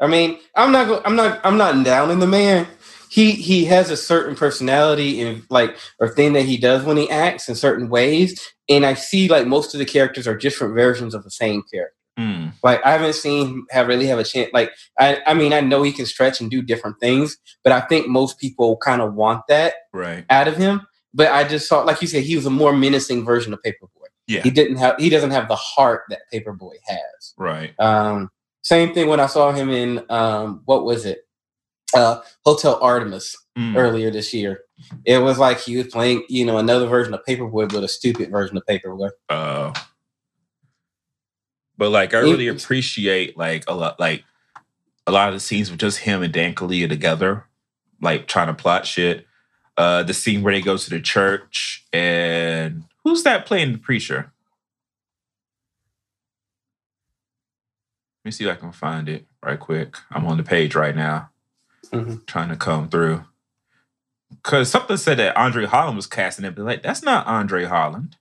I 0.00 0.06
mean, 0.08 0.38
I'm 0.56 0.72
not 0.72 0.88
go- 0.88 1.02
I'm 1.04 1.14
not 1.16 1.40
I'm 1.44 1.56
not 1.56 1.84
down 1.84 2.10
in 2.10 2.18
the 2.18 2.26
man. 2.26 2.66
He 3.08 3.32
he 3.32 3.64
has 3.66 3.90
a 3.90 3.96
certain 3.96 4.34
personality 4.34 5.20
and 5.20 5.44
like 5.50 5.76
or 6.00 6.08
thing 6.08 6.32
that 6.32 6.42
he 6.42 6.56
does 6.56 6.82
when 6.84 6.96
he 6.96 7.08
acts 7.10 7.48
in 7.48 7.54
certain 7.54 7.88
ways, 7.88 8.40
and 8.68 8.84
I 8.84 8.94
see 8.94 9.28
like 9.28 9.46
most 9.46 9.74
of 9.74 9.78
the 9.78 9.84
characters 9.84 10.26
are 10.26 10.36
different 10.36 10.74
versions 10.74 11.14
of 11.14 11.22
the 11.22 11.30
same 11.30 11.62
character. 11.72 11.94
Mm, 12.18 12.52
Like 12.62 12.84
I 12.84 12.92
haven't 12.92 13.14
seen 13.14 13.46
him 13.46 13.66
have 13.70 13.88
really 13.88 14.06
have 14.06 14.18
a 14.18 14.24
chance. 14.24 14.50
Like 14.52 14.70
I 14.98 15.20
I 15.26 15.34
mean 15.34 15.52
I 15.52 15.60
know 15.60 15.82
he 15.82 15.92
can 15.92 16.06
stretch 16.06 16.40
and 16.40 16.50
do 16.50 16.60
different 16.62 17.00
things, 17.00 17.38
but 17.64 17.72
I 17.72 17.80
think 17.80 18.08
most 18.08 18.38
people 18.38 18.76
kind 18.76 19.00
of 19.00 19.14
want 19.14 19.46
that 19.48 19.74
right. 19.92 20.24
out 20.30 20.48
of 20.48 20.56
him. 20.56 20.86
But 21.14 21.30
I 21.30 21.44
just 21.44 21.68
saw, 21.68 21.82
like 21.82 22.00
you 22.00 22.08
said, 22.08 22.24
he 22.24 22.36
was 22.36 22.46
a 22.46 22.50
more 22.50 22.74
menacing 22.74 23.24
version 23.24 23.52
of 23.52 23.60
Paperboy. 23.62 24.08
Yeah. 24.26 24.42
He 24.42 24.50
didn't 24.50 24.76
have 24.76 24.96
he 24.98 25.08
doesn't 25.10 25.30
have 25.30 25.48
the 25.48 25.56
heart 25.56 26.02
that 26.10 26.20
Paperboy 26.32 26.76
has. 26.86 27.34
Right. 27.36 27.78
Um, 27.80 28.30
same 28.62 28.94
thing 28.94 29.08
when 29.08 29.20
I 29.20 29.26
saw 29.26 29.52
him 29.52 29.70
in 29.70 30.04
um, 30.08 30.62
what 30.64 30.84
was 30.84 31.04
it? 31.04 31.26
Uh, 31.94 32.20
Hotel 32.44 32.78
Artemis 32.80 33.36
Mm, 33.58 33.76
earlier 33.76 34.10
this 34.10 34.32
year. 34.32 34.60
It 35.04 35.18
was 35.18 35.38
like 35.38 35.60
he 35.60 35.76
was 35.76 35.88
playing, 35.88 36.24
you 36.30 36.46
know, 36.46 36.56
another 36.56 36.86
version 36.86 37.12
of 37.12 37.20
Paperboy, 37.28 37.70
but 37.70 37.84
a 37.84 37.88
stupid 37.88 38.30
version 38.30 38.56
of 38.56 38.62
Paperboy. 38.64 39.10
Uh, 39.28 39.74
but 41.78 41.90
like, 41.90 42.14
I 42.14 42.18
really 42.18 42.48
appreciate 42.48 43.36
like 43.36 43.64
a 43.68 43.74
lot, 43.74 43.98
like 43.98 44.24
a 45.06 45.12
lot 45.12 45.28
of 45.28 45.34
the 45.34 45.40
scenes 45.40 45.70
with 45.70 45.80
just 45.80 45.98
him 45.98 46.22
and 46.22 46.32
Dan 46.32 46.54
Kaluuya 46.54 46.88
together, 46.88 47.44
like 48.00 48.26
trying 48.28 48.48
to 48.48 48.54
plot 48.54 48.86
shit. 48.86 49.26
Uh, 49.76 50.02
the 50.02 50.12
scene 50.14 50.42
where 50.42 50.52
they 50.52 50.60
go 50.60 50.76
to 50.76 50.90
the 50.90 51.00
church 51.00 51.86
and 51.94 52.84
who's 53.04 53.22
that 53.22 53.46
playing 53.46 53.72
the 53.72 53.78
preacher? 53.78 54.30
Let 58.24 58.28
me 58.28 58.30
see 58.32 58.44
if 58.44 58.52
I 58.52 58.60
can 58.60 58.70
find 58.72 59.08
it 59.08 59.26
right 59.42 59.58
quick. 59.58 59.96
I'm 60.10 60.26
on 60.26 60.36
the 60.36 60.44
page 60.44 60.74
right 60.74 60.94
now, 60.94 61.30
Mhm. 61.90 62.24
trying 62.26 62.50
to 62.50 62.56
come 62.56 62.88
through. 62.88 63.24
Cause 64.42 64.70
something 64.70 64.96
said 64.96 65.18
that 65.18 65.36
Andre 65.36 65.66
Holland 65.66 65.96
was 65.96 66.06
casting 66.06 66.44
it, 66.44 66.54
but 66.54 66.64
like 66.64 66.82
that's 66.82 67.02
not 67.02 67.26
Andre 67.26 67.64
Holland. 67.64 68.16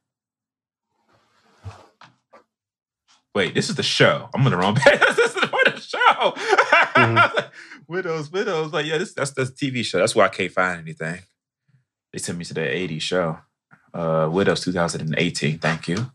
Wait, 3.33 3.53
this 3.53 3.69
is 3.69 3.75
the 3.75 3.83
show. 3.83 4.29
I'm 4.35 4.45
on 4.45 4.51
the 4.51 4.57
wrong 4.57 4.75
page. 4.85 4.99
this 4.99 5.17
is 5.17 5.33
the 5.33 5.41
the 5.73 5.79
show. 5.79 6.31
Mhm. 6.95 7.49
widows, 7.87 8.31
widows. 8.31 8.73
Like, 8.73 8.85
yeah, 8.85 8.97
this 8.97 9.13
that's 9.13 9.31
the 9.31 9.43
TV 9.43 9.83
show. 9.85 9.99
That's 9.99 10.15
why 10.15 10.25
I 10.25 10.29
can't 10.29 10.51
find 10.51 10.79
anything. 10.81 11.19
They 12.11 12.19
sent 12.19 12.37
me 12.37 12.45
to 12.45 12.53
the 12.53 12.61
80s 12.61 13.01
show. 13.01 13.39
Uh 13.93 14.27
Widows 14.31 14.61
2018. 14.61 15.59
Thank 15.59 15.87
you. 15.87 16.11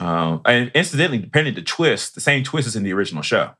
Um, 0.00 0.40
and 0.46 0.70
incidentally, 0.74 1.18
depending 1.18 1.54
the 1.54 1.62
twist, 1.62 2.14
the 2.14 2.20
same 2.20 2.42
twist 2.44 2.66
is 2.66 2.76
in 2.76 2.82
the 2.82 2.92
original 2.92 3.22
show. 3.22 3.50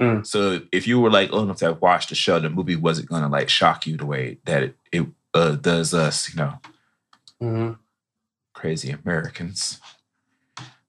Mm. 0.00 0.26
So 0.26 0.60
if 0.72 0.86
you 0.86 1.00
were 1.00 1.10
like 1.10 1.32
old 1.32 1.44
enough 1.44 1.58
to 1.58 1.66
have 1.66 1.80
watched 1.80 2.08
the 2.08 2.14
show, 2.16 2.38
the 2.40 2.50
movie 2.50 2.76
wasn't 2.76 3.08
gonna 3.08 3.28
like 3.28 3.48
shock 3.48 3.86
you 3.86 3.96
the 3.96 4.06
way 4.06 4.38
that 4.44 4.62
it, 4.64 4.76
it 4.92 5.06
uh, 5.32 5.52
does 5.56 5.94
us, 5.94 6.28
you 6.30 6.36
know, 6.36 6.58
Mhm. 7.42 7.78
crazy 8.52 8.90
Americans. 8.90 9.80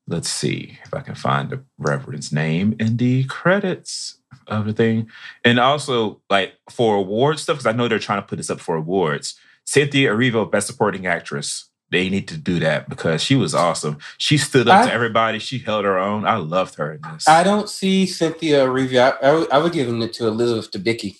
Let's 0.07 0.29
see 0.29 0.77
if 0.83 0.93
I 0.93 1.01
can 1.01 1.15
find 1.15 1.49
the 1.49 1.63
reverend's 1.79 2.31
name 2.31 2.75
in 2.79 2.97
the 2.97 3.23
credits 3.23 4.19
of 4.47 4.65
the 4.65 4.73
thing. 4.73 5.09
And 5.43 5.59
also, 5.59 6.21
like 6.29 6.53
for 6.69 6.95
award 6.95 7.39
stuff, 7.39 7.57
because 7.57 7.65
I 7.65 7.71
know 7.71 7.87
they're 7.87 7.99
trying 7.99 8.21
to 8.21 8.27
put 8.27 8.37
this 8.37 8.49
up 8.49 8.59
for 8.59 8.75
awards. 8.75 9.39
Cynthia 9.65 10.11
Erivo, 10.11 10.49
Best 10.49 10.67
Supporting 10.67 11.07
Actress. 11.07 11.69
They 11.91 12.09
need 12.09 12.27
to 12.27 12.37
do 12.37 12.59
that 12.59 12.89
because 12.89 13.21
she 13.21 13.35
was 13.35 13.55
awesome. 13.55 13.97
She 14.17 14.37
stood 14.37 14.67
up 14.67 14.81
I- 14.81 14.87
to 14.87 14.93
everybody. 14.93 15.39
She 15.39 15.59
held 15.59 15.85
her 15.85 15.97
own. 15.97 16.25
I 16.25 16.35
loved 16.37 16.75
her 16.75 16.93
in 16.93 17.01
this. 17.13 17.27
I 17.27 17.43
don't 17.43 17.69
see 17.69 18.05
Cynthia 18.05 18.65
Erivo. 18.65 19.17
I, 19.21 19.27
I, 19.27 19.33
would, 19.33 19.51
I 19.51 19.57
would 19.59 19.73
give 19.73 19.87
it 19.89 20.13
to 20.13 20.27
Elizabeth 20.27 20.71
Debicki. 20.71 21.17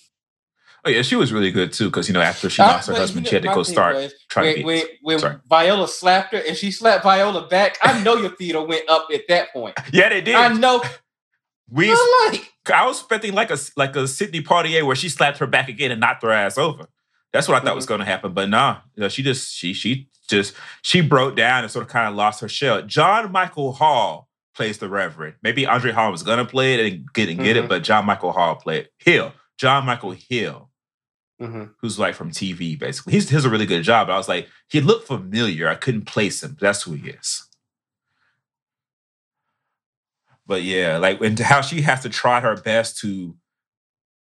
Oh 0.86 0.88
yeah, 0.88 1.02
she 1.02 1.16
was 1.16 1.32
really 1.32 1.50
good 1.50 1.72
too. 1.72 1.86
Because 1.86 2.06
you 2.08 2.14
know, 2.14 2.20
after 2.20 2.48
she 2.48 2.62
I- 2.62 2.66
lost 2.68 2.86
her 2.88 2.94
husband, 2.94 3.26
she 3.26 3.34
had 3.34 3.42
to 3.42 3.48
go 3.52 3.62
start 3.64 3.96
was, 3.96 4.14
trying 4.28 4.64
when, 4.64 4.80
to 4.80 4.86
when, 5.02 5.20
when. 5.20 5.40
Viola 5.48 5.88
slapped 5.88 6.32
her 6.32 6.38
and 6.46 6.56
she 6.56 6.70
slapped 6.70 7.02
Viola 7.02 7.48
back, 7.48 7.76
I 7.82 8.02
know 8.02 8.16
your 8.16 8.30
theater 8.30 8.62
went 8.62 8.88
up 8.88 9.08
at 9.12 9.22
that 9.28 9.52
point. 9.52 9.76
Yeah, 9.92 10.08
they 10.10 10.20
did. 10.20 10.36
I 10.36 10.52
know. 10.52 10.82
we, 11.70 11.90
like, 11.90 12.52
I 12.72 12.86
was 12.86 12.98
expecting 13.00 13.34
like 13.34 13.50
a 13.50 13.58
like 13.76 13.96
a 13.96 14.06
Sidney 14.06 14.42
Poitier 14.42 14.86
where 14.86 14.96
she 14.96 15.08
slapped 15.08 15.38
her 15.38 15.46
back 15.46 15.68
again 15.68 15.90
and 15.90 16.00
knocked 16.00 16.22
her 16.22 16.30
ass 16.30 16.56
over. 16.56 16.86
That's 17.32 17.48
what 17.48 17.60
I 17.60 17.64
thought 17.64 17.74
was 17.74 17.86
going 17.86 18.00
to 18.00 18.06
happen, 18.06 18.32
but 18.32 18.48
nah, 18.48 18.78
you 18.94 19.00
know, 19.02 19.08
she 19.08 19.22
just 19.22 19.52
she 19.52 19.72
she 19.74 20.08
just 20.28 20.54
she 20.82 21.00
broke 21.00 21.34
down 21.36 21.64
and 21.64 21.70
sort 21.70 21.84
of 21.84 21.90
kind 21.90 22.08
of 22.08 22.14
lost 22.14 22.40
her 22.40 22.48
shell. 22.48 22.82
John 22.82 23.30
Michael 23.32 23.72
Hall 23.72 24.28
plays 24.54 24.78
the 24.78 24.88
Reverend. 24.88 25.34
Maybe 25.42 25.66
Andre 25.66 25.90
Hall 25.92 26.10
was 26.12 26.22
going 26.22 26.38
to 26.38 26.44
play 26.44 26.74
it 26.74 26.92
and 26.92 27.12
get 27.12 27.28
and 27.28 27.38
get 27.40 27.56
it, 27.56 27.64
Mhm. 27.64 27.68
but 27.68 27.82
John 27.82 28.06
Michael 28.06 28.32
Hall 28.32 28.54
played 28.54 28.88
Hill. 28.98 29.32
John 29.58 29.84
Michael 29.86 30.12
Hill. 30.12 30.70
Mhm. 31.40 31.74
who's 31.80 31.98
like 31.98 32.14
from 32.14 32.30
TV, 32.30 32.78
basically. 32.78 33.12
He's, 33.12 33.28
he 33.28 33.34
does 33.36 33.44
a 33.44 33.50
really 33.50 33.66
good 33.66 33.82
job. 33.82 34.06
But 34.06 34.14
I 34.14 34.16
was 34.16 34.28
like, 34.28 34.48
he 34.68 34.80
looked 34.80 35.06
familiar. 35.06 35.68
I 35.68 35.74
couldn't 35.74 36.06
place 36.06 36.42
him. 36.42 36.52
But 36.52 36.60
that's 36.60 36.82
who 36.84 36.92
he 36.94 37.10
is. 37.10 37.46
But 40.46 40.62
yeah, 40.62 40.96
like 40.98 41.20
and 41.20 41.38
how 41.38 41.60
she 41.60 41.82
has 41.82 42.02
to 42.02 42.08
try 42.08 42.40
her 42.40 42.56
best 42.56 42.98
to 43.00 43.36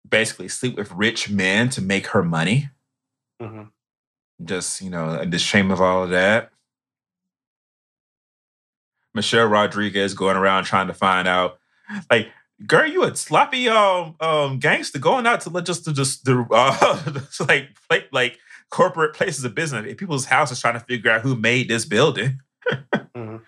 basically 0.08 0.48
sleep 0.48 0.76
with 0.76 0.92
rich 0.92 1.30
men 1.30 1.70
to 1.70 1.82
make 1.82 2.08
her 2.08 2.24
money. 2.24 2.70
Mhm. 3.42 3.70
Just, 4.44 4.82
you 4.82 4.90
know, 4.90 5.24
the 5.24 5.38
shame 5.40 5.70
of 5.72 5.80
all 5.82 6.04
of 6.04 6.10
that. 6.10 6.52
Michelle 9.14 9.48
Rodriguez 9.48 10.14
going 10.14 10.38
around 10.38 10.64
trying 10.66 10.88
to 10.88 10.94
find 10.94 11.28
out, 11.28 11.60
like, 12.12 12.30
girl, 12.66 12.88
you 12.88 13.04
a 13.04 13.16
sloppy 13.16 13.70
um 13.70 14.16
um 14.20 14.60
gangster 14.60 15.00
going 15.00 15.26
out 15.28 15.42
to 15.42 15.50
let 15.50 15.66
just 15.66 15.86
to 15.86 15.94
just 15.94 16.26
the 16.26 16.46
uh 16.52 17.22
like 17.48 17.70
like 17.90 18.08
like 18.12 18.38
corporate 18.70 19.16
places 19.16 19.44
of 19.44 19.56
business 19.56 19.86
in 19.86 19.96
people's 19.96 20.26
houses 20.26 20.60
trying 20.62 20.76
to 20.76 20.80
figure 20.82 21.10
out 21.12 21.22
who 21.22 21.36
made 21.36 21.68
this 21.70 21.86
building. 21.86 22.40
Mhm. 23.16 23.42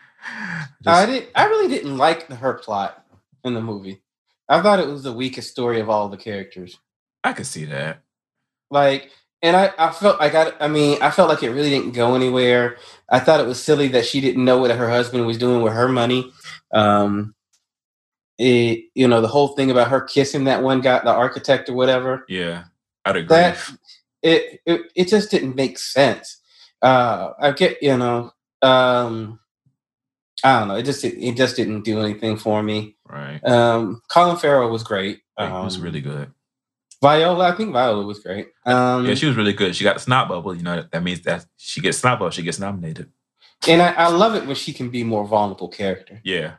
Just- 0.83 0.87
I 0.87 1.05
did. 1.05 1.27
I 1.35 1.45
really 1.45 1.67
didn't 1.67 1.97
like 1.97 2.27
her 2.27 2.53
plot 2.55 3.05
in 3.43 3.53
the 3.53 3.61
movie. 3.61 4.01
I 4.49 4.61
thought 4.61 4.79
it 4.79 4.87
was 4.87 5.03
the 5.03 5.13
weakest 5.13 5.49
story 5.49 5.79
of 5.79 5.89
all 5.89 6.09
the 6.09 6.17
characters. 6.17 6.77
I 7.23 7.33
could 7.33 7.45
see 7.45 7.65
that. 7.65 8.01
Like, 8.69 9.11
and 9.41 9.55
I, 9.55 9.71
I 9.77 9.91
felt 9.91 10.19
like 10.19 10.35
I, 10.35 10.51
I 10.59 10.67
mean, 10.67 11.01
I 11.01 11.09
felt 11.11 11.29
like 11.29 11.41
it 11.43 11.51
really 11.51 11.69
didn't 11.69 11.91
go 11.91 12.15
anywhere. 12.15 12.77
I 13.09 13.19
thought 13.19 13.39
it 13.39 13.47
was 13.47 13.61
silly 13.63 13.87
that 13.89 14.05
she 14.05 14.19
didn't 14.21 14.43
know 14.43 14.57
what 14.59 14.71
her 14.71 14.89
husband 14.89 15.25
was 15.25 15.37
doing 15.37 15.61
with 15.61 15.73
her 15.73 15.87
money. 15.87 16.31
Um, 16.73 17.33
it, 18.37 18.85
you 18.95 19.07
know, 19.07 19.21
the 19.21 19.27
whole 19.27 19.49
thing 19.49 19.69
about 19.71 19.89
her 19.89 20.01
kissing 20.01 20.45
that 20.45 20.63
one 20.63 20.81
guy, 20.81 20.99
the 21.03 21.11
architect 21.11 21.69
or 21.69 21.73
whatever. 21.73 22.25
Yeah. 22.27 22.63
I'd 23.05 23.15
agree. 23.17 23.27
That 23.27 23.57
it, 24.23 24.61
it, 24.65 24.81
it 24.95 25.07
just 25.07 25.31
didn't 25.31 25.55
make 25.55 25.77
sense. 25.79 26.37
Uh, 26.81 27.31
I 27.39 27.51
get, 27.51 27.81
you 27.81 27.97
know, 27.97 28.31
um, 28.61 29.39
I 30.43 30.59
don't 30.59 30.67
know. 30.69 30.75
It 30.75 30.83
just, 30.83 31.03
it 31.03 31.35
just 31.35 31.55
didn't 31.55 31.81
do 31.83 31.99
anything 32.01 32.37
for 32.37 32.61
me. 32.63 32.95
right. 33.07 33.39
Um, 33.45 34.01
Colin 34.07 34.37
Farrell 34.37 34.69
was 34.71 34.83
great. 34.83 35.17
it 35.37 35.51
was 35.51 35.77
Um, 35.77 35.83
really 35.83 36.01
good. 36.01 36.31
Viola. 37.01 37.49
I 37.51 37.55
think 37.55 37.73
Viola 37.73 38.05
was 38.05 38.19
great. 38.19 38.49
Um, 38.65 39.05
Yeah, 39.07 39.15
she 39.15 39.25
was 39.25 39.35
really 39.35 39.53
good. 39.53 39.75
She 39.75 39.83
got 39.83 39.95
the 39.95 40.01
snot 40.01 40.29
bubble. 40.29 40.55
You 40.55 40.61
know, 40.63 40.85
that 40.91 41.03
means 41.03 41.21
that 41.21 41.45
she 41.57 41.81
gets 41.81 41.97
snot 41.97 42.19
bubble, 42.19 42.29
she 42.31 42.43
gets 42.43 42.59
nominated. 42.59 43.09
and 43.67 43.81
I, 43.81 43.91
I 43.93 44.07
love 44.09 44.35
it 44.35 44.45
when 44.45 44.55
she 44.55 44.71
can 44.73 44.89
be 44.89 45.03
more 45.03 45.25
vulnerable 45.25 45.67
character. 45.67 46.21
Yeah. 46.23 46.53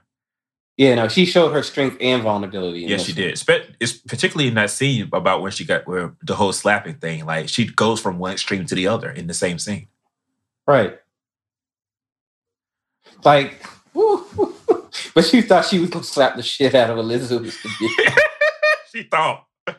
Yeah, 0.78 0.94
no, 0.94 1.08
she 1.08 1.26
showed 1.26 1.52
her 1.52 1.62
strength 1.62 1.98
and 2.00 2.22
vulnerability. 2.22 2.80
Yes, 2.80 3.04
she 3.04 3.12
did. 3.12 3.38
It's 3.78 3.92
particularly 3.92 4.48
in 4.48 4.54
that 4.54 4.70
scene 4.70 5.08
about 5.12 5.42
when 5.42 5.52
she 5.52 5.64
got 5.64 5.86
where 5.86 6.14
the 6.22 6.34
whole 6.34 6.52
slapping 6.52 6.94
thing. 6.94 7.26
Like 7.26 7.48
she 7.48 7.66
goes 7.66 8.00
from 8.00 8.18
one 8.18 8.32
extreme 8.32 8.64
to 8.66 8.74
the 8.74 8.86
other 8.88 9.10
in 9.10 9.26
the 9.26 9.34
same 9.34 9.58
scene. 9.58 9.88
Right. 10.66 10.98
Like, 13.24 13.64
woo, 13.92 14.24
but 15.14 15.24
she 15.24 15.42
thought 15.42 15.66
she 15.66 15.78
was 15.78 15.90
gonna 15.90 16.04
slap 16.04 16.36
the 16.36 16.42
shit 16.42 16.74
out 16.74 16.90
of 16.90 16.98
Elizabeth. 16.98 17.54
she 18.92 19.02
thought. 19.04 19.46
um, 19.66 19.76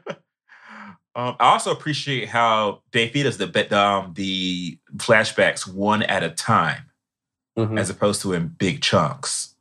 I 1.15 1.36
also 1.40 1.72
appreciate 1.72 2.30
how 2.30 2.82
they 2.91 3.10
feed 3.10 3.26
us 3.26 3.38
the 3.38 3.78
um, 3.78 4.14
the 4.15 4.78
flashbacks 4.98 5.68
one 5.68 6.03
at 6.03 6.24
a 6.24 6.30
time, 6.30 6.90
Mhm. 7.57 7.80
as 7.80 7.90
opposed 7.90 8.22
to 8.22 8.34
in 8.34 8.48
big 8.48 8.82
chunks, 8.82 9.52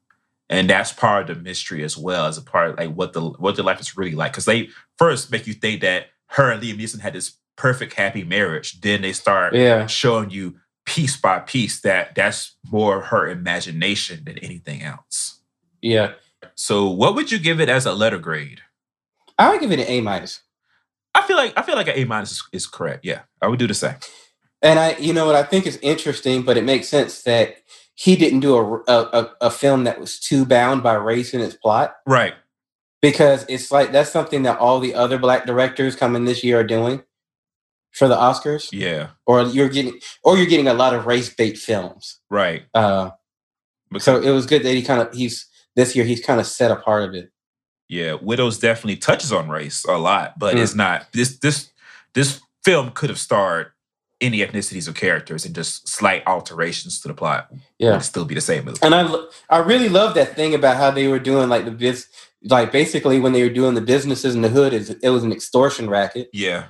and 0.52 0.68
that's 0.70 0.92
part 0.92 1.28
of 1.30 1.36
the 1.36 1.42
mystery 1.42 1.82
as 1.82 1.96
well 1.96 2.26
as 2.26 2.38
a 2.38 2.42
part 2.42 2.70
of, 2.70 2.78
like 2.78 2.94
what 2.94 3.12
the 3.12 3.20
what 3.22 3.56
their 3.56 3.64
life 3.64 3.80
is 3.80 3.96
really 3.96 4.14
like. 4.14 4.32
Because 4.32 4.44
they 4.44 4.68
first 4.98 5.30
make 5.30 5.46
you 5.46 5.54
think 5.54 5.80
that 5.80 6.06
her 6.28 6.50
and 6.50 6.62
Liam 6.62 6.78
Neeson 6.78 7.00
had 7.00 7.12
this 7.14 7.32
perfect 7.56 7.94
happy 7.94 8.24
marriage, 8.24 8.80
then 8.80 9.02
they 9.02 9.12
start 9.12 9.54
Yeah. 9.54 9.86
showing 9.86 10.30
you 10.30 10.56
piece 10.84 11.16
by 11.16 11.38
piece 11.38 11.80
that 11.82 12.14
that's 12.14 12.56
more 12.70 13.02
her 13.02 13.28
imagination 13.28 14.24
than 14.24 14.38
anything 14.38 14.82
else. 14.82 15.40
Yeah. 15.80 16.12
So, 16.54 16.88
what 16.90 17.14
would 17.14 17.30
you 17.30 17.38
give 17.38 17.60
it 17.60 17.68
as 17.68 17.86
a 17.86 17.92
letter 17.92 18.18
grade? 18.18 18.60
I 19.38 19.50
would 19.50 19.60
give 19.60 19.72
it 19.72 19.78
an 19.80 19.86
A 19.88 20.00
minus. 20.00 20.40
I 21.14 21.22
feel 21.22 21.36
like 21.36 21.52
I 21.56 21.62
feel 21.62 21.76
like 21.76 21.88
an 21.88 21.94
A 21.96 22.04
minus 22.04 22.32
is, 22.32 22.42
is 22.52 22.66
correct. 22.66 23.04
Yeah, 23.04 23.20
I 23.40 23.48
would 23.48 23.58
do 23.58 23.66
the 23.66 23.74
same. 23.74 23.96
And 24.62 24.78
I, 24.78 24.96
you 24.98 25.12
know 25.12 25.26
what 25.26 25.34
I 25.34 25.42
think 25.42 25.66
is 25.66 25.78
interesting, 25.82 26.42
but 26.42 26.56
it 26.56 26.62
makes 26.64 26.88
sense 26.88 27.22
that 27.24 27.56
he 27.94 28.16
didn't 28.16 28.40
do 28.40 28.56
a, 28.56 28.76
a, 28.88 29.02
a, 29.20 29.30
a 29.42 29.50
film 29.50 29.84
that 29.84 30.00
was 30.00 30.18
too 30.18 30.44
bound 30.46 30.82
by 30.82 30.94
race 30.94 31.34
in 31.34 31.40
its 31.40 31.54
plot 31.56 31.94
Right. 32.06 32.34
because 33.00 33.44
it's 33.48 33.70
like 33.70 33.92
that's 33.92 34.10
something 34.10 34.42
that 34.44 34.58
all 34.58 34.80
the 34.80 34.94
other 34.94 35.18
black 35.18 35.44
directors 35.46 35.94
coming 35.96 36.24
this 36.24 36.42
year 36.42 36.60
are 36.60 36.64
doing 36.64 37.02
for 37.92 38.08
the 38.08 38.16
Oscars, 38.16 38.70
Yeah. 38.72 39.08
or 39.26 39.42
you're 39.42 39.68
getting, 39.68 40.00
or 40.24 40.36
you're 40.38 40.46
getting 40.46 40.68
a 40.68 40.74
lot 40.74 40.94
of 40.94 41.04
race 41.06 41.28
bait 41.34 41.58
films. 41.58 42.20
Right. 42.30 42.64
Uh, 42.72 43.10
Because, 43.90 44.04
so 44.04 44.20
it 44.22 44.30
was 44.30 44.46
good 44.46 44.62
that 44.62 44.72
he 44.74 44.82
kind 44.82 45.02
of 45.02 45.12
he's 45.12 45.46
this 45.76 45.94
year 45.94 46.04
he's 46.06 46.24
kind 46.24 46.40
of 46.40 46.46
set 46.46 46.70
a 46.70 46.76
part 46.76 47.02
of 47.06 47.14
it. 47.14 47.30
yeah, 47.88 48.14
Widows 48.14 48.58
definitely 48.58 48.96
touches 48.96 49.30
on 49.32 49.50
race 49.50 49.84
a 49.84 49.98
lot, 49.98 50.38
but 50.38 50.54
Mm. 50.54 50.62
it's 50.62 50.74
not 50.74 51.06
this 51.12 51.38
this 51.40 51.70
this 52.14 52.40
film 52.64 52.90
could 52.92 53.10
have 53.10 53.18
starred 53.18 53.72
any 54.22 54.38
ethnicities 54.38 54.88
or 54.88 54.92
characters 54.92 55.44
and 55.44 55.54
just 55.54 55.88
slight 55.88 56.22
alterations 56.26 57.00
to 57.00 57.08
the 57.08 57.14
plot. 57.14 57.48
It 57.52 57.58
Yeah. 57.78 57.92
would 57.92 58.02
still 58.04 58.24
be 58.24 58.34
the 58.34 58.40
same 58.40 58.64
movie. 58.64 58.78
And 58.82 58.94
I, 58.94 59.12
I 59.50 59.58
really 59.58 59.88
love 59.88 60.14
that 60.14 60.34
thing 60.36 60.54
about 60.54 60.76
how 60.76 60.90
they 60.90 61.08
were 61.08 61.18
doing 61.18 61.48
like 61.48 61.64
the 61.66 61.70
biz, 61.72 62.06
like 62.44 62.72
basically 62.72 63.20
when 63.20 63.32
they 63.32 63.42
were 63.42 63.52
doing 63.52 63.74
the 63.74 63.80
businesses 63.80 64.34
in 64.34 64.42
the 64.42 64.48
hood, 64.48 64.72
is 64.72 64.90
it 64.90 65.08
was 65.10 65.24
an 65.24 65.32
extortion 65.32 65.90
racket. 65.90 66.28
Yeah. 66.32 66.66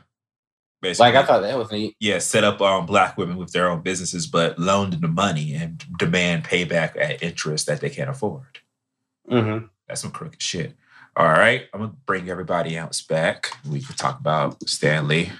Basically. 0.80 1.12
Like 1.12 1.22
I 1.22 1.26
thought 1.26 1.42
that 1.42 1.56
was 1.56 1.70
neat. 1.70 1.94
yeah, 2.00 2.18
set 2.18 2.42
up 2.42 2.60
um, 2.60 2.86
black 2.86 3.16
women 3.16 3.36
with 3.36 3.52
their 3.52 3.70
own 3.70 3.82
businesses, 3.82 4.26
but 4.26 4.58
loan 4.58 4.90
them 4.90 5.00
the 5.00 5.06
money 5.08 5.54
and 5.54 5.80
demand 5.96 6.42
payback 6.44 6.96
at 7.00 7.22
interest 7.22 7.66
that 7.68 7.80
they 7.80 7.88
can't 7.90 8.10
afford. 8.10 8.58
Mm-hmm. 9.30 9.66
That's 9.86 10.00
some 10.00 10.10
crooked 10.10 10.42
shit. 10.42 10.74
All 11.16 11.28
right, 11.28 11.66
I'm 11.72 11.80
gonna 11.80 11.92
bring 12.06 12.28
everybody 12.30 12.76
else 12.76 13.00
back. 13.02 13.52
We 13.70 13.80
can 13.80 13.94
talk 13.94 14.18
about 14.18 14.68
Stan 14.68 15.06
Lee. 15.06 15.30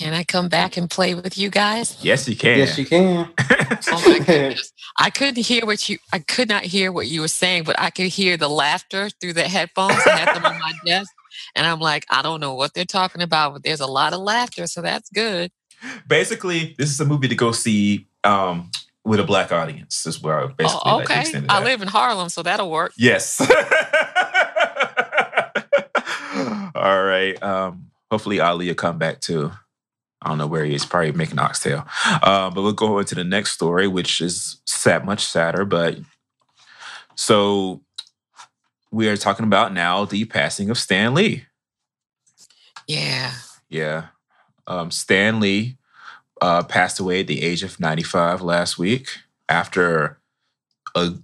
Can 0.00 0.12
I 0.12 0.24
come 0.24 0.48
back 0.48 0.76
and 0.76 0.90
play 0.90 1.14
with 1.14 1.38
you 1.38 1.50
guys? 1.50 1.96
Yes, 2.02 2.28
you 2.28 2.34
can. 2.36 2.58
Yes, 2.58 2.78
you 2.78 2.86
can. 2.86 3.28
Oh 3.88 4.02
my 4.08 4.18
goodness. 4.18 4.72
I 4.98 5.10
couldn't 5.10 5.44
hear 5.44 5.66
what 5.66 5.88
you 5.88 5.98
I 6.12 6.18
could 6.20 6.48
not 6.48 6.62
hear 6.64 6.90
what 6.90 7.06
you 7.06 7.20
were 7.20 7.28
saying, 7.28 7.64
but 7.64 7.78
I 7.78 7.90
could 7.90 8.06
hear 8.06 8.36
the 8.36 8.48
laughter 8.48 9.10
through 9.20 9.34
the 9.34 9.46
headphones. 9.48 10.00
I 10.06 10.16
had 10.16 10.34
them 10.34 10.44
on 10.44 10.58
my 10.58 10.72
desk. 10.86 11.10
And 11.54 11.66
I'm 11.66 11.80
like, 11.80 12.06
I 12.08 12.22
don't 12.22 12.40
know 12.40 12.54
what 12.54 12.72
they're 12.74 12.84
talking 12.84 13.20
about, 13.20 13.52
but 13.52 13.62
there's 13.62 13.80
a 13.80 13.86
lot 13.86 14.12
of 14.12 14.20
laughter, 14.20 14.66
so 14.66 14.80
that's 14.80 15.10
good. 15.10 15.50
basically, 16.08 16.74
this 16.78 16.90
is 16.90 17.00
a 17.00 17.04
movie 17.04 17.28
to 17.28 17.34
go 17.34 17.52
see 17.52 18.06
um, 18.22 18.70
with 19.04 19.20
a 19.20 19.24
black 19.24 19.52
audience. 19.52 20.06
Is 20.06 20.22
where 20.22 20.40
I 20.40 20.46
basically 20.46 20.80
Oh, 20.84 21.00
okay. 21.02 21.20
extend 21.20 21.44
it 21.46 21.50
I 21.50 21.62
live 21.62 21.82
in 21.82 21.88
Harlem, 21.88 22.28
so 22.30 22.42
that'll 22.42 22.70
work. 22.70 22.92
Yes. 22.96 23.40
All 26.74 27.02
right. 27.04 27.40
Um, 27.42 27.90
hopefully 28.10 28.40
Ali 28.40 28.68
will 28.68 28.74
come 28.74 28.98
back 28.98 29.20
too. 29.20 29.50
I 30.24 30.28
don't 30.28 30.38
know 30.38 30.46
where 30.46 30.64
he 30.64 30.74
is. 30.74 30.86
Probably 30.86 31.12
making 31.12 31.38
oxtail. 31.38 31.86
Um, 32.22 32.54
but 32.54 32.62
we'll 32.62 32.72
go 32.72 32.98
into 32.98 33.14
the 33.14 33.24
next 33.24 33.52
story, 33.52 33.86
which 33.86 34.20
is 34.20 34.60
sad, 34.66 35.04
much 35.04 35.24
sadder. 35.24 35.64
But 35.64 35.98
so 37.14 37.82
we 38.90 39.08
are 39.08 39.16
talking 39.16 39.44
about 39.44 39.72
now 39.72 40.04
the 40.04 40.24
passing 40.24 40.70
of 40.70 40.78
Stan 40.78 41.14
Lee. 41.14 41.44
Yeah. 42.86 43.32
Yeah. 43.68 44.06
Um, 44.66 44.90
Stan 44.90 45.40
Lee 45.40 45.76
uh, 46.40 46.62
passed 46.62 47.00
away 47.00 47.20
at 47.20 47.26
the 47.26 47.42
age 47.42 47.62
of 47.62 47.80
95 47.80 48.40
last 48.40 48.78
week 48.78 49.08
after 49.48 50.18
a 50.94 51.14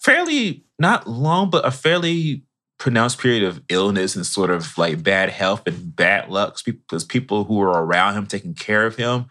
fairly, 0.00 0.64
not 0.78 1.08
long, 1.08 1.50
but 1.50 1.66
a 1.66 1.70
fairly 1.70 2.42
pronounced 2.82 3.20
period 3.20 3.44
of 3.44 3.62
illness 3.68 4.16
and 4.16 4.26
sort 4.26 4.50
of 4.50 4.76
like 4.76 5.04
bad 5.04 5.30
health 5.30 5.62
and 5.68 5.94
bad 5.94 6.28
luck 6.28 6.58
because 6.64 7.04
people 7.04 7.44
who 7.44 7.54
were 7.54 7.68
around 7.68 8.14
him 8.14 8.26
taking 8.26 8.54
care 8.54 8.84
of 8.84 8.96
him. 8.96 9.26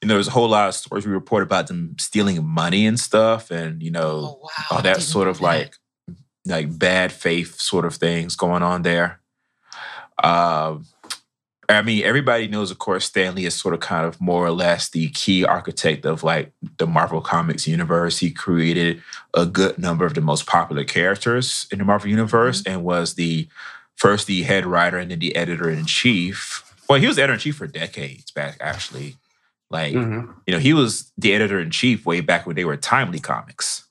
And 0.00 0.10
there 0.10 0.16
was 0.16 0.28
a 0.28 0.30
whole 0.30 0.48
lot 0.48 0.70
of 0.70 0.74
stories 0.74 1.04
we 1.04 1.12
report 1.12 1.42
about 1.42 1.66
them 1.66 1.94
stealing 2.00 2.42
money 2.42 2.86
and 2.86 2.98
stuff 2.98 3.50
and, 3.50 3.82
you 3.82 3.90
know, 3.90 4.38
Oh 4.40 4.40
wow. 4.42 4.48
all 4.70 4.80
that 4.82 5.02
sort 5.02 5.28
of 5.28 5.36
that. 5.40 5.42
like 5.42 5.74
like 6.46 6.78
bad 6.78 7.12
faith 7.12 7.60
sort 7.60 7.84
of 7.84 7.96
things 7.96 8.34
going 8.34 8.62
on 8.62 8.80
there. 8.80 9.20
Um, 10.22 10.86
I 11.68 11.82
mean, 11.82 12.04
everybody 12.04 12.48
knows, 12.48 12.70
of 12.70 12.78
course, 12.78 13.04
Stan 13.06 13.34
Lee 13.34 13.46
is 13.46 13.54
sort 13.54 13.74
of 13.74 13.80
kind 13.80 14.04
of 14.06 14.20
more 14.20 14.44
or 14.44 14.50
less 14.50 14.88
the 14.90 15.08
key 15.10 15.44
architect 15.44 16.04
of 16.04 16.22
like 16.22 16.52
the 16.78 16.86
Marvel 16.86 17.20
Comics 17.20 17.66
universe. 17.66 18.18
He 18.18 18.30
created 18.30 19.02
a 19.34 19.46
good 19.46 19.78
number 19.78 20.04
of 20.04 20.14
the 20.14 20.20
most 20.20 20.46
popular 20.46 20.84
characters 20.84 21.66
in 21.72 21.78
the 21.78 21.84
Marvel 21.84 22.08
universe 22.10 22.62
Mm-hmm. 22.62 22.72
and 22.72 22.84
was 22.84 23.14
the 23.14 23.48
first 23.96 24.26
the 24.26 24.42
head 24.42 24.66
writer 24.66 24.98
and 24.98 25.10
then 25.10 25.18
the 25.20 25.34
editor 25.36 25.70
in 25.70 25.86
chief. 25.86 26.62
Well, 26.88 27.00
he 27.00 27.06
was 27.06 27.18
editor 27.18 27.34
in 27.34 27.38
chief 27.38 27.56
for 27.56 27.66
decades 27.66 28.30
back, 28.30 28.56
actually. 28.60 29.16
Like, 29.70 29.94
Mhm. 29.94 30.34
you 30.46 30.52
know, 30.52 30.58
he 30.60 30.72
was 30.74 31.10
the 31.16 31.32
editor 31.34 31.58
in 31.60 31.70
chief 31.70 32.04
way 32.04 32.20
back 32.20 32.46
when 32.46 32.56
they 32.56 32.64
were 32.64 32.76
Timely 32.76 33.20
Comics. 33.20 33.84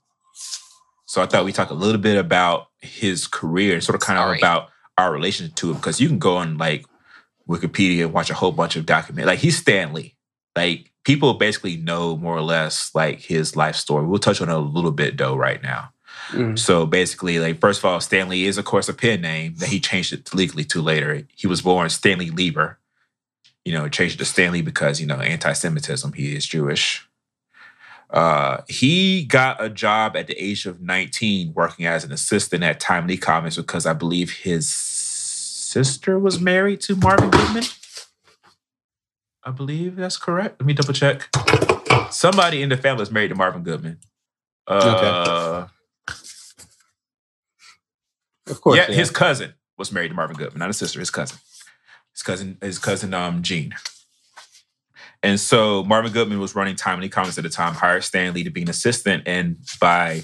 So 1.06 1.22
I 1.22 1.26
thought 1.26 1.45
we 1.45 1.52
talk 1.53 1.69
a 1.69 1.74
little 1.76 2.02
bit 2.02 2.18
about 2.18 2.68
his 2.82 3.27
career 3.27 3.74
and 3.76 3.84
sort 3.84 3.95
of 3.95 4.02
kind 4.02 4.19
of 4.19 4.35
about 4.38 4.69
our 4.98 5.11
relationship 5.11 5.56
to 5.56 5.69
him 5.72 5.77
because 5.77 6.00
you 6.02 6.08
can 6.08 6.19
go 6.19 6.38
on 6.38 6.58
like 6.58 6.85
Wikipedia 7.47 8.05
and 8.05 8.13
watch 8.13 8.30
a 8.30 8.33
whole 8.35 8.51
bunch 8.51 8.75
of 8.75 8.85
documents. 8.85 9.27
Like 9.27 9.39
he's 9.39 9.57
Stan 9.57 9.93
Lee. 9.93 10.15
Like 10.55 10.91
people 11.03 11.33
basically 11.33 11.77
know 11.77 12.15
more 12.15 12.38
or 12.38 12.41
less 12.41 12.91
like 12.93 13.19
his 13.22 13.55
life 13.55 13.75
story. 13.75 14.05
We'll 14.05 14.19
touch 14.19 14.41
on 14.41 14.49
it 14.49 14.53
a 14.53 14.57
little 14.59 14.91
bit 14.91 15.17
though 15.17 15.35
right 15.35 15.61
now. 15.61 15.91
Mhm. 16.30 16.57
So 16.57 16.85
basically, 16.85 17.39
like 17.39 17.59
first 17.59 17.80
of 17.80 17.85
all, 17.85 17.99
Stan 17.99 18.30
Lee 18.30 18.45
is 18.45 18.57
of 18.57 18.65
course 18.65 18.88
a 18.88 18.93
pen 18.93 19.22
name 19.22 19.55
that 19.57 19.69
he 19.69 19.80
changed 19.80 20.13
it 20.13 20.33
legally 20.33 20.63
to 20.65 20.81
later. 20.81 21.23
He 21.35 21.47
was 21.47 21.61
born 21.61 21.89
Stanley 21.89 22.30
Lieber. 22.30 22.80
You 23.65 23.73
know, 23.73 23.88
changed 23.89 24.15
it 24.15 24.19
to 24.19 24.25
Stan 24.25 24.51
Lee 24.51 24.61
because 24.61 24.99
you 25.01 25.07
know 25.07 25.19
anti-Semitism. 25.19 26.13
He 26.13 26.35
is 26.35 26.45
Jewish. 26.45 27.07
Uh, 28.09 28.61
he 28.67 29.23
got 29.25 29.61
a 29.63 29.69
job 29.69 30.15
at 30.15 30.27
the 30.27 30.35
age 30.35 30.67
of 30.67 30.80
19 30.80 31.51
working 31.55 31.88
as 31.88 32.03
an 32.03 32.11
assistant 32.11 32.63
at 32.63 32.80
Timely 32.80 33.17
Comics 33.17 33.55
because 33.55 33.88
I 33.88 33.93
believe 33.93 34.31
his 34.31 34.72
sister 35.77 36.19
was 36.19 36.40
married 36.40 36.82
to 36.82 36.95
Marvin 36.95 37.32
Goodman. 37.32 37.64
I 39.43 39.52
believe 39.52 39.95
that's 39.95 40.18
correct. 40.18 40.61
Let 40.61 40.68
me 40.68 40.74
double 40.74 40.93
check. 40.93 41.27
Somebody 42.11 42.61
in 42.61 42.69
the 42.69 42.77
family 42.77 43.02
is 43.03 43.11
married 43.11 43.30
to 43.30 43.35
Marvin 43.35 43.64
Goodman. 43.64 43.98
Uh, 44.68 45.68
Of 48.48 48.61
course. 48.61 48.77
yeah, 48.77 48.85
his 48.85 49.10
cousin 49.10 49.53
was 49.77 49.92
married 49.92 50.10
to 50.10 50.14
Marvin 50.14 50.38
Goodman, 50.38 50.60
not 50.60 50.68
his 50.69 50.77
sister, 50.77 51.00
his 51.00 51.10
cousin. 51.10 51.38
His 52.14 52.22
cousin, 52.22 52.58
his 52.61 52.77
cousin, 52.77 53.14
um, 53.14 53.42
Jean. 53.42 53.74
And 55.24 55.40
so 55.40 55.84
Marvin 55.84 56.11
Goodman 56.11 56.40
was 56.40 56.53
running 56.53 56.76
Timely 56.76 57.10
Comics 57.10 57.38
at 57.38 57.43
the 57.43 57.50
time, 57.50 57.74
hired 57.74 58.03
Stan 58.03 58.34
Lee 58.34 58.43
to 58.43 58.52
be 58.52 58.61
an 58.61 58.69
assistant, 58.69 59.24
and 59.26 59.58
by 59.80 60.24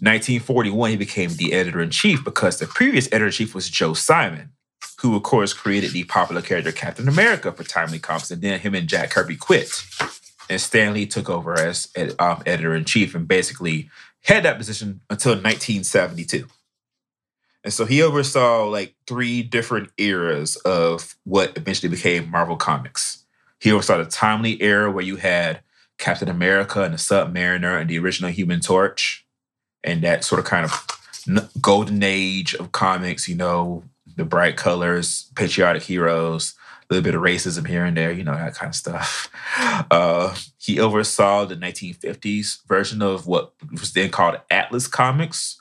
1941 0.00 0.90
he 0.90 0.96
became 0.96 1.30
the 1.34 1.52
editor 1.54 1.80
in 1.80 1.90
chief 1.90 2.22
because 2.24 2.58
the 2.58 2.66
previous 2.66 3.06
editor 3.06 3.26
in 3.26 3.32
chief 3.32 3.54
was 3.54 3.70
Joe 3.70 3.94
Simon, 3.94 4.50
who 5.00 5.16
of 5.16 5.22
course 5.22 5.52
created 5.52 5.92
the 5.92 6.04
popular 6.04 6.42
character 6.42 6.72
Captain 6.72 7.08
America 7.08 7.52
for 7.52 7.64
Timely 7.64 7.98
Comics, 7.98 8.30
and 8.30 8.42
then 8.42 8.60
him 8.60 8.74
and 8.74 8.88
Jack 8.88 9.10
Kirby 9.10 9.36
quit, 9.36 9.82
and 10.48 10.60
Stan 10.60 10.94
Lee 10.94 11.06
took 11.06 11.28
over 11.28 11.58
as 11.58 11.88
ed- 11.96 12.14
um, 12.18 12.42
editor 12.46 12.74
in 12.74 12.84
chief 12.84 13.14
and 13.14 13.26
basically 13.26 13.90
had 14.24 14.44
that 14.44 14.58
position 14.58 15.00
until 15.10 15.32
1972. 15.32 16.46
And 17.64 17.72
so 17.72 17.84
he 17.84 18.02
oversaw 18.02 18.64
like 18.64 18.94
three 19.06 19.42
different 19.42 19.90
eras 19.96 20.56
of 20.56 21.16
what 21.24 21.56
eventually 21.56 21.90
became 21.90 22.30
Marvel 22.30 22.56
Comics. 22.56 23.24
He 23.60 23.70
oversaw 23.70 23.98
the 23.98 24.04
timely 24.04 24.60
era 24.60 24.90
where 24.90 25.04
you 25.04 25.16
had 25.16 25.60
Captain 25.98 26.28
America 26.28 26.82
and 26.82 26.94
the 26.94 26.98
Submariner 26.98 27.80
and 27.80 27.88
the 27.88 27.98
original 27.98 28.30
Human 28.30 28.60
Torch, 28.60 29.24
and 29.84 30.02
that 30.02 30.24
sort 30.24 30.40
of 30.40 30.44
kind 30.44 30.64
of 30.64 31.52
golden 31.60 32.02
age 32.02 32.54
of 32.54 32.72
comics. 32.72 33.28
You 33.28 33.36
know, 33.36 33.84
the 34.16 34.24
bright 34.24 34.56
colors, 34.56 35.30
patriotic 35.34 35.82
heroes, 35.82 36.54
a 36.90 36.94
little 36.94 37.04
bit 37.04 37.14
of 37.14 37.22
racism 37.22 37.66
here 37.66 37.84
and 37.84 37.96
there. 37.96 38.12
You 38.12 38.24
know 38.24 38.34
that 38.34 38.54
kind 38.54 38.70
of 38.70 38.76
stuff. 38.76 39.28
Uh, 39.90 40.34
he 40.56 40.80
oversaw 40.80 41.44
the 41.44 41.54
1950s 41.54 42.66
version 42.66 43.02
of 43.02 43.26
what 43.26 43.52
was 43.70 43.92
then 43.92 44.08
called 44.08 44.40
Atlas 44.50 44.86
Comics, 44.86 45.60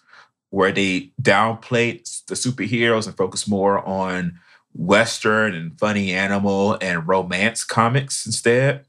where 0.49 0.71
they 0.71 1.11
downplayed 1.21 2.25
the 2.27 2.35
superheroes 2.35 3.05
and 3.05 3.17
focused 3.17 3.49
more 3.49 3.85
on 3.85 4.39
Western 4.73 5.53
and 5.53 5.77
funny 5.77 6.13
animal 6.13 6.77
and 6.81 7.07
romance 7.07 7.63
comics 7.63 8.25
instead. 8.25 8.85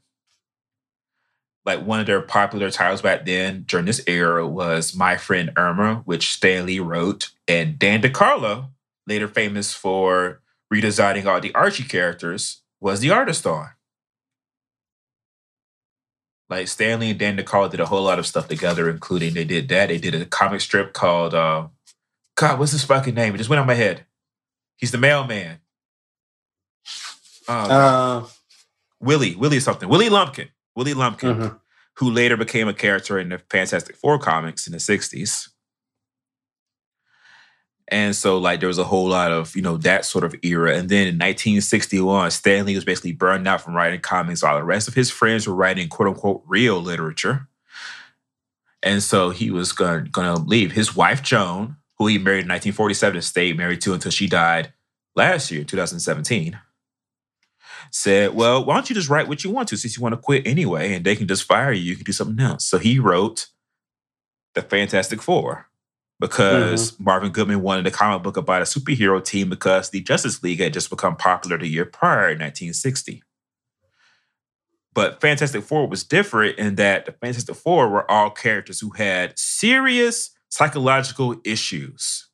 Like 1.65 1.85
one 1.85 1.99
of 1.99 2.05
their 2.05 2.21
popular 2.21 2.69
titles 2.69 3.01
back 3.01 3.25
then 3.25 3.63
during 3.67 3.85
this 3.85 4.01
era 4.07 4.47
was 4.47 4.95
My 4.95 5.17
Friend 5.17 5.51
Irma, 5.55 6.01
which 6.05 6.33
Stan 6.33 6.65
Lee 6.65 6.79
wrote, 6.79 7.29
and 7.47 7.79
Dan 7.79 8.01
DeCarlo, 8.01 8.69
later 9.07 9.27
famous 9.27 9.73
for 9.73 10.41
redesigning 10.73 11.25
all 11.25 11.39
the 11.39 11.53
Archie 11.53 11.83
characters, 11.83 12.61
was 12.79 12.99
the 12.99 13.11
artist 13.11 13.45
on. 13.45 13.69
Like 16.49 16.67
Stan 16.67 16.99
Lee 16.99 17.11
and 17.11 17.19
Dan 17.19 17.37
DeCarlo 17.37 17.71
did 17.71 17.79
a 17.79 17.85
whole 17.85 18.03
lot 18.03 18.19
of 18.19 18.27
stuff 18.27 18.47
together, 18.47 18.89
including 18.89 19.33
they 19.33 19.45
did 19.45 19.69
that. 19.69 19.89
They 19.89 19.97
did 19.97 20.13
a 20.15 20.25
comic 20.25 20.61
strip 20.61 20.93
called 20.93 21.33
uh, 21.33 21.67
God, 22.35 22.59
what's 22.59 22.71
his 22.71 22.83
fucking 22.83 23.15
name? 23.15 23.33
It 23.33 23.37
just 23.37 23.49
went 23.49 23.59
on 23.59 23.67
my 23.67 23.75
head. 23.75 24.05
He's 24.77 24.91
the 24.91 24.97
mailman. 24.97 25.59
Um, 27.47 27.71
Uh, 27.71 28.23
Willie, 28.99 29.35
Willie 29.35 29.59
something. 29.59 29.89
Willie 29.89 30.09
Lumpkin. 30.09 30.49
Willie 30.75 30.93
Lumpkin, 30.93 31.35
mhm. 31.35 31.59
who 31.95 32.09
later 32.09 32.37
became 32.37 32.67
a 32.67 32.73
character 32.73 33.19
in 33.19 33.29
the 33.29 33.39
Fantastic 33.49 33.95
Four 33.95 34.17
comics 34.17 34.65
in 34.65 34.73
the 34.73 34.79
60s. 34.79 35.49
And 37.89 38.15
so, 38.15 38.37
like, 38.37 38.59
there 38.59 38.67
was 38.67 38.79
a 38.79 38.83
whole 38.83 39.09
lot 39.09 39.31
of, 39.31 39.55
you 39.55 39.61
know, 39.61 39.77
that 39.77 40.05
sort 40.05 40.23
of 40.23 40.35
era. 40.41 40.75
And 40.75 40.89
then 40.89 41.07
in 41.07 41.15
1961, 41.15 42.31
Stan 42.31 42.65
Lee 42.65 42.75
was 42.75 42.85
basically 42.85 43.11
burned 43.11 43.47
out 43.47 43.61
from 43.61 43.75
writing 43.75 43.99
comics. 43.99 44.41
All 44.41 44.55
the 44.55 44.63
rest 44.63 44.87
of 44.87 44.93
his 44.93 45.11
friends 45.11 45.47
were 45.47 45.53
writing 45.53 45.89
quote 45.89 46.07
unquote 46.07 46.43
real 46.47 46.81
literature. 46.81 47.47
And 48.81 49.03
so 49.03 49.29
he 49.29 49.51
was 49.51 49.71
going 49.71 50.11
to 50.11 50.35
leave. 50.35 50.71
His 50.71 50.95
wife, 50.95 51.21
Joan, 51.21 51.77
who 51.97 52.07
he 52.07 52.17
married 52.17 52.45
in 52.45 52.49
1947 52.49 53.17
and 53.17 53.23
stayed 53.23 53.57
married 53.57 53.81
to 53.81 53.93
until 53.93 54.11
she 54.11 54.27
died 54.27 54.73
last 55.15 55.51
year, 55.51 55.63
2017, 55.63 56.59
said, 57.91 58.33
Well, 58.33 58.63
why 58.63 58.75
don't 58.75 58.89
you 58.89 58.95
just 58.95 59.09
write 59.09 59.27
what 59.27 59.43
you 59.43 59.51
want 59.51 59.69
to 59.69 59.77
since 59.77 59.95
you 59.95 60.03
want 60.03 60.13
to 60.13 60.21
quit 60.21 60.47
anyway 60.47 60.93
and 60.93 61.05
they 61.05 61.15
can 61.15 61.27
just 61.27 61.43
fire 61.43 61.71
you? 61.71 61.81
You 61.81 61.95
can 61.95 62.05
do 62.05 62.11
something 62.11 62.43
else. 62.43 62.65
So 62.65 62.77
he 62.77 62.99
wrote 62.99 63.47
The 64.53 64.61
Fantastic 64.61 65.21
Four 65.21 65.67
because 66.23 66.97
Marvin 67.01 67.33
Goodman 67.33 67.61
wanted 67.61 67.85
a 67.85 67.91
comic 67.91 68.23
book 68.23 68.37
about 68.37 68.61
a 68.61 68.65
superhero 68.65 69.21
team 69.21 69.49
because 69.49 69.89
the 69.89 69.99
Justice 69.99 70.41
League 70.41 70.61
had 70.61 70.71
just 70.71 70.89
become 70.89 71.17
popular 71.17 71.57
the 71.57 71.67
year 71.67 71.83
prior 71.83 72.29
in 72.29 72.39
1960. 72.39 73.21
But 74.93 75.19
Fantastic 75.19 75.63
Four 75.63 75.89
was 75.89 76.05
different 76.05 76.57
in 76.57 76.75
that 76.75 77.05
the 77.05 77.11
Fantastic 77.11 77.57
Four 77.57 77.89
were 77.89 78.09
all 78.09 78.29
characters 78.29 78.79
who 78.79 78.91
had 78.91 79.37
serious 79.37 80.31
psychological 80.47 81.35
issues 81.43 82.29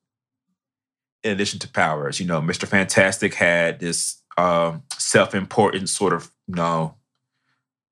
in 1.23 1.31
addition 1.31 1.57
to 1.57 1.67
powers. 1.67 2.19
You 2.19 2.27
know, 2.27 2.41
Mr. 2.41 2.67
Fantastic 2.67 3.33
had 3.33 3.79
this 3.79 4.21
um, 4.37 4.83
self-important 4.99 5.89
sort 5.89 6.13
of, 6.13 6.29
you 6.47 6.53
know, 6.53 6.93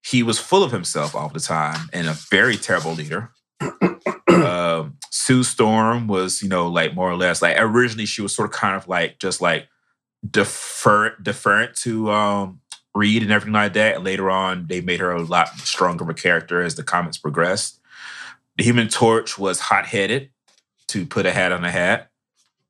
he 0.06 0.22
was 0.22 0.38
full 0.38 0.64
of 0.64 0.72
himself 0.72 1.16
all 1.16 1.30
the 1.30 1.40
time 1.40 1.90
and 1.92 2.06
a 2.08 2.14
very 2.14 2.56
terrible 2.56 2.94
leader. 2.94 3.32
Sue 5.10 5.44
Storm 5.44 6.08
was, 6.08 6.42
you 6.42 6.50
know, 6.50 6.68
like 6.68 6.94
more 6.94 7.10
or 7.10 7.16
less 7.16 7.42
like 7.42 7.56
originally 7.60 8.06
she 8.06 8.22
was 8.22 8.36
sort 8.36 8.50
of 8.50 8.56
kind 8.56 8.76
of 8.76 8.88
like 8.88 9.20
just 9.20 9.42
like 9.42 9.68
defer 10.30 11.16
deferent 11.22 11.76
to 11.82 12.12
um 12.12 12.62
Reed 12.96 13.22
and 13.22 13.32
everything 13.32 13.54
like 13.54 13.74
that. 13.74 13.96
And 13.96 14.04
later 14.04 14.30
on, 14.32 14.66
they 14.68 14.82
made 14.82 15.00
her 15.00 15.12
a 15.12 15.22
lot 15.22 15.50
stronger 15.60 16.04
of 16.04 16.10
a 16.10 16.14
character 16.14 16.62
as 16.62 16.76
the 16.76 16.84
comics 16.84 17.18
progressed. 17.18 17.80
The 18.58 18.64
Human 18.64 18.88
Torch 18.88 19.38
was 19.38 19.60
hot 19.60 19.86
headed, 19.86 20.32
to 20.88 21.06
put 21.06 21.26
a 21.26 21.32
hat 21.32 21.52
on 21.52 21.64
a 21.64 21.72
hat. 21.72 22.10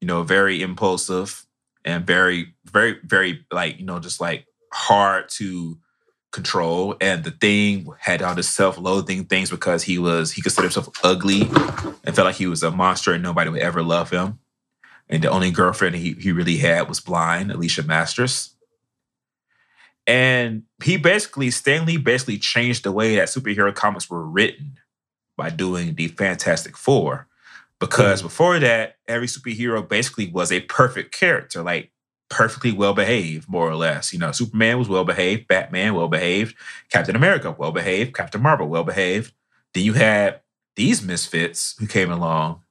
You 0.02 0.08
know, 0.08 0.24
very 0.24 0.62
impulsive 0.62 1.46
and 1.86 2.06
very, 2.06 2.54
very, 2.66 3.00
very 3.04 3.46
like 3.52 3.80
you 3.80 3.86
know, 3.86 4.00
just 4.00 4.22
like 4.22 4.46
hard 4.72 5.30
to 5.30 5.80
control. 6.32 6.96
And 7.02 7.24
the 7.24 7.32
thing 7.32 7.88
had 8.00 8.22
all 8.22 8.36
the 8.36 8.44
self-loathing 8.44 9.26
things 9.26 9.50
because 9.50 9.84
he 9.84 9.98
was 9.98 10.32
he 10.32 10.42
considered 10.42 10.74
himself 10.74 10.90
ugly 11.04 11.42
and 11.42 12.16
felt 12.16 12.26
like 12.26 12.36
he 12.36 12.48
was 12.48 12.64
a 12.64 12.72
monster 12.72 13.14
and 13.14 13.24
nobody 13.24 13.50
would 13.50 13.62
ever 13.62 13.82
love 13.82 14.10
him. 14.10 14.40
And 15.10 15.24
the 15.24 15.30
only 15.30 15.52
girlfriend 15.52 15.96
he, 15.96 16.14
he 16.14 16.32
really 16.32 16.58
had 16.58 16.90
was 16.90 17.00
blind, 17.00 17.52
Alicia 17.52 17.84
Masters. 17.84 18.54
And 20.06 20.64
he 20.84 20.98
basically, 20.98 21.52
Stan 21.52 21.86
Lee 21.86 21.98
basically 21.98 22.38
changed 22.38 22.84
the 22.84 22.92
way 22.92 23.16
that 23.16 23.28
superhero 23.28 23.74
comics 23.74 24.10
were 24.10 24.26
written 24.26 24.80
by 25.36 25.50
doing 25.50 25.96
the 25.96 26.08
Fantastic 26.08 26.78
Four. 26.78 27.28
Because 27.80 28.22
mm. 28.22 28.26
before 28.26 28.60
that, 28.60 28.96
every 29.08 29.28
superhero 29.28 29.88
basically 29.88 30.30
was 30.30 30.52
a 30.52 30.62
perfect 30.62 31.14
character, 31.14 31.62
like 31.62 31.92
perfectly 32.30 32.72
well 32.72 32.94
behaved, 32.94 33.50
more 33.50 33.70
or 33.70 33.76
less. 33.76 34.14
You 34.14 34.20
know, 34.20 34.32
Superman 34.32 34.80
was 34.80 34.90
well 34.90 35.06
behaved, 35.06 35.48
Batman 35.48 35.96
well 35.96 36.08
behaved, 36.08 36.56
Captain 36.92 37.16
America 37.16 37.56
well 37.58 37.72
behaved, 37.72 38.16
Captain 38.16 38.42
Marvel 38.42 38.68
well 38.68 38.84
behaved. 38.84 39.34
Then 39.74 39.84
you 39.84 39.94
had 39.94 40.42
these 40.76 41.02
misfits 41.02 41.76
who 41.80 41.88
came 41.88 42.12
along. 42.12 42.62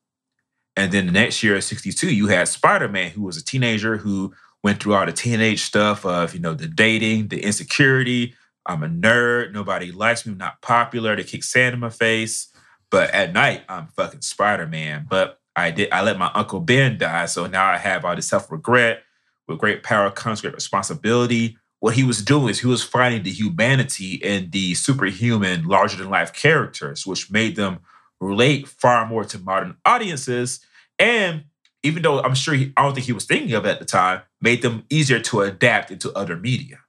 And 0.77 0.93
then 0.93 1.07
the 1.07 1.13
next 1.13 1.43
year, 1.43 1.61
62, 1.61 2.15
you 2.15 2.27
had 2.29 2.49
Spider 2.49 2.89
Man, 2.89 3.11
who 3.11 3.23
was 3.23 3.37
a 3.37 3.45
teenager 3.45 3.97
who 3.97 4.35
went 4.63 4.83
through 4.83 4.95
all 4.95 5.07
the 5.07 5.13
teenage 5.13 5.63
stuff 5.63 6.05
of, 6.05 6.35
you 6.35 6.41
know, 6.41 6.55
the 6.55 6.69
dating, 6.69 7.29
the 7.29 7.43
insecurity. 7.43 8.35
I'm 8.67 8.83
a 8.83 8.89
nerd. 8.89 9.53
Nobody 9.53 9.91
likes 9.93 10.27
me. 10.27 10.33
I'm 10.33 10.39
not 10.39 10.61
popular. 10.61 11.17
They 11.17 11.25
kick 11.25 11.45
sand 11.45 11.75
in 11.75 11.81
my 11.81 11.89
face. 11.89 12.49
But 12.91 13.11
at 13.11 13.33
night, 13.33 13.63
I'm 13.69 13.87
fucking 13.89 14.23
Spider 14.23 14.67
Man. 14.67 15.07
But 15.09 15.41
I 15.55 15.71
did. 15.71 15.91
I 15.93 16.03
let 16.03 16.19
my 16.19 16.31
uncle 16.35 16.61
Ben 16.61 16.99
die, 16.99 17.27
so 17.27 17.47
now 17.47 17.65
I 17.65 17.79
have 17.79 18.05
all 18.05 18.15
this 18.15 18.29
self 18.29 18.51
regret. 18.51 19.03
With 19.49 19.59
great 19.59 19.83
power 19.83 20.11
comes 20.11 20.41
great 20.41 20.55
responsibility. 20.55 21.59
What 21.81 21.95
he 21.95 22.05
was 22.05 22.23
doing 22.23 22.49
is 22.49 22.61
he 22.61 22.67
was 22.67 22.83
finding 22.83 23.23
the 23.23 23.31
humanity 23.31 24.15
in 24.15 24.51
the 24.51 24.75
superhuman, 24.75 25.67
larger 25.67 25.97
than 25.99 26.11
life 26.11 26.33
characters, 26.33 27.07
which 27.07 27.31
made 27.31 27.55
them 27.55 27.81
relate 28.21 28.67
far 28.67 29.07
more 29.07 29.25
to 29.25 29.39
modern 29.39 29.77
audiences. 29.85 30.61
And 30.99 31.45
even 31.83 32.03
though 32.03 32.21
I'm 32.21 32.35
sure 32.35 32.55
he, 32.55 32.73
I 32.77 32.83
don't 32.83 32.95
think 32.95 33.07
he 33.07 33.13
was 33.13 33.27
thinking 33.27 33.53
of 33.53 33.65
it 33.67 33.71
at 33.71 33.79
the 33.79 33.85
time, 33.85 34.23
made 34.41 34.63
them 34.63 34.85
easier 34.91 35.21
to 35.21 35.43
adapt 35.43 35.91
into 35.91 36.13
other 36.13 36.37
media. 36.37 36.81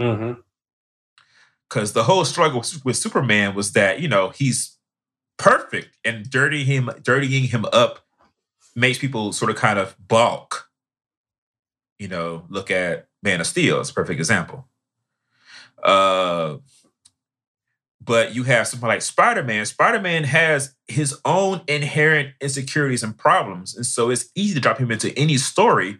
Mm-hmm. 0.00 0.40
Because 1.68 1.92
the 1.92 2.04
whole 2.04 2.24
struggle 2.24 2.64
with 2.84 2.96
Superman 2.96 3.54
was 3.54 3.72
that 3.72 4.00
you 4.00 4.08
know 4.08 4.30
he's 4.30 4.78
perfect, 5.38 5.96
and 6.04 6.30
dirtying 6.30 6.66
him, 6.66 6.90
dirtying 7.02 7.44
him 7.44 7.66
up, 7.72 8.06
makes 8.76 8.98
people 8.98 9.32
sort 9.32 9.50
of 9.50 9.56
kind 9.56 9.78
of 9.78 9.96
balk. 9.98 10.68
You 12.02 12.08
know, 12.08 12.44
look 12.48 12.72
at 12.72 13.06
Man 13.22 13.40
of 13.40 13.46
Steel 13.46 13.78
as 13.78 13.90
a 13.90 13.94
perfect 13.94 14.18
example. 14.18 14.66
Uh, 15.80 16.56
but 18.00 18.34
you 18.34 18.42
have 18.42 18.66
something 18.66 18.88
like 18.88 19.02
Spider-Man. 19.02 19.64
Spider-Man 19.66 20.24
has 20.24 20.74
his 20.88 21.20
own 21.24 21.60
inherent 21.68 22.34
insecurities 22.40 23.04
and 23.04 23.16
problems. 23.16 23.76
And 23.76 23.86
so 23.86 24.10
it's 24.10 24.30
easy 24.34 24.54
to 24.54 24.60
drop 24.60 24.78
him 24.78 24.90
into 24.90 25.16
any 25.16 25.36
story 25.36 25.98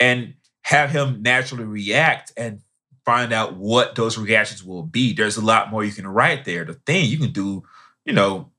and 0.00 0.32
have 0.62 0.88
him 0.88 1.20
naturally 1.20 1.64
react 1.64 2.32
and 2.34 2.62
find 3.04 3.30
out 3.30 3.54
what 3.54 3.94
those 3.94 4.16
reactions 4.16 4.64
will 4.64 4.84
be. 4.84 5.12
There's 5.12 5.36
a 5.36 5.44
lot 5.44 5.70
more 5.70 5.84
you 5.84 5.92
can 5.92 6.06
write 6.06 6.46
there. 6.46 6.64
The 6.64 6.80
thing 6.86 7.10
you 7.10 7.18
can 7.18 7.32
do, 7.32 7.62
you 8.06 8.14
know, 8.14 8.50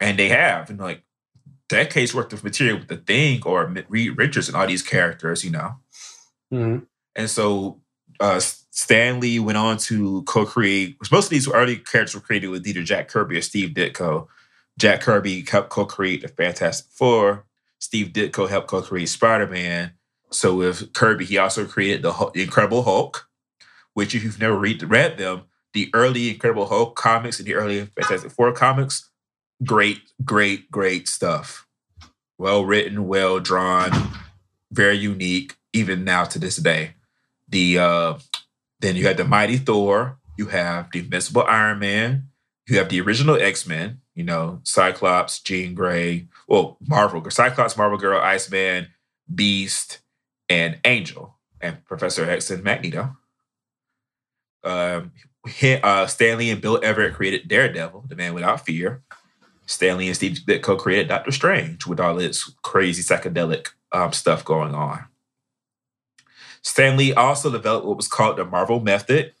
and 0.00 0.18
they 0.18 0.30
have, 0.30 0.70
and 0.70 0.80
like 0.80 1.02
decades 1.68 2.14
worth 2.14 2.32
of 2.32 2.42
material 2.42 2.78
with 2.78 2.88
the 2.88 2.96
thing 2.96 3.42
or 3.44 3.66
Reed 3.90 4.16
Richards 4.16 4.48
and 4.48 4.56
all 4.56 4.66
these 4.66 4.82
characters, 4.82 5.44
you 5.44 5.50
know. 5.50 5.74
Mm-hmm. 6.52 6.84
And 7.16 7.30
so 7.30 7.80
uh, 8.20 8.40
Stan 8.40 9.20
Lee 9.20 9.38
went 9.38 9.58
on 9.58 9.78
to 9.78 10.22
co-create. 10.24 10.96
Most 11.10 11.26
of 11.26 11.30
these 11.30 11.48
early 11.48 11.76
characters 11.76 12.14
were 12.14 12.20
created 12.20 12.48
with 12.48 12.66
either 12.66 12.82
Jack 12.82 13.08
Kirby 13.08 13.38
or 13.38 13.42
Steve 13.42 13.70
Ditko. 13.70 14.26
Jack 14.78 15.00
Kirby 15.02 15.44
helped 15.48 15.70
co-create 15.70 16.22
the 16.22 16.28
Fantastic 16.28 16.86
Four. 16.92 17.44
Steve 17.78 18.08
Ditko 18.08 18.48
helped 18.48 18.68
co-create 18.68 19.08
Spider-Man. 19.08 19.92
So 20.30 20.54
with 20.54 20.92
Kirby, 20.92 21.24
he 21.24 21.38
also 21.38 21.66
created 21.66 22.02
the, 22.02 22.12
Hulk, 22.12 22.36
Incredible 22.36 22.82
Hulk, 22.82 23.28
which 23.94 24.14
if 24.14 24.22
you've 24.22 24.40
never 24.40 24.56
read 24.56 24.82
read 24.82 25.18
them, 25.18 25.42
the 25.72 25.90
early 25.92 26.30
Incredible 26.30 26.66
Hulk 26.66 26.96
comics 26.96 27.38
and 27.38 27.48
the 27.48 27.54
early 27.54 27.84
Fantastic 27.86 28.30
Four 28.30 28.52
comics, 28.52 29.10
great, 29.64 30.00
great, 30.24 30.70
great 30.70 31.08
stuff. 31.08 31.66
Well 32.38 32.64
written, 32.64 33.06
well 33.06 33.40
drawn, 33.40 33.90
very 34.70 34.96
unique, 34.96 35.56
even 35.72 36.04
now 36.04 36.24
to 36.24 36.38
this 36.38 36.56
day. 36.56 36.94
The 37.48 37.78
uh, 37.78 38.18
then 38.80 38.96
you 38.96 39.06
had 39.06 39.16
the 39.16 39.24
Mighty 39.24 39.58
Thor. 39.58 40.18
You 40.36 40.46
have 40.46 40.90
the 40.92 41.00
Invincible 41.00 41.44
Iron 41.46 41.78
Man. 41.78 42.28
You 42.68 42.78
have 42.78 42.88
the 42.88 43.00
original 43.00 43.36
X 43.36 43.66
Men. 43.66 44.00
You 44.14 44.24
know, 44.24 44.60
Cyclops, 44.64 45.40
Jean 45.40 45.74
Grey. 45.74 46.28
Well, 46.48 46.76
Marvel, 46.86 47.28
Cyclops, 47.30 47.76
Marvel 47.76 47.98
Girl, 47.98 48.20
Iceman, 48.20 48.88
Beast, 49.32 50.00
and 50.48 50.78
Angel, 50.84 51.36
and 51.60 51.84
Professor 51.84 52.28
X 52.28 52.50
and 52.50 52.62
Magneto. 52.62 53.16
Um, 54.62 55.12
uh, 55.82 56.06
Stan 56.06 56.38
Lee 56.38 56.50
and 56.50 56.60
Bill 56.60 56.80
Everett 56.82 57.14
created 57.14 57.48
Daredevil, 57.48 58.04
the 58.08 58.16
Man 58.16 58.34
Without 58.34 58.64
Fear. 58.66 59.02
Stan 59.66 59.98
Lee 59.98 60.08
and 60.08 60.16
Steve 60.16 60.40
Ditko 60.46 60.78
created 60.78 61.08
Doctor 61.08 61.30
Strange 61.30 61.86
with 61.86 62.00
all 62.00 62.18
its 62.18 62.52
crazy 62.62 63.02
psychedelic 63.02 63.68
um, 63.92 64.12
stuff 64.12 64.44
going 64.44 64.74
on. 64.74 65.04
Stan 66.62 66.96
Lee 66.96 67.12
also 67.14 67.50
developed 67.50 67.86
what 67.86 67.96
was 67.96 68.08
called 68.08 68.36
the 68.36 68.44
Marvel 68.44 68.80
Method, 68.80 69.32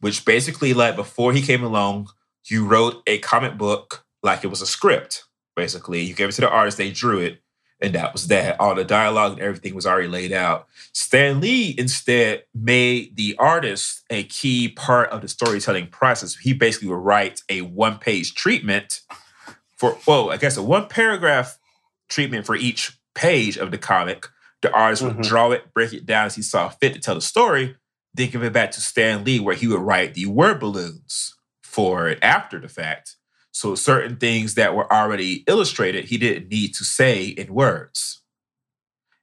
which 0.00 0.24
basically, 0.24 0.74
like 0.74 0.96
before 0.96 1.32
he 1.32 1.42
came 1.42 1.62
along, 1.62 2.08
you 2.46 2.66
wrote 2.66 3.02
a 3.06 3.18
comic 3.18 3.56
book 3.56 4.04
like 4.22 4.44
it 4.44 4.48
was 4.48 4.62
a 4.62 4.66
script. 4.66 5.24
Basically, 5.56 6.00
you 6.00 6.14
gave 6.14 6.30
it 6.30 6.32
to 6.32 6.40
the 6.40 6.50
artist, 6.50 6.78
they 6.78 6.90
drew 6.90 7.20
it, 7.20 7.40
and 7.80 7.94
that 7.94 8.12
was 8.12 8.28
that. 8.28 8.58
All 8.60 8.74
the 8.74 8.84
dialogue 8.84 9.32
and 9.32 9.42
everything 9.42 9.74
was 9.74 9.86
already 9.86 10.08
laid 10.08 10.32
out. 10.32 10.66
Stan 10.92 11.40
Lee 11.40 11.74
instead 11.78 12.44
made 12.54 13.16
the 13.16 13.36
artist 13.38 14.02
a 14.10 14.24
key 14.24 14.68
part 14.68 15.10
of 15.10 15.20
the 15.20 15.28
storytelling 15.28 15.88
process. 15.88 16.36
He 16.36 16.52
basically 16.52 16.88
would 16.88 16.96
write 16.96 17.42
a 17.48 17.60
one 17.60 17.98
page 17.98 18.34
treatment 18.34 19.02
for, 19.76 19.98
well, 20.06 20.30
I 20.30 20.38
guess 20.38 20.56
a 20.56 20.62
one 20.62 20.88
paragraph 20.88 21.58
treatment 22.08 22.46
for 22.46 22.56
each 22.56 22.98
page 23.14 23.56
of 23.56 23.70
the 23.70 23.78
comic 23.78 24.26
the 24.64 24.72
artist 24.72 25.02
would 25.02 25.12
mm-hmm. 25.12 25.22
draw 25.22 25.52
it, 25.52 25.72
break 25.72 25.92
it 25.92 26.04
down 26.04 26.26
as 26.26 26.34
he 26.34 26.42
saw 26.42 26.68
fit 26.68 26.94
to 26.94 27.00
tell 27.00 27.14
the 27.14 27.20
story, 27.20 27.76
then 28.14 28.30
give 28.30 28.42
it 28.42 28.52
back 28.52 28.72
to 28.72 28.80
Stan 28.80 29.24
Lee, 29.24 29.38
where 29.38 29.54
he 29.54 29.68
would 29.68 29.80
write 29.80 30.14
the 30.14 30.26
word 30.26 30.58
balloons 30.58 31.34
for 31.62 32.08
it 32.08 32.18
after 32.22 32.58
the 32.58 32.68
fact. 32.68 33.16
So 33.52 33.74
certain 33.74 34.16
things 34.16 34.54
that 34.54 34.74
were 34.74 34.92
already 34.92 35.44
illustrated, 35.46 36.06
he 36.06 36.18
didn't 36.18 36.50
need 36.50 36.74
to 36.74 36.84
say 36.84 37.26
in 37.26 37.54
words. 37.54 38.22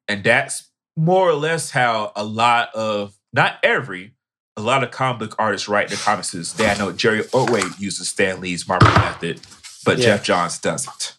And 0.08 0.24
that's 0.24 0.70
more 0.96 1.30
or 1.30 1.34
less 1.34 1.72
how 1.72 2.12
a 2.16 2.24
lot 2.24 2.74
of, 2.76 3.18
not 3.34 3.58
every, 3.64 4.14
a 4.56 4.62
lot 4.62 4.84
of 4.84 4.92
comic 4.92 5.20
book 5.20 5.36
artists 5.40 5.68
write 5.68 5.90
their 5.90 5.98
comics. 5.98 6.32
They 6.32 6.70
I 6.70 6.78
know 6.78 6.92
Jerry 6.92 7.24
Ordway 7.34 7.64
uses 7.80 8.10
Stan 8.10 8.40
Lee's 8.40 8.68
Marvel 8.68 8.90
method, 8.90 9.42
but 9.86 9.98
yeah. 9.98 10.06
Geoff 10.18 10.24
Johns 10.24 10.60
doesn't. 10.60 11.18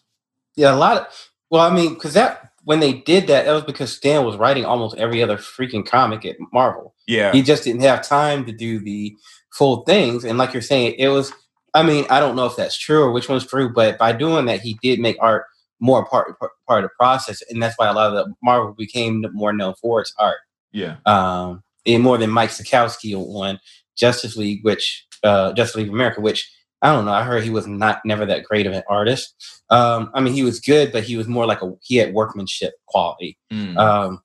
Yeah, 0.55 0.73
a 0.73 0.77
lot 0.77 0.97
of, 0.97 1.29
well, 1.49 1.61
I 1.69 1.73
mean, 1.73 1.95
because 1.95 2.13
that 2.13 2.52
when 2.65 2.79
they 2.79 2.93
did 2.93 3.27
that, 3.27 3.45
that 3.45 3.51
was 3.51 3.63
because 3.63 3.95
Stan 3.95 4.25
was 4.25 4.37
writing 4.37 4.65
almost 4.65 4.97
every 4.97 5.21
other 5.21 5.37
freaking 5.37 5.85
comic 5.85 6.25
at 6.25 6.37
Marvel. 6.53 6.95
Yeah. 7.07 7.31
He 7.31 7.41
just 7.41 7.63
didn't 7.63 7.81
have 7.81 8.07
time 8.07 8.45
to 8.45 8.51
do 8.51 8.79
the 8.79 9.15
full 9.53 9.83
things. 9.83 10.23
And 10.23 10.37
like 10.37 10.53
you're 10.53 10.61
saying, 10.61 10.95
it 10.97 11.09
was, 11.09 11.33
I 11.73 11.83
mean, 11.83 12.05
I 12.09 12.19
don't 12.19 12.35
know 12.35 12.45
if 12.45 12.55
that's 12.55 12.77
true 12.77 13.03
or 13.03 13.11
which 13.11 13.27
one's 13.27 13.45
true, 13.45 13.71
but 13.73 13.97
by 13.97 14.13
doing 14.13 14.45
that, 14.45 14.61
he 14.61 14.77
did 14.81 14.99
make 14.99 15.17
art 15.19 15.45
more 15.79 16.05
part, 16.05 16.39
part 16.39 16.83
of 16.83 16.89
the 16.89 16.95
process. 16.97 17.41
And 17.49 17.61
that's 17.61 17.77
why 17.77 17.87
a 17.87 17.93
lot 17.93 18.13
of 18.13 18.13
the 18.13 18.33
Marvel 18.41 18.73
became 18.73 19.25
more 19.33 19.51
known 19.51 19.73
for 19.81 19.99
its 19.99 20.13
art. 20.17 20.39
Yeah. 20.71 20.97
Um, 21.05 21.63
and 21.85 22.01
more 22.01 22.17
than 22.17 22.29
Mike 22.29 22.51
Sekowsky 22.51 23.13
on 23.13 23.59
Justice 23.97 24.37
League, 24.37 24.63
which, 24.63 25.05
uh, 25.23 25.51
Justice 25.53 25.75
League 25.75 25.87
of 25.89 25.93
America, 25.93 26.21
which 26.21 26.49
I 26.83 26.91
don't 26.91 27.05
know. 27.05 27.13
I 27.13 27.23
heard 27.23 27.43
he 27.43 27.49
was 27.49 27.65
not 27.65 28.01
never 28.03 28.25
that 28.25 28.43
great 28.43 28.67
of 28.67 28.73
an 28.73 28.83
artist. 28.89 29.33
Um, 29.69 30.11
I 30.13 30.19
mean, 30.19 30.33
he 30.33 30.43
was 30.43 30.59
good, 30.59 30.91
but 30.91 31.03
he 31.03 31.15
was 31.15 31.29
more 31.29 31.45
like 31.45 31.61
a 31.61 31.71
he 31.81 31.95
had 31.95 32.13
workmanship 32.13 32.73
quality. 32.87 33.37
Mm. 33.51 33.77
Um, 33.77 34.21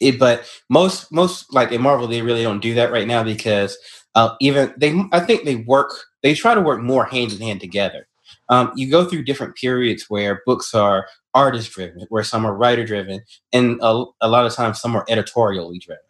it, 0.00 0.18
but 0.18 0.44
most 0.68 1.12
most 1.12 1.54
like 1.54 1.70
in 1.70 1.82
Marvel, 1.82 2.08
they 2.08 2.22
really 2.22 2.42
don't 2.42 2.60
do 2.60 2.74
that 2.74 2.90
right 2.90 3.06
now 3.06 3.22
because 3.22 3.78
uh, 4.16 4.34
even 4.40 4.74
they, 4.76 5.00
I 5.12 5.20
think 5.20 5.44
they 5.44 5.56
work. 5.56 5.92
They 6.22 6.34
try 6.34 6.54
to 6.54 6.60
work 6.60 6.82
more 6.82 7.04
hand 7.04 7.32
in 7.32 7.40
hand 7.40 7.60
together. 7.60 8.08
Um, 8.48 8.72
you 8.74 8.90
go 8.90 9.04
through 9.04 9.24
different 9.24 9.54
periods 9.54 10.06
where 10.08 10.42
books 10.44 10.74
are 10.74 11.06
artist 11.34 11.70
driven, 11.70 12.06
where 12.08 12.24
some 12.24 12.44
are 12.44 12.56
writer 12.56 12.84
driven, 12.84 13.20
and 13.52 13.78
a, 13.82 14.04
a 14.20 14.28
lot 14.28 14.46
of 14.46 14.54
times 14.54 14.80
some 14.80 14.96
are 14.96 15.04
editorially 15.08 15.78
driven. 15.78 16.02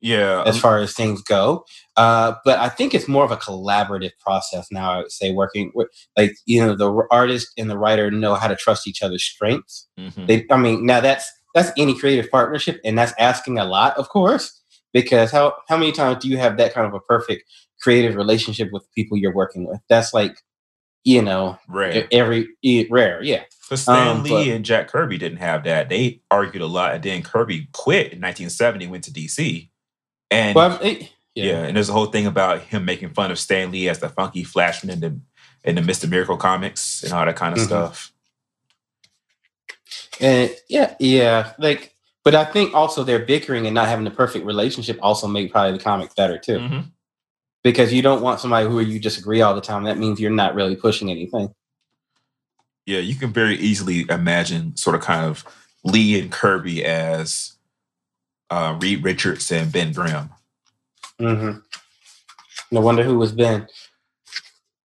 Yeah. 0.00 0.42
As 0.44 0.58
far 0.58 0.78
as 0.78 0.94
things 0.94 1.22
go. 1.22 1.64
Uh, 1.96 2.34
but 2.44 2.58
I 2.58 2.68
think 2.68 2.94
it's 2.94 3.08
more 3.08 3.24
of 3.24 3.30
a 3.30 3.36
collaborative 3.36 4.12
process 4.20 4.68
now, 4.70 4.92
I 4.92 4.98
would 4.98 5.12
say, 5.12 5.32
working 5.32 5.72
with 5.74 5.88
like, 6.16 6.36
you 6.44 6.64
know, 6.64 6.74
the 6.74 7.06
artist 7.10 7.48
and 7.56 7.70
the 7.70 7.78
writer 7.78 8.10
know 8.10 8.34
how 8.34 8.48
to 8.48 8.56
trust 8.56 8.86
each 8.86 9.02
other's 9.02 9.24
strengths. 9.24 9.88
Mm-hmm. 9.98 10.26
They, 10.26 10.46
I 10.50 10.56
mean, 10.58 10.84
now 10.84 11.00
that's 11.00 11.30
that's 11.56 11.72
any 11.78 11.98
creative 11.98 12.30
partnership, 12.30 12.78
and 12.84 12.98
that's 12.98 13.14
asking 13.18 13.58
a 13.58 13.64
lot, 13.64 13.96
of 13.96 14.10
course, 14.10 14.62
because 14.92 15.30
how 15.30 15.54
how 15.68 15.78
many 15.78 15.90
times 15.90 16.22
do 16.22 16.28
you 16.28 16.36
have 16.36 16.58
that 16.58 16.74
kind 16.74 16.86
of 16.86 16.92
a 16.92 17.00
perfect 17.00 17.44
creative 17.80 18.14
relationship 18.14 18.68
with 18.72 18.86
people 18.94 19.16
you're 19.16 19.34
working 19.34 19.66
with? 19.66 19.80
That's 19.88 20.12
like, 20.12 20.36
you 21.04 21.22
know, 21.22 21.58
rare. 21.66 22.06
Every 22.12 22.48
rare, 22.90 23.22
yeah. 23.22 23.44
But 23.70 23.78
Stan 23.78 24.18
um, 24.18 24.22
Lee 24.22 24.30
but, 24.30 24.48
and 24.48 24.64
Jack 24.66 24.88
Kirby 24.88 25.16
didn't 25.16 25.38
have 25.38 25.64
that. 25.64 25.88
They 25.88 26.20
argued 26.30 26.62
a 26.62 26.66
lot, 26.66 26.94
and 26.94 27.02
then 27.02 27.22
Kirby 27.22 27.68
quit 27.72 28.12
in 28.12 28.20
1970, 28.20 28.86
went 28.88 29.04
to 29.04 29.10
DC 29.10 29.70
and 30.30 30.54
well, 30.54 30.78
it, 30.82 31.12
yeah. 31.34 31.44
yeah. 31.44 31.62
and 31.64 31.76
there's 31.76 31.88
a 31.88 31.92
whole 31.92 32.06
thing 32.06 32.26
about 32.26 32.62
him 32.62 32.84
making 32.84 33.10
fun 33.10 33.30
of 33.30 33.38
Stan 33.38 33.70
Lee 33.70 33.88
as 33.88 34.00
the 34.00 34.08
funky 34.08 34.44
flashman 34.44 34.92
in 34.92 35.00
the 35.00 35.20
in 35.64 35.74
the 35.74 35.80
Mr. 35.80 36.08
Miracle 36.08 36.36
comics 36.36 37.02
and 37.02 37.12
all 37.12 37.26
that 37.26 37.36
kind 37.36 37.52
of 37.52 37.58
mm-hmm. 37.58 37.66
stuff. 37.66 38.12
And 40.20 40.54
yeah, 40.68 40.94
yeah, 40.98 41.52
like, 41.58 41.94
but 42.24 42.34
I 42.34 42.44
think 42.44 42.74
also 42.74 43.04
their 43.04 43.18
bickering 43.18 43.66
and 43.66 43.74
not 43.74 43.88
having 43.88 44.04
the 44.04 44.10
perfect 44.10 44.46
relationship 44.46 44.98
also 45.02 45.26
made 45.26 45.50
probably 45.50 45.76
the 45.76 45.84
comic 45.84 46.14
better 46.14 46.38
too. 46.38 46.58
Mm-hmm. 46.58 46.80
Because 47.62 47.92
you 47.92 48.00
don't 48.00 48.22
want 48.22 48.38
somebody 48.38 48.68
who 48.68 48.78
you 48.80 49.00
disagree 49.00 49.42
all 49.42 49.54
the 49.54 49.60
time. 49.60 49.84
That 49.84 49.98
means 49.98 50.20
you're 50.20 50.30
not 50.30 50.54
really 50.54 50.76
pushing 50.76 51.10
anything. 51.10 51.52
Yeah, 52.86 53.00
you 53.00 53.16
can 53.16 53.32
very 53.32 53.56
easily 53.56 54.06
imagine 54.08 54.76
sort 54.76 54.94
of 54.94 55.02
kind 55.02 55.26
of 55.26 55.44
Lee 55.82 56.20
and 56.20 56.30
Kirby 56.30 56.84
as 56.84 57.55
uh, 58.50 58.76
Reed 58.80 59.02
Richards 59.04 59.50
and 59.52 59.72
Ben 59.72 59.92
Grimm. 59.92 60.30
Mm-hmm. 61.20 61.58
No 62.70 62.80
wonder 62.80 63.02
who 63.02 63.16
was 63.18 63.32
Ben. 63.32 63.66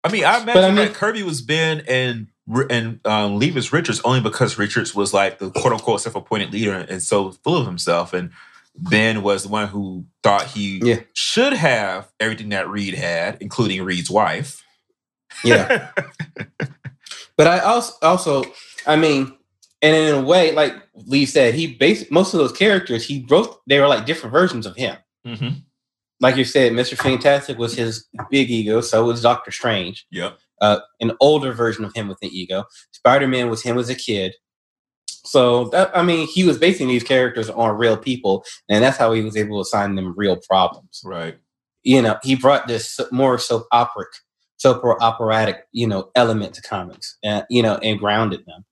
I 0.05 0.11
mean, 0.13 0.25
I 0.25 0.41
imagine 0.43 0.65
I 0.65 0.67
mean- 0.69 0.77
that 0.77 0.95
Kirby 0.95 1.23
was 1.23 1.43
Ben 1.43 1.83
and 1.89 2.29
and 2.71 2.99
um, 3.07 3.39
Lee 3.39 3.51
was 3.51 3.75
Richards 3.75 4.01
only 4.07 4.21
because 4.23 4.57
Richards 4.59 4.95
was 4.95 5.13
like 5.13 5.39
the 5.39 5.51
quote 5.51 5.73
unquote 5.75 6.01
self 6.01 6.17
appointed 6.17 6.51
leader 6.53 6.73
and 6.73 7.03
so 7.03 7.33
full 7.33 7.59
of 7.59 7.67
himself, 7.67 8.15
and 8.15 8.31
Ben 8.75 9.23
was 9.23 9.43
the 9.43 9.51
one 9.51 9.69
who 9.69 10.07
thought 10.23 10.47
he 10.47 10.81
Yeah. 10.83 11.01
should 11.13 11.53
have 11.53 12.11
everything 12.19 12.49
that 12.51 12.69
Reed 12.71 12.95
had, 12.95 13.37
including 13.43 13.83
Reed's 13.83 14.11
wife. 14.11 14.65
Yeah. 15.45 15.91
But 17.37 17.47
I 17.47 17.61
also, 17.61 17.93
also, 18.03 18.45
I 18.85 18.97
mean, 18.97 19.33
and 19.83 19.95
in 19.95 20.15
a 20.15 20.23
way, 20.23 20.53
like 20.53 20.75
Lee 21.07 21.27
said, 21.27 21.55
he 21.55 21.75
based 21.75 22.11
most 22.11 22.35
of 22.35 22.39
those 22.39 22.53
characters 22.53 23.05
he 23.05 23.25
wrote. 23.29 23.61
They 23.67 23.81
were 23.81 23.89
like 23.89 24.07
different 24.07 24.33
versions 24.33 24.67
of 24.67 24.77
him. 24.77 24.97
mm-hmm. 25.27 25.59
Like 26.21 26.37
you 26.37 26.45
said, 26.45 26.73
Mister 26.73 26.97
Fantastic 26.97 27.59
was 27.59 27.77
his 27.77 28.07
big 28.31 28.51
ego. 28.51 28.81
So 28.81 29.05
was 29.05 29.23
Doctor 29.23 29.53
Strange, 29.53 30.05
Yep. 30.11 30.37
uh, 30.61 30.81
an 31.01 31.13
older 31.21 31.53
version 31.53 31.85
of 31.85 31.95
him 31.95 32.09
with 32.09 32.19
an 32.23 32.31
ego. 32.33 32.65
Spider 32.93 33.29
Man 33.29 33.49
was 33.49 33.63
him 33.63 33.79
as 33.79 33.89
a 33.89 33.95
kid. 33.95 34.35
So 35.07 35.67
that 35.67 35.97
I 35.97 36.03
mean, 36.03 36.27
he 36.27 36.43
was 36.43 36.59
basing 36.59 36.89
these 36.89 37.05
characters 37.05 37.49
on 37.51 37.77
real 37.77 37.97
people, 37.97 38.45
and 38.69 38.83
that's 38.83 38.97
how 38.97 39.13
he 39.13 39.23
was 39.23 39.37
able 39.37 39.59
to 39.59 39.63
assign 39.63 39.95
them 39.95 40.15
real 40.17 40.39
problems. 40.49 41.01
Right. 41.05 41.39
You 41.85 42.03
know, 42.03 42.19
he 42.25 42.35
brought 42.35 42.67
this 42.67 42.99
more 43.13 43.39
soap 43.39 43.67
operic, 43.73 44.09
soap 44.57 44.83
operatic, 45.01 45.67
you 45.71 45.87
know, 45.87 46.11
element 46.17 46.55
to 46.55 46.63
comics, 46.63 47.17
and 47.23 47.45
you 47.49 47.63
know, 47.63 47.77
and 47.77 47.99
grounded 47.99 48.41
them 48.47 48.65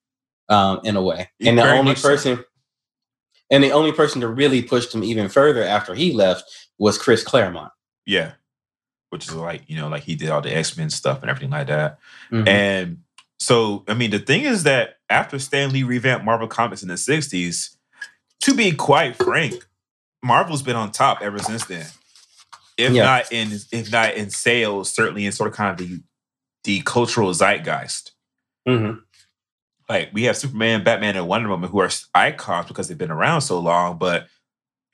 um, 0.49 0.81
in 0.85 0.97
a 0.97 1.03
way. 1.03 1.31
And 1.41 1.59
the 1.59 1.63
only 1.71 1.93
much 1.93 1.99
so. 1.99 2.09
person, 2.09 2.45
and 3.51 3.63
the 3.65 3.73
only 3.73 3.93
person 3.93 4.21
to 4.21 4.29
really 4.29 4.63
push 4.63 4.93
him 4.93 5.05
even 5.05 5.29
further 5.29 5.63
after 5.63 5.95
he 5.95 6.13
left 6.13 6.45
was 6.79 6.99
Chris 6.99 7.23
Claremont. 7.23 7.73
Yeah. 8.05 8.33
Which 9.11 9.27
is 9.29 9.35
like 9.35 9.63
you 9.69 9.77
know, 9.77 9.89
like 9.89 10.03
he 10.03 10.15
did 10.17 10.31
all 10.31 10.41
the 10.41 10.55
X 10.55 10.77
Men 10.77 10.91
stuff 10.91 11.21
and 11.23 11.31
everything 11.31 11.51
like 11.51 11.69
that. 11.69 11.99
Mhm. 12.33 12.49
And 12.49 12.99
so, 13.39 13.85
I 13.89 13.95
mean, 13.95 14.11
the 14.11 14.19
thing 14.19 14.43
is 14.43 14.65
that 14.65 14.97
after 15.09 15.39
Stan 15.39 15.71
Lee 15.73 15.83
revamped 15.85 16.25
Marvel 16.25 16.49
Comics 16.49 16.83
in 16.83 16.89
the 16.89 16.97
60s, 16.97 17.77
to 18.41 18.55
be 18.55 18.73
quite 18.73 19.15
frank, 19.17 19.67
Marvel's 20.25 20.63
been 20.63 20.77
on 20.77 20.91
top 20.91 21.23
ever 21.23 21.39
since 21.39 21.65
then. 21.67 21.87
If 22.77 22.93
Yeah. 22.93 23.05
not 23.05 23.33
in 23.33 23.53
if 23.73 23.91
not 23.93 24.15
in 24.15 24.31
sales, 24.31 24.91
certainly 24.93 25.25
in 25.25 25.33
sort 25.33 25.51
of 25.51 25.55
kind 25.57 25.71
of 25.71 25.87
the 25.87 26.01
the 26.65 26.83
cultural 26.83 27.31
zeitgeist. 27.33 28.11
Mhm. 28.69 29.03
Like 29.89 30.11
we 30.13 30.25
have 30.25 30.37
Superman, 30.37 30.83
Batman, 30.85 31.17
and 31.17 31.29
Wonder 31.29 31.49
Woman 31.49 31.71
who 31.71 31.79
are 31.81 31.91
icons 32.15 32.67
because 32.69 32.89
they've 32.89 32.99
been 32.99 33.11
around 33.11 33.43
so 33.43 33.59
long. 33.61 33.99
But 33.99 34.27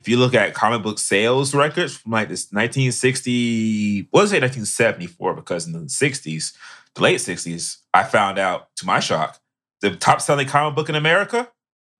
if 0.00 0.08
you 0.08 0.16
look 0.16 0.34
at 0.34 0.52
comic 0.54 0.82
book 0.82 0.98
sales 0.98 1.54
records 1.54 1.96
from 1.96 2.12
like 2.12 2.28
this 2.28 2.52
1960, 2.52 4.08
what 4.10 4.22
was 4.22 4.32
it 4.32 4.42
1974? 4.42 5.34
Because 5.34 5.66
in 5.66 5.72
the 5.72 5.78
60s, 5.80 6.52
the 6.94 7.00
late 7.02 7.20
60s, 7.20 7.78
I 7.94 8.02
found 8.02 8.38
out 8.38 8.68
to 8.76 8.86
my 8.86 9.00
shock, 9.00 9.40
the 9.80 9.96
top 9.96 10.20
selling 10.20 10.46
comic 10.48 10.74
book 10.74 10.88
in 10.88 10.94
America, 10.94 11.50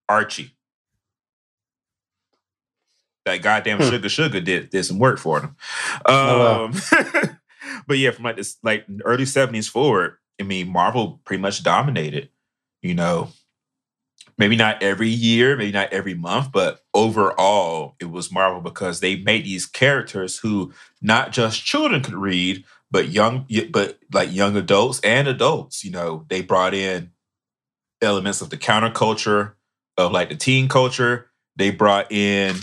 Archie. 0.07 0.51
That 3.25 3.41
goddamn 3.41 3.79
Hmm. 3.79 3.89
Sugar 3.89 4.09
Sugar 4.09 4.41
did 4.41 4.69
did 4.69 4.83
some 4.83 4.99
work 4.99 5.17
for 5.17 5.39
them. 5.39 5.55
Oh, 6.05 6.65
Um, 6.65 6.73
but 7.87 7.97
yeah, 7.97 8.11
from 8.11 8.25
like 8.25 8.35
this 8.35 8.57
like 8.63 8.85
early 9.05 9.23
70s 9.23 9.69
forward, 9.69 10.17
I 10.39 10.43
mean, 10.43 10.67
Marvel 10.67 11.21
pretty 11.23 11.41
much 11.41 11.63
dominated. 11.63 12.29
You 12.83 12.93
know, 12.93 13.29
maybe 14.37 14.55
not 14.55 14.83
every 14.83 15.09
year, 15.09 15.55
maybe 15.55 15.71
not 15.71 15.91
every 15.91 16.13
month, 16.13 16.51
but 16.51 16.81
overall, 16.93 17.95
it 17.99 18.11
was 18.11 18.31
Marvel 18.31 18.61
because 18.61 18.99
they 18.99 19.15
made 19.15 19.45
these 19.45 19.65
characters 19.65 20.37
who 20.39 20.73
not 21.01 21.31
just 21.31 21.65
children 21.65 22.03
could 22.03 22.13
read, 22.13 22.63
but 22.91 23.09
young, 23.09 23.47
but 23.71 23.97
like 24.13 24.31
young 24.31 24.55
adults 24.55 24.99
and 24.99 25.27
adults. 25.27 25.83
You 25.83 25.91
know, 25.91 26.25
they 26.29 26.41
brought 26.41 26.73
in 26.73 27.11
elements 28.01 28.41
of 28.41 28.49
the 28.49 28.57
counterculture, 28.57 29.53
of 29.97 30.11
like 30.11 30.29
the 30.29 30.35
teen 30.35 30.67
culture. 30.67 31.29
They 31.55 31.71
brought 31.71 32.11
in. 32.11 32.57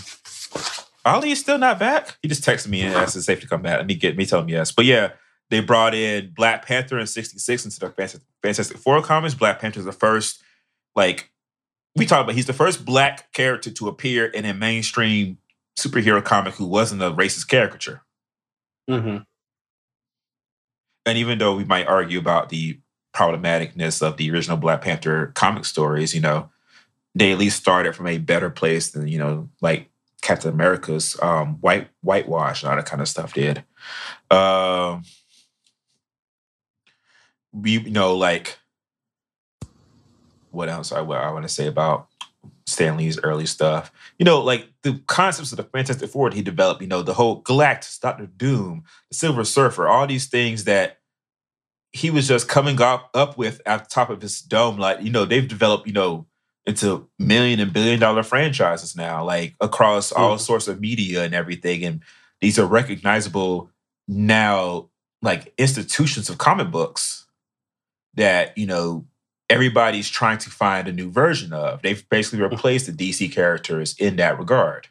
Ali 1.03 1.31
is 1.31 1.39
still 1.39 1.57
not 1.57 1.79
back. 1.79 2.17
He 2.21 2.27
just 2.29 2.43
texted 2.43 2.67
me 2.67 2.81
and 2.81 2.93
asked 2.93 3.15
if 3.15 3.23
safe 3.23 3.41
to 3.41 3.47
come 3.47 3.63
back. 3.63 3.77
Let 3.77 3.87
me 3.87 3.95
get 3.95 4.15
me 4.15 4.25
tell 4.25 4.41
him 4.41 4.49
yes. 4.49 4.71
But 4.71 4.85
yeah, 4.85 5.13
they 5.51 5.59
brought 5.59 5.93
in 5.93 6.31
Black 6.33 6.65
Panther 6.65 6.97
in 6.97 7.05
'66 7.05 7.65
into 7.65 7.79
the 7.79 7.89
Fantastic- 7.89 8.21
Fantastic 8.41 8.77
Four 8.77 9.01
comics. 9.03 9.35
Black 9.35 9.59
Panther 9.59 9.79
is 9.79 9.85
the 9.85 9.91
first, 9.91 10.41
like 10.95 11.29
we 11.95 12.05
talked 12.05 12.23
about. 12.23 12.35
He's 12.35 12.47
the 12.47 12.53
first 12.53 12.85
black 12.85 13.31
character 13.33 13.69
to 13.69 13.87
appear 13.89 14.25
in 14.25 14.45
a 14.45 14.53
mainstream 14.53 15.37
superhero 15.77 16.23
comic 16.23 16.55
who 16.55 16.65
wasn't 16.65 17.01
a 17.01 17.11
racist 17.11 17.47
caricature. 17.49 18.01
Mhm. 18.89 19.25
And 21.05 21.17
even 21.17 21.37
though 21.37 21.55
we 21.55 21.65
might 21.65 21.87
argue 21.87 22.19
about 22.19 22.49
the 22.49 22.79
problematicness 23.13 24.01
of 24.01 24.15
the 24.17 24.31
original 24.31 24.57
Black 24.57 24.81
Panther 24.81 25.27
comic 25.35 25.65
stories, 25.65 26.13
you 26.15 26.21
know, 26.21 26.49
they 27.13 27.31
at 27.33 27.37
least 27.37 27.57
started 27.59 27.93
from 27.95 28.07
a 28.07 28.17
better 28.19 28.49
place 28.49 28.91
than 28.91 29.07
you 29.07 29.17
know, 29.17 29.49
like 29.59 29.89
Captain 30.21 30.49
America's 30.53 31.17
um, 31.21 31.55
white 31.59 31.89
whitewash 32.01 32.63
and 32.63 32.69
all 32.69 32.75
that 32.77 32.85
kind 32.85 33.01
of 33.01 33.09
stuff 33.09 33.33
did. 33.33 33.65
Um, 34.29 35.03
we 37.53 37.79
you 37.79 37.89
know 37.91 38.15
like 38.15 38.57
what 40.51 40.69
else 40.69 40.91
I, 40.91 41.01
what 41.01 41.17
I 41.19 41.31
want 41.31 41.43
to 41.43 41.49
say 41.49 41.67
about 41.67 42.07
Stan 42.65 42.97
Lee's 42.97 43.19
early 43.19 43.45
stuff. 43.45 43.91
You 44.17 44.25
know, 44.25 44.41
like 44.41 44.67
the 44.83 45.01
concepts 45.07 45.51
of 45.51 45.57
the 45.57 45.63
Fantastic 45.63 46.09
Four 46.09 46.29
that 46.29 46.35
he 46.35 46.41
developed. 46.41 46.81
You 46.81 46.87
know, 46.87 47.01
the 47.01 47.13
whole 47.13 47.41
Galactus, 47.43 47.99
Doctor 47.99 48.25
Doom, 48.25 48.83
the 49.09 49.15
Silver 49.15 49.43
Surfer, 49.43 49.87
all 49.87 50.07
these 50.07 50.27
things 50.27 50.65
that 50.65 50.99
he 51.93 52.09
was 52.09 52.27
just 52.27 52.47
coming 52.47 52.81
up 52.81 53.09
up 53.13 53.37
with 53.37 53.61
at 53.65 53.83
the 53.85 53.89
top 53.89 54.09
of 54.09 54.21
his 54.21 54.41
dome. 54.41 54.77
Like 54.77 55.01
you 55.01 55.11
know, 55.11 55.25
they've 55.25 55.47
developed 55.47 55.87
you 55.87 55.93
know 55.93 56.25
into 56.65 57.09
million 57.17 57.59
and 57.59 57.73
billion 57.73 57.99
dollar 57.99 58.23
franchises 58.23 58.95
now, 58.95 59.23
like 59.23 59.55
across 59.61 60.11
all 60.11 60.35
Mhm. 60.37 60.41
sorts 60.41 60.67
of 60.67 60.79
media 60.79 61.23
and 61.23 61.33
everything. 61.33 61.83
And 61.83 62.01
these 62.39 62.59
are 62.59 62.65
recognizable 62.67 63.71
now, 64.07 64.89
like 65.21 65.53
institutions 65.57 66.29
of 66.29 66.37
comic 66.37 66.69
books 66.71 67.25
that 68.15 68.57
you 68.57 68.65
know 68.65 69.05
everybody's 69.49 70.09
trying 70.09 70.37
to 70.39 70.49
find 70.49 70.87
a 70.87 70.93
new 70.93 71.11
version 71.11 71.53
of. 71.53 71.81
They've 71.81 72.07
basically 72.09 72.41
replaced 72.41 72.85
the 72.87 72.93
DC 72.93 73.33
characters 73.33 73.95
in 73.99 74.15
that 74.17 74.39
regard. 74.39 74.87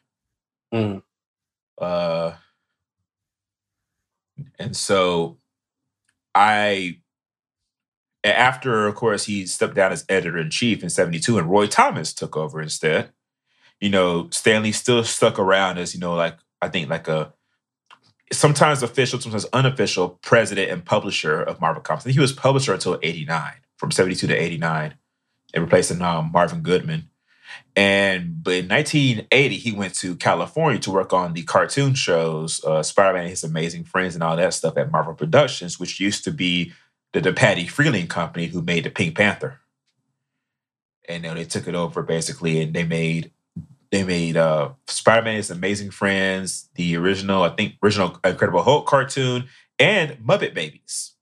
Mhm. 0.73 1.03
Uh, 1.79 2.33
and 4.59 4.77
so 4.77 5.39
I 6.35 6.99
after 8.23 8.87
of 8.87 8.95
course 8.95 9.25
he 9.25 9.47
stepped 9.47 9.75
down 9.75 9.93
as 9.93 10.05
editor 10.09 10.39
in 10.39 10.51
chief 10.51 10.83
in 10.83 10.91
'72, 10.91 11.39
and 11.39 11.51
Roy 11.51 11.67
Thomas 11.67 12.13
took 12.13 12.37
over 12.37 12.61
instead. 12.61 13.13
You 13.81 13.89
know, 13.91 14.29
Stan 14.31 14.63
Lee 14.63 14.73
still 14.73 15.03
stuck 15.05 15.39
around 15.39 15.79
as 15.79 15.95
you 15.95 16.01
know, 16.01 16.15
like 16.15 16.37
I 16.61 16.69
think 16.69 16.91
like 16.91 17.09
a 17.09 17.33
sometimes 18.33 18.83
official, 18.83 19.21
sometimes 19.21 19.47
unofficial 19.53 20.21
president 20.23 20.71
and 20.71 20.85
publisher 20.85 21.43
of 21.43 21.61
Marvel 21.61 21.83
Comics. 21.83 22.03
I 22.03 22.05
think 22.05 22.15
he 22.15 22.21
was 22.21 22.33
publisher 22.33 22.73
until 22.73 22.99
'89, 23.03 23.53
from 23.77 23.91
'72 23.91 24.27
to 24.27 24.35
'89, 24.35 24.95
and 25.55 25.65
replacing 25.65 26.03
um, 26.03 26.31
Martin 26.33 26.63
Goodman. 26.63 27.11
And 27.77 28.43
but 28.43 28.55
in 28.55 28.69
1980, 28.69 29.57
he 29.57 29.73
went 29.73 29.95
to 29.97 30.17
California 30.17 30.81
to 30.81 30.91
work 30.91 31.13
on 31.13 31.33
the 31.33 31.43
cartoon 31.43 31.95
shows, 31.95 32.65
uh, 32.65 32.83
Spider-Man 32.83 33.23
and 33.23 33.31
His 33.31 33.45
Amazing 33.45 33.85
Friends, 33.85 34.15
and 34.15 34.23
all 34.23 34.37
that 34.37 34.55
stuff 34.55 34.77
at 34.77 34.91
Marvel 34.91 35.15
Productions, 35.15 35.79
which 35.79 36.01
used 36.01 36.25
to 36.25 36.31
be 36.31 36.73
the, 37.13 37.21
the 37.21 37.33
DePatie-Freleng 37.33 38.09
company 38.09 38.47
who 38.47 38.63
made 38.63 38.85
the 38.85 38.91
Pink 38.91 39.17
Panther. 39.17 39.61
And 41.09 41.25
then 41.25 41.37
they 41.37 41.45
took 41.45 41.67
it 41.67 41.75
over 41.75 42.03
basically, 42.03 42.61
and 42.61 42.75
they 42.75 42.85
made 42.85 43.33
they 43.91 44.05
made 44.05 44.37
uh, 44.37 44.71
Spider-Man 44.87 45.35
and 45.35 45.37
His 45.39 45.51
Amazing 45.51 45.91
Friends, 45.91 46.69
the 46.75 46.97
original, 46.97 47.43
I 47.43 47.51
think, 47.51 47.75
original 47.83 48.19
Incredible 48.25 48.63
Hulk 48.63 48.87
cartoon, 48.87 49.49
and 49.79 50.13
Muppet 50.19 50.55
Babies. 50.55 51.15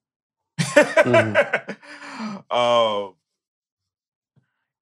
um, 2.51 3.15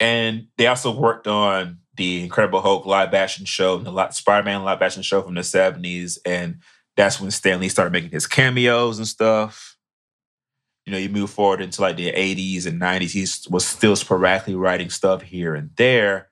and 0.01 0.49
they 0.57 0.67
also 0.67 0.91
worked 0.91 1.27
on 1.29 1.79
the 1.97 2.23
Incredible 2.23 2.61
Hulk 2.61 2.87
live 2.87 3.15
action 3.15 3.47
show, 3.47 3.79
the 3.79 4.11
Spider-Man 4.11 4.65
live 4.65 4.83
action 4.83 5.03
show 5.03 5.23
from 5.23 5.35
the 5.35 5.43
70s. 5.43 6.19
And 6.27 6.61
that's 6.97 7.21
when 7.21 7.31
Stan 7.31 7.61
Lee 7.61 7.69
started 7.69 7.93
making 7.93 8.11
his 8.11 8.27
cameos 8.27 8.99
and 8.99 9.07
stuff. 9.07 9.77
You 10.85 10.93
know, 10.93 10.99
you 10.99 11.09
move 11.09 11.31
forward 11.31 11.61
into 11.61 11.83
like 11.83 11.97
the 11.97 12.13
80s 12.13 12.67
and 12.67 12.81
90s. 12.81 13.11
He 13.11 13.27
was 13.51 13.67
still 13.67 13.97
sporadically 13.97 14.55
writing 14.55 14.91
stuff 14.91 15.23
here 15.23 15.55
and 15.55 15.71
there, 15.77 16.31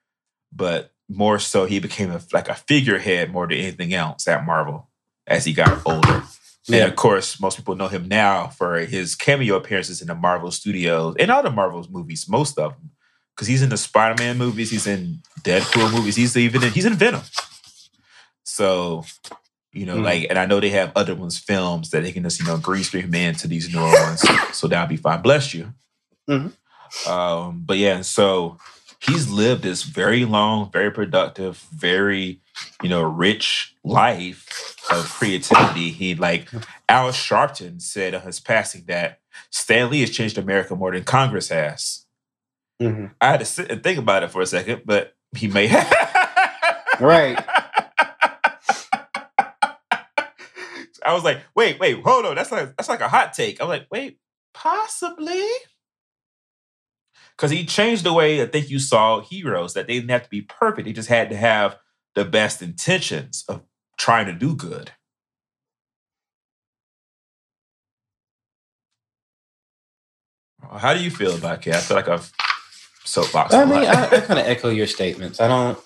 but 0.53 0.94
more 1.09 1.39
so 1.39 1.65
he 1.67 1.79
became 1.81 2.11
a, 2.11 2.21
like 2.33 2.49
a 2.49 2.55
figurehead 2.55 3.31
more 3.31 3.47
than 3.47 3.59
anything 3.59 3.93
else 3.95 4.27
at 4.27 4.45
Marvel 4.47 4.89
as 5.27 5.45
he 5.45 5.53
got 5.53 5.81
older. 5.87 6.23
And 6.67 6.83
of 6.91 6.97
course, 6.97 7.39
most 7.41 7.57
people 7.59 7.77
know 7.77 7.89
him 7.89 8.09
now 8.09 8.47
for 8.49 8.79
his 8.79 9.15
cameo 9.15 9.57
appearances 9.57 10.01
in 10.01 10.09
the 10.09 10.15
Marvel 10.15 10.51
Studios 10.51 11.15
and 11.19 11.31
all 11.31 11.43
the 11.43 11.51
Marvel's 11.51 11.91
movies, 11.91 12.27
most 12.27 12.59
of 12.59 12.73
them, 12.73 12.91
because 13.35 13.47
he's 13.49 13.61
in 13.63 13.69
the 13.69 13.77
Spider-Man 13.77 14.39
movies, 14.39 14.71
he's 14.71 14.87
in 14.87 15.21
Deadpool 15.43 15.93
movies, 15.93 16.17
he's 16.17 16.35
even 16.39 16.63
in, 16.63 16.73
he's 16.73 16.87
in 16.87 16.95
Venom. 16.95 17.21
So, 18.45 19.05
you 19.73 19.85
know, 19.87 19.97
Mm. 19.97 20.05
like, 20.05 20.27
and 20.31 20.39
I 20.39 20.47
know 20.47 20.61
they 20.61 20.71
have 20.71 20.93
other 20.97 21.15
ones 21.15 21.39
films 21.39 21.91
that 21.91 22.03
they 22.03 22.13
can 22.13 22.23
just, 22.23 22.41
you 22.41 22.47
know, 22.47 22.57
green 22.57 22.85
screen 22.85 23.11
them 23.11 23.15
into 23.15 23.49
these 23.49 23.73
newer 23.73 23.91
ones. 23.91 24.23
So 24.53 24.67
that'll 24.69 24.87
be 24.89 24.97
fine. 24.97 25.21
Bless 25.23 25.53
you. 25.53 25.75
Mhm. 26.31 26.53
Um, 27.09 27.63
but 27.67 27.77
yeah, 27.77 28.01
so 28.03 28.59
he's 29.07 29.31
lived 29.31 29.63
this 29.63 29.83
very 29.83 30.25
long, 30.25 30.71
very 30.71 30.91
productive, 30.91 31.59
very, 31.73 32.41
you 32.83 32.89
know, 32.89 33.03
rich 33.03 33.75
life 33.85 34.77
of 34.91 35.09
creativity. 35.11 35.91
He 35.91 36.15
like 36.15 36.49
Al 36.89 37.11
Sharpton 37.11 37.81
said 37.81 38.15
on 38.15 38.23
his 38.23 38.41
passing 38.41 38.85
that 38.87 39.21
Stan 39.51 39.91
Lee 39.91 40.01
has 40.01 40.11
changed 40.11 40.39
America 40.39 40.75
more 40.77 40.93
than 40.93 41.05
Congress 41.05 41.49
has. 41.49 42.05
Mhm. 42.83 43.13
I 43.21 43.31
had 43.31 43.41
to 43.41 43.47
sit 43.47 43.71
and 43.71 43.83
think 43.83 43.99
about 43.99 44.23
it 44.23 44.31
for 44.31 44.41
a 44.43 44.47
second, 44.47 44.83
but 44.85 45.15
he 45.37 45.49
may 45.49 45.67
have. 45.69 45.93
Right. 47.01 47.39
I 51.07 51.13
was 51.13 51.23
like, 51.25 51.41
wait, 51.55 51.79
wait, 51.79 52.03
hold 52.03 52.25
on. 52.25 52.35
That's 52.35 52.51
like 52.51 52.77
that's 52.77 52.89
like 52.89 53.01
a 53.01 53.09
hot 53.09 53.35
take. 53.35 53.61
I'm 53.61 53.69
like, 53.69 53.87
wait, 53.91 54.19
possibly. 54.55 55.45
Because 57.37 57.51
he 57.51 57.65
changed 57.65 58.05
the 58.05 58.13
way 58.13 58.41
I 58.41 58.47
think 58.47 58.71
you 58.71 58.79
saw 58.79 59.21
heroes, 59.21 59.75
that 59.75 59.87
they 59.87 59.95
didn't 59.95 60.11
have 60.11 60.23
to 60.23 60.31
be 60.31 60.43
perfect. 60.43 60.87
They 60.87 60.93
just 60.93 61.09
had 61.09 61.31
to 61.31 61.37
have 61.37 61.77
the 62.15 62.25
best 62.25 62.63
intentions 62.63 63.45
of 63.49 63.63
trying 63.99 64.27
to 64.27 64.33
do 64.33 64.55
good. 64.55 64.93
How 70.71 70.95
do 70.95 71.03
you 71.03 71.11
feel 71.11 71.35
about 71.35 71.67
it? 71.67 71.75
I 71.75 71.81
feel 71.81 71.97
like 71.97 72.09
I've 72.09 72.33
soapbox. 73.05 73.55
I 73.55 73.65
mean, 73.65 73.85
I, 73.85 74.07
I 74.07 74.21
kind 74.21 74.41
of 74.41 74.47
echo 74.47 74.71
your 74.71 74.87
statements. 74.87 75.41
I 75.41 75.49
don't. 75.49 75.79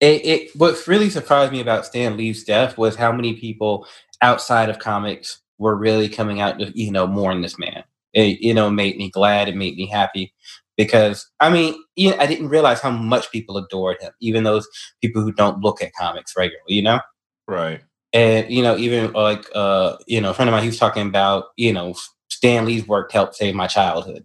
It, 0.00 0.24
it 0.24 0.56
what 0.56 0.86
really 0.86 1.10
surprised 1.10 1.52
me 1.52 1.60
about 1.60 1.86
Stan 1.86 2.16
Lee's 2.16 2.44
death 2.44 2.78
was 2.78 2.96
how 2.96 3.12
many 3.12 3.34
people 3.34 3.86
outside 4.22 4.68
of 4.68 4.78
comics 4.78 5.40
were 5.58 5.76
really 5.76 6.08
coming 6.08 6.40
out 6.40 6.58
to 6.58 6.72
you 6.74 6.90
know 6.90 7.06
mourn 7.06 7.42
this 7.42 7.58
man. 7.58 7.84
It 8.12 8.40
you 8.40 8.54
know 8.54 8.70
made 8.70 8.96
me 8.96 9.10
glad. 9.10 9.48
It 9.48 9.56
made 9.56 9.76
me 9.76 9.86
happy 9.86 10.32
because 10.76 11.28
I 11.40 11.50
mean 11.50 11.74
you 11.96 12.10
know, 12.10 12.16
I 12.18 12.26
didn't 12.26 12.48
realize 12.48 12.80
how 12.80 12.90
much 12.90 13.30
people 13.30 13.56
adored 13.56 13.98
him, 14.00 14.12
even 14.20 14.44
those 14.44 14.66
people 15.02 15.22
who 15.22 15.32
don't 15.32 15.60
look 15.60 15.82
at 15.82 15.92
comics 15.94 16.34
regularly. 16.36 16.74
You 16.74 16.82
know, 16.82 17.00
right. 17.46 17.80
and 18.12 18.50
you 18.50 18.62
know 18.62 18.76
even 18.76 19.12
like 19.12 19.46
uh 19.54 19.96
you 20.06 20.20
know 20.20 20.30
a 20.30 20.34
friend 20.34 20.48
of 20.48 20.52
mine 20.52 20.62
he 20.62 20.68
was 20.68 20.78
talking 20.78 21.06
about 21.06 21.46
you 21.56 21.72
know 21.72 21.94
Stan 22.28 22.64
Lee's 22.64 22.86
work 22.88 23.12
helped 23.12 23.36
save 23.36 23.54
my 23.54 23.66
childhood. 23.66 24.24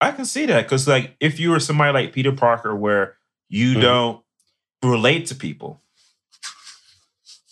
I 0.00 0.10
can 0.12 0.24
see 0.24 0.46
that 0.46 0.62
because, 0.64 0.88
like, 0.88 1.14
if 1.20 1.38
you 1.38 1.50
were 1.50 1.60
somebody 1.60 1.92
like 1.92 2.12
Peter 2.12 2.32
Parker, 2.32 2.74
where 2.74 3.16
you 3.48 3.76
Mhm. 3.76 3.80
don't 3.82 4.24
relate 4.82 5.26
to 5.26 5.34
people, 5.36 5.80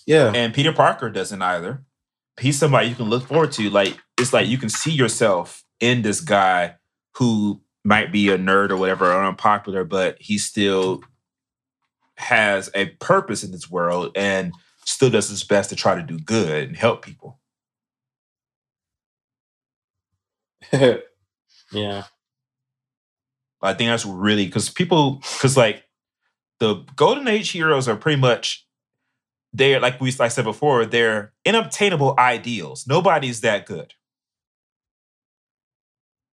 Yeah. 0.06 0.32
and 0.34 0.52
Peter 0.52 0.72
Parker 0.72 1.10
doesn't 1.10 1.42
either. 1.42 1.84
He's 2.40 2.58
somebody 2.58 2.88
you 2.88 2.94
can 2.94 3.10
look 3.10 3.26
forward 3.26 3.52
to. 3.52 3.70
Like, 3.70 3.98
it's 4.18 4.32
like 4.32 4.48
you 4.48 4.58
can 4.58 4.68
see 4.68 4.90
yourself 4.90 5.64
in 5.80 6.02
this 6.02 6.20
guy 6.20 6.76
who 7.16 7.60
might 7.84 8.12
be 8.12 8.28
a 8.28 8.38
nerd 8.38 8.70
or 8.70 8.76
whatever, 8.76 9.12
or 9.12 9.24
unpopular, 9.24 9.84
but 9.84 10.16
he 10.20 10.38
still 10.38 11.02
has 12.16 12.70
a 12.74 12.86
purpose 12.86 13.42
in 13.42 13.50
this 13.50 13.70
world 13.70 14.12
and 14.14 14.52
still 14.84 15.10
does 15.10 15.28
his 15.28 15.44
best 15.44 15.70
to 15.70 15.76
try 15.76 15.94
to 15.94 16.02
do 16.02 16.18
good 16.18 16.68
and 16.68 16.76
help 16.76 17.04
people. 17.04 17.40
yeah. 20.72 22.04
I 23.62 23.74
think 23.74 23.90
that's 23.90 24.06
really 24.06 24.46
because 24.46 24.68
people, 24.68 25.16
because 25.16 25.56
like 25.56 25.84
the 26.58 26.84
Golden 26.96 27.28
Age 27.28 27.50
heroes 27.50 27.88
are 27.88 27.96
pretty 27.96 28.20
much 28.20 28.66
they're 29.52 29.80
like 29.80 30.00
we 30.00 30.10
like 30.12 30.20
I 30.20 30.28
said 30.28 30.44
before, 30.44 30.86
they're 30.86 31.32
unobtainable 31.46 32.14
ideals. 32.18 32.86
Nobody's 32.86 33.40
that 33.40 33.66
good. 33.66 33.94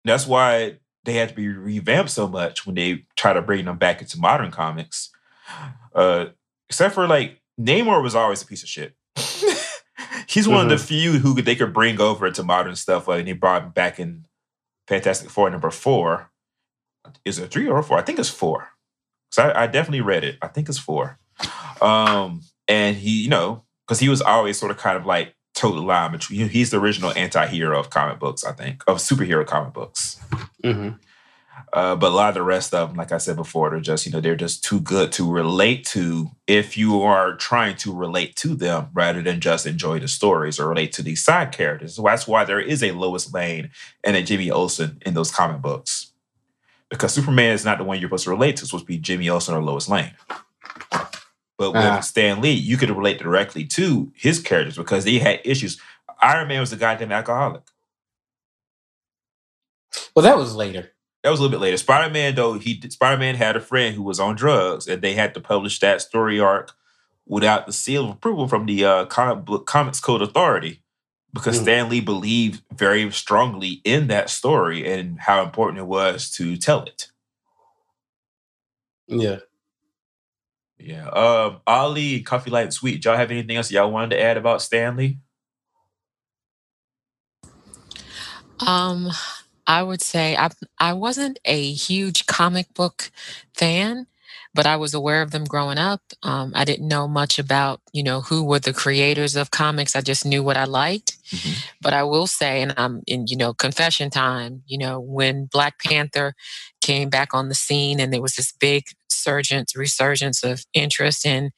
That's 0.05 0.27
why 0.27 0.77
they 1.03 1.13
had 1.13 1.29
to 1.29 1.35
be 1.35 1.47
revamped 1.47 2.11
so 2.11 2.27
much 2.27 2.65
when 2.65 2.75
they 2.75 3.05
try 3.15 3.33
to 3.33 3.41
bring 3.41 3.65
them 3.65 3.77
back 3.77 4.01
into 4.01 4.19
modern 4.19 4.51
comics. 4.51 5.09
Uh, 5.93 6.27
except 6.69 6.93
for 6.93 7.07
like 7.07 7.41
Namor 7.59 8.03
was 8.03 8.15
always 8.15 8.41
a 8.41 8.45
piece 8.45 8.63
of 8.63 8.69
shit. 8.69 8.93
He's 10.27 10.47
one 10.47 10.65
of 10.65 10.69
the 10.69 10.77
few 10.77 11.13
who 11.13 11.41
they 11.41 11.55
could 11.55 11.73
bring 11.73 11.99
over 11.99 12.29
to 12.29 12.43
modern 12.43 12.75
stuff. 12.75 13.07
Like, 13.07 13.19
and 13.19 13.27
they 13.27 13.33
brought 13.33 13.63
him 13.63 13.69
back 13.71 13.99
in 13.99 14.25
Fantastic 14.87 15.29
Four 15.29 15.49
number 15.49 15.71
four. 15.71 16.29
Is 17.25 17.39
it 17.39 17.49
three 17.49 17.67
or 17.67 17.81
four? 17.81 17.97
I 17.97 18.01
think 18.01 18.19
it's 18.19 18.29
four. 18.29 18.69
So 19.31 19.43
I, 19.43 19.63
I 19.63 19.67
definitely 19.67 20.01
read 20.01 20.23
it. 20.23 20.37
I 20.41 20.47
think 20.47 20.69
it's 20.69 20.77
four. 20.77 21.19
Um, 21.81 22.41
and 22.67 22.95
he, 22.95 23.23
you 23.23 23.29
know, 23.29 23.63
because 23.85 23.99
he 23.99 24.09
was 24.09 24.21
always 24.21 24.57
sort 24.57 24.71
of 24.71 24.77
kind 24.77 24.97
of 24.97 25.05
like 25.05 25.35
total 25.53 25.83
line 25.83 26.11
between. 26.11 26.49
He's 26.49 26.71
the 26.71 26.79
original 26.79 27.13
anti-hero 27.15 27.79
of 27.79 27.89
comic 27.89 28.19
books, 28.19 28.43
I 28.43 28.51
think, 28.51 28.83
of 28.87 28.97
superhero 28.97 29.45
comic 29.45 29.73
books. 29.73 30.19
hmm 30.63 30.89
Uh, 31.73 31.95
but 31.95 32.11
a 32.11 32.15
lot 32.15 32.29
of 32.29 32.35
the 32.35 32.43
rest 32.43 32.73
of 32.73 32.89
them, 32.89 32.97
like 32.97 33.11
I 33.11 33.17
said 33.17 33.35
before, 33.35 33.71
they're 33.71 33.79
just, 33.79 34.05
you 34.05 34.11
know, 34.11 34.21
they're 34.21 34.35
just 34.35 34.63
too 34.63 34.79
good 34.79 35.11
to 35.13 35.29
relate 35.29 35.85
to 35.87 36.29
if 36.45 36.77
you 36.77 37.01
are 37.01 37.35
trying 37.35 37.75
to 37.77 37.93
relate 37.93 38.35
to 38.37 38.55
them 38.55 38.89
rather 38.93 39.21
than 39.21 39.41
just 39.41 39.65
enjoy 39.65 39.99
the 39.99 40.07
stories 40.07 40.59
or 40.59 40.69
relate 40.69 40.91
to 40.93 41.01
these 41.01 41.23
side 41.23 41.51
characters. 41.51 41.95
So 41.95 42.03
that's 42.03 42.27
why 42.27 42.45
there 42.45 42.59
is 42.59 42.83
a 42.83 42.91
Lois 42.91 43.33
Lane 43.33 43.71
and 44.03 44.15
a 44.15 44.21
Jimmy 44.21 44.49
Olsen 44.51 45.01
in 45.05 45.13
those 45.13 45.31
comic 45.31 45.61
books. 45.61 46.13
Because 46.89 47.13
Superman 47.13 47.51
is 47.53 47.65
not 47.65 47.79
the 47.79 47.83
one 47.83 47.99
you're 47.99 48.07
supposed 48.07 48.25
to 48.25 48.29
relate 48.29 48.55
to, 48.57 48.61
it's 48.61 48.69
supposed 48.69 48.85
to 48.85 48.87
be 48.87 48.97
Jimmy 48.97 49.27
Olsen 49.27 49.55
or 49.55 49.61
Lois 49.61 49.89
Lane. 49.89 50.13
But 51.57 51.71
with 51.71 51.83
Ah. 51.83 51.99
Stan 52.01 52.39
Lee, 52.41 52.51
you 52.51 52.77
could 52.77 52.89
relate 52.91 53.17
directly 53.19 53.65
to 53.65 54.11
his 54.15 54.39
characters 54.39 54.77
because 54.77 55.05
they 55.05 55.17
had 55.17 55.41
issues. 55.43 55.79
Iron 56.21 56.47
Man 56.47 56.59
was 56.59 56.71
a 56.71 56.77
goddamn 56.77 57.11
alcoholic. 57.11 57.63
Well, 60.15 60.23
that 60.23 60.37
was 60.37 60.55
later. 60.55 60.91
That 61.23 61.31
was 61.31 61.39
a 61.39 61.43
little 61.43 61.57
bit 61.57 61.61
later. 61.63 61.77
Spider 61.77 62.13
Man, 62.13 62.35
though, 62.35 62.53
he 62.53 62.79
Spider 62.89 63.17
Man 63.17 63.35
had 63.35 63.55
a 63.55 63.61
friend 63.61 63.95
who 63.95 64.03
was 64.03 64.19
on 64.19 64.35
drugs, 64.35 64.87
and 64.87 65.01
they 65.01 65.13
had 65.13 65.33
to 65.33 65.41
publish 65.41 65.79
that 65.79 66.01
story 66.01 66.39
arc 66.39 66.71
without 67.25 67.65
the 67.65 67.73
seal 67.73 68.05
of 68.05 68.11
approval 68.11 68.47
from 68.47 68.65
the 68.65 68.85
uh, 68.85 69.05
comic 69.05 69.43
book 69.43 69.65
Comics 69.65 69.99
Code 69.99 70.21
Authority, 70.21 70.81
because 71.33 71.57
Mm. 71.59 71.63
Stan 71.63 71.89
Lee 71.89 71.99
believed 72.01 72.61
very 72.71 73.11
strongly 73.11 73.81
in 73.83 74.07
that 74.07 74.29
story 74.29 74.87
and 74.89 75.19
how 75.19 75.43
important 75.43 75.79
it 75.79 75.87
was 75.87 76.29
to 76.31 76.55
tell 76.55 76.83
it. 76.83 77.11
Yeah. 79.07 79.39
Yeah. 80.79 81.07
Um, 81.09 81.61
Ali, 81.65 82.21
Coffee 82.21 82.51
Light 82.51 82.63
and 82.63 82.73
Sweet. 82.73 83.03
Y'all 83.03 83.17
have 83.17 83.31
anything 83.31 83.57
else 83.57 83.71
y'all 83.71 83.91
wanted 83.91 84.15
to 84.15 84.21
add 84.21 84.37
about 84.37 84.61
Stan 84.61 84.95
Lee? 84.95 85.19
Um, 88.65 89.11
I 89.67 89.83
would 89.83 90.01
say 90.01 90.35
I 90.35 90.49
I 90.79 90.93
wasn't 90.93 91.39
a 91.45 91.71
huge 91.73 92.25
comic 92.25 92.73
book 92.73 93.11
fan, 93.53 94.07
but 94.53 94.65
I 94.65 94.77
was 94.77 94.93
aware 94.93 95.21
of 95.21 95.31
them 95.31 95.43
growing 95.43 95.77
up. 95.77 96.01
Um, 96.23 96.53
I 96.55 96.65
didn't 96.65 96.87
know 96.87 97.07
much 97.07 97.37
about 97.37 97.81
you 97.93 98.03
know 98.03 98.21
who 98.21 98.43
were 98.43 98.59
the 98.59 98.73
creators 98.73 99.35
of 99.35 99.51
comics. 99.51 99.95
I 99.95 100.01
just 100.01 100.25
knew 100.25 100.43
what 100.43 100.57
I 100.57 100.63
liked. 100.65 101.17
Mhm. 101.31 101.63
But 101.81 101.93
I 101.93 102.03
will 102.03 102.27
say, 102.27 102.61
and 102.61 102.73
I'm 102.77 103.01
in 103.07 103.27
you 103.27 103.37
know 103.37 103.53
confession 103.53 104.09
time. 104.09 104.63
You 104.67 104.77
know 104.79 104.99
when 104.99 105.45
Black 105.45 105.79
Panther 105.83 106.33
came 106.87 107.09
back 107.09 107.33
on 107.33 107.49
the 107.49 107.55
scene, 107.55 107.99
and 107.99 108.13
there 108.13 108.21
was 108.21 108.35
this 108.35 108.53
big 108.53 108.85
surgence 109.09 109.75
resurgence 109.75 110.43
of 110.43 110.65
interest 110.73 111.25
in 111.25 111.51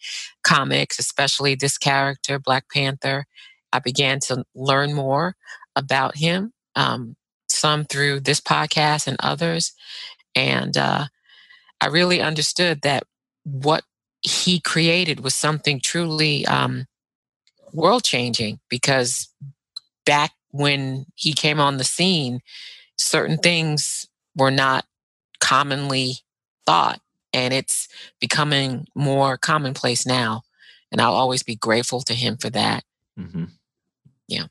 comics, 0.43 0.98
especially 0.98 1.53
this 1.53 1.77
character 1.77 2.40
Black 2.40 2.66
Panther. 2.74 3.25
I 3.72 3.80
began 3.80 4.19
to 4.22 4.43
learn 4.56 4.93
more 4.93 5.35
about 5.75 6.17
him 6.17 6.51
um, 6.75 7.16
some 7.48 7.85
through 7.85 8.22
this 8.22 8.41
podcast 8.41 9.06
and 9.08 9.17
others. 9.19 9.74
And 10.33 10.75
uh, 10.75 11.06
I 11.80 11.88
really 11.88 12.22
understood 12.22 12.82
that 12.82 13.03
what 13.43 13.83
he 14.22 14.59
created 14.59 15.19
was 15.19 15.35
something 15.35 15.80
truly 15.80 16.45
um, 16.48 16.85
world 17.72 18.03
changing 18.03 18.59
because 18.69 19.30
back 20.06 20.32
when 20.49 21.06
he 21.16 21.33
came 21.33 21.59
on 21.59 21.77
the 21.77 21.83
scene, 21.83 22.40
certain 22.98 23.38
things 23.38 24.08
were 24.35 24.51
not 24.51 24.85
commonly 25.40 26.19
thought. 26.66 27.01
And 27.34 27.53
it's 27.53 27.88
becoming 28.19 28.88
more 28.95 29.38
commonplace 29.38 30.06
now. 30.06 30.42
And 30.92 31.00
I'll 31.00 31.14
always 31.14 31.43
be 31.43 31.56
grateful 31.56 32.01
to 32.01 32.14
him 32.14 32.38
for 32.38 32.50
that. 32.50 32.84
Mm-hmm. 33.19 33.45
Yeah. 34.27 34.45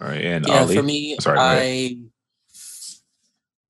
All 0.00 0.08
right, 0.08 0.24
and 0.24 0.48
yeah, 0.48 0.60
Ali. 0.60 0.76
for 0.76 0.82
me, 0.82 1.16
Sorry, 1.20 1.38
I 1.38 1.98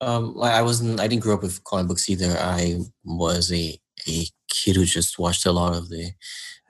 um 0.00 0.41
I 0.41 0.59
I 0.59 0.62
wasn't 0.62 1.00
I 1.00 1.09
didn't 1.09 1.23
grow 1.23 1.34
up 1.34 1.42
with 1.42 1.62
comic 1.65 1.89
books 1.89 2.09
either. 2.09 2.36
I 2.39 2.78
was 3.05 3.52
a 3.52 3.78
a 4.09 4.26
kid 4.49 4.76
who 4.76 4.84
just 4.84 5.18
watched 5.18 5.44
a 5.44 5.52
lot 5.52 5.75
of 5.75 5.89
the 5.89 6.12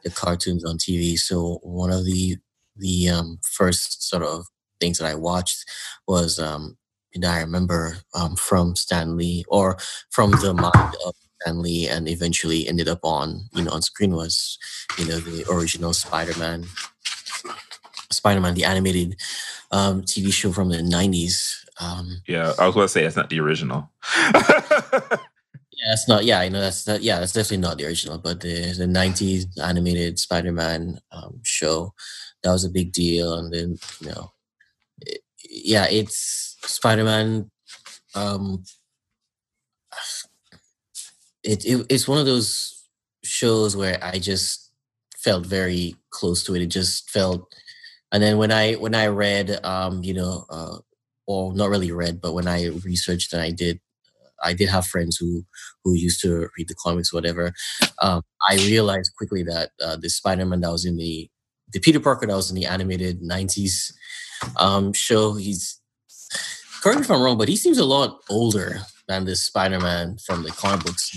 the 0.02 0.10
cartoons 0.10 0.64
on 0.64 0.78
TV. 0.78 1.18
So 1.18 1.60
one 1.62 1.90
of 1.92 2.04
the 2.04 2.38
the 2.76 3.10
um 3.10 3.38
first 3.42 4.08
sort 4.08 4.22
of 4.22 4.46
things 4.80 4.98
that 4.98 5.06
I 5.06 5.14
watched 5.14 5.64
was 6.08 6.38
um 6.38 6.78
and 7.14 7.24
I 7.24 7.40
remember 7.40 7.98
um 8.14 8.36
from 8.36 8.76
Stan 8.76 9.16
Lee 9.16 9.44
or 9.48 9.76
from 10.10 10.30
the 10.32 10.54
mind 10.54 10.94
of 11.06 11.14
Stan 11.40 11.62
Lee 11.62 11.88
and 11.88 12.08
eventually 12.08 12.68
ended 12.68 12.88
up 12.88 13.00
on 13.02 13.48
you 13.52 13.64
know 13.64 13.70
on 13.72 13.82
screen 13.82 14.12
was 14.12 14.58
you 14.98 15.06
know 15.06 15.18
the 15.18 15.44
original 15.50 15.92
Spider-Man, 15.92 16.66
Spider-Man 18.10 18.54
the 18.54 18.64
animated 18.64 19.16
um, 19.70 20.02
TV 20.02 20.32
show 20.32 20.52
from 20.52 20.68
the 20.68 20.78
'90s. 20.78 21.64
Um, 21.80 22.22
Yeah, 22.26 22.52
I 22.58 22.66
was 22.66 22.74
going 22.74 22.84
to 22.84 22.88
say 22.88 23.02
that's 23.02 23.16
not 23.16 23.30
the 23.30 23.40
original. 23.40 23.90
yeah, 24.34 25.16
that's 25.88 26.08
not. 26.08 26.24
Yeah, 26.24 26.40
I 26.40 26.48
know 26.48 26.60
that's 26.60 26.84
that. 26.84 27.02
Yeah, 27.02 27.20
that's 27.20 27.32
definitely 27.32 27.58
not 27.58 27.78
the 27.78 27.86
original, 27.86 28.18
but 28.18 28.40
the 28.40 28.74
the 28.76 28.86
'90s 28.86 29.58
animated 29.62 30.18
Spider-Man 30.18 31.00
um, 31.12 31.40
show 31.42 31.94
that 32.42 32.52
was 32.52 32.64
a 32.64 32.70
big 32.70 32.92
deal, 32.92 33.34
and 33.34 33.52
then 33.52 33.78
you 34.00 34.08
know, 34.08 34.32
it, 35.00 35.20
yeah, 35.48 35.86
it's 35.88 36.49
Spider-Man. 36.62 37.50
Um, 38.14 38.64
it, 41.42 41.64
it 41.64 41.86
it's 41.88 42.08
one 42.08 42.18
of 42.18 42.26
those 42.26 42.86
shows 43.24 43.76
where 43.76 43.98
I 44.02 44.18
just 44.18 44.70
felt 45.16 45.46
very 45.46 45.96
close 46.10 46.44
to 46.44 46.54
it. 46.54 46.62
It 46.62 46.66
just 46.66 47.10
felt, 47.10 47.46
and 48.12 48.22
then 48.22 48.38
when 48.38 48.52
I 48.52 48.74
when 48.74 48.94
I 48.94 49.06
read, 49.08 49.64
um, 49.64 50.02
you 50.02 50.14
know, 50.14 50.44
uh, 50.50 50.78
or 51.26 51.54
not 51.54 51.70
really 51.70 51.92
read, 51.92 52.20
but 52.20 52.32
when 52.34 52.48
I 52.48 52.66
researched 52.84 53.32
and 53.32 53.42
I 53.42 53.50
did, 53.50 53.80
I 54.42 54.52
did 54.52 54.68
have 54.68 54.86
friends 54.86 55.16
who 55.18 55.44
who 55.84 55.94
used 55.94 56.20
to 56.22 56.48
read 56.58 56.68
the 56.68 56.74
comics, 56.82 57.12
whatever. 57.12 57.52
Um, 58.02 58.22
I 58.48 58.56
realized 58.56 59.12
quickly 59.16 59.42
that 59.44 59.70
uh, 59.82 59.96
the 59.96 60.10
Spider-Man 60.10 60.60
that 60.60 60.72
was 60.72 60.84
in 60.84 60.96
the 60.96 61.28
the 61.72 61.80
Peter 61.80 62.00
Parker 62.00 62.26
that 62.26 62.34
was 62.34 62.50
in 62.50 62.56
the 62.56 62.66
animated 62.66 63.22
'90s 63.22 63.92
um, 64.58 64.92
show, 64.92 65.34
he's 65.34 65.79
correct 66.82 66.98
me 67.00 67.04
if 67.04 67.10
I'm 67.10 67.22
wrong, 67.22 67.38
but 67.38 67.48
he 67.48 67.56
seems 67.56 67.78
a 67.78 67.84
lot 67.84 68.20
older 68.28 68.80
than 69.08 69.24
this 69.24 69.44
Spider-Man 69.46 70.18
from 70.24 70.42
the 70.42 70.50
comic 70.50 70.84
books 70.84 71.10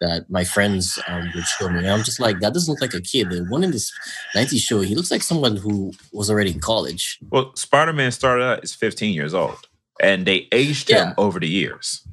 that 0.00 0.26
my 0.28 0.44
friends 0.44 0.98
um, 1.08 1.30
would 1.34 1.44
show 1.44 1.68
me. 1.70 1.78
And 1.78 1.88
I'm 1.88 2.02
just 2.04 2.20
like, 2.20 2.40
that 2.40 2.52
doesn't 2.52 2.70
look 2.70 2.82
like 2.82 2.92
a 2.94 3.00
kid. 3.00 3.30
The 3.30 3.44
one 3.48 3.64
in 3.64 3.70
this 3.70 3.90
90s 4.34 4.58
show, 4.60 4.80
he 4.82 4.94
looks 4.94 5.10
like 5.10 5.22
someone 5.22 5.56
who 5.56 5.92
was 6.12 6.30
already 6.30 6.50
in 6.50 6.60
college. 6.60 7.18
well, 7.30 7.54
Spider 7.56 7.92
Man 7.94 8.12
started 8.12 8.44
out 8.44 8.62
as 8.62 8.74
15 8.74 9.14
years 9.14 9.32
old, 9.34 9.56
and 10.00 10.26
they 10.26 10.48
aged 10.52 10.90
Yeah. 10.90 11.08
him 11.08 11.14
over 11.16 11.40
the 11.40 11.48
years. 11.48 12.06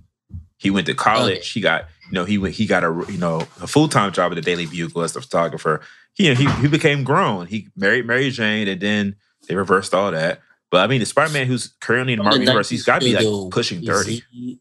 He 0.58 0.70
went 0.70 0.88
to 0.88 0.94
college. 0.94 1.52
He 1.52 1.60
got 1.60 1.90
you 2.08 2.14
know 2.14 2.24
he 2.24 2.38
went 2.38 2.54
he 2.56 2.66
got 2.66 2.86
a 2.86 3.06
you 3.12 3.18
know 3.18 3.40
a 3.62 3.68
full 3.68 3.90
time 3.90 4.14
job 4.14 4.32
at 4.32 4.36
the 4.36 4.42
Daily 4.42 4.66
Bugle 4.66 5.02
as 5.04 5.14
a 5.14 5.20
photographer. 5.22 5.82
He 6.14 6.34
he 6.36 6.50
he 6.62 6.68
became 6.70 7.04
grown. 7.04 7.48
He 7.48 7.68
married 7.76 8.06
Mary 8.08 8.30
Jane, 8.30 8.70
and 8.70 8.80
then 8.80 9.16
they 9.50 9.56
reversed 9.56 9.94
all 9.94 10.10
that. 10.12 10.40
But 10.74 10.86
I 10.86 10.88
mean, 10.88 11.02
the 11.02 11.06
Spider 11.06 11.32
Man 11.32 11.46
who's 11.46 11.68
currently 11.82 12.14
in 12.14 12.18
the 12.18 12.24
Marvel 12.24 12.40
universe, 12.40 12.68
he's 12.68 12.84
got 12.84 13.00
to 13.00 13.06
be 13.06 13.14
like 13.14 13.52
pushing 13.52 13.86
30. 13.86 14.24
He, 14.32 14.60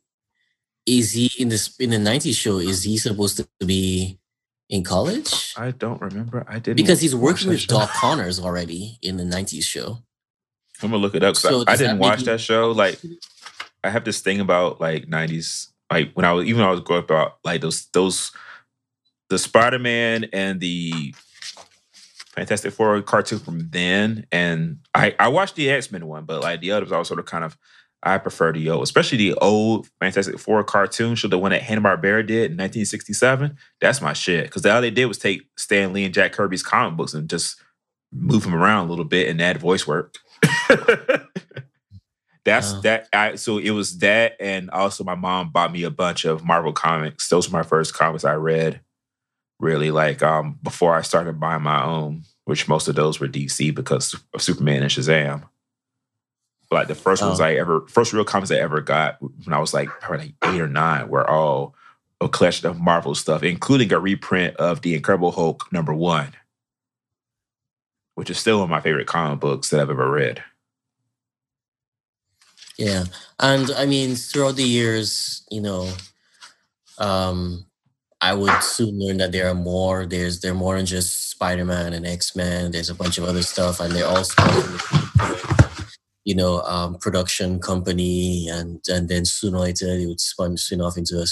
is 0.84 1.12
he 1.12 1.30
in 1.38 1.48
this 1.48 1.74
in 1.78 1.88
the 1.88 1.96
90s 1.96 2.34
show? 2.34 2.58
Is 2.58 2.82
he 2.82 2.98
supposed 2.98 3.38
to 3.38 3.48
be 3.64 4.18
in 4.68 4.84
college? 4.84 5.54
I 5.56 5.70
don't 5.70 6.02
remember. 6.02 6.44
I 6.46 6.58
didn't 6.58 6.76
Because 6.76 7.00
he's 7.00 7.16
working 7.16 7.48
with. 7.48 7.66
Doc 7.66 7.88
Connors 7.88 8.38
already 8.38 8.98
in 9.00 9.16
the 9.16 9.24
90s 9.24 9.62
show. 9.62 10.02
I'm 10.82 10.90
gonna 10.90 10.98
look 10.98 11.14
it 11.14 11.22
up. 11.22 11.34
So 11.34 11.64
I, 11.66 11.72
I 11.72 11.76
didn't 11.76 11.98
watch 11.98 12.24
that 12.24 12.42
show. 12.42 12.72
Like 12.72 13.00
I 13.82 13.88
have 13.88 14.04
this 14.04 14.20
thing 14.20 14.40
about 14.40 14.82
like 14.82 15.06
'90s, 15.06 15.68
like 15.90 16.12
when 16.12 16.26
I 16.26 16.32
was 16.32 16.46
even 16.46 16.60
when 16.60 16.68
I 16.68 16.72
was 16.72 16.80
growing 16.80 17.04
up 17.04 17.08
about 17.08 17.38
like 17.42 17.62
those 17.62 17.86
those 17.94 18.32
the 19.30 19.38
Spider 19.38 19.78
Man 19.78 20.26
and 20.34 20.60
the 20.60 21.14
Fantastic 22.32 22.72
Four 22.72 23.00
cartoon 23.02 23.38
from 23.38 23.68
then, 23.70 24.26
and 24.32 24.78
I 24.94 25.14
I 25.18 25.28
watched 25.28 25.56
the 25.56 25.70
X 25.70 25.92
Men 25.92 26.06
one, 26.06 26.24
but 26.24 26.42
like 26.42 26.60
the 26.60 26.72
others, 26.72 26.92
I 26.92 26.98
was 26.98 27.08
sort 27.08 27.20
of 27.20 27.26
kind 27.26 27.44
of 27.44 27.56
I 28.02 28.18
prefer 28.18 28.52
the 28.52 28.68
old, 28.70 28.82
especially 28.82 29.18
the 29.18 29.34
old 29.34 29.86
Fantastic 30.00 30.38
Four 30.38 30.64
cartoon 30.64 31.14
show, 31.14 31.28
the 31.28 31.38
one 31.38 31.52
that 31.52 31.62
Hanna 31.62 31.82
Barbera 31.82 32.26
did 32.26 32.50
in 32.50 32.56
1967. 32.56 33.56
That's 33.80 34.00
my 34.00 34.12
shit 34.12 34.44
because 34.44 34.64
all 34.66 34.80
they 34.80 34.90
did 34.90 35.06
was 35.06 35.18
take 35.18 35.42
Stan 35.56 35.92
Lee 35.92 36.04
and 36.04 36.14
Jack 36.14 36.32
Kirby's 36.32 36.62
comic 36.62 36.96
books 36.96 37.14
and 37.14 37.28
just 37.28 37.62
move 38.12 38.42
them 38.42 38.54
around 38.54 38.86
a 38.86 38.90
little 38.90 39.04
bit 39.04 39.28
and 39.28 39.40
add 39.40 39.58
voice 39.58 39.86
work. 39.86 40.16
That's 42.44 42.72
that. 42.80 43.08
I 43.12 43.36
so 43.36 43.58
it 43.58 43.70
was 43.70 43.98
that, 43.98 44.36
and 44.40 44.68
also 44.70 45.04
my 45.04 45.14
mom 45.14 45.50
bought 45.50 45.70
me 45.72 45.84
a 45.84 45.90
bunch 45.90 46.24
of 46.24 46.44
Marvel 46.44 46.72
comics. 46.72 47.28
Those 47.28 47.48
were 47.48 47.56
my 47.56 47.62
first 47.62 47.94
comics 47.94 48.24
I 48.24 48.34
read. 48.34 48.80
Really, 49.62 49.92
like 49.92 50.24
um 50.24 50.58
before 50.62 50.94
I 50.96 51.02
started 51.02 51.38
buying 51.38 51.62
my 51.62 51.84
own, 51.84 52.24
which 52.46 52.66
most 52.66 52.88
of 52.88 52.96
those 52.96 53.20
were 53.20 53.28
DC 53.28 53.72
because 53.72 54.12
of 54.34 54.42
Superman 54.42 54.82
and 54.82 54.90
Shazam. 54.90 55.44
But 56.68 56.76
like 56.76 56.88
the 56.88 56.96
first 56.96 57.22
ones 57.22 57.40
Oh. 57.40 57.44
I 57.44 57.54
ever, 57.54 57.86
first 57.86 58.12
real 58.12 58.24
comics 58.24 58.50
I 58.50 58.56
ever 58.56 58.80
got 58.80 59.22
when 59.22 59.54
I 59.54 59.60
was 59.60 59.72
like 59.72 59.88
probably 60.00 60.34
like 60.42 60.52
eight 60.52 60.60
or 60.60 60.66
nine 60.66 61.08
were 61.08 61.28
all 61.30 61.76
a 62.20 62.28
collection 62.28 62.66
of 62.68 62.80
Marvel 62.80 63.14
stuff, 63.14 63.44
including 63.44 63.92
a 63.92 64.00
reprint 64.00 64.56
of 64.56 64.82
the 64.82 64.94
Incredible 64.96 65.30
Hulk 65.30 65.72
number 65.72 65.94
one, 65.94 66.32
which 68.16 68.30
is 68.30 68.38
still 68.38 68.56
one 68.58 68.64
of 68.64 68.70
my 68.70 68.80
favorite 68.80 69.06
comic 69.06 69.38
books 69.38 69.70
that 69.70 69.80
I've 69.80 69.90
ever 69.90 70.10
read. 70.10 70.42
Yeah. 72.78 73.04
And 73.38 73.70
I 73.72 73.86
mean, 73.86 74.16
throughout 74.16 74.56
the 74.56 74.64
years, 74.64 75.46
you 75.52 75.60
know, 75.60 75.88
um, 76.98 77.64
I 78.22 78.34
would 78.34 78.62
soon 78.62 79.00
learn 79.00 79.16
that 79.18 79.32
there 79.32 79.48
are 79.48 79.54
more. 79.54 80.06
There's 80.06 80.40
there 80.40 80.52
are 80.52 80.54
more 80.54 80.76
than 80.76 80.86
just 80.86 81.30
Spider 81.30 81.64
Man 81.64 81.92
and 81.92 82.06
X 82.06 82.36
Men. 82.36 82.70
There's 82.70 82.88
a 82.88 82.94
bunch 82.94 83.18
of 83.18 83.24
other 83.24 83.42
stuff, 83.42 83.80
and 83.80 83.92
they're 83.92 84.06
all 84.06 84.22
you 86.24 86.34
know 86.36 86.60
um, 86.62 86.98
production 86.98 87.58
company, 87.58 88.48
and 88.48 88.80
and 88.88 89.08
then 89.08 89.24
sooner 89.24 89.58
or 89.58 89.62
later 89.62 89.86
they 89.98 90.06
would 90.06 90.20
spun 90.20 90.56
spin 90.56 90.80
off 90.80 90.96
into 90.96 91.16
a 91.18 91.26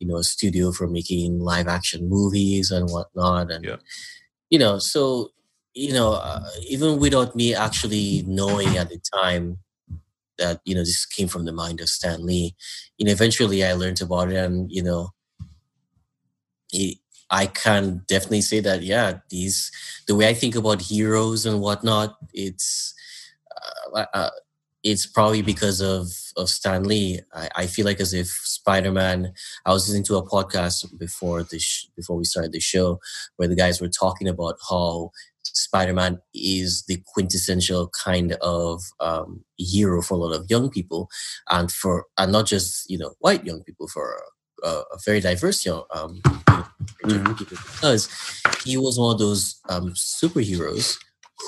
you 0.00 0.06
know 0.08 0.16
a 0.16 0.24
studio 0.24 0.72
for 0.72 0.88
making 0.88 1.40
live 1.40 1.68
action 1.68 2.08
movies 2.08 2.70
and 2.70 2.88
whatnot, 2.90 3.50
and 3.52 3.64
Yeah. 3.64 3.76
you 4.50 4.58
know 4.58 4.78
so 4.78 5.30
you 5.74 5.92
know 5.92 6.14
uh, 6.14 6.48
even 6.66 6.98
without 7.00 7.36
me 7.36 7.54
actually 7.54 8.24
knowing 8.26 8.76
at 8.78 8.88
the 8.88 9.00
time 9.20 9.58
that 10.38 10.60
you 10.64 10.74
know 10.74 10.80
this 10.80 11.04
came 11.04 11.28
from 11.28 11.44
the 11.44 11.52
mind 11.52 11.80
of 11.82 11.88
Stan 11.88 12.24
Lee. 12.24 12.54
You 12.96 13.06
know, 13.06 13.12
eventually 13.12 13.62
I 13.64 13.74
learned 13.74 14.00
about 14.00 14.32
it, 14.32 14.36
and 14.36 14.72
you 14.72 14.82
know, 14.82 15.10
I 17.30 17.46
can 17.46 18.04
definitely 18.08 18.42
say 18.42 18.60
that 18.60 18.82
yeah, 18.82 19.18
these 19.30 19.70
the 20.06 20.14
way 20.14 20.28
I 20.28 20.34
think 20.34 20.54
about 20.54 20.82
heroes 20.82 21.46
and 21.46 21.60
whatnot, 21.60 22.16
it's 22.34 22.94
uh, 23.94 24.04
uh, 24.14 24.30
it's 24.82 25.06
probably 25.06 25.42
because 25.42 25.80
of 25.80 26.08
of 26.36 26.48
Stan 26.48 26.84
Lee. 26.84 27.20
I, 27.34 27.48
I 27.56 27.66
feel 27.66 27.86
like 27.86 28.00
as 28.00 28.14
if 28.14 28.26
Spider 28.28 28.92
Man. 28.92 29.32
I 29.66 29.72
was 29.72 29.88
listening 29.88 30.04
to 30.04 30.16
a 30.16 30.28
podcast 30.28 30.98
before 30.98 31.42
the 31.42 31.58
sh- 31.58 31.86
before 31.96 32.16
we 32.16 32.24
started 32.24 32.52
the 32.52 32.60
show, 32.60 33.00
where 33.36 33.48
the 33.48 33.56
guys 33.56 33.80
were 33.80 33.88
talking 33.88 34.28
about 34.28 34.56
how 34.68 35.10
Spider-Man 35.44 36.18
is 36.34 36.84
the 36.88 37.02
quintessential 37.06 37.88
kind 37.88 38.32
of 38.40 38.82
um, 39.00 39.44
hero 39.56 40.02
for 40.02 40.14
a 40.14 40.18
lot 40.18 40.34
of 40.34 40.46
young 40.50 40.70
people, 40.70 41.08
and 41.50 41.70
for 41.70 42.06
and 42.18 42.32
not 42.32 42.46
just 42.46 42.88
you 42.90 42.98
know 42.98 43.14
white 43.20 43.44
young 43.44 43.62
people, 43.62 43.88
for 43.88 44.22
a, 44.62 44.68
a 44.92 44.98
very 45.04 45.20
diverse 45.20 45.64
young 45.66 45.84
um, 45.92 46.20
Mhm. 47.04 47.36
people, 47.38 47.58
because 47.80 48.08
he 48.64 48.76
was 48.76 48.98
one 48.98 49.12
of 49.12 49.18
those 49.18 49.60
um, 49.68 49.90
superheroes 49.94 50.96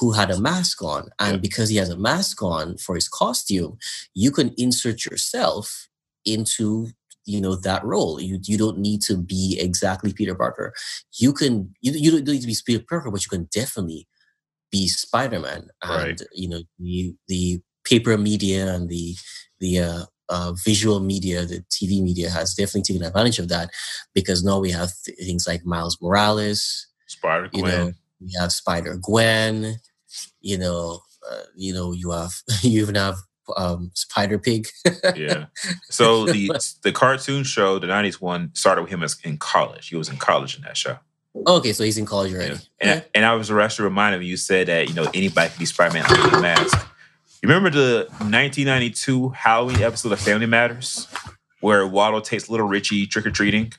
who 0.00 0.12
had 0.12 0.30
a 0.30 0.40
mask 0.40 0.82
on, 0.82 1.08
and 1.18 1.34
Yeah. 1.34 1.40
because 1.40 1.68
he 1.68 1.76
has 1.76 1.88
a 1.90 1.96
mask 1.96 2.42
on 2.42 2.76
for 2.78 2.94
his 2.96 3.08
costume, 3.08 3.78
you 4.14 4.30
can 4.32 4.52
insert 4.56 5.04
yourself 5.04 5.88
into 6.24 6.88
you 7.26 7.40
know 7.40 7.54
that 7.56 7.82
role 7.84 8.20
you 8.20 8.38
you 8.44 8.58
don't 8.58 8.78
need 8.78 9.00
to 9.00 9.16
be 9.16 9.56
exactly 9.58 10.12
peter 10.12 10.34
parker 10.34 10.74
you 11.18 11.32
can 11.32 11.72
you, 11.80 11.92
you 11.92 12.10
don't 12.10 12.26
need 12.26 12.40
to 12.42 12.46
be 12.46 12.56
peter 12.66 12.84
parker 12.86 13.10
but 13.10 13.24
you 13.24 13.30
can 13.30 13.48
definitely 13.50 14.06
be 14.70 14.88
spider-man 14.88 15.68
and 15.82 16.20
Right. 16.20 16.22
you 16.32 16.48
know 16.48 16.60
the 16.78 17.14
the 17.28 17.60
paper 17.84 18.16
media 18.18 18.74
and 18.74 18.88
the 18.90 19.16
the 19.60 19.78
uh, 19.80 20.04
uh, 20.28 20.52
visual 20.64 21.00
media 21.00 21.44
the 21.44 21.62
tv 21.70 22.02
media 22.02 22.30
has 22.30 22.54
definitely 22.54 22.82
taken 22.82 23.04
advantage 23.06 23.38
of 23.38 23.48
that 23.48 23.70
because 24.14 24.42
now 24.44 24.58
we 24.58 24.70
have 24.70 24.90
th- 25.04 25.18
things 25.18 25.46
like 25.46 25.64
miles 25.66 25.98
morales 26.00 26.86
Spider 27.06 27.48
you 27.52 27.62
Gwen. 27.62 27.72
know 27.72 27.92
we 28.20 28.32
have 28.40 28.50
spider 28.52 28.96
gwen 29.00 29.76
you 30.40 30.56
know 30.58 31.00
uh, 31.30 31.42
you 31.56 31.72
know 31.74 31.92
you 31.92 32.10
have 32.10 32.32
you 32.62 32.80
even 32.80 32.94
have 32.94 33.16
um 33.58 33.90
spider 33.94 34.38
pig 34.38 34.68
yeah. 35.16 35.46
So 35.90 36.24
the 36.26 36.50
the 36.82 36.92
cartoon 36.92 37.44
show, 37.44 37.78
the 37.78 37.86
'90s 37.86 38.14
one, 38.20 38.50
started 38.54 38.82
with 38.82 38.90
him 38.90 39.02
as 39.02 39.18
in 39.22 39.36
college. 39.36 39.88
He 39.88 39.96
was 39.96 40.08
in 40.08 40.16
college 40.16 40.56
in 40.56 40.62
that 40.62 40.76
show. 40.78 40.96
okay 41.46 41.72
so 41.74 41.84
he's 41.84 41.98
in 41.98 42.06
college 42.06 42.32
already 42.32 42.52
And, 42.80 43.00
Okay. 43.00 43.08
and 43.14 43.24
I 43.26 43.34
was 43.34 43.50
actually 43.50 43.84
reminded 43.84 44.18
when 44.20 44.28
you 44.28 44.36
said 44.38 44.68
that 44.68 44.88
you 44.88 44.94
know 44.94 45.06
anybody 45.12 45.50
can 45.50 45.58
be 45.58 45.66
Spider-Man 45.66 46.06
under 46.06 46.30
the 46.30 46.40
mask. 46.40 46.78
You 47.44 47.48
remember 47.48 47.68
the 47.68 48.06
1992 48.20 49.28
Halloween 49.28 49.82
episode 49.82 50.12
of 50.12 50.18
Family 50.18 50.46
Matters, 50.46 51.06
where 51.60 51.86
Waldo 51.86 52.20
takes 52.20 52.48
little 52.48 52.66
Richie 52.66 53.06
trick 53.06 53.26
or 53.26 53.30
treating. 53.30 53.70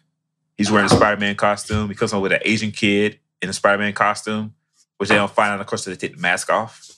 He's 0.56 0.70
wearing 0.70 0.86
a 0.86 0.90
Spider-Man 0.90 1.36
costume. 1.36 1.90
He 1.90 1.96
comes 1.96 2.12
home 2.12 2.22
with 2.22 2.32
an 2.32 2.42
Asian 2.46 2.70
kid 2.70 3.18
in 3.42 3.50
a 3.50 3.54
Spider-Man 3.54 3.94
costume, 3.94 4.54
which 4.98 5.10
they 5.10 5.16
don't 5.16 5.32
find 5.32 5.52
out, 5.52 5.62
of 5.62 5.66
course, 5.66 5.84
they 5.84 5.96
take 5.96 6.14
the 6.14 6.22
mask 6.22 6.52
off. 6.52 6.92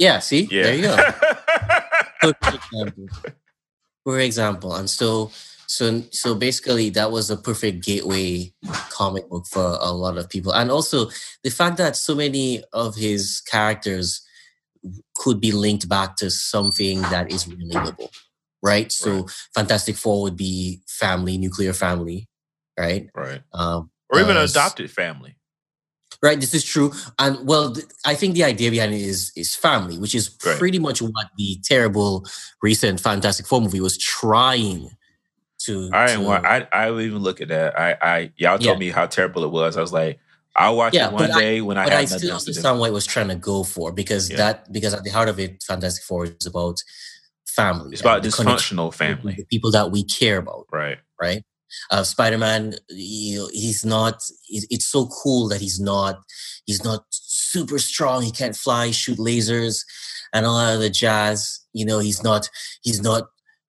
yeah 0.00 0.18
see 0.18 0.48
Yeah, 0.50 0.62
there 0.64 0.74
you 0.74 0.82
go 0.82 0.96
for 2.20 2.54
example. 2.56 3.06
For 4.02 4.18
example, 4.18 4.74
and 4.74 4.90
so 4.90 5.30
So 5.68 6.02
so 6.10 6.34
basically 6.34 6.90
that 6.90 7.12
was 7.12 7.30
a 7.30 7.36
perfect 7.36 7.84
gateway 7.84 8.52
comic 8.90 9.28
book 9.28 9.46
for 9.46 9.78
a 9.80 9.92
lot 9.92 10.18
of 10.18 10.28
people. 10.28 10.52
And 10.52 10.72
also 10.72 11.10
the 11.44 11.50
fact 11.50 11.76
that 11.76 11.94
so 11.94 12.16
many 12.16 12.64
of 12.72 12.96
his 12.96 13.40
characters 13.40 14.22
could 15.14 15.40
be 15.40 15.52
linked 15.52 15.88
back 15.88 16.16
to 16.16 16.30
something 16.30 17.00
that 17.02 17.32
is 17.32 17.44
relatable. 17.46 18.10
Right? 18.62 18.90
So 18.92 19.10
Right. 19.22 19.30
Fantastic 19.54 19.96
Four 19.96 20.22
would 20.22 20.36
be 20.36 20.80
family, 20.86 21.36
nuclear 21.38 21.72
family, 21.72 22.28
right? 22.78 23.08
Right. 23.14 23.42
Um 23.52 23.90
Or 24.10 24.20
even 24.20 24.36
Uh, 24.36 24.40
an 24.40 24.48
adopted 24.50 24.90
family. 24.90 25.36
Right, 26.22 26.40
this 26.40 26.54
is 26.54 26.64
true, 26.64 26.90
and 27.18 27.46
well, 27.46 27.74
th- 27.74 27.86
I 28.06 28.14
think 28.14 28.34
the 28.34 28.44
idea 28.44 28.70
behind 28.70 28.94
it 28.94 29.00
is 29.02 29.30
is 29.36 29.54
family, 29.54 29.98
which 29.98 30.14
is 30.14 30.30
Right. 30.46 30.56
pretty 30.58 30.78
much 30.78 31.02
what 31.02 31.26
the 31.36 31.58
terrible 31.64 32.24
recent 32.62 32.98
Fantastic 33.00 33.46
Four 33.46 33.60
movie 33.60 33.80
was 33.80 33.98
trying 33.98 34.90
to. 35.66 35.90
I 35.92 36.14
to 36.14 36.20
want. 36.20 36.46
I 36.46 36.66
I 36.72 36.90
would 36.90 37.04
even 37.04 37.18
look 37.18 37.42
at 37.42 37.48
that. 37.48 37.78
I 37.78 37.96
I 38.00 38.32
y'all 38.36 38.58
told 38.58 38.64
Yeah. 38.76 38.86
me 38.86 38.90
how 38.90 39.06
terrible 39.06 39.44
it 39.44 39.50
was. 39.50 39.76
I 39.76 39.82
was 39.82 39.92
like, 39.92 40.18
I'll 40.56 40.76
watch 40.76 40.94
Yeah, 40.94 41.08
it 41.08 41.12
one 41.12 41.22
but 41.22 41.30
I- 41.32 41.40
day 41.40 41.60
when 41.60 41.78
I 41.78 41.84
but 41.84 41.92
have 41.92 42.02
I 42.02 42.04
still 42.04 42.30
else 42.32 42.44
to 42.44 42.52
do. 42.52 42.52
understand 42.52 42.78
what 42.78 42.88
it 42.90 42.92
was 42.92 43.06
trying 43.06 43.28
to 43.28 43.34
go 43.36 43.64
for 43.64 43.92
because 43.92 44.30
Yeah. 44.30 44.36
that 44.36 44.72
because 44.72 44.94
at 44.94 45.02
the 45.04 45.10
heart 45.10 45.28
of 45.28 45.38
it, 45.40 45.62
Fantastic 45.62 46.04
Four 46.04 46.26
is 46.26 46.46
about 46.46 46.76
family. 47.46 47.92
It's 47.92 48.00
about 48.00 48.24
and 48.24 48.32
the 48.32 48.36
connection 48.36 48.76
dysfunctional 48.76 48.94
family, 48.94 49.34
the 49.36 49.44
people 49.46 49.70
that 49.72 49.90
we 49.90 50.04
care 50.04 50.38
about. 50.38 50.66
right? 50.72 50.98
right? 51.20 51.42
Uh, 51.90 52.04
Spider-Man, 52.04 52.76
you 52.88 53.38
know, 53.40 53.48
he's 53.52 53.84
not. 53.84 54.22
It's, 54.48 54.66
it's 54.70 54.86
so 54.86 55.06
cool 55.22 55.48
that 55.48 55.60
he's 55.60 55.80
not. 55.80 56.20
He's 56.66 56.84
not 56.84 57.04
super 57.10 57.78
strong. 57.80 58.22
He 58.22 58.30
can't 58.30 58.56
fly, 58.56 58.92
shoot 58.92 59.18
lasers, 59.18 59.80
and 60.32 60.46
all 60.46 60.58
that 60.58 60.74
other 60.74 60.88
jazz. 60.88 61.60
You 61.72 61.84
know, 61.84 61.98
he's 61.98 62.22
not. 62.22 62.48
He's 62.82 63.00
not. 63.02 63.24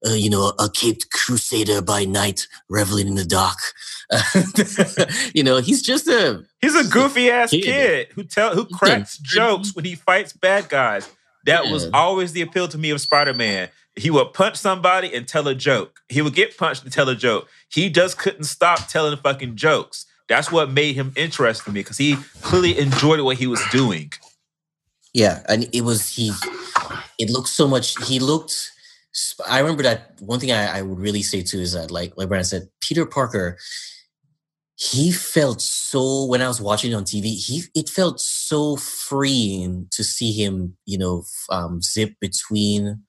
Uh, 0.05 0.13
you 0.13 0.29
know, 0.29 0.53
a 0.59 0.69
caped 0.69 1.09
crusader 1.11 1.81
by 1.81 2.05
night, 2.05 2.47
reveling 2.69 3.07
in 3.07 3.15
the 3.15 3.25
dark. 3.25 3.57
you 5.33 5.43
know, 5.43 5.57
he's 5.57 5.81
just 5.81 6.07
a 6.07 6.43
He's 6.61 6.75
a 6.75 6.87
goofy 6.89 7.29
ass 7.31 7.51
Kid. 7.51 7.63
kid 7.63 8.07
who 8.13 8.23
tell 8.23 8.53
who 8.55 8.65
cracks 8.65 9.17
jokes 9.17 9.75
when 9.75 9.85
he 9.85 9.95
fights 9.95 10.33
bad 10.33 10.69
guys. 10.69 11.09
That 11.45 11.67
was 11.71 11.89
always 11.93 12.33
the 12.33 12.41
appeal 12.41 12.67
to 12.69 12.77
me 12.77 12.89
of 12.89 13.01
Spider 13.01 13.33
Man. 13.33 13.69
He 13.95 14.09
would 14.09 14.33
punch 14.33 14.57
somebody 14.57 15.13
and 15.15 15.27
tell 15.27 15.47
a 15.47 15.55
joke. 15.55 16.01
He 16.09 16.21
would 16.21 16.33
get 16.35 16.57
punched 16.57 16.83
and 16.83 16.91
tell 16.91 17.07
a 17.07 17.15
joke. 17.15 17.47
He 17.69 17.89
just 17.89 18.17
couldn't 18.17 18.43
stop 18.43 18.87
telling 18.87 19.15
fucking 19.17 19.55
jokes. 19.55 20.05
That's 20.27 20.51
what 20.51 20.71
made 20.71 20.95
him 20.95 21.13
interesting 21.15 21.71
to 21.71 21.71
me 21.71 21.81
because 21.81 21.97
he 21.97 22.17
clearly 22.41 22.77
enjoyed 22.77 23.21
what 23.21 23.37
he 23.37 23.47
was 23.47 23.61
doing. 23.71 24.11
Yeah, 25.13 25.43
and 25.47 25.69
it 25.71 25.81
was 25.81 26.09
he. 26.09 26.31
It 27.17 27.29
looked 27.29 27.47
so 27.47 27.67
much. 27.67 27.95
He 28.05 28.19
looked. 28.19 28.71
I 29.47 29.59
remember 29.59 29.83
that 29.83 30.13
one 30.19 30.39
thing 30.39 30.51
I, 30.51 30.79
I 30.79 30.81
would 30.81 30.99
really 30.99 31.23
say 31.23 31.41
too 31.41 31.59
is 31.59 31.73
that, 31.73 31.91
like, 31.91 32.13
like 32.17 32.27
Brandon 32.27 32.45
said, 32.45 32.69
Peter 32.81 33.05
Parker. 33.05 33.57
He 34.77 35.11
felt 35.11 35.61
so 35.61 36.25
when 36.25 36.41
I 36.41 36.49
was 36.49 36.59
watching 36.59 36.91
it 36.91 36.95
on 36.95 37.05
TV. 37.05 37.33
He 37.37 37.63
it 37.73 37.87
felt 37.87 38.19
so 38.19 38.75
freeing 38.75 39.87
to 39.91 40.03
see 40.03 40.33
him, 40.33 40.75
you 40.85 40.97
know, 40.97 41.23
um, 41.49 41.81
zip 41.81 42.13
between 42.19 43.03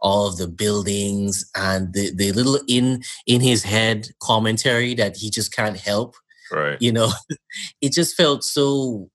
all 0.00 0.28
of 0.28 0.36
the 0.36 0.48
buildings 0.48 1.50
and 1.56 1.92
the 1.94 2.14
the 2.14 2.32
little 2.32 2.60
in 2.68 3.02
in 3.26 3.40
his 3.40 3.62
head 3.64 4.08
commentary 4.22 4.94
that 4.94 5.16
he 5.16 5.30
just 5.30 5.52
can't 5.54 5.76
help 5.76 6.14
Right. 6.52 6.78
you 6.80 6.92
know 6.92 7.10
it 7.82 7.92
just 7.92 8.16
felt 8.16 8.42
so 8.44 9.10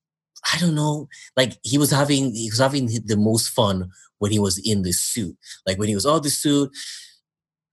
i 0.52 0.58
don't 0.58 0.74
know 0.74 1.08
like 1.36 1.54
he 1.64 1.78
was 1.78 1.90
having 1.90 2.34
he 2.34 2.48
was 2.50 2.60
having 2.60 2.86
the 3.06 3.16
most 3.16 3.48
fun 3.48 3.90
when 4.18 4.32
he 4.32 4.38
was 4.38 4.60
in 4.64 4.82
the 4.82 4.92
suit. 4.92 5.36
Like 5.66 5.78
when 5.78 5.88
he 5.88 5.94
was 5.94 6.06
all 6.06 6.20
the 6.20 6.30
suit 6.30 6.70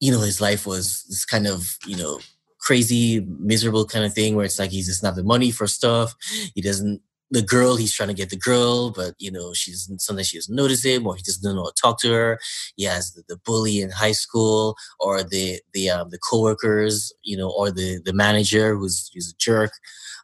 you 0.01 0.11
know 0.11 0.19
his 0.19 0.41
life 0.41 0.65
was 0.67 1.05
this 1.07 1.23
kind 1.23 1.47
of 1.47 1.77
you 1.85 1.95
know 1.95 2.19
crazy 2.59 3.25
miserable 3.39 3.85
kind 3.85 4.03
of 4.03 4.13
thing 4.13 4.35
where 4.35 4.45
it's 4.45 4.59
like 4.59 4.71
he's 4.71 4.87
just 4.87 5.01
not 5.01 5.15
the 5.15 5.23
money 5.23 5.49
for 5.49 5.65
stuff. 5.67 6.13
He 6.53 6.61
doesn't 6.61 7.01
the 7.29 7.41
girl 7.41 7.77
he's 7.77 7.93
trying 7.93 8.09
to 8.09 8.13
get 8.13 8.29
the 8.29 8.35
girl 8.35 8.91
but 8.91 9.13
you 9.17 9.31
know 9.31 9.53
she's 9.53 9.89
sometimes 9.99 10.27
she 10.27 10.37
doesn't 10.37 10.53
notice 10.53 10.83
him 10.83 11.07
or 11.07 11.15
he 11.15 11.21
doesn't 11.21 11.55
know 11.55 11.63
how 11.63 11.69
to 11.69 11.81
talk 11.81 11.99
to 12.01 12.11
her. 12.11 12.39
He 12.75 12.83
has 12.83 13.13
the, 13.13 13.23
the 13.29 13.37
bully 13.45 13.79
in 13.79 13.89
high 13.89 14.11
school 14.11 14.75
or 14.99 15.23
the 15.23 15.61
the 15.73 15.89
um 15.89 16.09
the 16.09 16.19
coworkers 16.19 17.13
you 17.23 17.37
know 17.37 17.49
or 17.49 17.71
the 17.71 18.01
the 18.03 18.13
manager 18.13 18.75
who's 18.75 19.09
who's 19.13 19.31
a 19.31 19.37
jerk 19.37 19.71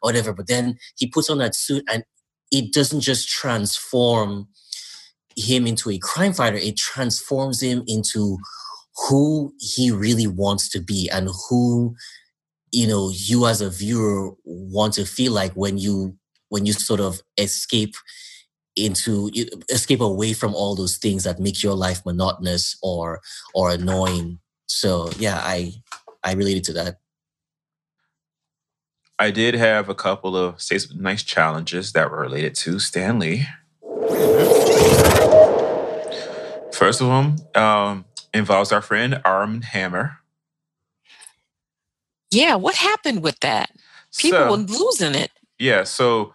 whatever. 0.00 0.32
But 0.32 0.48
then 0.48 0.76
he 0.96 1.06
puts 1.06 1.30
on 1.30 1.38
that 1.38 1.54
suit 1.54 1.84
and 1.90 2.04
it 2.50 2.72
doesn't 2.72 3.00
just 3.00 3.28
transform 3.28 4.48
him 5.38 5.66
into 5.66 5.90
a 5.90 5.98
crime 5.98 6.32
fighter 6.32 6.56
it 6.56 6.76
transforms 6.76 7.62
him 7.62 7.82
into 7.86 8.38
who 9.08 9.52
he 9.58 9.90
really 9.90 10.26
wants 10.26 10.68
to 10.68 10.80
be 10.80 11.08
and 11.12 11.28
who 11.48 11.94
you 12.72 12.86
know 12.86 13.10
you 13.14 13.46
as 13.46 13.60
a 13.60 13.70
viewer 13.70 14.32
want 14.44 14.92
to 14.92 15.04
feel 15.04 15.32
like 15.32 15.52
when 15.52 15.78
you 15.78 16.16
when 16.48 16.66
you 16.66 16.72
sort 16.72 17.00
of 17.00 17.20
escape 17.36 17.94
into 18.76 19.30
escape 19.68 20.00
away 20.00 20.32
from 20.32 20.54
all 20.54 20.74
those 20.74 20.98
things 20.98 21.24
that 21.24 21.38
make 21.38 21.62
your 21.62 21.74
life 21.74 22.04
monotonous 22.04 22.76
or 22.82 23.20
or 23.54 23.70
annoying 23.70 24.38
so 24.66 25.10
yeah 25.18 25.38
i 25.42 25.72
i 26.24 26.32
related 26.32 26.64
to 26.64 26.72
that 26.72 26.98
I 29.20 29.32
did 29.32 29.54
have 29.54 29.88
a 29.88 29.96
couple 29.96 30.36
of 30.36 30.62
say 30.62 30.78
some 30.78 31.02
nice 31.02 31.24
challenges 31.24 31.92
that 31.92 32.08
were 32.10 32.20
related 32.20 32.54
to 32.56 32.78
Stan 32.78 33.18
Lee. 33.18 33.46
First 36.78 37.00
of 37.00 37.08
them 37.08 37.36
um, 37.60 38.04
involves 38.32 38.70
our 38.70 38.80
friend 38.80 39.20
Armie 39.24 39.64
Hammer. 39.64 40.18
Yeah, 42.30 42.54
what 42.54 42.76
happened 42.76 43.24
with 43.24 43.40
that? 43.40 43.70
People 44.16 44.38
So- 44.38 44.50
were 44.52 44.56
losing 44.58 45.16
it. 45.16 45.32
Yeah, 45.58 45.82
so 45.82 46.34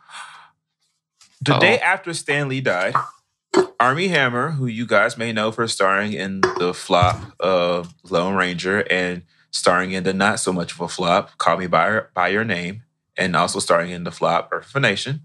the 1.39 1.57
day 1.59 1.75
Uh-oh. 1.80 1.85
after 1.85 2.13
Stan 2.13 2.49
Lee 2.49 2.59
died, 2.59 2.93
Armie 3.80 4.09
Hammer, 4.09 4.51
who 4.51 4.65
you 4.65 4.85
guys 4.85 5.17
may 5.17 5.31
know 5.31 5.49
for 5.53 5.65
starring 5.69 6.11
in 6.11 6.41
the 6.59 6.73
flop 6.73 7.22
of 7.39 7.93
Lone 8.09 8.35
Ranger 8.35 8.81
and 8.91 9.23
starring 9.49 9.93
in 9.93 10.03
the 10.03 10.13
not 10.13 10.41
so 10.41 10.51
much 10.51 10.73
of 10.73 10.81
a 10.81 10.89
flop, 10.89 11.38
Call 11.38 11.55
Me 11.55 11.67
by 11.67 11.88
Your, 11.89 12.09
by 12.13 12.27
Your 12.27 12.43
Name, 12.43 12.83
and 13.15 13.33
also 13.33 13.59
starring 13.59 13.91
in 13.91 14.03
the 14.03 14.11
flop 14.11 14.49
Birth 14.49 14.72
of 14.72 14.75
a 14.75 14.80
Nation. 14.81 15.22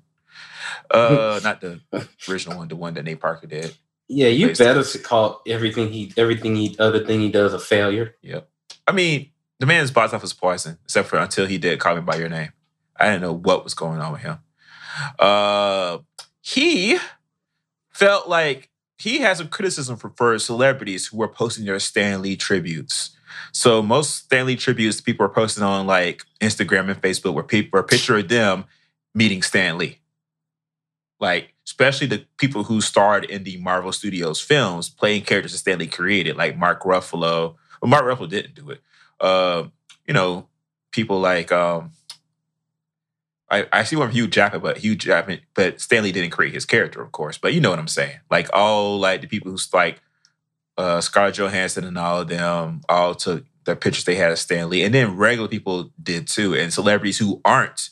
Uh, 0.92 1.40
not 1.44 1.60
the 1.60 1.80
original 2.28 2.58
one, 2.58 2.68
the 2.68 2.76
one 2.76 2.94
that 2.94 3.02
Nate 3.02 3.20
Parker 3.20 3.48
did. 3.48 3.76
Yeah, 4.08 4.28
you 4.28 4.54
better 4.54 4.82
to 4.82 4.98
call 4.98 5.42
everything 5.46 5.92
he 5.92 6.12
everything 6.16 6.56
he 6.56 6.74
other 6.78 7.04
thing 7.04 7.20
he 7.20 7.30
does 7.30 7.52
a 7.52 7.58
failure. 7.58 8.14
Yep. 8.22 8.48
I 8.86 8.92
mean, 8.92 9.30
the 9.58 9.66
man's 9.66 9.90
box 9.90 10.14
office 10.14 10.32
poison, 10.32 10.78
except 10.84 11.08
for 11.08 11.18
until 11.18 11.46
he 11.46 11.58
did 11.58 11.78
Call 11.78 11.94
Me 11.94 12.00
by 12.00 12.16
Your 12.16 12.28
Name. 12.28 12.52
I 12.96 13.06
didn't 13.06 13.22
know 13.22 13.34
what 13.34 13.64
was 13.64 13.74
going 13.74 14.00
on 14.00 14.12
with 14.12 14.22
him. 14.22 14.38
Uh, 15.18 15.98
he 16.40 16.98
felt 17.90 18.28
like 18.28 18.70
he 18.98 19.18
had 19.18 19.36
some 19.36 19.48
criticism 19.48 19.96
for, 19.96 20.10
for 20.16 20.38
celebrities 20.38 21.06
who 21.06 21.18
were 21.18 21.28
posting 21.28 21.64
their 21.64 21.78
Stan 21.78 22.22
Lee 22.22 22.36
tributes. 22.36 23.10
So 23.52 23.82
most 23.82 24.24
Stan 24.24 24.46
Lee 24.46 24.56
tributes 24.56 25.00
people 25.00 25.26
are 25.26 25.30
posting 25.30 25.62
on 25.62 25.86
like 25.86 26.24
Instagram 26.40 26.90
and 26.90 27.00
Facebook 27.00 27.34
where 27.34 27.44
people 27.44 27.76
were 27.76 27.84
a 27.84 27.86
picture 27.86 28.16
of 28.16 28.28
them 28.28 28.64
meeting 29.14 29.42
Stan 29.42 29.78
Lee. 29.78 29.98
Like, 31.20 31.54
especially 31.66 32.06
the 32.06 32.24
people 32.36 32.64
who 32.64 32.80
starred 32.80 33.24
in 33.24 33.44
the 33.44 33.56
Marvel 33.58 33.92
Studios 33.92 34.40
films 34.40 34.88
playing 34.88 35.22
characters 35.22 35.52
that 35.52 35.58
Stan 35.58 35.78
Lee 35.78 35.86
created, 35.86 36.36
like 36.36 36.56
Mark 36.56 36.82
Ruffalo. 36.82 37.56
Well, 37.80 37.88
Mark 37.88 38.04
Ruffalo 38.04 38.28
didn't 38.28 38.54
do 38.54 38.70
it. 38.70 38.80
Uh, 39.20 39.64
you 40.06 40.14
know, 40.14 40.48
people 40.90 41.20
like 41.20 41.52
um 41.52 41.92
I, 43.50 43.66
I 43.72 43.84
see 43.84 43.96
one 43.96 44.08
from 44.08 44.14
Hugh 44.14 44.26
Jackman, 44.26 44.60
but 44.60 44.78
Hugh 44.78 44.94
Jackman, 44.94 45.40
but 45.54 45.80
Stan 45.80 46.02
Lee 46.02 46.12
didn't 46.12 46.32
create 46.32 46.52
his 46.52 46.66
character, 46.66 47.00
of 47.00 47.12
course. 47.12 47.38
But 47.38 47.54
you 47.54 47.60
know 47.60 47.70
what 47.70 47.78
I'm 47.78 47.88
saying. 47.88 48.18
Like 48.30 48.48
all 48.52 48.98
like 48.98 49.22
the 49.22 49.26
people 49.26 49.50
who's 49.50 49.72
like 49.72 50.00
uh 50.76 51.00
Scarlett 51.00 51.36
Johansson 51.36 51.84
and 51.84 51.98
all 51.98 52.20
of 52.20 52.28
them 52.28 52.82
all 52.88 53.14
took 53.14 53.44
the 53.64 53.76
pictures 53.76 54.04
they 54.04 54.14
had 54.14 54.32
of 54.32 54.38
Stan 54.38 54.70
Lee. 54.70 54.82
And 54.82 54.94
then 54.94 55.16
regular 55.16 55.48
people 55.48 55.90
did 56.02 56.26
too, 56.26 56.54
and 56.54 56.72
celebrities 56.72 57.18
who 57.18 57.40
aren't. 57.44 57.90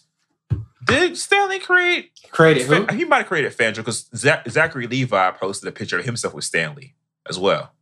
Did 0.85 1.17
Stan 1.17 1.49
Lee 1.49 1.59
create 1.59 2.13
created 2.31 2.67
who? 2.67 2.87
he 2.95 3.05
might 3.05 3.19
have 3.19 3.27
created 3.27 3.53
Fandral 3.53 3.77
because 3.77 4.09
Zachary 4.15 4.87
Levi 4.87 5.31
posted 5.33 5.69
a 5.69 5.73
picture 5.73 5.99
of 5.99 6.05
himself 6.05 6.33
with 6.33 6.45
Stan 6.45 6.75
Lee 6.75 6.95
as 7.29 7.39
well. 7.39 7.73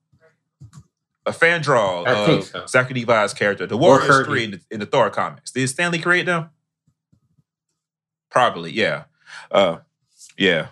A 1.26 1.33
Fandral 1.33 2.07
I 2.07 2.26
think 2.26 2.41
of 2.43 2.47
so. 2.47 2.67
Zachary 2.67 3.01
Levi's 3.01 3.34
character, 3.34 3.67
the 3.67 3.76
Warriors 3.76 4.26
3 4.26 4.44
in 4.44 4.51
the, 4.52 4.60
in 4.70 4.81
the 4.81 4.86
Thor 4.86 5.10
comics. 5.10 5.51
Did 5.52 5.68
Stan 5.68 5.93
Lee 5.93 5.99
create 5.99 6.26
them? 6.26 6.51
Probably, 8.31 8.73
yeah. 8.73 9.05
Uh, 9.51 9.78
yeah. 10.36 10.68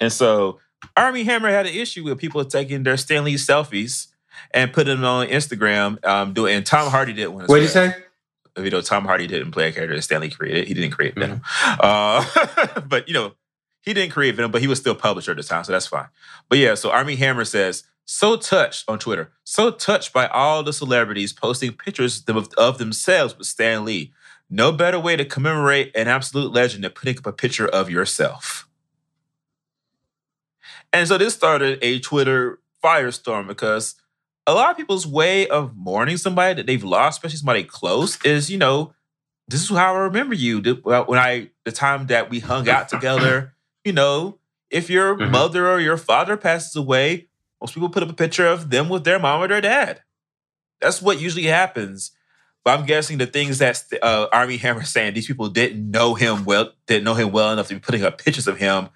And 0.00 0.12
so 0.12 0.58
Armie 0.96 1.24
Hammer 1.24 1.50
had 1.50 1.66
an 1.66 1.74
issue 1.74 2.04
with 2.04 2.18
people 2.18 2.44
taking 2.44 2.82
their 2.82 2.96
Stan 2.96 3.24
Lee 3.24 3.34
selfies 3.34 4.08
and 4.52 4.72
putting 4.72 4.96
them 4.96 5.04
on 5.04 5.28
Instagram. 5.28 6.04
Um, 6.04 6.32
doing 6.32 6.56
and 6.56 6.66
Tom 6.66 6.90
Hardy 6.90 7.12
did 7.12 7.28
one. 7.28 7.44
as 7.44 7.48
What'd 7.48 7.62
you 7.62 7.68
say? 7.68 7.94
You 8.56 8.70
know, 8.70 8.80
Tom 8.80 9.04
Hardy 9.04 9.26
didn't 9.26 9.52
play 9.52 9.68
a 9.68 9.72
character 9.72 9.94
that 9.94 10.02
Stan 10.02 10.20
Lee 10.20 10.30
created. 10.30 10.68
He 10.68 10.74
didn't 10.74 10.90
create 10.90 11.14
Venom. 11.14 11.40
Mm-hmm. 11.40 11.80
Uh, 12.76 12.80
but, 12.88 13.08
you 13.08 13.14
know, 13.14 13.32
he 13.80 13.94
didn't 13.94 14.12
create 14.12 14.34
Venom, 14.34 14.50
but 14.50 14.60
he 14.60 14.66
was 14.66 14.78
still 14.78 14.94
publisher 14.94 15.32
at 15.32 15.36
the 15.36 15.42
time, 15.42 15.64
so 15.64 15.72
that's 15.72 15.86
fine. 15.86 16.08
But 16.48 16.58
yeah, 16.58 16.74
so 16.74 16.90
Armie 16.90 17.16
Hammer 17.16 17.44
says 17.44 17.84
so 18.04 18.36
touched 18.36 18.84
on 18.88 18.98
Twitter, 18.98 19.32
so 19.44 19.70
touched 19.70 20.12
by 20.12 20.26
all 20.26 20.62
the 20.62 20.72
celebrities 20.72 21.32
posting 21.32 21.72
pictures 21.72 22.22
of, 22.28 22.48
of 22.58 22.78
themselves 22.78 23.36
with 23.36 23.46
Stan 23.46 23.84
Lee. 23.84 24.12
No 24.50 24.70
better 24.70 24.98
way 24.98 25.16
to 25.16 25.24
commemorate 25.24 25.96
an 25.96 26.08
absolute 26.08 26.52
legend 26.52 26.84
than 26.84 26.92
putting 26.92 27.18
up 27.18 27.26
a 27.26 27.32
picture 27.32 27.66
of 27.66 27.88
yourself. 27.88 28.68
And 30.92 31.08
so 31.08 31.16
this 31.16 31.34
started 31.34 31.78
a 31.80 32.00
Twitter 32.00 32.60
firestorm 32.84 33.46
because 33.46 33.94
a 34.46 34.54
lot 34.54 34.70
of 34.70 34.76
people's 34.76 35.06
way 35.06 35.46
of 35.48 35.76
mourning 35.76 36.16
somebody 36.16 36.54
that 36.54 36.66
they've 36.66 36.82
lost, 36.82 37.18
especially 37.18 37.38
somebody 37.38 37.64
close, 37.64 38.22
is 38.24 38.50
you 38.50 38.58
know, 38.58 38.94
this 39.48 39.62
is 39.62 39.68
how 39.70 39.94
I 39.94 39.98
remember 39.98 40.34
you. 40.34 40.60
When 40.60 41.18
I 41.18 41.50
the 41.64 41.72
time 41.72 42.06
that 42.08 42.30
we 42.30 42.40
hung 42.40 42.68
out 42.68 42.88
together, 42.88 43.54
you 43.84 43.92
know, 43.92 44.38
if 44.70 44.90
your 44.90 45.16
mm-hmm. 45.16 45.30
mother 45.30 45.68
or 45.68 45.80
your 45.80 45.96
father 45.96 46.36
passes 46.36 46.74
away, 46.74 47.28
most 47.60 47.74
people 47.74 47.88
put 47.88 48.02
up 48.02 48.10
a 48.10 48.14
picture 48.14 48.46
of 48.46 48.70
them 48.70 48.88
with 48.88 49.04
their 49.04 49.18
mom 49.18 49.42
or 49.42 49.48
their 49.48 49.60
dad. 49.60 50.02
That's 50.80 51.00
what 51.00 51.20
usually 51.20 51.44
happens. 51.44 52.10
But 52.64 52.78
I'm 52.78 52.86
guessing 52.86 53.18
the 53.18 53.26
things 53.26 53.58
that 53.58 53.82
uh, 54.02 54.28
Armie 54.32 54.56
Hammer 54.56 54.84
saying, 54.84 55.14
these 55.14 55.26
people 55.26 55.48
didn't 55.48 55.90
know 55.90 56.14
him 56.14 56.44
well, 56.44 56.72
didn't 56.86 57.04
know 57.04 57.14
him 57.14 57.32
well 57.32 57.52
enough 57.52 57.68
to 57.68 57.74
be 57.74 57.80
putting 57.80 58.04
up 58.04 58.18
pictures 58.18 58.46
of 58.46 58.58
him. 58.58 58.88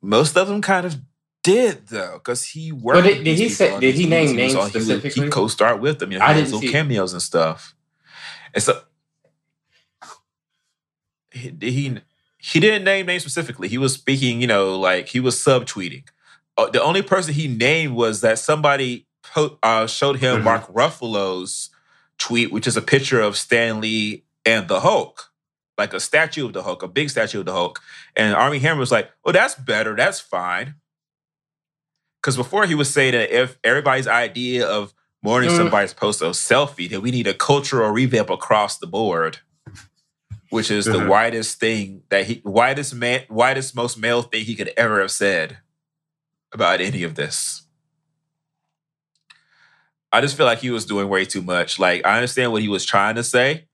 Most 0.00 0.36
of 0.36 0.46
them 0.46 0.62
kind 0.62 0.86
of 0.86 0.96
did 1.44 1.86
though, 1.86 2.14
because 2.14 2.44
he 2.44 2.72
worked. 2.72 2.96
But 2.96 3.08
did, 3.08 3.22
did 3.22 3.38
he 3.38 3.48
say? 3.48 3.78
Did 3.78 3.94
he 3.94 4.06
name 4.06 4.34
names 4.34 4.54
he 4.54 4.60
specifically? 4.60 5.10
He, 5.10 5.22
he 5.26 5.30
co-starred 5.30 5.80
with 5.80 6.00
them. 6.00 6.10
You 6.10 6.18
know, 6.18 6.24
I 6.24 6.34
didn't 6.34 6.58
see 6.58 6.72
cameos 6.72 7.12
and 7.12 7.22
stuff. 7.22 7.76
And 8.52 8.62
so 8.62 8.80
he, 11.30 11.54
he 11.60 11.98
he 12.38 12.60
didn't 12.60 12.84
name 12.84 13.06
names 13.06 13.22
specifically. 13.22 13.68
He 13.68 13.78
was 13.78 13.94
speaking, 13.94 14.40
you 14.40 14.46
know, 14.46 14.78
like 14.78 15.08
he 15.08 15.20
was 15.20 15.36
subtweeting. 15.36 16.08
Uh, 16.56 16.70
the 16.70 16.82
only 16.82 17.02
person 17.02 17.34
he 17.34 17.46
named 17.46 17.94
was 17.94 18.22
that 18.22 18.38
somebody 18.38 19.06
po- 19.22 19.58
uh, 19.62 19.86
showed 19.86 20.18
him 20.18 20.36
mm-hmm. 20.36 20.44
Mark 20.44 20.72
Ruffalo's 20.72 21.70
tweet, 22.18 22.52
which 22.52 22.66
is 22.66 22.76
a 22.76 22.82
picture 22.82 23.20
of 23.20 23.36
Stan 23.36 23.80
Lee 23.80 24.24
and 24.46 24.68
the 24.68 24.80
Hulk, 24.80 25.32
like 25.76 25.92
a 25.92 26.00
statue 26.00 26.46
of 26.46 26.52
the 26.52 26.62
Hulk, 26.62 26.82
a 26.82 26.88
big 26.88 27.10
statue 27.10 27.40
of 27.40 27.46
the 27.46 27.52
Hulk. 27.52 27.80
And 28.16 28.34
Armie 28.34 28.60
Hammer 28.60 28.80
was 28.80 28.92
like, 28.92 29.10
"Oh, 29.24 29.32
that's 29.32 29.56
better. 29.56 29.94
That's 29.94 30.20
fine." 30.20 30.76
Because 32.24 32.38
before 32.38 32.64
he 32.64 32.74
was 32.74 32.90
saying 32.90 33.12
that 33.12 33.38
if 33.38 33.58
everybody's 33.62 34.08
idea 34.08 34.66
of 34.66 34.94
mourning 35.22 35.50
mm. 35.50 35.56
somebody's 35.58 35.92
post 35.92 36.22
a 36.22 36.26
selfie, 36.26 36.88
that 36.88 37.02
we 37.02 37.10
need 37.10 37.26
a 37.26 37.34
cultural 37.34 37.90
revamp 37.90 38.30
across 38.30 38.78
the 38.78 38.86
board, 38.86 39.40
which 40.48 40.70
is 40.70 40.88
mm-hmm. 40.88 41.02
the 41.02 41.06
widest 41.10 41.60
thing 41.60 42.02
that 42.08 42.24
he, 42.24 42.40
widest 42.42 42.94
man, 42.94 43.24
widest 43.28 43.76
most 43.76 43.98
male 43.98 44.22
thing 44.22 44.42
he 44.42 44.54
could 44.54 44.72
ever 44.74 45.02
have 45.02 45.10
said 45.10 45.58
about 46.50 46.80
any 46.80 47.02
of 47.02 47.14
this. 47.14 47.66
I 50.10 50.22
just 50.22 50.34
feel 50.34 50.46
like 50.46 50.60
he 50.60 50.70
was 50.70 50.86
doing 50.86 51.10
way 51.10 51.26
too 51.26 51.42
much. 51.42 51.78
Like 51.78 52.06
I 52.06 52.14
understand 52.14 52.52
what 52.52 52.62
he 52.62 52.68
was 52.68 52.86
trying 52.86 53.16
to 53.16 53.22
say, 53.22 53.66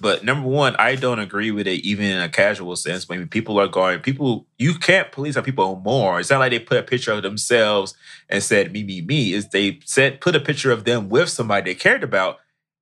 but 0.00 0.24
number 0.24 0.48
one, 0.48 0.76
I 0.76 0.94
don't 0.96 1.18
agree 1.18 1.50
with 1.50 1.66
it 1.66 1.84
even 1.84 2.06
in 2.06 2.20
a 2.20 2.28
casual 2.28 2.76
sense. 2.76 3.08
Maybe 3.08 3.26
people 3.26 3.58
are 3.58 3.68
going, 3.68 4.00
people 4.00 4.46
you 4.58 4.74
can't 4.74 5.10
police 5.12 5.36
how 5.36 5.42
people 5.42 5.64
own 5.64 5.82
more. 5.82 6.20
It's 6.20 6.30
not 6.30 6.40
like 6.40 6.50
they 6.50 6.58
put 6.58 6.78
a 6.78 6.82
picture 6.82 7.12
of 7.12 7.22
themselves 7.22 7.94
and 8.28 8.42
said 8.42 8.72
me, 8.72 8.82
me, 8.82 9.00
me. 9.00 9.32
Is 9.32 9.48
they 9.48 9.80
said 9.84 10.20
put 10.20 10.36
a 10.36 10.40
picture 10.40 10.70
of 10.70 10.84
them 10.84 11.08
with 11.08 11.28
somebody 11.28 11.70
they 11.70 11.74
cared 11.74 12.02
about. 12.02 12.38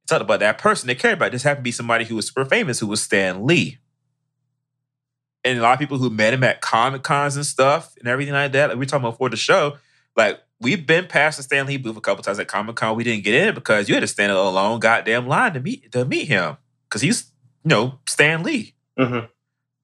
Talked 0.09 0.23
about 0.23 0.41
that 0.41 0.59
person 0.59 0.89
they 0.89 0.97
cared 0.97 1.15
about. 1.15 1.33
This 1.33 1.44
happened 1.44 1.62
to 1.62 1.69
be 1.69 1.73
somebody 1.73 2.05
who 2.05 2.17
was 2.17 2.27
super 2.27 2.44
famous, 2.44 2.81
who 2.81 2.89
was 2.89 3.02
Stan 3.02 3.47
Lee 3.47 3.78
and 5.44 5.59
a 5.59 5.62
lot 5.62 5.75
of 5.75 5.78
people 5.78 5.99
who 5.99 6.11
met 6.11 6.35
him 6.35 6.44
at 6.44 6.61
comic 6.61 7.02
cons 7.02 7.36
and 7.36 7.47
stuff 7.47 7.94
and 7.99 8.09
everything 8.09 8.35
like 8.35 8.52
that. 8.52 8.70
Like 8.70 8.78
we 8.78 8.86
talking 8.86 9.05
about 9.05 9.19
for 9.19 9.28
the 9.28 9.36
show, 9.36 9.77
like 10.17 10.41
we've 10.61 10.86
been 10.86 11.07
past 11.07 11.36
the 11.36 11.43
Stan 11.43 11.67
Lee 11.67 11.77
booth 11.77 11.97
a 11.97 12.01
couple 12.01 12.23
times 12.23 12.39
at 12.39 12.49
Comic 12.49 12.77
Con. 12.77 12.97
We 12.97 13.05
didn't 13.05 13.25
get 13.25 13.35
in 13.35 13.55
because 13.55 13.89
you 13.89 13.94
had 13.94 14.01
to 14.01 14.07
stand 14.07 14.31
in 14.31 14.36
a 14.36 14.51
long 14.51 14.81
goddamn 14.81 15.27
line 15.27 15.55
to 15.55 15.61
meet 15.61 15.91
to 15.93 16.05
meet 16.05 16.28
him 16.28 16.57
because 16.92 17.00
he's 17.00 17.32
you 17.64 17.70
know 17.70 17.98
Stan 18.06 18.42
Lee. 18.42 18.74
Mm-hmm. 18.98 19.26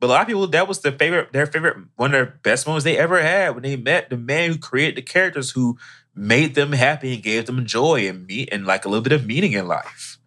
But 0.00 0.06
a 0.06 0.10
lot 0.10 0.20
of 0.20 0.26
people 0.28 0.46
that 0.46 0.68
was 0.68 0.80
their 0.80 0.92
favorite, 0.92 1.32
their 1.32 1.46
favorite, 1.46 1.76
one 1.96 2.10
of 2.10 2.12
their 2.12 2.38
best 2.42 2.66
moments 2.66 2.84
they 2.84 2.98
ever 2.98 3.20
had 3.20 3.54
when 3.54 3.62
they 3.62 3.76
met 3.76 4.10
the 4.10 4.16
man 4.16 4.50
who 4.50 4.58
created 4.58 4.96
the 4.96 5.02
characters 5.02 5.50
who 5.50 5.78
made 6.14 6.54
them 6.54 6.72
happy 6.72 7.14
and 7.14 7.22
gave 7.22 7.46
them 7.46 7.64
joy 7.64 8.06
and 8.08 8.26
meet 8.26 8.48
and 8.52 8.66
like 8.66 8.84
a 8.84 8.88
little 8.88 9.02
bit 9.02 9.12
of 9.12 9.26
meaning 9.26 9.52
in 9.52 9.66
life. 9.66 10.18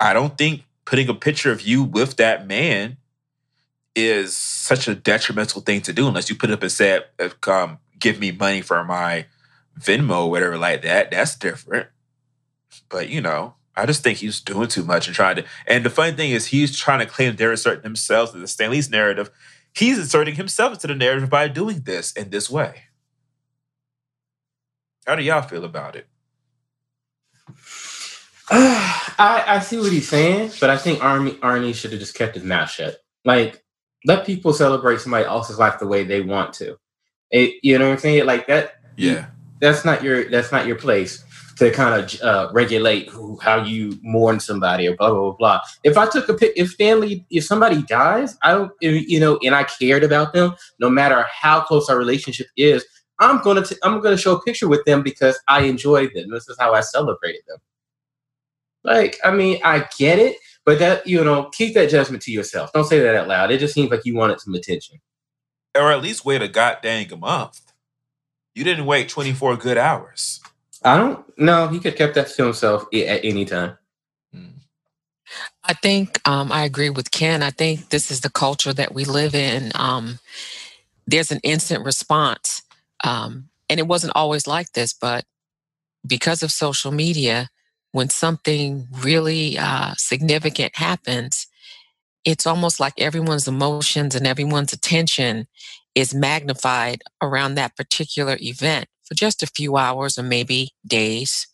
I 0.00 0.12
don't 0.12 0.36
think 0.36 0.64
putting 0.84 1.08
a 1.08 1.14
picture 1.14 1.52
of 1.52 1.62
you 1.62 1.82
with 1.82 2.16
that 2.16 2.46
man 2.46 2.98
is 3.94 4.36
such 4.36 4.88
a 4.88 4.94
detrimental 4.94 5.62
thing 5.62 5.80
to 5.82 5.92
do 5.92 6.06
unless 6.08 6.28
you 6.28 6.36
put 6.36 6.50
up 6.50 6.62
and 6.62 6.72
say, 6.72 7.00
um, 7.46 7.78
give 7.98 8.18
me 8.20 8.30
money 8.30 8.60
for 8.60 8.84
my 8.84 9.26
Venmo 9.80 10.26
or 10.26 10.30
whatever 10.30 10.58
like 10.58 10.82
that. 10.82 11.10
That's 11.10 11.36
different. 11.36 11.88
But 12.90 13.08
you 13.08 13.20
know, 13.20 13.54
I 13.78 13.86
just 13.86 14.02
think 14.02 14.18
he's 14.18 14.40
doing 14.40 14.66
too 14.66 14.82
much 14.82 15.06
and 15.06 15.14
trying 15.14 15.36
to. 15.36 15.44
And 15.66 15.84
the 15.84 15.90
funny 15.90 16.10
thing 16.16 16.32
is, 16.32 16.46
he's 16.46 16.76
trying 16.76 16.98
to 16.98 17.06
claim 17.06 17.36
they're 17.36 17.52
asserting 17.52 17.84
themselves 17.84 18.32
to 18.32 18.38
the 18.38 18.48
Stan 18.48 18.72
Lee's 18.72 18.90
narrative. 18.90 19.30
He's 19.72 19.98
inserting 19.98 20.34
himself 20.34 20.72
into 20.72 20.88
the 20.88 20.96
narrative 20.96 21.30
by 21.30 21.46
doing 21.46 21.82
this 21.82 22.12
in 22.12 22.30
this 22.30 22.50
way. 22.50 22.82
How 25.06 25.14
do 25.14 25.22
y'all 25.22 25.42
feel 25.42 25.64
about 25.64 25.94
it? 25.94 26.08
I, 28.50 29.44
I 29.46 29.58
see 29.60 29.78
what 29.78 29.92
he's 29.92 30.08
saying, 30.08 30.52
but 30.60 30.70
I 30.70 30.76
think 30.76 31.02
Armie 31.02 31.32
Arnie 31.34 31.74
should 31.74 31.92
have 31.92 32.00
just 32.00 32.16
kept 32.16 32.34
his 32.34 32.44
mouth 32.44 32.70
shut. 32.70 32.96
Like 33.24 33.62
let 34.04 34.26
people 34.26 34.52
celebrate 34.52 35.00
somebody 35.00 35.24
else's 35.24 35.58
life 35.58 35.78
the 35.78 35.86
way 35.86 36.02
they 36.02 36.20
want 36.20 36.52
to. 36.54 36.78
It, 37.30 37.54
you 37.62 37.78
know 37.78 37.86
what 37.86 37.92
I'm 37.92 37.98
saying? 37.98 38.26
Like 38.26 38.48
that. 38.48 38.80
Yeah. 38.96 39.26
That's 39.60 39.84
not 39.84 40.02
your. 40.02 40.28
That's 40.30 40.50
not 40.50 40.66
your 40.66 40.76
place 40.76 41.24
to 41.58 41.70
kind 41.72 42.00
of 42.00 42.22
uh, 42.22 42.50
regulate 42.52 43.08
who, 43.08 43.38
how 43.40 43.62
you 43.62 43.98
mourn 44.02 44.40
somebody 44.40 44.86
or 44.86 44.96
blah, 44.96 45.10
blah 45.10 45.20
blah 45.20 45.32
blah. 45.32 45.60
If 45.84 45.98
I 45.98 46.06
took 46.06 46.28
a 46.28 46.34
pic, 46.34 46.52
if 46.56 46.72
family, 46.72 47.26
if 47.30 47.44
somebody 47.44 47.82
dies, 47.82 48.36
I 48.42 48.52
don't, 48.52 48.72
you 48.80 49.18
know, 49.18 49.38
and 49.42 49.54
I 49.54 49.64
cared 49.64 50.04
about 50.04 50.32
them, 50.32 50.54
no 50.78 50.88
matter 50.88 51.26
how 51.30 51.60
close 51.62 51.88
our 51.88 51.98
relationship 51.98 52.46
is, 52.56 52.84
I'm 53.18 53.42
gonna 53.42 53.64
t- 53.64 53.76
I'm 53.82 54.00
gonna 54.00 54.16
show 54.16 54.36
a 54.36 54.42
picture 54.42 54.68
with 54.68 54.84
them 54.84 55.02
because 55.02 55.38
I 55.48 55.62
enjoyed 55.62 56.12
them. 56.14 56.30
This 56.30 56.48
is 56.48 56.56
how 56.58 56.72
I 56.74 56.80
celebrated 56.80 57.42
them. 57.48 57.58
Like, 58.84 59.18
I 59.24 59.32
mean, 59.32 59.60
I 59.64 59.86
get 59.98 60.18
it, 60.20 60.36
but 60.64 60.78
that 60.78 61.06
you 61.06 61.22
know, 61.24 61.50
keep 61.52 61.74
that 61.74 61.90
judgment 61.90 62.22
to 62.22 62.32
yourself. 62.32 62.72
Don't 62.72 62.84
say 62.84 63.00
that 63.00 63.16
out 63.16 63.28
loud. 63.28 63.50
It 63.50 63.58
just 63.58 63.74
seems 63.74 63.90
like 63.90 64.04
you 64.04 64.14
wanted 64.14 64.40
some 64.40 64.54
attention, 64.54 65.00
or 65.76 65.90
at 65.90 66.02
least 66.02 66.24
wait 66.24 66.42
a 66.42 66.48
goddamn 66.48 67.18
month. 67.18 67.60
You 68.54 68.62
didn't 68.62 68.86
wait 68.86 69.08
twenty 69.08 69.32
four 69.32 69.56
good 69.56 69.78
hours. 69.78 70.40
I 70.84 70.96
don't 70.96 71.38
know. 71.38 71.68
He 71.68 71.80
could 71.80 71.96
kept 71.96 72.14
that 72.14 72.28
to 72.28 72.44
himself 72.44 72.84
at 72.92 73.24
any 73.24 73.44
time. 73.44 73.76
Hmm. 74.32 74.58
I 75.64 75.74
think 75.74 76.26
um, 76.28 76.52
I 76.52 76.64
agree 76.64 76.90
with 76.90 77.10
Ken. 77.10 77.42
I 77.42 77.50
think 77.50 77.88
this 77.88 78.10
is 78.10 78.20
the 78.20 78.30
culture 78.30 78.72
that 78.72 78.94
we 78.94 79.04
live 79.04 79.34
in. 79.34 79.72
Um, 79.74 80.18
there's 81.06 81.32
an 81.32 81.40
instant 81.42 81.84
response, 81.84 82.62
um, 83.02 83.48
and 83.68 83.80
it 83.80 83.86
wasn't 83.86 84.12
always 84.14 84.46
like 84.46 84.72
this, 84.72 84.92
but 84.92 85.24
because 86.06 86.42
of 86.42 86.52
social 86.52 86.92
media, 86.92 87.48
when 87.92 88.08
something 88.08 88.86
really 89.00 89.58
uh, 89.58 89.94
significant 89.96 90.76
happens, 90.76 91.46
it's 92.24 92.46
almost 92.46 92.78
like 92.78 92.94
everyone's 92.98 93.48
emotions 93.48 94.14
and 94.14 94.26
everyone's 94.26 94.72
attention 94.72 95.46
is 95.94 96.14
magnified 96.14 97.02
around 97.22 97.54
that 97.54 97.76
particular 97.76 98.36
event 98.40 98.86
for 99.08 99.14
just 99.14 99.42
a 99.42 99.46
few 99.46 99.76
hours 99.76 100.18
or 100.18 100.22
maybe 100.22 100.70
days. 100.86 101.46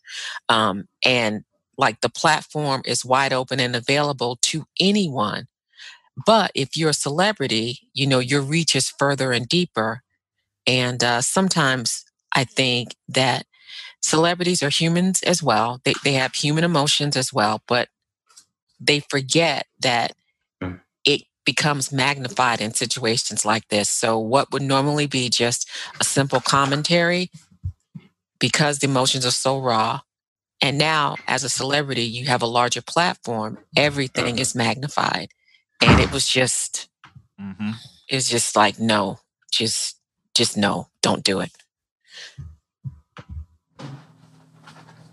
Um, 0.49 0.87
and 1.03 1.43
like 1.77 2.01
the 2.01 2.09
platform 2.09 2.81
is 2.85 3.05
wide 3.05 3.33
open 3.33 3.59
and 3.59 3.75
available 3.75 4.37
to 4.43 4.65
anyone. 4.79 5.47
But 6.25 6.51
if 6.55 6.77
you're 6.77 6.91
a 6.91 6.93
celebrity, 6.93 7.79
you 7.93 8.07
know, 8.07 8.19
your 8.19 8.41
reach 8.41 8.75
is 8.75 8.89
further 8.89 9.31
and 9.31 9.47
deeper. 9.47 10.01
And 10.65 11.03
uh, 11.03 11.21
sometimes 11.21 12.05
I 12.33 12.45
think 12.45 12.95
that 13.09 13.45
celebrities 14.01 14.63
are 14.63 14.69
humans 14.69 15.21
as 15.23 15.43
well. 15.43 15.81
They, 15.83 15.93
they 16.03 16.13
have 16.13 16.35
human 16.35 16.63
emotions 16.63 17.17
as 17.17 17.33
well, 17.33 17.61
but 17.67 17.89
they 18.79 18.99
forget 18.99 19.67
that 19.81 20.13
mm. 20.61 20.79
it 21.03 21.23
becomes 21.45 21.91
magnified 21.91 22.61
in 22.61 22.73
situations 22.73 23.45
like 23.45 23.67
this. 23.69 23.89
So, 23.89 24.17
what 24.17 24.51
would 24.51 24.61
normally 24.61 25.07
be 25.07 25.29
just 25.29 25.69
a 25.99 26.03
simple 26.03 26.39
commentary, 26.39 27.29
because 28.39 28.79
the 28.79 28.87
emotions 28.87 29.25
are 29.25 29.31
so 29.31 29.59
raw, 29.59 30.01
and 30.61 30.77
now 30.77 31.15
as 31.27 31.43
a 31.43 31.49
celebrity, 31.49 32.03
you 32.03 32.25
have 32.25 32.41
a 32.41 32.47
larger 32.47 32.81
platform, 32.81 33.57
everything 33.75 34.39
is 34.39 34.55
magnified. 34.55 35.29
And 35.81 35.99
it 35.99 36.11
was 36.11 36.27
just, 36.27 36.89
mm-hmm. 37.39 37.71
it's 38.07 38.29
just 38.29 38.55
like, 38.55 38.79
no, 38.79 39.19
just, 39.51 39.99
just 40.33 40.57
no, 40.57 40.87
don't 41.01 41.23
do 41.23 41.41
it. 41.41 41.51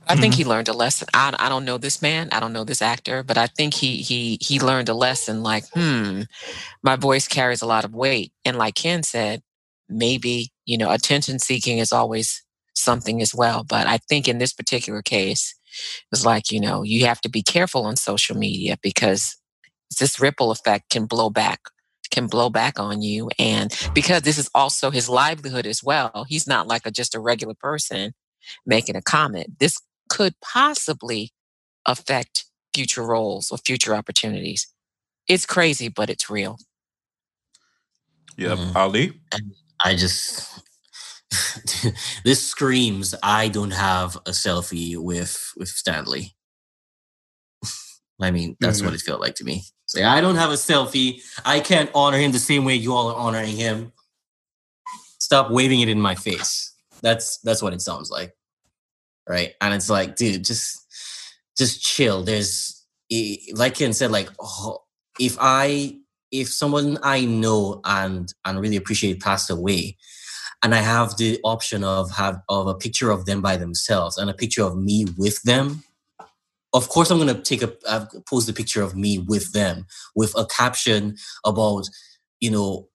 I 0.09 0.17
think 0.17 0.35
mm-hmm. 0.35 0.39
he 0.39 0.45
learned 0.45 0.69
a 0.69 0.73
lesson. 0.73 1.09
I, 1.15 1.35
I 1.39 1.49
don't 1.49 1.65
know 1.65 1.79
this 1.79 2.03
man. 2.03 2.29
I 2.33 2.41
don't 2.41 2.53
know 2.53 2.65
this 2.65 2.83
actor, 2.83 3.23
but 3.23 3.39
I 3.39 3.47
think 3.47 3.73
he 3.73 3.99
he 3.99 4.37
he 4.41 4.61
learned 4.61 4.89
a 4.89 4.95
lesson. 4.95 5.43
Like, 5.43 5.65
hmm, 5.73 6.23
my 6.83 6.97
voice 6.97 7.27
carries 7.27 7.63
a 7.63 7.67
lot 7.67 7.85
of 7.85 7.95
weight, 7.95 8.33
and 8.45 8.59
like 8.59 8.75
Ken 8.75 9.03
said, 9.05 9.43
maybe 9.89 10.53
you 10.67 10.77
know, 10.77 10.91
attention 10.91 11.39
seeking 11.39 11.79
is 11.79 11.93
always 11.93 12.43
something 12.75 13.21
as 13.23 13.35
well. 13.35 13.65
But 13.65 13.87
I 13.87 13.99
think 13.99 14.29
in 14.29 14.39
this 14.39 14.53
particular 14.53 15.03
case, 15.03 15.55
it 15.99 16.07
was 16.11 16.27
like, 16.27 16.51
you 16.51 16.61
know, 16.61 16.83
you 16.83 17.07
have 17.07 17.21
to 17.23 17.29
be 17.31 17.43
careful 17.43 17.85
on 17.87 17.97
social 17.97 18.37
media 18.37 18.77
because 18.83 19.37
this 19.99 20.21
ripple 20.21 20.51
effect 20.51 20.91
can 20.91 21.07
blow 21.07 21.31
back 21.31 21.61
can 22.11 22.27
blow 22.27 22.51
back 22.51 22.79
on 22.79 23.01
you 23.01 23.31
and 23.39 23.75
because 23.95 24.23
this 24.23 24.37
is 24.37 24.51
also 24.55 24.91
his 24.91 25.09
livelihood 25.09 25.67
as 25.67 25.83
well 25.83 26.27
he's 26.29 26.47
not 26.47 26.69
like 26.69 26.85
a 26.85 26.91
just 26.91 27.15
a 27.15 27.19
regular 27.21 27.55
person 27.55 28.13
making 28.67 28.95
a 28.97 29.01
comment 29.03 29.59
this 29.61 29.81
could 30.11 30.35
possibly 30.43 31.31
affect 31.87 32.45
future 32.75 33.03
roles 33.05 33.51
or 33.51 33.57
future 33.57 33.95
opportunities 33.95 34.67
it's 35.27 35.47
crazy 35.47 35.89
but 35.89 36.11
it's 36.11 36.29
real 36.29 36.59
Yep. 38.37 38.59
Mhm. 38.59 38.77
Ali. 38.77 39.21
I 39.85 39.95
just 39.95 40.52
this 42.25 42.47
screams 42.47 43.15
I 43.23 43.49
don't 43.49 43.73
have 43.73 44.17
a 44.17 44.31
selfie 44.31 44.97
with 44.97 45.53
with 45.57 45.69
Stan 45.69 46.05
Lee. 46.05 46.35
I 48.21 48.31
mean, 48.31 48.57
that's 48.61 48.79
mm-hmm. 48.79 48.87
what 48.87 48.95
it 48.95 49.01
felt 49.01 49.21
like 49.21 49.35
to 49.37 49.45
me. 49.45 49.65
Say, 49.87 50.05
I 50.05 50.21
don't 50.21 50.37
have 50.37 50.51
a 50.51 50.55
selfie. 50.55 51.21
I 51.45 51.61
can't 51.61 51.91
honor 51.95 52.19
him 52.19 52.33
the 52.33 52.39
same 52.39 52.65
way 52.65 52.75
you 52.75 52.95
all 52.95 53.11
are 53.11 53.17
honoring 53.17 53.57
him. 53.57 53.93
Stop 55.19 55.51
waving 55.51 55.81
it 55.81 55.89
in 55.89 56.01
my 56.01 56.15
face. 56.15 56.75
That's 57.03 57.39
that's 57.39 57.63
what 57.63 57.73
it 57.73 57.83
sounds 57.83 58.11
like, 58.11 58.35
right? 59.29 59.55
And 59.61 59.75
it's 59.75 59.91
like, 59.91 60.17
dude, 60.17 60.45
just 60.45 60.87
just 61.57 61.83
chill. 61.83 62.23
There's 62.23 62.85
like 63.55 63.75
Ken 63.75 63.93
said, 63.93 64.11
like 64.11 64.31
oh, 64.41 64.79
if 65.19 65.37
I 65.41 65.99
if 66.31 66.49
someone 66.49 66.99
I 67.03 67.25
know 67.25 67.81
and 67.85 68.33
and 68.45 68.61
really 68.61 68.77
appreciate 68.77 69.21
passed 69.21 69.51
away, 69.51 69.97
and 70.63 70.75
I 70.75 70.79
have 70.79 71.17
the 71.17 71.41
option 71.45 71.85
of 71.85 72.11
have 72.13 72.41
of 72.49 72.67
a 72.67 72.75
picture 72.75 73.11
of 73.11 73.27
them 73.27 73.43
by 73.43 73.57
themselves 73.57 74.17
and 74.19 74.31
a 74.31 74.35
picture 74.35 74.63
of 74.63 74.77
me 74.77 75.07
with 75.17 75.43
them, 75.43 75.83
of 76.73 76.89
course 76.89 77.11
I'm 77.11 77.19
gonna 77.19 77.41
take 77.41 77.63
a 77.63 77.73
uh, 77.87 78.07
post 78.29 78.47
the 78.47 78.53
picture 78.53 78.83
of 78.83 78.97
me 78.97 79.19
with 79.19 79.53
them 79.53 79.87
with 80.15 80.33
a 80.37 80.47
caption 80.47 81.17
about 81.45 81.89
you 82.41 82.51
know 82.51 82.89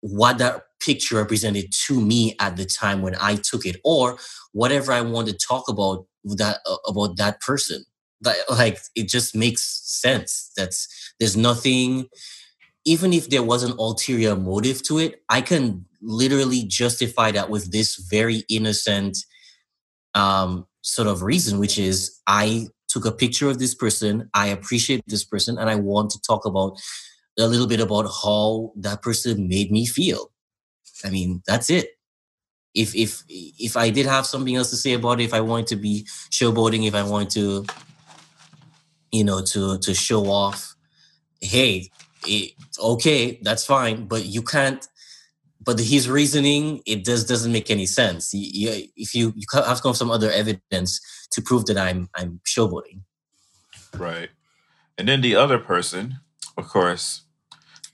what 0.00 0.38
that 0.38 0.62
picture 0.80 1.16
represented 1.16 1.72
to 1.72 2.00
me 2.00 2.36
at 2.38 2.56
the 2.56 2.64
time 2.64 3.02
when 3.02 3.16
I 3.20 3.36
took 3.36 3.66
it, 3.66 3.76
or 3.84 4.18
whatever 4.52 4.92
I 4.92 5.00
want 5.00 5.28
to 5.28 5.34
talk 5.34 5.68
about 5.68 6.06
that 6.24 6.58
about 6.86 7.16
that 7.16 7.40
person. 7.40 7.84
That 8.22 8.36
like 8.50 8.78
it 8.94 9.08
just 9.08 9.34
makes 9.36 9.62
sense. 9.84 10.50
That's 10.56 10.88
there's 11.18 11.36
nothing 11.36 12.08
even 12.86 13.12
if 13.12 13.28
there 13.28 13.42
was 13.42 13.64
an 13.64 13.72
ulterior 13.78 14.36
motive 14.36 14.82
to 14.84 14.98
it, 14.98 15.22
I 15.28 15.40
can 15.40 15.84
literally 16.00 16.62
justify 16.62 17.32
that 17.32 17.50
with 17.50 17.72
this 17.72 17.96
very 17.96 18.44
innocent 18.48 19.18
um, 20.14 20.66
sort 20.82 21.08
of 21.08 21.22
reason, 21.22 21.58
which 21.58 21.78
is 21.78 22.20
I 22.28 22.68
took 22.88 23.04
a 23.04 23.10
picture 23.10 23.50
of 23.50 23.58
this 23.58 23.74
person, 23.74 24.30
I 24.32 24.46
appreciate 24.46 25.02
this 25.08 25.24
person, 25.24 25.58
and 25.58 25.68
I 25.68 25.74
want 25.74 26.10
to 26.10 26.20
talk 26.22 26.46
about 26.46 26.78
a 27.36 27.48
little 27.48 27.66
bit 27.66 27.80
about 27.80 28.04
how 28.22 28.72
that 28.76 29.02
person 29.02 29.48
made 29.48 29.72
me 29.72 29.84
feel. 29.84 30.30
I 31.04 31.10
mean, 31.10 31.42
that's 31.44 31.68
it. 31.68 31.88
If 32.72 32.94
if 32.94 33.24
if 33.28 33.76
I 33.76 33.90
did 33.90 34.06
have 34.06 34.26
something 34.26 34.54
else 34.54 34.70
to 34.70 34.76
say 34.76 34.92
about 34.92 35.20
it, 35.20 35.24
if 35.24 35.34
I 35.34 35.40
wanted 35.40 35.66
to 35.68 35.76
be 35.76 36.06
showboating, 36.30 36.86
if 36.86 36.94
I 36.94 37.02
wanted 37.02 37.30
to, 37.30 37.66
you 39.10 39.24
know, 39.24 39.42
to 39.42 39.78
to 39.78 39.92
show 39.92 40.30
off, 40.30 40.76
hey, 41.40 41.90
it, 42.26 42.52
okay, 42.78 43.38
that's 43.42 43.64
fine, 43.64 44.06
but 44.06 44.24
you 44.26 44.42
can't. 44.42 44.86
But 45.64 45.80
his 45.80 46.08
reasoning, 46.08 46.80
it 46.86 47.04
just 47.04 47.26
doesn't 47.26 47.50
make 47.50 47.70
any 47.70 47.86
sense. 47.86 48.32
You, 48.32 48.84
if 48.96 49.14
you 49.14 49.32
you 49.34 49.46
have 49.52 49.76
to 49.76 49.82
come 49.82 49.94
some 49.94 50.10
other 50.10 50.30
evidence 50.30 51.00
to 51.32 51.42
prove 51.42 51.66
that 51.66 51.78
I'm 51.78 52.08
I'm 52.14 52.40
showboating. 52.46 53.00
Right. 53.96 54.30
And 54.98 55.08
then 55.08 55.20
the 55.20 55.34
other 55.34 55.58
person, 55.58 56.20
of 56.56 56.68
course, 56.68 57.22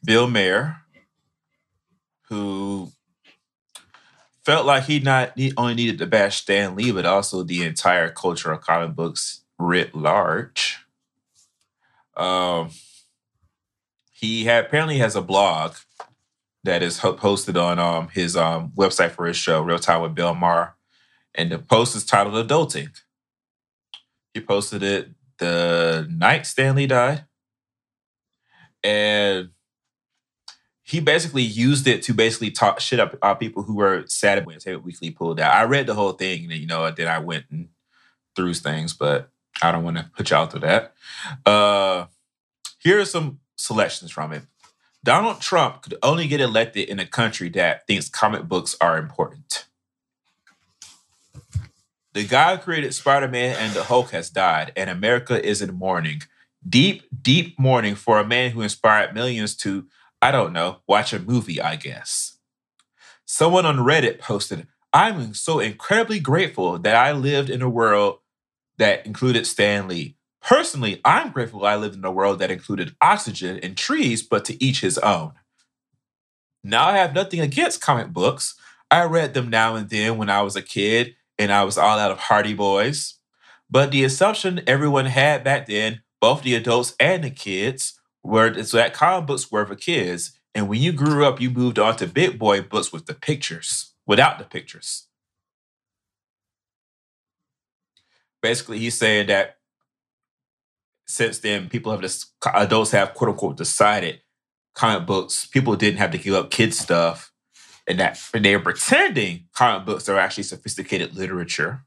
Bill 0.05 0.29
Maher, 0.29 0.79
who 2.29 2.93
felt 4.45 4.67
like 4.67 4.85
he 4.85 5.01
not 5.01 5.33
he 5.37 5.53
only 5.57 5.75
needed 5.75 5.99
to 5.99 6.07
bash 6.07 6.43
Stan 6.43 6.77
Lee, 6.77 6.93
but 6.93 7.07
also 7.07 7.43
the 7.43 7.65
entire 7.65 8.11
culture 8.11 8.53
of 8.53 8.61
comic 8.61 8.95
books 8.95 9.43
writ 9.59 9.95
large. 9.95 10.79
Um, 12.17 12.71
he 14.23 14.45
had 14.45 14.65
apparently 14.65 14.99
has 14.99 15.17
a 15.17 15.21
blog 15.21 15.75
that 16.65 16.83
is 16.83 17.01
posted 17.01 17.57
on 17.57 17.79
um 17.79 18.09
his 18.09 18.37
um 18.37 18.73
website 18.77 19.11
for 19.11 19.27
his 19.27 19.37
show, 19.37 19.61
Real 19.61 19.79
Time 19.79 20.01
with 20.01 20.15
Bill 20.15 20.35
Maher, 20.35 20.77
and 21.35 21.51
the 21.51 21.59
post 21.59 21.95
is 21.97 22.07
titled 22.07 22.49
"Adulting." 22.49 22.97
He 24.33 24.41
posted 24.41 24.83
it 24.83 25.11
the 25.39 26.07
night 26.09 26.47
Stan 26.47 26.77
Lee 26.77 26.87
died. 26.87 27.25
And 28.85 29.51
he 30.83 31.01
basically 31.01 31.43
used 31.43 31.87
it 31.87 32.03
to 32.03 32.15
basically 32.15 32.51
talk 32.51 32.81
shit 32.81 32.99
up 33.01 33.13
about 33.15 33.39
people 33.41 33.63
who 33.63 33.77
were 33.77 34.05
sad 34.07 34.45
when 34.47 34.55
Entertainment 34.55 34.85
Weekly 34.85 35.11
pulled 35.11 35.39
out. 35.39 35.55
I 35.55 35.65
read 35.65 35.87
the 35.87 35.95
whole 35.95 36.13
thing, 36.13 36.45
and 36.45 36.61
you 36.61 36.67
know, 36.67 36.91
then 36.91 37.09
I 37.09 37.19
went 37.19 37.45
and 37.51 37.69
through 38.37 38.55
things, 38.55 38.93
but 38.95 39.31
I 39.61 39.73
don't 39.73 39.85
want 39.85 39.99
to 39.99 40.11
put 40.17 40.31
y'all 40.31 40.47
through 40.47 40.61
that. 40.61 40.95
Uh 41.45 42.07
here 42.79 43.01
are 43.01 43.05
some 43.05 43.39
selections 43.57 44.11
from 44.11 44.33
it. 44.33 44.43
Donald 45.05 45.41
Trump 45.41 45.83
could 45.83 45.97
only 46.03 46.29
get 46.29 46.41
elected 46.41 46.89
in 46.89 47.01
a 47.01 47.07
country 47.07 47.49
that 47.51 47.87
thinks 47.87 48.09
comic 48.09 48.45
books 48.45 48.77
are 48.81 48.99
important. 48.99 49.67
The 52.13 52.27
guy 52.27 52.57
who 52.57 52.63
created 52.63 52.95
Spider 52.95 53.29
Man 53.29 53.57
and 53.59 53.73
the 53.73 53.85
Hulk 53.85 54.11
has 54.11 54.31
died, 54.31 54.73
and 54.77 54.91
America 54.91 55.45
is 55.45 55.63
in 55.63 55.75
mourning. 55.75 56.23
Deep, 56.69 57.05
deep 57.23 57.59
mourning 57.59 57.95
for 57.95 58.21
a 58.21 58.27
man 58.27 58.51
who 58.51 58.61
inspired 58.61 59.15
millions 59.15 59.57
to, 59.57 59.87
I 60.21 60.31
don't 60.31 60.53
know, 60.53 60.83
watch 60.87 61.13
a 61.13 61.19
movie, 61.19 61.61
I 61.61 61.77
guess. 61.77 62.39
Someone 63.25 63.65
on 63.65 63.79
Reddit 63.79 64.21
posted, 64.21 64.67
I'm 64.93 65.33
so 65.33 65.59
incredibly 65.59 66.21
grateful 66.21 66.79
that 66.79 66.95
I 66.95 67.13
lived 67.13 67.49
in 67.49 67.63
a 67.63 67.69
world 67.69 68.19
that 68.77 69.07
included 69.07 69.47
Stan 69.47 69.89
Lee. 69.89 70.17
Personally, 70.43 71.01
I'm 71.05 71.31
grateful 71.31 71.65
I 71.65 71.77
lived 71.77 71.95
in 71.95 72.05
a 72.05 72.11
world 72.11 72.41
that 72.41 72.51
included 72.51 72.97
oxygen 73.01 73.59
and 73.63 73.77
trees, 73.77 74.23
but 74.23 74.45
to 74.47 74.63
each 74.63 74.81
his 74.81 74.99
own. 74.99 75.33
Now, 76.65 76.89
I 76.89 76.97
have 76.97 77.15
nothing 77.15 77.41
against 77.41 77.81
comic 77.81 78.09
books. 78.09 78.55
I 78.91 79.05
read 79.05 79.35
them 79.35 79.51
now 79.51 79.77
and 79.77 79.89
then 79.89 80.19
when 80.19 80.29
I 80.29 80.43
was 80.43 80.57
a 80.57 80.63
kid 80.63 81.15
and 81.39 81.53
I 81.53 81.65
was 81.65 81.79
all 81.79 81.99
out 81.99 82.11
of 82.11 82.19
Hardy 82.19 82.55
Boys. 82.55 83.15
But 83.71 83.91
the 83.91 84.05
assumption 84.05 84.63
everyone 84.67 85.07
had 85.07 85.45
back 85.45 85.67
then, 85.67 86.03
both 86.21 86.43
the 86.43 86.55
adults 86.55 86.95
and 87.01 87.25
the 87.25 87.31
kids, 87.31 87.99
were 88.23 88.51
that 88.51 88.95
comic 88.95 89.27
books 89.27 89.51
were 89.51 89.67
for 89.67 89.75
kids. 89.75 90.39
And 90.55 90.69
when 90.69 90.81
you 90.81 90.93
grew 90.93 91.25
up, 91.25 91.41
you 91.41 91.51
moved 91.51 91.79
on 91.79 91.97
to 91.97 92.07
big 92.07 92.39
boy 92.39 92.61
books 92.63 92.93
with 92.93 93.07
the 93.07 93.15
pictures, 93.15 93.95
without 94.07 94.39
the 94.39 94.45
pictures. 94.45 95.07
Basically, 98.43 98.79
he's 98.79 98.99
saying 98.99 99.29
that 99.29 99.57
since 101.07 101.39
then, 101.39 101.69
people 101.69 101.93
have 101.93 102.01
just 102.01 102.33
adults 102.55 102.91
have 102.93 103.15
quote 103.15 103.31
unquote 103.31 103.57
decided 103.57 104.21
comic 104.75 105.07
books, 105.07 105.47
people 105.47 105.77
didn't 105.77 105.99
have 105.99 106.11
to 106.13 106.19
give 106.19 106.35
up 106.35 106.51
kid 106.51 106.75
stuff, 106.75 107.33
and 107.87 108.01
that 108.01 108.21
and 108.35 108.45
they're 108.45 108.61
pretending 108.61 109.45
comic 109.53 109.87
books 109.87 110.09
are 110.09 110.19
actually 110.19 110.45
sophisticated 110.45 111.15
literature. 111.15 111.85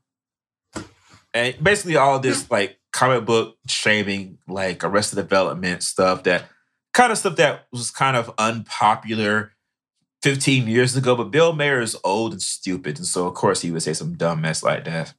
And 1.34 1.62
basically 1.62 1.98
all 1.98 2.20
this 2.20 2.50
like 2.50 2.80
comic 2.94 3.26
book 3.26 3.58
shaming, 3.68 4.38
like 4.48 4.84
arrested 4.84 5.18
development 5.18 5.84
stuff 5.84 6.24
that 6.24 6.46
kind 6.94 7.12
of 7.12 7.18
stuff 7.18 7.36
that 7.36 7.68
was 7.72 7.92
kind 7.92 8.16
of 8.16 8.32
unpopular 8.38 9.52
15 10.22 10.68
years 10.68 10.96
ago, 10.96 11.16
but 11.16 11.30
Bill 11.30 11.54
Maher 11.54 11.82
is 11.82 11.98
old 12.04 12.32
and 12.32 12.42
stupid, 12.42 12.98
and 12.98 13.06
so 13.06 13.28
of 13.28 13.34
course 13.34 13.62
he 13.62 13.72
would 13.72 13.84
say 13.84 13.94
some 13.94 14.16
dumb 14.16 14.42
mess 14.42 14.64
like 14.64 14.86
that. 14.86 15.14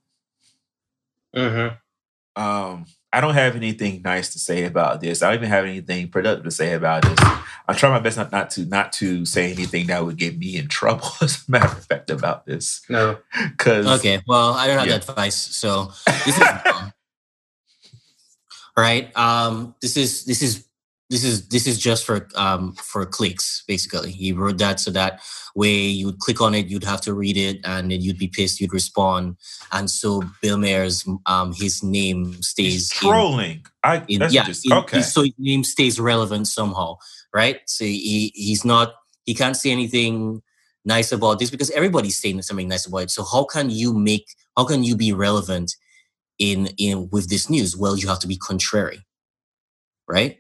Mm-hmm. 1.35 2.43
Um, 2.43 2.87
I 3.17 3.21
don't 3.23 3.33
have 3.33 3.57
anything 3.57 4.03
nice 4.03 4.31
to 4.35 4.39
say 4.39 4.65
about 4.65 5.01
this. 5.01 5.23
I 5.23 5.29
don't 5.29 5.37
even 5.39 5.49
have 5.49 5.65
anything 5.65 6.09
productive 6.09 6.45
to 6.45 6.51
say 6.51 6.75
about 6.75 7.01
this. 7.03 7.19
I'm 7.67 7.75
trying 7.75 7.93
my 7.95 7.99
best 7.99 8.19
not, 8.19 8.31
not 8.31 8.51
to 8.51 8.67
not 8.67 8.93
to 8.95 9.25
say 9.25 9.51
anything 9.53 9.87
that 9.87 10.05
would 10.05 10.19
get 10.19 10.37
me 10.39 10.59
in 10.59 10.69
trouble, 10.79 11.09
as 11.23 11.43
a 11.49 11.51
matter 11.51 11.65
of 11.79 11.85
fact, 11.87 12.11
about 12.11 12.45
this. 12.45 12.83
No. 12.91 13.17
Because 13.53 13.87
Okay, 14.01 14.21
well, 14.27 14.53
I 14.53 14.67
don't 14.67 14.77
have 14.77 14.87
Yeah. 14.87 14.99
that 14.99 15.09
advice, 15.09 15.35
so 15.57 15.93
this 16.27 16.37
is 16.37 16.45
dumb. 16.63 16.93
right. 18.77 19.17
Um, 19.17 19.75
this 19.81 19.97
is 19.97 20.27
this 20.27 20.43
is 20.43 20.66
this 21.09 21.23
is 21.23 21.49
this 21.49 21.67
is 21.67 21.79
just 21.79 22.05
for 22.05 22.29
um 22.35 22.73
for 22.75 23.07
clicks, 23.07 23.63
basically. 23.69 24.11
He 24.11 24.33
wrote 24.33 24.59
that 24.59 24.81
so 24.81 24.91
that 24.91 25.21
way 25.55 25.75
you 25.75 26.07
would 26.07 26.19
click 26.19 26.41
on 26.41 26.55
it, 26.55 26.67
you'd 26.67 26.85
have 26.85 27.01
to 27.03 27.15
read 27.15 27.37
it, 27.37 27.61
and 27.65 27.91
then 27.91 28.01
you'd 28.01 28.19
be 28.19 28.29
pissed, 28.29 28.61
you'd 28.61 28.73
respond, 28.73 29.37
and 29.73 29.91
so 29.91 30.23
Bill 30.43 30.59
Maher's 30.59 31.07
um 31.27 31.53
his 31.55 31.83
name 31.83 32.43
stays 32.43 32.91
he's 32.91 33.03
in 33.03 33.09
trolling. 33.09 33.67
I 33.85 34.05
in, 34.09 34.21
that's 34.21 34.35
yeah, 34.35 34.45
just 34.45 34.67
in- 34.67 34.73
okay. 34.73 35.03
so 35.03 35.23
his 35.23 35.35
name 35.39 35.63
stays 35.63 36.01
relevant 36.01 36.49
somehow, 36.49 36.97
right? 37.33 37.61
So 37.67 37.85
he 37.85 38.33
he's 38.35 38.65
not 38.65 38.95
he 39.25 39.35
can't 39.35 39.57
say 39.57 39.71
anything 39.71 40.43
nice 40.85 41.13
about 41.13 41.39
this 41.39 41.51
because 41.51 41.71
everybody's 41.71 42.19
saying 42.19 42.43
something 42.43 42.69
nice 42.69 42.87
about 42.87 42.99
it. 42.99 43.11
So 43.11 43.25
how 43.25 43.45
can 43.45 43.71
you 43.71 43.95
make 43.95 44.27
how 44.57 44.65
can 44.65 44.83
you 44.83 44.97
be 44.97 45.13
relevant 45.13 45.77
in 46.41 46.69
in 46.79 47.09
with 47.13 47.29
this 47.29 47.49
news? 47.49 47.77
Well, 47.77 47.97
you 47.97 48.09
have 48.09 48.21
to 48.21 48.27
be 48.27 48.37
contrary. 48.37 49.07
Right? 50.09 50.39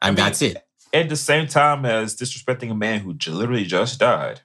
And 0.00 0.16
mean, 0.16 0.24
that's 0.24 0.42
it. 0.42 0.64
At 0.92 1.08
the 1.08 1.16
same 1.16 1.46
time 1.46 1.84
as 1.84 2.16
disrespecting 2.16 2.70
a 2.70 2.74
man 2.74 3.00
who 3.00 3.14
j- 3.14 3.30
literally 3.30 3.64
just 3.64 4.00
died, 4.00 4.40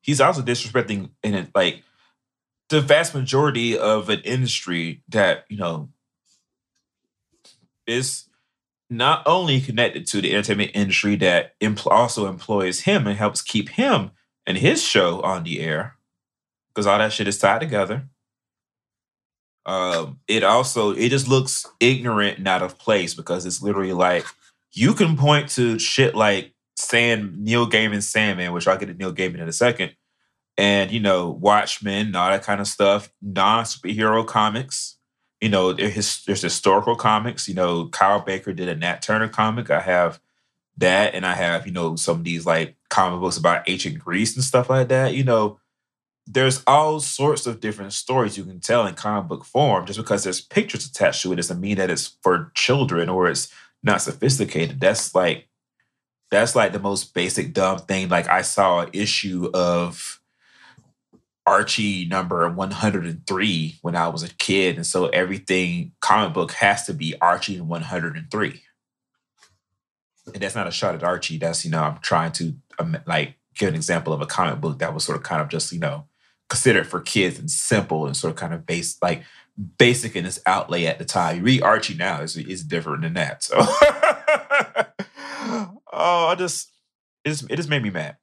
he's 0.00 0.20
also 0.20 0.42
disrespecting 0.42 1.10
in 1.22 1.34
it 1.34 1.50
like 1.54 1.82
the 2.68 2.80
vast 2.80 3.14
majority 3.14 3.78
of 3.78 4.08
an 4.08 4.20
industry 4.20 5.02
that 5.08 5.44
you 5.48 5.56
know 5.56 5.88
is 7.86 8.28
not 8.90 9.22
only 9.26 9.60
connected 9.60 10.06
to 10.06 10.20
the 10.20 10.32
entertainment 10.32 10.70
industry 10.74 11.16
that 11.16 11.58
empl- 11.60 11.90
also 11.90 12.26
employs 12.28 12.80
him 12.80 13.06
and 13.06 13.18
helps 13.18 13.42
keep 13.42 13.70
him 13.70 14.10
and 14.46 14.58
his 14.58 14.82
show 14.82 15.20
on 15.22 15.42
the 15.42 15.60
air 15.60 15.96
because 16.68 16.86
all 16.86 16.98
that 16.98 17.12
shit 17.12 17.26
is 17.26 17.38
tied 17.38 17.60
together. 17.60 18.08
Um, 19.64 20.20
it 20.28 20.44
also 20.44 20.92
it 20.92 21.08
just 21.08 21.26
looks 21.26 21.66
ignorant 21.80 22.38
and 22.38 22.46
out 22.46 22.62
of 22.62 22.78
place 22.78 23.14
because 23.14 23.44
it's 23.44 23.60
literally 23.60 23.92
like 23.92 24.24
you 24.76 24.92
can 24.92 25.16
point 25.16 25.48
to 25.48 25.78
shit 25.78 26.14
like 26.14 26.52
Sand 26.76 27.38
Neil 27.38 27.68
Gaiman 27.68 28.02
Sandman, 28.02 28.52
which 28.52 28.68
I'll 28.68 28.76
get 28.76 28.86
to 28.86 28.94
Neil 28.94 29.12
Gaiman 29.12 29.40
in 29.40 29.48
a 29.48 29.52
second, 29.52 29.96
and 30.58 30.90
you 30.90 31.00
know 31.00 31.30
Watchmen 31.30 32.14
all 32.14 32.30
that 32.30 32.42
kind 32.42 32.60
of 32.60 32.68
stuff, 32.68 33.10
non 33.22 33.64
superhero 33.64 34.24
comics. 34.24 34.98
You 35.40 35.48
know, 35.48 35.72
there 35.72 35.88
his, 35.88 36.22
there's 36.24 36.42
historical 36.42 36.94
comics. 36.94 37.48
You 37.48 37.54
know, 37.54 37.88
Kyle 37.88 38.20
Baker 38.20 38.52
did 38.52 38.68
a 38.68 38.74
Nat 38.74 39.00
Turner 39.00 39.28
comic. 39.28 39.70
I 39.70 39.80
have 39.80 40.20
that, 40.76 41.14
and 41.14 41.24
I 41.24 41.34
have 41.34 41.66
you 41.66 41.72
know 41.72 41.96
some 41.96 42.18
of 42.18 42.24
these 42.24 42.44
like 42.44 42.76
comic 42.90 43.20
books 43.20 43.38
about 43.38 43.68
ancient 43.68 43.98
Greece 43.98 44.36
and 44.36 44.44
stuff 44.44 44.68
like 44.68 44.88
that. 44.88 45.14
You 45.14 45.24
know, 45.24 45.58
there's 46.26 46.62
all 46.66 47.00
sorts 47.00 47.46
of 47.46 47.60
different 47.60 47.94
stories 47.94 48.36
you 48.36 48.44
can 48.44 48.60
tell 48.60 48.86
in 48.86 48.94
comic 48.94 49.28
book 49.28 49.46
form. 49.46 49.86
Just 49.86 49.98
because 49.98 50.24
there's 50.24 50.42
pictures 50.42 50.84
attached 50.84 51.22
to 51.22 51.32
it 51.32 51.36
doesn't 51.36 51.60
mean 51.60 51.78
that 51.78 51.90
it's 51.90 52.18
for 52.22 52.52
children 52.54 53.08
or 53.08 53.28
it's 53.28 53.50
not 53.82 54.02
sophisticated. 54.02 54.80
That's 54.80 55.14
like 55.14 55.48
that's 56.30 56.56
like 56.56 56.72
the 56.72 56.78
most 56.78 57.14
basic 57.14 57.52
dumb 57.52 57.78
thing. 57.78 58.08
Like 58.08 58.28
I 58.28 58.42
saw 58.42 58.80
an 58.80 58.90
issue 58.92 59.50
of 59.54 60.20
Archie 61.46 62.06
number 62.06 62.50
103 62.50 63.78
when 63.82 63.94
I 63.94 64.08
was 64.08 64.24
a 64.24 64.34
kid. 64.34 64.76
And 64.76 64.84
so 64.84 65.06
everything 65.06 65.92
comic 66.00 66.34
book 66.34 66.52
has 66.52 66.84
to 66.86 66.92
be 66.92 67.14
Archie 67.20 67.60
103. 67.60 68.62
And 70.34 70.42
that's 70.42 70.56
not 70.56 70.66
a 70.66 70.72
shot 70.72 70.96
at 70.96 71.04
Archie. 71.04 71.38
That's, 71.38 71.64
you 71.64 71.70
know, 71.70 71.82
I'm 71.82 71.98
trying 72.02 72.32
to 72.32 72.54
um, 72.80 72.96
like 73.06 73.36
give 73.54 73.68
an 73.68 73.76
example 73.76 74.12
of 74.12 74.20
a 74.20 74.26
comic 74.26 74.60
book 74.60 74.80
that 74.80 74.92
was 74.92 75.04
sort 75.04 75.16
of 75.16 75.22
kind 75.22 75.40
of 75.40 75.48
just, 75.48 75.72
you 75.72 75.78
know, 75.78 76.06
considered 76.48 76.88
for 76.88 77.00
kids 77.00 77.38
and 77.38 77.50
simple 77.50 78.06
and 78.06 78.16
sort 78.16 78.32
of 78.32 78.36
kind 78.36 78.52
of 78.52 78.66
based 78.66 79.00
like 79.00 79.22
basic 79.78 80.16
in 80.16 80.26
its 80.26 80.40
outlay 80.46 80.84
at 80.86 80.98
the 80.98 81.04
time. 81.04 81.36
You 81.38 81.42
read 81.42 81.62
Archie 81.62 81.94
now 81.94 82.20
is 82.20 82.36
is 82.36 82.62
different 82.62 83.02
than 83.02 83.14
that. 83.14 83.42
So 83.42 83.56
oh, 85.92 86.28
I 86.28 86.34
just 86.36 86.70
it 87.24 87.30
just 87.30 87.50
it 87.50 87.56
just 87.56 87.68
made 87.68 87.82
me 87.82 87.90
mad. 87.90 88.16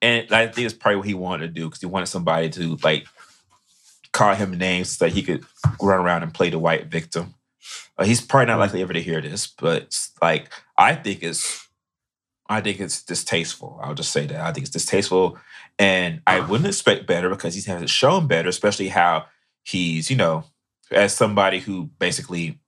And 0.00 0.30
I 0.32 0.46
think 0.48 0.66
it's 0.66 0.74
probably 0.74 0.96
what 0.96 1.06
he 1.06 1.14
wanted 1.14 1.46
to 1.46 1.60
do 1.60 1.66
because 1.66 1.80
he 1.80 1.86
wanted 1.86 2.06
somebody 2.06 2.50
to 2.50 2.76
like 2.82 3.06
call 4.12 4.34
him 4.34 4.56
names 4.56 4.96
so 4.96 5.04
that 5.04 5.14
he 5.14 5.22
could 5.22 5.44
run 5.80 6.00
around 6.00 6.22
and 6.22 6.32
play 6.32 6.50
the 6.50 6.58
white 6.58 6.86
victim. 6.86 7.34
Uh, 7.96 8.04
he's 8.04 8.20
probably 8.20 8.46
not 8.46 8.58
likely 8.58 8.82
ever 8.82 8.92
to 8.92 9.02
hear 9.02 9.20
this, 9.20 9.46
but 9.46 9.96
like 10.22 10.50
I 10.78 10.94
think 10.94 11.22
it's 11.22 11.68
I 12.48 12.60
think 12.60 12.80
it's 12.80 13.02
distasteful. 13.02 13.80
I'll 13.82 13.94
just 13.94 14.12
say 14.12 14.26
that. 14.26 14.40
I 14.40 14.52
think 14.52 14.64
it's 14.64 14.72
distasteful. 14.72 15.38
And 15.78 16.20
I 16.26 16.40
wouldn't 16.40 16.68
expect 16.68 17.06
better 17.06 17.28
because 17.28 17.54
he 17.54 17.62
hasn't 17.68 17.90
shown 17.90 18.28
better, 18.28 18.48
especially 18.48 18.88
how 18.88 19.26
he's, 19.64 20.10
you 20.10 20.16
know, 20.16 20.44
as 20.90 21.14
somebody 21.14 21.58
who 21.58 21.90
basically 21.98 22.60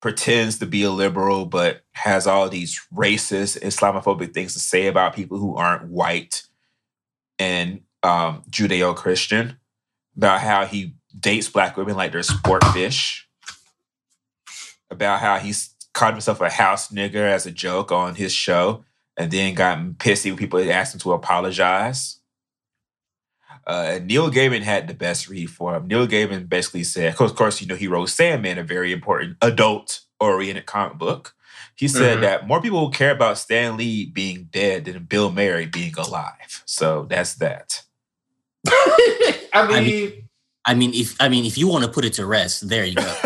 pretends 0.00 0.58
to 0.58 0.66
be 0.66 0.82
a 0.82 0.90
liberal 0.90 1.44
but 1.44 1.82
has 1.92 2.26
all 2.26 2.48
these 2.48 2.80
racist 2.94 3.60
islamophobic 3.60 4.32
things 4.32 4.54
to 4.54 4.58
say 4.58 4.86
about 4.86 5.14
people 5.14 5.38
who 5.38 5.54
aren't 5.56 5.88
white 5.88 6.42
and 7.38 7.82
um, 8.02 8.42
judeo-christian 8.50 9.58
about 10.16 10.40
how 10.40 10.64
he 10.64 10.94
dates 11.18 11.48
black 11.48 11.76
women 11.76 11.96
like 11.96 12.12
they're 12.12 12.22
sport 12.22 12.64
fish 12.72 13.28
about 14.90 15.20
how 15.20 15.38
he's 15.38 15.74
called 15.92 16.14
himself 16.14 16.40
a 16.40 16.48
house 16.48 16.90
nigger 16.90 17.30
as 17.30 17.44
a 17.44 17.50
joke 17.50 17.92
on 17.92 18.14
his 18.14 18.32
show 18.32 18.84
and 19.18 19.30
then 19.30 19.54
got 19.54 19.78
pissy 19.98 20.30
when 20.30 20.38
people 20.38 20.58
asked 20.70 20.94
him 20.94 21.00
to 21.00 21.12
apologize 21.12 22.19
uh, 23.66 23.98
Neil 24.02 24.30
Gaiman 24.30 24.62
had 24.62 24.88
the 24.88 24.94
best 24.94 25.28
read 25.28 25.50
for 25.50 25.74
him. 25.76 25.86
Neil 25.86 26.06
Gaiman 26.06 26.48
basically 26.48 26.84
said, 26.84 27.14
of 27.20 27.34
course, 27.36 27.60
you 27.60 27.66
know, 27.66 27.74
he 27.76 27.86
wrote 27.88 28.08
Sandman, 28.08 28.58
a 28.58 28.64
very 28.64 28.92
important 28.92 29.36
adult 29.42 30.00
oriented 30.18 30.66
comic 30.66 30.98
book. 30.98 31.34
He 31.76 31.88
said 31.88 32.18
Mhm. 32.18 32.20
that 32.22 32.46
more 32.46 32.60
people 32.60 32.80
will 32.80 32.90
care 32.90 33.10
about 33.12 33.38
Stan 33.38 33.76
Lee 33.76 34.06
being 34.06 34.48
dead 34.50 34.84
than 34.84 35.04
Bill 35.04 35.30
Maher 35.32 35.66
being 35.66 35.94
alive. 35.96 36.62
So 36.66 37.06
that's 37.08 37.34
that. 37.36 37.82
I 38.68 39.48
I 39.54 39.80
mean, 39.80 40.28
I 40.66 40.74
mean, 40.74 40.92
if 40.92 41.16
I 41.20 41.28
mean, 41.30 41.44
if 41.46 41.56
you 41.56 41.68
want 41.68 41.84
to 41.84 41.90
put 41.90 42.04
it 42.04 42.12
to 42.14 42.26
rest, 42.26 42.68
there 42.68 42.84
you 42.84 42.94
go. 42.96 43.14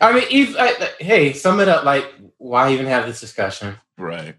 I 0.00 0.12
mean, 0.12 0.24
if 0.30 0.54
I, 0.56 0.90
hey, 1.02 1.32
sum 1.32 1.58
it 1.60 1.68
up. 1.68 1.84
Like, 1.84 2.04
why 2.38 2.72
even 2.72 2.86
have 2.86 3.06
this 3.06 3.20
discussion? 3.20 3.76
right. 3.96 4.36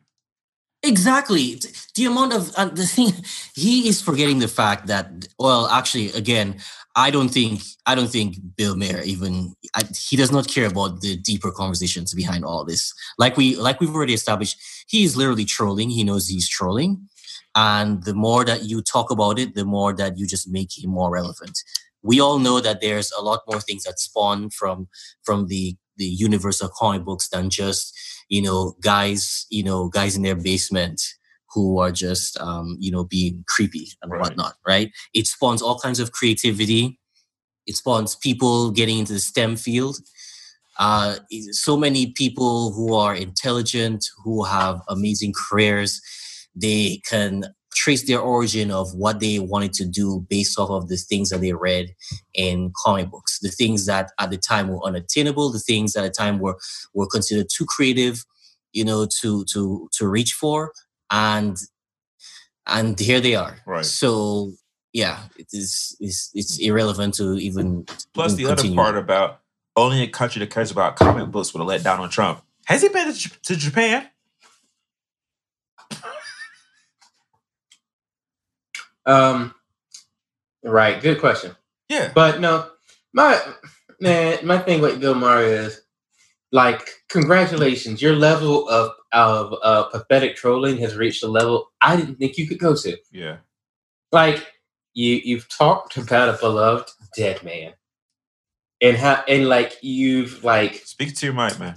Exactly. 0.81 1.59
The 1.95 2.05
amount 2.05 2.33
of 2.33 2.51
uh, 2.55 2.65
the 2.69 2.85
thing 2.85 3.11
he 3.55 3.87
is 3.87 4.01
forgetting 4.01 4.39
the 4.39 4.47
fact 4.47 4.87
that 4.87 5.27
well, 5.37 5.67
actually, 5.67 6.09
again, 6.11 6.59
I 6.95 7.11
don't 7.11 7.29
think 7.29 7.61
I 7.85 7.95
don't 7.95 8.09
think 8.09 8.37
Bill 8.55 8.75
Maher 8.77 9.01
even 9.01 9.53
I, 9.75 9.83
he 9.97 10.15
does 10.15 10.31
not 10.31 10.47
care 10.47 10.67
about 10.67 11.01
the 11.01 11.17
deeper 11.17 11.51
conversations 11.51 12.13
behind 12.13 12.45
all 12.45 12.63
this. 12.63 12.93
Like 13.17 13.35
we 13.35 13.55
like 13.57 13.81
we've 13.81 13.93
already 13.93 14.13
established, 14.13 14.57
he 14.87 15.03
is 15.03 15.17
literally 15.17 15.45
trolling. 15.45 15.89
He 15.89 16.03
knows 16.05 16.27
he's 16.29 16.47
trolling, 16.47 17.09
and 17.55 18.03
the 18.03 18.13
more 18.13 18.45
that 18.45 18.63
you 18.63 18.81
talk 18.81 19.11
about 19.11 19.37
it, 19.37 19.55
the 19.55 19.65
more 19.65 19.93
that 19.93 20.17
you 20.17 20.25
just 20.25 20.47
make 20.49 20.81
him 20.81 20.91
more 20.91 21.11
relevant. 21.11 21.59
We 22.01 22.21
all 22.21 22.39
know 22.39 22.61
that 22.61 22.79
there's 22.79 23.11
a 23.11 23.21
lot 23.21 23.41
more 23.49 23.59
things 23.59 23.83
that 23.83 23.99
spawn 23.99 24.49
from 24.49 24.87
from 25.23 25.47
the 25.47 25.75
the 25.97 26.05
universe 26.05 26.61
of 26.61 26.71
comic 26.71 27.03
books 27.03 27.27
than 27.27 27.49
just 27.49 27.93
you 28.29 28.41
know 28.41 28.75
guys 28.81 29.45
you 29.49 29.63
know 29.63 29.89
guys 29.89 30.15
in 30.15 30.23
their 30.23 30.35
basement 30.35 31.01
who 31.53 31.79
are 31.79 31.91
just 31.91 32.39
um, 32.39 32.77
you 32.79 32.91
know 32.91 33.03
being 33.03 33.43
creepy 33.47 33.87
and 34.01 34.11
Right. 34.11 34.21
whatnot 34.21 34.55
right? 34.67 34.91
It 35.13 35.27
spawns 35.27 35.61
all 35.61 35.79
kinds 35.79 35.99
of 35.99 36.11
creativity. 36.11 36.99
It 37.67 37.75
spawns 37.75 38.15
people 38.15 38.71
getting 38.71 38.99
into 38.99 39.13
the 39.13 39.19
stem 39.19 39.55
field. 39.55 39.97
Uh, 40.79 41.17
so 41.51 41.75
many 41.77 42.13
people 42.13 42.71
who 42.73 42.93
are 42.93 43.13
intelligent 43.15 44.07
who 44.23 44.45
have 44.45 44.81
amazing 44.87 45.33
careers 45.33 46.01
they 46.55 47.01
can 47.07 47.43
trace 47.73 48.07
their 48.07 48.19
origin 48.19 48.71
of 48.71 48.93
what 48.95 49.19
they 49.19 49.39
wanted 49.39 49.73
to 49.73 49.85
do 49.85 50.25
based 50.29 50.57
off 50.59 50.69
of 50.69 50.87
the 50.89 50.97
things 50.97 51.29
that 51.29 51.41
they 51.41 51.53
read 51.53 51.93
in 52.33 52.71
comic 52.83 53.09
books 53.09 53.39
the 53.39 53.49
things 53.49 53.85
that 53.85 54.11
at 54.19 54.29
the 54.31 54.37
time 54.37 54.67
were 54.69 54.83
unattainable 54.83 55.51
the 55.51 55.59
things 55.59 55.95
at 55.95 56.01
the 56.03 56.09
time 56.09 56.39
were 56.39 56.57
were 56.93 57.07
considered 57.07 57.47
too 57.55 57.65
creative 57.65 58.25
you 58.73 58.83
know 58.83 59.05
to 59.21 59.45
to 59.45 59.87
to 59.93 60.07
reach 60.07 60.33
for 60.33 60.71
and 61.11 61.57
and 62.67 62.99
here 62.99 63.19
they 63.19 63.35
are 63.35 63.57
Right. 63.65 63.85
so 63.85 64.53
yeah 64.93 65.23
it 65.37 65.47
is 65.53 65.95
it's, 65.99 66.31
it's 66.33 66.57
irrelevant 66.59 67.13
to 67.15 67.33
even 67.37 67.85
Plus, 68.13 68.33
even 68.33 68.45
the 68.45 68.51
other 68.51 68.75
part 68.75 68.97
about 68.97 69.41
only 69.75 70.01
a 70.01 70.07
country 70.07 70.39
that 70.39 70.49
cares 70.49 70.71
about 70.71 70.95
comic 70.95 71.29
books 71.31 71.53
would 71.53 71.59
have 71.61 71.67
let 71.67 71.83
Donald 71.83 72.11
Trump. 72.11 72.41
Has 72.65 72.81
he 72.81 72.89
been 72.89 73.07
to, 73.07 73.17
J- 73.17 73.29
to 73.43 73.55
Japan? 73.55 74.07
Um, 79.05 79.53
right. 80.63 81.01
Good 81.01 81.19
question. 81.19 81.55
Yeah. 81.89 82.11
But 82.13 82.39
no, 82.39 82.69
my 83.13 83.41
man, 83.99 84.45
my 84.45 84.59
thing 84.59 84.81
with 84.81 84.99
Bill 84.99 85.15
Maher 85.15 85.43
is 85.43 85.81
like, 86.51 86.87
congratulations, 87.09 88.01
your 88.01 88.15
level 88.15 88.67
of 88.69 88.91
of 89.11 89.55
uh, 89.63 89.83
pathetic 89.85 90.35
trolling 90.35 90.77
has 90.77 90.95
reached 90.95 91.23
a 91.23 91.27
level 91.27 91.71
I 91.81 91.95
didn't 91.95 92.17
think 92.17 92.37
you 92.37 92.47
could 92.47 92.59
go 92.59 92.75
to. 92.75 92.97
Yeah. 93.11 93.37
Like, 94.11 94.45
you 94.93 95.21
you've 95.23 95.49
talked 95.49 95.97
about 95.97 96.29
a 96.29 96.37
beloved 96.39 96.91
dead 97.15 97.43
man, 97.43 97.73
and 98.81 98.97
how 98.97 99.23
and 99.27 99.47
like 99.47 99.77
you've 99.81 100.43
like 100.43 100.75
Speak 100.85 101.15
to 101.15 101.25
your 101.25 101.35
mic, 101.35 101.59
man. 101.59 101.73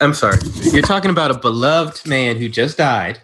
I'm 0.00 0.14
sorry. 0.14 0.38
You're 0.62 0.82
talking 0.82 1.10
about 1.10 1.30
a 1.30 1.38
beloved 1.38 2.06
man 2.06 2.36
who 2.36 2.48
just 2.48 2.76
died, 2.76 3.20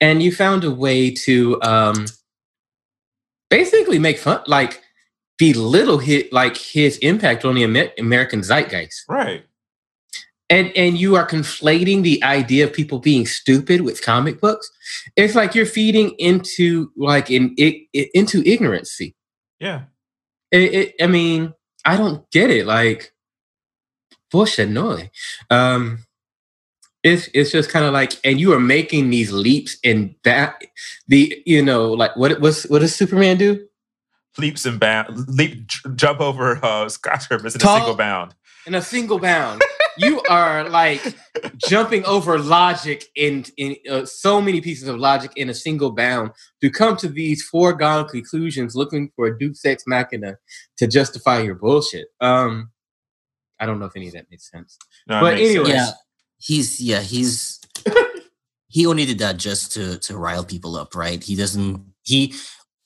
and 0.00 0.22
you 0.22 0.32
found 0.32 0.64
a 0.64 0.70
way 0.70 1.10
to 1.10 1.60
um, 1.62 2.06
basically 3.50 3.98
make 3.98 4.18
fun, 4.18 4.42
like 4.46 4.80
belittle 5.38 5.98
his, 5.98 6.24
like 6.32 6.56
his 6.56 6.98
impact 6.98 7.44
on 7.44 7.54
the 7.54 7.64
Amer- 7.64 7.92
American 7.98 8.40
zeitgeist. 8.42 9.04
Right. 9.08 9.44
and 10.50 10.72
and 10.76 10.98
you 10.98 11.16
are 11.16 11.26
conflating 11.26 12.02
the 12.02 12.22
idea 12.24 12.64
of 12.64 12.72
people 12.72 12.98
being 12.98 13.26
stupid 13.26 13.80
with 13.82 14.02
comic 14.02 14.40
books. 14.40 14.70
It's 15.16 15.34
like 15.34 15.54
you're 15.54 15.66
feeding 15.66 16.10
into 16.18 16.90
like 16.96 17.30
in 17.30 17.54
it, 17.56 17.88
into 18.14 18.42
ignorancy. 18.42 19.14
Yeah. 19.60 19.82
It, 20.50 20.74
it, 20.74 20.94
I 21.00 21.06
mean, 21.06 21.54
I 21.84 21.96
don't 21.96 22.28
get 22.32 22.50
it. 22.50 22.66
Like 22.66 23.12
bullshit, 24.30 24.68
no. 24.68 24.98
Um, 25.48 26.04
it's 27.02 27.28
it's 27.34 27.50
just 27.50 27.70
kind 27.70 27.84
of 27.84 27.92
like, 27.92 28.12
and 28.24 28.38
you 28.40 28.52
are 28.52 28.60
making 28.60 29.10
these 29.10 29.32
leaps 29.32 29.78
in 29.82 30.14
that 30.24 30.62
the 31.08 31.42
you 31.46 31.62
know 31.64 31.92
like 31.92 32.14
what 32.16 32.40
what's 32.40 32.64
what 32.68 32.80
does 32.80 32.94
Superman 32.94 33.36
do? 33.38 33.66
Leaps 34.38 34.64
and 34.64 34.78
bound, 34.78 35.28
leap, 35.28 35.66
j- 35.66 35.90
jump 35.96 36.20
over 36.20 36.58
uh, 36.64 36.88
skyscrapers 36.88 37.54
in 37.56 37.62
a 37.62 37.64
single 37.64 37.94
bound. 37.96 38.34
In 38.66 38.74
a 38.74 38.82
single 38.82 39.18
bound, 39.18 39.60
you 39.98 40.20
are 40.28 40.68
like 40.68 41.02
jumping 41.56 42.04
over 42.04 42.38
logic 42.38 43.06
in 43.16 43.44
in 43.56 43.76
uh, 43.90 44.04
so 44.06 44.40
many 44.40 44.60
pieces 44.60 44.86
of 44.86 44.98
logic 44.98 45.32
in 45.36 45.48
a 45.50 45.54
single 45.54 45.90
bound 45.90 46.30
to 46.60 46.70
come 46.70 46.96
to 46.98 47.08
these 47.08 47.42
foregone 47.42 48.06
conclusions, 48.08 48.76
looking 48.76 49.10
for 49.16 49.26
a 49.26 49.38
Deus 49.38 49.64
Ex 49.64 49.84
Machina 49.86 50.36
to 50.76 50.86
justify 50.86 51.40
your 51.40 51.54
bullshit. 51.56 52.06
Um, 52.20 52.70
I 53.58 53.66
don't 53.66 53.78
know 53.80 53.86
if 53.86 53.96
any 53.96 54.06
of 54.08 54.14
that 54.14 54.26
makes 54.30 54.50
sense. 54.50 54.78
No, 55.08 55.20
But 55.20 55.34
makes 55.34 55.50
anyway- 55.50 55.64
sense. 55.72 55.88
Yeah, 55.88 55.92
he's 56.40 56.80
yeah 56.80 57.00
he's 57.00 57.60
he 58.68 58.86
only 58.86 59.04
did 59.04 59.18
that 59.18 59.36
just 59.36 59.72
to 59.72 59.98
to 59.98 60.16
rile 60.16 60.44
people 60.44 60.76
up, 60.76 60.94
right? 60.94 61.22
He 61.22 61.36
doesn't 61.36 61.84
he 62.02 62.34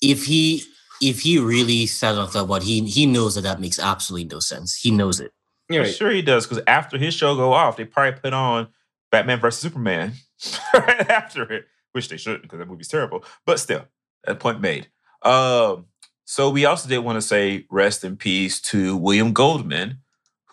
if 0.02 0.26
he 0.26 0.62
if 1.00 1.20
he 1.20 1.38
really 1.38 1.86
sat 1.86 2.16
on 2.16 2.28
thought 2.28 2.48
what 2.48 2.62
he 2.62 2.82
he 2.82 3.06
knows 3.06 3.34
that 3.34 3.42
that 3.42 3.60
makes 3.60 3.78
absolutely 3.78 4.28
no 4.28 4.40
sense. 4.40 4.76
He 4.76 4.90
knows 4.90 5.20
it. 5.20 5.32
You're 5.68 5.84
right. 5.84 5.94
sure 5.94 6.10
he 6.10 6.22
does 6.22 6.46
because 6.46 6.62
after 6.66 6.98
his 6.98 7.14
show 7.14 7.34
go 7.36 7.52
off, 7.52 7.76
they 7.76 7.84
probably 7.84 8.20
put 8.20 8.34
on 8.34 8.68
Batman 9.10 9.40
versus 9.40 9.60
Superman 9.60 10.12
right 10.74 11.08
after 11.08 11.50
it, 11.50 11.66
which 11.92 12.08
they 12.08 12.16
shouldn't 12.16 12.42
because 12.42 12.58
that 12.58 12.68
movie's 12.68 12.88
terrible. 12.88 13.24
But 13.46 13.60
still, 13.60 13.86
a 14.26 14.34
point 14.34 14.60
made. 14.60 14.88
Um, 15.22 15.86
so 16.26 16.50
we 16.50 16.64
also 16.64 16.88
did 16.88 16.98
want 16.98 17.16
to 17.16 17.22
say 17.22 17.66
rest 17.70 18.04
in 18.04 18.16
peace 18.16 18.60
to 18.62 18.96
William 18.96 19.32
Goldman, 19.32 20.00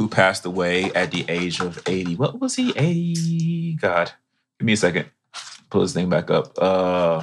who 0.01 0.07
passed 0.07 0.47
away 0.47 0.91
at 0.93 1.11
the 1.11 1.23
age 1.30 1.59
of 1.59 1.80
80. 1.88 2.15
What 2.15 2.39
was 2.39 2.55
he? 2.55 2.73
80? 2.75 3.75
God, 3.75 4.11
give 4.59 4.65
me 4.65 4.73
a 4.73 4.77
second. 4.77 5.11
Pull 5.69 5.81
his 5.81 5.95
name 5.95 6.09
back 6.09 6.31
up. 6.31 6.57
Uh, 6.57 7.21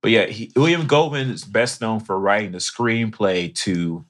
but 0.00 0.10
yeah, 0.10 0.24
he, 0.24 0.50
William 0.56 0.86
Goldman 0.86 1.28
is 1.28 1.44
best 1.44 1.82
known 1.82 2.00
for 2.00 2.18
writing 2.18 2.52
the 2.52 2.58
screenplay 2.58 3.54
to 3.56 4.06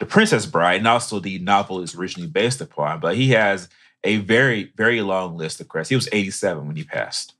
The 0.00 0.06
Princess 0.06 0.46
Bride, 0.46 0.78
and 0.78 0.88
also 0.88 1.20
the 1.20 1.38
novel 1.38 1.80
is 1.80 1.94
originally 1.94 2.28
based 2.28 2.60
upon. 2.60 2.98
But 2.98 3.14
he 3.14 3.30
has 3.30 3.68
a 4.02 4.16
very, 4.16 4.72
very 4.76 5.00
long 5.00 5.36
list 5.36 5.60
of 5.60 5.68
credits. 5.68 5.90
He 5.90 5.94
was 5.94 6.08
87 6.10 6.66
when 6.66 6.74
he 6.74 6.82
passed. 6.82 7.34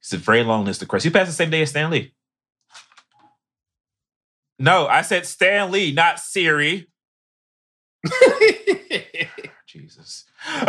It's 0.00 0.14
a 0.14 0.16
very 0.16 0.44
long 0.44 0.64
list 0.64 0.80
of 0.80 0.88
credits. 0.88 1.04
He 1.04 1.10
passed 1.10 1.28
the 1.28 1.34
same 1.34 1.50
day 1.50 1.60
as 1.60 1.68
Stan 1.68 1.90
Lee. 1.90 2.14
No, 4.58 4.86
I 4.86 5.02
said 5.02 5.26
Stan 5.26 5.70
Lee, 5.70 5.92
not 5.92 6.20
Siri. 6.20 6.88
Jesus. 9.66 10.24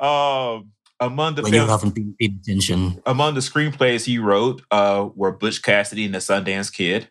um, 0.00 0.70
among 1.00 1.34
the 1.34 1.42
When 1.42 1.52
you 1.52 1.66
haven't 1.66 1.94
been 1.94 2.14
paying 2.18 2.38
attention, 2.40 3.02
among 3.06 3.34
the 3.34 3.40
screenplays 3.40 4.04
he 4.04 4.18
wrote 4.18 4.62
uh, 4.70 5.08
were 5.14 5.32
Butch 5.32 5.62
Cassidy 5.62 6.04
and 6.04 6.14
the 6.14 6.18
Sundance 6.18 6.72
Kid, 6.72 7.08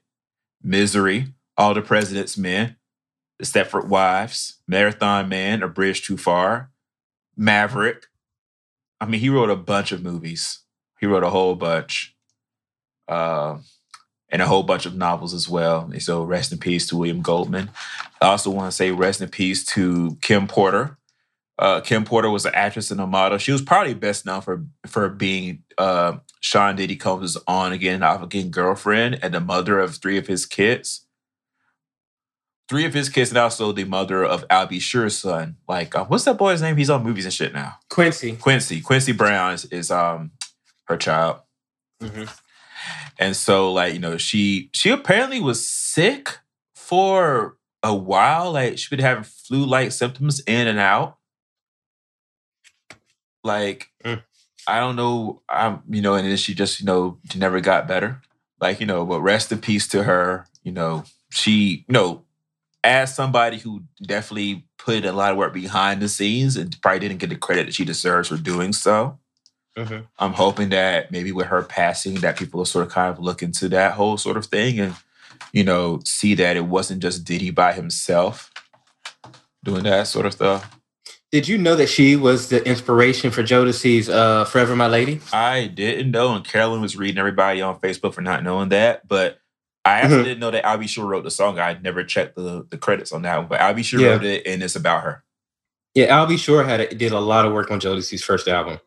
Misery, 0.61 1.27
All 1.57 1.73
the 1.73 1.81
President's 1.81 2.37
Men, 2.37 2.77
The 3.39 3.45
Stepford 3.45 3.87
Wives, 3.87 4.61
Marathon 4.67 5.27
Man, 5.29 5.61
A 5.61 5.67
Bridge 5.67 6.01
Too 6.01 6.17
Far, 6.17 6.71
Maverick. 7.35 8.05
I 9.01 9.05
mean, 9.05 9.19
he 9.19 9.29
wrote 9.29 9.49
a 9.49 9.55
bunch 9.57 9.91
of 9.91 10.01
movies. 10.01 10.59
He 10.99 11.05
wrote 11.05 11.23
a 11.23 11.29
whole 11.29 11.55
bunch. 11.55 12.15
Uh, 13.07 13.57
and 14.33 14.41
a 14.41 14.47
whole 14.47 14.63
bunch 14.63 14.85
of 14.87 14.95
novels 14.95 15.33
as 15.33 15.47
well. 15.47 15.87
And 15.91 16.01
so 16.01 16.23
rest 16.23 16.51
in 16.51 16.57
peace 16.57 16.87
to 16.87 16.97
William 16.97 17.21
Goldman. 17.21 17.69
I 18.19 18.25
also 18.27 18.49
want 18.49 18.69
to 18.71 18.75
say 18.75 18.91
rest 18.91 19.21
in 19.21 19.29
peace 19.29 19.63
to 19.67 20.17
Kim 20.21 20.47
Porter. 20.47 20.97
Uh, 21.59 21.81
Kim 21.81 22.03
Porter 22.03 22.31
was 22.31 22.45
an 22.47 22.55
actress 22.55 22.89
and 22.89 22.99
a 22.99 23.05
model. 23.05 23.37
She 23.37 23.51
was 23.51 23.61
probably 23.61 23.93
best 23.93 24.25
known 24.25 24.41
for 24.41 24.65
for 24.87 25.07
being 25.07 25.63
uh, 25.77 26.17
Sean 26.41 26.75
Diddy 26.75 26.95
Combs' 26.95 27.37
on 27.47 27.71
again, 27.71 28.01
off 28.01 28.23
again 28.23 28.49
girlfriend 28.49 29.19
and 29.21 29.35
the 29.35 29.39
mother 29.39 29.79
of 29.79 29.97
three 29.97 30.17
of 30.17 30.25
his 30.25 30.47
kids. 30.47 31.05
Three 32.67 32.85
of 32.85 32.93
his 32.95 33.07
kids, 33.07 33.29
and 33.29 33.37
also 33.37 33.71
the 33.71 33.83
mother 33.83 34.23
of 34.23 34.45
Al 34.49 34.65
B. 34.65 34.79
Sure's 34.79 35.15
son. 35.15 35.57
Like, 35.67 35.93
uh, 35.95 36.05
what's 36.05 36.23
that 36.23 36.39
boy's 36.39 36.61
name? 36.61 36.75
He's 36.75 36.89
on 36.89 37.03
movies 37.03 37.25
and 37.25 37.33
shit 37.33 37.53
now. 37.53 37.75
Quincy. 37.89 38.35
Quincy. 38.35 38.81
Quincy 38.81 39.11
Brown 39.11 39.53
is, 39.53 39.65
is 39.65 39.91
um 39.91 40.31
her 40.85 40.97
child. 40.97 41.37
Mhm. 42.01 42.27
And 43.19 43.35
so, 43.35 43.71
like, 43.71 43.93
you 43.93 43.99
know, 43.99 44.17
she 44.17 44.69
she 44.73 44.89
apparently 44.89 45.39
was 45.39 45.67
sick 45.67 46.39
for 46.75 47.57
a 47.81 47.93
while. 47.93 48.51
Like, 48.51 48.77
she 48.77 48.93
been 48.95 49.03
having 49.03 49.23
flu-like 49.23 49.91
symptoms 49.91 50.41
in 50.41 50.67
and 50.67 50.79
out. 50.79 51.17
Like, 53.43 53.89
Mm. 54.03 54.23
I 54.67 54.79
don't 54.79 54.95
know. 54.95 55.41
I'm, 55.49 55.81
you 55.89 56.01
know, 56.01 56.13
and 56.13 56.27
then 56.27 56.37
she 56.37 56.53
just, 56.53 56.79
you 56.79 56.85
know, 56.85 57.17
she 57.29 57.37
never 57.39 57.59
got 57.59 57.87
better. 57.87 58.21
Like, 58.61 58.79
you 58.79 58.85
know, 58.85 59.05
but 59.05 59.21
rest 59.21 59.51
in 59.51 59.59
peace 59.59 59.87
to 59.89 60.03
her. 60.03 60.45
You 60.63 60.71
know, 60.71 61.03
she, 61.31 61.85
you 61.87 61.93
know, 61.93 62.23
as 62.83 63.13
somebody 63.13 63.57
who 63.57 63.83
definitely 64.01 64.65
put 64.77 65.05
a 65.05 65.11
lot 65.11 65.31
of 65.31 65.37
work 65.37 65.53
behind 65.53 66.01
the 66.01 66.07
scenes 66.07 66.55
and 66.55 66.79
probably 66.81 66.99
didn't 66.99 67.19
get 67.19 67.29
the 67.29 67.35
credit 67.35 67.65
that 67.65 67.75
she 67.75 67.85
deserves 67.85 68.29
for 68.29 68.37
doing 68.37 68.71
so. 68.73 69.19
Mhm. 69.77 70.05
I'm 70.19 70.33
hoping 70.33 70.69
that 70.69 71.11
maybe 71.11 71.31
with 71.31 71.47
her 71.47 71.63
passing, 71.63 72.15
that 72.15 72.37
people 72.37 72.59
will 72.59 72.65
sort 72.65 72.85
of 72.85 72.91
kind 72.91 73.11
of 73.11 73.19
look 73.19 73.41
into 73.41 73.67
that 73.69 73.93
whole 73.93 74.17
sort 74.17 74.37
of 74.37 74.45
thing 74.45 74.79
and, 74.79 74.95
you 75.51 75.63
know, 75.63 75.99
see 76.05 76.35
that 76.35 76.55
it 76.57 76.65
wasn't 76.65 77.01
just 77.01 77.23
Diddy 77.25 77.49
by 77.49 77.73
himself 77.73 78.51
doing 79.63 79.83
that 79.83 80.07
sort 80.07 80.25
of 80.25 80.33
stuff. 80.33 80.79
Did 81.31 81.47
you 81.47 81.57
know 81.57 81.75
that 81.75 81.89
she 81.89 82.15
was 82.15 82.49
the 82.49 82.63
inspiration 82.67 83.31
for 83.31 83.41
Jodeci's 83.41 84.07
uh, 84.07 84.45
"Forever 84.45 84.75
My 84.75 84.85
Lady"? 84.87 85.19
I 85.31 85.65
didn't 85.65 86.11
know, 86.11 86.35
and 86.35 86.45
Carolyn 86.45 86.79
was 86.81 86.95
reading 86.95 87.17
everybody 87.17 87.59
on 87.61 87.79
Facebook 87.79 88.13
for 88.13 88.21
not 88.21 88.43
knowing 88.43 88.69
that, 88.69 89.07
but 89.07 89.39
I 89.83 90.01
actually 90.01 90.17
Mhm. 90.21 90.23
didn't 90.25 90.39
know 90.39 90.51
that 90.51 90.65
Al 90.65 90.77
B. 90.77 90.85
Sure 90.85 91.05
wrote 91.07 91.23
the 91.23 91.31
song. 91.31 91.57
I 91.59 91.73
never 91.81 92.03
checked 92.03 92.35
the, 92.35 92.67
the 92.69 92.77
credits 92.77 93.11
on 93.11 93.23
that 93.23 93.37
one, 93.37 93.47
but 93.47 93.59
Al 93.59 93.73
B. 93.73 93.81
Sure 93.81 93.99
Yeah. 93.99 94.09
wrote 94.09 94.23
it, 94.25 94.45
and 94.45 94.61
it's 94.61 94.75
about 94.75 95.01
her. 95.03 95.23
Yeah, 95.95 96.05
Al 96.05 96.27
B. 96.27 96.37
Sure 96.37 96.63
had 96.63 96.81
a, 96.81 96.93
did 96.93 97.11
a 97.11 97.19
lot 97.19 97.45
of 97.47 97.51
work 97.53 97.71
on 97.71 97.79
Jodeci's 97.79 98.23
first 98.23 98.47
album, 98.47 98.79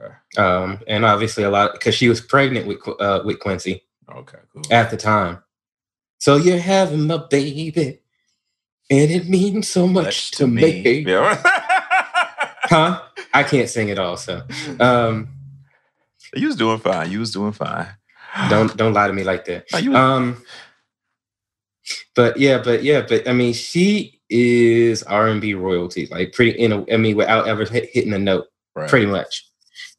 Okay. 0.00 0.14
um, 0.42 0.80
and 0.86 1.04
obviously 1.04 1.42
a 1.44 1.50
lot 1.50 1.72
because 1.72 1.94
she 1.94 2.08
was 2.08 2.20
pregnant 2.20 2.66
with 2.66 2.78
uh, 3.00 3.22
with 3.24 3.40
Quincy 3.40 3.82
Okay, 4.10 4.38
cool. 4.52 4.62
at 4.70 4.90
the 4.90 4.96
time. 4.96 5.42
So 6.20 6.36
you're 6.36 6.58
having 6.58 7.06
my 7.06 7.16
baby, 7.30 8.00
and 8.90 9.10
it 9.10 9.28
means 9.28 9.68
so 9.68 9.86
much 9.86 10.30
to 10.32 10.46
me. 10.46 11.00
Yeah. 11.06 11.42
Huh? 12.70 13.00
I 13.32 13.44
can't 13.44 13.66
sing 13.68 13.88
it 13.88 13.98
all, 13.98 14.18
so 14.18 14.42
um, 14.78 15.28
you 16.34 16.48
was 16.48 16.56
doing 16.56 16.78
fine. 16.78 17.10
You 17.10 17.20
was 17.20 17.30
doing 17.32 17.52
fine. 17.52 17.86
don't 18.50 18.76
don't 18.76 18.92
lie 18.92 19.06
to 19.06 19.12
me 19.14 19.24
like 19.24 19.46
that. 19.46 19.64
No, 19.72 19.78
was- 19.90 19.96
Um, 19.96 20.42
but 22.14 22.36
yeah, 22.38 22.58
but 22.62 22.82
yeah, 22.82 23.06
but 23.08 23.26
I 23.26 23.32
mean, 23.32 23.54
she 23.54 24.20
is 24.28 25.02
R 25.04 25.28
and 25.28 25.40
B 25.40 25.54
royalty, 25.54 26.08
like 26.10 26.32
pretty. 26.34 26.60
You 26.60 26.68
know, 26.68 26.86
I 26.92 26.98
mean, 26.98 27.16
without 27.16 27.48
ever 27.48 27.64
hit, 27.64 27.88
hitting 27.90 28.12
a 28.12 28.18
note, 28.18 28.44
right. 28.74 28.90
pretty 28.90 29.06
much. 29.06 29.47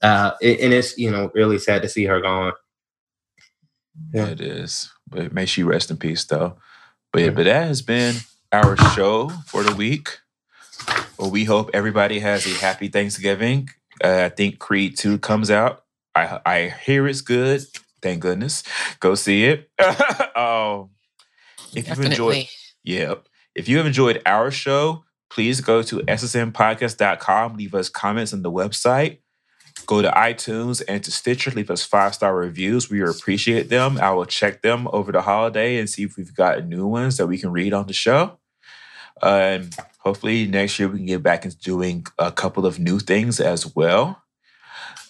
Uh, 0.02 0.32
it- 0.42 0.60
and 0.62 0.74
it's 0.74 0.98
you 0.98 1.12
know 1.12 1.32
really 1.34 1.58
sad 1.60 1.82
to 1.82 1.90
see 1.90 2.06
her 2.06 2.22
gone. 2.22 2.54
Yeah. 4.14 4.26
Yeah. 4.26 4.32
It 4.32 4.42
is. 4.42 4.90
But 5.08 5.34
may 5.34 5.46
she 5.46 5.64
rest 5.64 5.92
in 5.92 5.98
peace, 5.98 6.24
though. 6.26 6.58
But 7.12 7.20
yeah, 7.20 7.26
Yeah. 7.28 7.32
but 7.34 7.44
that 7.46 7.68
has 7.68 7.82
been 7.82 8.16
our 8.52 8.78
show 8.96 9.30
for 9.48 9.64
the 9.64 9.76
week. 9.76 10.20
Well, 11.18 11.32
we 11.32 11.44
hope 11.44 11.72
everybody 11.74 12.20
has 12.20 12.46
a 12.46 12.52
happy 12.58 12.88
Thanksgiving. 12.88 13.70
Uh, 14.04 14.24
I 14.26 14.30
think 14.30 14.60
Creed 14.60 14.98
2 14.98 15.18
comes 15.20 15.52
out. 15.52 15.84
I 16.16 16.40
I 16.46 16.70
hear 16.86 17.08
it's 17.08 17.22
good. 17.22 17.62
Thank 18.02 18.22
goodness. 18.22 18.64
Go 19.02 19.16
see 19.16 19.44
it. 19.46 19.70
um, 20.38 20.92
if 21.76 21.88
you've 21.88 22.00
enjoyed, 22.00 22.36
Definitely. 22.36 22.50
Yep. 22.84 23.28
If 23.56 23.68
you 23.68 23.78
have 23.78 23.86
enjoyed 23.86 24.22
our 24.26 24.52
show, 24.52 25.04
please 25.30 25.60
go 25.60 25.82
to 25.84 25.98
ssnpodcast.com, 26.00 27.58
leave 27.58 27.76
us 27.76 27.90
comments 27.90 28.32
on 28.34 28.42
the 28.42 28.52
website. 28.52 29.18
Go 29.90 30.04
to 30.04 30.12
iTunes 30.12 30.84
and 30.88 31.04
to 31.04 31.10
Stitcher, 31.10 31.50
leave 31.50 31.72
us 31.72 31.84
five 31.84 32.14
star 32.14 32.36
reviews. 32.36 32.92
We 32.92 33.02
appreciate 33.02 33.70
them. 33.70 33.98
I 33.98 34.12
will 34.12 34.28
check 34.28 34.62
them 34.62 34.88
over 34.94 35.12
the 35.12 35.22
holiday 35.24 35.80
and 35.80 35.90
see 35.90 36.04
if 36.04 36.16
we've 36.16 36.36
got 36.36 36.64
new 36.68 36.86
ones 36.86 37.18
that 37.18 37.26
we 37.26 37.40
can 37.40 37.52
read 37.52 37.74
on 37.74 37.88
the 37.88 37.94
show. 37.94 38.38
And 39.24 39.76
hopefully 39.98 40.46
next 40.46 40.78
year 40.78 40.90
we 40.90 41.00
can 41.00 41.08
get 41.08 41.24
back 41.24 41.44
into 41.44 41.58
doing 41.58 42.06
a 42.20 42.32
couple 42.32 42.68
of 42.68 42.78
new 42.78 43.00
things 43.00 43.40
as 43.40 43.76
well. 43.76 44.22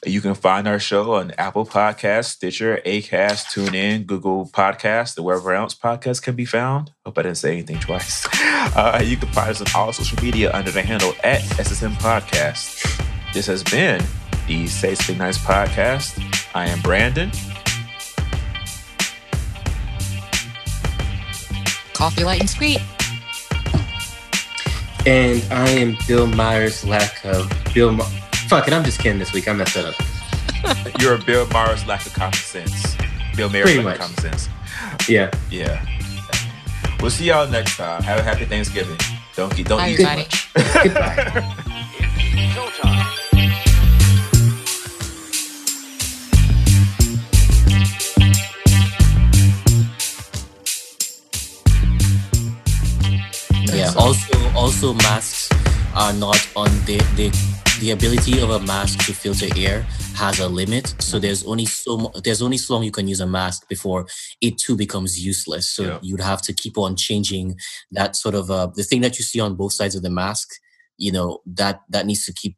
You 0.06 0.22
can 0.22 0.33
find 0.33 0.66
our 0.66 0.80
show 0.80 1.16
on 1.16 1.32
Apple 1.32 1.66
Podcasts, 1.66 2.27
Stitcher, 2.27 2.80
Acast, 2.85 3.48
TuneIn, 3.51 4.06
Google 4.06 4.45
Podcasts, 4.45 5.17
and 5.17 5.25
wherever 5.25 5.53
else 5.53 5.75
podcasts 5.75 6.24
can 6.24 6.38
be 6.38 6.45
found. 6.45 6.91
Hope 7.06 7.17
I 7.17 7.24
didn't 7.24 7.35
say 7.38 7.51
anything 7.51 7.80
twice. 7.80 8.25
Uh, 8.75 9.01
you 9.03 9.16
can 9.17 9.30
find 9.30 9.49
us 9.49 9.61
on 9.61 9.67
all 9.74 9.91
social 9.91 10.22
media 10.22 10.51
under 10.53 10.69
the 10.69 10.82
handle 10.82 11.14
at 11.24 11.41
SSN 11.41 11.93
Podcast. 11.93 12.83
This 13.33 13.48
has 13.48 13.64
been 13.64 14.01
the 14.50 14.66
Say 14.68 14.95
Something 14.95 15.19
Nice 15.19 15.38
podcast. 15.38 16.19
I 16.56 16.66
am 16.68 16.82
Brandon. 16.82 17.30
Coffee 21.94 22.24
light 22.24 22.40
and 22.40 22.50
sweet. 22.50 22.80
And 25.06 25.44
I 25.52 25.69
am 25.69 25.98
Bill 26.08 26.26
Maher's 26.28 26.84
lack 26.86 27.24
of 27.24 27.52
Bill. 27.74 27.92
My- 27.92 28.06
Fuck 28.48 28.68
it, 28.68 28.74
I'm 28.74 28.84
just 28.84 29.00
kidding 29.00 29.19
this 29.19 29.32
week. 29.34 29.48
I 29.48 29.53
messed 29.53 29.76
that 29.76 29.86
up. 29.86 29.95
You're 31.02 31.14
a 31.16 31.19
Bill 31.19 31.45
Maher's 31.50 31.86
lack 31.86 32.06
of 32.08 32.14
common 32.14 32.34
sense. 32.34 32.95
Bill 33.36 33.50
Maher's 33.50 33.66
Pretty 33.66 33.84
lack 33.84 33.95
of 34.00 34.02
common 34.02 34.18
sense. 34.18 34.50
Yeah. 35.08 35.30
Yeah. 35.52 35.86
We'll 37.00 37.11
see 37.11 37.26
y'all 37.26 37.48
next 37.48 37.78
time. 37.78 38.02
Have 38.02 38.19
a 38.19 38.24
happy 38.24 38.45
Thanksgiving. 38.45 38.98
Don't 39.36 39.56
get 39.56 39.68
don't 39.68 39.78
Bye, 39.78 39.90
eat 39.92 39.98
too 39.98 40.03
everybody. 40.03 40.28
much. 40.58 40.74
Goodbye. 40.84 41.56
Yeah. 53.95 54.01
Also, 54.01 54.50
also 54.56 54.93
masks 54.93 55.50
are 55.95 56.14
not 56.14 56.40
on 56.56 56.69
the 56.85 56.98
the 57.16 57.30
the 57.80 57.92
ability 57.92 58.42
of 58.42 58.50
a 58.50 58.59
mask 58.59 59.06
to 59.06 59.14
filter 59.14 59.48
air 59.56 59.84
has 60.16 60.40
a 60.40 60.48
limit. 60.50 60.93
So 61.00 61.18
there's 61.18 61.45
only 61.45 61.66
so 61.66 61.98
mo- 61.98 62.11
there's 62.24 62.42
only 62.42 62.58
so 62.58 62.74
long 62.74 62.84
you 62.84 62.92
can 62.92 63.08
use 63.08 63.22
a 63.22 63.26
mask 63.27 63.68
before 63.69 64.06
it 64.42 64.58
too 64.58 64.76
becomes 64.76 65.24
useless. 65.26 65.69
So 65.72 65.84
Yeah. 65.84 66.00
you'd 66.01 66.22
have 66.22 66.42
to 66.43 66.53
keep 66.53 66.77
on 66.77 66.95
changing 66.98 67.56
that 67.92 68.16
sort 68.16 68.35
of 68.35 68.51
uh, 68.51 68.68
the 68.76 68.84
thing 68.84 69.01
that 69.01 69.18
you 69.18 69.24
see 69.24 69.40
on 69.40 69.56
both 69.56 69.74
sides 69.74 69.95
of 69.95 70.01
the 70.03 70.09
mask. 70.09 70.50
You 70.98 71.11
know 71.14 71.40
that 71.45 71.82
that 71.90 72.06
needs 72.06 72.26
to 72.26 72.34
keep 72.34 72.58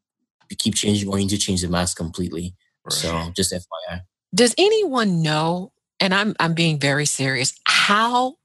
keep 0.57 0.75
changing, 0.75 1.07
or 1.09 1.17
you 1.19 1.25
need 1.25 1.29
to 1.37 1.37
change 1.37 1.61
the 1.61 1.69
mask 1.69 1.95
completely. 1.97 2.55
So 2.89 3.31
just 3.35 3.53
FYI. 3.53 4.01
Does 4.33 4.55
anyone 4.57 5.21
know, 5.21 5.71
and 5.99 6.13
I'm 6.13 6.35
I'm 6.39 6.55
being 6.55 6.79
very 6.79 7.05
serious, 7.05 7.53
how 7.65 8.37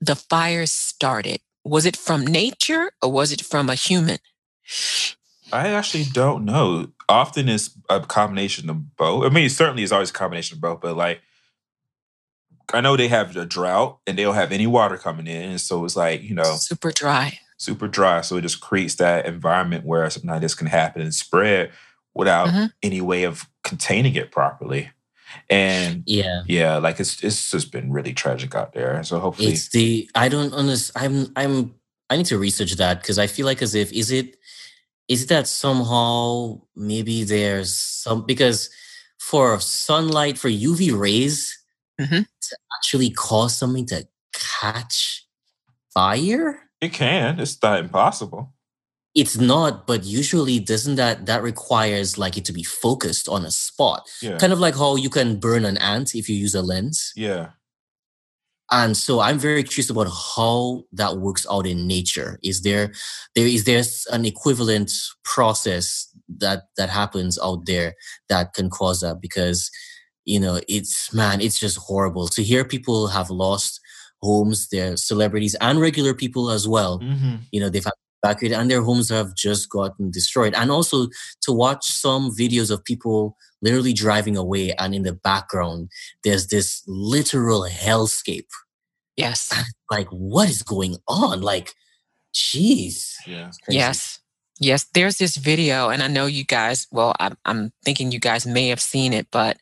the 0.00 0.16
fire 0.16 0.66
started? 0.66 1.38
Was 1.64 1.86
it 1.86 1.96
from 1.96 2.26
nature 2.26 2.90
or 3.02 3.10
was 3.10 3.32
it 3.32 3.40
from 3.40 3.70
a 3.70 3.74
human? 3.74 4.18
I 5.52 5.68
actually 5.68 6.04
don't 6.04 6.44
know. 6.44 6.88
Often 7.08 7.48
it's 7.48 7.70
a 7.88 8.00
combination 8.00 8.68
of 8.70 8.96
both. 8.96 9.24
I 9.24 9.28
mean, 9.28 9.48
certainly 9.48 9.82
it's 9.82 9.92
always 9.92 10.10
a 10.10 10.14
combination 10.14 10.56
of 10.56 10.60
both, 10.60 10.80
but 10.80 10.96
like 10.96 11.20
I 12.72 12.80
know 12.80 12.96
they 12.96 13.08
have 13.08 13.36
a 13.36 13.44
drought 13.44 13.98
and 14.06 14.18
they 14.18 14.22
don't 14.24 14.34
have 14.34 14.52
any 14.52 14.66
water 14.66 14.96
coming 14.96 15.26
in. 15.26 15.50
And 15.50 15.60
so 15.60 15.84
it's 15.84 15.96
like, 15.96 16.22
you 16.22 16.34
know, 16.34 16.56
Super 16.56 16.90
dry. 16.90 17.38
super 17.56 17.86
dry. 17.88 18.20
So 18.22 18.36
it 18.36 18.42
just 18.42 18.60
creates 18.60 18.96
that 18.96 19.26
environment 19.26 19.84
where 19.84 20.08
something 20.10 20.30
like 20.30 20.40
this 20.40 20.54
can 20.54 20.66
happen 20.66 21.02
and 21.02 21.14
spread 21.14 21.70
without 22.14 22.48
Mhm. 22.48 22.72
any 22.82 23.00
way 23.00 23.24
of 23.24 23.48
containing 23.62 24.14
it 24.16 24.32
properly. 24.32 24.90
And 25.50 26.02
Yeah. 26.06 26.42
yeah, 26.46 26.76
like 26.78 27.00
it's 27.00 27.22
it's 27.22 27.50
just 27.50 27.72
been 27.72 27.92
really 27.92 28.12
tragic 28.14 28.54
out 28.54 28.72
there. 28.72 29.02
So 29.04 29.18
hopefully 29.20 29.52
It's 29.52 29.68
the 29.70 30.08
I 30.14 30.28
don't 30.28 30.52
understand. 30.54 31.04
I'm 31.04 31.32
I'm 31.36 31.74
I 32.10 32.16
need 32.16 32.26
to 32.26 32.38
research 32.38 32.72
that 32.76 33.00
because 33.00 33.18
I 33.18 33.26
feel 33.26 33.46
like 33.46 33.62
as 33.62 33.74
if 33.74 33.92
is 33.92 34.10
it 34.10 34.36
is 35.08 35.24
it 35.24 35.28
that 35.28 35.46
somehow 35.48 36.60
maybe 36.76 37.24
there's 37.24 37.76
some 37.76 38.24
because 38.24 38.70
for 39.18 39.58
sunlight 39.60 40.38
for 40.38 40.48
UV 40.48 40.92
rays 40.98 41.58
Mhm. 42.00 42.26
to 42.48 42.56
actually 42.78 43.10
cause 43.10 43.56
something 43.56 43.86
to 43.86 44.06
catch 44.32 45.26
fire. 45.92 46.60
it 46.80 46.92
can. 46.92 47.38
It's 47.40 47.60
not 47.62 47.80
impossible. 47.80 48.53
It's 49.14 49.36
not, 49.38 49.86
but 49.86 50.04
usually 50.04 50.58
doesn't 50.58 50.96
that 50.96 51.26
that 51.26 51.42
requires 51.42 52.18
like 52.18 52.36
it 52.36 52.44
to 52.46 52.52
be 52.52 52.64
focused 52.64 53.28
on 53.28 53.44
a 53.44 53.50
spot, 53.50 54.08
Yeah. 54.20 54.38
kind 54.38 54.52
of 54.52 54.58
like 54.58 54.74
how 54.76 54.96
you 54.96 55.08
can 55.10 55.38
burn 55.38 55.64
an 55.64 55.76
ant 55.78 56.14
if 56.14 56.28
you 56.28 56.34
use 56.36 56.54
a 56.54 56.62
lens. 56.62 57.12
Yeah. 57.16 57.50
and 58.70 58.96
so 58.96 59.20
i'm 59.20 59.38
very 59.38 59.62
curious 59.62 59.90
about 59.90 60.08
how 60.36 60.82
that 60.90 61.18
works 61.18 61.46
out 61.50 61.66
in 61.66 61.86
nature 61.86 62.38
is 62.42 62.62
there 62.62 62.92
there 63.34 63.46
is 63.46 63.64
there 63.64 63.82
an 64.10 64.24
equivalent 64.24 64.90
process 65.22 66.08
that 66.28 66.62
that 66.78 66.88
happens 66.88 67.38
out 67.42 67.66
there 67.66 67.94
that 68.30 68.54
can 68.54 68.70
cause 68.70 69.00
that 69.00 69.20
because 69.20 69.70
you 70.24 70.40
know 70.40 70.58
it's 70.66 71.12
man 71.12 71.42
it's 71.42 71.58
just 71.58 71.76
horrible 71.76 72.26
to 72.26 72.42
hear 72.42 72.64
people 72.64 73.06
have 73.08 73.28
lost 73.28 73.80
homes 74.22 74.68
their 74.70 74.96
celebrities 74.96 75.54
and 75.60 75.78
regular 75.78 76.14
people 76.14 76.48
as 76.50 76.66
well 76.66 76.98
Mm-hmm. 77.00 77.34
you 77.52 77.60
know 77.60 77.68
they've 77.68 77.84
had 77.84 77.92
evacuated 78.24 78.58
and 78.58 78.70
their 78.70 78.82
homes 78.82 79.10
have 79.10 79.34
just 79.34 79.68
gotten 79.68 80.10
destroyed 80.10 80.54
and 80.54 80.70
also 80.70 81.08
to 81.42 81.52
watch 81.52 81.86
some 81.86 82.30
videos 82.34 82.70
of 82.70 82.84
people 82.84 83.36
literally 83.62 83.92
driving 83.92 84.36
away 84.36 84.72
and 84.78 84.94
in 84.94 85.02
the 85.02 85.12
background 85.12 85.88
there's 86.24 86.46
this 86.48 86.82
literal 86.86 87.66
hellscape 87.68 88.48
Yes. 89.16 89.52
like 89.90 90.08
what 90.08 90.48
is 90.48 90.62
going 90.62 90.96
on 91.06 91.40
like 91.40 91.74
jeez 92.34 93.14
Yeah. 93.26 93.50
Yes. 93.68 94.18
Yes. 94.60 94.86
There's 94.94 95.18
this 95.18 95.36
video, 95.36 95.88
and 95.88 96.02
I 96.02 96.06
know 96.08 96.26
you 96.26 96.44
guys, 96.44 96.86
well, 96.92 97.14
I'm, 97.18 97.36
I'm 97.44 97.72
thinking 97.84 98.12
you 98.12 98.20
guys 98.20 98.46
may 98.46 98.68
have 98.68 98.80
seen 98.80 99.12
it, 99.12 99.26
but 99.32 99.58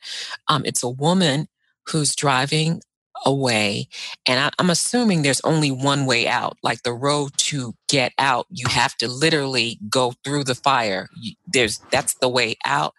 um, 0.49 0.63
it's 0.67 0.83
a 0.83 0.89
woman 0.89 1.49
who's 1.89 2.15
driving 2.15 2.83
away. 3.25 3.89
And 4.27 4.41
I, 4.41 4.51
I'm 4.59 4.71
assuming 4.71 5.23
there's 5.23 5.41
only 5.43 5.71
one 5.71 6.07
way 6.07 6.29
out. 6.29 6.57
Like 6.63 6.83
the 6.83 6.93
road 6.93 7.33
to 7.39 7.75
get 7.89 8.13
out, 8.19 8.47
you 8.51 8.67
have 8.69 8.97
to 8.99 9.09
literally 9.09 9.79
go 9.89 10.15
through 10.25 10.45
the 10.45 10.55
fire. 10.55 11.09
There's 11.47 11.79
that's 11.91 12.15
the 12.15 12.29
way 12.29 12.57
out. 12.65 12.95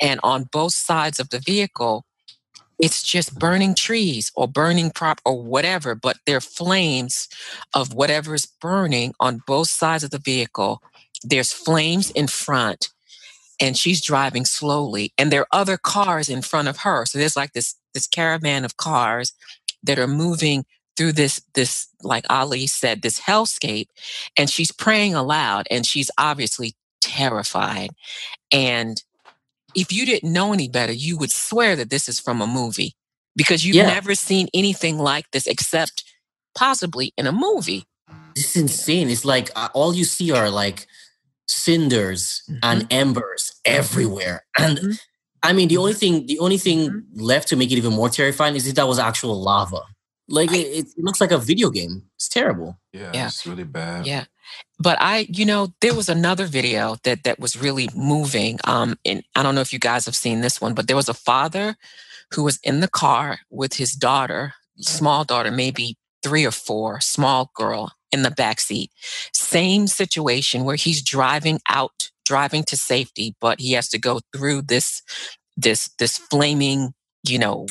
And 0.00 0.20
on 0.22 0.44
both 0.44 0.74
sides 0.74 1.20
of 1.20 1.30
the 1.30 1.38
vehicle, 1.38 2.04
it's 2.80 3.02
just 3.02 3.38
burning 3.38 3.74
trees 3.74 4.32
or 4.34 4.48
burning 4.48 4.90
prop 4.90 5.20
or 5.24 5.42
whatever, 5.42 5.94
but 5.94 6.16
they're 6.26 6.40
flames 6.40 7.28
of 7.74 7.92
whatever 7.92 8.34
is 8.34 8.46
burning 8.46 9.12
on 9.20 9.42
both 9.46 9.68
sides 9.68 10.02
of 10.02 10.10
the 10.10 10.18
vehicle. 10.18 10.82
There's 11.22 11.52
flames 11.52 12.10
in 12.10 12.26
front, 12.26 12.88
and 13.60 13.76
she's 13.76 14.02
driving 14.02 14.46
slowly, 14.46 15.12
and 15.18 15.30
there 15.30 15.42
are 15.42 15.60
other 15.60 15.76
cars 15.76 16.30
in 16.30 16.40
front 16.40 16.68
of 16.68 16.78
her. 16.78 17.04
So 17.04 17.18
there's 17.18 17.36
like 17.36 17.52
this 17.52 17.74
this 17.92 18.06
caravan 18.06 18.64
of 18.64 18.76
cars 18.76 19.32
that 19.82 19.98
are 19.98 20.08
moving 20.08 20.64
through 20.96 21.12
this 21.12 21.40
this 21.54 21.88
like 22.02 22.24
Ali 22.30 22.66
said 22.66 23.02
this 23.02 23.20
hellscape, 23.20 23.86
and 24.36 24.50
she's 24.50 24.72
praying 24.72 25.14
aloud, 25.14 25.66
and 25.70 25.86
she's 25.86 26.10
obviously 26.18 26.74
terrified. 27.00 27.90
And 28.52 29.02
if 29.74 29.92
you 29.92 30.04
didn't 30.06 30.32
know 30.32 30.52
any 30.52 30.68
better, 30.68 30.92
you 30.92 31.16
would 31.18 31.30
swear 31.32 31.76
that 31.76 31.90
this 31.90 32.08
is 32.08 32.20
from 32.20 32.40
a 32.42 32.46
movie 32.46 32.94
because 33.36 33.64
you've 33.64 33.76
Yeah. 33.76 33.86
never 33.86 34.14
seen 34.14 34.48
anything 34.52 34.98
like 34.98 35.30
this 35.30 35.46
except 35.46 36.04
possibly 36.54 37.12
in 37.16 37.26
a 37.26 37.32
movie. 37.32 37.84
it's 38.36 38.56
insane 38.56 39.10
it's 39.10 39.24
like 39.24 39.50
uh, 39.56 39.68
all 39.74 39.92
you 39.94 40.04
see 40.04 40.30
are 40.30 40.50
like 40.50 40.86
cinders 41.46 42.42
and 42.62 42.86
embers 42.92 43.60
everywhere 43.64 44.44
and 44.58 44.78
Mhm. 44.78 45.00
I 45.42 45.52
mean 45.52 45.68
the 45.68 45.76
only 45.76 45.94
thing 45.94 46.26
the 46.26 46.38
only 46.38 46.58
thing 46.58 46.78
Mhm. 46.90 47.02
left 47.14 47.48
to 47.48 47.56
make 47.56 47.70
it 47.72 47.76
even 47.78 47.92
more 47.92 48.08
terrifying 48.10 48.56
is 48.56 48.66
if 48.66 48.74
that 48.76 48.88
was 48.88 48.98
actual 48.98 49.40
lava 49.40 49.80
like 50.28 50.52
it, 50.52 50.66
it 50.78 50.86
looks 50.98 51.20
like 51.20 51.32
a 51.32 51.38
video 51.38 51.70
game 51.70 52.02
it's 52.16 52.28
terrible 52.28 52.78
Yeah. 52.92 53.10
Yeah. 53.14 53.26
It's 53.28 53.46
really 53.46 53.64
bad. 53.64 54.06
Yeah. 54.06 54.24
But 54.80 54.96
I, 55.00 55.26
you 55.30 55.44
know, 55.46 55.68
there 55.80 55.94
was 55.94 56.08
another 56.08 56.46
video 56.46 56.96
that 57.04 57.22
that 57.24 57.38
was 57.38 57.56
really 57.56 57.88
moving. 57.94 58.58
Um, 58.64 58.98
and 59.04 59.22
I 59.36 59.42
don't 59.44 59.54
know 59.54 59.60
if 59.60 59.72
you 59.72 59.78
guys 59.78 60.06
have 60.06 60.16
seen 60.16 60.40
this 60.40 60.60
one, 60.60 60.74
but 60.74 60.86
there 60.88 60.96
was 60.96 61.08
a 61.08 61.14
father 61.14 61.76
who 62.32 62.42
was 62.42 62.58
in 62.64 62.80
the 62.80 62.88
car 62.88 63.40
with 63.50 63.74
his 63.74 63.92
daughter, 63.92 64.54
small 64.78 65.24
daughter, 65.24 65.50
maybe 65.52 65.96
three 66.24 66.44
or 66.44 66.50
four, 66.50 67.00
small 67.00 67.50
girl 67.54 67.92
in 68.10 68.22
the 68.22 68.30
back 68.42 68.58
seat. 68.60 68.90
Same 69.32 69.86
situation 69.86 70.64
where 70.64 70.76
he's 70.76 71.00
driving 71.02 71.60
out, 71.68 72.10
driving 72.30 72.62
to 72.64 72.76
safety, 72.76 73.34
but 73.40 73.60
he 73.60 73.72
has 73.72 73.88
to 73.88 73.98
go 73.98 74.20
through 74.32 74.62
this 74.62 75.02
this 75.56 75.90
this 75.98 76.16
flaming, 76.18 76.94
you 77.26 77.38
know, 77.38 77.66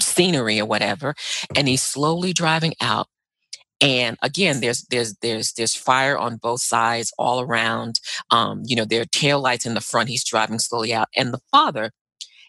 scenery 0.00 0.60
or 0.60 0.66
whatever, 0.66 1.14
and 1.56 1.66
he's 1.68 1.82
slowly 1.82 2.32
driving 2.32 2.74
out. 2.80 3.08
And 3.80 4.16
again 4.22 4.60
there's 4.60 4.86
there's 4.90 5.10
there's 5.22 5.52
there's 5.54 5.74
fire 5.74 6.16
on 6.16 6.38
both 6.48 6.62
sides 6.62 7.12
all 7.18 7.40
around. 7.40 8.00
Um 8.30 8.62
you 8.64 8.76
know 8.76 8.86
there 8.86 9.02
are 9.02 9.20
tail 9.22 9.40
lights 9.40 9.66
in 9.66 9.74
the 9.74 9.80
front. 9.90 10.08
He's 10.08 10.24
driving 10.24 10.60
slowly 10.60 10.94
out. 10.94 11.08
And 11.16 11.34
the 11.34 11.42
father 11.50 11.90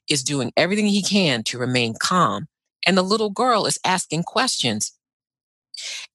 is 0.09 0.23
doing 0.23 0.51
everything 0.55 0.87
he 0.87 1.03
can 1.03 1.43
to 1.43 1.57
remain 1.57 1.95
calm. 1.99 2.47
And 2.85 2.97
the 2.97 3.09
little 3.13 3.31
girl 3.31 3.65
is 3.65 3.79
asking 3.83 4.23
questions. 4.23 4.93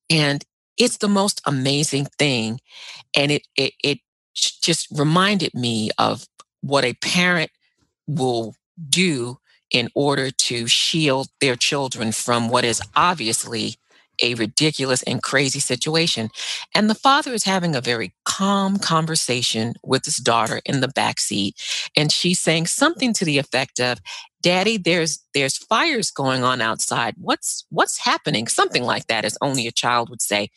And 0.08 0.44
it's 0.78 0.98
the 0.98 1.08
most 1.20 1.42
amazing 1.46 2.06
thing. 2.18 2.60
And 3.14 3.30
it 3.30 3.42
it 3.56 3.72
it 3.84 3.98
just 4.34 4.88
reminded 4.90 5.54
me 5.54 5.90
of 5.98 6.26
what 6.60 6.84
a 6.84 6.94
parent 6.94 7.50
will 8.06 8.54
do 8.88 9.38
in 9.70 9.88
order 9.94 10.30
to 10.30 10.66
shield 10.66 11.28
their 11.40 11.56
children 11.56 12.12
from 12.12 12.48
what 12.48 12.64
is 12.64 12.82
obviously 12.94 13.76
a 14.22 14.34
ridiculous 14.34 15.02
and 15.04 15.22
crazy 15.22 15.58
situation. 15.58 16.28
And 16.74 16.88
the 16.88 16.94
father 16.94 17.32
is 17.32 17.44
having 17.44 17.74
a 17.74 17.80
very 17.80 18.12
calm 18.24 18.78
conversation 18.78 19.74
with 19.82 20.04
his 20.04 20.16
daughter 20.16 20.60
in 20.64 20.80
the 20.80 20.88
back 20.88 21.18
seat. 21.18 21.56
And 21.96 22.12
she's 22.12 22.38
saying 22.38 22.66
something 22.66 23.12
to 23.14 23.24
the 23.24 23.38
effect 23.38 23.80
of, 23.80 24.00
Daddy, 24.42 24.76
there's 24.76 25.20
there's 25.34 25.56
fires 25.56 26.10
going 26.10 26.42
on 26.42 26.60
outside. 26.60 27.14
What's 27.16 27.64
what's 27.70 27.98
happening? 27.98 28.48
Something 28.48 28.82
like 28.82 29.06
that, 29.06 29.24
as 29.24 29.38
only 29.40 29.66
a 29.66 29.72
child 29.72 30.10
would 30.10 30.20
say. 30.20 30.50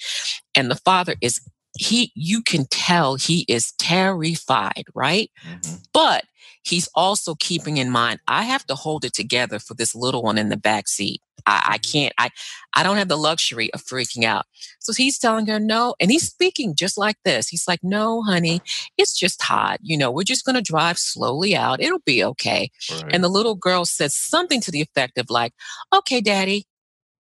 And 0.56 0.72
the 0.72 0.76
father 0.76 1.16
is 1.22 1.40
he 1.78 2.12
you 2.16 2.42
can 2.42 2.66
tell 2.70 3.16
he 3.16 3.46
is 3.48 3.74
terrified, 3.74 4.86
right? 4.94 5.32
Mm-hmm. 5.48 5.76
But 5.94 6.26
he's 6.64 6.90
also 6.96 7.36
keeping 7.36 7.78
in 7.78 7.90
mind, 7.90 8.20
I 8.28 8.44
have 8.44 8.66
to 8.68 8.76
hold 8.76 9.06
it 9.06 9.14
together 9.14 9.60
for 9.60 9.74
this 9.76 9.96
little 9.96 10.24
one 10.24 10.38
in 10.38 10.50
the 10.50 10.58
back 10.58 10.88
seat. 10.88 11.22
I, 11.46 11.62
I, 11.66 11.78
mm-hmm. 11.78 11.92
can't, 11.92 12.14
I, 12.18 12.30
I 12.76 12.84
don't 12.84 12.98
have 12.98 13.08
the 13.08 13.18
luxury 13.18 13.72
of 13.74 13.84
freaking 13.84 14.24
out. 14.24 14.46
So 14.80 14.94
he's 14.94 15.20
telling 15.20 15.46
her 15.48 15.60
no. 15.60 15.96
And 16.00 16.10
he's 16.10 16.28
speaking 16.28 16.76
just 16.76 16.98
like 16.98 17.18
this. 17.24 17.48
He's 17.48 17.68
like, 17.68 17.82
no, 17.84 18.24
honey, 18.24 18.62
it's 18.98 19.18
just 19.18 19.44
hot. 19.44 19.80
You 19.82 19.98
know, 19.98 20.12
we're 20.12 20.24
just 20.24 20.46
going 20.46 20.56
to 20.56 20.62
drive 20.62 20.98
slowly 20.98 21.56
out. 21.56 21.82
It'll 21.82 22.00
be 22.00 22.24
okay. 22.24 22.72
Right. 22.92 23.14
And 23.14 23.24
the 23.24 23.30
little 23.30 23.56
girl 23.56 23.86
says 23.86 24.16
something 24.16 24.60
to 24.62 24.72
the 24.72 24.82
effect 24.82 25.18
of 25.18 25.30
like, 25.30 25.54
okay, 25.94 26.22
daddy. 26.22 26.66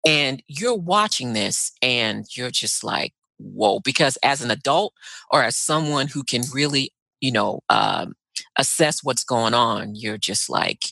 And 0.05 0.43
you're 0.49 0.77
watching 0.77 1.35
this 1.35 1.73
and 1.83 2.25
you're 2.35 2.51
just 2.51 2.83
like, 2.83 3.12
whoa, 3.41 3.81
because 3.81 4.17
as 4.23 4.43
an 4.43 4.51
adult 4.51 4.93
or 5.31 5.43
as 5.43 5.57
someone 5.57 6.09
who 6.09 6.23
can 6.23 6.43
really, 6.52 6.93
you 7.20 7.33
know, 7.33 7.60
um, 7.69 8.15
assess 8.59 9.02
what's 9.02 9.25
going 9.25 9.55
on, 9.55 9.94
you're 9.94 10.19
just 10.19 10.49
like, 10.49 10.85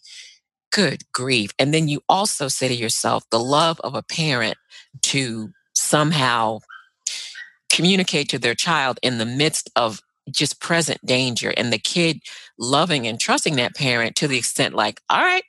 good 0.70 1.02
grief. 1.12 1.50
And 1.58 1.72
then 1.72 1.88
you 1.88 2.00
also 2.08 2.48
say 2.48 2.68
to 2.68 2.74
yourself, 2.74 3.24
the 3.30 3.40
love 3.40 3.80
of 3.80 3.94
a 3.94 4.02
parent 4.02 4.56
to 5.02 5.50
somehow 5.74 6.58
communicate 7.70 8.28
to 8.30 8.38
their 8.38 8.54
child 8.54 8.98
in 9.02 9.18
the 9.18 9.26
midst 9.26 9.70
of 9.76 10.00
just 10.30 10.60
present 10.60 11.04
danger 11.04 11.52
and 11.56 11.72
the 11.72 11.78
kid 11.78 12.20
loving 12.58 13.06
and 13.06 13.20
trusting 13.20 13.56
that 13.56 13.74
parent 13.74 14.16
to 14.16 14.28
the 14.28 14.36
extent 14.36 14.74
like 14.74 15.00
all 15.08 15.22
right 15.22 15.44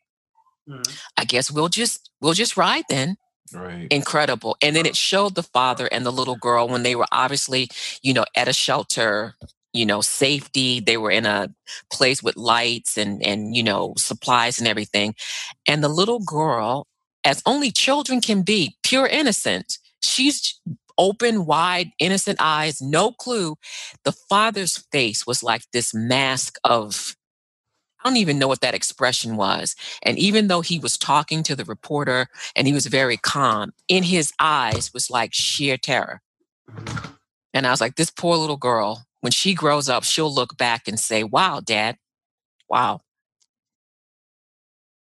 mm-hmm. 0.70 0.94
i 1.18 1.26
guess 1.26 1.52
we'll 1.52 1.68
just 1.68 2.10
we'll 2.22 2.34
just 2.34 2.56
ride 2.56 2.86
then 2.90 3.18
right. 3.54 3.88
incredible 3.92 4.58
and 4.62 4.76
then 4.76 4.86
it 4.86 4.96
showed 4.96 5.36
the 5.36 5.44
father 5.44 5.88
and 5.92 6.06
the 6.06 6.12
little 6.12 6.36
girl 6.36 6.68
when 6.68 6.84
they 6.84 6.96
were 6.96 7.08
obviously 7.12 7.70
you 8.02 8.14
know 8.14 8.26
at 8.36 8.48
a 8.48 8.54
shelter 8.54 9.36
you 9.74 9.86
know 9.86 10.02
safety 10.02 10.80
they 10.80 10.98
were 10.98 11.12
in 11.12 11.26
a 11.26 11.50
place 11.92 12.24
with 12.24 12.36
lights 12.36 12.98
and 12.98 13.24
and 13.24 13.56
you 13.56 13.64
know 13.64 13.94
supplies 13.98 14.60
and 14.60 14.68
everything 14.68 15.14
and 15.68 15.84
the 15.84 15.90
little 15.90 16.20
girl 16.20 16.88
as 17.24 17.42
only 17.46 17.72
children 17.72 18.22
can 18.22 18.42
be 18.42 18.76
pure 18.84 19.08
innocent 19.08 19.78
she's 20.02 20.60
open 20.98 21.46
wide 21.46 21.92
innocent 22.00 22.38
eyes 22.42 22.82
no 22.82 23.12
clue 23.12 23.56
the 24.04 24.12
father's 24.12 24.84
face 24.92 25.26
was 25.26 25.44
like 25.44 25.62
this 25.72 25.94
mask 25.94 26.58
of 26.64 27.16
I 28.04 28.10
don't 28.10 28.18
even 28.18 28.40
know 28.40 28.48
what 28.48 28.62
that 28.62 28.76
expression 28.76 29.36
was. 29.36 29.76
And 30.04 30.18
even 30.18 30.48
though 30.48 30.62
he 30.62 30.80
was 30.80 30.98
talking 30.98 31.44
to 31.44 31.56
the 31.56 31.66
reporter 31.66 32.28
and 32.56 32.66
he 32.66 32.74
was 32.74 32.86
very 32.86 33.18
calm, 33.18 33.74
in 33.88 34.04
his 34.04 34.32
eyes 34.40 34.94
was 34.94 35.10
like 35.10 35.34
sheer 35.34 35.78
terror. 35.78 36.22
And 37.54 37.68
I 37.68 37.72
was 37.72 37.82
like, 37.82 37.96
this 37.96 38.12
poor 38.12 38.38
little 38.38 38.58
girl 38.58 39.06
when 39.22 39.32
she 39.32 39.54
grows 39.54 39.90
up, 39.90 40.04
she'll 40.04 40.34
look 40.34 40.58
back 40.58 40.88
and 40.88 41.00
say, 41.00 41.24
wow, 41.24 41.60
dad, 41.64 41.98
wow, 42.70 43.02